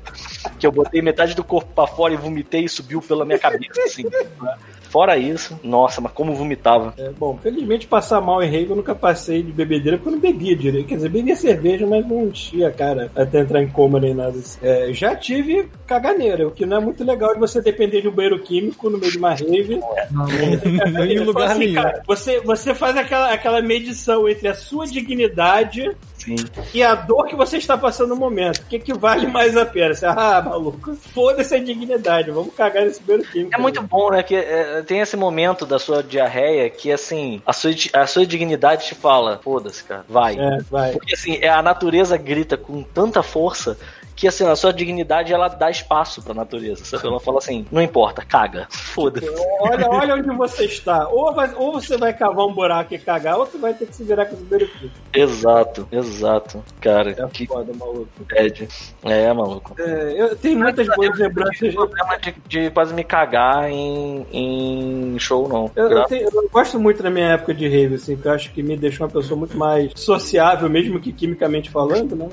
Que 0.59 0.67
eu 0.67 0.71
botei 0.71 1.01
metade 1.01 1.33
do 1.33 1.43
corpo 1.43 1.73
para 1.73 1.87
fora 1.87 2.13
e 2.13 2.17
vomitei 2.17 2.65
e 2.65 2.69
subiu 2.69 3.01
pela 3.01 3.25
minha 3.25 3.39
cabeça, 3.39 3.81
assim. 3.83 4.03
Né? 4.03 4.55
Fora 4.95 5.17
isso, 5.17 5.59
nossa, 5.61 5.99
mas 5.99 6.13
como 6.13 6.33
vomitava. 6.33 6.93
É, 6.97 7.09
bom, 7.09 7.37
felizmente 7.43 7.85
passar 7.85 8.21
mal 8.21 8.41
em 8.41 8.49
rave 8.49 8.69
eu 8.69 8.77
nunca 8.77 8.95
passei 8.95 9.43
de 9.43 9.51
bebedeira 9.51 9.97
porque 9.97 10.07
eu 10.07 10.13
não 10.13 10.21
bebia 10.21 10.55
direito. 10.55 10.87
Quer 10.87 10.95
dizer, 10.95 11.09
bebia 11.09 11.35
cerveja, 11.35 11.85
mas 11.85 12.07
não 12.07 12.27
enchia 12.27 12.69
a 12.69 12.71
cara 12.71 13.11
até 13.13 13.41
entrar 13.41 13.61
em 13.61 13.67
coma 13.67 13.99
nem 13.99 14.13
nada 14.13 14.39
assim. 14.39 14.57
É, 14.63 14.93
já 14.93 15.13
tive 15.13 15.67
caganeira, 15.85 16.47
o 16.47 16.51
que 16.51 16.65
não 16.65 16.77
é 16.77 16.79
muito 16.79 17.03
legal 17.03 17.33
de 17.33 17.41
você 17.41 17.61
depender 17.61 18.03
de 18.03 18.07
um 18.07 18.11
banheiro 18.13 18.39
químico 18.39 18.89
no 18.89 18.97
meio 18.97 19.11
de 19.11 19.17
uma 19.17 19.31
rave. 19.33 19.81
Não, 20.11 21.05
em 21.05 21.19
lugar 21.19 21.51
assim, 21.51 21.59
nenhum. 21.59 21.73
Cara, 21.73 22.01
você, 22.07 22.39
você 22.39 22.73
faz 22.73 22.95
aquela, 22.95 23.33
aquela 23.33 23.61
medição 23.61 24.29
entre 24.29 24.47
a 24.47 24.55
sua 24.55 24.87
dignidade 24.87 25.93
Sim. 26.25 26.35
E 26.73 26.81
a 26.81 26.95
dor 26.95 27.25
que 27.27 27.35
você 27.35 27.57
está 27.57 27.77
passando 27.77 28.09
no 28.09 28.15
momento. 28.15 28.59
O 28.59 28.65
que, 28.65 28.79
que 28.79 28.93
vale 28.93 29.27
mais 29.27 29.55
a 29.55 29.65
pena? 29.65 29.93
Você, 29.93 30.05
ah, 30.07 30.41
maluco, 30.41 30.95
foda-se 30.95 31.53
a 31.53 31.59
dignidade, 31.59 32.31
vamos 32.31 32.53
cagar 32.55 32.83
nesse 32.83 33.01
banheiro 33.03 33.29
químico. 33.29 33.53
É 33.53 33.57
muito 33.59 33.81
bom, 33.83 34.09
né? 34.09 34.23
Que 34.23 34.35
é, 34.35 34.81
tem 34.85 34.99
esse 34.99 35.17
momento 35.17 35.65
da 35.65 35.77
sua 35.79 36.01
diarreia 36.01 36.69
que, 36.69 36.91
assim, 36.91 37.41
a 37.45 37.51
sua, 37.51 37.71
a 37.93 38.07
sua 38.07 38.25
dignidade 38.25 38.85
te 38.85 38.95
fala, 38.95 39.39
foda-se, 39.43 39.83
cara, 39.83 40.05
vai. 40.07 40.37
É, 40.39 40.59
vai. 40.69 40.93
Porque, 40.93 41.13
assim, 41.13 41.37
é, 41.41 41.49
a 41.49 41.61
natureza 41.61 42.15
grita 42.15 42.55
com 42.55 42.83
tanta 42.83 43.21
força 43.21 43.77
que 44.15 44.27
assim, 44.27 44.45
a 44.47 44.55
sua 44.55 44.71
dignidade 44.71 45.33
ela 45.33 45.47
dá 45.47 45.69
espaço 45.69 46.23
pra 46.23 46.33
natureza. 46.33 46.85
Sabe? 46.85 47.05
Ela 47.05 47.19
fala 47.19 47.39
assim: 47.39 47.65
não 47.71 47.81
importa, 47.81 48.23
caga. 48.23 48.67
Foda-se. 48.69 49.29
Olha, 49.59 49.89
olha 49.89 50.15
onde 50.15 50.29
você 50.35 50.65
está. 50.65 51.07
Ou, 51.09 51.33
vai, 51.33 51.53
ou 51.55 51.73
você 51.73 51.97
vai 51.97 52.13
cavar 52.13 52.45
um 52.45 52.53
buraco 52.53 52.93
e 52.93 52.97
cagar, 52.97 53.37
ou 53.37 53.45
você 53.45 53.57
vai 53.57 53.73
ter 53.73 53.87
que 53.87 53.95
se 53.95 54.03
virar 54.03 54.25
com 54.25 54.35
o 54.35 54.37
primeiro 54.37 54.67
filho. 54.67 54.91
Exato, 55.13 55.87
exato. 55.91 56.63
Cara, 56.79 57.11
é 57.11 57.27
que 57.27 57.45
foda, 57.45 57.73
maluco. 57.73 58.07
Bad. 58.29 58.67
É, 59.03 59.33
maluco. 59.33 59.75
É, 59.77 60.21
eu 60.21 60.35
tenho 60.35 60.59
muitas 60.59 60.87
boas 60.87 61.17
lembranças. 61.17 61.73
Não 61.73 61.87
problema 61.87 62.17
de, 62.19 62.35
de, 62.47 62.71
quase 62.71 62.93
me 62.93 63.03
cagar 63.03 63.69
em, 63.69 64.25
em 64.31 65.19
show, 65.19 65.47
não. 65.49 65.69
Eu, 65.75 65.89
eu, 65.91 66.03
tenho, 66.05 66.29
eu, 66.33 66.49
gosto 66.49 66.79
muito 66.79 67.03
da 67.03 67.09
minha 67.09 67.29
época 67.29 67.53
de 67.53 67.67
rave, 67.67 67.95
assim, 67.95 68.15
que 68.15 68.27
eu 68.27 68.31
acho 68.31 68.51
que 68.53 68.63
me 68.63 68.77
deixou 68.77 69.05
uma 69.05 69.13
pessoa 69.13 69.37
muito 69.37 69.57
mais 69.57 69.91
sociável, 69.95 70.69
mesmo 70.69 70.99
que 70.99 71.11
quimicamente 71.11 71.69
falando, 71.69 72.15
né? 72.15 72.29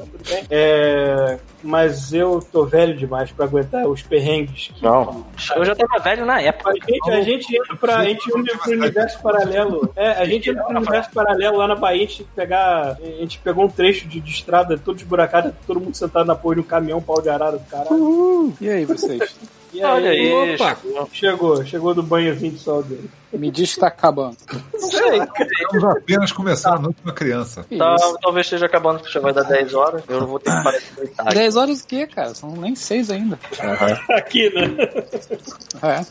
É 0.51 1.39
mas 1.63 2.13
eu 2.13 2.41
tô 2.41 2.65
velho 2.65 2.97
demais 2.97 3.31
pra 3.31 3.47
aguentar 3.47 3.87
os 3.87 4.03
perrengues. 4.03 4.71
Que, 4.75 4.85
não, 4.85 5.25
eu 5.57 5.65
já 5.65 5.75
tava 5.75 6.03
velho 6.03 6.27
na 6.27 6.41
época. 6.41 6.71
A 6.71 6.75
gente, 6.75 7.11
a 7.11 7.23
gente 7.23 7.57
entra 7.57 7.77
pra. 7.77 7.97
A 7.99 8.05
gente 8.05 8.39
entra 8.39 8.59
pro 8.59 8.73
universo 8.73 9.23
paralelo. 9.23 9.93
É, 9.97 10.11
a 10.11 10.25
gente 10.25 10.51
entra 10.51 10.65
pro 10.65 10.77
universo 10.77 11.11
paralelo 11.13 11.57
lá 11.57 11.69
na 11.69 11.77
Bahia, 11.77 12.05
a 12.05 12.07
gente 12.07 12.25
pegar. 12.35 12.99
A 13.01 13.21
gente 13.21 13.39
pegou 13.39 13.65
um 13.65 13.69
trecho 13.69 14.07
de, 14.09 14.21
de 14.21 14.31
estrada 14.31 14.77
todo 14.77 14.97
esburacado, 14.97 15.55
todo 15.67 15.81
mundo 15.81 15.97
sentado 15.97 16.27
na 16.27 16.35
porra 16.35 16.57
de 16.57 16.61
um 16.61 16.65
caminhão, 16.65 17.01
pau 17.01 17.21
de 17.21 17.29
arara 17.29 17.59
do 17.59 17.65
cara. 17.67 17.93
Uhum. 17.93 18.53
E 18.61 18.69
aí, 18.69 18.85
vocês? 18.85 19.37
E 19.73 19.82
Olha 19.82 20.11
aí, 20.11 20.55
opa, 20.55 20.77
chegou, 21.12 21.65
chegou 21.65 21.94
do 21.94 22.03
banhozinho 22.03 22.53
de 22.53 22.59
sol 22.59 22.82
dele. 22.82 23.09
Me 23.32 23.51
diz 23.51 23.74
que 23.74 23.81
tá 23.81 23.86
acabando. 23.86 24.36
Não 24.74 24.81
sei. 24.81 25.20
Estamos 25.20 25.85
apenas 25.85 26.32
começando 26.32 26.73
tá. 26.73 26.78
a 26.78 26.82
noite 26.82 26.99
uma 27.03 27.15
criança. 27.15 27.66
Tá, 27.78 27.97
talvez 28.20 28.47
esteja 28.47 28.66
acabando, 28.66 28.99
porque 28.99 29.12
já 29.12 29.20
vai 29.20 29.32
dar 29.32 29.44
10 29.44 29.73
horas. 29.73 30.03
Eu 30.07 30.20
não 30.20 30.27
vou 30.27 30.39
ter 30.39 30.51
que 30.51 30.62
parar 30.62 30.78
de 30.78 30.90
deitar. 30.94 31.32
10 31.32 31.57
horas 31.57 31.81
o 31.81 31.86
quê, 31.86 32.07
cara? 32.07 32.35
São 32.35 32.51
nem 32.51 32.77
6 32.77 33.11
ainda. 33.11 33.39
Uhum. 33.62 34.16
Aqui, 34.16 34.51
né? 34.51 34.77
É. 35.82 36.05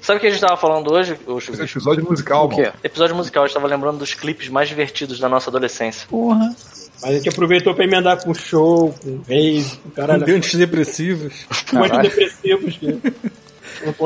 Sabe 0.00 0.18
o 0.18 0.20
que 0.20 0.28
a 0.28 0.30
gente 0.30 0.40
tava 0.40 0.56
falando 0.56 0.92
hoje, 0.92 1.12
episódio 1.12 2.04
musical, 2.08 2.46
o 2.46 2.48
quê? 2.48 2.72
Episódio 2.84 3.16
musical, 3.16 3.42
eu 3.42 3.48
estava 3.48 3.66
lembrando 3.66 3.98
dos 3.98 4.14
clipes 4.14 4.48
mais 4.48 4.68
divertidos 4.68 5.18
da 5.18 5.28
nossa 5.28 5.50
adolescência. 5.50 6.06
Porra. 6.08 6.54
Mas 7.00 7.10
a 7.10 7.12
gente 7.14 7.28
aproveitou 7.28 7.74
pra 7.74 7.84
emendar 7.84 8.22
com 8.22 8.34
show, 8.34 8.94
com 9.02 9.20
rave, 9.28 9.76
com 9.82 9.90
caralho. 9.90 10.24
Com 10.24 10.32
antidepressivos. 10.32 11.46
Com 11.70 11.82
antidepressivos. 11.84 12.76
Que... 12.76 13.00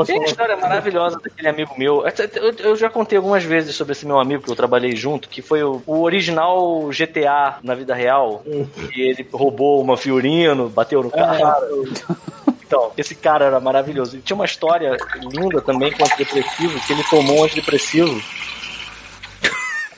Tem 0.06 0.18
uma 0.18 0.26
história 0.26 0.56
maravilhosa 0.56 1.18
daquele 1.22 1.48
amigo 1.48 1.74
meu. 1.78 2.04
Eu 2.58 2.76
já 2.76 2.90
contei 2.90 3.16
algumas 3.16 3.42
vezes 3.42 3.74
sobre 3.74 3.92
esse 3.92 4.04
meu 4.04 4.18
amigo 4.18 4.42
que 4.42 4.50
eu 4.50 4.56
trabalhei 4.56 4.94
junto, 4.94 5.28
que 5.28 5.40
foi 5.40 5.62
o, 5.62 5.82
original 5.86 6.88
GTA 6.88 7.58
na 7.62 7.74
vida 7.74 7.94
real. 7.94 8.42
Hum. 8.46 8.66
E 8.94 9.00
ele 9.00 9.26
roubou 9.32 9.80
uma 9.80 9.96
Fiorino, 9.96 10.68
bateu 10.68 11.02
no 11.02 11.08
é. 11.08 11.12
cara. 11.12 11.68
Então, 12.66 12.90
esse 12.96 13.14
cara 13.14 13.46
era 13.46 13.60
maravilhoso. 13.60 14.16
Ele 14.16 14.22
tinha 14.22 14.34
uma 14.34 14.46
história 14.46 14.96
linda 15.30 15.60
também 15.60 15.92
com 15.92 16.04
antidepressivo, 16.04 16.80
que 16.86 16.92
ele 16.92 17.04
tomou 17.04 17.40
um 17.40 17.44
antidepressivo. 17.44 18.20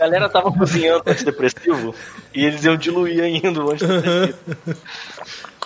A 0.04 0.06
galera 0.06 0.28
tava 0.28 0.52
cozinhando 0.52 1.02
antidepressivo 1.06 1.94
e 2.34 2.44
eles 2.44 2.62
iam 2.62 2.76
diluir 2.76 3.22
ainda 3.22 3.64
o 3.64 3.70
antidepressivo. 3.70 4.38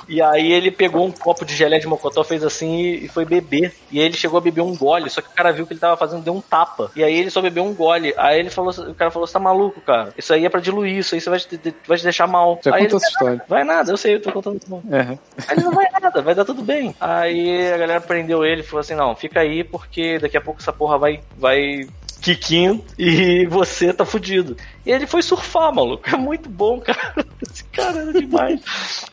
E 0.08 0.22
aí 0.22 0.52
ele 0.52 0.70
pegou 0.70 1.04
um 1.04 1.10
copo 1.10 1.44
de 1.44 1.54
gelé 1.54 1.78
de 1.78 1.86
mocotó, 1.86 2.24
fez 2.24 2.42
assim 2.42 2.92
e 2.92 3.08
foi 3.08 3.24
beber. 3.26 3.74
E 3.90 4.00
aí 4.00 4.06
ele 4.06 4.16
chegou 4.16 4.38
a 4.38 4.40
beber 4.40 4.62
um 4.62 4.74
gole, 4.74 5.10
só 5.10 5.20
que 5.20 5.28
o 5.28 5.32
cara 5.32 5.52
viu 5.52 5.66
que 5.66 5.74
ele 5.74 5.80
tava 5.80 5.96
fazendo, 5.98 6.22
deu 6.22 6.34
um 6.34 6.40
tapa. 6.40 6.90
E 6.96 7.04
aí 7.04 7.14
ele 7.14 7.30
só 7.30 7.42
bebeu 7.42 7.62
um 7.64 7.74
gole. 7.74 8.14
Aí 8.16 8.38
ele 8.38 8.48
falou, 8.48 8.70
o 8.70 8.94
cara 8.94 9.10
falou, 9.10 9.26
você 9.26 9.34
tá 9.34 9.38
maluco, 9.38 9.80
cara? 9.82 10.14
Isso 10.16 10.32
aí 10.32 10.46
é 10.46 10.48
pra 10.48 10.60
diluir, 10.60 10.98
isso 10.98 11.14
aí 11.14 11.20
você 11.20 11.28
vai 11.28 11.38
te, 11.38 11.74
vai 11.86 11.98
te 11.98 12.04
deixar 12.04 12.26
mal. 12.26 12.58
Já 12.64 12.74
aí 12.74 12.84
contou 12.84 12.96
essa 12.96 13.08
história. 13.08 13.42
Vai 13.46 13.64
nada, 13.64 13.90
eu 13.90 13.96
sei, 13.98 14.14
eu 14.14 14.22
tô 14.22 14.32
contando. 14.32 14.60
Uhum. 14.70 14.82
Aí 14.90 15.18
ele 15.56 15.64
não 15.64 15.72
vai 15.72 15.86
nada, 16.00 16.22
vai 16.22 16.34
dar 16.34 16.44
tudo 16.44 16.62
bem. 16.62 16.94
Aí 16.98 17.70
a 17.70 17.76
galera 17.76 18.00
prendeu 18.00 18.44
ele 18.46 18.62
e 18.62 18.64
falou 18.64 18.80
assim, 18.80 18.94
não, 18.94 19.14
fica 19.14 19.40
aí 19.40 19.62
porque 19.62 20.18
daqui 20.18 20.38
a 20.38 20.40
pouco 20.40 20.60
essa 20.60 20.72
porra 20.72 20.96
vai, 20.96 21.20
vai 21.36 21.86
Kikinho 22.34 22.84
e 22.98 23.46
você 23.46 23.92
tá 23.92 24.04
fudido. 24.04 24.56
E 24.84 24.90
ele 24.90 25.06
foi 25.06 25.22
surfar, 25.22 25.74
maluco. 25.74 26.08
É 26.08 26.16
muito 26.16 26.48
bom, 26.48 26.80
cara. 26.80 27.14
Esse 27.40 27.64
cara 27.64 28.00
era 28.00 28.12
demais. 28.12 28.60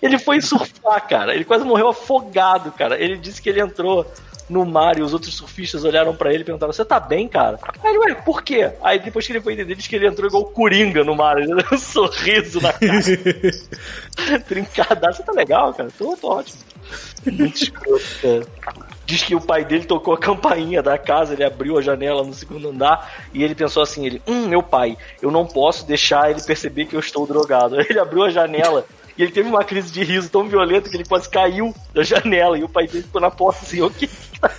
Ele 0.01 0.17
foi 0.19 0.41
surfar, 0.41 1.07
cara. 1.07 1.33
Ele 1.33 1.45
quase 1.45 1.63
morreu 1.63 1.87
afogado, 1.87 2.71
cara. 2.71 2.99
Ele 2.99 3.17
disse 3.17 3.41
que 3.41 3.49
ele 3.49 3.61
entrou 3.61 4.05
no 4.49 4.65
mar 4.65 4.97
e 4.97 5.01
os 5.01 5.13
outros 5.13 5.33
surfistas 5.33 5.83
olharam 5.83 6.15
para 6.15 6.33
ele 6.33 6.41
e 6.41 6.45
perguntaram: 6.45 6.73
Você 6.73 6.83
tá 6.83 6.99
bem, 6.99 7.27
cara? 7.27 7.57
Aí 7.83 7.89
ele, 7.89 7.99
ué, 7.99 8.15
por 8.15 8.43
quê? 8.43 8.71
Aí 8.83 8.99
depois 8.99 9.25
que 9.25 9.31
ele 9.31 9.41
foi 9.41 9.53
entender, 9.53 9.75
diz 9.75 9.87
que 9.87 9.95
ele 9.95 10.07
entrou 10.07 10.27
igual 10.27 10.43
o 10.43 10.47
Coringa 10.47 11.03
no 11.03 11.15
mar, 11.15 11.37
ele 11.37 11.55
deu 11.55 11.65
um 11.71 11.77
sorriso 11.77 12.59
na 12.61 12.73
cara. 12.73 12.99
Trincadaço, 14.47 15.17
você 15.17 15.23
tá 15.23 15.31
legal, 15.31 15.73
cara? 15.73 15.89
Tô, 15.97 16.15
tô 16.17 16.27
ótimo. 16.27 16.59
Muito 17.25 17.63
escroto, 17.63 18.03
cara 18.21 18.94
diz 19.05 19.23
que 19.23 19.35
o 19.35 19.41
pai 19.41 19.63
dele 19.63 19.85
tocou 19.85 20.13
a 20.13 20.17
campainha 20.19 20.81
da 20.81 20.97
casa, 20.97 21.33
ele 21.33 21.43
abriu 21.43 21.77
a 21.77 21.81
janela 21.81 22.23
no 22.23 22.33
segundo 22.33 22.69
andar 22.69 23.27
e 23.33 23.43
ele 23.43 23.55
pensou 23.55 23.83
assim, 23.83 24.05
ele, 24.05 24.21
hum, 24.27 24.47
meu 24.47 24.63
pai, 24.63 24.97
eu 25.21 25.31
não 25.31 25.45
posso 25.45 25.85
deixar 25.85 26.31
ele 26.31 26.41
perceber 26.41 26.85
que 26.85 26.95
eu 26.95 26.99
estou 26.99 27.25
drogado. 27.27 27.79
Ele 27.89 27.99
abriu 27.99 28.23
a 28.23 28.29
janela 28.29 28.85
e 29.17 29.23
ele 29.23 29.31
teve 29.31 29.47
uma 29.47 29.63
crise 29.63 29.91
de 29.91 30.03
riso 30.03 30.29
tão 30.29 30.47
violenta 30.47 30.89
que 30.89 30.97
ele 30.97 31.05
quase 31.05 31.29
caiu 31.29 31.73
da 31.93 32.03
janela 32.03 32.57
e 32.57 32.63
o 32.63 32.69
pai 32.69 32.87
dele 32.87 33.03
ficou 33.03 33.21
na 33.21 33.31
porta 33.31 33.61
assim, 33.61 33.81
o 33.81 33.89
que, 33.89 34.07
que 34.07 34.39
tá 34.39 34.49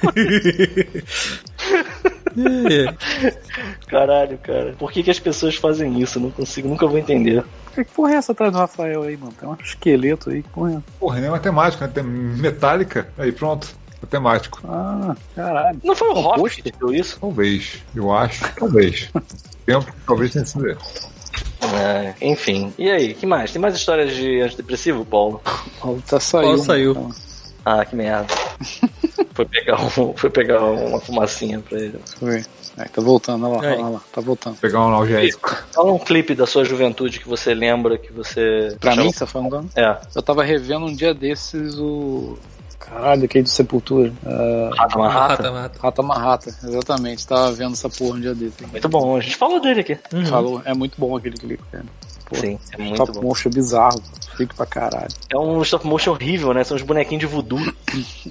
Caralho, 3.86 4.38
cara. 4.38 4.74
Por 4.78 4.92
que, 4.92 5.02
que 5.02 5.10
as 5.10 5.18
pessoas 5.18 5.56
fazem 5.56 6.00
isso? 6.00 6.20
não 6.20 6.30
consigo, 6.30 6.68
nunca 6.68 6.86
vou 6.86 6.98
entender. 6.98 7.44
Que 7.74 7.84
porra 7.84 8.12
é 8.12 8.16
essa 8.16 8.32
atrás 8.32 8.52
do 8.52 8.58
Rafael 8.58 9.02
aí, 9.02 9.16
mano? 9.16 9.34
Tem 9.38 9.48
um 9.48 9.56
esqueleto 9.62 10.30
aí, 10.30 10.42
que 10.42 10.48
porra 10.48 10.72
é? 10.74 10.78
Porra, 10.98 11.20
nem 11.20 11.30
matemática, 11.30 11.86
né? 11.86 11.92
Tem 11.94 12.04
metálica, 12.04 13.08
aí 13.18 13.32
pronto 13.32 13.68
temático. 14.06 14.60
Ah, 14.64 15.14
caralho. 15.34 15.80
Não 15.82 15.94
foi 15.94 16.08
o 16.08 16.14
Rock 16.14 16.62
que 16.62 16.72
deu 16.72 16.94
isso? 16.94 17.18
Talvez, 17.20 17.82
eu 17.94 18.12
acho. 18.12 18.44
Talvez. 18.54 19.10
Tempo, 19.66 19.92
talvez 20.06 20.32
tenha 20.32 20.46
sido 20.46 20.68
ele. 20.68 20.78
É, 21.74 22.14
enfim. 22.20 22.72
E 22.78 22.90
aí, 22.90 23.14
que 23.14 23.26
mais? 23.26 23.50
Tem 23.50 23.60
mais 23.60 23.74
histórias 23.74 24.14
de 24.14 24.40
antidepressivo, 24.40 25.04
Paulo? 25.04 25.42
Paulo 25.80 26.02
tá 26.06 26.20
saiu. 26.20 26.48
Paulo 26.48 26.64
saiu. 26.64 26.90
Então. 26.92 27.10
Ah, 27.64 27.84
que 27.84 27.96
merda. 27.96 28.32
foi, 29.34 29.44
pegar 29.44 29.80
um, 29.80 30.14
foi 30.14 30.30
pegar 30.30 30.62
uma 30.62 31.00
fumacinha 31.00 31.60
pra 31.60 31.78
ele. 31.78 31.98
Foi. 32.18 32.44
É, 32.78 32.84
tá 32.84 33.00
voltando, 33.00 33.48
olha 33.48 33.70
lá, 33.70 33.74
olha 33.74 33.88
lá, 33.88 34.00
tá 34.12 34.20
voltando. 34.20 34.56
Pegar 34.58 34.80
um 34.80 34.88
analgésico. 34.88 35.64
Fala 35.72 35.92
um 35.92 35.98
clipe 35.98 36.34
da 36.34 36.46
sua 36.46 36.62
juventude 36.62 37.18
que 37.18 37.28
você 37.28 37.54
lembra, 37.54 37.96
que 37.96 38.12
você... 38.12 38.76
Pra 38.78 38.94
mim, 38.94 39.10
você 39.10 39.20
tá 39.20 39.26
falando? 39.26 39.68
É. 39.74 39.98
Eu 40.14 40.22
tava 40.22 40.44
revendo 40.44 40.84
um 40.84 40.94
dia 40.94 41.14
desses 41.14 41.78
o 41.78 42.38
Caralho, 42.88 43.24
aquele 43.24 43.44
de 43.44 43.50
Sepultura. 43.50 44.12
Uh, 44.24 44.74
Rata 44.74 44.98
Marrata. 44.98 45.50
Rata, 45.50 45.78
Rata 45.80 46.02
Marrata, 46.02 46.48
exatamente. 46.64 47.26
Tava 47.26 47.52
vendo 47.52 47.72
essa 47.72 47.88
porra 47.88 48.16
um 48.16 48.20
dia 48.20 48.34
desse. 48.34 48.64
Muito 48.66 48.88
bom, 48.88 49.16
a 49.16 49.20
gente 49.20 49.36
falou 49.36 49.60
dele 49.60 49.80
aqui. 49.80 49.98
Uhum. 50.12 50.26
Falou, 50.26 50.62
é 50.64 50.72
muito 50.72 50.94
bom 50.98 51.16
aquele 51.16 51.36
clipe, 51.36 51.62
cara. 51.70 51.84
Pô, 52.26 52.34
Sim, 52.34 52.58
é 52.72 52.78
muito 52.78 52.94
stop 52.94 53.12
bom. 53.12 53.22
motion 53.22 53.50
bizarro, 53.50 54.02
fica 54.36 54.52
pra 54.56 54.66
caralho. 54.66 55.08
É 55.32 55.38
um 55.38 55.62
stop 55.62 55.86
motion 55.86 56.10
horrível, 56.10 56.52
né? 56.52 56.64
São 56.64 56.76
os 56.76 56.82
bonequinhos 56.82 57.20
de 57.20 57.26
voodoo. 57.26 57.60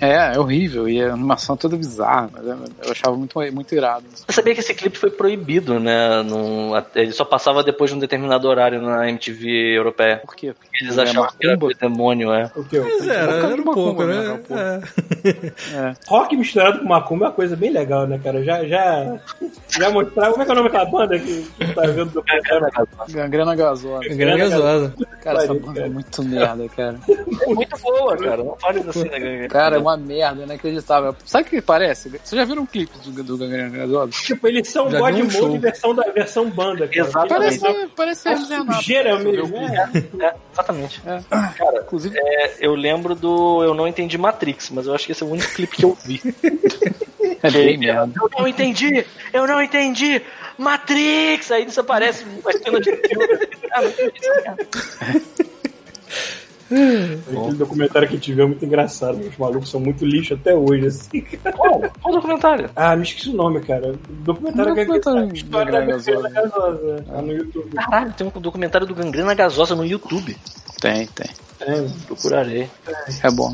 É, 0.01 0.35
é 0.35 0.39
horrível, 0.39 0.87
e 0.89 1.01
a 1.01 1.13
animação 1.13 1.55
toda 1.55 1.77
bizarra, 1.77 2.29
mas 2.33 2.45
eu 2.45 2.91
achava 2.91 3.15
muito, 3.15 3.39
muito 3.53 3.73
irado. 3.73 4.03
Você 4.13 4.33
sabia 4.33 4.53
que 4.53 4.59
esse 4.59 4.73
clipe 4.73 4.97
foi 4.97 5.09
proibido, 5.09 5.79
né? 5.79 6.21
Num, 6.23 6.71
ele 6.93 7.13
só 7.13 7.23
passava 7.23 7.63
depois 7.63 7.89
de 7.89 7.95
um 7.95 7.99
determinado 7.99 8.49
horário 8.49 8.81
na 8.81 9.07
MTV 9.09 9.77
europeia. 9.77 10.17
Por 10.17 10.35
quê? 10.35 10.53
Porque 10.53 10.83
eles 10.83 10.97
achavam 10.97 11.29
que 11.39 11.47
era 11.47 11.57
demônio, 11.79 12.33
é. 12.33 12.51
O 12.53 12.65
quê? 12.65 12.79
Mas 12.79 13.07
era, 13.07 13.31
era, 13.31 13.47
era 13.47 13.61
um 13.61 13.63
pouco, 13.63 14.03
né? 14.03 14.15
né? 14.23 14.41
É. 14.51 15.45
É. 15.75 15.93
Rock 16.07 16.35
misturado 16.35 16.79
com 16.79 16.85
macumba 16.85 17.25
é 17.25 17.27
uma 17.29 17.33
coisa 17.33 17.55
bem 17.55 17.71
legal, 17.71 18.05
né, 18.07 18.19
cara? 18.23 18.43
Já, 18.43 18.63
já, 18.65 19.17
já 19.69 19.89
mostrava. 19.89 20.31
Como 20.31 20.43
é 20.43 20.45
que 20.45 20.51
é 20.51 20.53
o 20.53 20.57
nome 20.57 20.69
daquela 20.69 20.91
banda 20.91 21.19
que, 21.19 21.41
que 21.57 21.73
tá 21.73 21.81
vendo 21.81 22.11
do 22.11 22.23
Gangrena 22.23 22.69
Gasosa. 23.55 23.55
gasosa. 23.55 23.84
Gangrena 24.01 24.37
gasosa. 24.37 24.93
Cara, 25.21 25.43
essa 25.43 25.53
banda 25.53 25.81
é 25.81 25.89
muito 25.89 26.23
merda, 26.23 26.69
cara. 26.69 26.99
É 27.41 27.53
muito 27.53 27.77
boa, 27.79 28.17
cara. 28.17 28.43
Não 28.43 28.55
fale 28.57 28.79
assim 28.79 29.07
da 29.07 29.19
gangue. 29.19 29.47
Cara, 29.47 29.75
é 29.75 29.79
uma 29.79 29.97
merda, 29.97 30.43
inacreditável. 30.43 31.15
Sabe 31.25 31.47
o 31.47 31.49
que 31.49 31.61
parece? 31.61 32.09
Vocês 32.09 32.31
já 32.31 32.45
viram 32.45 32.63
um 32.63 32.65
clipe 32.65 32.97
do, 32.99 33.23
do 33.23 33.37
Gangrena 33.37 33.69
Gasosa? 33.69 34.11
Tipo, 34.11 34.47
eles 34.47 34.67
são 34.67 34.89
Já 34.89 34.99
God 34.99 35.13
um 35.13 35.17
Mode 35.17 35.33
show. 35.33 35.59
versão, 35.59 35.95
da, 35.95 36.03
versão 36.11 36.49
banda, 36.49 36.87
cara. 36.87 37.07
Exatamente. 37.07 37.59
Parece, 37.59 37.87
parece 37.95 38.29
A 38.29 38.37
sujeira 38.37 39.19
mesmo, 39.19 39.59
né? 39.61 39.89
É, 40.19 40.33
exatamente. 40.51 41.01
É. 41.05 41.19
Cara, 41.29 41.81
Inclusive, 41.81 42.17
é, 42.17 42.55
eu 42.59 42.75
lembro 42.75 43.15
do 43.15 43.63
Eu 43.63 43.73
Não 43.73 43.87
Entendi 43.87 44.17
Matrix, 44.17 44.69
mas 44.69 44.87
eu 44.87 44.93
acho 44.93 45.05
que 45.05 45.11
esse 45.11 45.23
é 45.23 45.25
o 45.25 45.29
único 45.29 45.53
clipe 45.53 45.77
que 45.77 45.85
eu 45.85 45.97
vi. 46.03 46.21
é 47.41 47.51
bem 47.51 47.77
merda. 47.77 48.11
Eu 48.19 48.29
não 48.37 48.47
entendi! 48.47 49.05
Eu 49.31 49.47
não 49.47 49.61
entendi! 49.61 50.21
Matrix! 50.57 51.51
Aí 51.51 51.65
isso 51.65 51.79
aparece 51.79 52.23
uma 52.25 52.51
cena 52.51 52.79
de 52.79 52.95
filme. 52.95 53.27
Ah. 53.71 53.81
Aquele 56.67 57.57
documentário 57.57 58.07
que 58.07 58.15
a 58.15 58.17
gente 58.17 58.33
viu 58.33 58.43
é 58.45 58.47
muito 58.47 58.65
engraçado. 58.65 59.19
Os 59.19 59.37
malucos 59.37 59.69
são 59.69 59.79
muito 59.79 60.03
lixo 60.03 60.33
até 60.33 60.55
hoje, 60.55 60.87
assim. 60.87 61.21
Qual? 61.55 61.81
Qual 62.01 62.13
documentário? 62.15 62.69
Ah, 62.75 62.95
me 62.95 63.03
esqueci 63.03 63.29
o 63.29 63.33
nome, 63.33 63.61
cara. 63.61 63.91
O 63.91 64.13
documentário 64.23 64.71
Um 64.71 64.75
que 64.75 64.85
documentário 64.85 65.29
é 65.29 65.33
história 65.33 65.71
da 65.71 65.79
da 65.79 65.85
Gasosa. 65.85 67.03
Tá 67.07 67.21
no 67.21 67.31
YouTube. 67.33 67.69
Caralho, 67.75 68.13
tem 68.13 68.27
um 68.27 68.41
documentário 68.41 68.87
do 68.87 68.95
Gangrena 68.95 69.33
Gasosa 69.35 69.75
no 69.75 69.85
YouTube. 69.85 70.35
Tem, 70.81 71.05
tem. 71.07 71.29
É, 71.61 71.87
Procurarei. 72.07 72.67
É 73.23 73.29
bom. 73.29 73.53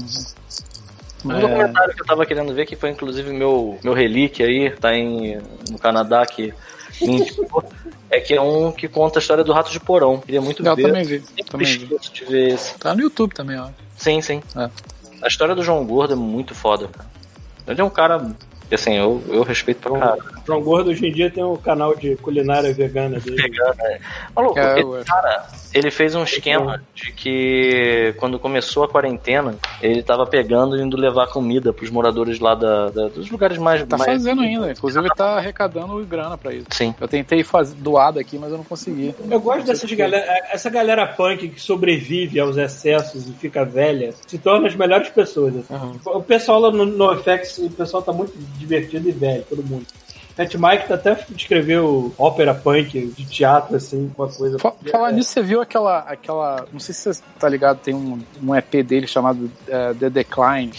Um 1.25 1.31
É. 1.33 1.39
documentário 1.41 1.93
que 1.93 2.01
eu 2.01 2.05
tava 2.05 2.25
querendo 2.25 2.53
ver, 2.53 2.65
que 2.65 2.75
foi 2.77 2.89
inclusive 2.91 3.31
meu, 3.31 3.77
meu 3.83 3.93
relíquia 3.93 4.45
aí, 4.45 4.71
tá 4.71 4.95
em, 4.95 5.37
no 5.69 5.77
Canadá, 5.77 6.25
que 6.25 6.53
indicou, 7.09 7.63
é 8.09 8.19
que 8.19 8.33
é 8.33 8.41
um 8.41 8.71
que 8.71 8.87
conta 8.87 9.19
a 9.19 9.21
história 9.21 9.43
do 9.43 9.53
rato 9.53 9.71
de 9.71 9.79
porão. 9.79 10.19
Queria 10.19 10.41
muito 10.41 10.65
Eu 10.65 10.75
ver. 10.75 10.83
também 10.87 11.03
vi. 11.03 11.19
Sempre 11.21 11.43
Também 11.45 11.67
vi. 11.77 11.97
de 12.13 12.25
ver 12.25 12.53
esse. 12.53 12.75
Tá 12.77 12.93
no 12.93 13.01
YouTube 13.01 13.33
também, 13.33 13.57
ó. 13.59 13.69
Sim, 13.97 14.21
sim. 14.21 14.41
É. 14.55 14.69
A 15.21 15.27
história 15.27 15.53
do 15.55 15.63
João 15.63 15.85
Gordo 15.85 16.13
é 16.13 16.15
muito 16.15 16.53
foda, 16.55 16.87
cara. 16.87 17.09
Ele 17.67 17.79
é 17.79 17.83
um 17.83 17.89
cara 17.89 18.33
que, 18.67 18.75
assim, 18.75 18.95
eu, 18.95 19.23
eu 19.27 19.43
respeito 19.43 19.81
pra 19.81 19.99
caralho. 19.99 20.23
João 20.45 20.61
Gordo 20.61 20.89
hoje 20.89 21.05
em 21.07 21.11
dia 21.11 21.29
tem 21.29 21.43
um 21.43 21.55
canal 21.55 21.95
de 21.95 22.15
culinária 22.17 22.73
vegana 22.73 23.19
dele. 23.19 23.35
Pegando, 23.41 23.75
né? 23.77 23.99
Maluco, 24.35 24.59
É, 24.59 24.79
ele, 24.79 25.03
cara, 25.05 25.45
ele 25.73 25.91
fez 25.91 26.15
um 26.15 26.23
esquema 26.23 26.81
de 26.93 27.11
que 27.11 28.13
quando 28.17 28.39
começou 28.39 28.83
a 28.83 28.87
quarentena, 28.89 29.55
ele 29.81 30.01
tava 30.03 30.25
pegando 30.25 30.77
e 30.77 30.81
indo 30.81 30.97
levar 30.97 31.27
comida 31.27 31.71
pros 31.71 31.89
moradores 31.89 32.39
lá 32.39 32.55
da, 32.55 32.89
da- 32.89 33.07
dos 33.07 33.29
lugares 33.29 33.57
mais. 33.57 33.83
Tá 33.85 33.97
mais... 33.97 34.11
fazendo 34.11 34.41
ainda. 34.41 34.71
Inclusive, 34.71 35.07
tá 35.15 35.37
arrecadando 35.37 36.03
grana 36.05 36.37
pra 36.37 36.53
isso. 36.53 36.65
Sim. 36.71 36.93
Eu 36.99 37.07
tentei 37.07 37.43
fazer 37.43 37.75
doar 37.75 38.13
daqui, 38.13 38.37
mas 38.37 38.51
eu 38.51 38.57
não 38.57 38.63
consegui. 38.63 39.13
Eu 39.29 39.39
gosto 39.39 39.65
dessas 39.65 39.91
galera, 39.91 40.25
essa 40.51 40.69
galera 40.69 41.05
punk 41.07 41.49
que 41.49 41.59
sobrevive 41.61 42.39
aos 42.39 42.57
excessos 42.57 43.27
e 43.27 43.33
fica 43.33 43.63
velha, 43.63 44.13
se 44.27 44.37
torna 44.37 44.67
as 44.67 44.75
melhores 44.75 45.09
pessoas. 45.09 45.53
assim. 45.57 45.99
O 46.05 46.21
pessoal 46.21 46.59
lá 46.59 46.71
no 46.71 46.85
NoFX, 46.85 47.59
o 47.59 47.69
pessoal 47.69 48.01
tá 48.03 48.11
muito 48.11 48.33
divertido 48.57 49.07
e 49.07 49.11
velho, 49.11 49.43
todo 49.49 49.63
mundo. 49.63 49.85
Fat 50.35 50.53
Mike 50.55 50.87
tá 50.87 50.95
até 50.95 51.25
escreveu 51.35 52.13
ópera 52.17 52.53
punk 52.53 53.07
de 53.15 53.25
teatro, 53.25 53.75
assim, 53.75 54.11
uma 54.17 54.27
coisa. 54.27 54.57
Fa- 54.59 54.73
Falar 54.91 55.11
nisso, 55.11 55.29
você 55.31 55.41
viu 55.41 55.61
aquela, 55.61 55.99
aquela. 55.99 56.65
Não 56.71 56.79
sei 56.79 56.93
se 56.95 57.13
você 57.13 57.21
tá 57.39 57.49
ligado, 57.49 57.79
tem 57.79 57.93
um, 57.93 58.21
um 58.41 58.55
EP 58.55 58.83
dele 58.85 59.07
chamado 59.07 59.51
eh, 59.67 59.93
The 59.99 60.09
Decline, 60.09 60.71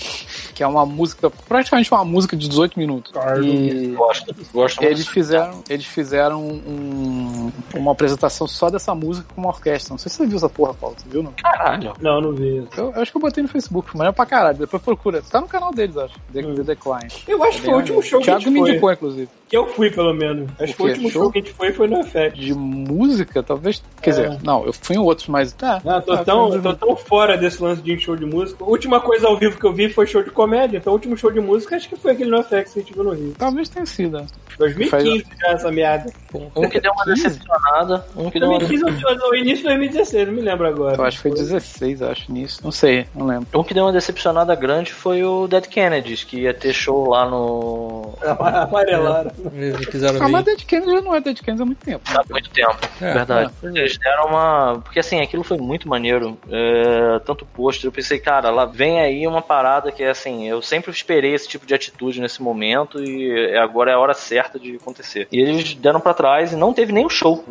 que 0.62 0.64
é 0.64 0.68
uma 0.68 0.86
música, 0.86 1.28
praticamente 1.48 1.92
uma 1.92 2.04
música 2.04 2.36
de 2.36 2.48
18 2.48 2.78
minutos. 2.78 3.12
E 3.42 3.88
Gosto, 3.96 4.34
gosto 4.54 4.80
eles 4.82 4.98
muito. 5.00 5.10
fizeram, 5.10 5.62
eles 5.68 5.84
fizeram 5.86 6.40
um- 6.40 7.50
uma 7.74 7.90
apresentação 7.90 8.46
só 8.46 8.70
dessa 8.70 8.94
música 8.94 9.26
com 9.34 9.40
uma 9.40 9.50
orquestra. 9.50 9.92
Não 9.92 9.98
sei 9.98 10.08
se 10.10 10.16
você 10.18 10.26
viu 10.26 10.36
essa 10.36 10.48
porra, 10.48 10.72
Paulo. 10.74 10.94
Você 10.96 11.08
viu, 11.08 11.22
não? 11.22 11.32
Caralho. 11.32 11.92
Não, 12.00 12.20
não 12.20 12.32
vi. 12.32 12.64
Eu, 12.76 12.92
eu 12.94 13.02
acho 13.02 13.10
que 13.10 13.16
eu 13.16 13.20
botei 13.20 13.42
no 13.42 13.48
Facebook, 13.48 13.90
mas 13.96 14.08
é 14.08 14.12
pra 14.12 14.24
caralho. 14.24 14.58
Depois 14.58 14.80
procura. 14.82 15.20
Tá 15.22 15.40
no 15.40 15.48
canal 15.48 15.72
deles, 15.72 15.96
acho. 15.96 16.14
The, 16.32 16.42
The 16.42 16.62
Decline. 16.62 17.08
Eu 17.26 17.42
acho 17.42 17.58
que 17.58 17.64
foi 17.64 17.74
o 17.74 17.76
último 17.78 18.02
show 18.02 18.20
que 18.20 18.30
a 18.30 18.38
Thiago 18.38 18.40
gente 18.44 18.52
me 18.52 18.60
foi. 18.60 18.70
indicou, 18.70 18.92
inclusive. 18.92 19.28
Que 19.48 19.56
eu 19.56 19.66
fui, 19.66 19.90
pelo 19.90 20.14
menos. 20.14 20.48
Acho 20.58 20.72
que 20.72 20.78
foi 20.78 20.86
o 20.86 20.92
último 20.92 21.10
show? 21.10 21.22
Show? 21.24 21.32
que 21.32 21.38
a 21.38 21.42
gente 21.42 21.52
foi 21.54 21.72
foi 21.72 21.88
no 21.88 22.02
FX. 22.04 22.38
De 22.38 22.54
música, 22.54 23.42
talvez. 23.42 23.82
Quer 24.00 24.10
É. 24.10 24.12
dizer, 24.12 24.38
não, 24.42 24.64
eu 24.64 24.72
fui 24.72 24.96
em 24.96 24.98
outros, 24.98 25.28
mas. 25.28 25.52
Tá. 25.52 25.80
Não, 25.84 26.00
tô, 26.00 26.16
tá, 26.16 26.24
tão, 26.24 26.60
tô 26.62 26.74
tão 26.74 26.96
fora 26.96 27.36
desse 27.36 27.62
lance 27.62 27.82
de 27.82 27.98
show 27.98 28.16
de 28.16 28.24
música. 28.24 28.64
A 28.64 28.68
última 28.68 29.00
coisa 29.00 29.26
ao 29.26 29.36
vivo 29.38 29.58
que 29.58 29.66
eu 29.66 29.72
vi 29.72 29.88
foi 29.90 30.06
show 30.06 30.22
de 30.22 30.30
comédia. 30.30 30.51
Então, 30.76 30.92
o 30.92 30.96
último 30.96 31.16
show 31.16 31.30
de 31.30 31.40
música 31.40 31.76
acho 31.76 31.88
que 31.88 31.96
foi 31.96 32.12
aquele 32.12 32.30
no 32.30 32.42
FX 32.42 32.72
que 32.72 32.78
a 32.78 32.82
gente 32.82 32.94
viu 32.94 33.04
no 33.04 33.10
Rio. 33.10 33.34
Talvez 33.38 33.68
tenha 33.68 33.86
sido. 33.86 34.18
né? 34.18 34.26
2015 34.58 35.24
já 35.40 35.48
essa 35.48 35.70
merda. 35.72 36.12
Um 36.54 36.68
que 36.68 36.80
deu 36.80 36.92
uma 36.92 37.04
decepcionada, 37.04 38.06
um 38.16 38.30
que 38.30 38.38
deu 38.38 38.48
uma 38.48 38.58
2015 38.58 39.04
ou 39.22 39.34
início 39.34 39.56
de 39.58 39.62
2016, 39.64 40.26
não 40.28 40.34
me 40.34 40.40
lembro 40.42 40.66
agora. 40.66 40.96
Eu 40.96 41.04
acho 41.04 41.16
que 41.16 41.22
foi 41.22 41.30
16, 41.32 42.02
acho, 42.02 42.32
nisso. 42.32 42.60
Não 42.62 42.70
sei, 42.70 43.06
não 43.14 43.26
lembro. 43.26 43.46
Um 43.58 43.64
que 43.64 43.74
deu 43.74 43.84
uma 43.84 43.92
decepcionada 43.92 44.54
grande 44.54 44.92
foi 44.92 45.24
o 45.24 45.46
Dead 45.48 45.66
Kennedys, 45.66 46.24
que 46.24 46.40
ia 46.40 46.54
ter 46.54 46.72
show 46.72 47.08
lá 47.10 47.28
no. 47.28 48.14
Amarelaram. 48.22 49.30
Eles 49.54 49.86
quiseram 49.86 50.22
Ah, 50.22 50.28
mas. 50.28 50.44
Dead 50.44 50.64
Kennedy 50.64 50.92
já 50.92 51.00
não 51.00 51.14
é 51.14 51.20
Dead 51.20 51.38
Kennedy 51.40 51.62
há 51.62 51.66
muito 51.66 51.84
tempo. 51.84 52.02
há 52.14 52.24
muito 52.30 52.50
tempo. 52.50 52.78
É, 53.00 53.12
verdade. 53.12 53.50
Eles 53.62 53.98
deram 53.98 54.26
uma. 54.26 54.80
Porque 54.82 54.98
assim, 55.00 55.20
aquilo 55.20 55.42
foi 55.44 55.58
muito 55.58 55.88
maneiro. 55.88 56.36
É, 56.50 57.18
Tanto 57.24 57.44
pôster. 57.46 57.88
Eu 57.88 57.92
pensei, 57.92 58.18
cara, 58.18 58.50
lá 58.50 58.64
vem 58.64 59.00
aí 59.00 59.26
uma 59.26 59.42
parada 59.42 59.90
que 59.92 60.02
é 60.02 60.10
assim. 60.10 60.31
Eu 60.40 60.62
sempre 60.62 60.90
esperei 60.90 61.34
esse 61.34 61.48
tipo 61.48 61.66
de 61.66 61.74
atitude 61.74 62.20
nesse 62.20 62.42
momento 62.42 63.02
e 63.02 63.56
agora 63.56 63.90
é 63.90 63.94
a 63.94 63.98
hora 63.98 64.14
certa 64.14 64.58
de 64.58 64.76
acontecer. 64.76 65.28
E 65.30 65.40
eles 65.40 65.74
deram 65.74 66.00
pra 66.00 66.14
trás 66.14 66.52
e 66.52 66.56
não 66.56 66.72
teve 66.72 66.92
nem 66.92 67.04
o 67.04 67.10
show. 67.10 67.44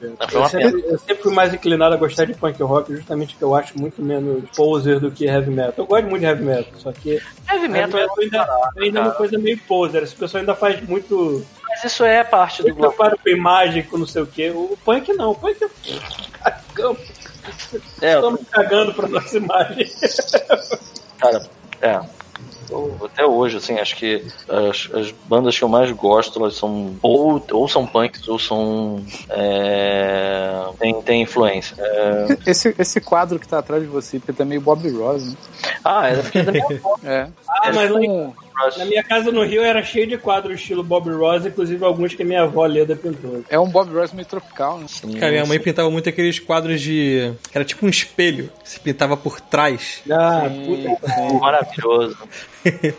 Pena. 0.00 0.16
Foi 0.28 0.40
Eu 0.40 0.46
sempre, 0.46 0.84
eu 0.86 0.98
sempre 0.98 1.22
fui 1.22 1.34
mais 1.34 1.52
inclinado 1.52 1.94
a 1.94 1.98
gostar 1.98 2.24
de 2.24 2.34
punk 2.34 2.62
rock, 2.62 2.92
justamente 2.92 3.34
porque 3.34 3.44
eu 3.44 3.54
acho 3.54 3.78
muito 3.78 4.02
menos 4.02 4.44
poser 4.54 5.00
do 5.00 5.10
que 5.10 5.26
heavy 5.26 5.50
metal. 5.50 5.74
Eu 5.78 5.86
gosto 5.86 6.06
muito 6.06 6.20
de 6.20 6.26
heavy 6.26 6.44
metal, 6.44 6.72
só 6.76 6.92
que 6.92 7.20
Heavy 7.50 7.68
metal 7.68 8.00
é 8.00 8.02
metal 8.02 8.16
ainda, 8.18 8.70
ainda 8.78 8.98
é 8.98 9.02
uma 9.02 9.12
coisa 9.12 9.38
meio 9.38 9.58
poser. 9.58 10.02
Esse 10.02 10.14
pessoal 10.14 10.40
ainda 10.40 10.54
faz 10.54 10.80
muito, 10.86 11.44
Mas 11.68 11.84
isso 11.84 12.04
é 12.04 12.22
parte 12.22 12.62
do 12.62 12.74
preparo 12.74 13.18
com 13.18 13.28
imagem, 13.28 13.82
com 13.82 13.98
não 13.98 14.06
sei 14.06 14.22
o 14.22 14.26
que. 14.26 14.50
O 14.50 14.78
punk 14.84 15.12
não, 15.14 15.30
o 15.30 15.34
punk 15.34 15.56
é 15.62 15.68
cagão. 16.38 16.96
É, 18.02 18.14
Estamos 18.14 18.40
cagando 18.50 18.92
pra 18.92 19.08
nossa 19.08 19.36
imagem. 19.36 19.86
Cara, 21.18 21.42
é. 21.80 22.17
Eu, 22.70 22.96
até 23.04 23.24
hoje, 23.24 23.56
assim, 23.56 23.78
acho 23.78 23.96
que 23.96 24.24
as, 24.48 24.88
as 24.94 25.10
bandas 25.26 25.56
que 25.56 25.64
eu 25.64 25.68
mais 25.68 25.90
gosto, 25.92 26.38
elas 26.38 26.56
são 26.56 26.94
ou, 27.02 27.42
ou 27.50 27.68
são 27.68 27.86
punks 27.86 28.26
ou 28.28 28.38
são. 28.38 29.02
É, 29.28 30.64
tem, 30.78 31.02
tem 31.02 31.22
influência. 31.22 31.76
É, 31.78 32.38
Esse, 32.50 32.74
esse 32.78 33.00
quadro 33.00 33.38
que 33.38 33.46
tá 33.46 33.58
atrás 33.58 33.82
de 33.82 33.88
você, 33.88 34.18
porque 34.18 34.32
tá 34.32 34.44
meio 34.44 34.60
Bob 34.60 34.88
Ross, 34.90 35.28
né? 35.28 35.36
ah, 35.84 36.08
é 36.08 36.16
porque 36.16 36.38
é 36.38 36.42
da 36.42 36.52
minha 36.52 36.64
avó. 36.64 36.96
É. 37.04 37.28
Ah, 37.48 37.72
mas 37.72 37.90
lá 37.90 38.00
Com- 38.58 38.78
na 38.78 38.84
minha 38.84 39.02
casa 39.02 39.30
no 39.32 39.44
Rio 39.44 39.62
era 39.62 39.82
cheio 39.82 40.06
de 40.06 40.16
quadros 40.18 40.60
estilo 40.60 40.82
Bob 40.82 41.10
Ross, 41.10 41.46
inclusive 41.46 41.84
alguns 41.84 42.14
que 42.14 42.24
minha 42.24 42.42
avó 42.42 42.66
Leda 42.66 42.96
pintou. 42.96 43.42
é 43.48 43.58
um 43.58 43.68
Bob 43.68 43.92
Ross 43.92 44.12
meio 44.12 44.26
tropical, 44.26 44.78
né? 44.78 44.86
Cara, 45.18 45.32
minha 45.32 45.46
mãe 45.46 45.58
pintava 45.60 45.90
muito 45.90 46.08
aqueles 46.08 46.38
quadros 46.38 46.80
de. 46.80 47.32
que 47.50 47.56
Era 47.58 47.64
tipo 47.64 47.84
um 47.86 47.88
espelho, 47.88 48.50
que 48.62 48.70
se 48.70 48.80
pintava 48.80 49.16
por 49.16 49.40
trás. 49.40 50.02
Ah, 50.10 50.42
puta. 50.66 51.38
Maravilhoso. 51.40 52.16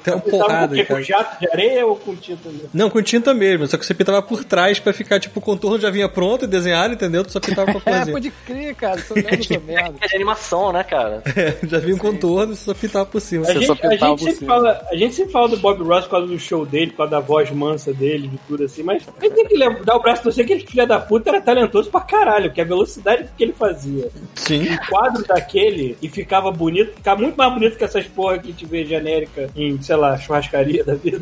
Tem 0.03 0.14
uma 0.14 0.22
com 0.22 0.31
porrada, 0.31 0.73
quê? 0.76 0.84
Com 0.86 0.94
cara. 0.94 1.03
jato 1.06 1.40
de 1.40 1.49
areia 1.52 1.86
ou 1.86 1.95
com 1.95 2.15
tinta 2.15 2.49
mesmo? 2.49 2.69
Não, 2.73 2.90
com 2.90 3.02
tinta 3.03 3.34
mesmo, 3.34 3.68
só 3.68 3.77
que 3.77 3.86
você 3.86 3.94
pintava 3.94 4.22
por 4.22 4.44
trás 4.44 4.80
pra 4.80 4.94
ficar, 4.94 5.19
tipo, 5.19 5.38
o 5.40 5.41
contorno 5.41 5.80
já 5.80 5.90
vinha 5.91 6.07
pronto 6.10 6.45
e 6.45 6.48
desenhado, 6.48 6.94
entendeu? 6.94 7.23
Tu 7.23 7.31
só 7.34 7.40
pintava 7.40 7.72
com 7.73 7.77
a 7.77 7.81
É, 7.99 8.06
pode 8.06 8.31
crer, 8.45 8.73
cara. 8.76 9.03
Lendo 9.15 9.27
essa 9.30 9.60
merda. 9.60 9.95
É 10.02 10.07
de 10.07 10.15
animação, 10.15 10.72
né, 10.72 10.84
cara? 10.84 11.22
já 11.64 11.77
vinha 11.80 11.95
um 11.95 11.99
contorno 11.99 12.53
e 12.53 12.56
você 12.56 12.64
só 12.65 12.73
pintava 12.73 13.06
por 13.06 13.19
cima. 13.22 13.44
A 13.44 13.48
Você 13.48 13.53
gente, 13.56 13.65
só 13.68 13.73
a, 13.73 13.76
pintava 13.76 14.11
gente 14.18 14.23
sempre 14.23 14.40
você. 14.40 14.45
fala, 14.45 14.88
a 14.90 14.95
gente 14.95 15.14
sempre 15.15 15.31
fala 15.34 15.48
do 15.49 15.57
Bob 15.57 15.84
Ross 15.84 16.05
por 16.05 16.11
causa 16.11 16.27
do 16.27 16.39
show 16.39 16.65
dele, 16.65 16.91
por 16.91 16.97
causa 16.97 17.11
da 17.11 17.19
voz 17.19 17.51
mansa 17.51 17.93
dele, 17.93 18.27
de 18.27 18.38
tudo 18.47 18.63
assim, 18.63 18.84
mas 18.84 19.03
a 19.19 19.23
gente 19.26 19.35
tem 19.35 19.45
que 19.47 19.84
dar 19.84 19.95
o 19.95 20.01
braço 20.01 20.21
pra 20.21 20.31
você 20.31 20.43
que 20.43 20.53
aquele 20.53 20.67
filho 20.67 20.88
da 20.88 20.99
puta 20.99 21.30
era 21.30 21.41
talentoso 21.41 21.89
pra 21.89 22.01
caralho, 22.01 22.51
que 22.51 22.61
a 22.61 22.65
velocidade 22.65 23.30
que 23.38 23.43
ele 23.43 23.53
fazia. 23.53 24.09
Sim. 24.35 24.73
O 24.73 24.88
quadro 24.88 25.26
daquele 25.27 25.97
e 26.01 26.07
ficava 26.07 26.51
bonito, 26.51 26.95
ficava 26.95 27.21
muito 27.21 27.35
mais 27.35 27.53
bonito 27.53 27.77
que 27.77 27.84
essas 27.84 28.05
porra 28.07 28.38
que 28.39 28.47
a 28.47 28.51
gente 28.51 28.65
vê 28.65 28.85
genérica 28.85 29.49
em, 29.55 29.81
sei 29.81 29.95
lá, 29.95 30.17
churrascaria 30.17 30.84
da 30.84 30.95
vida. 30.95 31.21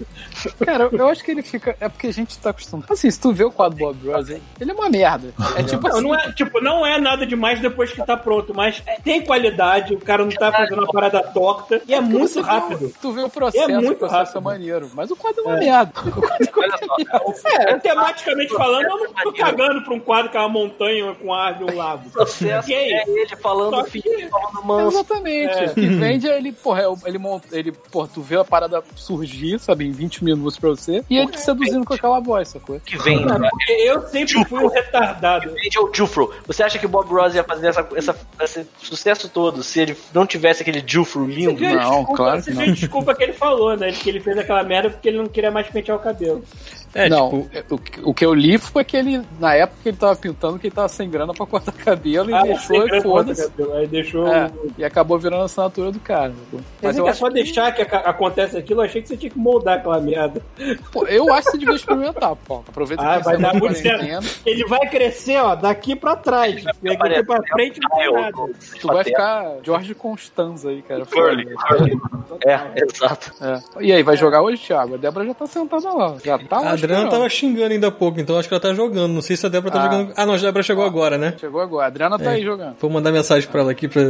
Cara, 0.65 0.89
eu, 0.91 1.07
acho 1.07 1.23
que 1.23 1.31
ele 1.31 1.41
fica. 1.41 1.75
É 1.79 1.89
porque 1.89 2.07
a 2.07 2.13
gente 2.13 2.37
tá 2.37 2.51
acostumado. 2.51 2.91
Assim, 2.91 3.09
se 3.09 3.19
tu 3.19 3.31
vê 3.33 3.43
o 3.43 3.51
quadro 3.51 3.77
Bob 3.77 4.09
Ross, 4.09 4.29
ele 4.29 4.41
ele 4.67 4.71
é 4.71 4.73
uma 4.73 4.89
merda. 4.89 5.33
É 5.55 5.63
tipo 5.63 5.87
Não, 5.87 5.95
assim. 5.95 6.03
não 6.03 6.15
é, 6.15 6.31
tipo, 6.33 6.61
não 6.61 6.85
é 6.85 6.99
nada 6.99 7.25
demais 7.25 7.59
depois 7.59 7.91
que 7.91 8.05
tá 8.05 8.17
pronto, 8.17 8.53
mas 8.53 8.83
tem 9.03 9.23
qualidade, 9.23 9.93
o 9.93 9.99
cara 9.99 10.23
não 10.23 10.31
tá 10.31 10.51
fazendo 10.51 10.79
uma 10.79 10.91
parada 10.91 11.21
torta 11.21 11.81
e 11.87 11.93
é 11.93 12.01
muito 12.01 12.41
rápido. 12.41 12.93
tu 13.01 13.11
vê 13.13 13.21
o 13.21 13.29
processo 13.29 13.69
É 13.69 13.79
muito 13.79 13.95
pra 13.95 14.09
rápido. 14.19 14.41
maneiro. 14.41 14.91
Mas 14.93 15.11
o 15.11 15.15
quadro 15.15 15.41
é 15.41 15.47
uma 15.47 15.57
merda. 15.57 15.93
É, 17.45 17.75
tematicamente 17.79 18.53
falando, 18.53 18.85
eu 18.85 18.97
não 18.97 19.13
tô 19.13 19.33
cagando 19.33 19.81
pra 19.83 19.93
um 19.93 19.99
quadro 19.99 20.31
que 20.31 20.37
é 20.37 20.39
uma 20.39 20.49
montanha 20.49 21.13
com 21.15 21.33
ar 21.33 21.55
de 21.55 21.63
um 21.63 21.75
lago. 21.75 22.09
O 22.15 22.25
sucesso 22.25 22.71
é 22.71 23.03
ele 23.07 23.35
falando 23.35 23.83
filho, 23.85 24.29
falando 24.29 24.65
manso. 24.65 24.97
Exatamente. 24.97 25.53
É. 25.53 25.65
O 25.67 25.73
que 25.73 25.87
vende 25.87 26.29
é 26.29 26.37
ele, 26.37 26.51
porra, 26.51 26.83
ele, 27.05 27.19
ele, 27.51 27.71
porra, 27.71 28.09
tu 28.13 28.21
vê 28.21 28.37
a 28.37 28.43
parada 28.43 28.83
surgir, 28.95 29.59
sabe, 29.59 29.85
em 29.85 29.91
20 29.91 30.23
minutos 30.23 30.57
pra 30.57 30.69
você, 30.69 31.03
e 31.09 31.17
ele 31.17 31.31
te 31.31 31.39
seduzindo 31.39 31.85
com 31.85 31.93
aquela 31.93 32.19
voz, 32.19 32.49
sacou? 32.49 32.79
Que 32.79 32.97
vem, 32.97 33.25
né? 33.25 33.49
Eu 33.85 34.01
sempre 34.07 34.45
fui 34.45 34.63
um 34.63 34.67
retardado. 34.67 35.49
Que 35.49 35.61
vende 35.61 35.77
é 35.77 35.81
o 35.81 35.93
Jufro. 35.93 36.33
Você 36.45 36.63
acha 36.63 36.79
que 36.79 36.85
o 36.85 36.89
Bob 36.89 37.09
Ross 37.09 37.33
ia 37.33 37.43
fazer 37.43 37.67
essa, 37.67 37.87
essa, 37.95 38.15
esse 38.41 38.67
sucesso 38.81 39.29
todo 39.29 39.63
se 39.63 39.79
ele 39.79 39.97
não 40.13 40.25
tivesse 40.25 40.61
aquele 40.61 40.83
Jufro 40.85 41.25
lindo? 41.25 41.61
Não, 41.61 41.77
desculpa, 41.77 42.15
claro 42.15 42.43
que 42.43 42.51
não. 42.51 42.73
desculpa 42.73 43.15
que 43.15 43.23
ele 43.23 43.33
falou, 43.33 43.75
né? 43.75 43.91
Que 44.07 44.11
ele 44.11 44.21
fez 44.21 44.37
aquela 44.37 44.63
merda 44.63 44.89
porque 44.89 45.09
ele 45.09 45.17
não 45.17 45.25
queria 45.25 45.51
mais 45.51 45.67
pentear 45.67 45.97
o 45.97 45.99
cabelo. 45.99 46.41
É, 46.97 47.07
não, 47.07 47.47
tipo... 47.47 47.75
o, 47.75 48.09
o 48.09 48.13
que 48.13 48.25
eu 48.25 48.33
li 48.33 48.57
foi 48.57 48.83
que 48.83 48.97
ele, 48.97 49.21
na 49.39 49.53
época 49.53 49.79
que 49.83 49.89
ele 49.89 49.97
tava 49.97 50.15
pintando, 50.15 50.57
que 50.57 50.65
ele 50.65 50.75
tava 50.75 50.87
sem 50.89 51.07
grana 51.07 51.31
pra 51.31 51.45
cortar 51.45 51.71
cabelo 51.77 52.35
ah, 52.35 52.41
e 52.41 52.47
deixou 52.47 52.87
e 52.87 53.01
foda-se. 53.01 53.51
Aí 53.75 53.85
deixou. 53.85 54.27
É, 54.27 54.51
e 54.79 54.83
acabou 54.83 55.19
virando 55.19 55.43
a 55.43 55.45
assinatura 55.45 55.91
do 55.91 55.99
cara. 55.99 56.33
Mas 56.81 56.97
eu 56.97 57.07
é 57.07 57.13
só 57.13 57.27
que... 57.27 57.35
deixar 57.35 57.71
que 57.71 57.83
acontece 57.83 58.57
aquilo, 58.57 58.81
eu 58.81 58.85
achei 58.85 59.01
que 59.03 59.09
você 59.09 59.15
tinha 59.15 59.29
que 59.29 59.37
moldar 59.37 59.77
aquela 59.77 59.99
merda. 59.99 60.41
Pô, 60.91 61.05
eu 61.05 61.31
acho 61.31 61.45
que 61.45 61.51
você 61.51 61.57
devia 61.59 61.75
experimentar, 61.75 62.35
pô. 62.35 62.63
Aproveita 62.67 63.03
ah, 63.03 63.19
que 63.19 63.25
vai 63.25 63.37
dar 63.37 63.53
muito 63.53 63.77
certo. 63.77 64.39
Ele 64.43 64.65
vai 64.65 64.89
crescer, 64.89 65.37
ó, 65.37 65.53
daqui 65.53 65.95
pra 65.95 66.15
trás. 66.15 66.63
Daqui 66.63 67.23
pra 67.23 67.41
frente 67.51 67.79
não 67.79 67.97
tem 67.97 68.11
nada. 68.11 68.53
Tu 68.81 68.87
vai 68.87 69.03
ficar 69.03 69.57
Jorge 69.61 69.93
Constanza 69.93 70.69
aí, 70.69 70.81
cara. 70.81 71.03
É, 72.43 72.83
exato. 72.83 73.33
É. 73.41 73.83
E 73.83 73.93
aí, 73.93 74.01
vai 74.01 74.17
jogar 74.17 74.41
hoje, 74.41 74.61
Thiago? 74.65 74.95
A 74.95 74.97
Débora 74.97 75.25
já 75.25 75.33
tá 75.33 75.45
sentada 75.45 75.93
lá. 75.93 76.15
Já 76.23 76.39
tá 76.39 76.59
lá. 76.59 76.75
Adriana 76.93 77.09
tava 77.11 77.29
xingando 77.29 77.73
ainda 77.73 77.87
há 77.87 77.91
pouco, 77.91 78.19
então 78.19 78.37
acho 78.37 78.47
que 78.47 78.53
ela 78.53 78.61
tá 78.61 78.73
jogando. 78.73 79.13
Não 79.13 79.21
sei 79.21 79.35
se 79.35 79.45
a 79.45 79.49
Débora 79.49 79.73
tá 79.73 79.79
ah. 79.79 79.83
jogando. 79.83 80.13
Ah, 80.15 80.25
não, 80.25 80.33
a 80.33 80.37
Débora 80.37 80.63
chegou 80.63 80.83
ah, 80.83 80.87
agora, 80.87 81.17
né? 81.17 81.35
Chegou 81.39 81.61
agora. 81.61 81.85
A 81.85 81.87
Adriana 81.87 82.17
tá 82.17 82.31
é. 82.31 82.35
aí 82.35 82.43
jogando. 82.43 82.75
Vou 82.79 82.89
mandar 82.89 83.11
mensagem 83.11 83.49
pra 83.49 83.61
ela 83.61 83.71
aqui 83.71 83.87
pra. 83.87 84.01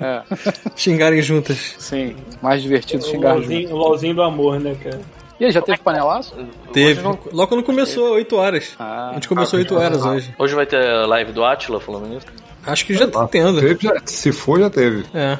É. 0.00 0.22
Xingarem 0.76 1.22
juntas. 1.22 1.74
Sim, 1.78 2.16
mais 2.40 2.62
divertido 2.62 3.04
o 3.04 3.08
xingar 3.08 3.34
LOLzinho, 3.34 3.62
juntas. 3.62 3.72
O 3.72 3.76
LOLzinho 3.76 4.14
do 4.14 4.22
amor, 4.22 4.60
né, 4.60 4.76
cara? 4.82 5.00
E 5.38 5.44
aí, 5.44 5.52
já 5.52 5.60
teve 5.60 5.78
panelaço? 5.78 6.34
Teve. 6.72 7.02
Não... 7.02 7.18
Logo 7.30 7.48
quando 7.48 7.62
começou, 7.62 8.14
8 8.14 8.36
horas. 8.36 8.74
Ah, 8.78 9.10
a 9.10 9.14
gente 9.14 9.28
começou 9.28 9.58
ah, 9.58 9.60
8 9.60 9.74
horas 9.74 10.02
ah, 10.04 10.10
hoje. 10.10 10.34
Hoje 10.38 10.54
vai 10.54 10.64
ter 10.64 10.80
live 11.06 11.32
do 11.32 11.44
Atila 11.44 11.78
falando 11.78 12.08
nisso? 12.08 12.26
Acho 12.66 12.84
que 12.84 12.94
já 12.94 13.06
tá 13.06 13.26
tendo. 13.28 13.60
Se 14.04 14.32
for, 14.32 14.58
já 14.58 14.68
teve. 14.68 15.06
É. 15.14 15.38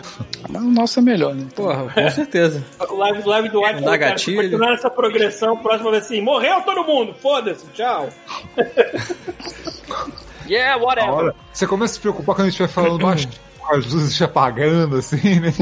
Mas 0.48 0.62
o 0.62 0.70
nosso 0.70 0.98
é 1.01 1.03
melhor, 1.03 1.35
né? 1.35 1.47
Porra, 1.55 1.93
com 1.93 2.11
certeza. 2.11 2.65
O 2.89 2.97
live, 2.97 3.23
live 3.28 3.48
do 3.48 3.65
Atlas, 3.65 3.85
cara, 3.85 3.97
gatilho. 3.97 4.43
continuar 4.43 4.74
essa 4.74 4.89
progressão, 4.89 5.57
próximo 5.57 5.90
vai 5.90 5.98
assim, 5.98 6.20
morreu 6.20 6.61
todo 6.62 6.85
mundo, 6.85 7.15
foda-se, 7.20 7.66
tchau. 7.74 8.09
yeah, 10.48 10.81
whatever. 10.82 11.35
Você 11.53 11.66
começa 11.66 11.93
a 11.93 11.94
se 11.94 12.01
preocupar 12.01 12.36
quando 12.36 12.47
a 12.47 12.51
gente 12.51 12.59
vai 12.61 12.69
falando 12.69 12.98
baixo 12.98 13.28
as 13.70 13.93
luzes 13.93 14.20
apagando, 14.22 14.97
assim, 14.97 15.40
né? 15.40 15.52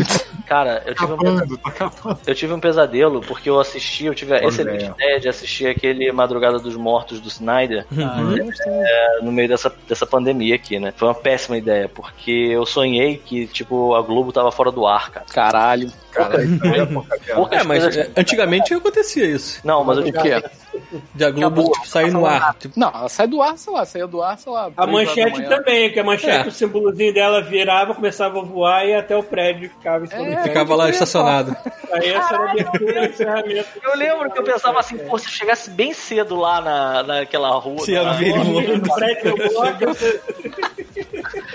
Cara, 0.46 0.82
eu 0.86 0.94
tive, 0.94 1.12
acabando, 1.12 1.54
um 1.54 1.56
tá 1.56 2.18
eu 2.26 2.34
tive 2.34 2.52
um 2.52 2.60
pesadelo 2.60 3.20
porque 3.20 3.48
eu 3.48 3.58
assisti, 3.58 4.06
eu 4.06 4.14
tive 4.14 4.34
a 4.34 4.44
excelente 4.44 4.84
ideia 4.84 5.18
de 5.18 5.28
assistir 5.28 5.66
aquele 5.66 6.10
Madrugada 6.12 6.58
dos 6.58 6.76
Mortos 6.76 7.20
do 7.20 7.28
Snyder 7.28 7.86
uhum. 7.90 8.36
é, 8.66 9.18
no 9.22 9.32
meio 9.32 9.48
dessa, 9.48 9.72
dessa 9.88 10.06
pandemia 10.06 10.54
aqui, 10.54 10.78
né? 10.78 10.92
Foi 10.96 11.08
uma 11.08 11.14
péssima 11.14 11.56
ideia, 11.56 11.88
porque 11.88 12.30
eu 12.30 12.66
sonhei 12.66 13.16
que, 13.16 13.46
tipo, 13.46 13.94
a 13.94 14.02
Globo 14.02 14.32
tava 14.32 14.52
fora 14.52 14.70
do 14.70 14.86
ar, 14.86 15.10
cara. 15.10 15.26
Caralho. 15.32 15.90
Caralho. 16.14 17.06
é, 17.50 17.64
mas 17.64 17.84
antigamente 18.16 18.72
acontecia 18.72 19.26
isso. 19.26 19.60
Não, 19.64 19.82
mas 19.84 19.98
o 19.98 20.04
que 20.04 20.42
de 21.14 21.24
a 21.24 21.30
Globo 21.30 21.70
tipo, 21.70 21.88
sair 21.88 22.10
no 22.10 22.26
ar. 22.26 22.54
Tipo... 22.54 22.78
Não, 22.78 22.88
ela 22.88 23.08
sai 23.08 23.26
do 23.26 23.42
ar, 23.42 23.56
sei 23.56 23.72
lá, 23.72 23.84
saia 23.84 24.06
do 24.06 24.22
ar, 24.22 24.38
sei 24.38 24.52
lá. 24.52 24.70
A 24.76 24.86
manchete 24.86 25.42
também, 25.48 25.92
que 25.92 25.98
a 25.98 26.04
manchete, 26.04 26.46
é. 26.46 26.48
o 26.48 26.52
símbolozinho 26.52 27.12
dela 27.12 27.42
virava, 27.42 27.94
começava 27.94 28.40
a 28.40 28.42
voar 28.42 28.86
e 28.86 28.94
até 28.94 29.16
o 29.16 29.22
prédio 29.22 29.70
ficava 29.70 30.04
é, 30.04 30.42
ficava 30.42 30.74
lá 30.74 30.90
estacionado. 30.90 31.56
Aí 31.92 32.08
essa 32.10 32.34
era 32.34 32.44
a 32.44 32.50
abertura 32.50 33.06
encerramento. 33.06 33.68
Eu 33.82 33.96
lembro 33.96 34.30
que 34.30 34.38
eu 34.38 34.44
pensava 34.44 34.80
assim, 34.80 34.98
pô, 34.98 35.18
se 35.18 35.26
eu 35.26 35.30
chegasse 35.30 35.70
bem 35.70 35.92
cedo 35.92 36.36
lá 36.36 36.60
na, 36.60 37.02
naquela 37.02 37.50
rua. 37.50 37.80
Se 37.80 37.92
ia 37.92 38.12
vir 38.14 38.34
o 38.38 38.94
prédio 38.94 39.34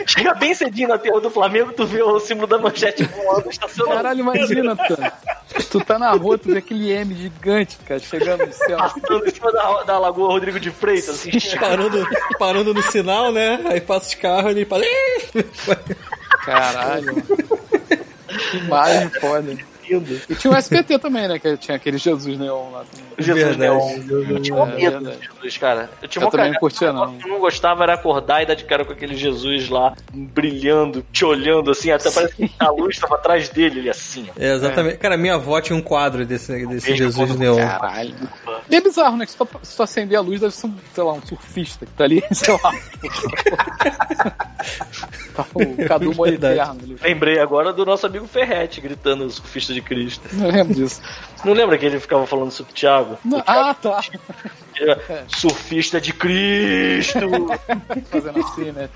Chega 0.05 0.33
bem 0.33 0.53
cedinho 0.53 0.89
na 0.89 0.97
terra 0.97 1.19
do 1.19 1.29
Flamengo, 1.29 1.71
tu 1.71 1.85
vê 1.85 2.01
o 2.01 2.19
símbolo 2.19 2.47
da 2.47 2.57
manchete 2.57 3.03
voando, 3.03 3.49
estacionado. 3.49 3.95
Caralho, 3.95 4.25
imagina, 4.51 4.75
tu. 4.75 5.29
Tu 5.71 5.83
tá 5.83 5.97
na 5.97 6.11
rua, 6.11 6.37
tu 6.37 6.51
vê 6.51 6.59
aquele 6.59 6.91
M 6.91 7.13
gigante, 7.13 7.77
cara, 7.85 7.99
chegando 7.99 8.45
no 8.45 8.53
céu. 8.53 8.77
Passando 8.77 9.27
em 9.27 9.31
cima 9.31 9.51
da, 9.51 9.83
da 9.83 9.99
Lagoa 9.99 10.29
Rodrigo 10.29 10.59
de 10.59 10.69
Freitas, 10.69 11.09
assim. 11.09 11.31
parando, 11.59 12.07
parando 12.37 12.73
no 12.73 12.81
sinal, 12.83 13.31
né? 13.31 13.59
Aí 13.65 13.81
passa 13.81 14.09
os 14.09 14.13
carros 14.15 14.55
e 14.55 14.59
ele 14.59 14.65
fala. 14.65 14.83
Caralho. 16.45 17.15
Que 18.51 18.57
imagem 18.57 19.09
foda 19.19 19.68
lindo. 19.89 20.21
E 20.29 20.35
tinha 20.35 20.53
o 20.53 20.57
SPT 20.57 20.99
também, 20.99 21.27
né? 21.27 21.39
Que 21.39 21.57
tinha 21.57 21.75
aquele 21.75 21.97
Jesus 21.97 22.37
Neon 22.37 22.71
lá 22.71 22.83
também. 22.83 23.05
Jesus 23.17 23.57
verdade. 23.57 23.59
Neon. 23.59 24.29
Eu 24.29 24.41
tinha 24.41 24.55
um 24.55 24.67
é, 24.67 24.75
medo 24.75 25.09
é, 25.09 25.13
Jesus, 25.13 25.57
cara. 25.57 25.89
Eu, 26.01 26.07
tinha 26.07 26.23
eu 26.23 26.29
também 26.29 26.51
não 26.51 26.59
curtia, 26.59 26.93
não. 26.93 27.17
Eu 27.19 27.27
não 27.27 27.39
gostava 27.39 27.83
era 27.83 27.93
acordar 27.93 28.43
e 28.43 28.45
dar 28.45 28.53
de 28.53 28.65
cara 28.65 28.85
com 28.85 28.93
aquele 28.93 29.15
Jesus 29.15 29.69
lá, 29.69 29.95
brilhando, 30.13 31.05
te 31.11 31.25
olhando 31.25 31.71
assim, 31.71 31.91
até 31.91 32.11
parece 32.11 32.35
que 32.35 32.51
a 32.59 32.69
luz 32.69 32.95
estava 32.95 33.15
atrás 33.15 33.49
dele, 33.49 33.79
ele 33.79 33.89
assim. 33.89 34.27
É, 34.37 34.53
exatamente. 34.53 34.95
É. 34.95 34.97
Cara, 34.97 35.17
minha 35.17 35.35
avó 35.35 35.59
tinha 35.61 35.77
um 35.77 35.81
quadro 35.81 36.25
desse, 36.25 36.65
desse 36.67 36.95
Jesus 36.95 37.35
Neon. 37.35 37.57
Caralho. 37.57 38.15
E 38.69 38.75
é 38.75 38.81
bizarro, 38.81 39.17
né? 39.17 39.25
Que 39.25 39.31
se 39.31 39.37
tu, 39.37 39.47
se 39.63 39.75
tu 39.75 39.83
acender 39.83 40.17
a 40.17 40.21
luz, 40.21 40.39
deve 40.39 40.53
ser, 40.53 40.67
um, 40.67 40.75
sei 40.93 41.03
lá, 41.03 41.13
um 41.13 41.21
surfista 41.21 41.85
que 41.85 41.91
tá 41.93 42.03
ali, 42.03 42.23
sei 42.31 42.53
lá. 42.53 42.71
tá 45.33 45.45
o 45.53 45.87
Cadu 45.87 46.13
Moliterno. 46.13 46.97
Lembrei 47.01 47.39
agora 47.39 47.73
do 47.73 47.85
nosso 47.85 48.05
amigo 48.05 48.27
Ferrete 48.27 48.81
gritando 48.81 49.29
surfista 49.29 49.73
de 49.73 49.78
Cristo. 49.81 50.27
Não 50.33 50.47
lembro 50.47 50.73
disso. 50.73 51.01
Não 51.43 51.53
lembra 51.53 51.77
que 51.77 51.85
ele 51.85 51.99
ficava 51.99 52.25
falando 52.25 52.51
sobre 52.51 52.71
o 52.71 52.75
Thiago? 52.75 53.17
Não, 53.23 53.39
o 53.39 53.41
Thiago 53.43 53.69
ah, 53.69 53.73
tá. 53.73 54.01
É. 54.81 55.23
Surfista 55.27 55.99
de 55.99 56.13
Cristo! 56.13 57.19
Fazendo 58.09 58.39
assim, 58.39 58.71
né? 58.71 58.89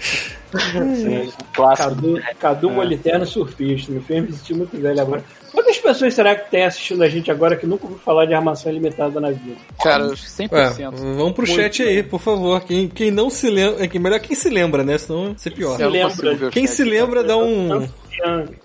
Sim, 0.95 1.34
clássico. 1.53 1.89
Cadu, 1.89 2.22
Cadu 2.39 2.69
é. 2.69 2.72
Moliterno 2.72 3.26
surfista. 3.26 3.91
Me 3.91 3.99
fez 3.99 4.23
me 4.23 4.31
sentir 4.31 4.53
muito 4.53 4.80
velho 4.80 5.01
agora. 5.01 5.23
Quantas 5.51 5.77
pessoas 5.77 6.14
será 6.14 6.35
que 6.35 6.49
tem 6.49 6.64
assistindo 6.64 7.03
a 7.03 7.10
gente 7.10 7.30
agora 7.30 7.55
que 7.55 7.68
nunca 7.68 7.84
ouviu 7.84 7.99
falar 7.99 8.26
de 8.26 8.34
armação 8.34 8.72
ilimitada 8.72 9.19
na 9.19 9.30
vida? 9.30 9.57
Cara, 9.84 10.07
100%. 10.07 10.51
Ué, 10.51 10.89
vamos 11.15 11.34
pro 11.34 11.45
chat 11.45 11.84
aí, 11.84 12.01
por 12.01 12.19
favor. 12.19 12.61
Quem, 12.61 12.88
quem 12.88 13.11
não 13.11 13.30
se 13.30 13.49
lembra. 13.49 13.85
É 13.85 13.99
melhor 13.99 14.19
quem 14.19 14.35
se 14.35 14.49
lembra, 14.49 14.84
né? 14.84 14.97
Senão 14.97 15.35
você 15.38 15.51
pior. 15.51 15.76
Se 15.76 15.85
lembra. 15.85 16.49
Quem 16.49 16.65
se 16.65 16.84
lembra 16.84 17.23
dá 17.23 17.38
um. 17.38 17.88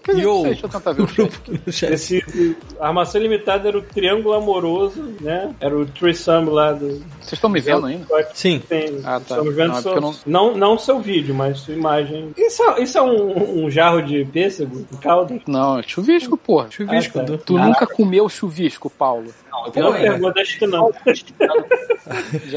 Yo. 0.08 0.42
Deixa 0.42 0.66
eu 0.66 0.70
tentar 0.70 0.92
ver 0.92 1.02
o 1.02 1.08
chat. 1.72 1.92
Esse, 1.92 2.56
armação 2.80 3.20
limitada 3.20 3.68
era 3.68 3.78
o 3.78 3.82
triângulo 3.82 4.34
amoroso, 4.34 5.02
né? 5.20 5.54
Era 5.60 5.76
o 5.76 5.86
threesome 5.86 6.50
lá 6.50 6.72
do. 6.72 6.88
Vocês 7.20 7.34
estão 7.34 7.50
me 7.50 7.60
vendo 7.60 7.86
ainda? 7.86 8.06
Sim. 8.34 8.62
Tem, 8.68 9.00
ah, 9.04 9.20
tá. 9.20 9.36
Estamos 9.36 9.54
vendo 9.54 9.68
não, 9.68 9.82
sua, 9.82 10.00
não... 10.00 10.14
não... 10.26 10.56
Não, 10.56 10.78
seu 10.78 11.00
vídeo, 11.00 11.34
mas 11.34 11.60
sua 11.60 11.74
imagem. 11.74 12.32
Isso 12.36 12.62
é, 12.62 12.82
isso 12.82 12.98
é 12.98 13.02
um, 13.02 13.64
um 13.64 13.70
jarro 13.70 14.00
de 14.02 14.24
pêssego? 14.24 14.86
De 14.90 14.98
caldo? 14.98 15.40
Não, 15.46 15.78
é 15.78 15.82
chuvisco, 15.82 16.36
porra. 16.36 16.70
Chuvisco. 16.70 17.18
Ah, 17.18 17.24
tá. 17.24 17.38
Tu 17.38 17.56
ah, 17.56 17.66
nunca 17.66 17.86
comeu 17.86 18.28
chuvisco, 18.28 18.90
Paulo? 18.90 19.26
Não, 19.74 19.92
eu 19.92 19.92
pergunta, 19.92 20.40
acho 20.40 20.58
que 20.58 20.66
não. 20.66 20.92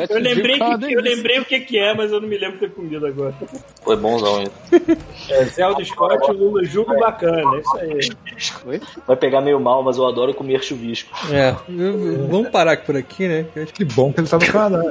eu, 0.09 0.19
lembrei 0.19 0.59
que, 0.59 0.93
eu 0.93 1.01
lembrei 1.01 1.39
o 1.39 1.45
que, 1.45 1.59
que 1.61 1.77
é, 1.77 1.93
mas 1.93 2.11
eu 2.11 2.21
não 2.21 2.27
me 2.27 2.37
lembro 2.37 2.59
de 2.59 2.67
ter 2.67 2.71
comido 2.71 3.05
agora. 3.05 3.33
Foi 3.83 3.95
bonzão 3.95 4.41
hein? 4.41 4.47
É, 5.29 5.45
Zelda 5.45 5.83
Scott, 5.83 6.31
Lula 6.31 6.63
Bacana, 6.85 7.55
é 7.55 7.59
isso 7.59 8.61
aí. 8.67 8.81
Vai 9.07 9.15
pegar 9.15 9.41
meio 9.41 9.59
mal, 9.59 9.83
mas 9.83 9.97
eu 9.97 10.07
adoro 10.07 10.33
comer 10.33 10.63
chuvisco. 10.63 11.09
É, 11.31 11.55
vamos 12.29 12.49
parar 12.49 12.77
por 12.77 12.95
aqui, 12.95 13.27
né? 13.27 13.45
Que 13.73 13.85
bom 13.85 14.11
que 14.11 14.19
ele 14.19 14.27
tá 14.27 14.37
no 14.37 14.47
canal. 14.47 14.81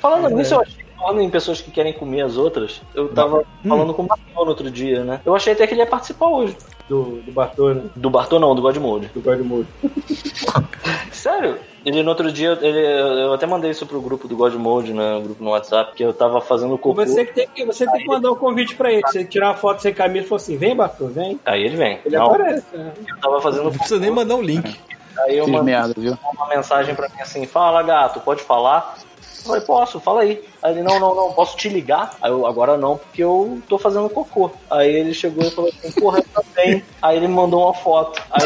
Falando 0.00 0.36
nisso, 0.36 0.54
eu 0.54 0.60
achei 0.60 0.88
falando 0.98 1.20
em 1.22 1.30
pessoas 1.30 1.60
que 1.60 1.70
querem 1.70 1.92
comer 1.92 2.22
as 2.22 2.36
outras, 2.36 2.82
eu 2.94 3.08
tava 3.08 3.38
hum. 3.38 3.68
falando 3.68 3.94
com 3.94 4.02
o 4.02 4.06
Bartô 4.06 4.44
no 4.44 4.50
outro 4.50 4.70
dia, 4.70 5.04
né? 5.04 5.20
Eu 5.24 5.34
achei 5.34 5.52
até 5.52 5.66
que 5.66 5.72
ele 5.72 5.80
ia 5.80 5.86
participar 5.86 6.26
hoje. 6.26 6.56
Do, 6.88 7.20
do 7.22 7.32
Bartô, 7.32 7.72
né? 7.72 7.82
Do 7.94 8.10
Bartô 8.10 8.38
não, 8.38 8.54
do 8.54 8.62
Godmode. 8.62 9.08
Do 9.14 9.20
Godmode. 9.20 9.68
Sério? 11.12 11.58
Ele 11.88 12.02
no 12.02 12.10
outro 12.10 12.30
dia, 12.30 12.58
ele, 12.60 12.78
eu 13.22 13.32
até 13.32 13.46
mandei 13.46 13.70
isso 13.70 13.86
pro 13.86 13.98
grupo 13.98 14.28
do 14.28 14.36
Godmode, 14.36 14.92
né? 14.92 15.18
grupo 15.24 15.42
no 15.42 15.50
WhatsApp, 15.52 15.94
que 15.94 16.04
eu 16.04 16.12
tava 16.12 16.38
fazendo 16.38 16.76
cocô. 16.76 16.94
Você 16.94 17.24
que 17.24 17.32
tem 17.32 17.48
que, 17.48 17.64
você 17.64 17.90
tem 17.90 18.02
que 18.02 18.06
mandar 18.06 18.30
um 18.30 18.36
convite 18.36 18.76
pra 18.76 18.92
ele. 18.92 19.00
Você 19.00 19.24
tirar 19.24 19.48
uma 19.48 19.54
foto 19.54 19.80
sem 19.80 19.94
camisa 19.94 20.26
e 20.26 20.28
falar 20.28 20.36
assim: 20.36 20.58
vem, 20.58 20.76
Bartô, 20.76 21.06
vem. 21.06 21.40
Aí 21.46 21.64
ele 21.64 21.76
vem. 21.76 21.98
Ele 22.04 22.14
não, 22.14 22.26
aparece. 22.26 22.66
Né? 22.74 22.92
Eu 23.08 23.20
tava 23.20 23.40
fazendo. 23.40 23.64
Não 23.64 23.72
precisa 23.72 23.98
nem 23.98 24.10
mandar 24.10 24.34
o 24.34 24.38
um 24.38 24.42
link. 24.42 24.78
Aí 25.20 25.38
eu 25.38 25.48
mandei 25.48 25.74
uma 25.74 26.48
mensagem 26.48 26.94
pra 26.94 27.08
mim 27.08 27.22
assim: 27.22 27.46
fala, 27.46 27.82
gato, 27.82 28.20
pode 28.20 28.42
falar? 28.42 28.98
Eu 29.38 29.44
falei, 29.44 29.60
posso, 29.62 29.98
fala 29.98 30.20
aí. 30.20 30.44
Aí 30.62 30.72
ele, 30.72 30.82
não, 30.82 30.98
não, 30.98 31.14
não, 31.14 31.32
posso 31.32 31.56
te 31.56 31.68
ligar? 31.68 32.16
Aí 32.20 32.30
eu, 32.30 32.46
agora 32.46 32.76
não, 32.76 32.96
porque 32.96 33.22
eu 33.22 33.60
tô 33.68 33.78
fazendo 33.78 34.08
cocô. 34.08 34.50
Aí 34.70 34.92
ele 34.92 35.14
chegou 35.14 35.44
e 35.44 35.50
falou 35.50 35.70
assim, 35.70 35.92
porra, 35.92 36.18
eu 36.18 36.42
também. 36.42 36.82
Aí 37.00 37.16
ele 37.16 37.28
me 37.28 37.34
mandou 37.34 37.64
uma 37.64 37.74
foto. 37.74 38.20
Aí 38.30 38.42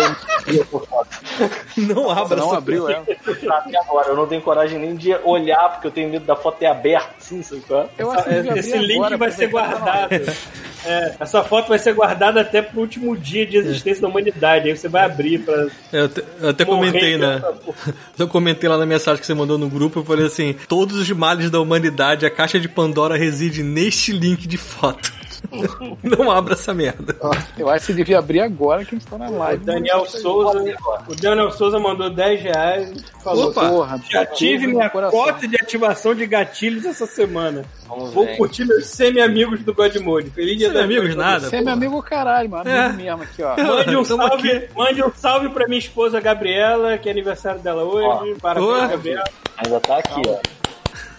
ele 0.46 0.58
mandou 0.58 0.86
foto. 0.86 1.08
Não 1.76 2.10
abra 2.10 2.36
Não 2.36 2.52
abriu 2.52 2.88
ela. 2.88 3.02
Até 3.02 3.78
agora, 3.78 4.08
eu 4.08 4.16
não 4.16 4.26
tenho 4.26 4.42
coragem 4.42 4.78
nem 4.78 4.94
de 4.94 5.14
olhar, 5.24 5.70
porque 5.70 5.86
eu 5.86 5.90
tenho 5.90 6.10
medo 6.10 6.24
da 6.26 6.36
foto 6.36 6.58
ter 6.58 6.66
aberta, 6.66 7.14
assim, 7.18 7.42
sabe 7.42 7.62
qual 7.62 7.82
é? 7.82 7.88
Eu 7.98 8.12
Esse 8.56 8.76
link 8.76 8.96
agora, 8.96 9.16
vai 9.16 9.30
ser 9.30 9.46
tá 9.46 9.50
guardado. 9.50 10.12
É, 10.84 11.14
essa 11.20 11.44
foto 11.44 11.68
vai 11.68 11.78
ser 11.78 11.94
guardada 11.94 12.40
até 12.40 12.60
pro 12.60 12.80
último 12.80 13.16
dia 13.16 13.46
de 13.46 13.56
existência 13.56 14.02
da 14.02 14.08
humanidade. 14.08 14.68
Aí 14.68 14.76
você 14.76 14.88
vai 14.88 15.04
abrir 15.04 15.38
pra. 15.38 15.68
Eu 15.92 16.06
até, 16.06 16.22
eu 16.40 16.48
até 16.48 16.64
comentei, 16.64 17.16
né? 17.16 17.40
Eu 18.18 18.28
comentei 18.28 18.68
lá 18.68 18.76
na 18.76 18.86
mensagem 18.86 19.20
que 19.20 19.26
você 19.26 19.34
mandou 19.34 19.58
no 19.58 19.68
grupo, 19.68 20.00
eu 20.00 20.04
falei 20.04 20.26
assim: 20.26 20.54
todos 20.68 20.96
os 20.96 21.10
males 21.10 21.50
da 21.50 21.60
humanidade, 21.60 22.01
a 22.10 22.30
caixa 22.30 22.58
de 22.58 22.68
Pandora 22.68 23.16
reside 23.16 23.62
neste 23.62 24.12
link 24.12 24.46
de 24.46 24.56
foto. 24.56 25.12
Não 26.02 26.30
abra 26.30 26.54
essa 26.54 26.72
merda. 26.72 27.16
Eu 27.58 27.68
acho 27.68 27.86
que 27.86 27.92
devia 27.92 28.18
abrir 28.18 28.40
agora 28.40 28.84
que 28.84 28.94
a 28.94 28.98
gente 28.98 29.08
tá 29.08 29.18
na 29.18 29.28
O 29.28 29.38
live. 29.38 29.64
Daniel 29.64 30.06
Souza. 30.06 30.62
O 31.08 31.14
Daniel 31.14 31.50
Souza 31.50 31.78
mandou 31.78 32.10
10 32.10 32.42
reais 32.42 33.04
falou. 33.22 33.50
Opa! 33.50 33.68
Porra, 33.68 34.00
Já 34.10 34.24
tive 34.26 34.66
no 34.66 34.74
minha 34.74 34.90
coração. 34.90 35.18
cota 35.18 35.46
de 35.46 35.56
ativação 35.56 36.14
de 36.14 36.26
gatilhos 36.26 36.84
essa 36.84 37.06
semana. 37.06 37.64
Vamos 37.88 38.12
Vou 38.12 38.24
ver. 38.24 38.36
curtir 38.36 38.64
meus 38.64 38.86
semi-amigos 38.86 39.62
do 39.62 39.74
Godmode. 39.74 40.30
Feliz 40.30 40.58
dia 40.58 40.70
das 40.70 40.84
amigos, 40.84 41.14
nada. 41.14 41.48
Você 41.48 41.56
é 41.56 41.62
meu 41.62 41.72
amigo 41.72 42.02
caralho, 42.02 42.48
mano. 42.50 42.68
É. 42.68 42.86
Amigo 42.86 43.02
mesmo 43.02 43.22
aqui, 43.22 43.42
ó. 43.42 43.56
Mande 43.56 43.96
um, 43.96 44.04
salve, 44.04 44.50
aqui. 44.50 44.68
mande 44.74 45.04
um 45.04 45.12
salve 45.14 45.48
pra 45.50 45.66
minha 45.66 45.78
esposa 45.78 46.20
Gabriela, 46.20 46.98
que 46.98 47.08
é 47.08 47.12
aniversário 47.12 47.60
dela 47.60 47.84
hoje. 47.84 48.36
Parabéns, 48.40 48.66
Boa. 48.72 48.86
Gabriela. 48.86 49.24
Ainda 49.58 49.80
tá 49.80 49.98
aqui, 49.98 50.22
ó. 50.26 50.61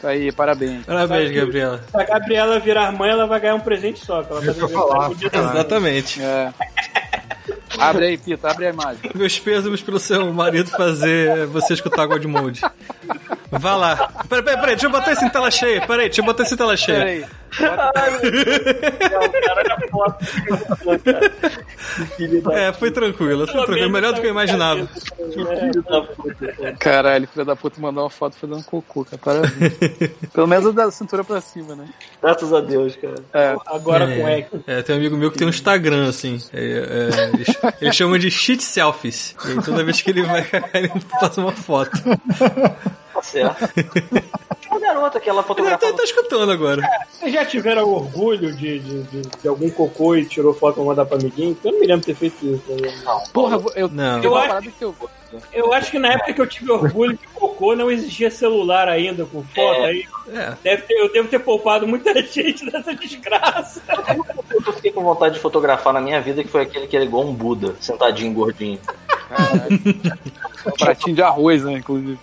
Isso 0.03 0.07
aí, 0.09 0.33
parabéns. 0.33 0.85
Parabéns, 0.85 1.31
Gabriela. 1.31 1.81
Se 1.89 1.95
a 1.95 2.03
Gabriela 2.03 2.59
virar 2.59 2.91
mãe, 2.91 3.09
ela 3.09 3.25
vai 3.25 3.39
ganhar 3.39 3.55
um 3.55 3.61
presente 3.61 4.05
só. 4.05 4.21
Que 4.21 4.33
ela 4.33 4.41
vai 4.41 4.53
que 4.53 4.67
falar. 4.67 5.11
Exatamente. 5.11 6.21
É. 6.21 6.53
Abre 7.79 8.07
aí, 8.07 8.17
Pita, 8.17 8.51
abre 8.51 8.67
a 8.67 8.69
imagem. 8.71 9.11
Meus 9.15 9.39
pêsames 9.39 9.81
pelo 9.81 9.99
seu 9.99 10.33
marido 10.33 10.69
fazer 10.71 11.47
você 11.47 11.73
escutar 11.73 12.05
God 12.05 12.25
Mode. 12.25 12.61
Vá 13.59 13.75
lá. 13.75 14.09
Peraí, 14.27 14.43
peraí, 14.43 14.59
peraí, 14.59 14.75
deixa 14.75 14.85
eu 14.87 14.91
botar 14.91 15.11
isso 15.11 15.25
em 15.25 15.29
tela 15.29 15.51
cheia. 15.51 15.81
Peraí, 15.85 16.05
deixa 16.05 16.21
eu 16.21 16.25
botar 16.25 16.43
isso 16.43 16.53
em 16.53 16.57
tela 16.57 16.77
cheia. 16.77 17.03
aí. 17.03 17.25
É, 22.51 22.73
foi 22.73 22.89
tranquilo, 22.91 23.45
foi 23.45 23.65
tranquilo. 23.65 23.89
Melhor 23.89 24.13
do 24.13 24.21
que 24.21 24.27
eu 24.27 24.31
imaginava. 24.31 24.87
Caralho, 26.79 27.27
filho 27.27 27.45
da 27.45 27.55
puta 27.55 27.79
mandou 27.79 28.03
uma 28.03 28.09
foto 28.09 28.35
fazendo 28.35 28.63
cocô, 28.63 29.05
cara. 29.05 29.21
Parabéns. 29.23 29.73
Pelo 30.33 30.47
menos 30.47 30.73
da 30.73 30.89
cintura 30.89 31.23
pra 31.23 31.39
cima, 31.41 31.75
né? 31.75 31.85
Graças 32.21 32.51
a 32.51 32.59
Deus, 32.59 32.95
cara. 32.95 33.15
É. 33.33 33.55
Agora 33.67 34.07
com 34.07 34.27
É, 34.27 34.47
é, 34.65 34.81
tem 34.81 34.95
um 34.95 34.99
amigo 34.99 35.15
meu 35.15 35.31
que 35.31 35.37
tem 35.37 35.45
um 35.45 35.51
Instagram, 35.51 36.09
assim. 36.09 36.39
É, 36.51 36.59
é, 36.59 37.29
eles, 37.33 37.47
eles 37.81 37.95
chamam 37.95 38.17
de 38.17 38.31
shit 38.31 38.63
selfies. 38.63 39.35
E 39.45 39.51
aí, 39.51 39.63
toda 39.63 39.83
vez 39.83 40.01
que 40.01 40.09
ele 40.09 40.23
vai 40.23 40.43
cagar, 40.43 40.69
ele 40.73 40.91
faz 41.19 41.37
uma 41.37 41.51
foto. 41.51 41.91
Tá 43.13 43.21
certo. 43.21 43.63
Uma 44.69 44.79
garota 44.79 45.19
que 45.19 45.29
ela 45.29 45.41
Ele 45.41 45.47
fotografou. 45.47 45.91
tá, 45.91 45.97
tá 45.97 46.03
escutando 46.03 46.51
agora. 46.51 46.81
Vocês 47.11 47.31
já 47.31 47.45
tiveram 47.45 47.87
orgulho 47.87 48.51
de, 48.55 48.79
de, 48.79 49.03
de, 49.03 49.21
de 49.21 49.47
algum 49.47 49.69
cocô 49.69 50.15
e 50.15 50.25
tirou 50.25 50.51
foto 50.53 50.75
pra 50.75 50.83
mandar 50.83 51.05
pra 51.05 51.17
amiguinho? 51.17 51.55
Eu 51.63 51.73
não 51.73 51.79
me 51.79 51.85
lembro 51.85 51.99
de 52.01 52.07
ter 52.07 52.15
feito 52.15 52.43
isso. 52.43 52.63
né? 52.81 52.91
Porra, 53.31 53.61
eu, 53.75 53.87
Não. 53.87 54.23
Eu 54.23 54.31
uma 54.31 54.41
acho- 54.57 54.71
que 54.71 54.83
eu. 54.83 54.95
Eu 55.51 55.73
acho 55.73 55.89
que 55.89 55.97
na 55.97 56.13
época 56.13 56.31
que 56.33 56.41
eu 56.41 56.45
tive 56.47 56.71
orgulho 56.71 57.17
de 57.17 57.27
cocô 57.27 57.75
não 57.75 57.89
existia 57.89 58.29
celular 58.31 58.87
ainda 58.87 59.25
com 59.25 59.43
foto. 59.43 59.81
Aí 59.83 60.05
É. 60.31 60.53
deve 60.63 60.83
ter- 60.83 60.93
eu 60.99 61.11
devo 61.11 61.27
ter 61.27 61.39
poupado 61.39 61.87
muita 61.87 62.13
gente 62.25 62.65
dessa 62.71 62.93
desgraça. 62.95 63.81
eu 64.65 64.73
fiquei 64.73 64.91
com 64.91 65.03
vontade 65.03 65.35
de 65.35 65.39
fotografar 65.39 65.91
na 65.93 66.01
minha 66.01 66.19
vida, 66.21 66.43
que 66.43 66.49
foi 66.49 66.61
aquele 66.63 66.87
que 66.87 66.95
era 66.95 67.05
igual 67.05 67.23
um 67.25 67.33
Buda, 67.33 67.75
sentadinho, 67.79 68.31
gordinho. 68.33 68.79
Um 70.65 70.71
pratinho 70.71 71.15
de 71.15 71.21
arroz, 71.21 71.63
né, 71.63 71.73
inclusive. 71.73 72.17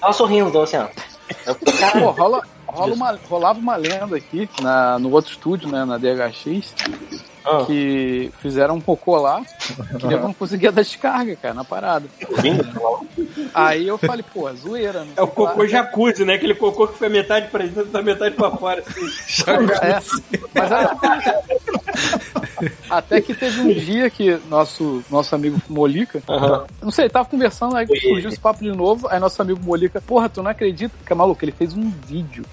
Tava 0.00 0.12
sorrindo, 0.12 0.48
então 0.48 0.62
assim, 0.62 0.76
ó. 0.76 0.88
Eu 1.46 1.54
falei, 1.54 1.80
cara, 1.80 2.00
Pô, 2.00 2.10
rola, 2.10 2.42
rola 2.66 2.94
uma, 2.94 3.18
rolava 3.28 3.58
uma 3.58 3.76
lenda 3.76 4.16
aqui 4.16 4.48
na, 4.60 4.98
no 4.98 5.10
outro 5.10 5.32
estúdio, 5.32 5.68
né, 5.68 5.84
na 5.84 5.98
DHX, 5.98 6.74
Ah. 7.44 7.64
que 7.66 8.30
fizeram 8.40 8.76
um 8.76 8.80
cocô 8.80 9.16
lá, 9.16 9.42
que 9.98 10.06
eu 10.06 10.20
não 10.20 10.32
conseguia 10.32 10.70
dar 10.70 10.82
descarga, 10.82 11.34
cara, 11.36 11.54
na 11.54 11.64
parada. 11.64 12.06
vindo, 12.40 12.64
Aí 13.54 13.86
eu 13.86 13.98
falei, 13.98 14.24
pô, 14.32 14.48
é 14.48 14.54
zoeira, 14.54 15.04
né? 15.04 15.12
É 15.16 15.22
o 15.22 15.28
cocô 15.28 15.66
jacuzzi, 15.66 16.24
né? 16.24 16.34
Aquele 16.34 16.54
cocô 16.54 16.86
que 16.86 16.98
foi 16.98 17.08
metade 17.08 17.48
pra 17.48 17.64
dentro 17.64 17.86
da 17.86 18.02
metade 18.02 18.34
pra 18.34 18.50
fora. 18.50 18.82
Assim. 18.86 19.06
É, 19.82 20.00
mas 20.54 20.70
era 20.70 20.88
tipo. 20.88 21.82
Até 22.88 23.20
que 23.20 23.34
teve 23.34 23.60
um 23.60 23.72
dia 23.72 24.08
que 24.08 24.38
nosso, 24.48 25.02
nosso 25.10 25.34
amigo 25.34 25.60
Molica, 25.68 26.22
não 26.80 26.90
sei, 26.90 27.08
tava 27.08 27.28
conversando, 27.28 27.76
aí 27.76 27.86
surgiu 27.86 28.28
esse 28.28 28.38
papo 28.38 28.62
de 28.62 28.70
novo, 28.70 29.08
aí 29.08 29.18
nosso 29.18 29.40
amigo 29.42 29.60
Molica, 29.64 30.00
porra, 30.00 30.28
tu 30.28 30.42
não 30.42 30.50
acredita? 30.50 30.94
Que 31.04 31.12
é 31.12 31.16
maluco, 31.16 31.44
ele 31.44 31.52
fez 31.52 31.74
um 31.74 31.90
vídeo. 32.06 32.44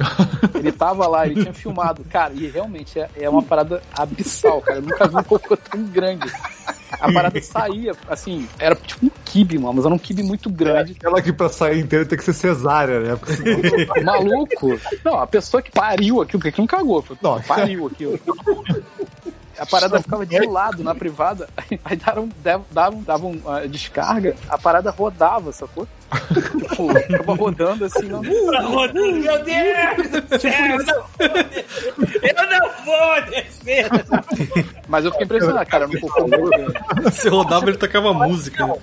Ele 0.56 0.72
tava 0.72 1.08
lá, 1.08 1.26
ele 1.26 1.42
tinha 1.42 1.54
filmado. 1.54 2.04
Cara, 2.10 2.34
e 2.34 2.48
realmente 2.48 3.00
é, 3.00 3.10
é 3.16 3.30
uma 3.30 3.44
parada 3.44 3.82
abissal, 3.96 4.62
cara. 4.62 4.79
Eu 4.80 4.84
nunca 4.84 5.08
vi 5.08 5.16
um 5.18 5.24
cocô 5.24 5.56
tão 5.58 5.84
grande. 5.84 6.32
A 7.00 7.12
parada 7.14 7.42
saía, 7.42 7.94
assim, 8.10 8.48
era 8.58 8.76
tipo 8.76 9.06
um 9.06 9.12
kibe, 9.24 9.58
mano, 9.60 9.76
mas 9.76 9.86
era 9.86 9.94
um 9.94 9.98
kibe 10.00 10.24
muito 10.24 10.50
grande. 10.50 10.94
Aquela 10.98 11.22
que 11.22 11.32
pra 11.32 11.48
sair 11.48 11.80
inteira 11.80 12.06
tem 12.06 12.18
que 12.18 12.24
ser 12.24 12.34
cesárea, 12.34 13.00
né? 13.00 13.16
Porque 13.16 13.44
Maluco? 14.04 14.80
Não, 15.06 15.20
a 15.20 15.28
pessoa 15.28 15.62
que 15.62 15.72
pariu 15.72 16.22
aquilo, 16.22 16.40
porque 16.40 16.50
aquilo 16.50 16.64
não 16.64 16.78
cagou, 16.78 17.02
foi- 17.02 17.18
Não. 17.22 17.40
pariu 17.42 17.88
aquilo. 17.88 18.20
A 19.60 19.66
parada 19.66 20.02
ficava 20.02 20.26
de 20.26 20.40
lado 20.46 20.84
na 20.84 20.96
privada, 20.96 21.50
aí, 21.84 21.96
davam, 21.98 22.30
davam, 22.44 22.66
davam, 22.72 23.02
davam 23.04 23.42
a 23.46 23.66
descarga, 23.66 24.36
a 24.48 24.58
parada 24.58 24.90
rodava, 24.92 25.52
sacou? 25.52 25.88
Tipo, 26.70 26.94
ficava 26.94 27.34
rodando 27.36 27.86
assim, 27.86 28.08
não. 28.08 28.22
Pra 28.22 28.62
rodando, 28.62 29.16
meu 29.18 29.44
Deus 29.44 30.10
do 30.10 30.40
céu, 30.40 30.52
eu 30.66 30.86
não 30.86 31.04
vou 31.18 31.44
descer. 31.46 31.94
Eu 32.24 32.50
não 32.50 32.70
vou 32.86 33.22
descer. 33.30 33.90
Mas 34.88 35.06
eu 35.06 35.12
fiquei 35.12 35.26
impressionado, 35.26 35.70
cara, 35.70 35.88
muito 35.88 36.08
grande. 36.08 37.14
Se 37.14 37.30
rodava, 37.30 37.70
ele 37.70 37.78
tocava 37.78 38.14
música. 38.14 38.66
né? 38.66 38.74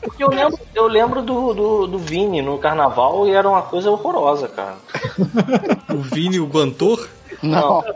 Porque 0.00 0.22
eu 0.22 0.30
lembro, 0.30 0.58
eu 0.74 0.86
lembro 0.86 1.22
do, 1.22 1.54
do, 1.54 1.86
do 1.86 1.98
Vini 1.98 2.40
no 2.40 2.58
carnaval 2.58 3.26
e 3.26 3.32
era 3.32 3.48
uma 3.48 3.62
coisa 3.62 3.90
horrorosa, 3.90 4.48
cara. 4.48 4.76
O 5.92 5.98
Vini, 5.98 6.38
o 6.38 6.46
Bantor, 6.46 7.08
Não. 7.42 7.84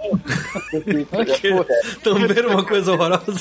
também 2.03 2.47
uma 2.47 2.65
coisa 2.65 2.93
horrorosa. 2.93 3.41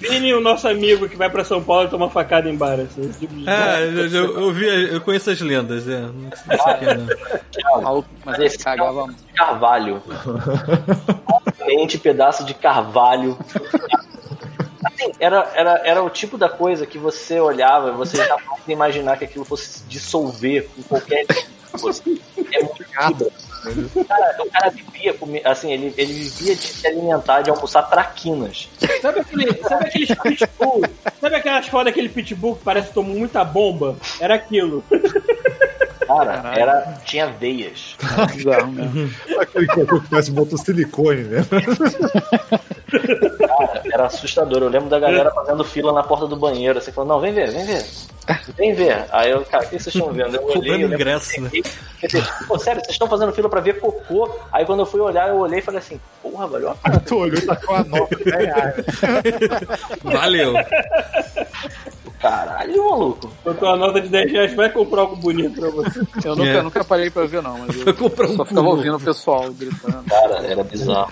Vini, 0.00 0.34
o 0.34 0.40
nosso 0.40 0.66
amigo 0.66 1.08
que 1.08 1.16
vai 1.16 1.30
pra 1.30 1.44
São 1.44 1.62
Paulo 1.62 1.86
e 1.86 1.90
toma 1.90 2.10
facada 2.10 2.48
em 2.50 2.56
bar. 2.56 2.80
Assim, 2.80 3.08
tipo 3.12 3.32
de- 3.34 3.48
É, 3.48 3.84
eu, 3.84 4.08
eu, 4.08 4.40
eu 4.40 4.52
vi, 4.52 4.66
eu 4.94 5.00
conheço 5.00 5.30
as 5.30 5.40
lendas, 5.40 5.88
é. 5.88 6.00
Não 6.00 6.30
sei 6.34 6.58
se 6.58 6.68
é 6.68 6.74
que 6.74 6.84
é, 6.86 6.94
não. 6.96 8.04
Mas 8.24 8.38
ele 8.38 8.58
cagava. 8.58 9.06
Carvalho. 9.34 10.02
Mente 11.66 11.98
pedaço 11.98 12.44
de 12.44 12.52
carvalho. 12.54 13.38
Assim, 14.84 15.12
era, 15.20 15.48
era, 15.54 15.80
era 15.84 16.02
o 16.02 16.10
tipo 16.10 16.36
da 16.36 16.48
coisa 16.48 16.84
que 16.84 16.98
você 16.98 17.38
olhava, 17.38 17.92
você 17.92 18.16
já 18.16 18.36
podia 18.38 18.74
imaginar 18.74 19.18
que 19.18 19.24
aquilo 19.24 19.44
fosse 19.44 19.66
se 19.68 19.82
dissolver 19.84 20.68
com 20.74 20.82
qualquer 20.82 21.24
coisa. 21.80 22.02
É 22.52 22.62
muito 22.64 22.84
fibra. 22.84 23.28
O 23.94 24.04
cara, 24.04 24.36
o 24.42 24.50
cara 24.50 24.70
vivia, 24.70 25.14
comer- 25.14 25.46
assim, 25.46 25.72
ele, 25.72 25.92
ele 25.96 26.12
vivia 26.12 26.54
de 26.56 26.62
se 26.66 26.86
alimentar, 26.86 27.42
de 27.42 27.50
almoçar 27.50 27.82
traquinas. 27.84 28.68
Sabe, 29.02 29.20
aquele, 29.20 29.52
sabe 29.62 29.86
aqueles 29.86 30.08
pitbull? 30.18 30.82
Sabe 31.20 31.36
aquelas 31.36 31.66
fotos 31.68 31.86
daquele 31.86 32.08
pitbull 32.08 32.56
que 32.56 32.64
parece 32.64 32.88
que 32.88 32.94
tomou 32.94 33.16
muita 33.16 33.44
bomba? 33.44 33.96
Era 34.20 34.34
aquilo. 34.34 34.82
Cara, 36.06 36.52
era, 36.56 37.00
tinha 37.04 37.26
veias. 37.28 37.96
Aquele 39.40 39.66
cocô 39.68 40.00
que 40.00 40.08
parece 40.08 40.30
botou 40.32 40.58
silicone, 40.58 41.22
né? 41.22 41.46
Cara, 43.46 43.82
era 43.92 44.06
assustador. 44.06 44.62
Eu 44.62 44.68
lembro 44.68 44.88
da 44.88 44.98
galera 44.98 45.30
fazendo 45.30 45.62
fila 45.64 45.92
na 45.92 46.02
porta 46.02 46.26
do 46.26 46.36
banheiro. 46.36 46.78
Assim, 46.78 46.90
falando, 46.92 47.10
não, 47.10 47.20
vem 47.20 47.32
ver, 47.32 47.50
vem 47.52 47.64
ver. 47.64 47.84
Vem 48.56 48.74
ver. 48.74 49.04
Aí 49.10 49.30
eu, 49.30 49.44
cara, 49.44 49.64
o 49.64 49.68
que 49.68 49.78
vocês 49.78 49.94
estão 49.94 50.12
vendo? 50.14 50.36
Eu 50.36 50.44
olhei, 50.46 50.84
eu 50.84 50.92
ingresso, 50.92 51.32
eu 51.38 51.42
né? 51.44 51.50
Pô, 52.46 52.58
sério, 52.58 52.80
vocês 52.80 52.92
estão 52.94 53.08
fazendo 53.08 53.32
fila 53.32 53.48
pra 53.48 53.60
ver 53.60 53.80
cocô? 53.80 54.30
Aí 54.52 54.64
quando 54.64 54.80
eu 54.80 54.86
fui 54.86 55.00
olhar, 55.00 55.28
eu 55.28 55.36
olhei 55.36 55.58
e 55.58 55.62
falei 55.62 55.78
assim, 55.80 56.00
porra, 56.22 56.46
valeu 56.46 56.70
a 56.70 56.74
pena. 56.74 57.00
Tu 57.06 57.16
olhou 57.16 57.38
e 57.38 57.42
tacou 57.46 57.74
a 57.76 57.84
nota 57.84 58.16
de 58.16 58.24
10 58.24 58.44
reais. 58.54 58.74
Valeu. 60.04 60.54
Caralho, 62.20 62.90
maluco. 62.90 63.32
Botou 63.42 63.68
a 63.70 63.76
nota 63.76 64.00
de 64.00 64.08
10 64.08 64.30
reais, 64.32 64.54
vai 64.54 64.70
comprar 64.70 65.00
algo 65.02 65.16
bonito 65.16 65.58
pra 65.58 65.70
você. 65.70 66.00
Eu 66.24 66.36
nunca, 66.36 66.50
É. 66.50 66.56
eu 66.58 66.62
nunca 66.62 66.84
parei 66.84 67.08
pra 67.10 67.24
ver, 67.24 67.42
não, 67.42 67.58
mas 67.58 67.86
eu 67.86 67.94
comprar 67.94 68.26
um 68.28 68.36
só 68.36 68.44
ficava 68.44 68.68
ouvindo 68.68 68.96
o 68.96 69.00
pessoal 69.00 69.50
gritando. 69.52 70.04
Cara, 70.08 70.46
era 70.46 70.62
bizarro. 70.62 71.10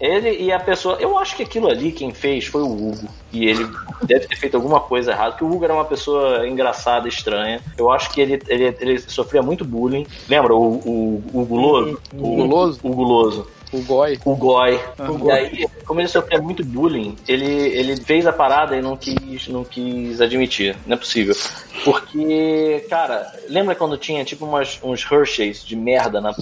Ele 0.00 0.30
e 0.42 0.52
a 0.52 0.58
pessoa. 0.58 0.96
Eu 1.00 1.18
acho 1.18 1.36
que 1.36 1.42
aquilo 1.42 1.68
ali 1.68 1.92
quem 1.92 2.12
fez 2.12 2.46
foi 2.46 2.62
o 2.62 2.70
Hugo. 2.70 3.08
E 3.32 3.46
ele 3.46 3.66
deve 4.02 4.26
ter 4.26 4.36
feito 4.36 4.56
alguma 4.56 4.80
coisa 4.80 5.12
errada, 5.12 5.32
porque 5.32 5.44
o 5.44 5.50
Hugo 5.50 5.64
era 5.64 5.74
uma 5.74 5.84
pessoa 5.84 6.46
engraçada, 6.46 7.08
estranha. 7.08 7.60
Eu 7.76 7.90
acho 7.90 8.10
que 8.10 8.20
ele, 8.20 8.40
ele, 8.48 8.76
ele 8.80 8.98
sofria 8.98 9.42
muito 9.42 9.64
bullying. 9.64 10.06
Lembra 10.28 10.54
o, 10.54 10.76
o, 10.76 11.22
o 11.32 11.44
Guloso? 11.44 12.00
O 12.12 12.36
Guloso? 12.36 12.80
O 12.82 12.90
Guloso. 12.90 13.56
O 13.72 13.82
Goi. 13.82 14.18
O 14.24 14.34
Goi. 14.36 14.80
E 15.26 15.30
aí, 15.30 15.66
como 15.84 16.00
ele 16.00 16.08
sofria 16.08 16.40
muito 16.40 16.64
bullying, 16.64 17.16
ele, 17.26 17.44
ele 17.44 17.96
fez 17.96 18.26
a 18.26 18.32
parada 18.32 18.76
e 18.76 18.82
não 18.82 18.96
quis, 18.96 19.48
não 19.48 19.64
quis 19.64 20.20
admitir. 20.20 20.76
Não 20.86 20.94
é 20.94 20.98
possível. 20.98 21.34
Porque, 21.84 22.86
cara, 22.88 23.30
lembra 23.48 23.74
quando 23.74 23.98
tinha 23.98 24.24
tipo 24.24 24.46
umas, 24.46 24.78
uns 24.82 25.04
Hershey's 25.10 25.64
de 25.64 25.76
merda 25.76 26.20
na? 26.20 26.34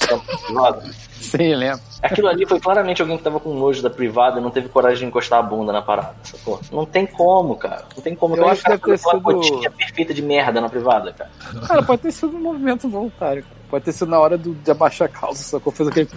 Sim, 1.37 1.55
lembro. 1.55 1.81
Aquilo 2.03 2.29
ali 2.29 2.47
foi 2.47 2.61
claramente 2.61 3.01
alguém 3.03 3.17
que 3.17 3.25
tava 3.25 3.41
com 3.41 3.55
nojo 3.55 3.83
da 3.83 3.91
privada 3.91 4.39
e 4.39 4.43
não 4.43 4.51
teve 4.51 4.69
coragem 4.69 4.99
de 5.01 5.05
encostar 5.07 5.39
a 5.39 5.43
bunda 5.43 5.73
na 5.73 5.83
parada, 5.83 6.15
sacou? 6.23 6.61
Não 6.71 6.85
tem 6.87 7.07
como, 7.07 7.57
cara. 7.57 7.85
Não 7.97 8.03
tem 8.03 8.15
como. 8.15 8.37
Eu 8.37 8.49
acho 8.49 8.63
que 8.63 8.71
deve 8.71 8.83
ter 8.83 8.99
sido- 8.99 9.21
gotinha 9.21 9.71
perfeita 9.71 10.15
de 10.15 10.23
merda 10.23 10.61
na 10.61 10.69
privada, 10.69 11.13
cara. 11.13 11.31
Cara, 11.67 11.83
pode 11.83 12.03
ter 12.03 12.13
sido 12.13 12.37
um 12.37 12.41
movimento 12.41 12.89
voluntário. 12.89 13.43
cara. 13.43 13.55
Pode 13.71 13.85
ter 13.85 13.93
sido 13.93 14.09
na 14.11 14.21
hora 14.21 14.37
do, 14.39 14.55
de 14.55 14.71
abaixar 14.71 15.09
a 15.09 15.11
calça, 15.11 15.43
sacou? 15.43 15.73
Fez 15.73 15.89
aquele. 15.89 16.09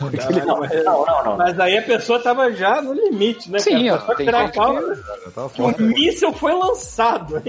Não, 0.00 0.60
não, 0.84 1.06
não. 1.06 1.24
não. 1.24 1.36
Mas 1.36 1.58
aí 1.58 1.78
a 1.78 1.82
pessoa 1.82 2.18
tava 2.20 2.52
já 2.52 2.80
no 2.82 2.92
limite, 2.92 3.50
né? 3.50 3.58
Sim, 3.58 3.88
cara? 3.88 4.04
ó, 4.08 4.14
tem 4.14 4.26
tirar 4.26 4.38
a 4.38 4.42
gente 4.46 4.52
que- 4.52 4.60
que 5.32 5.40
o 5.40 5.48
foda. 5.48 5.82
míssel 5.82 6.32
foi 6.32 6.52
lançado. 6.54 7.42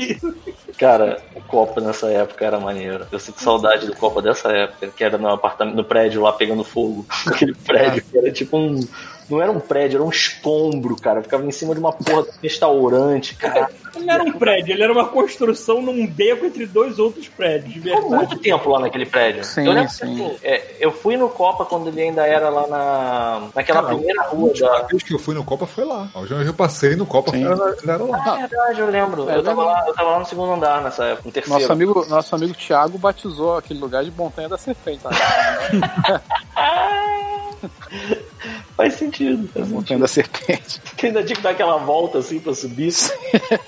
Cara, 0.78 1.18
o 1.36 1.42
Copa 1.42 1.82
nessa 1.82 2.08
época 2.12 2.46
era 2.46 2.60
maneiro. 2.60 3.06
Eu 3.12 3.20
sinto 3.20 3.42
saudade 3.42 3.86
do 3.88 3.96
Copa 3.96 4.22
dessa 4.22 4.50
época, 4.50 4.88
que 4.96 5.04
era 5.04 5.18
no 5.18 5.28
apartamento, 5.30 5.76
no 5.76 5.84
prédio 5.84 6.22
lá 6.22 6.32
pegando 6.34 6.64
fogo. 6.64 7.06
Aquele 7.26 7.54
prédio 7.56 8.04
que 8.04 8.18
era 8.18 8.32
tipo 8.32 8.58
um. 8.58 8.80
Não 9.30 9.42
era 9.42 9.52
um 9.52 9.60
prédio, 9.60 9.98
era 9.98 10.04
um 10.04 10.10
escombro, 10.10 10.96
cara. 10.96 11.22
Ficava 11.22 11.46
em 11.46 11.52
cima 11.52 11.74
de 11.74 11.80
uma 11.80 11.92
porra 11.92 12.24
de 12.24 12.30
restaurante, 12.42 13.36
cara. 13.36 13.70
Não 13.96 14.14
era 14.14 14.24
um 14.24 14.32
prédio, 14.32 14.74
ele 14.74 14.84
era 14.84 14.94
uma 14.94 15.08
construção 15.08 15.82
num 15.82 16.06
beco 16.08 16.46
entre 16.46 16.66
dois 16.66 17.00
outros 17.00 17.28
prédios, 17.28 17.74
de 17.74 17.82
Ficou 17.82 18.02
verdade. 18.02 18.28
muito 18.28 18.40
tempo 18.42 18.70
lá 18.70 18.80
naquele 18.80 19.06
prédio. 19.06 19.44
Sim, 19.44 19.66
eu 19.66 19.74
lembro 19.74 19.92
sim. 19.92 20.38
é, 20.44 20.76
eu 20.80 20.92
fui 20.92 21.18
no 21.18 21.30
Copa 21.30 21.66
quando 21.66 21.88
ele 21.88 22.02
ainda 22.02 22.26
era 22.26 22.50
lá 22.50 22.68
na. 22.68 23.48
naquela 23.54 23.82
Cara, 23.82 23.96
primeira 23.96 24.22
A 24.22 24.28
rua 24.28 24.48
última 24.50 24.70
da. 24.70 24.84
vez 24.84 25.04
que 25.04 25.14
eu 25.14 25.20
fui 25.20 25.36
no 25.36 25.44
Copa 25.44 25.66
foi 25.66 25.84
lá. 25.84 26.10
A 26.14 26.26
que 26.26 26.34
eu 26.48 26.54
passei 26.54 26.96
no 26.96 27.06
Copa 27.06 27.32
Sim. 27.32 27.44
ele 27.44 27.92
era 27.92 28.04
lá. 28.04 28.24
Ah, 28.26 28.40
é 28.40 28.48
verdade, 28.48 28.80
eu 28.80 28.90
lembro. 28.90 29.30
É 29.30 29.38
eu, 29.38 29.44
tava 29.44 29.64
lá, 29.64 29.84
eu 29.88 29.94
tava 29.94 30.12
lá 30.12 30.20
no 30.20 30.26
segundo 30.26 30.54
andar 30.54 30.82
nessa 30.82 31.04
época, 31.06 31.24
no 31.26 31.32
terceiro. 31.32 31.60
Nosso 31.60 31.72
amigo, 31.74 32.06
nosso 32.08 32.36
amigo 32.36 32.54
Thiago 32.54 32.98
batizou 32.98 33.58
aquele 33.58 33.80
lugar 33.80 34.04
de 34.04 34.12
Montanha 34.12 34.50
da 34.50 34.58
Serpente. 34.58 35.02
Tá? 35.04 35.10
Faz 38.78 38.94
sentido, 38.94 39.50
faz 39.50 39.68
sentido. 39.68 40.00
da 40.00 40.08
Serpente. 40.08 40.80
Que 40.96 41.08
ainda 41.08 41.24
tinha 41.24 41.36
que 41.36 41.42
dar 41.42 41.50
aquela 41.50 41.78
volta 41.78 42.20
assim 42.20 42.40
pra 42.40 42.54
subir. 42.54 42.94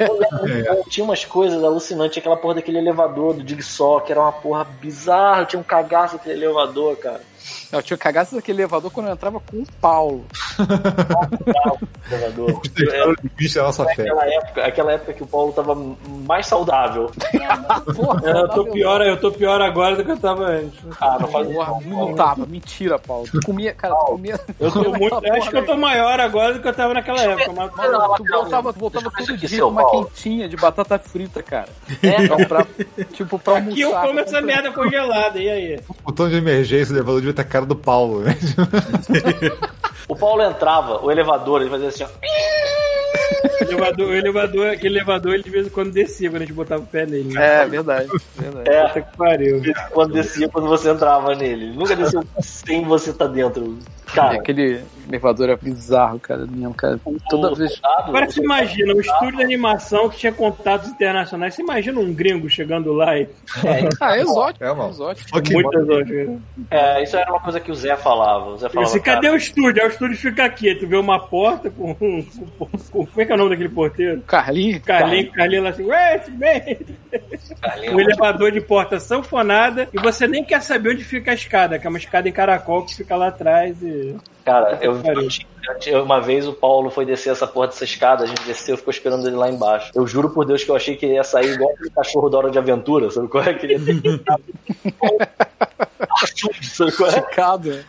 Bom, 0.08 0.84
Tinha 0.88 1.04
umas 1.04 1.26
coisas 1.26 1.64
alucinantes, 1.64 2.14
tinha 2.14 2.22
aquela 2.22 2.38
porra 2.38 2.56
daquele 2.56 2.78
elevador 2.78 3.34
do 3.34 3.48
Jigsaw, 3.48 4.02
que 4.02 4.12
era 4.12 4.22
uma 4.22 4.32
porra 4.32 4.64
bizarra, 4.64 5.46
tinha 5.46 5.60
um 5.60 5.64
cagaço 5.64 6.16
aquele 6.18 6.36
elevador, 6.46 6.96
cara. 6.98 7.22
Eu 7.72 7.84
tinha 7.84 7.98
cagaço 7.98 8.36
daquele 8.36 8.62
elevador 8.62 8.90
quando 8.92 9.08
eu 9.08 9.14
entrava 9.14 9.40
com 9.40 9.58
o 9.58 9.66
Paulo. 9.80 10.26
Elevador. 12.12 12.62
Deixaram 12.74 13.12
o 13.12 13.16
limite 13.22 13.56
da 13.56 13.64
nossa 13.64 13.86
fé. 13.86 14.02
Aquela 14.04 14.26
época, 14.26 14.66
aquela 14.66 14.92
época 14.94 15.14
que 15.14 15.24
o 15.24 15.28
Paulo 15.28 15.54
tava 15.54 15.76
mais 16.26 16.48
saudável. 16.48 17.12
Porra, 17.96 18.22
É, 18.26 18.32
Eu 18.42 18.50
tô 18.50 18.66
pior, 18.66 19.02
eu 19.02 19.18
tô 19.20 19.32
pior 19.32 19.62
agora 19.62 19.96
do 19.96 20.04
que 20.04 20.12
eu 20.12 20.18
tava 20.18 20.46
antes. 20.46 20.80
Ah, 21.00 21.18
não 21.20 21.28
faz 21.28 21.48
Porra, 21.48 21.80
não 21.86 22.16
tava. 22.16 22.46
Mentira, 22.48 22.98
Paulo. 22.98 23.28
Tu 23.32 23.40
comia, 23.46 23.74
cara, 23.74 23.94
tu 23.96 24.06
comia. 24.08 24.40
Eu 24.60 24.72
tô 24.72 24.84
muito, 24.92 25.26
eu 25.26 25.34
acho 25.36 25.50
que 25.50 25.58
eu 25.58 25.66
tô 25.66 25.78
maior 25.78 26.20
agora 26.20 26.54
do 26.56 26.60
que 26.62 26.68
eu 26.68 26.74
tava 26.74 26.94
naquela 26.94 27.22
época. 27.22 27.54
Mas, 27.54 27.76
Mano, 27.76 28.16
tu 28.18 28.24
voltava, 28.26 28.74
tu 28.74 28.80
voltava 28.80 29.12
todo 29.12 29.38
dia 29.38 29.62
com 29.62 29.68
uma 29.68 29.82
Paulo. 29.84 30.06
quentinha 30.06 30.50
de 30.50 30.56
batata 30.58 30.98
frita, 30.98 31.44
cara. 31.44 31.70
É, 32.02 32.24
Então, 32.24 32.38
pra, 32.46 32.66
tipo, 33.14 33.38
pra 33.40 33.54
almoçar. 33.54 33.72
aqui 33.72 33.82
eu 33.82 33.92
como 33.92 34.14
pra 34.14 34.22
essa 34.24 34.42
merda 34.42 34.72
congelada, 34.72 35.40
e 35.40 35.50
aí? 35.50 35.80
O 35.88 35.94
botão 36.04 36.28
de 36.30 36.36
emergência 36.36 36.88
do 36.94 36.98
elevador 36.98 37.22
devia 37.22 37.42
a 37.42 37.44
cara 37.60 37.66
do 37.66 37.76
Paulo, 37.76 38.22
né? 38.22 38.38
O 40.08 40.16
Paulo 40.16 40.42
entrava, 40.42 41.06
o 41.06 41.12
elevador, 41.12 41.62
ele 41.62 41.70
fazia 41.70 41.90
assim, 41.90 42.04
ó. 42.04 42.08
O 43.70 43.80
elevador, 43.80 44.08
o 44.08 44.16
elevador, 44.16 44.68
aquele 44.70 44.96
elevador, 44.98 45.34
ele 45.34 45.44
de 45.44 45.50
vez 45.50 45.68
em 45.68 45.70
quando 45.70 45.92
descia 45.92 46.30
quando 46.30 46.42
a 46.42 46.46
gente 46.46 46.54
botava 46.56 46.84
o 46.84 46.86
pé 46.88 47.06
nele. 47.06 47.34
Né? 47.34 47.62
É, 47.62 47.66
verdade. 47.66 48.08
verdade. 48.38 48.70
É, 48.70 48.88
Puta 48.88 49.02
que 49.02 49.18
pariu. 49.18 49.62
quando 49.92 50.14
descia, 50.14 50.50
quando 50.50 50.68
você 50.68 50.90
entrava 50.90 51.36
nele. 51.36 51.66
Ele 51.66 51.74
nunca 51.78 51.96
desceu 51.96 52.24
sem 52.42 52.84
você 52.86 53.12
tá 53.14 53.28
dentro. 53.28 53.78
E 54.08 54.12
Cara, 54.12 54.36
aquele 54.38 54.82
elevador 55.08 55.50
é 55.50 55.56
bizarro, 55.56 56.20
cara. 56.20 56.46
Mesmo, 56.48 56.74
cara. 56.74 57.00
Toda 57.30 57.52
o 57.52 57.56
vez. 57.56 57.74
soldado- 57.74 58.10
Agora 58.10 58.30
você 58.30 58.42
imagina, 58.42 58.94
um 58.96 59.00
estúdio 59.00 59.38
de 59.38 59.44
animação 59.44 60.10
que 60.10 60.18
tinha 60.18 60.32
contatos 60.32 60.90
internacionais. 60.90 61.54
Você 61.54 61.62
imagina 61.62 62.00
um 62.00 62.12
gringo 62.12 62.50
chegando 62.50 62.92
lá 62.94 63.18
e. 63.18 63.28
Ah, 64.02 64.18
é 64.18 64.22
exótico. 64.22 64.64
É, 64.66 64.74
mano. 64.74 64.90
exótico. 64.90 65.30
Fucking 65.30 65.54
Muito 65.54 65.78
exótico. 65.80 66.42
É, 66.72 67.04
isso 67.04 67.16
era 67.18 67.30
uma 67.32 67.40
coisa 67.40 67.60
que 67.60 67.72
o 67.72 67.76
Zé 67.76 67.96
falava. 67.98 68.50
O 68.52 68.58
Zé 68.58 68.70
falava. 68.70 68.90
Assim, 68.92 69.00
cadê 69.00 69.22
cara, 69.28 69.34
o 69.34 69.38
estúdio? 69.38 69.82
Aí 69.84 69.88
o 69.88 69.92
estúdio 69.92 70.18
fica 70.18 70.46
aqui. 70.46 70.74
Tu 70.76 70.88
vê 70.88 70.96
uma 70.98 71.20
porta 71.20 71.70
com. 71.70 71.94
com, 71.94 72.24
com- 72.58 73.06
como 73.06 73.10
é 73.22 73.26
que 73.26 73.32
é 73.32 73.36
o 73.36 73.38
nome 73.38 73.52
daquele 73.60 73.70
porteiro? 73.70 74.22
Carlinhos. 74.26 74.82
Carlinho, 74.84 75.32
Carlinho 75.32 75.64
lá 75.64 75.70
assim, 75.70 75.84
wait, 75.86 76.24
wait. 76.40 76.88
Um 77.92 78.00
elevador 78.00 78.52
de 78.52 78.62
porta 78.62 79.00
sanfonada 79.00 79.88
e 79.94 80.00
você 80.00 80.28
nem 80.28 80.44
quer 80.44 80.62
saber 80.62 80.92
onde 80.92 81.04
fica 81.04 81.32
a 81.32 81.34
escada, 81.34 81.78
que 81.78 81.86
é 81.86 81.90
uma 81.90 82.00
escada 82.00 82.30
em 82.30 82.32
caracol 82.32 82.86
que 82.86 82.96
fica 82.96 83.16
lá 83.16 83.28
atrás 83.28 83.82
e. 83.82 84.16
Cara, 84.46 84.80
eu, 84.82 85.00
eu 85.86 86.04
uma 86.04 86.20
vez 86.20 86.48
o 86.48 86.54
Paulo 86.54 86.90
foi 86.90 87.06
descer 87.06 87.32
essa 87.32 87.46
porra 87.46 87.68
dessa 87.68 87.84
escada, 87.84 88.24
a 88.24 88.28
gente 88.28 88.42
desceu, 88.44 88.78
ficou 88.78 88.92
esperando 88.92 89.28
ele 89.28 89.36
lá 89.36 89.50
embaixo. 89.50 89.92
Eu 89.94 90.08
juro 90.08 90.30
por 90.32 90.46
Deus 90.46 90.64
que 90.64 90.72
eu 90.72 90.76
achei 90.76 90.96
que 90.96 91.06
ele 91.06 91.16
ia 91.16 91.24
sair 91.24 91.54
igual 91.54 91.72
aquele 91.72 91.90
cachorro 91.92 92.30
da 92.30 92.38
hora 92.40 92.50
de 92.50 92.58
aventura, 92.58 93.12
sabe 93.12 93.28
qual 93.28 93.44
é? 93.44 93.54
Que 93.54 93.66
ele 93.68 93.74
ia 93.74 93.80
ter 93.86 94.02
que- 94.02 94.22
é? 95.60 95.90
Esticado. 96.24 97.86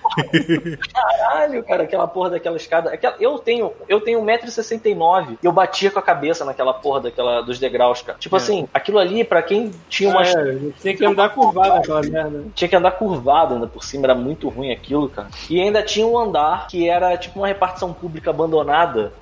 Caralho, 0.93 1.65
cara, 1.65 1.83
aquela 1.85 2.07
porra 2.07 2.31
daquela 2.31 2.57
escada. 2.57 2.93
Aquela, 2.93 3.17
eu 3.21 3.39
tenho, 3.39 3.73
eu 3.89 4.01
tenho 4.01 4.21
1,69m 4.23 5.39
e 5.43 5.47
eu 5.47 5.53
batia 5.53 5.91
com 5.91 5.99
a 5.99 6.03
cabeça 6.03 6.45
naquela 6.45 6.73
porra 6.73 7.01
daquela, 7.01 7.41
dos 7.41 7.59
degraus, 7.59 8.03
cara. 8.03 8.19
Tipo 8.19 8.37
assim, 8.37 8.69
aquilo 8.73 8.99
ali, 8.99 9.25
pra 9.25 9.43
quem 9.43 9.71
tinha 9.89 10.11
uma. 10.11 10.23
É, 10.23 10.33
a 10.33 10.53
gente 10.53 10.81
tem 10.81 10.97
que 10.97 11.05
andar 11.05 11.31
curvado 11.31 11.75
naquela 11.75 12.03
merda. 12.03 12.45
Tinha 12.55 12.69
que 12.69 12.77
andar 12.77 12.93
curvado 12.93 13.55
ainda 13.55 13.67
por 13.67 13.85
cima, 13.85 14.07
era 14.07 14.15
muito 14.15 14.49
ruim 14.49 14.73
aquilo, 14.73 15.09
cara. 15.09 15.29
E 15.49 15.61
ainda 15.61 15.83
tinha 15.83 16.07
um 16.07 16.19
andar 16.19 16.67
que 16.69 16.89
era 16.89 17.17
tipo 17.17 17.39
uma 17.41 17.49
repartição 17.49 17.93
pública 17.93 18.31
abandonada. 18.31 19.13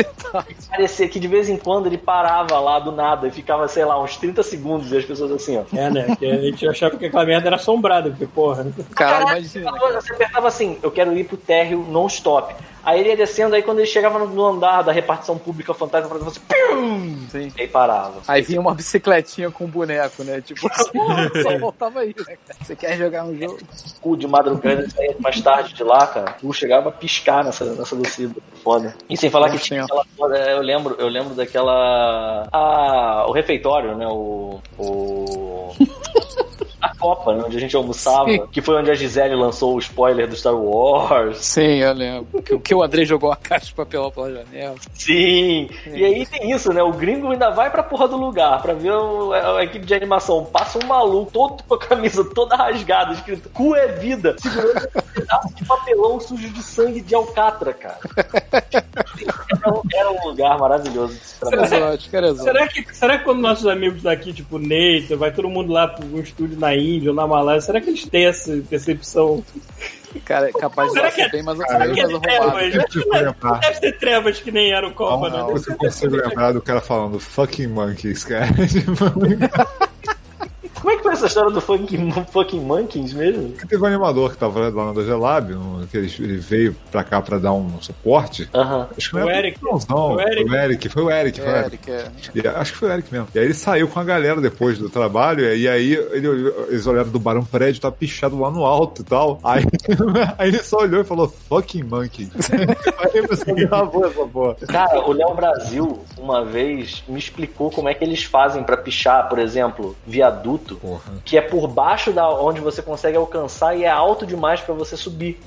Parecia 0.68 1.08
que 1.08 1.20
de 1.20 1.28
vez 1.28 1.48
em 1.48 1.56
quando 1.56 1.86
ele 1.86 1.98
parava 1.98 2.58
lá 2.58 2.78
do 2.78 2.92
nada 2.92 3.26
e 3.28 3.30
ficava, 3.30 3.68
sei 3.68 3.84
lá, 3.84 4.00
uns 4.02 4.16
30 4.16 4.42
segundos 4.42 4.90
e 4.92 4.96
as 4.96 5.04
pessoas 5.04 5.30
assim, 5.32 5.56
ó. 5.58 5.64
É, 5.76 5.90
né? 5.90 6.16
Que 6.16 6.26
a 6.26 6.40
gente 6.40 6.66
achava 6.68 6.96
que 6.96 7.06
aquela 7.06 7.24
merda 7.24 7.48
era 7.48 7.56
assombrada, 7.56 7.93
porque, 8.02 8.26
porra. 8.26 8.64
Caralho, 8.94 9.26
Caralho, 9.26 9.38
imagina. 9.38 9.70
você 9.72 9.92
você 10.00 10.12
apertava 10.12 10.48
assim, 10.48 10.78
eu 10.82 10.90
quero 10.90 11.16
ir 11.16 11.24
pro 11.24 11.36
térreo 11.36 11.84
non-stop. 11.88 12.54
Aí 12.84 13.00
ele 13.00 13.08
ia 13.08 13.16
descendo, 13.16 13.54
aí 13.54 13.62
quando 13.62 13.78
ele 13.78 13.86
chegava 13.86 14.18
no- 14.18 14.44
andar 14.46 14.82
da 14.82 14.92
repartição 14.92 15.38
pública 15.38 15.72
fantasma, 15.72 16.06
fazia 16.10 16.28
assim, 16.28 16.40
pium! 16.46 17.16
Sim. 17.30 17.50
Aí 17.58 17.66
parava. 17.66 18.20
Aí 18.28 18.42
vinha 18.42 18.60
uma 18.60 18.74
bicicletinha 18.74 19.50
com 19.50 19.64
um 19.64 19.68
boneco, 19.68 20.22
né? 20.22 20.42
Tipo, 20.42 20.68
só 21.42 21.58
voltava 21.58 22.00
aí, 22.00 22.08
né, 22.08 22.36
cara? 22.46 22.58
Você 22.62 22.76
quer 22.76 22.98
jogar 22.98 23.24
um 23.24 23.34
jogo? 23.38 23.58
Cu 24.02 24.18
de 24.18 24.26
madrugada 24.26 24.86
saía 24.90 25.16
mais 25.18 25.40
tarde 25.40 25.72
de 25.72 25.82
lá, 25.82 26.06
cara. 26.06 26.32
Tu 26.32 26.52
chegava 26.52 26.90
a 26.90 26.92
piscar 26.92 27.42
nessa, 27.42 27.64
nessa 27.64 27.96
descida. 27.96 28.34
Foda. 28.62 28.94
E 29.08 29.16
sem 29.16 29.30
falar 29.30 29.48
que 29.50 29.58
tinha 29.58 29.84
aquela. 29.84 30.04
Eu 30.50 30.60
lembro, 30.60 30.94
eu 30.98 31.08
lembro 31.08 31.34
daquela. 31.34 32.46
Ah, 32.52 33.24
o 33.26 33.32
refeitório, 33.32 33.96
né? 33.96 34.06
O. 34.08 34.60
O. 34.78 35.72
Copa, 37.04 37.34
né, 37.34 37.42
onde 37.46 37.56
a 37.56 37.60
gente 37.60 37.76
almoçava, 37.76 38.30
Sim. 38.30 38.46
que 38.50 38.62
foi 38.62 38.76
onde 38.76 38.90
a 38.90 38.94
Gisele 38.94 39.34
lançou 39.34 39.74
o 39.74 39.78
spoiler 39.78 40.26
do 40.26 40.34
Star 40.34 40.54
Wars. 40.56 41.36
Sim, 41.38 41.76
eu 41.80 41.92
lembro. 41.92 42.42
Que, 42.42 42.58
que 42.58 42.74
o 42.74 42.82
André 42.82 43.04
jogou 43.04 43.30
a 43.30 43.36
caixa 43.36 43.66
de 43.66 43.74
papelão 43.74 44.10
pela 44.10 44.32
janela. 44.32 44.74
Sim! 44.94 45.68
E 45.92 46.02
aí 46.02 46.24
tem 46.24 46.50
isso, 46.50 46.72
né? 46.72 46.82
O 46.82 46.92
gringo 46.92 47.30
ainda 47.30 47.50
vai 47.50 47.70
pra 47.70 47.82
porra 47.82 48.08
do 48.08 48.16
lugar 48.16 48.62
pra 48.62 48.72
ver 48.72 48.92
o- 48.92 49.34
a, 49.34 49.58
a 49.58 49.64
equipe 49.64 49.84
de 49.84 49.94
animação. 49.94 50.44
Passa 50.46 50.78
um 50.82 50.86
maluco 50.86 51.30
todo 51.30 51.62
com 51.64 51.74
a 51.74 51.78
camisa 51.78 52.24
toda 52.34 52.56
rasgada, 52.56 53.12
escrito 53.12 53.50
cu 53.50 53.74
é 53.76 53.88
vida, 53.88 54.34
segurando 54.38 54.88
pedaço 55.38 55.54
de 55.54 55.64
papelão 55.64 56.20
sujo 56.20 56.48
de 56.50 56.62
sangue 56.62 57.00
de 57.00 57.14
alcatra, 57.14 57.72
cara. 57.72 57.98
Era 59.62 59.72
um, 59.74 59.82
era 59.94 60.10
um 60.12 60.28
lugar 60.28 60.58
maravilhoso 60.58 61.14
de 61.14 61.20
se 61.24 61.40
trabalhar. 61.40 61.94
exótico. 61.94 62.10
Será 62.42 62.68
que, 62.68 62.94
será 62.94 63.18
que 63.18 63.24
quando 63.24 63.40
nossos 63.40 63.66
amigos 63.66 64.02
daqui, 64.02 64.32
tipo 64.32 64.58
Neito, 64.58 65.16
vai 65.16 65.32
todo 65.32 65.48
mundo 65.48 65.72
lá 65.72 65.88
pra 65.88 66.04
um 66.04 66.18
estúdio 66.20 66.58
na 66.58 66.74
Índia 66.74 67.10
ou 67.10 67.16
na 67.16 67.26
Malásia, 67.26 67.62
será 67.62 67.80
que 67.80 67.90
eles 67.90 68.04
têm 68.06 68.26
essa 68.26 68.56
percepção? 68.68 69.42
Cara, 70.24 70.48
é 70.48 70.52
capaz 70.52 70.88
de 70.92 70.94
Será 70.94 71.10
ser 71.10 71.16
que 71.16 71.22
é- 71.22 71.28
bem 71.30 71.42
mais, 71.42 71.58
Será 71.58 71.78
bem 71.80 71.88
é 71.88 71.88
mais 71.88 71.98
arrumado. 72.02 72.22
trevas? 72.22 72.94
Lembrar. 73.12 73.60
Deve 73.60 73.80
ter 73.80 73.98
trevas 73.98 74.40
que 74.40 74.52
nem 74.52 74.72
era 74.72 74.86
o 74.86 74.92
Copa, 74.94 75.28
Não, 75.28 75.36
né? 75.36 75.42
não, 75.42 75.56
eu 75.56 75.76
consigo 75.76 76.16
lembrar 76.16 76.52
do 76.52 76.62
cara 76.62 76.80
falando 76.80 77.18
fucking 77.18 77.66
monkeys, 77.66 78.24
cara. 78.24 78.46
Como 80.84 80.92
é 80.92 80.98
que 80.98 81.02
foi 81.02 81.12
essa 81.14 81.26
história 81.28 81.50
do 81.50 81.62
fucking, 81.62 82.12
fucking 82.30 82.60
Monkeys 82.60 83.14
mesmo? 83.14 83.54
Teve 83.66 83.82
um 83.82 83.86
animador 83.86 84.32
que 84.32 84.36
tava 84.36 84.68
lá 84.68 84.84
na 84.84 84.92
Dogelab, 84.92 85.54
um, 85.54 85.86
que 85.90 85.96
ele, 85.96 86.12
ele 86.18 86.36
veio 86.36 86.76
pra 86.92 87.02
cá 87.02 87.22
pra 87.22 87.38
dar 87.38 87.54
um 87.54 87.80
suporte. 87.80 88.50
Aham. 88.54 88.88
Acho 88.94 89.08
que 89.08 89.16
não 89.16 89.24
O 89.24 89.30
Eric. 89.30 89.64
Não, 89.64 89.78
não, 89.88 90.14
O 90.16 90.20
Eric. 90.20 90.44
foi 90.44 90.44
o 90.44 90.60
Eric, 90.60 90.88
foi 90.90 91.02
o 91.02 91.10
Eric. 91.10 91.40
Foi 91.40 91.50
o 91.50 91.56
Eric. 91.56 91.90
É. 91.90 92.48
Acho 92.50 92.72
que 92.72 92.78
foi 92.78 92.90
o 92.90 92.92
Eric 92.92 93.10
mesmo. 93.10 93.28
E 93.34 93.38
aí 93.38 93.46
ele 93.46 93.54
saiu 93.54 93.88
com 93.88 93.98
a 93.98 94.04
galera 94.04 94.42
depois 94.42 94.78
do 94.78 94.90
trabalho, 94.90 95.54
e 95.54 95.66
aí 95.66 95.94
ele 95.94 96.52
eles 96.68 96.86
olharam 96.86 97.08
do 97.08 97.18
bar 97.18 97.38
um 97.38 97.44
prédio, 97.44 97.80
tá 97.80 97.90
pichado 97.90 98.38
lá 98.38 98.50
no 98.50 98.66
alto 98.66 99.00
e 99.00 99.04
tal. 99.06 99.40
Aí, 99.42 99.64
aí 100.36 100.48
ele 100.48 100.62
só 100.62 100.82
olhou 100.82 101.00
e 101.00 101.04
falou, 101.04 101.28
fucking 101.48 101.84
monkey. 101.84 102.28
aí 103.00 103.26
pessoa 103.26 103.56
gravou 103.56 104.06
essa 104.06 104.26
porra. 104.26 104.54
Cara, 104.66 105.00
o 105.00 105.12
Léo 105.12 105.34
Brasil, 105.34 106.04
uma 106.18 106.44
vez, 106.44 107.02
me 107.08 107.18
explicou 107.18 107.70
como 107.70 107.88
é 107.88 107.94
que 107.94 108.04
eles 108.04 108.22
fazem 108.24 108.62
pra 108.62 108.76
pichar, 108.76 109.28
por 109.30 109.38
exemplo, 109.38 109.96
viaduto, 110.06 110.73
Porra. 110.80 111.12
que 111.24 111.36
é 111.36 111.40
por 111.40 111.66
baixo 111.68 112.12
da 112.12 112.28
onde 112.30 112.60
você 112.60 112.82
consegue 112.82 113.16
alcançar 113.16 113.76
e 113.76 113.84
é 113.84 113.90
alto 113.90 114.26
demais 114.26 114.60
pra 114.60 114.74
você 114.74 114.96
subir. 114.96 115.40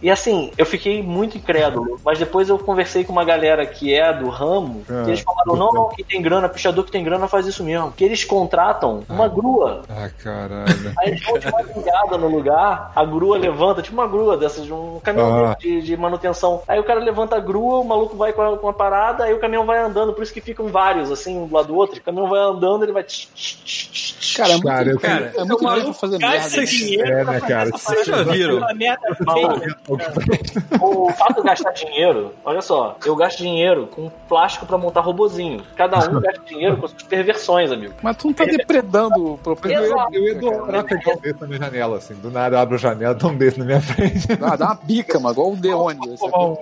E 0.00 0.10
assim, 0.10 0.50
eu 0.58 0.66
fiquei 0.66 1.02
muito 1.02 1.36
incrédulo, 1.36 1.98
mas 2.04 2.18
depois 2.18 2.48
eu 2.48 2.58
conversei 2.58 3.04
com 3.04 3.12
uma 3.12 3.24
galera 3.24 3.64
que 3.66 3.94
é 3.94 4.12
do 4.12 4.28
ramo, 4.28 4.82
Ah, 4.88 5.04
e 5.06 5.10
eles 5.10 5.20
falaram, 5.20 5.56
não, 5.56 5.72
não, 5.72 5.88
quem 5.88 6.04
tem 6.04 6.22
grana, 6.22 6.48
pichador 6.48 6.84
que 6.84 6.90
tem 6.92 7.02
grana 7.04 7.28
faz 7.28 7.46
isso 7.46 7.62
mesmo. 7.64 7.92
Que 7.92 8.04
eles 8.04 8.24
contratam 8.24 9.02
uma 9.08 9.28
grua. 9.28 9.82
Ah, 9.88 10.08
caralho. 10.22 10.92
Aí 10.98 11.08
eles 11.10 11.24
vão 11.24 11.38
de 11.38 11.50
madrugada 11.50 12.18
no 12.18 12.28
lugar, 12.28 12.92
a 12.94 13.04
grua 13.04 13.38
levanta, 13.38 13.82
tipo 13.82 13.94
uma 13.96 14.06
grua 14.06 14.36
dessas, 14.36 14.64
de 14.64 14.72
um 14.72 15.00
caminhão 15.02 15.46
Ah. 15.46 15.56
de, 15.58 15.80
de 15.82 15.96
manutenção. 15.96 16.62
Aí 16.68 16.78
o 16.78 16.84
cara 16.84 17.00
levanta 17.00 17.36
a 17.36 17.40
grua, 17.40 17.80
o 17.80 17.84
maluco 17.84 18.16
vai 18.16 18.32
com 18.32 18.42
a, 18.42 18.58
com 18.58 18.68
a 18.68 18.72
parada, 18.72 19.24
aí 19.24 19.32
o 19.34 19.38
caminhão 19.40 19.64
vai 19.64 19.78
andando, 19.78 20.12
por 20.12 20.22
isso 20.22 20.32
que 20.32 20.40
ficam 20.40 20.68
vários, 20.68 21.10
assim, 21.10 21.38
um 21.38 21.46
do 21.46 21.54
lado 21.54 21.68
do 21.68 21.74
outro. 21.76 21.98
O 21.98 22.02
caminhão 22.02 22.28
vai 22.28 22.40
andando, 22.40 22.82
ele 22.84 22.92
vai. 22.92 23.02
tch, 23.04 23.28
tch, 23.34 23.56
tch, 23.64 23.90
tch, 23.90 24.14
tch. 24.20 24.36
Cara, 24.36 24.58
é 24.80 24.84
muito, 24.84 25.00
Cara, 25.00 25.24
eu 25.24 25.32
Cara, 25.32 25.32
é 25.36 25.44
muito 25.44 25.64
grande 25.64 25.84
pra 25.84 25.92
fazer 25.94 26.18
merda. 26.18 26.36
Gasta 26.36 26.64
dinheiro 26.64 27.08
É, 27.12 27.24
né, 27.24 27.40
cara? 27.40 27.70
Vocês 27.70 28.06
já 28.06 28.22
viram? 28.22 28.60
Não, 28.60 29.60
o 31.06 31.12
fato 31.12 31.42
de 31.42 31.48
gastar 31.48 31.70
dinheiro, 31.72 32.34
olha 32.44 32.60
só, 32.62 32.96
eu 33.04 33.14
gasto 33.16 33.38
dinheiro 33.38 33.86
com 33.86 34.10
plástico 34.28 34.66
pra 34.66 34.78
montar 34.78 35.00
robozinho. 35.00 35.62
Cada 35.76 35.98
um 35.98 36.20
gasta 36.20 36.42
dinheiro 36.46 36.76
com 36.76 36.88
suas 36.88 37.02
perversões, 37.02 37.70
amigo. 37.70 37.94
Mas 38.02 38.16
tu 38.16 38.28
não 38.28 38.34
tá 38.34 38.44
depredando 38.44 39.20
o 39.34 39.38
eu 39.44 39.82
eu 40.12 40.22
ia 40.24 40.36
adorar 40.36 40.84
pegar 40.84 41.12
um 41.12 41.16
desse 41.20 41.40
na 41.40 41.46
minha 41.46 41.58
janela, 41.58 41.96
assim. 41.98 42.14
Do 42.14 42.30
nada 42.30 42.56
eu 42.56 42.60
abro 42.60 42.74
a 42.76 42.78
janela, 42.78 43.14
dá 43.14 43.26
um 43.28 43.36
desse 43.36 43.58
na 43.58 43.64
minha 43.64 43.80
frente. 43.80 44.26
Ah, 44.40 44.56
dá 44.56 44.66
uma 44.66 44.74
bica, 44.74 45.18
mano, 45.18 45.34
igual 45.34 45.52
o 45.52 45.56
Deone. 45.56 45.98
Um- 46.22 46.56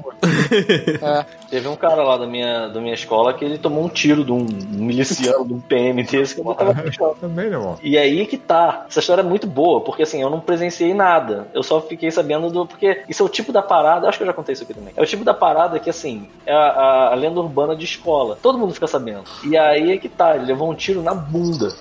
É. 1.03 1.25
Teve 1.51 1.69
um 1.69 1.77
cara 1.77 2.03
lá 2.03 2.17
da 2.17 2.27
minha, 2.27 2.69
da 2.69 2.81
minha 2.81 2.95
escola 2.95 3.33
que 3.35 3.45
ele 3.45 3.59
tomou 3.59 3.85
um 3.85 3.89
tiro 3.89 4.25
de 4.25 4.33
um 4.33 4.47
miliciano, 4.71 5.45
de 5.45 5.53
um 5.55 5.61
PM 5.61 6.03
desse 6.03 6.35
que 6.35 6.41
eu 6.41 6.45
botava 6.45 6.73
no 6.75 6.93
chão. 6.93 7.15
Também, 7.21 7.51
meu 7.51 7.59
irmão. 7.61 7.79
E 7.83 7.90
aí 7.97 8.27
que 8.27 8.37
tá. 8.37 8.85
Essa 8.89 9.01
história 9.01 9.23
é 9.23 9.25
muito 9.25 9.47
boa, 9.47 9.81
porque 9.81 10.03
assim, 10.03 10.21
eu 10.21 10.29
não 10.31 10.41
presenciei 10.41 10.93
nada. 10.95 11.49
Eu 11.55 11.63
só 11.63 11.81
fiquei 11.81 12.11
sabendo 12.11 12.51
do. 12.51 12.67
Porque 12.67 13.03
isso 13.09 13.23
é 13.23 13.27
o 13.27 13.29
tipo 13.29 13.53
da 13.53 13.63
parada. 13.63 14.09
Acho 14.09 14.19
que 14.19 14.23
eu 14.25 14.27
já 14.27 14.33
contei 14.33 14.53
isso 14.53 14.63
aqui 14.65 14.75
também. 14.75 14.93
É 14.97 15.03
o 15.03 15.07
tipo 15.07 15.25
da 15.25 15.33
parada 15.35 15.79
que, 15.79 15.89
assim, 15.91 16.29
é 16.47 16.53
a, 16.55 17.11
a- 17.11 17.15
lenda 17.15 17.41
urbana 17.41 17.75
de 17.77 17.85
escola. 17.85 18.39
Todo 18.43 18.59
mundo 18.59 18.75
fica 18.75 18.87
sabendo. 18.87 19.25
E 19.45 19.57
aí 19.57 19.93
é 19.93 19.97
que 19.99 20.09
tá. 20.09 20.37
Ele 20.37 20.47
levou 20.47 20.71
um 20.71 20.75
tiro 20.75 21.03
na 21.03 21.15
bunda. 21.15 21.73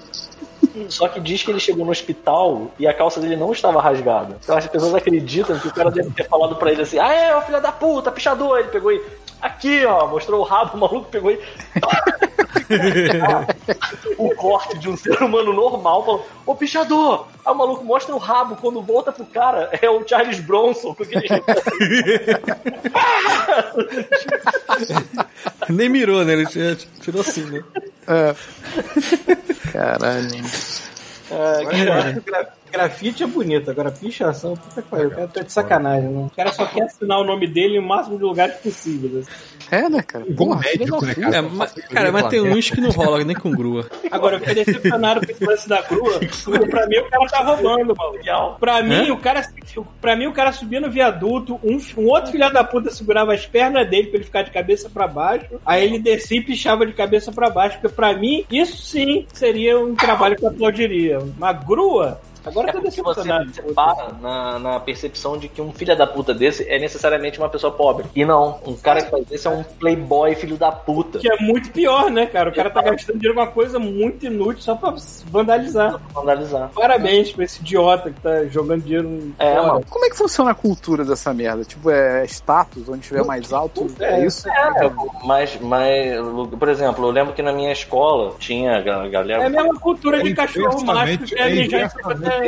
Só 0.90 1.08
que 1.08 1.20
diz 1.20 1.42
que 1.44 1.52
ele 1.52 1.60
chegou 1.60 1.84
no 1.86 1.92
hospital 1.92 2.68
e 2.78 2.88
a 2.88 2.94
calça 2.94 3.20
dele 3.20 3.36
não 3.36 3.52
estava 3.52 3.82
rasgada. 3.82 4.38
Então 4.44 4.56
as 4.58 4.68
pessoas 4.68 4.94
acreditam 4.94 5.58
que 5.58 5.68
o 5.68 5.74
cara 5.74 5.90
deve 5.90 6.12
ter 6.12 6.28
falado 6.28 6.56
pra 6.56 6.72
ele 6.72 6.82
assim: 6.84 7.00
Ah, 7.00 7.12
é, 7.14 7.42
filho 7.42 7.62
da 7.62 7.72
puta, 7.72 8.12
pichador. 8.12 8.60
Ele 8.60 8.68
pegou 8.70 8.92
e. 8.92 9.02
Aqui, 9.42 9.86
ó, 9.86 10.08
mostrou 10.08 10.42
o 10.42 10.44
rabo, 10.44 10.76
o 10.76 10.80
maluco 10.80 11.10
pegou 11.10 11.32
e. 11.32 11.40
o 14.18 14.36
corte 14.36 14.78
de 14.78 14.90
um 14.90 14.98
ser 14.98 15.22
humano 15.24 15.54
normal, 15.54 16.06
falou, 16.06 16.28
ô 16.46 16.54
pichador! 16.56 17.28
Aí 17.46 17.54
o 17.54 17.58
maluco 17.58 17.84
mostra 17.86 18.14
o 18.14 18.18
rabo, 18.18 18.58
quando 18.58 18.82
volta 18.82 19.12
pro 19.12 19.26
cara, 19.26 19.70
é 19.82 19.90
o 19.90 20.06
Charles 20.08 20.40
Bronson 20.42 20.96
aquele 21.00 21.28
Nem 25.70 25.90
mirou, 25.90 26.24
né? 26.26 26.34
Ele 26.34 26.46
tirou- 26.46 27.22
assim, 27.22 27.44
né? 27.46 27.64
É. 28.08 28.36
Caralho. 29.72 30.44
Acho 31.32 31.70
que 31.70 32.22
gra- 32.22 32.54
grafite 32.72 33.24
é 33.24 33.28
bonito, 33.28 33.70
agora 33.70 33.92
pichação, 33.92 34.56
puta 34.56 34.82
que 34.82 34.88
pariu, 34.90 35.08
o 35.10 35.12
cara 35.12 35.28
tá 35.28 35.42
de 35.42 35.52
sacanagem, 35.52 36.10
né? 36.10 36.28
O 36.32 36.36
cara 36.36 36.52
só 36.54 36.66
quer 36.66 36.84
assinar 36.84 37.20
o 37.20 37.24
nome 37.24 37.48
dele 37.48 37.76
em 37.76 37.80
o 37.80 37.84
máximo 37.84 38.18
de 38.18 38.24
lugares 38.24 38.56
possíveis. 38.56 39.28
assim. 39.28 39.60
É, 39.72 39.88
né, 39.88 40.02
cara? 40.02 40.26
Filha 40.26 40.56
médico, 40.56 41.06
né, 41.06 41.14
puta. 41.14 41.38
É, 41.38 41.42
mas, 41.42 41.72
cara, 41.74 42.12
mas 42.12 42.28
tem 42.28 42.42
uns 42.42 42.70
que 42.72 42.82
não 42.82 42.90
rola 42.90 43.24
nem 43.24 43.36
com 43.36 43.52
grua. 43.52 43.88
Agora, 44.10 44.36
eu 44.36 44.40
fiquei 44.40 44.64
decepcionado 44.66 45.26
com 45.26 45.32
esse 45.32 45.46
lance 45.46 45.70
da 45.70 45.82
grua, 45.84 46.20
porque 46.20 46.66
pra 46.68 46.88
mim 46.88 46.98
o 46.98 47.10
cara 47.10 47.26
tá 47.28 47.40
roubando, 47.44 47.96
mano. 47.96 48.56
Pra 48.60 48.82
mim, 48.82 49.10
Hã? 49.10 49.14
o 49.14 49.18
cara, 49.18 49.44
pra 50.02 50.16
mim, 50.16 50.26
o 50.26 50.34
cara 50.34 50.52
subia 50.52 50.80
no 50.82 50.90
viaduto, 50.90 51.60
um, 51.64 51.78
um 51.98 52.08
outro 52.08 52.32
filho 52.32 52.52
da 52.52 52.64
puta 52.64 52.90
segurava 52.90 53.34
as 53.34 53.46
pernas 53.46 53.88
dele 53.88 54.08
pra 54.08 54.16
ele 54.18 54.26
ficar 54.26 54.42
de 54.42 54.52
cabeça 54.52 54.90
pra 54.90 55.08
baixo, 55.08 55.46
aí 55.66 55.84
ele 55.84 56.00
descia 56.00 56.40
e 56.40 56.44
pichava 56.44 56.86
de 56.86 56.94
cabeça 56.94 57.32
pra 57.32 57.50
baixo, 57.50 57.78
porque 57.80 57.94
pra 57.96 58.14
mim, 58.14 58.46
isso 58.52 58.78
sim 58.78 59.28
seria 59.34 59.80
um 59.80 59.94
trabalho 59.96 60.36
que 60.36 60.44
eu 60.44 60.50
aplaudiria. 60.50 61.20
Uma 61.20 61.54
grua? 61.54 62.20
Agora 62.46 62.70
É 62.70 62.74
porque 62.74 63.02
você, 63.02 63.28
para 63.76 64.14
na, 64.22 64.60
na 64.60 64.80
percepção 64.80 65.38
de 65.38 65.48
que 65.48 65.62
um 65.62 65.72
filho 65.72 65.96
da 65.96 66.08
puta 66.08 66.34
desse 66.34 66.68
é 66.70 66.80
necessariamente 66.80 67.40
uma 67.40 67.50
pessoa 67.50 67.72
pobre. 67.74 68.06
E 68.16 68.26
não, 68.26 68.60
um 68.66 68.76
cara 68.76 69.02
que 69.02 69.12
faz 69.12 69.26
isso 69.32 69.48
é 69.48 69.52
um 69.52 69.64
playboy 69.64 70.36
filho 70.36 70.58
da 70.58 70.72
puta. 70.72 71.20
Que 71.20 71.32
é 71.32 71.38
muito 71.40 71.72
pior, 71.72 72.10
né, 72.10 72.26
cara? 72.26 72.50
O 72.50 72.54
cara 72.54 72.70
tá 72.70 72.82
gastando 72.82 73.18
dinheiro 73.18 73.36
com 73.36 73.42
uma 73.42 73.52
coisa 73.52 73.80
muito 73.80 74.26
inútil 74.26 74.62
só 74.62 74.76
pra 74.76 74.94
vandalizar. 75.28 76.00
Vandalizar. 76.14 76.70
Parabéns 76.74 77.32
pra 77.32 77.44
esse 77.44 77.60
idiota 77.62 78.12
que 78.12 78.20
tá 78.22 78.46
jogando 78.46 78.84
dinheiro 78.84 79.34
É, 79.38 79.56
fora. 79.56 79.68
mano. 79.68 79.86
Como 79.90 80.06
é 80.06 80.10
que 80.10 80.18
funciona 80.18 80.52
a 80.52 80.56
cultura 80.56 81.04
dessa 81.04 81.34
merda? 81.34 81.64
Tipo, 81.64 81.90
é 81.90 82.24
status, 82.26 82.88
onde 82.88 83.02
tiver 83.02 83.24
mais 83.24 83.52
alto? 83.52 83.90
É 84.00 84.26
isso? 84.26 84.48
É, 84.50 84.92
mas, 85.24 85.58
mas, 85.62 86.16
por 86.58 86.70
exemplo, 86.70 87.06
eu 87.06 87.12
lembro 87.12 87.34
que 87.34 87.42
na 87.42 87.52
minha 87.52 87.72
escola 87.72 88.36
tinha 88.40 88.78
a 88.78 89.08
galera. 89.08 89.44
É 89.44 89.46
a 89.46 89.50
mesma 89.50 89.80
cultura 89.80 90.22
de 90.22 90.32
É 90.32 90.36
cachorro 90.36 90.84
macho 90.86 91.18
que 91.20 91.36
é 91.36 91.50
é 91.50 91.90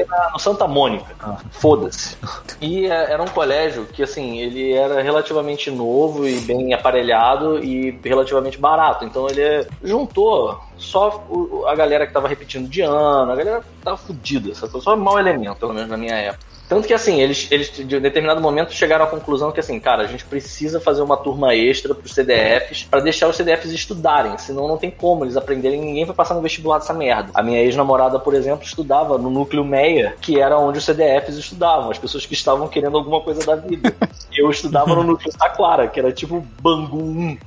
da- 0.05 0.29
no 0.33 0.39
Santa 0.39 0.67
Mônica. 0.67 1.05
Foda-se. 1.51 2.17
E 2.59 2.85
é, 2.85 3.11
era 3.11 3.21
um 3.21 3.27
colégio 3.27 3.85
que, 3.85 4.03
assim, 4.03 4.39
ele 4.39 4.73
era 4.73 5.01
relativamente 5.01 5.69
novo 5.71 6.27
e 6.27 6.39
bem 6.41 6.73
aparelhado 6.73 7.63
e 7.63 7.99
relativamente 8.03 8.57
barato. 8.57 9.05
Então 9.05 9.27
ele 9.27 9.67
juntou 9.83 10.59
só 10.77 11.23
a 11.67 11.75
galera 11.75 12.05
que 12.07 12.13
tava 12.13 12.27
repetindo 12.27 12.67
de 12.69 12.81
ano, 12.81 13.31
a 13.31 13.35
galera 13.35 13.63
tava 13.83 13.97
fudida, 13.97 14.53
sabe? 14.55 14.81
só 14.81 14.95
mau 14.95 15.19
elemento, 15.19 15.55
pelo 15.57 15.73
menos 15.73 15.89
na 15.89 15.97
minha 15.97 16.15
época. 16.15 16.50
Tanto 16.71 16.87
que 16.87 16.93
assim, 16.93 17.19
eles, 17.19 17.49
eles 17.51 17.69
de 17.69 17.99
determinado 17.99 18.39
momento 18.39 18.71
chegaram 18.71 19.03
à 19.03 19.07
conclusão 19.09 19.51
que 19.51 19.59
assim, 19.59 19.77
cara, 19.77 20.03
a 20.03 20.07
gente 20.07 20.23
precisa 20.23 20.79
fazer 20.79 21.01
uma 21.01 21.17
turma 21.17 21.53
extra 21.53 21.93
pros 21.93 22.13
CDFs 22.13 22.87
pra 22.89 23.01
deixar 23.01 23.27
os 23.27 23.35
CDFs 23.35 23.73
estudarem, 23.73 24.37
senão 24.37 24.69
não 24.69 24.77
tem 24.77 24.89
como 24.89 25.25
eles 25.25 25.35
aprenderem, 25.35 25.81
ninguém 25.81 26.05
vai 26.05 26.15
passar 26.15 26.33
no 26.33 26.39
vestibular 26.39 26.77
dessa 26.77 26.93
merda. 26.93 27.29
A 27.33 27.43
minha 27.43 27.59
ex-namorada, 27.59 28.17
por 28.21 28.33
exemplo, 28.33 28.63
estudava 28.63 29.17
no 29.17 29.29
núcleo 29.29 29.65
Meia, 29.65 30.15
que 30.21 30.39
era 30.39 30.57
onde 30.57 30.77
os 30.77 30.85
CDFs 30.85 31.35
estudavam, 31.35 31.91
as 31.91 31.99
pessoas 31.99 32.25
que 32.25 32.35
estavam 32.35 32.69
querendo 32.69 32.95
alguma 32.95 33.19
coisa 33.19 33.45
da 33.45 33.57
vida. 33.57 33.93
Eu 34.31 34.49
estudava 34.49 34.95
no 34.95 35.03
núcleo 35.03 35.33
Taquara, 35.37 35.89
que 35.89 35.99
era 35.99 36.13
tipo 36.13 36.39
Bangu 36.61 37.03
1. 37.03 37.37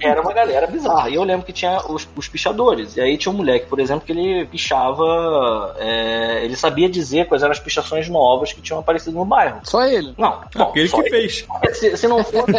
Era 0.00 0.20
uma 0.20 0.32
galera 0.32 0.66
bizarra. 0.66 1.10
E 1.10 1.14
eu 1.14 1.24
lembro 1.24 1.44
que 1.44 1.52
tinha 1.52 1.78
os, 1.88 2.08
os 2.16 2.28
pichadores. 2.28 2.96
E 2.96 3.00
aí 3.00 3.16
tinha 3.16 3.32
um 3.32 3.36
moleque, 3.36 3.66
por 3.66 3.78
exemplo, 3.78 4.04
que 4.04 4.12
ele 4.12 4.46
pichava. 4.46 5.74
é, 5.78 6.44
ele 6.44 6.56
sabia 6.56 6.88
dizer 6.88 7.26
quais 7.26 7.42
eram 7.42 7.52
as 7.52 7.58
pichações 7.58 8.08
novas 8.08 8.52
que 8.52 8.60
tinham 8.60 8.78
aparecido 8.78 9.16
no 9.16 9.24
bairro. 9.24 9.60
Só 9.64 9.84
ele. 9.84 10.14
Não, 10.16 10.40
não 10.54 10.66
porque 10.66 10.80
ele 10.80 10.88
só 10.88 11.02
que 11.02 11.10
fez. 11.10 11.46
se, 11.72 11.96
se 11.96 12.08
não 12.08 12.22
fosse. 12.24 12.52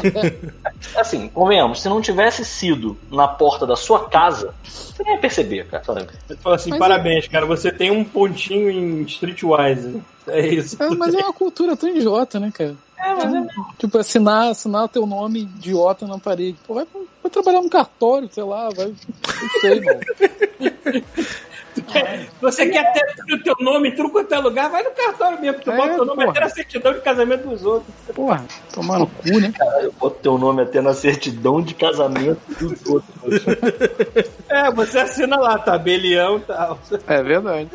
assim, 0.95 1.27
convenhamos, 1.29 1.81
se 1.81 1.89
não 1.89 2.01
tivesse 2.01 2.45
sido 2.45 2.97
na 3.11 3.27
porta 3.27 3.65
da 3.65 3.75
sua 3.75 4.07
casa, 4.09 4.53
você 4.63 5.03
nem 5.03 5.13
ia 5.13 5.19
perceber, 5.19 5.67
cara. 5.67 5.83
sabe? 5.83 6.07
Ele 6.29 6.39
falou 6.39 6.55
assim: 6.55 6.69
Mas 6.69 6.79
parabéns, 6.79 7.27
cara, 7.27 7.45
você 7.45 7.71
tem 7.71 7.91
um 7.91 8.03
pontinho 8.03 8.69
em 8.69 9.01
Streetwise. 9.03 10.01
É 10.27 10.45
isso. 10.45 10.81
É, 10.81 10.89
mas 10.89 11.13
é 11.13 11.19
uma 11.19 11.33
cultura 11.33 11.77
tão 11.77 11.89
idiota, 11.89 12.39
né, 12.39 12.51
cara? 12.53 12.75
É, 12.97 13.13
mas 13.13 13.33
é 13.33 13.47
Tipo, 13.77 13.97
assinar, 13.97 14.49
assinar 14.49 14.87
teu 14.89 15.05
nome 15.05 15.41
idiota 15.41 16.07
na 16.07 16.17
parede. 16.17 16.57
Pô, 16.65 16.73
vai, 16.73 16.87
vai 17.21 17.31
trabalhar 17.31 17.61
no 17.61 17.69
cartório, 17.69 18.29
sei 18.31 18.43
lá, 18.43 18.69
vai. 18.69 18.87
Não 18.87 19.61
sei, 19.61 19.81
mano. 19.81 19.99
Você 22.41 22.67
quer 22.69 22.91
ter 22.93 23.33
o 23.33 23.43
teu 23.43 23.55
nome 23.59 23.89
em 23.89 23.95
tudo 23.95 24.09
quanto 24.09 24.33
é 24.33 24.39
lugar? 24.39 24.69
Vai 24.69 24.83
no 24.83 24.91
cartório 24.91 25.41
mesmo, 25.41 25.61
tu 25.61 25.71
É, 25.71 25.75
bota 25.77 26.01
o 26.01 26.05
nome 26.05 26.19
porra. 26.25 26.31
até 26.31 26.39
na 26.41 26.49
certidão 26.49 26.93
de 26.93 27.01
casamento 27.01 27.47
dos 27.47 27.65
outros. 27.65 27.93
Porra, 28.13 28.45
tomar 28.73 28.99
no 28.99 29.07
cu, 29.07 29.39
né? 29.39 29.53
Eu 29.81 29.91
boto 29.93 30.17
teu 30.21 30.37
nome 30.37 30.61
até 30.61 30.81
na 30.81 30.93
certidão 30.93 31.61
de 31.61 31.73
casamento 31.73 32.39
dos 32.59 32.85
outros. 32.85 33.15
É, 34.47 34.71
você 34.71 34.99
assina 34.99 35.35
lá, 35.37 35.57
tabelião 35.57 36.37
e 36.37 36.41
tal. 36.41 36.79
É 37.07 37.21
verdade. 37.21 37.67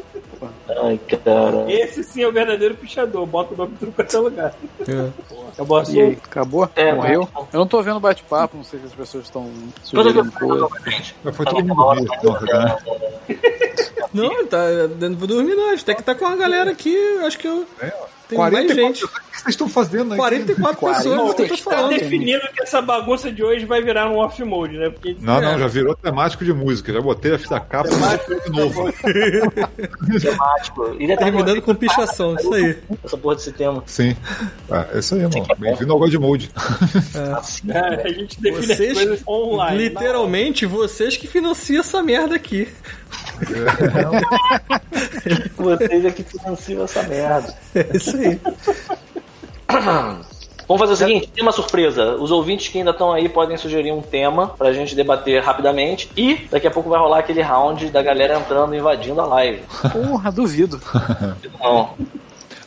Ai, 0.82 0.98
cara. 0.98 1.70
Esse 1.70 2.02
sim 2.02 2.22
é 2.22 2.28
o 2.28 2.32
verdadeiro 2.32 2.74
pichador, 2.74 3.26
bota 3.26 3.52
o 3.52 3.56
nome 3.56 3.72
em 3.72 3.76
tudo 3.76 3.92
quanto 3.92 4.16
é 4.16 4.20
lugar. 4.20 4.54
Acabou 5.52 5.78
a 5.78 5.82
E 5.90 6.00
aí, 6.00 6.18
acabou? 6.24 6.70
É, 6.74 6.94
Morreu? 6.94 7.28
mas- 7.34 7.46
Eu 7.52 7.60
não 7.60 7.66
tô 7.66 7.82
vendo 7.82 8.00
bate-papo, 8.00 8.56
não 8.56 8.64
sei 8.64 8.78
se 8.80 8.86
as 8.86 8.92
pessoas 8.94 9.24
estão 9.24 9.50
sugerindo 9.82 10.32
coisa. 10.32 10.68
Mas 11.22 11.36
foi 11.36 11.44
todo 11.44 11.64
mundo 11.66 11.94
visto, 11.96 12.38
não, 14.12 14.28
né? 14.28 14.36
Não, 14.40 14.46
tá, 14.46 14.58
não 15.08 15.16
vou 15.16 15.26
dormir 15.28 15.54
não. 15.54 15.76
Tem 15.76 15.94
que 15.94 16.00
estar 16.02 16.14
com 16.14 16.26
a 16.26 16.36
galera 16.36 16.70
aqui, 16.70 16.96
acho 17.26 17.38
que 17.38 17.46
eu... 17.48 17.66
É, 17.80 17.92
Tem 18.28 18.38
mais 18.38 18.72
gente. 18.74 19.04
O 19.04 19.08
que 19.08 19.44
vocês 19.44 19.54
estão 19.54 19.68
fazendo 19.70 20.12
aí? 20.12 20.18
44 20.18 20.76
pessoas, 20.76 21.04
eu 21.06 21.34
tô 21.34 21.46
Tá 21.48 21.56
falando. 21.56 21.88
definindo 21.90 22.42
que 22.54 22.62
essa 22.62 22.82
bagunça 22.82 23.32
de 23.32 23.42
hoje 23.42 23.64
vai 23.64 23.80
virar 23.82 24.08
um 24.10 24.18
off-mode, 24.18 24.76
né? 24.76 24.90
Porque 24.90 25.16
Não, 25.20 25.40
não, 25.40 25.58
já 25.58 25.66
virou 25.66 25.94
temático 25.96 26.44
de 26.44 26.52
música. 26.52 26.92
Já 26.92 27.00
botei 27.00 27.32
a 27.34 27.38
fita 27.38 27.58
capa 27.58 27.88
de 27.88 28.50
novo. 28.50 28.92
Temático. 30.20 30.96
Ele 30.98 31.16
tá 31.16 31.24
Terminando 31.24 31.62
com 31.62 31.74
pichação, 31.74 32.34
isso 32.36 32.52
aí. 32.52 32.76
essa 33.04 33.16
porra 33.16 33.36
desse 33.36 33.52
tema. 33.52 33.82
Sim. 33.86 34.16
Ah, 34.70 34.86
é 34.92 34.98
isso 34.98 35.14
aí, 35.14 35.22
mano. 35.22 35.46
Bem-vindo 35.58 35.92
ao 35.92 35.98
God 35.98 36.14
Mode. 36.16 36.50
é, 37.68 38.02
a 38.04 38.08
gente 38.12 38.40
define 38.40 38.66
Vocês, 38.66 38.90
as 38.98 39.04
coisas 39.04 39.22
online. 39.28 39.78
literalmente, 39.78 40.66
vocês 40.66 41.16
que 41.16 41.26
financiam 41.26 41.80
essa 41.80 42.02
merda 42.02 42.34
aqui. 42.36 42.68
Vocês 45.56 46.04
é 46.04 46.10
que 46.10 46.22
financiam 46.22 46.84
essa 46.84 47.02
merda. 47.04 47.54
É 47.74 47.96
isso 47.96 48.16
aí. 48.16 48.40
Vamos 50.68 50.80
fazer 50.82 50.92
o 50.92 50.96
seguinte, 50.96 51.28
tema 51.34 51.50
surpresa. 51.50 52.14
Os 52.14 52.30
ouvintes 52.30 52.68
que 52.68 52.78
ainda 52.78 52.92
estão 52.92 53.12
aí 53.12 53.28
podem 53.28 53.56
sugerir 53.56 53.90
um 53.90 54.00
tema 54.00 54.48
pra 54.50 54.72
gente 54.72 54.94
debater 54.94 55.42
rapidamente. 55.42 56.08
E 56.16 56.46
daqui 56.48 56.64
a 56.66 56.70
pouco 56.70 56.88
vai 56.88 57.00
rolar 57.00 57.18
aquele 57.18 57.42
round 57.42 57.90
da 57.90 58.00
galera 58.00 58.38
entrando, 58.38 58.72
invadindo 58.76 59.20
a 59.20 59.26
live. 59.26 59.62
Porra, 59.92 60.30
duvido. 60.30 60.80
Não. 61.60 61.90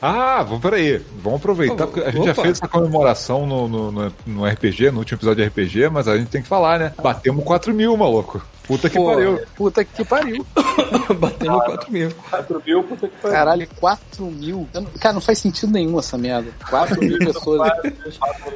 Ah, 0.02 0.44
vamos, 0.44 0.62
peraí. 0.62 1.02
Vamos 1.22 1.40
aproveitar, 1.40 1.88
porque 1.88 2.02
a 2.02 2.12
gente 2.12 2.26
já 2.26 2.34
Opa. 2.34 2.42
fez 2.42 2.58
essa 2.58 2.68
comemoração 2.68 3.46
no, 3.46 3.70
no, 3.70 3.90
no- 3.90 4.14
no 4.28 4.46
RPG, 4.46 4.92
no 4.92 5.00
último 5.00 5.16
episódio 5.18 5.42
de 5.42 5.50
RPG, 5.50 5.88
mas 5.90 6.06
a 6.10 6.18
gente 6.18 6.28
tem 6.28 6.42
que 6.42 6.48
falar, 6.50 6.78
né? 6.78 6.92
Batemos 7.02 7.42
4 7.46 7.74
mil, 7.74 7.96
maluco. 7.96 8.42
Puta 8.68 8.90
que 8.90 8.98
Pô. 8.98 9.06
pariu. 9.06 9.40
Puta 9.56 9.84
que 9.84 10.06
pariu. 10.06 10.46
Batemos 11.20 11.64
4 11.66 11.92
mil. 11.92 12.10
4 12.30 12.64
mil, 12.66 12.84
puta 12.84 13.08
que 13.08 13.16
pariu. 13.22 13.38
Caralho, 13.38 13.68
4 13.80 14.26
mil. 14.26 14.68
Não- 14.74 14.86
Cara, 15.00 15.14
não 15.14 15.22
faz 15.22 15.40
sentido 15.40 15.72
nenhum 15.72 16.00
essa 16.00 16.18
merda. 16.18 16.50
4 16.70 17.00
mil 17.00 17.18
pessoas. 17.20 17.72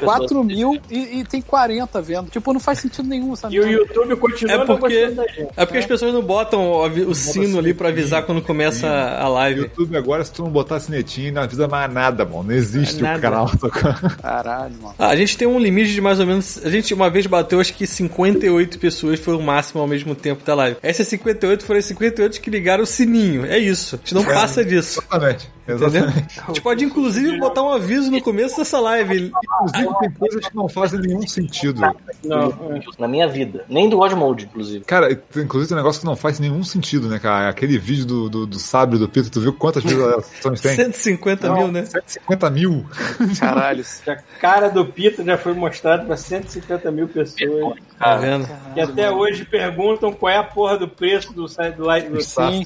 4 0.03 0.43
mil 0.43 0.79
e, 0.89 1.19
e 1.19 1.23
tem 1.25 1.41
40 1.41 2.01
vendo. 2.01 2.29
Tipo, 2.29 2.53
não 2.53 2.59
faz 2.59 2.79
sentido 2.79 3.07
nenhum 3.07 3.33
essa 3.33 3.47
E 3.51 3.59
o 3.59 3.63
merda. 3.65 3.77
YouTube 3.83 4.15
continua 4.17 4.53
É 4.55 4.65
porque, 4.65 5.07
da 5.07 5.27
gente. 5.27 5.47
é 5.55 5.65
porque 5.65 5.77
as 5.79 5.85
pessoas 5.85 6.13
não 6.13 6.21
botam 6.21 6.61
o, 6.71 6.85
o 7.09 7.15
sino 7.15 7.59
ali 7.59 7.73
pra 7.73 7.89
avisar 7.89 8.23
quando 8.23 8.41
começa 8.41 8.87
a 8.87 9.27
live. 9.27 9.61
YouTube 9.61 9.97
agora, 9.97 10.23
se 10.23 10.31
tu 10.31 10.43
não 10.43 10.49
botar 10.51 10.79
sinetinho, 10.79 11.33
não 11.33 11.41
avisa 11.43 11.67
mais 11.67 11.91
nada, 11.93 12.23
mano. 12.25 12.43
Não 12.43 12.53
existe 12.53 13.01
Nada. 13.01 13.17
o 13.17 13.21
canal. 13.21 13.51
Caralho, 14.21 14.73
mano. 14.81 14.95
Ah, 14.97 15.07
a 15.09 15.15
gente 15.15 15.37
tem 15.37 15.47
um 15.47 15.59
limite 15.59 15.91
de 15.93 16.01
mais 16.01 16.19
ou 16.19 16.25
menos. 16.25 16.59
A 16.63 16.69
gente 16.69 16.93
uma 16.93 17.09
vez 17.09 17.25
bateu, 17.25 17.59
acho 17.59 17.73
que 17.73 17.85
58 17.85 18.79
pessoas 18.79 19.19
foi 19.19 19.35
o 19.35 19.41
máximo 19.41 19.81
ao 19.81 19.87
mesmo 19.87 19.96
tempo 20.15 20.43
da 20.45 20.55
live. 20.55 20.77
Essas 20.81 21.07
58 21.07 21.65
foram 21.65 21.79
as 21.79 21.85
58 21.85 22.41
que 22.41 22.49
ligaram 22.49 22.83
o 22.83 22.87
sininho. 22.87 23.45
É 23.45 23.57
isso. 23.57 23.95
A 23.95 23.97
gente 23.99 24.13
não 24.13 24.23
passa 24.23 24.63
disso. 24.63 24.99
Exatamente. 24.99 25.56
Entendeu? 25.67 25.87
Exatamente. 25.87 26.39
A 26.39 26.47
gente 26.47 26.61
pode 26.61 26.85
inclusive 26.85 27.37
botar 27.39 27.61
um 27.61 27.69
aviso 27.73 28.09
no 28.09 28.21
começo 28.21 28.57
dessa 28.57 28.79
live. 28.79 29.31
Inclusive, 29.43 29.99
tem 29.99 30.11
coisas 30.11 30.47
que 30.47 30.55
não 30.55 30.69
fazem 30.69 30.99
nenhum 31.01 31.27
sentido. 31.27 31.81
Não, 32.23 32.53
Na 32.97 33.07
minha 33.07 33.27
vida. 33.27 33.65
Nem 33.67 33.89
do 33.89 33.97
God 33.97 34.13
Mode, 34.13 34.45
inclusive. 34.45 34.85
Cara, 34.85 35.11
inclusive 35.11 35.67
tem 35.67 35.75
um 35.75 35.79
negócio 35.81 35.99
que 35.99 36.05
não 36.07 36.15
faz 36.15 36.39
nenhum 36.39 36.63
sentido, 36.63 37.09
né, 37.09 37.19
cara? 37.19 37.49
Aquele 37.49 37.77
vídeo 37.77 38.05
do, 38.05 38.29
do, 38.29 38.47
do 38.47 38.59
sabre 38.59 38.97
do 38.97 39.09
Pito, 39.09 39.29
tu 39.29 39.41
viu 39.41 39.51
quantas 39.53 39.83
visualizações 39.83 40.61
tem? 40.61 40.75
150 40.75 41.53
mil, 41.53 41.67
né? 41.71 41.85
150 41.85 42.49
mil. 42.49 42.85
Caralho. 43.39 43.83
a 44.07 44.15
cara 44.39 44.69
do 44.69 44.85
Pita 44.85 45.23
já 45.23 45.37
foi 45.37 45.53
mostrada 45.53 46.05
pra 46.05 46.15
150 46.15 46.91
mil 46.91 47.07
pessoas. 47.07 47.77
Tá 47.97 48.15
vendo? 48.17 48.47
E 48.75 48.79
até 48.81 49.11
hoje 49.11 49.43
perguntam 49.43 50.13
qual 50.13 50.31
é 50.31 50.37
a 50.37 50.43
porra 50.43 50.77
do 50.77 50.87
preço 50.87 51.33
do 51.33 51.47
site 51.47 51.75
do 51.75 51.83
live 51.85 52.09
do 52.09 52.21
Sim, 52.21 52.63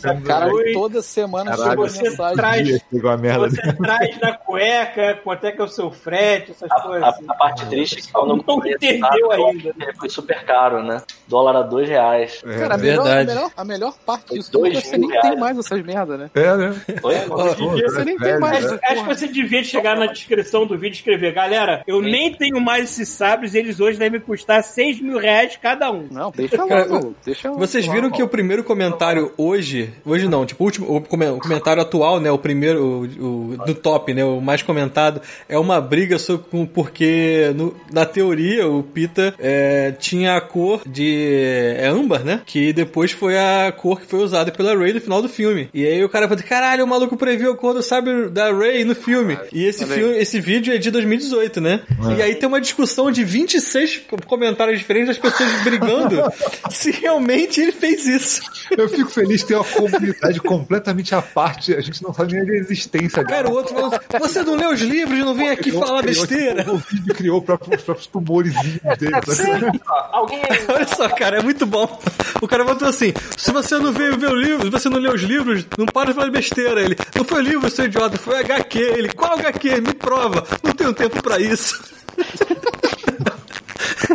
Oi. 0.54 0.74
toda 0.74 1.02
semana 1.02 1.52
Caralho, 1.52 1.70
chegou 1.90 2.04
mensagem. 2.04 2.36
traz- 2.36 2.82
Chegou 2.92 3.10
a 3.10 3.18
merda 3.18 3.50
Você 3.50 3.74
traz 3.74 4.20
na 4.20 4.34
cueca, 4.34 5.20
quanto 5.24 5.46
é 5.46 5.52
que 5.52 5.62
é 5.62 5.64
o 5.64 5.68
seu 5.68 5.90
frete, 5.92 6.52
essas 6.52 6.70
A, 6.72 6.82
coisas. 6.82 7.04
a- 7.04 7.10
assim. 7.10 7.26
a 7.28 7.34
parte 7.36 7.66
triste 7.68 8.00
é 8.00 8.02
que 8.02 8.18
eu 8.18 8.26
Não 8.26 8.40
comprei 8.40 8.74
esse 8.74 8.98
entendeu 8.98 9.32
ainda. 9.32 9.74
Foi 9.98 10.10
super 10.10 10.44
caro, 10.44 10.84
né? 10.84 11.02
Dólar 11.28 11.56
a 11.56 11.62
dois 11.62 11.88
reais. 11.88 12.42
Cara, 12.42 12.76
a 12.76 12.78
melhor, 12.78 13.08
a, 13.08 13.24
melhor, 13.24 13.52
a 13.58 13.66
melhor 13.66 13.94
parte 14.06 14.34
disso 14.34 14.66
é 14.66 14.70
que 14.72 14.82
você 14.82 14.98
nem 14.98 15.10
tem 15.22 15.38
mais 15.38 15.58
essas 15.58 15.82
merda, 15.84 16.18
né? 16.18 16.30
É, 16.36 16.58
né? 16.58 16.82
Oi? 17.04 17.16
Hoje 17.30 17.64
em 17.64 17.76
dia, 17.76 17.90
Você 17.90 18.04
nem 18.06 18.18
tem 18.18 18.40
mais. 18.40 18.64
né? 18.66 18.80
essa 18.84 18.94
Acho 18.94 19.04
que 19.08 19.16
você 19.16 19.28
devia 19.28 19.64
chegar 19.64 19.96
na 19.98 20.08
descrição 20.08 20.66
do 20.66 20.78
vídeo 20.78 20.96
e 20.96 20.98
escrever, 20.98 21.34
galera, 21.34 21.84
eu 21.88 22.02
nem 22.02 22.34
tenho 22.34 22.60
mais 22.60 22.92
esses 22.92 23.10
sabres, 23.10 23.56
eles 23.56 23.80
hoje 23.80 23.98
devem 23.98 24.20
custar 24.20 24.62
6 24.64 25.00
mil 25.02 25.18
reais 25.18 25.58
cada 25.62 25.90
um. 25.92 26.08
Não, 26.12 26.32
deixa 26.32 26.58
lá, 26.62 26.68
Cara, 26.68 26.90
maluco, 26.90 27.16
deixa 27.26 27.50
lá. 27.50 27.58
Vocês 27.58 27.88
viram 27.88 28.10
que 28.12 28.22
o 28.22 28.28
primeiro 28.28 28.64
comentário 28.64 29.32
hoje, 29.38 29.94
hoje 30.06 30.28
não, 30.28 30.46
tipo, 30.46 30.62
o 30.64 30.66
último, 30.66 30.96
o 30.98 31.02
comentário 31.40 31.82
atual, 31.82 32.20
né, 32.20 32.30
o 32.32 32.38
primeiro, 32.38 32.81
o, 32.82 33.54
o- 33.54 33.58
do 33.66 33.76
top, 33.76 34.14
né, 34.14 34.24
o 34.26 34.42
mais 34.42 34.62
comentado, 34.62 35.22
é 35.48 35.58
uma 35.58 35.80
briga 35.80 36.18
sobre, 36.18 36.46
com- 36.50 36.66
porque 36.66 37.52
no- 37.56 37.76
na 37.92 38.06
teoria 38.06 38.68
o 38.68 38.84
Pita 38.84 39.34
é, 39.40 39.92
tinha 40.00 40.36
a 40.36 40.42
cor 40.42 40.82
de 40.86 41.76
é 41.78 41.88
âmbar, 41.88 42.24
né, 42.24 42.42
que 42.46 42.74
depois 42.74 43.12
foi 43.12 43.38
a 43.38 43.72
cor 43.76 44.00
que 44.02 44.08
foi 44.08 44.20
usada 44.20 44.52
pela 44.52 44.76
Ray 44.78 44.94
no 44.94 45.02
final 45.02 45.22
do 45.22 45.30
filme. 45.30 45.70
E 45.74 45.86
aí 45.86 46.04
o 46.04 46.10
cara 46.10 46.28
falou, 46.28 46.44
caralho, 46.44 46.84
o 46.84 46.88
maluco 46.88 47.16
previu 47.18 47.52
a 47.52 47.56
cor 47.58 47.74
do 47.74 47.82
sabre 47.84 48.30
da 48.30 48.52
Ray 48.52 48.84
no 48.84 48.96
filme. 48.96 49.38
E 49.52 49.66
esse 49.66 49.86
filme, 49.86 50.18
esse 50.18 50.40
vídeo 50.40 50.74
é 50.74 50.78
de 50.78 50.90
2018, 50.92 51.62
né? 51.62 51.82
E 52.18 52.22
aí 52.22 52.36
tem 52.36 52.48
uma 52.48 52.62
discussão 52.62 53.12
de 53.12 53.24
26 53.24 54.02
comentários 54.26 54.80
diferentes 54.80 55.08
das 55.10 55.18
pessoas 55.18 55.62
brigando 55.64 56.22
se 56.72 56.92
realmente 56.92 57.62
ele 57.62 57.72
fez 57.72 58.06
isso. 58.06 58.42
Eu 58.76 58.88
fico 58.90 59.10
feliz 59.10 59.42
de 59.42 59.48
ter 59.48 59.56
uma 59.56 59.64
comunidade 59.64 60.40
completamente 60.40 61.14
à 61.14 61.22
parte. 61.22 61.74
A 61.74 61.82
gente 61.82 62.02
não 62.04 62.14
sabe 62.14 62.34
nem 62.34 62.46
existência 62.72 63.24
Cara, 63.24 63.50
o 63.50 63.54
outro 63.54 63.74
falou, 63.74 63.92
você 64.20 64.42
não 64.44 64.56
lê 64.56 64.66
os 64.68 64.82
livros, 64.82 65.20
não 65.20 65.34
vem 65.34 65.50
aqui 65.50 65.72
falar 65.72 66.02
besteira. 66.02 66.66
O 66.72 66.78
vídeo 66.78 67.14
criou 67.16 67.40
os 67.40 67.46
próprios 67.84 68.08
tumorzinhos 68.08 68.82
dele. 68.98 69.82
Alguém 70.12 70.42
Olha 70.68 70.88
só, 70.88 71.10
cara, 71.10 71.40
é 71.40 71.42
muito 71.42 71.66
bom. 71.66 72.00
O 72.42 72.48
cara 72.48 72.64
botou 72.64 72.88
assim: 72.88 73.14
se 73.38 73.52
você 73.52 73.78
não 73.78 73.92
veio 73.92 74.18
ver 74.18 74.30
o 74.30 74.36
livro, 74.36 74.66
se 74.66 74.70
você 74.70 74.90
não 74.90 75.00
lê 75.00 75.10
os 75.10 75.22
livros, 75.22 75.66
não 75.78 75.86
para 75.86 76.10
de 76.10 76.16
falar 76.16 76.32
besteira. 76.32 76.82
Ele, 76.82 76.98
não 77.16 77.24
foi 77.24 77.42
livro, 77.42 77.70
seu 77.70 77.86
idiota, 77.86 78.18
foi 78.18 78.40
HQ. 78.40 78.80
Ele, 78.80 79.14
qual 79.14 79.34
HQ? 79.34 79.82
Me 79.82 79.94
prova. 79.94 80.46
Não 80.64 80.74
tenho 80.74 80.94
tempo 80.94 81.22
pra 81.22 81.40
isso. 81.40 81.82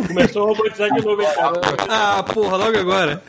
Começou 0.07 0.43
a 0.43 0.47
robotizar 0.47 0.93
de 0.93 1.03
novo. 1.03 1.21
Ah, 1.89 2.23
porra, 2.23 2.57
logo 2.57 2.77
agora. 2.77 3.23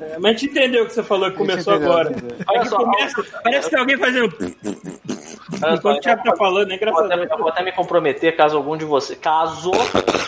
É, 0.00 0.18
Mas 0.18 0.24
a 0.24 0.28
gente 0.30 0.46
entendeu 0.46 0.84
o 0.84 0.86
que 0.86 0.92
você 0.94 1.02
falou 1.02 1.30
que 1.30 1.36
começou 1.36 1.74
entendeu, 1.74 1.92
agora. 1.92 2.14
Olha 2.48 2.60
que 2.60 2.68
só, 2.68 2.76
começa, 2.76 3.24
parece 3.42 3.64
que 3.64 3.70
tem 3.70 3.78
alguém 3.80 3.98
fazendo. 3.98 4.34
Olha 4.40 5.60
só, 5.60 5.74
Enquanto 5.74 5.96
o 5.96 6.00
Thiago 6.00 6.22
tá 6.24 6.36
falando, 6.36 6.70
é 6.70 6.74
Eu 6.74 6.78
vou, 6.92 7.04
até, 7.04 7.14
engraçado. 7.14 7.32
eu 7.32 7.38
vou 7.38 7.48
até 7.48 7.62
me 7.64 7.72
comprometer 7.72 8.36
caso 8.36 8.56
algum 8.56 8.76
de 8.76 8.84
vocês. 8.84 9.18
Caso 9.18 9.70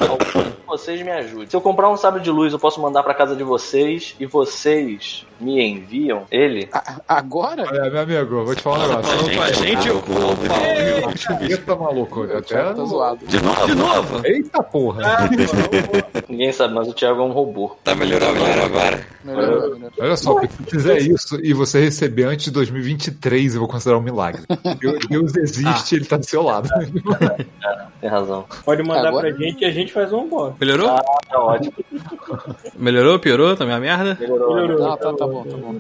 algum 0.01 0.43
de 0.43 0.57
vocês 0.67 1.01
me 1.03 1.11
ajude. 1.11 1.51
Se 1.51 1.57
eu 1.57 1.61
comprar 1.61 1.89
um 1.91 1.97
sabre 1.97 2.21
de 2.21 2.31
luz, 2.31 2.53
eu 2.53 2.59
posso 2.59 2.81
mandar 2.81 3.03
pra 3.03 3.15
casa 3.15 3.35
de 3.37 3.43
vocês 3.43 4.15
e 4.21 4.27
vocês 4.27 5.25
me 5.41 5.61
enviam 5.63 6.25
ele? 6.31 6.69
A- 6.73 6.97
Agora? 7.09 7.65
Olha, 7.69 7.91
meu 7.91 8.01
amigo, 8.03 8.37
eu 8.37 8.45
vou 8.47 8.55
te 8.55 8.63
falar 8.63 8.79
um 8.79 8.89
negócio. 8.89 9.13
Falou 9.19 9.35
com 9.37 9.43
a 9.43 9.53
gente, 9.53 9.91
o 9.91 10.03
Eita, 11.51 11.77
maluco. 11.77 12.21
O 12.21 12.37
Até... 12.39 12.63
Tá 12.63 12.85
zoado. 12.85 13.27
De 13.27 13.41
novo? 13.75 14.27
Eita 14.27 14.63
porra. 14.63 15.03
Ninguém 16.29 16.53
sabe, 16.53 16.75
mas 16.75 16.89
o 16.89 16.93
Thiago 16.95 17.21
é 17.21 17.25
um 17.25 17.33
robô. 17.33 17.77
Tá 17.85 17.95
melhorando, 17.95 18.35
melhorou 18.41 18.65
agora. 18.65 19.06
Olha 19.99 20.17
só, 20.17 20.41
se 20.41 20.49
fizer 20.71 20.99
isso 20.99 21.39
e 21.43 21.53
você 21.53 21.81
receber 21.81 22.25
antes 22.25 22.45
de 22.47 22.51
2023, 22.53 23.55
eu 23.55 23.61
vou 23.61 23.69
considerar 23.69 23.99
um 23.99 24.03
milagre. 24.03 24.43
Deus, 25.09 25.37
existe, 25.37 25.97
ele 25.97 26.05
tá 26.05 26.17
do 26.17 26.27
seu 26.27 26.43
lado. 26.43 26.69
Tem 28.01 28.11
razão. 28.11 28.45
Pode 28.65 28.83
mandar 28.83 29.09
Agora- 29.09 29.29
pra 29.35 29.39
gente 29.45 29.63
e 29.63 29.65
a 29.65 29.71
gente 29.71 29.93
faz 29.93 30.13
um 30.13 30.29
bom. 30.29 30.55
Melhorou? 30.61 30.91
Ah, 30.91 31.03
tá 31.29 31.41
ótimo. 31.41 31.73
Melhorou? 32.77 33.19
Piorou? 33.19 33.57
Tá 33.57 33.65
minha 33.65 33.81
merda? 33.81 34.17
Melhorou. 34.21 34.55
Melhorou. 34.55 34.89
Tá, 34.91 34.97
tá, 34.99 35.13
tá 35.15 35.27
bom, 35.27 35.43
tá 35.45 35.57
bom. 35.57 35.77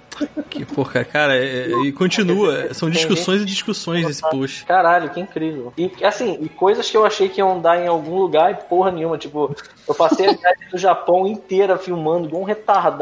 Que 0.48 0.64
porra, 0.64 1.04
cara, 1.04 1.36
é- 1.36 1.70
é- 1.72 1.80
e 1.84 1.92
continua. 1.92 2.72
São 2.72 2.88
discussões 2.88 3.42
e 3.42 3.44
discussões 3.44 4.08
esse 4.08 4.22
post. 4.22 4.64
Caralho, 4.64 5.10
que 5.10 5.20
incrível. 5.20 5.72
E 5.76 5.90
assim, 6.04 6.38
e 6.40 6.48
coisas 6.48 6.90
que 6.90 6.96
eu 6.96 7.04
achei 7.04 7.28
que 7.28 7.40
iam 7.40 7.60
dar 7.60 7.78
em 7.78 7.86
algum 7.86 8.16
lugar 8.18 8.50
e 8.50 8.54
porra 8.68 8.90
nenhuma. 8.90 9.18
Tipo, 9.18 9.54
eu 9.86 9.94
passei 9.94 10.26
a 10.28 10.32
viagem 10.32 10.68
do 10.72 10.78
Japão 10.78 11.26
inteira 11.26 11.76
filmando 11.76 12.26
igual 12.28 12.42
um 12.42 12.46
retardado. 12.46 12.96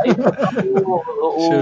Aí 0.00 0.10
o- 0.82 1.02
o- 1.20 1.52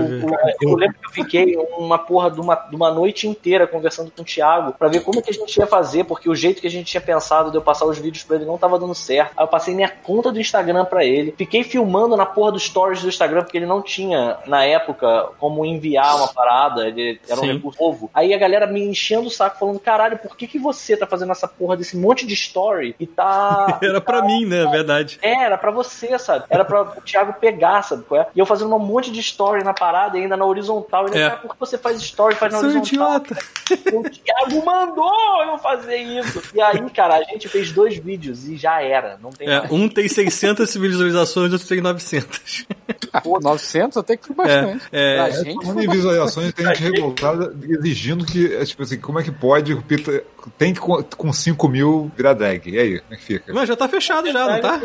eu 0.60 0.70
eu 0.70 0.76
lembro 0.76 0.96
que 0.98 1.06
eu 1.06 1.10
fiquei 1.10 1.56
uma 1.76 1.98
porra 1.98 2.30
de 2.30 2.40
uma, 2.40 2.54
de 2.54 2.74
uma 2.76 2.90
noite 2.90 3.26
inteira 3.28 3.66
conversando 3.66 4.10
com 4.10 4.22
o 4.22 4.24
Thiago 4.24 4.72
pra 4.78 4.88
ver 4.88 5.00
como 5.00 5.22
que 5.22 5.30
a 5.30 5.32
gente 5.32 5.56
ia 5.56 5.66
fazer, 5.66 6.04
porque 6.04 6.28
o 6.28 6.34
jeito 6.34 6.60
que 6.60 6.66
a 6.66 6.70
gente 6.70 6.86
tinha 6.86 7.00
pensado 7.00 7.50
de 7.50 7.56
eu 7.56 7.62
passar 7.62 7.84
os 7.86 7.98
vídeos 7.98 8.24
pra 8.24 8.36
ele 8.36 8.44
não 8.44 8.58
tava 8.58 8.78
dando 8.78 8.94
certo. 8.94 9.32
Aí 9.36 9.44
eu 9.44 9.48
passei 9.48 9.74
minha 9.74 9.88
conta 9.88 10.32
do 10.32 10.40
Instagram 10.40 10.84
pra 10.84 11.04
ele. 11.04 11.34
Fiquei 11.36 11.62
filmando 11.62 12.16
na 12.16 12.26
porra 12.26 12.52
dos 12.52 12.64
stories 12.64 13.02
do 13.02 13.08
Instagram, 13.08 13.42
porque 13.42 13.58
ele 13.58 13.66
não 13.66 13.82
tinha, 13.82 14.38
na 14.46 14.64
época, 14.64 15.28
como 15.38 15.64
enviar 15.64 16.16
uma 16.16 16.28
parada. 16.28 16.86
Ele 16.88 17.20
era 17.28 17.38
um 17.40 17.44
Sim. 17.44 17.52
recurso 17.54 17.80
novo. 17.82 18.10
Aí 18.14 18.32
a 18.34 18.38
galera 18.38 18.66
me 18.66 18.84
enchendo 18.86 19.26
o 19.28 19.30
saco, 19.30 19.58
falando: 19.58 19.78
caralho, 19.80 20.18
por 20.18 20.36
que, 20.36 20.46
que 20.46 20.58
você 20.58 20.96
tá 20.96 21.06
fazendo 21.06 21.32
essa 21.32 21.46
porra 21.48 21.76
desse 21.76 21.96
monte 21.96 22.26
de 22.26 22.34
story 22.34 22.94
e 22.98 23.06
tá. 23.06 23.78
Era 23.82 24.00
pra 24.00 24.22
mim, 24.22 24.44
né? 24.46 24.64
Verdade. 24.66 25.18
É, 25.22 25.44
era 25.44 25.58
pra 25.58 25.70
você, 25.70 26.18
sabe? 26.18 26.44
Era 26.48 26.64
pra 26.64 26.82
o 26.82 27.00
Thiago 27.02 27.34
pegar, 27.34 27.53
sabe? 27.82 28.02
qual 28.08 28.20
é? 28.20 28.26
E 28.34 28.38
eu 28.38 28.46
fazendo 28.46 28.74
um 28.74 28.78
monte 28.78 29.10
de 29.10 29.20
story 29.20 29.62
na 29.64 29.72
parada 29.74 30.18
e 30.18 30.22
ainda 30.22 30.36
na 30.36 30.44
horizontal. 30.44 31.06
E 31.08 31.16
É. 31.18 31.28
cara, 31.28 31.36
por 31.40 31.54
que 31.54 31.60
você 31.60 31.78
faz 31.78 32.00
story 32.02 32.34
e 32.34 32.38
faz 32.38 32.52
na 32.52 32.58
Seu 32.60 32.68
horizontal? 32.70 33.16
idiota. 33.16 33.36
O 33.94 34.02
Thiago 34.02 34.62
mandou 34.66 35.42
eu 35.46 35.56
fazer 35.58 35.96
isso. 35.96 36.42
E 36.54 36.60
aí, 36.60 36.78
cara, 36.90 37.14
a 37.16 37.22
gente 37.24 37.48
fez 37.48 37.72
dois 37.72 37.96
vídeos 37.96 38.46
e 38.46 38.56
já 38.58 38.82
era. 38.82 39.18
Não 39.22 39.30
tem 39.30 39.48
É, 39.48 39.60
mais. 39.60 39.70
um 39.72 39.88
tem 39.88 40.06
600 40.06 40.74
visualizações, 40.76 41.50
outro 41.50 41.66
tem 41.66 41.80
900. 41.80 42.66
Ah, 43.10 43.22
900 43.24 43.96
até 43.96 44.16
que 44.18 44.26
foi 44.26 44.36
bastante. 44.36 44.84
É, 44.92 45.16
pra 45.16 45.28
é, 45.28 45.32
gente 45.44 45.54
Falando 45.64 45.72
foi 45.74 45.86
visualizações, 45.88 46.52
tem 46.52 46.66
gente 46.66 46.82
revoltada 46.82 47.54
exigindo 47.66 48.26
que, 48.26 48.54
é, 48.54 48.64
tipo 48.66 48.82
assim, 48.82 48.98
como 49.00 49.18
é 49.18 49.22
que 49.22 49.30
pode 49.32 49.72
o 49.72 49.80
Pita 49.82 50.22
tem 50.58 50.74
que 50.74 50.80
com, 50.80 51.02
com 51.02 51.32
5 51.32 51.66
mil 51.68 52.10
virar 52.14 52.34
drag? 52.34 52.68
E 52.68 52.78
aí, 52.78 53.00
como 53.00 53.14
é 53.14 53.16
que 53.16 53.22
fica? 53.22 53.52
Mas 53.54 53.66
já 53.68 53.76
tá 53.76 53.88
fechado 53.88 54.30
já, 54.30 54.46
não 54.46 54.60
tá? 54.60 54.82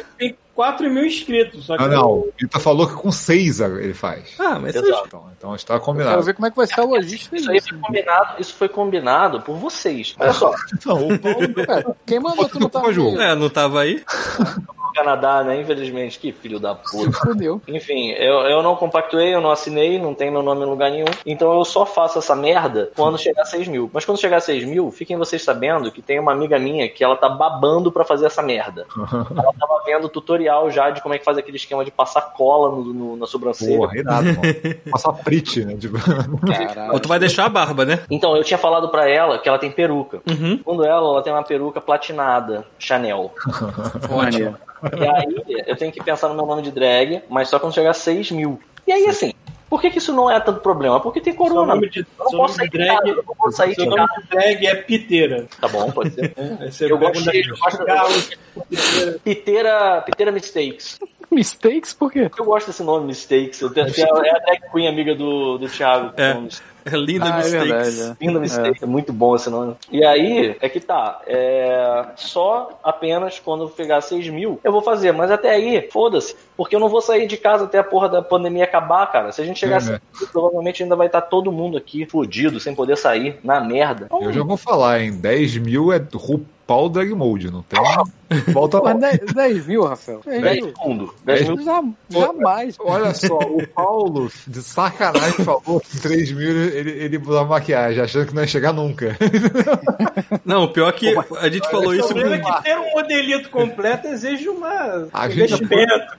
Tem 0.59 0.65
4 0.65 0.89
mil 0.89 1.05
inscritos, 1.05 1.65
só 1.65 1.77
que 1.77 1.83
Ah, 1.83 1.87
não, 1.87 2.11
o 2.19 2.33
Pita 2.35 2.59
falou 2.59 2.85
que 2.85 2.93
com 2.95 3.11
6 3.11 3.61
ele 3.61 3.93
faz. 3.93 4.33
Ah, 4.37 4.59
mas 4.59 4.75
Exato. 4.75 5.03
Então, 5.07 5.25
então 5.37 5.55
está 5.55 5.75
Quero 5.75 5.85
combinado. 5.85 6.21
ver 6.23 6.33
como 6.33 6.47
é 6.47 6.51
que 6.51 6.57
vai 6.57 6.67
ser 6.67 6.81
a 6.81 6.83
logística 6.83 7.35
Isso 7.37 7.49
aí 7.49 7.57
disso. 7.57 7.69
foi 7.69 7.79
combinado, 7.79 8.41
isso 8.41 8.53
foi 8.55 8.69
combinado 8.69 9.41
por 9.41 9.55
vocês. 9.55 10.15
Olha 10.19 10.33
só, 10.33 10.51
Não, 10.85 11.07
o 11.07 11.19
Paulo 11.19 11.53
Cara, 11.65 11.95
quem 12.05 12.19
mandou 12.19 12.49
tu 12.49 12.59
não 12.59 12.69
tá 12.69 12.91
Ju. 12.91 13.11
no 13.11 13.21
É, 13.21 13.35
não 13.35 13.49
tava 13.49 13.81
aí? 13.81 14.03
Canadá, 14.95 15.43
né? 15.43 15.61
Infelizmente, 15.61 16.19
que 16.19 16.31
filho 16.31 16.59
da 16.59 16.75
puta. 16.75 17.11
Fudeu. 17.11 17.61
Enfim, 17.67 18.09
eu, 18.11 18.39
eu 18.41 18.61
não 18.63 18.75
compactuei, 18.75 19.33
eu 19.33 19.39
não 19.39 19.51
assinei, 19.51 19.99
não 19.99 20.13
tem 20.13 20.31
meu 20.31 20.41
nome 20.41 20.63
em 20.63 20.69
lugar 20.69 20.91
nenhum. 20.91 21.05
Então 21.25 21.53
eu 21.57 21.63
só 21.63 21.85
faço 21.85 22.19
essa 22.19 22.35
merda 22.35 22.91
quando 22.95 23.17
chegar 23.17 23.43
a 23.43 23.45
6 23.45 23.67
mil. 23.67 23.89
Mas 23.93 24.03
quando 24.03 24.19
chegar 24.19 24.37
a 24.37 24.41
6 24.41 24.65
mil, 24.65 24.91
fiquem 24.91 25.15
vocês 25.15 25.43
sabendo 25.43 25.91
que 25.91 26.01
tem 26.01 26.19
uma 26.19 26.31
amiga 26.31 26.57
minha 26.59 26.89
que 26.89 27.03
ela 27.03 27.15
tá 27.15 27.29
babando 27.29 27.91
pra 27.91 28.03
fazer 28.03 28.25
essa 28.25 28.41
merda. 28.41 28.85
Ela 29.39 29.53
tava 29.59 29.83
vendo 29.85 30.09
tutorial 30.09 30.48
já 30.69 30.89
de 30.89 31.01
como 31.01 31.13
é 31.13 31.17
que 31.19 31.25
faz 31.25 31.37
aquele 31.37 31.57
esquema 31.57 31.83
de 31.85 31.91
passar 31.91 32.21
cola 32.21 32.69
no, 32.75 32.93
no- 32.93 33.15
na 33.17 33.25
sobrancelha. 33.27 33.77
Porra, 33.77 33.97
irado, 33.97 34.25
mano. 34.25 34.41
Passar 34.91 35.13
prit, 35.13 35.63
né? 35.65 35.75
Tipo. 35.77 35.97
Ou 36.91 36.99
tu 36.99 37.07
vai 37.09 37.19
deixar 37.19 37.45
a 37.45 37.49
barba, 37.49 37.85
né? 37.85 37.99
Então, 38.09 38.35
eu 38.35 38.43
tinha 38.43 38.57
falado 38.57 38.89
pra 38.89 39.07
ela 39.09 39.37
que 39.39 39.47
ela 39.47 39.57
tem 39.59 39.71
peruca. 39.71 40.21
Uhum. 40.29 40.57
Segundo 40.57 40.85
ela, 40.85 41.07
ela 41.13 41.21
tem 41.21 41.31
uma 41.33 41.43
peruca 41.43 41.79
platinada, 41.81 42.65
Chanel. 42.77 43.31
Maneiro. 44.09 44.55
E 44.97 45.05
aí, 45.07 45.63
eu 45.67 45.75
tenho 45.75 45.91
que 45.91 46.01
pensar 46.03 46.29
no 46.29 46.35
meu 46.35 46.45
nome 46.45 46.61
de 46.61 46.71
drag, 46.71 47.21
mas 47.29 47.49
só 47.49 47.59
quando 47.59 47.73
chegar 47.73 47.91
a 47.91 47.93
6 47.93 48.31
mil. 48.31 48.59
E 48.87 48.91
aí, 48.91 49.05
assim, 49.07 49.33
por 49.69 49.79
que, 49.81 49.89
que 49.91 49.97
isso 49.99 50.11
não 50.13 50.29
é 50.31 50.39
tanto 50.39 50.59
problema? 50.61 50.99
Porque 50.99 51.21
tem 51.21 51.33
seu 51.33 51.41
corona. 51.41 51.75
nome 51.75 51.89
de, 51.89 51.99
Eu 51.99 52.05
não 52.19 52.31
posso 52.31 52.55
sair 52.55 52.69
de 52.69 52.77
de 52.77 52.85
casa, 52.87 52.99
drag, 53.01 53.09
eu 53.09 53.15
não 53.23 53.35
posso 53.35 53.57
sair 53.57 53.75
seu 53.75 53.83
de 53.83 53.89
nome 53.89 54.07
casa. 54.07 54.21
de 54.21 54.27
drag 54.29 54.65
é 54.67 54.75
piteira. 54.75 55.47
Tá 55.61 55.67
bom, 55.67 55.91
pode 55.91 56.11
ser. 56.11 56.33
Você 56.71 56.91
Eu 56.91 56.97
gosto 56.97 57.31
de- 57.31 57.49
eu 57.49 57.55
gosto- 57.57 57.77
cigarro, 57.77 58.09
piteira. 58.69 59.19
Piteira, 59.23 60.01
Piteira 60.05 60.31
Mistakes. 60.31 60.99
Mistakes 61.31 61.93
por 61.93 62.11
quê? 62.11 62.29
Eu 62.37 62.45
gosto 62.45 62.67
desse 62.67 62.81
nome, 62.83 63.05
Mistakes. 63.05 63.61
Eu 63.61 63.69
tenho- 63.69 63.91
tenho- 63.93 64.07
É 64.25 64.29
a 64.31 64.39
drag 64.39 64.61
queen 64.71 64.87
amiga 64.87 65.13
do, 65.13 65.57
do 65.59 65.69
Thiago. 65.69 66.11
É. 66.17 66.33
É 66.85 66.89
linda 66.97 67.25
Ah, 67.25 67.29
é 67.29 67.35
mistakes. 67.43 67.67
verdade, 67.97 68.01
é. 68.19 68.25
Linda 68.25 68.39
Mistakes. 68.39 68.83
É. 68.83 68.85
muito 68.85 69.11
bom 69.13 69.35
esse 69.35 69.49
nome. 69.49 69.75
E 69.91 70.03
aí, 70.03 70.55
é 70.61 70.69
que 70.69 70.79
tá. 70.79 71.21
É, 71.27 72.05
só 72.15 72.79
apenas 72.83 73.39
quando 73.39 73.63
eu 73.63 73.69
pegar 73.69 74.01
6 74.01 74.29
mil, 74.29 74.59
eu 74.63 74.71
vou 74.71 74.81
fazer. 74.81 75.11
Mas 75.11 75.31
até 75.31 75.49
aí, 75.51 75.89
foda-se. 75.91 76.35
Porque 76.57 76.75
eu 76.75 76.79
não 76.79 76.89
vou 76.89 77.01
sair 77.01 77.27
de 77.27 77.37
casa 77.37 77.65
até 77.65 77.79
a 77.79 77.83
porra 77.83 78.09
da 78.09 78.21
pandemia 78.21 78.63
acabar, 78.65 79.05
cara. 79.11 79.31
Se 79.31 79.41
a 79.41 79.45
gente 79.45 79.59
chegar 79.59 79.75
É, 79.75 79.77
a 79.77 79.81
6 79.81 79.91
né? 79.93 80.01
mil, 80.19 80.27
provavelmente 80.29 80.83
ainda 80.83 80.95
vai 80.95 81.07
estar 81.07 81.21
todo 81.21 81.51
mundo 81.51 81.77
aqui 81.77 82.05
fudido, 82.05 82.59
sem 82.59 82.75
poder 82.75 82.97
sair, 82.97 83.39
na 83.43 83.59
merda. 83.61 84.07
eu 84.11 84.31
já 84.33 84.43
vou 84.43 84.57
falar, 84.57 85.01
em 85.01 85.11
10 85.19 85.57
mil 85.57 85.91
é 85.93 85.99
RuPaul 86.69 86.89
Drag 86.89 87.09
Mode, 87.15 87.51
não 87.51 87.63
tem. 87.63 87.79
Volta 88.53 88.79
lá. 88.79 88.93
Mas 88.93 89.19
10, 89.19 89.33
10 89.33 89.65
mil, 89.65 89.83
Rafael? 89.85 90.21
10 90.23 90.41
10 90.43 90.55
mil. 90.57 90.65
segundos. 90.67 91.09
10 91.25 91.47
mil. 91.49 91.61
Já- 91.63 91.83
Jamais. 92.11 92.75
Olha 92.79 93.13
só, 93.15 93.39
o 93.39 93.67
Paulo, 93.67 94.31
de 94.45 94.61
sacanagem, 94.61 95.43
falou 95.43 95.79
que 95.81 95.97
em 95.97 95.99
3 95.99 96.31
mil 96.31 96.47
ele, 96.47 96.91
ele 96.91 97.17
usava 97.17 97.49
maquiagem, 97.49 98.03
achando 98.03 98.27
que 98.27 98.35
não 98.35 98.43
ia 98.43 98.47
chegar 98.47 98.71
nunca. 98.71 99.17
Não, 100.45 100.63
o 100.65 100.67
pior 100.67 100.89
é 100.89 100.91
que 100.91 101.15
a 101.39 101.49
gente 101.49 101.67
falou 101.71 101.87
O 101.89 101.93
isso 101.95 102.07
problema 102.09 102.35
é 102.35 102.39
que 102.39 102.63
ter 102.63 102.77
um 102.77 102.91
modelito 102.91 103.49
completo 103.49 104.07
exige 104.07 104.47
uma 104.47 105.07
A 105.11 105.25
um 105.25 105.29
gente- 105.31 105.51
Não, 105.51 105.57
investimento. 105.57 106.17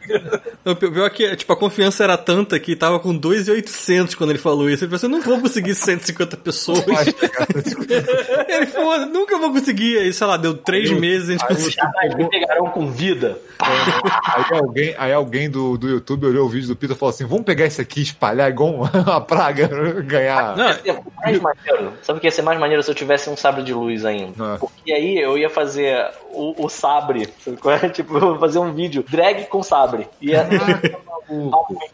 O 0.64 0.74
pior 0.76 1.06
é 1.06 1.10
que, 1.10 1.36
tipo, 1.36 1.52
a 1.52 1.56
confiança 1.56 2.02
era 2.02 2.18
tanta 2.18 2.58
que 2.58 2.74
tava 2.74 2.98
com 2.98 3.16
2,800 3.16 4.16
quando 4.16 4.30
ele 4.30 4.38
falou 4.40 4.68
isso. 4.68 4.82
Ele 4.84 4.90
pensou, 4.90 5.08
eu 5.08 5.12
não 5.16 5.22
vou 5.22 5.40
conseguir 5.40 5.74
150 5.76 6.36
pessoas. 6.38 6.82
ele 8.48 8.66
falou, 8.66 9.06
nunca 9.06 9.38
vou 9.38 9.52
conseguir. 9.52 9.98
Aí, 9.98 10.12
sei 10.12 10.26
lá, 10.26 10.36
deu 10.40 10.56
3 10.56 10.90
meses 10.92 11.28
a 11.28 11.32
gente 11.32 11.46
conseguiu. 11.46 11.70
Jamais 11.72 12.14
me 12.16 12.28
pegarão 12.28 12.66
com 12.70 12.90
vida. 12.90 13.38
Aí 13.60 14.58
alguém, 14.58 14.94
aí 14.98 15.12
alguém 15.12 15.50
do, 15.50 15.76
do 15.76 15.88
YouTube 15.88 16.26
olhou 16.26 16.46
o 16.46 16.48
vídeo 16.48 16.68
do 16.68 16.76
Peter 16.76 16.96
e 16.96 16.98
falou 16.98 17.10
assim: 17.14 17.24
vamos 17.26 17.44
pegar 17.44 17.66
isso 17.66 17.80
aqui 17.80 18.00
e 18.00 18.04
espalhar 18.04 18.50
igual 18.50 18.70
uma 18.74 19.20
praga, 19.20 19.68
ganhar. 20.02 20.56
Não, 20.56 20.66
Ia 20.68 20.74
ser 20.94 21.02
mais 21.22 21.40
maneiro. 21.40 21.92
Sabe 22.02 22.18
o 22.18 22.20
que 22.20 22.26
ia 22.26 22.30
ser 22.32 22.42
mais 22.42 22.58
maneiro 22.58 22.82
se 22.82 22.90
eu 22.90 22.94
tivesse 22.94 23.28
um 23.30 23.36
sabre 23.36 23.62
de 23.62 23.72
luz 23.74 24.04
ainda? 24.04 24.32
Ah. 24.38 24.56
Porque 24.58 24.92
aí 24.92 25.18
eu 25.18 25.36
ia 25.38 25.50
fazer 25.50 26.08
o, 26.32 26.64
o 26.64 26.68
sabre. 26.68 27.28
sabe 27.44 27.56
qual 27.58 27.74
é? 27.76 27.88
Tipo, 28.00 28.16
eu 28.18 28.32
ia 28.34 28.38
fazer 28.38 28.58
um 28.58 28.72
vídeo 28.72 29.04
drag 29.08 29.44
com 29.46 29.62
sabre. 29.62 30.08
Ia... 30.22 30.46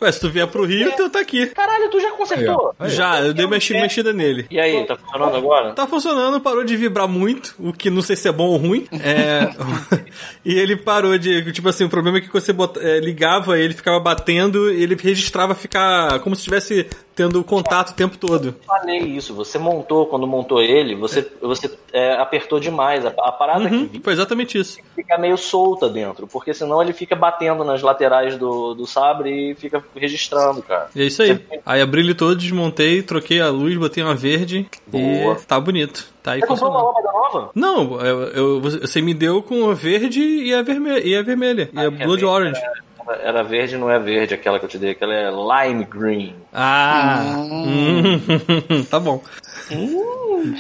ué, 0.01 0.13
se 0.13 0.21
tu 0.21 0.31
vier 0.31 0.47
pro 0.47 0.65
Rio, 0.65 0.93
tu 0.97 1.11
tá 1.11 1.21
aqui. 1.21 1.47
Caralho, 1.47 1.91
tu 1.91 2.01
já 2.01 2.11
consertou? 2.13 2.75
Aí, 2.79 2.87
ó. 2.87 2.89
Já, 2.89 3.21
eu 3.21 3.35
dei 3.35 3.45
uma 3.45 3.53
mex- 3.53 3.71
mexida 3.71 4.13
nele. 4.13 4.47
E 4.51 4.59
aí, 4.61 4.85
tá 4.87 4.97
funcionando 4.97 5.37
agora? 5.37 5.73
Tá 5.73 5.87
funcionando, 5.87 6.41
parou 6.41 6.65
de 6.65 6.77
vibrar 6.77 7.09
muito, 7.09 7.55
o 7.59 7.73
que 7.73 7.91
não 7.91 8.03
sei 8.03 8.17
se 8.17 8.29
é 8.29 8.33
bom 8.37 8.47
ou 8.49 8.57
ruim. 8.57 8.87
É... 8.93 9.51
e 10.45 10.55
ele 10.59 10.77
parou 10.77 11.17
de. 11.19 11.53
Tipo 11.53 11.69
assim, 11.69 11.85
o 11.85 11.89
problema 11.89 12.19
é 12.19 12.21
que 12.21 12.33
você 12.33 12.53
bota- 12.53 12.81
é, 12.81 12.99
ligava, 13.01 13.59
ele 13.59 13.75
ficava 13.75 13.99
batendo, 13.99 14.71
ele 14.71 14.95
registrava 14.95 15.55
ficar 15.55 16.21
como 16.21 16.35
se 16.37 16.41
estivesse 16.41 16.87
tendo 17.15 17.43
contato 17.43 17.91
o 17.91 17.95
tempo 17.95 18.19
todo. 18.19 18.55
falei 18.67 18.99
isso. 18.99 19.35
Você 19.35 19.59
montou, 19.59 20.07
quando 20.07 20.27
montou 20.27 20.61
ele, 20.63 20.95
você, 20.95 21.27
você 21.41 21.71
é, 21.93 22.13
apertou 22.15 22.61
demais. 22.61 23.05
A, 23.07 23.09
a 23.09 23.33
parada 23.33 23.65
Uhum, 23.67 23.89
que 23.89 24.01
foi 24.01 24.13
exatamente 24.13 24.59
isso. 24.59 24.79
fica 24.95 25.17
meio 25.17 25.37
solta 25.39 25.89
dentro, 25.89 26.27
porque 26.27 26.53
senão 26.53 26.83
ele 26.83 26.93
fica 26.93 27.17
batendo 27.17 27.65
nas 27.65 27.81
laterais 27.83 28.37
do, 28.37 28.75
do 28.75 28.87
sabre 28.87 29.53
e 29.53 29.55
fica 29.55 29.83
registrando, 29.95 30.61
cara. 30.63 30.89
E 30.95 31.01
é 31.03 31.07
isso 31.07 31.23
aí. 31.23 31.41
Aí 31.65 31.81
abri 31.81 32.01
ele 32.03 32.15
todo, 32.15 32.37
desmontei, 32.37 33.01
troquei 33.03 33.41
a 33.41 33.49
luz, 33.49 33.75
botei 33.79 34.03
uma 34.05 34.15
verde 34.15 34.69
Boa. 34.87 35.35
e 35.43 35.47
tá 35.47 35.59
bonito. 35.59 36.07
Tá 36.27 36.33
aí 36.33 36.41
Você 36.41 36.47
comprou 36.49 36.71
uma 36.73 36.83
lâmpada 36.83 37.13
nova? 37.13 37.51
Não, 37.55 38.01
eu, 38.01 38.23
eu- 38.31 38.61
você 38.61 39.01
me 39.01 39.15
deu 39.15 39.41
com 39.41 39.71
a 39.71 39.75
verde 39.75 40.21
e 40.21 40.53
a, 40.53 40.61
vermelha, 40.61 41.07
e 41.07 41.17
a 41.17 41.23
vermelha. 41.23 41.71
E 41.73 41.79
a 41.79 41.89
Blood 41.89 41.99
verde 42.07 42.25
Orange. 42.25 42.61
Era, 43.09 43.23
era 43.23 43.43
verde, 43.45 43.77
não 43.79 43.89
é 43.89 43.97
verde, 44.01 44.35
aquela 44.35 44.59
que 44.59 44.65
eu 44.65 44.69
te 44.69 44.77
dei, 44.77 44.91
aquela 44.91 45.15
é 45.15 45.31
lime 45.31 45.85
green. 45.85 46.35
Ah! 46.53 47.23
Hum, 47.49 48.19
tá 48.91 48.99
bom. 48.99 49.23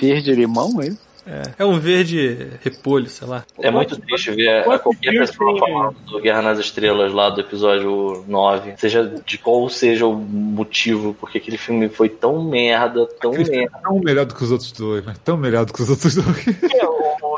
Verde 0.01 0.32
limão, 0.36 0.80
é 0.80 0.93
isso? 1.27 1.55
É 1.59 1.65
um 1.65 1.78
verde 1.78 2.48
repolho, 2.62 3.09
sei 3.09 3.27
lá. 3.27 3.44
É 3.61 3.70
muito 3.70 3.97
triste 4.01 4.31
ver 4.32 4.65
Quanto 4.65 4.82
qualquer 4.82 5.11
filme 5.11 5.27
pessoa 5.27 5.53
tem, 5.53 5.61
falando 5.61 5.97
do 6.07 6.20
Guerra 6.20 6.43
nas 6.43 6.59
Estrelas 6.59 7.12
lá 7.12 7.31
do 7.31 7.40
episódio 7.40 8.24
9, 8.27 8.74
seja 8.78 9.15
de 9.24 9.39
qual 9.39 9.69
seja 9.69 10.07
o 10.07 10.15
motivo, 10.15 11.15
porque 11.19 11.39
aquele 11.39 11.59
filme 11.59 11.89
foi 11.89 12.09
tão 12.09 12.43
merda, 12.44 13.07
tão 13.20 13.35
Ele 13.35 13.43
é 13.55 13.59
merda. 13.61 13.78
tão 13.82 13.98
melhor 14.01 14.24
do 14.27 14.35
que 14.35 14.44
os 14.44 14.51
outros 14.53 14.73
dois, 14.73 15.05
mas 15.05 15.19
tão 15.19 15.36
melhor 15.36 15.65
do 15.65 15.73
que 15.73 15.82
os 15.82 15.90
outros 15.90 16.15
dois. 16.15 16.47
É, 16.48 16.86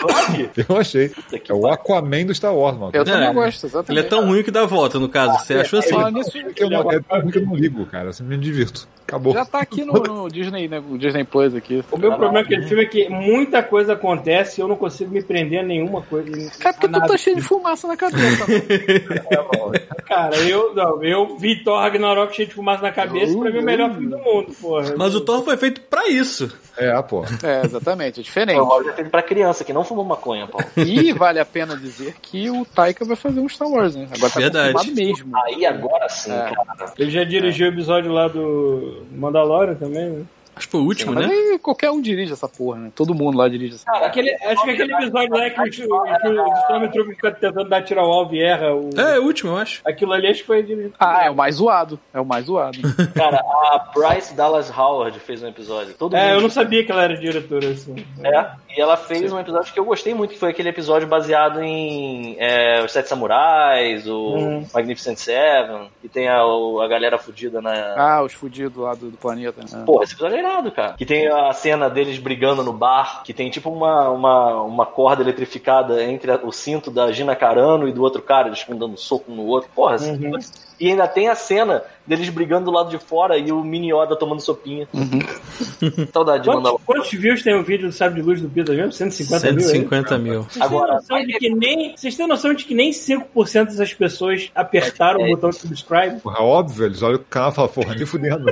o- 0.02 0.06
o 0.06 0.12
9? 0.12 0.50
Eu 0.68 0.76
achei. 0.76 1.08
Puta 1.08 1.38
que 1.38 1.50
É 1.50 1.54
o 1.54 1.66
Aquaman 1.66 2.24
do 2.26 2.34
Star 2.34 2.54
Wars, 2.54 2.76
mano. 2.78 2.90
Eu 2.94 3.04
também 3.04 3.28
É. 3.28 3.32
gosto, 3.32 3.64
Ele 3.66 3.72
exatamente. 3.72 4.06
é 4.06 4.08
tão 4.08 4.26
ruim 4.26 4.42
que 4.42 4.50
dá 4.50 4.64
volta, 4.66 4.98
no 4.98 5.08
caso. 5.08 5.38
Você 5.44 5.54
achou 5.54 5.78
assim? 5.78 5.94
Nisso, 6.12 6.30
É 6.58 6.66
uma- 6.66 6.94
é 6.94 7.00
tão 7.00 7.20
ruim 7.20 7.30
que 7.30 7.38
eu 7.38 7.46
não 7.46 7.54
ligo, 7.54 7.86
cara. 7.86 8.10
Assim, 8.10 8.22
me 8.24 8.36
divirto. 8.36 8.86
Acabou. 9.08 9.32
já 9.32 9.42
tá 9.42 9.60
aqui 9.60 9.86
no, 9.86 9.92
no 10.04 10.28
Disney, 10.28 10.68
né? 10.68 10.82
O 10.86 10.98
Disney 10.98 11.24
Plus 11.24 11.54
aqui. 11.54 11.82
O 11.90 11.96
meu 11.96 12.10
problema 12.10 12.40
com 12.40 12.52
aquele 12.52 12.66
filme 12.66 12.82
é 12.82 12.86
que 12.86 13.08
muita 13.08 13.62
coisa 13.62 13.94
acontece 13.94 14.60
e 14.60 14.62
eu 14.62 14.68
não 14.68 14.76
consigo 14.76 15.10
me 15.10 15.22
prender 15.22 15.60
a 15.60 15.62
nenhuma 15.62 16.02
coisa. 16.02 16.30
Cara, 16.58 16.74
porque 16.74 16.88
tu 16.88 17.06
tá 17.06 17.16
cheio 17.16 17.36
de 17.36 17.40
fumaça 17.42 17.88
na 17.88 17.96
cabeça. 17.96 18.44
mano. 18.46 19.72
Cara, 20.06 20.36
eu, 20.38 20.74
não, 20.74 21.02
eu 21.02 21.36
vi 21.38 21.62
Thor 21.62 21.78
Ragnarok 21.80 22.34
cheio 22.34 22.48
de 22.48 22.54
fumaça 22.54 22.82
na 22.82 22.92
cabeça 22.92 23.32
e 23.32 23.38
pra 23.38 23.50
mim 23.50 23.58
é 23.58 23.60
o 23.60 23.64
melhor 23.64 23.90
filme 23.92 24.08
do 24.08 24.18
mundo, 24.18 24.52
porra. 24.60 24.94
Mas 24.96 25.14
o 25.14 25.20
Thor 25.20 25.42
foi 25.42 25.56
feito 25.56 25.80
pra 25.82 26.08
isso. 26.08 26.50
É, 26.76 27.00
pô. 27.02 27.24
é, 27.42 27.64
exatamente, 27.64 28.20
é 28.20 28.22
diferente. 28.22 28.60
O 28.60 28.64
9 28.66 28.88
é 28.90 28.92
feito 28.92 29.10
pra 29.10 29.22
criança 29.22 29.64
que 29.64 29.72
não 29.72 29.84
fumou 29.88 30.04
maconha, 30.04 30.46
Paulo. 30.46 30.66
E 30.76 31.12
vale 31.12 31.40
a 31.40 31.44
pena 31.44 31.76
dizer 31.76 32.14
que 32.22 32.50
o 32.50 32.64
Taika 32.64 33.04
vai 33.04 33.16
fazer 33.16 33.40
um 33.40 33.48
Star 33.48 33.68
Wars, 33.68 33.96
né? 33.96 34.06
Agora 34.14 34.30
tá 34.32 34.40
Verdade. 34.40 34.72
confirmado 34.74 34.94
mesmo. 35.06 35.36
Aí 35.44 35.66
agora 35.66 36.08
sim, 36.08 36.32
É. 36.32 36.52
cara. 36.54 36.92
Ele 36.98 37.10
já 37.10 37.24
dirigiu 37.24 37.66
o 37.68 37.72
episódio 37.72 38.12
lá 38.12 38.28
do 38.28 39.04
Mandalorian 39.12 39.74
também, 39.74 40.08
né? 40.10 40.24
Acho 40.56 40.66
que 40.66 40.72
foi 40.72 40.80
o 40.80 40.84
último, 40.86 41.14
Mas 41.14 41.28
né? 41.28 41.32
aí 41.32 41.58
qualquer 41.60 41.88
um 41.92 42.00
dirige 42.00 42.32
essa 42.32 42.48
porra, 42.48 42.80
né? 42.80 42.90
Todo 42.92 43.14
mundo 43.14 43.38
lá 43.38 43.48
dirige 43.48 43.76
essa 43.76 43.84
porra. 43.88 44.06
Aquele, 44.06 44.34
acho 44.34 44.64
que 44.64 44.70
aquele 44.70 44.92
episódio 44.92 45.30
lá 45.30 45.50
que, 45.50 45.60
o- 45.60 45.64
que 45.70 45.86
o 45.86 46.52
Stormtrooper 46.62 47.14
fica 47.14 47.30
tentando 47.30 47.68
dar 47.68 47.82
tiro 47.82 48.00
ao 48.00 48.10
alvo 48.10 48.34
e 48.34 48.42
erra. 48.42 48.74
O, 48.74 48.90
É, 48.98 49.14
é 49.14 49.20
o 49.20 49.22
último, 49.22 49.52
eu 49.52 49.56
acho. 49.56 49.80
Aquilo 49.84 50.12
ali 50.14 50.26
acho 50.26 50.40
que 50.40 50.46
foi 50.48 50.60
dirigido. 50.64 50.94
Ah, 50.98 51.26
é 51.26 51.30
o 51.30 51.36
mais 51.36 51.54
zoado. 51.54 52.00
É 52.12 52.18
o 52.20 52.24
mais 52.24 52.46
zoado. 52.46 52.76
Cara, 53.14 53.36
a 53.38 53.92
Bryce 53.94 54.34
Dallas 54.34 54.68
Howard 54.76 55.20
fez 55.20 55.44
um 55.44 55.46
episódio. 55.46 55.94
Todo 55.94 56.16
É, 56.16 56.30
eu 56.30 56.34
mundo 56.34 56.42
não 56.42 56.50
sabia 56.50 56.84
que 56.84 56.90
ela 56.90 57.04
era 57.04 57.16
diretora, 57.16 57.68
assim. 57.68 57.94
É, 58.24 58.46
e 58.78 58.80
ela 58.80 58.96
fez 58.96 59.32
um 59.32 59.40
episódio 59.40 59.72
que 59.72 59.80
eu 59.80 59.84
gostei 59.84 60.14
muito, 60.14 60.32
que 60.34 60.38
foi 60.38 60.50
aquele 60.50 60.68
episódio 60.68 61.08
baseado 61.08 61.60
em 61.60 62.36
é, 62.38 62.80
Os 62.84 62.92
Sete 62.92 63.08
Samurais, 63.08 64.06
o 64.06 64.36
Hum. 64.36 64.64
Magnificent 64.72 65.16
Seven, 65.18 65.90
que 66.00 66.08
tem 66.08 66.28
a, 66.28 66.40
a 66.42 66.88
galera 66.88 67.18
fudida 67.18 67.60
na. 67.60 67.72
Ah, 67.96 68.22
os 68.22 68.32
fudidos 68.32 68.76
lá 68.80 68.94
do, 68.94 69.10
do 69.10 69.16
planeta. 69.16 69.62
né? 69.62 69.82
Pô, 69.84 70.00
esse 70.02 70.12
episódio 70.14 70.36
é 70.36 70.40
irado, 70.40 70.70
cara. 70.70 70.92
Que 70.92 71.04
tem 71.04 71.26
a 71.26 71.52
cena 71.52 71.90
deles 71.90 72.18
brigando 72.18 72.62
no 72.62 72.72
bar, 72.72 73.22
que 73.24 73.34
tem 73.34 73.50
tipo 73.50 73.68
uma, 73.68 74.10
uma, 74.10 74.62
uma 74.62 74.86
corda 74.86 75.22
eletrificada 75.22 76.02
entre 76.04 76.30
a- 76.30 76.40
o 76.44 76.52
cinto 76.52 76.88
da 76.90 77.10
Gina 77.10 77.34
Carano 77.34 77.88
e 77.88 77.92
do 77.92 78.02
outro 78.02 78.22
cara, 78.22 78.46
eles 78.46 78.60
ficam 78.60 78.76
dando 78.78 78.96
soco 78.96 79.30
no 79.32 79.44
outro. 79.44 79.68
Porra, 79.74 79.96
esse 79.96 80.08
episódio- 80.10 80.67
E 80.80 80.90
ainda 80.90 81.08
tem 81.08 81.28
a 81.28 81.34
cena 81.34 81.82
deles 82.06 82.28
brigando 82.30 82.66
do 82.66 82.70
lado 82.70 82.88
de 82.88 82.98
fora 82.98 83.36
e 83.36 83.52
o 83.52 83.62
Mini 83.62 83.92
Yoda 83.92 84.16
tomando 84.16 84.40
sopinha. 84.40 84.88
Saudade 86.12 86.44
de 86.44 86.48
mandar 86.48 86.70
Quantos, 86.70 86.84
quantos 86.86 87.10
views 87.10 87.42
tem 87.42 87.54
o 87.54 87.62
vídeo 87.62 87.88
do 87.88 87.92
Sabre 87.92 88.20
de 88.20 88.26
Luz 88.26 88.40
do 88.40 88.48
Peter 88.48 88.74
mesmo? 88.74 88.92
150 88.92 89.52
mil? 89.52 89.58
é 89.58 89.62
150 89.62 90.18
mil. 90.18 90.42
Vocês 90.42 90.54
têm, 90.54 90.62
Agora, 90.62 90.94
noção 90.94 91.26
de 91.26 91.32
que 91.34 91.50
nem, 91.50 91.96
vocês 91.96 92.16
têm 92.16 92.26
noção 92.26 92.54
de 92.54 92.64
que 92.64 92.74
nem 92.74 92.90
5% 92.90 93.64
dessas 93.66 93.92
pessoas 93.92 94.50
apertaram 94.54 95.20
o 95.20 95.28
botão 95.28 95.50
de 95.50 95.56
subscribe? 95.56 96.20
Porra, 96.20 96.38
é 96.38 96.42
óbvio, 96.42 96.86
eles 96.86 97.02
olham 97.02 97.16
o 97.16 97.24
canal 97.24 97.50
e 97.50 97.54
falam, 97.54 97.70
porra, 97.70 97.94
nem 97.94 98.06
fudendo. 98.06 98.46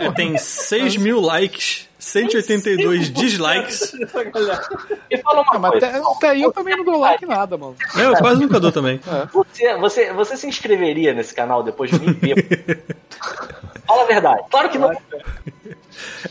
É, 0.00 0.10
tem 0.12 0.38
6 0.38 0.96
mil 0.98 1.20
likes, 1.20 1.88
182 2.02 3.10
dislikes. 3.14 3.94
E 5.10 5.16
fala 5.18 5.42
uma 5.42 5.58
mas 5.58 5.70
coisa. 5.70 5.86
até, 5.86 5.98
até 5.98 6.28
aí 6.30 6.42
eu 6.42 6.52
também 6.52 6.76
não 6.76 6.84
dou 6.84 6.98
like 6.98 7.24
nada, 7.24 7.56
mano. 7.56 7.76
É, 7.96 8.06
eu 8.06 8.16
quase 8.16 8.40
nunca 8.40 8.58
dou 8.58 8.72
também. 8.72 9.00
Você, 9.32 9.76
você, 9.76 10.12
você 10.12 10.36
se 10.36 10.46
inscreveria 10.46 11.14
nesse 11.14 11.32
canal 11.32 11.62
depois 11.62 11.90
de 11.90 12.00
me 12.00 12.12
ver? 12.12 12.82
Fala 13.86 14.02
a 14.02 14.06
verdade. 14.06 14.42
Claro 14.50 14.68
que 14.68 14.78
não. 14.78 14.90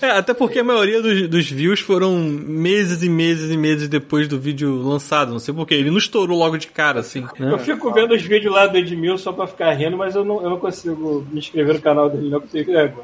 É, 0.01 0.09
até 0.11 0.33
porque 0.33 0.59
a 0.59 0.63
maioria 0.63 1.01
dos, 1.01 1.27
dos 1.27 1.49
views 1.49 1.79
foram 1.79 2.13
meses 2.17 3.03
e 3.03 3.09
meses 3.09 3.51
e 3.51 3.57
meses 3.57 3.87
depois 3.87 4.27
do 4.27 4.39
vídeo 4.39 4.75
lançado. 4.81 5.31
Não 5.31 5.39
sei 5.39 5.53
porquê. 5.53 5.75
Ele 5.75 5.91
não 5.91 5.97
estourou 5.97 6.37
logo 6.37 6.57
de 6.57 6.67
cara, 6.67 6.99
assim. 7.01 7.21
né? 7.39 7.51
Eu 7.53 7.59
fico 7.59 7.91
vendo 7.91 8.13
os 8.13 8.21
vídeos 8.21 8.53
lá 8.53 8.67
do 8.67 8.77
Edmil 8.77 9.17
só 9.17 9.31
pra 9.31 9.47
ficar 9.47 9.71
rindo, 9.73 9.97
mas 9.97 10.15
eu 10.15 10.23
não, 10.25 10.41
eu 10.41 10.49
não 10.49 10.59
consigo 10.59 11.25
me 11.31 11.39
inscrever 11.39 11.75
no 11.75 11.81
canal 11.81 12.09
dele, 12.09 12.29
não, 12.29 12.39
porque 12.41 12.59
eu 12.59 12.65
tenho 12.65 12.77
égua. 12.79 13.03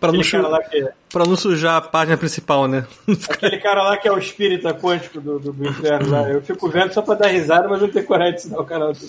Pra 0.00 0.10
não, 0.10 0.22
su- 0.24 0.36
que, 0.70 0.88
pra 1.12 1.24
não 1.24 1.36
sujar 1.36 1.76
a 1.76 1.80
página 1.80 2.16
principal, 2.16 2.66
né? 2.66 2.84
aquele 3.30 3.58
cara 3.58 3.82
lá 3.84 3.96
que 3.96 4.08
é 4.08 4.12
o 4.12 4.18
espírita 4.18 4.74
quântico 4.74 5.20
do, 5.20 5.38
do, 5.38 5.52
do 5.52 5.68
inferno 5.68 6.10
lá. 6.10 6.28
Eu 6.28 6.42
fico 6.42 6.68
vendo 6.68 6.92
só 6.92 7.00
pra 7.00 7.14
dar 7.14 7.28
risada, 7.28 7.68
mas 7.68 7.80
eu 7.80 7.86
não 7.86 7.92
tenho 7.94 8.04
coragem 8.06 8.34
de 8.34 8.40
ensinar 8.40 8.58
o 8.60 8.64
canal 8.64 8.92
dele. 8.92 9.06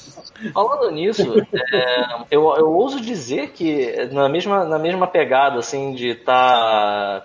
Falando 0.54 0.92
nisso, 0.92 1.24
é, 1.74 2.06
eu, 2.30 2.44
eu 2.58 2.70
ouso 2.72 3.02
dizer 3.02 3.50
que 3.52 4.08
na 4.12 4.30
mesma, 4.30 4.64
na 4.66 4.78
mesma 4.78 5.08
pegada, 5.08 5.58
assim, 5.58 5.94
de 5.96 6.10
estar 6.10 6.53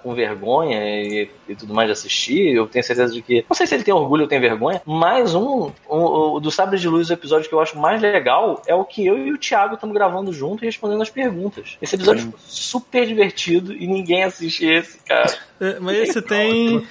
com 0.03 0.15
vergonha 0.15 0.79
e, 1.03 1.31
e 1.49 1.55
tudo 1.55 1.75
mais 1.75 1.89
de 1.89 1.93
assistir, 1.93 2.55
eu 2.55 2.67
tenho 2.67 2.85
certeza 2.85 3.13
de 3.13 3.23
que. 3.23 3.45
Não 3.49 3.57
sei 3.57 3.67
se 3.67 3.75
ele 3.75 3.85
tem 3.85 3.95
orgulho 3.95 4.23
ou 4.23 4.29
tem 4.29 4.41
vergonha, 4.41 4.81
mas 4.87 5.35
um, 5.35 5.71
um- 5.91 6.33
o 6.35 6.41
do 6.41 6.51
Sabre 6.51 6.79
de 6.79 6.89
Luz, 6.89 7.11
o 7.11 7.13
episódio 7.13 7.49
que 7.49 7.55
eu 7.55 7.61
acho 7.61 7.79
mais 7.79 8.01
legal 8.03 8.63
é 8.67 8.75
o 8.75 8.85
que 8.85 9.07
eu 9.07 9.19
e 9.19 9.33
o 9.33 9.39
Thiago 9.39 9.75
estamos 9.75 9.95
gravando 9.95 10.33
junto 10.33 10.65
e 10.65 10.67
respondendo 10.67 11.03
as 11.03 11.11
perguntas. 11.11 11.77
Esse 11.81 11.95
episódio 11.97 12.25
ficou 12.25 12.39
super 12.47 13.07
divertido 13.07 13.73
e 13.73 13.87
ninguém 13.87 14.25
assiste 14.25 14.65
esse, 14.67 14.99
cara. 15.05 15.35
É, 15.61 15.79
mas 15.81 15.97
esse 15.99 16.23
tem. 16.23 16.87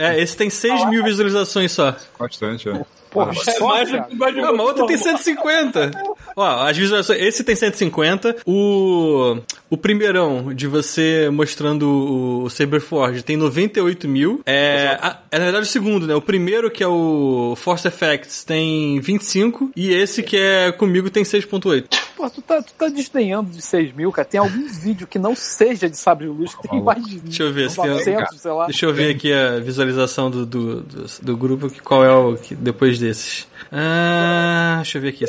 É, 0.00 0.20
esse 0.20 0.36
tem 0.36 0.50
6 0.50 0.84
mil 0.88 1.04
visualizações 1.04 1.70
só. 1.72 1.94
Bastante, 2.18 2.68
é. 2.68 2.84
Porra, 3.10 3.32
É 3.32 3.50
só, 3.52 3.68
mais 3.68 3.90
cara. 3.90 4.08
Não, 4.10 4.52
mas 4.56 4.66
outro 4.66 4.86
tem 4.86 4.96
150. 4.98 5.90
Ó, 6.36 6.44
as 6.66 6.76
visualizações. 6.76 7.20
Esse 7.22 7.42
tem 7.44 7.56
150. 7.56 8.36
O. 8.46 9.38
O 9.70 9.76
primeirão 9.76 10.54
de 10.54 10.66
você 10.66 11.28
mostrando 11.30 12.42
o, 12.44 12.48
Saberforge 12.48 13.22
tem 13.22 13.36
98 13.36 14.08
mil. 14.08 14.40
É, 14.46 14.96
a- 15.00 15.18
é 15.30 15.38
na 15.38 15.44
verdade 15.44 15.66
o 15.66 15.68
segundo, 15.70 16.06
né? 16.06 16.14
O 16.14 16.22
primeiro, 16.22 16.70
que 16.70 16.82
é 16.82 16.88
o 16.88 17.54
Force 17.54 17.86
Effects, 17.86 18.44
tem 18.44 18.98
25. 19.00 19.70
E 19.76 19.90
esse 19.92 20.22
que 20.22 20.38
é 20.38 20.72
comigo 20.72 21.10
tem 21.10 21.22
6,8. 21.22 21.84
Pô, 22.16 22.28
tu 22.30 22.40
tá, 22.40 22.62
tu 22.62 22.72
tá 22.78 22.88
desdenhando 22.88 23.50
de 23.50 23.60
6 23.60 23.92
mil, 23.94 24.10
cara. 24.10 24.26
Tem 24.26 24.40
algum 24.40 24.66
vídeo 24.68 25.06
que 25.06 25.18
não 25.18 25.36
seja 25.36 25.88
de 25.88 25.96
Sabre 25.98 26.26
Luz 26.26 26.54
que 26.54 26.66
tem 26.66 26.82
mais 26.82 27.04
de 27.04 27.20
Deixa 27.20 27.42
eu 27.42 27.52
ver 27.52 27.70
se 27.70 27.76
tem- 27.80 27.90
900, 27.90 28.40
sei 28.40 28.50
lá. 28.50 28.64
Deixa 28.66 28.86
eu 28.86 28.94
ver 28.94 29.14
aqui 29.14 29.30
a 29.32 29.58
visualização 29.60 30.30
do, 30.30 30.46
do, 30.46 30.80
do, 30.80 31.06
do 31.22 31.36
grupo, 31.36 31.68
que 31.68 31.80
qual 31.82 32.02
é 32.04 32.12
o 32.12 32.36
que 32.36 32.54
depois 32.54 32.97
desses. 33.00 33.46
Ah, 33.70 34.76
deixa 34.76 34.96
eu 34.96 35.02
ver 35.02 35.08
aqui. 35.10 35.24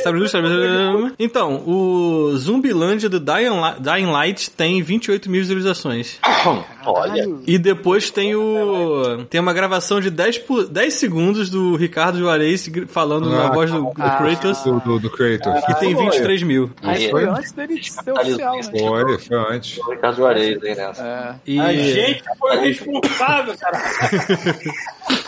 Então, 1.19 1.61
o 1.67 2.31
Zumbiland 2.37 3.07
do 3.09 3.19
Dying, 3.19 3.49
Li- 3.49 3.79
Dying 3.81 4.05
Light 4.11 4.49
tem 4.51 4.81
28 4.81 5.29
mil 5.29 5.41
visualizações. 5.41 6.17
Olha. 6.85 7.27
E 7.45 7.57
depois 7.57 8.09
tem 8.09 8.35
o. 8.35 9.25
Tem 9.29 9.41
uma 9.41 9.51
gravação 9.53 9.99
de 9.99 10.09
10, 10.09 10.37
por, 10.39 10.67
10 10.67 10.93
segundos 10.93 11.49
do 11.49 11.75
Ricardo 11.75 12.17
Juarez 12.17 12.69
falando 12.87 13.29
na 13.29 13.47
Ah, 13.47 13.51
voz 13.51 13.69
do, 13.71 13.81
do. 13.83 13.91
Kratos, 13.91 14.63
Do, 14.63 14.79
do, 14.79 14.99
do 14.99 15.09
Kratos. 15.09 15.65
que 15.65 15.73
tem 15.79 15.93
23 15.95 16.43
mil. 16.43 16.71
Foi? 16.81 17.09
foi 17.09 17.25
antes 17.27 17.51
dele 17.51 17.83
ser 17.83 18.11
oficial, 18.13 18.55
né? 18.55 18.63
Foi, 18.63 19.17
foi 19.19 19.37
antes. 19.55 19.77
O 19.79 19.91
Ricardo 19.91 20.15
Juarez 20.15 20.63
aí 20.63 20.75
nessa. 20.75 21.03
É. 21.03 21.35
E... 21.45 21.59
A 21.59 21.73
gente 21.73 22.23
foi 22.39 22.57
responsável, 22.57 23.53
cara. 23.57 23.79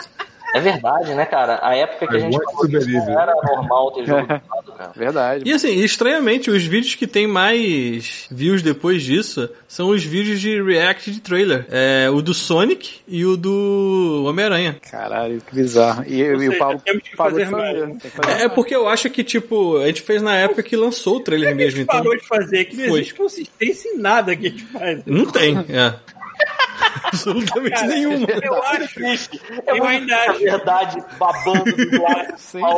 É 0.53 0.59
verdade, 0.59 1.13
né, 1.13 1.25
cara? 1.25 1.59
A 1.61 1.75
época 1.75 2.07
que 2.07 2.15
a 2.15 2.17
É 2.17 2.21
gente 2.21 2.33
muito 2.33 2.51
falou 2.51 2.67
que 2.67 2.91
não 2.91 3.21
era 3.21 3.33
normal 3.35 3.91
ter 3.93 4.05
jogo 4.05 4.21
de 4.27 4.33
lado, 4.49 4.71
cara. 4.77 4.91
Verdade. 4.95 5.43
E 5.45 5.53
assim, 5.53 5.79
estranhamente, 5.79 6.49
os 6.51 6.63
vídeos 6.63 6.95
que 6.95 7.07
tem 7.07 7.25
mais 7.25 8.27
views 8.29 8.61
depois 8.61 9.01
disso 9.01 9.49
são 9.67 9.89
os 9.89 10.03
vídeos 10.03 10.41
de 10.41 10.61
react 10.61 11.09
de 11.09 11.21
trailer. 11.21 11.65
É, 11.71 12.09
o 12.09 12.21
do 12.21 12.33
Sonic 12.33 12.99
e 13.07 13.25
o 13.25 13.37
do 13.37 14.25
Homem-Aranha. 14.27 14.77
Caralho, 14.91 15.41
que 15.41 15.55
bizarro. 15.55 16.03
E, 16.05 16.21
Ou 16.33 16.43
e 16.43 16.49
o 16.49 16.57
Paulo 16.57 16.79
que 16.79 16.93
de 16.99 17.15
fazer 17.15 17.45
fazer. 17.47 17.97
que 17.97 18.09
fazer 18.09 18.41
É, 18.41 18.43
é 18.45 18.49
porque 18.49 18.75
eu 18.75 18.89
acho 18.89 19.09
que, 19.09 19.23
tipo, 19.23 19.77
a 19.77 19.87
gente 19.87 20.01
fez 20.01 20.21
na 20.21 20.35
época 20.35 20.61
que 20.63 20.75
lançou 20.75 21.17
o 21.17 21.19
trailer 21.21 21.53
A 21.53 21.55
mesmo, 21.55 21.77
gente 21.77 21.83
então. 21.83 21.97
parou 21.97 22.17
de 22.17 22.27
fazer, 22.27 22.65
que 22.65 22.75
não 22.75 22.89
Foi. 22.89 22.99
existe 22.99 23.13
consistência 23.15 23.89
em 23.89 23.97
nada 23.97 24.35
que 24.35 24.47
a 24.47 24.49
gente 24.49 24.65
faz. 24.65 25.01
Não 25.05 25.25
tem, 25.25 25.57
é. 25.69 25.93
Absolutamente 27.03 27.71
Cara, 27.75 27.87
nenhuma. 27.87 28.27
Eu 28.41 28.63
acho, 28.63 28.99
É 29.03 29.71
eu 29.71 29.75
muito 29.77 29.85
ainda 29.87 30.15
a 30.15 30.31
acho. 30.31 30.39
verdade 30.39 31.03
babando 31.17 31.63
do 31.75 32.01
lado. 32.01 32.33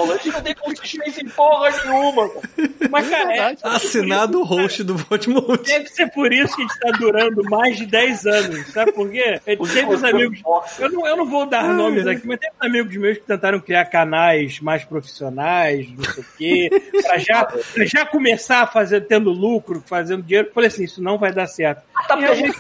A 0.09 0.17
gente 0.17 0.31
não 0.31 0.41
tem 0.41 0.55
consistência 0.55 1.21
em 1.21 1.29
porra 1.29 1.69
nenhuma. 1.85 2.29
Mas, 2.89 3.09
cara, 3.09 3.35
é. 3.35 3.55
Assinado 3.63 4.41
o 4.41 4.43
host 4.43 4.83
do 4.83 4.97
Voldemort. 4.97 5.61
deve 5.65 5.87
ser 5.89 6.07
por 6.11 6.31
isso 6.33 6.55
que 6.55 6.61
a 6.63 6.65
gente 6.67 6.79
tá 6.79 6.91
durando 6.97 7.43
mais 7.43 7.77
de 7.77 7.85
10 7.85 8.25
anos. 8.25 8.67
Sabe 8.73 8.91
por 8.91 9.09
quê? 9.09 9.39
É, 9.45 9.55
Teve 9.73 9.93
os 9.93 10.03
amigos. 10.03 10.41
Eu 10.79 10.91
não, 10.91 11.07
eu 11.07 11.17
não 11.17 11.25
vou 11.25 11.45
dar 11.45 11.63
nomes 11.73 12.05
aqui, 12.07 12.25
mas 12.27 12.39
teve 12.39 12.53
amigos 12.59 12.95
meus 12.95 13.17
que 13.17 13.23
tentaram 13.25 13.59
criar 13.59 13.85
canais 13.85 14.59
mais 14.59 14.83
profissionais, 14.83 15.87
não 15.95 16.03
sei 16.03 16.23
o 16.23 16.25
quê, 16.37 16.81
pra 17.03 17.17
já, 17.17 17.45
pra 17.45 17.85
já 17.85 18.05
começar 18.05 18.61
a 18.61 18.67
fazer, 18.67 19.01
tendo 19.01 19.29
lucro, 19.31 19.83
fazendo 19.85 20.23
dinheiro. 20.23 20.47
Eu 20.49 20.53
falei 20.53 20.67
assim: 20.67 20.83
isso 20.83 21.01
não 21.01 21.17
vai 21.17 21.31
dar 21.31 21.47
certo. 21.47 21.81
Tá 22.07 22.17
E 22.17 22.21
realmente, 22.21 22.57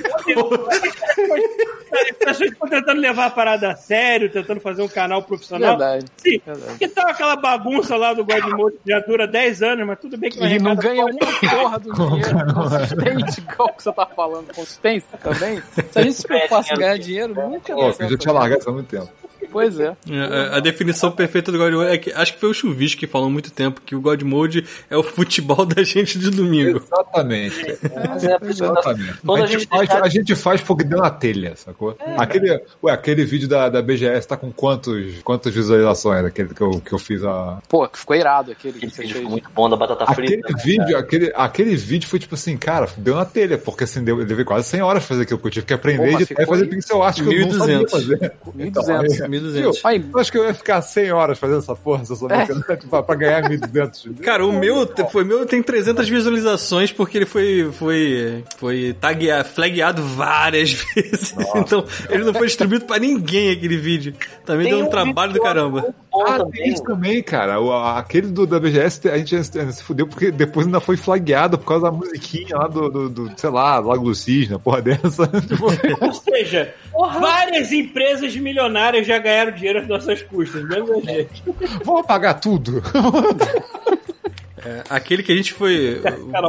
as 1.33 2.11
pessoas 2.17 2.51
estão 2.51 2.67
tentando 2.67 2.99
levar 2.99 3.25
a 3.25 3.29
parada 3.29 3.71
a 3.71 3.75
sério, 3.75 4.31
tentando 4.31 4.59
fazer 4.59 4.81
um 4.81 4.87
canal 4.87 5.23
profissional. 5.23 5.77
Verdade. 5.77 6.05
Sim, 6.17 6.41
Verdade. 6.45 6.77
que 6.79 6.87
tá 6.87 7.09
aquela 7.09 7.35
bagunça 7.35 7.95
lá 7.95 8.13
do 8.13 8.25
Godmode 8.25 8.77
que 8.83 8.91
já 8.91 8.99
dura 8.99 9.27
10 9.27 9.63
anos, 9.63 9.87
mas 9.87 9.99
tudo 9.99 10.17
bem 10.17 10.29
que 10.29 10.43
E 10.43 10.59
não 10.59 10.75
ganha 10.75 11.05
porra 11.05 11.13
uma 11.13 11.49
porra 11.49 11.79
do 11.79 11.93
dinheiro 11.93 12.53
consistente, 12.53 13.39
igual 13.41 13.73
que 13.73 13.83
você 13.83 13.91
tá 13.91 14.05
falando, 14.05 14.53
consistência 14.53 15.17
também. 15.17 15.61
Se 15.91 15.99
a 15.99 16.01
gente 16.01 16.15
se 16.15 16.27
preocupasse 16.27 16.73
em 16.73 16.77
ganhar 16.77 16.97
dinheiro, 16.97 17.35
nunca 17.35 17.73
Pô, 17.73 17.81
ia 17.81 17.95
eu 17.99 18.09
já 18.09 18.17
tinha 18.17 18.33
largado 18.33 18.61
isso 18.61 18.69
há 18.69 18.73
muito 18.73 18.87
tempo. 18.87 19.09
Pois 19.53 19.79
é. 19.79 19.95
É, 20.09 20.19
A, 20.53 20.57
a 20.57 20.59
definição 20.59 21.11
perfeita 21.11 21.51
do 21.51 21.57
God 21.57 21.73
Mode 21.73 21.91
é 21.91 21.97
que 21.97 22.11
acho 22.11 22.33
que 22.33 22.39
foi 22.39 22.49
o 22.49 22.53
Chuvisco 22.53 22.99
que 22.99 23.07
falou 23.07 23.27
há 23.27 23.31
muito 23.31 23.51
tempo 23.51 23.79
que 23.85 23.95
o 23.95 24.01
God 24.01 24.21
Mode 24.23 24.65
é 24.89 24.97
o 24.97 25.03
futebol 25.03 25.63
da 25.65 25.83
gente 25.83 26.19
de 26.19 26.29
domingo. 26.29 26.81
Exatamente. 26.83 27.77
Mas 28.09 28.23
é, 28.23 28.37
que 28.39 28.45
eu- 28.45 28.49
Exatamente. 28.49 29.13
A 29.27 29.45
gente, 29.45 29.67
faz, 29.67 29.89
a 29.91 30.09
gente 30.09 30.35
faz 30.35 30.61
porque 30.61 30.83
deu 30.83 30.99
na 30.99 31.09
telha, 31.09 31.55
sacou? 31.55 31.95
Aquele, 32.17 32.61
ué, 32.83 32.91
aquele 32.91 33.23
vídeo 33.25 33.47
da, 33.47 33.69
da 33.69 33.81
BGS 33.81 34.27
tá 34.27 34.35
com 34.35 34.51
quantos, 34.51 35.19
quantas 35.23 35.53
visualizações? 35.53 36.25
Aquele 36.25 36.49
que 36.53 36.61
eu, 36.61 36.81
que 36.81 36.93
eu 36.93 36.99
fiz 36.99 37.23
a. 37.23 37.59
Pô, 37.69 37.87
ficou 37.93 38.15
irado 38.15 38.51
aquele 38.51 38.79
que 38.79 38.85
Aquele 38.87 39.01
vídeo 39.07 39.15
ficou 39.17 39.31
muito 39.31 39.49
bom 39.53 39.69
da 39.69 39.75
batata 39.75 40.03
Aquele 40.05 40.27
frita. 40.27 40.49
né, 40.53 40.61
vídeo, 40.63 40.85
cara? 40.87 40.99
aquele, 40.99 41.31
aquele 41.35 41.75
vídeo 41.75 42.07
foi 42.09 42.19
tipo 42.19 42.35
assim, 42.35 42.57
cara, 42.57 42.87
deu 42.97 43.15
na 43.15 43.25
telha, 43.25 43.57
porque 43.57 43.83
assim, 43.83 44.03
deu, 44.03 44.19
eu 44.19 44.25
levei 44.25 44.43
quase 44.45 44.67
100 44.69 44.81
horas 44.81 45.03
pra 45.03 45.09
fazer 45.09 45.23
aquilo, 45.23 45.37
porque 45.39 45.47
eu 45.49 45.53
tive 45.53 45.65
que 45.65 45.73
aprender 45.73 45.97
Pô, 45.99 46.03
a 46.03 46.11
mas 46.13 46.21
editar 46.21 46.33
e 46.41 46.45
ficou 46.45 46.55
fazer 46.57 46.67
pixel 46.69 47.03
art 47.03 47.15
que 47.15 47.21
eu 47.35 47.47
não 47.47 47.51
sabia 47.53 47.79
1.200. 47.79 47.89
fazer. 47.91 48.17
1.200. 48.17 48.65
Então, 48.67 48.99
aí- 48.99 49.29
1.200. 49.43 49.79
Aí, 49.83 50.05
acho 50.15 50.31
que 50.31 50.37
eu 50.37 50.45
ia 50.45 50.53
ficar 50.53 50.81
100 50.81 51.11
horas 51.11 51.39
fazendo 51.39 51.59
essa 51.59 51.75
porra, 51.75 52.05
se 52.05 52.11
eu 52.11 52.15
soubesse, 52.15 52.51
é. 52.51 52.75
tipo, 52.75 53.03
pra 53.03 53.15
ganhar 53.15 53.43
1.200. 53.43 54.19
Cara, 54.21 54.45
o 54.45 54.51
meu, 54.51 54.89
foi, 55.11 55.23
meu 55.23 55.45
tem 55.45 55.61
300 55.61 56.07
visualizações 56.07 56.91
porque 56.91 57.17
ele 57.17 57.25
foi, 57.25 57.69
foi, 57.73 58.43
foi 58.57 58.95
tagueado, 58.99 59.49
flagueado 59.49 60.03
várias 60.03 60.73
vezes. 60.95 61.35
Nossa. 61.35 61.59
Então, 61.59 61.85
ele 62.09 62.23
não 62.23 62.33
foi 62.33 62.47
distribuído 62.47 62.85
pra 62.85 62.99
ninguém 62.99 63.51
aquele 63.51 63.77
vídeo. 63.77 64.13
Também 64.45 64.67
tem 64.67 64.75
deu 64.75 64.83
um, 64.83 64.87
um 64.87 64.89
trabalho 64.89 65.33
do 65.33 65.41
caramba. 65.41 65.93
Ah, 66.13 66.45
tem 66.51 66.69
isso 66.69 66.83
também, 66.83 67.23
cara. 67.23 67.59
O, 67.59 67.73
aquele 67.73 68.27
do 68.27 68.45
da 68.45 68.59
BGS, 68.59 69.09
a 69.09 69.17
gente 69.17 69.43
se 69.43 69.83
fudeu 69.83 70.07
porque 70.07 70.31
depois 70.31 70.65
ainda 70.65 70.79
foi 70.79 70.95
flagueado 70.95 71.57
por 71.57 71.65
causa 71.65 71.85
da 71.85 71.91
musiquinha 71.91 72.57
lá 72.57 72.67
do, 72.67 72.89
do, 72.89 73.09
do 73.09 73.31
sei 73.35 73.49
lá, 73.49 73.79
Lago 73.79 74.05
do 74.05 74.15
Cisne, 74.15 74.59
porra 74.59 74.81
dessa. 74.81 75.23
Ou 76.01 76.13
seja, 76.13 76.73
porra. 76.93 77.19
várias 77.19 77.71
empresas 77.71 78.35
milionárias 78.35 79.05
já 79.05 79.17
ganharam 79.17 79.51
dinheiro 79.51 79.79
às 79.79 79.87
nossas 79.87 80.21
custas, 80.21 80.63
mesmo 80.63 81.01
gente. 81.01 81.43
Vamos 81.83 82.05
pagar 82.05 82.35
tudo. 82.35 82.81
É, 84.65 84.81
aquele 84.89 85.21
que 85.21 85.31
a 85.31 85.35
gente 85.35 85.53
foi. 85.53 86.01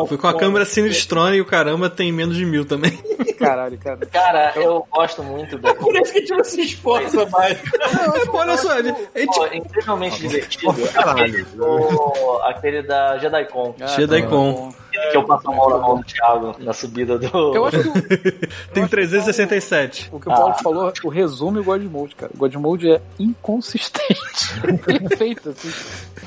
foi 0.08 0.16
com 0.16 0.28
a 0.28 0.38
câmera 0.38 0.64
Cinestrone 0.64 1.38
e 1.38 1.40
o 1.40 1.44
caramba 1.44 1.90
tem 1.90 2.12
menos 2.12 2.36
de 2.36 2.44
mil 2.44 2.64
também. 2.64 2.96
Caralho, 3.36 3.76
cara. 3.76 4.06
Cara, 4.06 4.52
eu 4.54 4.86
gosto 4.88 5.22
muito 5.24 5.58
da. 5.58 5.70
É 5.70 5.74
por 5.74 5.96
isso 5.96 6.12
que 6.12 6.18
a 6.18 6.20
gente 6.20 6.30
não 6.30 6.44
se 6.44 6.60
esforça 6.60 7.26
mais. 7.26 7.58
É, 7.58 8.30
olha 8.30 8.56
só, 8.56 8.78
a 8.78 8.82
gente. 8.82 8.96
Pô, 9.26 9.46
incrivelmente 9.52 10.20
divertido. 10.20 10.88
Caralho. 10.92 11.44
O, 11.58 12.38
aquele 12.44 12.82
da 12.82 13.18
JediCon. 13.18 13.74
Ah, 13.80 13.86
JediCon. 13.86 14.72
Que 15.10 15.16
eu 15.16 15.24
passo 15.24 15.50
a 15.50 15.54
mão 15.54 15.70
na 15.70 15.78
mão 15.78 15.96
do 15.96 16.04
Thiago 16.04 16.56
na 16.58 16.72
subida 16.72 17.18
do. 17.18 17.54
Eu 17.54 17.66
acho 17.66 17.82
que. 17.82 18.48
Tem 18.72 18.86
367. 18.86 20.10
O 20.12 20.20
que 20.20 20.28
o 20.28 20.32
Paulo 20.32 20.54
ah. 20.56 20.62
falou, 20.62 20.92
o 21.02 21.08
resume 21.08 21.60
o 21.60 21.64
Godmode, 21.64 22.14
cara. 22.14 22.32
O 22.34 22.38
Godmode 22.38 22.90
é 22.90 23.00
inconsistente. 23.18 24.60
Perfeito, 24.84 25.50
assim. 25.50 25.70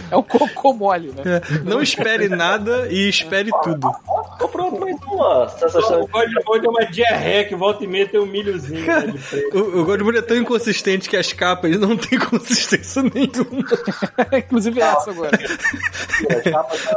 É 0.09 0.15
um 0.15 0.23
cocô 0.23 0.73
mole, 0.73 1.11
né? 1.11 1.23
É. 1.25 1.59
Não 1.59 1.81
espere 1.81 2.29
nada 2.29 2.87
e 2.89 3.09
espere 3.09 3.51
tudo. 3.63 3.91
Comprou 4.39 4.69
uma 4.69 4.99
tua 4.99 5.49
sensação. 5.49 6.01
O 6.01 6.07
Godmode 6.07 6.65
é 6.65 6.69
uma 6.69 6.85
diarreia 6.85 7.45
que 7.45 7.55
volta 7.55 7.83
e 7.83 7.87
meia 7.87 8.07
tem 8.07 8.19
um 8.19 8.25
milhozinho. 8.25 8.85
Cara, 8.85 9.07
né, 9.07 9.13
o, 9.53 9.79
o 9.79 9.85
Godmode 9.85 10.17
é 10.19 10.21
tão 10.21 10.37
inconsistente 10.37 11.09
que 11.09 11.17
as 11.17 11.33
capas 11.33 11.77
não 11.79 11.97
tem 11.97 12.17
consistência 12.19 13.03
nenhuma. 13.03 13.65
Inclusive 14.37 14.81
essa 14.81 15.11
agora. 15.11 15.37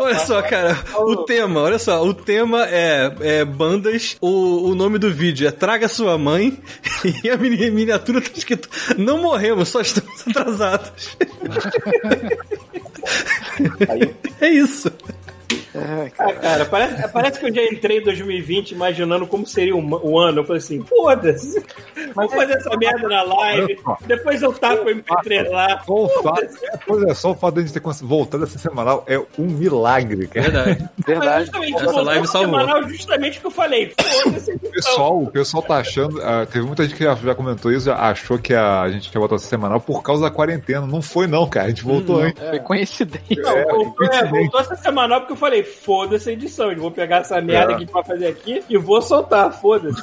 olha 0.01 0.19
só, 0.19 0.43
cara. 0.43 0.79
O 0.99 1.25
tema, 1.25 1.60
olha 1.62 1.78
só. 1.78 2.03
O 2.05 2.15
tema 2.15 2.66
é, 2.66 3.12
é 3.20 3.45
bandas. 3.45 4.16
O, 4.20 4.70
o 4.70 4.74
nome 4.74 4.99
do 4.99 5.12
vídeo 5.12 5.47
é 5.47 5.51
Traga 5.51 5.89
Sua 5.89 6.16
Mãe. 6.19 6.59
E 7.24 7.31
a 7.31 7.37
miniatura 7.39 8.20
tá 8.20 8.28
escrito 8.37 8.69
Não 8.99 9.23
morremos, 9.23 9.70
só 9.70 9.81
estamos 9.81 10.20
atrasados. 10.28 11.16
é 14.39 14.51
isso. 14.51 14.93
É, 15.75 16.11
cara. 16.11 16.31
Ah, 16.31 16.35
cara, 16.35 16.65
parece, 16.65 17.09
parece 17.09 17.41
que 17.41 17.47
eu 17.47 17.55
já 17.55 17.63
entrei 17.65 17.99
em 17.99 18.03
2020 18.03 18.73
imaginando 18.73 19.27
como 19.27 19.47
seria 19.47 19.75
o, 19.77 19.81
o 19.81 20.19
ano. 20.19 20.41
Eu 20.41 20.45
falei 20.45 20.59
assim, 20.59 20.83
foda-se. 20.83 21.65
Vamos 22.15 22.35
fazer 22.35 22.55
essa 22.55 22.77
merda 22.77 23.09
na 23.09 23.23
live. 23.23 23.79
Depois 24.07 24.43
eu 24.43 24.53
tapo 24.53 24.83
o 24.83 24.87
MP3 24.87 25.49
lá. 25.49 25.81
Só 25.85 25.95
o 25.95 26.09
fato, 26.23 27.09
é, 27.09 27.15
só 27.15 27.31
o 27.31 27.35
fato 27.35 27.55
de 27.55 27.61
a 27.61 27.63
gente 27.65 27.73
ter 27.73 27.83
voltado 28.05 28.45
essa 28.45 28.59
semanal 28.59 29.05
é 29.07 29.19
um 29.39 29.47
milagre, 29.47 30.27
cara. 30.27 30.51
Verdade. 30.51 30.89
Verdade. 31.07 31.45
Justamente, 31.45 31.83
essa 31.83 32.03
live 32.03 32.27
salvou. 32.27 32.61
Semanal, 32.61 32.89
justamente 32.89 33.39
o 33.39 33.41
que 33.41 33.47
eu 33.47 33.51
falei. 33.51 33.95
Foda-se. 34.23 34.53
O 34.53 34.71
pessoal, 34.71 35.23
o 35.23 35.31
pessoal 35.31 35.63
tá 35.63 35.77
achando. 35.77 36.19
Uh, 36.19 36.47
teve 36.51 36.67
muita 36.67 36.83
gente 36.85 36.97
que 36.97 37.05
já, 37.05 37.15
já 37.15 37.35
comentou 37.35 37.71
isso, 37.71 37.87
já 37.87 37.97
achou 37.97 38.39
que 38.39 38.55
a, 38.55 38.83
a 38.83 38.91
gente 38.91 39.13
ia 39.13 39.21
voltar 39.21 39.37
essa 39.37 39.47
semanal 39.47 39.81
por 39.81 40.03
causa 40.03 40.23
da 40.23 40.31
quarentena. 40.31 40.87
Não 40.87 41.01
foi, 41.01 41.27
não, 41.27 41.49
cara. 41.49 41.67
A 41.67 41.69
gente 41.69 41.85
voltou 41.85 42.19
hum, 42.19 42.25
antes. 42.25 42.43
Foi 42.43 42.59
coincidência. 42.61 43.43
Não, 43.43 43.57
é, 43.57 43.65
voltou, 43.65 44.07
é, 44.07 44.25
voltou 44.25 44.61
essa 44.61 44.77
semanal 44.77 45.21
porque 45.21 45.33
eu 45.33 45.37
falei, 45.37 45.60
foda-se 45.65 46.31
a 46.31 46.32
edição. 46.32 46.70
Eu 46.70 46.81
vou 46.81 46.91
pegar 46.91 47.19
essa 47.19 47.41
merda 47.41 47.73
é. 47.73 47.74
que 47.74 47.74
a 47.74 47.78
gente 47.81 47.93
vai 47.93 48.05
fazer 48.05 48.27
aqui 48.27 48.62
e 48.69 48.77
vou 48.77 49.01
soltar, 49.03 49.53
foda-se. 49.53 50.03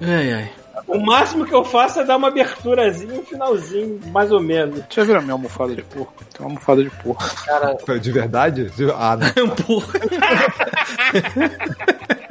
Ai, 0.00 0.32
ai. 0.32 0.50
O 0.86 0.98
máximo 0.98 1.46
que 1.46 1.54
eu 1.54 1.64
faço 1.64 2.00
é 2.00 2.04
dar 2.04 2.16
uma 2.16 2.28
aberturazinha, 2.28 3.14
um 3.14 3.24
finalzinho, 3.24 4.00
mais 4.06 4.32
ou 4.32 4.40
menos. 4.40 4.80
Deixa 4.80 5.00
eu 5.00 5.06
ver 5.06 5.16
a 5.16 5.20
minha 5.20 5.34
almofada 5.34 5.74
de 5.74 5.82
porco. 5.82 6.24
Tem 6.24 6.40
uma 6.40 6.50
almofada 6.50 6.82
de 6.82 6.90
porco. 6.90 7.22
Cara... 7.44 7.76
De 7.98 8.12
verdade? 8.12 8.72
Ah, 8.96 9.16
não. 9.16 9.26
É 9.34 9.42
um 9.42 9.50
porco. 9.50 9.92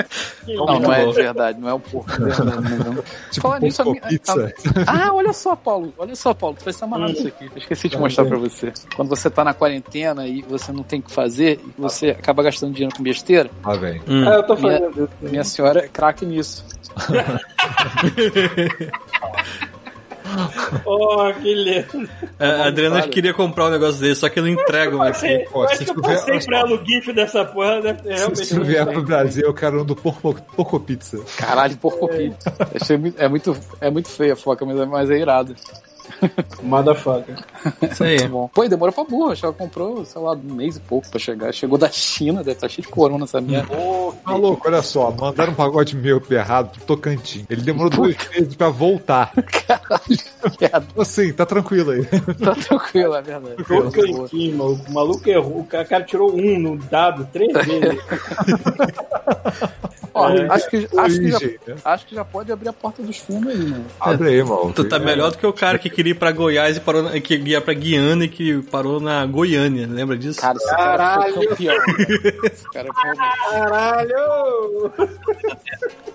Não, 0.48 0.80
não 0.80 0.94
é 0.94 1.06
de 1.06 1.14
verdade, 1.14 1.60
não 1.60 1.70
é 1.70 1.74
um 1.74 1.80
porco 1.80 2.12
verdade. 2.12 2.84
Não. 2.84 3.02
Tipo, 3.32 3.48
Fala 3.48 3.60
nisso, 3.60 3.82
a 3.82 3.86
minha... 3.86 4.02
pizza. 4.02 4.54
Ah, 4.86 5.14
olha 5.14 5.34
só, 5.34 5.56
Paulo. 5.56 5.94
Olha 5.98 6.16
só, 6.16 6.34
Paulo. 6.34 6.56
Tu 6.60 6.66
vai 6.66 6.74
ser 6.74 6.84
amarrado 6.84 7.14
isso 7.14 7.28
aqui. 7.28 7.46
Eu 7.46 7.58
esqueci 7.58 7.90
de 7.90 7.98
mostrar 7.98 8.26
pra 8.26 8.38
você. 8.38 8.74
Quando 8.96 9.08
você 9.08 9.30
tá 9.30 9.44
na 9.44 9.54
quarentena 9.54 10.28
e 10.28 10.42
você 10.42 10.72
não 10.72 10.84
tem 10.84 11.00
o 11.00 11.04
que 11.04 11.12
fazer, 11.12 11.60
e 11.66 11.82
você 11.82 12.10
acaba 12.10 12.44
gastando 12.44 12.74
dinheiro 12.74 12.96
com 12.96 13.04
besteira. 13.04 13.50
Ah, 13.64 13.76
vem. 13.76 14.02
Hum. 14.08 14.28
Ah, 14.28 14.36
eu 14.36 14.44
tô 14.44 14.58
fazendo 14.58 14.92
minha, 14.96 15.10
minha 15.22 15.44
senhora 15.44 15.86
é 15.86 15.88
craque 15.88 16.26
nisso. 16.26 16.66
oh, 20.86 21.34
que 21.42 21.54
lindo. 21.54 22.10
É, 22.40 22.46
a 22.46 22.68
Adriana 22.68 23.08
queria 23.08 23.34
comprar 23.34 23.68
um 23.68 23.72
negócio 23.72 24.00
desse, 24.00 24.22
só 24.22 24.30
que 24.30 24.42
não 24.42 24.48
entrega 24.48 24.96
mais. 24.96 25.18
Aqui. 25.24 25.34
Eu 25.34 25.62
eu 25.62 26.02
passei 26.02 26.40
pra 26.40 26.60
ela 26.60 26.74
o 26.74 26.86
GIF 26.86 27.14
dessa 27.14 27.46
porra. 27.46 27.82
Né? 27.82 27.98
Se, 28.36 28.46
se 28.46 28.60
vier 28.60 28.86
pro 28.86 29.04
Brasil, 29.04 29.44
eu 29.46 29.54
quero 29.54 29.82
um 29.82 29.86
do 29.86 29.96
Porco, 29.96 30.34
porco 30.56 30.80
Pizza. 30.80 31.20
Caralho, 31.38 31.78
Porco 31.78 32.08
Pizza. 32.08 32.54
É 33.18 33.28
muito, 33.28 33.58
é 33.80 33.90
muito 33.90 34.10
feia 34.10 34.34
a 34.34 34.36
foca, 34.36 34.66
mas 34.66 34.80
é, 34.80 34.86
mas 34.86 35.10
é 35.10 35.18
irado. 35.18 35.56
Motherfucker. 36.62 37.36
Isso 37.82 38.04
aí. 38.04 38.28
Bom. 38.28 38.50
Pô, 38.54 38.64
e 38.64 38.70
demorou 38.70 38.94
pra 38.94 39.04
burra. 39.04 39.34
Acho 39.34 39.42
que 39.42 39.46
ela 39.46 39.56
comprou, 39.56 40.06
sei 40.06 40.22
lá, 40.22 40.34
um 40.34 40.54
mês 40.54 40.78
e 40.78 40.80
pouco 40.80 41.10
pra 41.10 41.20
chegar. 41.20 41.52
Chegou 41.54 41.78
da 41.78 41.90
China, 41.90 42.40
deve 42.40 42.52
estar 42.52 42.68
tá 42.68 42.74
cheio 42.74 42.86
de 42.86 42.92
corona 42.92 43.24
essa 43.26 43.42
merda. 43.42 43.68
Pô, 43.68 44.14
tá 44.26 44.36
louco, 44.36 44.68
olha 44.68 44.82
só. 44.82 45.12
Mandaram 45.12 45.54
um 45.54 45.56
pagode 45.56 45.96
meu 45.96 46.22
errado 46.30 46.72
pro 46.72 46.96
Tocantins. 46.96 47.46
Ele 47.50 47.62
demorou 47.62 47.90
dois 47.90 48.18
meses 48.30 48.56
pra 48.56 48.70
voltar. 48.70 49.32
Caralho. 49.68 50.86
Assim, 50.98 51.34
tá 51.34 51.46
tranquilo 51.46 51.92
aí. 51.92 52.06
Tá 52.06 52.56
tranquilo, 52.56 53.16
é 53.16 53.22
verdade. 53.22 53.64
Tocantins, 53.64 54.54
mano. 54.54 54.80
O 54.88 54.94
maluco 54.94 55.30
errou. 55.30 55.60
O 55.60 55.66
cara 55.66 56.04
tirou 56.04 56.34
um 56.34 56.60
no 56.60 56.78
dado 56.78 57.28
três 57.32 57.52
vezes. 57.66 58.02
Ó, 60.14 60.30
é, 60.30 60.48
acho, 60.50 60.70
que, 60.70 60.90
acho, 60.98 61.20
que 61.20 61.32
já, 61.32 61.40
né? 61.40 61.76
acho 61.86 62.06
que 62.06 62.16
já 62.16 62.26
pode 62.26 62.52
abrir 62.52 62.70
a 62.70 62.74
porta 62.74 63.02
dos 63.02 63.18
fundos 63.18 63.52
aí, 63.52 63.58
mano. 63.58 63.86
Abre 64.00 64.30
aí, 64.30 64.44
mano. 64.44 64.74
Tu 64.74 64.84
tá 64.84 65.00
melhor 65.00 65.32
do 65.32 65.38
que 65.38 65.48
o 65.48 65.54
cara 65.54 65.80
que 65.80 65.90
queria 66.02 66.12
ir 66.12 66.16
pra 66.16 66.32
Goiás 66.32 66.78
e 66.78 66.80
parou 66.80 67.04
na, 67.04 67.20
que 67.20 67.36
ia 67.38 67.62
pra 67.62 67.74
Guiana 67.74 68.26
e 68.26 68.28
que 68.28 68.62
parou 68.64 69.00
na 69.00 69.24
Goiânia, 69.28 69.88
lembra 69.88 70.18
disso? 70.18 70.42
Cara, 70.42 70.58
esse 70.58 70.68
Caralho. 70.68 70.98
cara 70.98 71.34
foi 71.34 71.48
campeão. 71.48 71.76
esse 72.52 72.72
cara 72.72 72.90
foi 72.92 73.16
Caralho! 73.52 74.92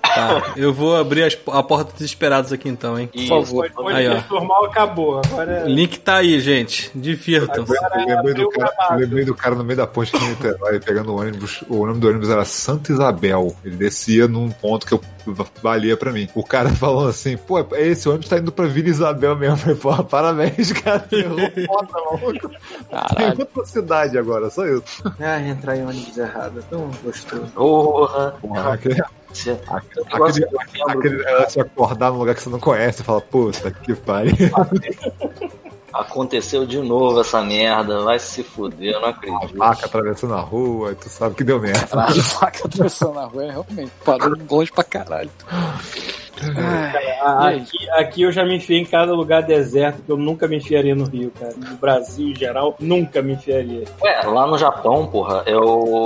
Tá, 0.03 0.55
eu 0.57 0.73
vou 0.73 0.97
abrir 0.97 1.25
as, 1.25 1.39
a 1.53 1.63
porta 1.63 1.93
dos 1.93 2.01
esperados 2.01 2.53
aqui 2.53 2.69
então, 2.69 2.99
hein? 2.99 3.09
Por 3.13 3.27
favor. 3.27 3.71
Pode, 3.71 3.97
aí, 3.97 4.09
ó. 4.09 4.23
normal 4.33 4.65
acabou. 4.65 5.21
Agora 5.25 5.53
é... 5.53 5.69
Link 5.69 6.01
tá 6.01 6.17
aí, 6.17 6.41
gente. 6.41 6.91
Divirtam. 6.95 7.65
Eu 7.69 8.07
lembrei, 8.07 8.35
do 8.35 8.49
cara, 8.49 8.97
lembrei 8.97 9.25
do 9.25 9.35
cara 9.35 9.55
no 9.55 9.65
meio 9.65 9.77
da 9.77 9.87
ponte 9.87 10.17
de 10.19 10.25
Niterói 10.25 10.81
pegando 10.81 11.13
o 11.13 11.21
ônibus. 11.21 11.63
O 11.69 11.87
nome 11.87 12.01
do 12.01 12.09
ônibus 12.09 12.31
era 12.31 12.45
Santa 12.45 12.93
Isabel. 12.93 13.55
Ele 13.65 13.77
descia 13.77 14.27
num 14.27 14.51
ponto 14.51 14.87
que 14.87 14.95
eu 14.95 15.01
valia 15.63 15.97
pra 15.97 16.13
mim. 16.13 16.29
O 16.35 16.45
cara 16.45 16.71
falando 16.75 17.09
assim, 17.09 17.37
pô, 17.37 17.59
esse 17.75 18.09
ônibus 18.09 18.29
tá 18.29 18.39
indo 18.39 18.53
pra 18.53 18.67
Vila 18.67 18.89
Isabel 18.89 19.37
mesmo. 19.37 19.57
Eu 19.71 19.77
falei, 19.77 19.97
pô, 19.99 20.05
parabéns, 20.05 20.73
cara. 20.73 21.07
Errou 21.11 21.39
foda, 21.67 21.89
maluco. 21.93 22.51
Tem 23.17 23.29
outra 23.39 23.67
cidade 23.67 24.19
agora, 24.19 24.51
só 24.51 24.67
isso. 24.67 25.03
Ah, 25.21 25.41
entrar 25.41 25.77
em 25.77 25.85
ônibus 25.85 26.17
errado. 26.17 26.65
Tão 26.69 26.91
gostoso. 27.03 27.47
Porra. 27.55 28.35
Porra, 28.41 28.75
aquele, 28.75 29.01
aquele, 29.01 29.59
aquele, 30.09 31.27
aquele, 31.29 31.61
acordar 31.61 32.13
num 32.13 32.19
lugar 32.19 32.35
que 32.35 32.43
você 32.43 32.51
não 32.51 32.61
conhece 32.61 33.03
e 33.03 33.05
fala, 33.05 33.21
puta 33.21 33.71
que 33.71 33.95
pariu. 33.95 34.35
Aconteceu 36.01 36.67
de 36.67 36.79
novo 36.79 37.21
essa 37.21 37.43
merda, 37.43 38.03
vai 38.03 38.19
se 38.19 38.43
fuder, 38.43 38.95
eu 38.95 39.01
não 39.01 39.09
acredito. 39.09 39.63
A 39.63 39.69
vaca 39.69 39.87
atravessando 39.87 40.35
a 40.35 40.41
rua, 40.41 40.95
tu 40.95 41.09
sabe 41.09 41.35
que 41.35 41.45
deu 41.45 41.61
merda. 41.61 41.89
a 41.93 42.13
vaca 42.13 42.67
atravessando 42.67 43.19
a 43.19 43.25
rua, 43.25 43.45
é, 43.45 43.51
realmente, 43.51 43.93
parou 44.05 44.37
longe 44.51 44.71
pra 44.71 44.85
caralho. 44.85 45.31
Ah, 47.23 47.49
aqui, 47.49 47.91
aqui, 47.91 48.23
eu 48.23 48.31
já 48.31 48.45
me 48.45 48.57
enfiei 48.57 48.81
em 48.81 48.85
cada 48.85 49.15
lugar 49.15 49.43
deserto 49.43 50.03
que 50.03 50.13
eu 50.13 50.19
nunca 50.19 50.47
me 50.47 50.57
enfiaria 50.57 50.95
no 50.95 51.05
Rio, 51.05 51.33
cara. 51.39 51.55
No 51.57 51.77
Brasil 51.77 52.29
em 52.29 52.35
geral, 52.35 52.77
nunca 52.79 53.23
me 53.23 53.33
enfiaria. 53.33 53.85
Ué, 54.03 54.23
lá 54.23 54.47
no 54.47 54.59
Japão, 54.59 55.07
porra, 55.07 55.43
eu, 55.47 55.63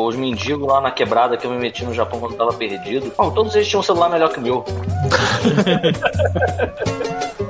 os 0.06 0.14
mendigos 0.14 0.68
lá 0.68 0.80
na 0.80 0.92
quebrada 0.92 1.36
que 1.36 1.46
eu 1.46 1.50
me 1.50 1.58
meti 1.58 1.84
no 1.84 1.92
Japão 1.92 2.20
quando 2.20 2.36
tava 2.36 2.52
perdido, 2.52 3.12
oh, 3.18 3.30
todos 3.30 3.54
eles 3.56 3.66
tinham 3.66 3.80
um 3.80 3.84
celular 3.84 4.08
melhor 4.08 4.32
que 4.32 4.38
o 4.38 4.42
meu. 4.42 4.64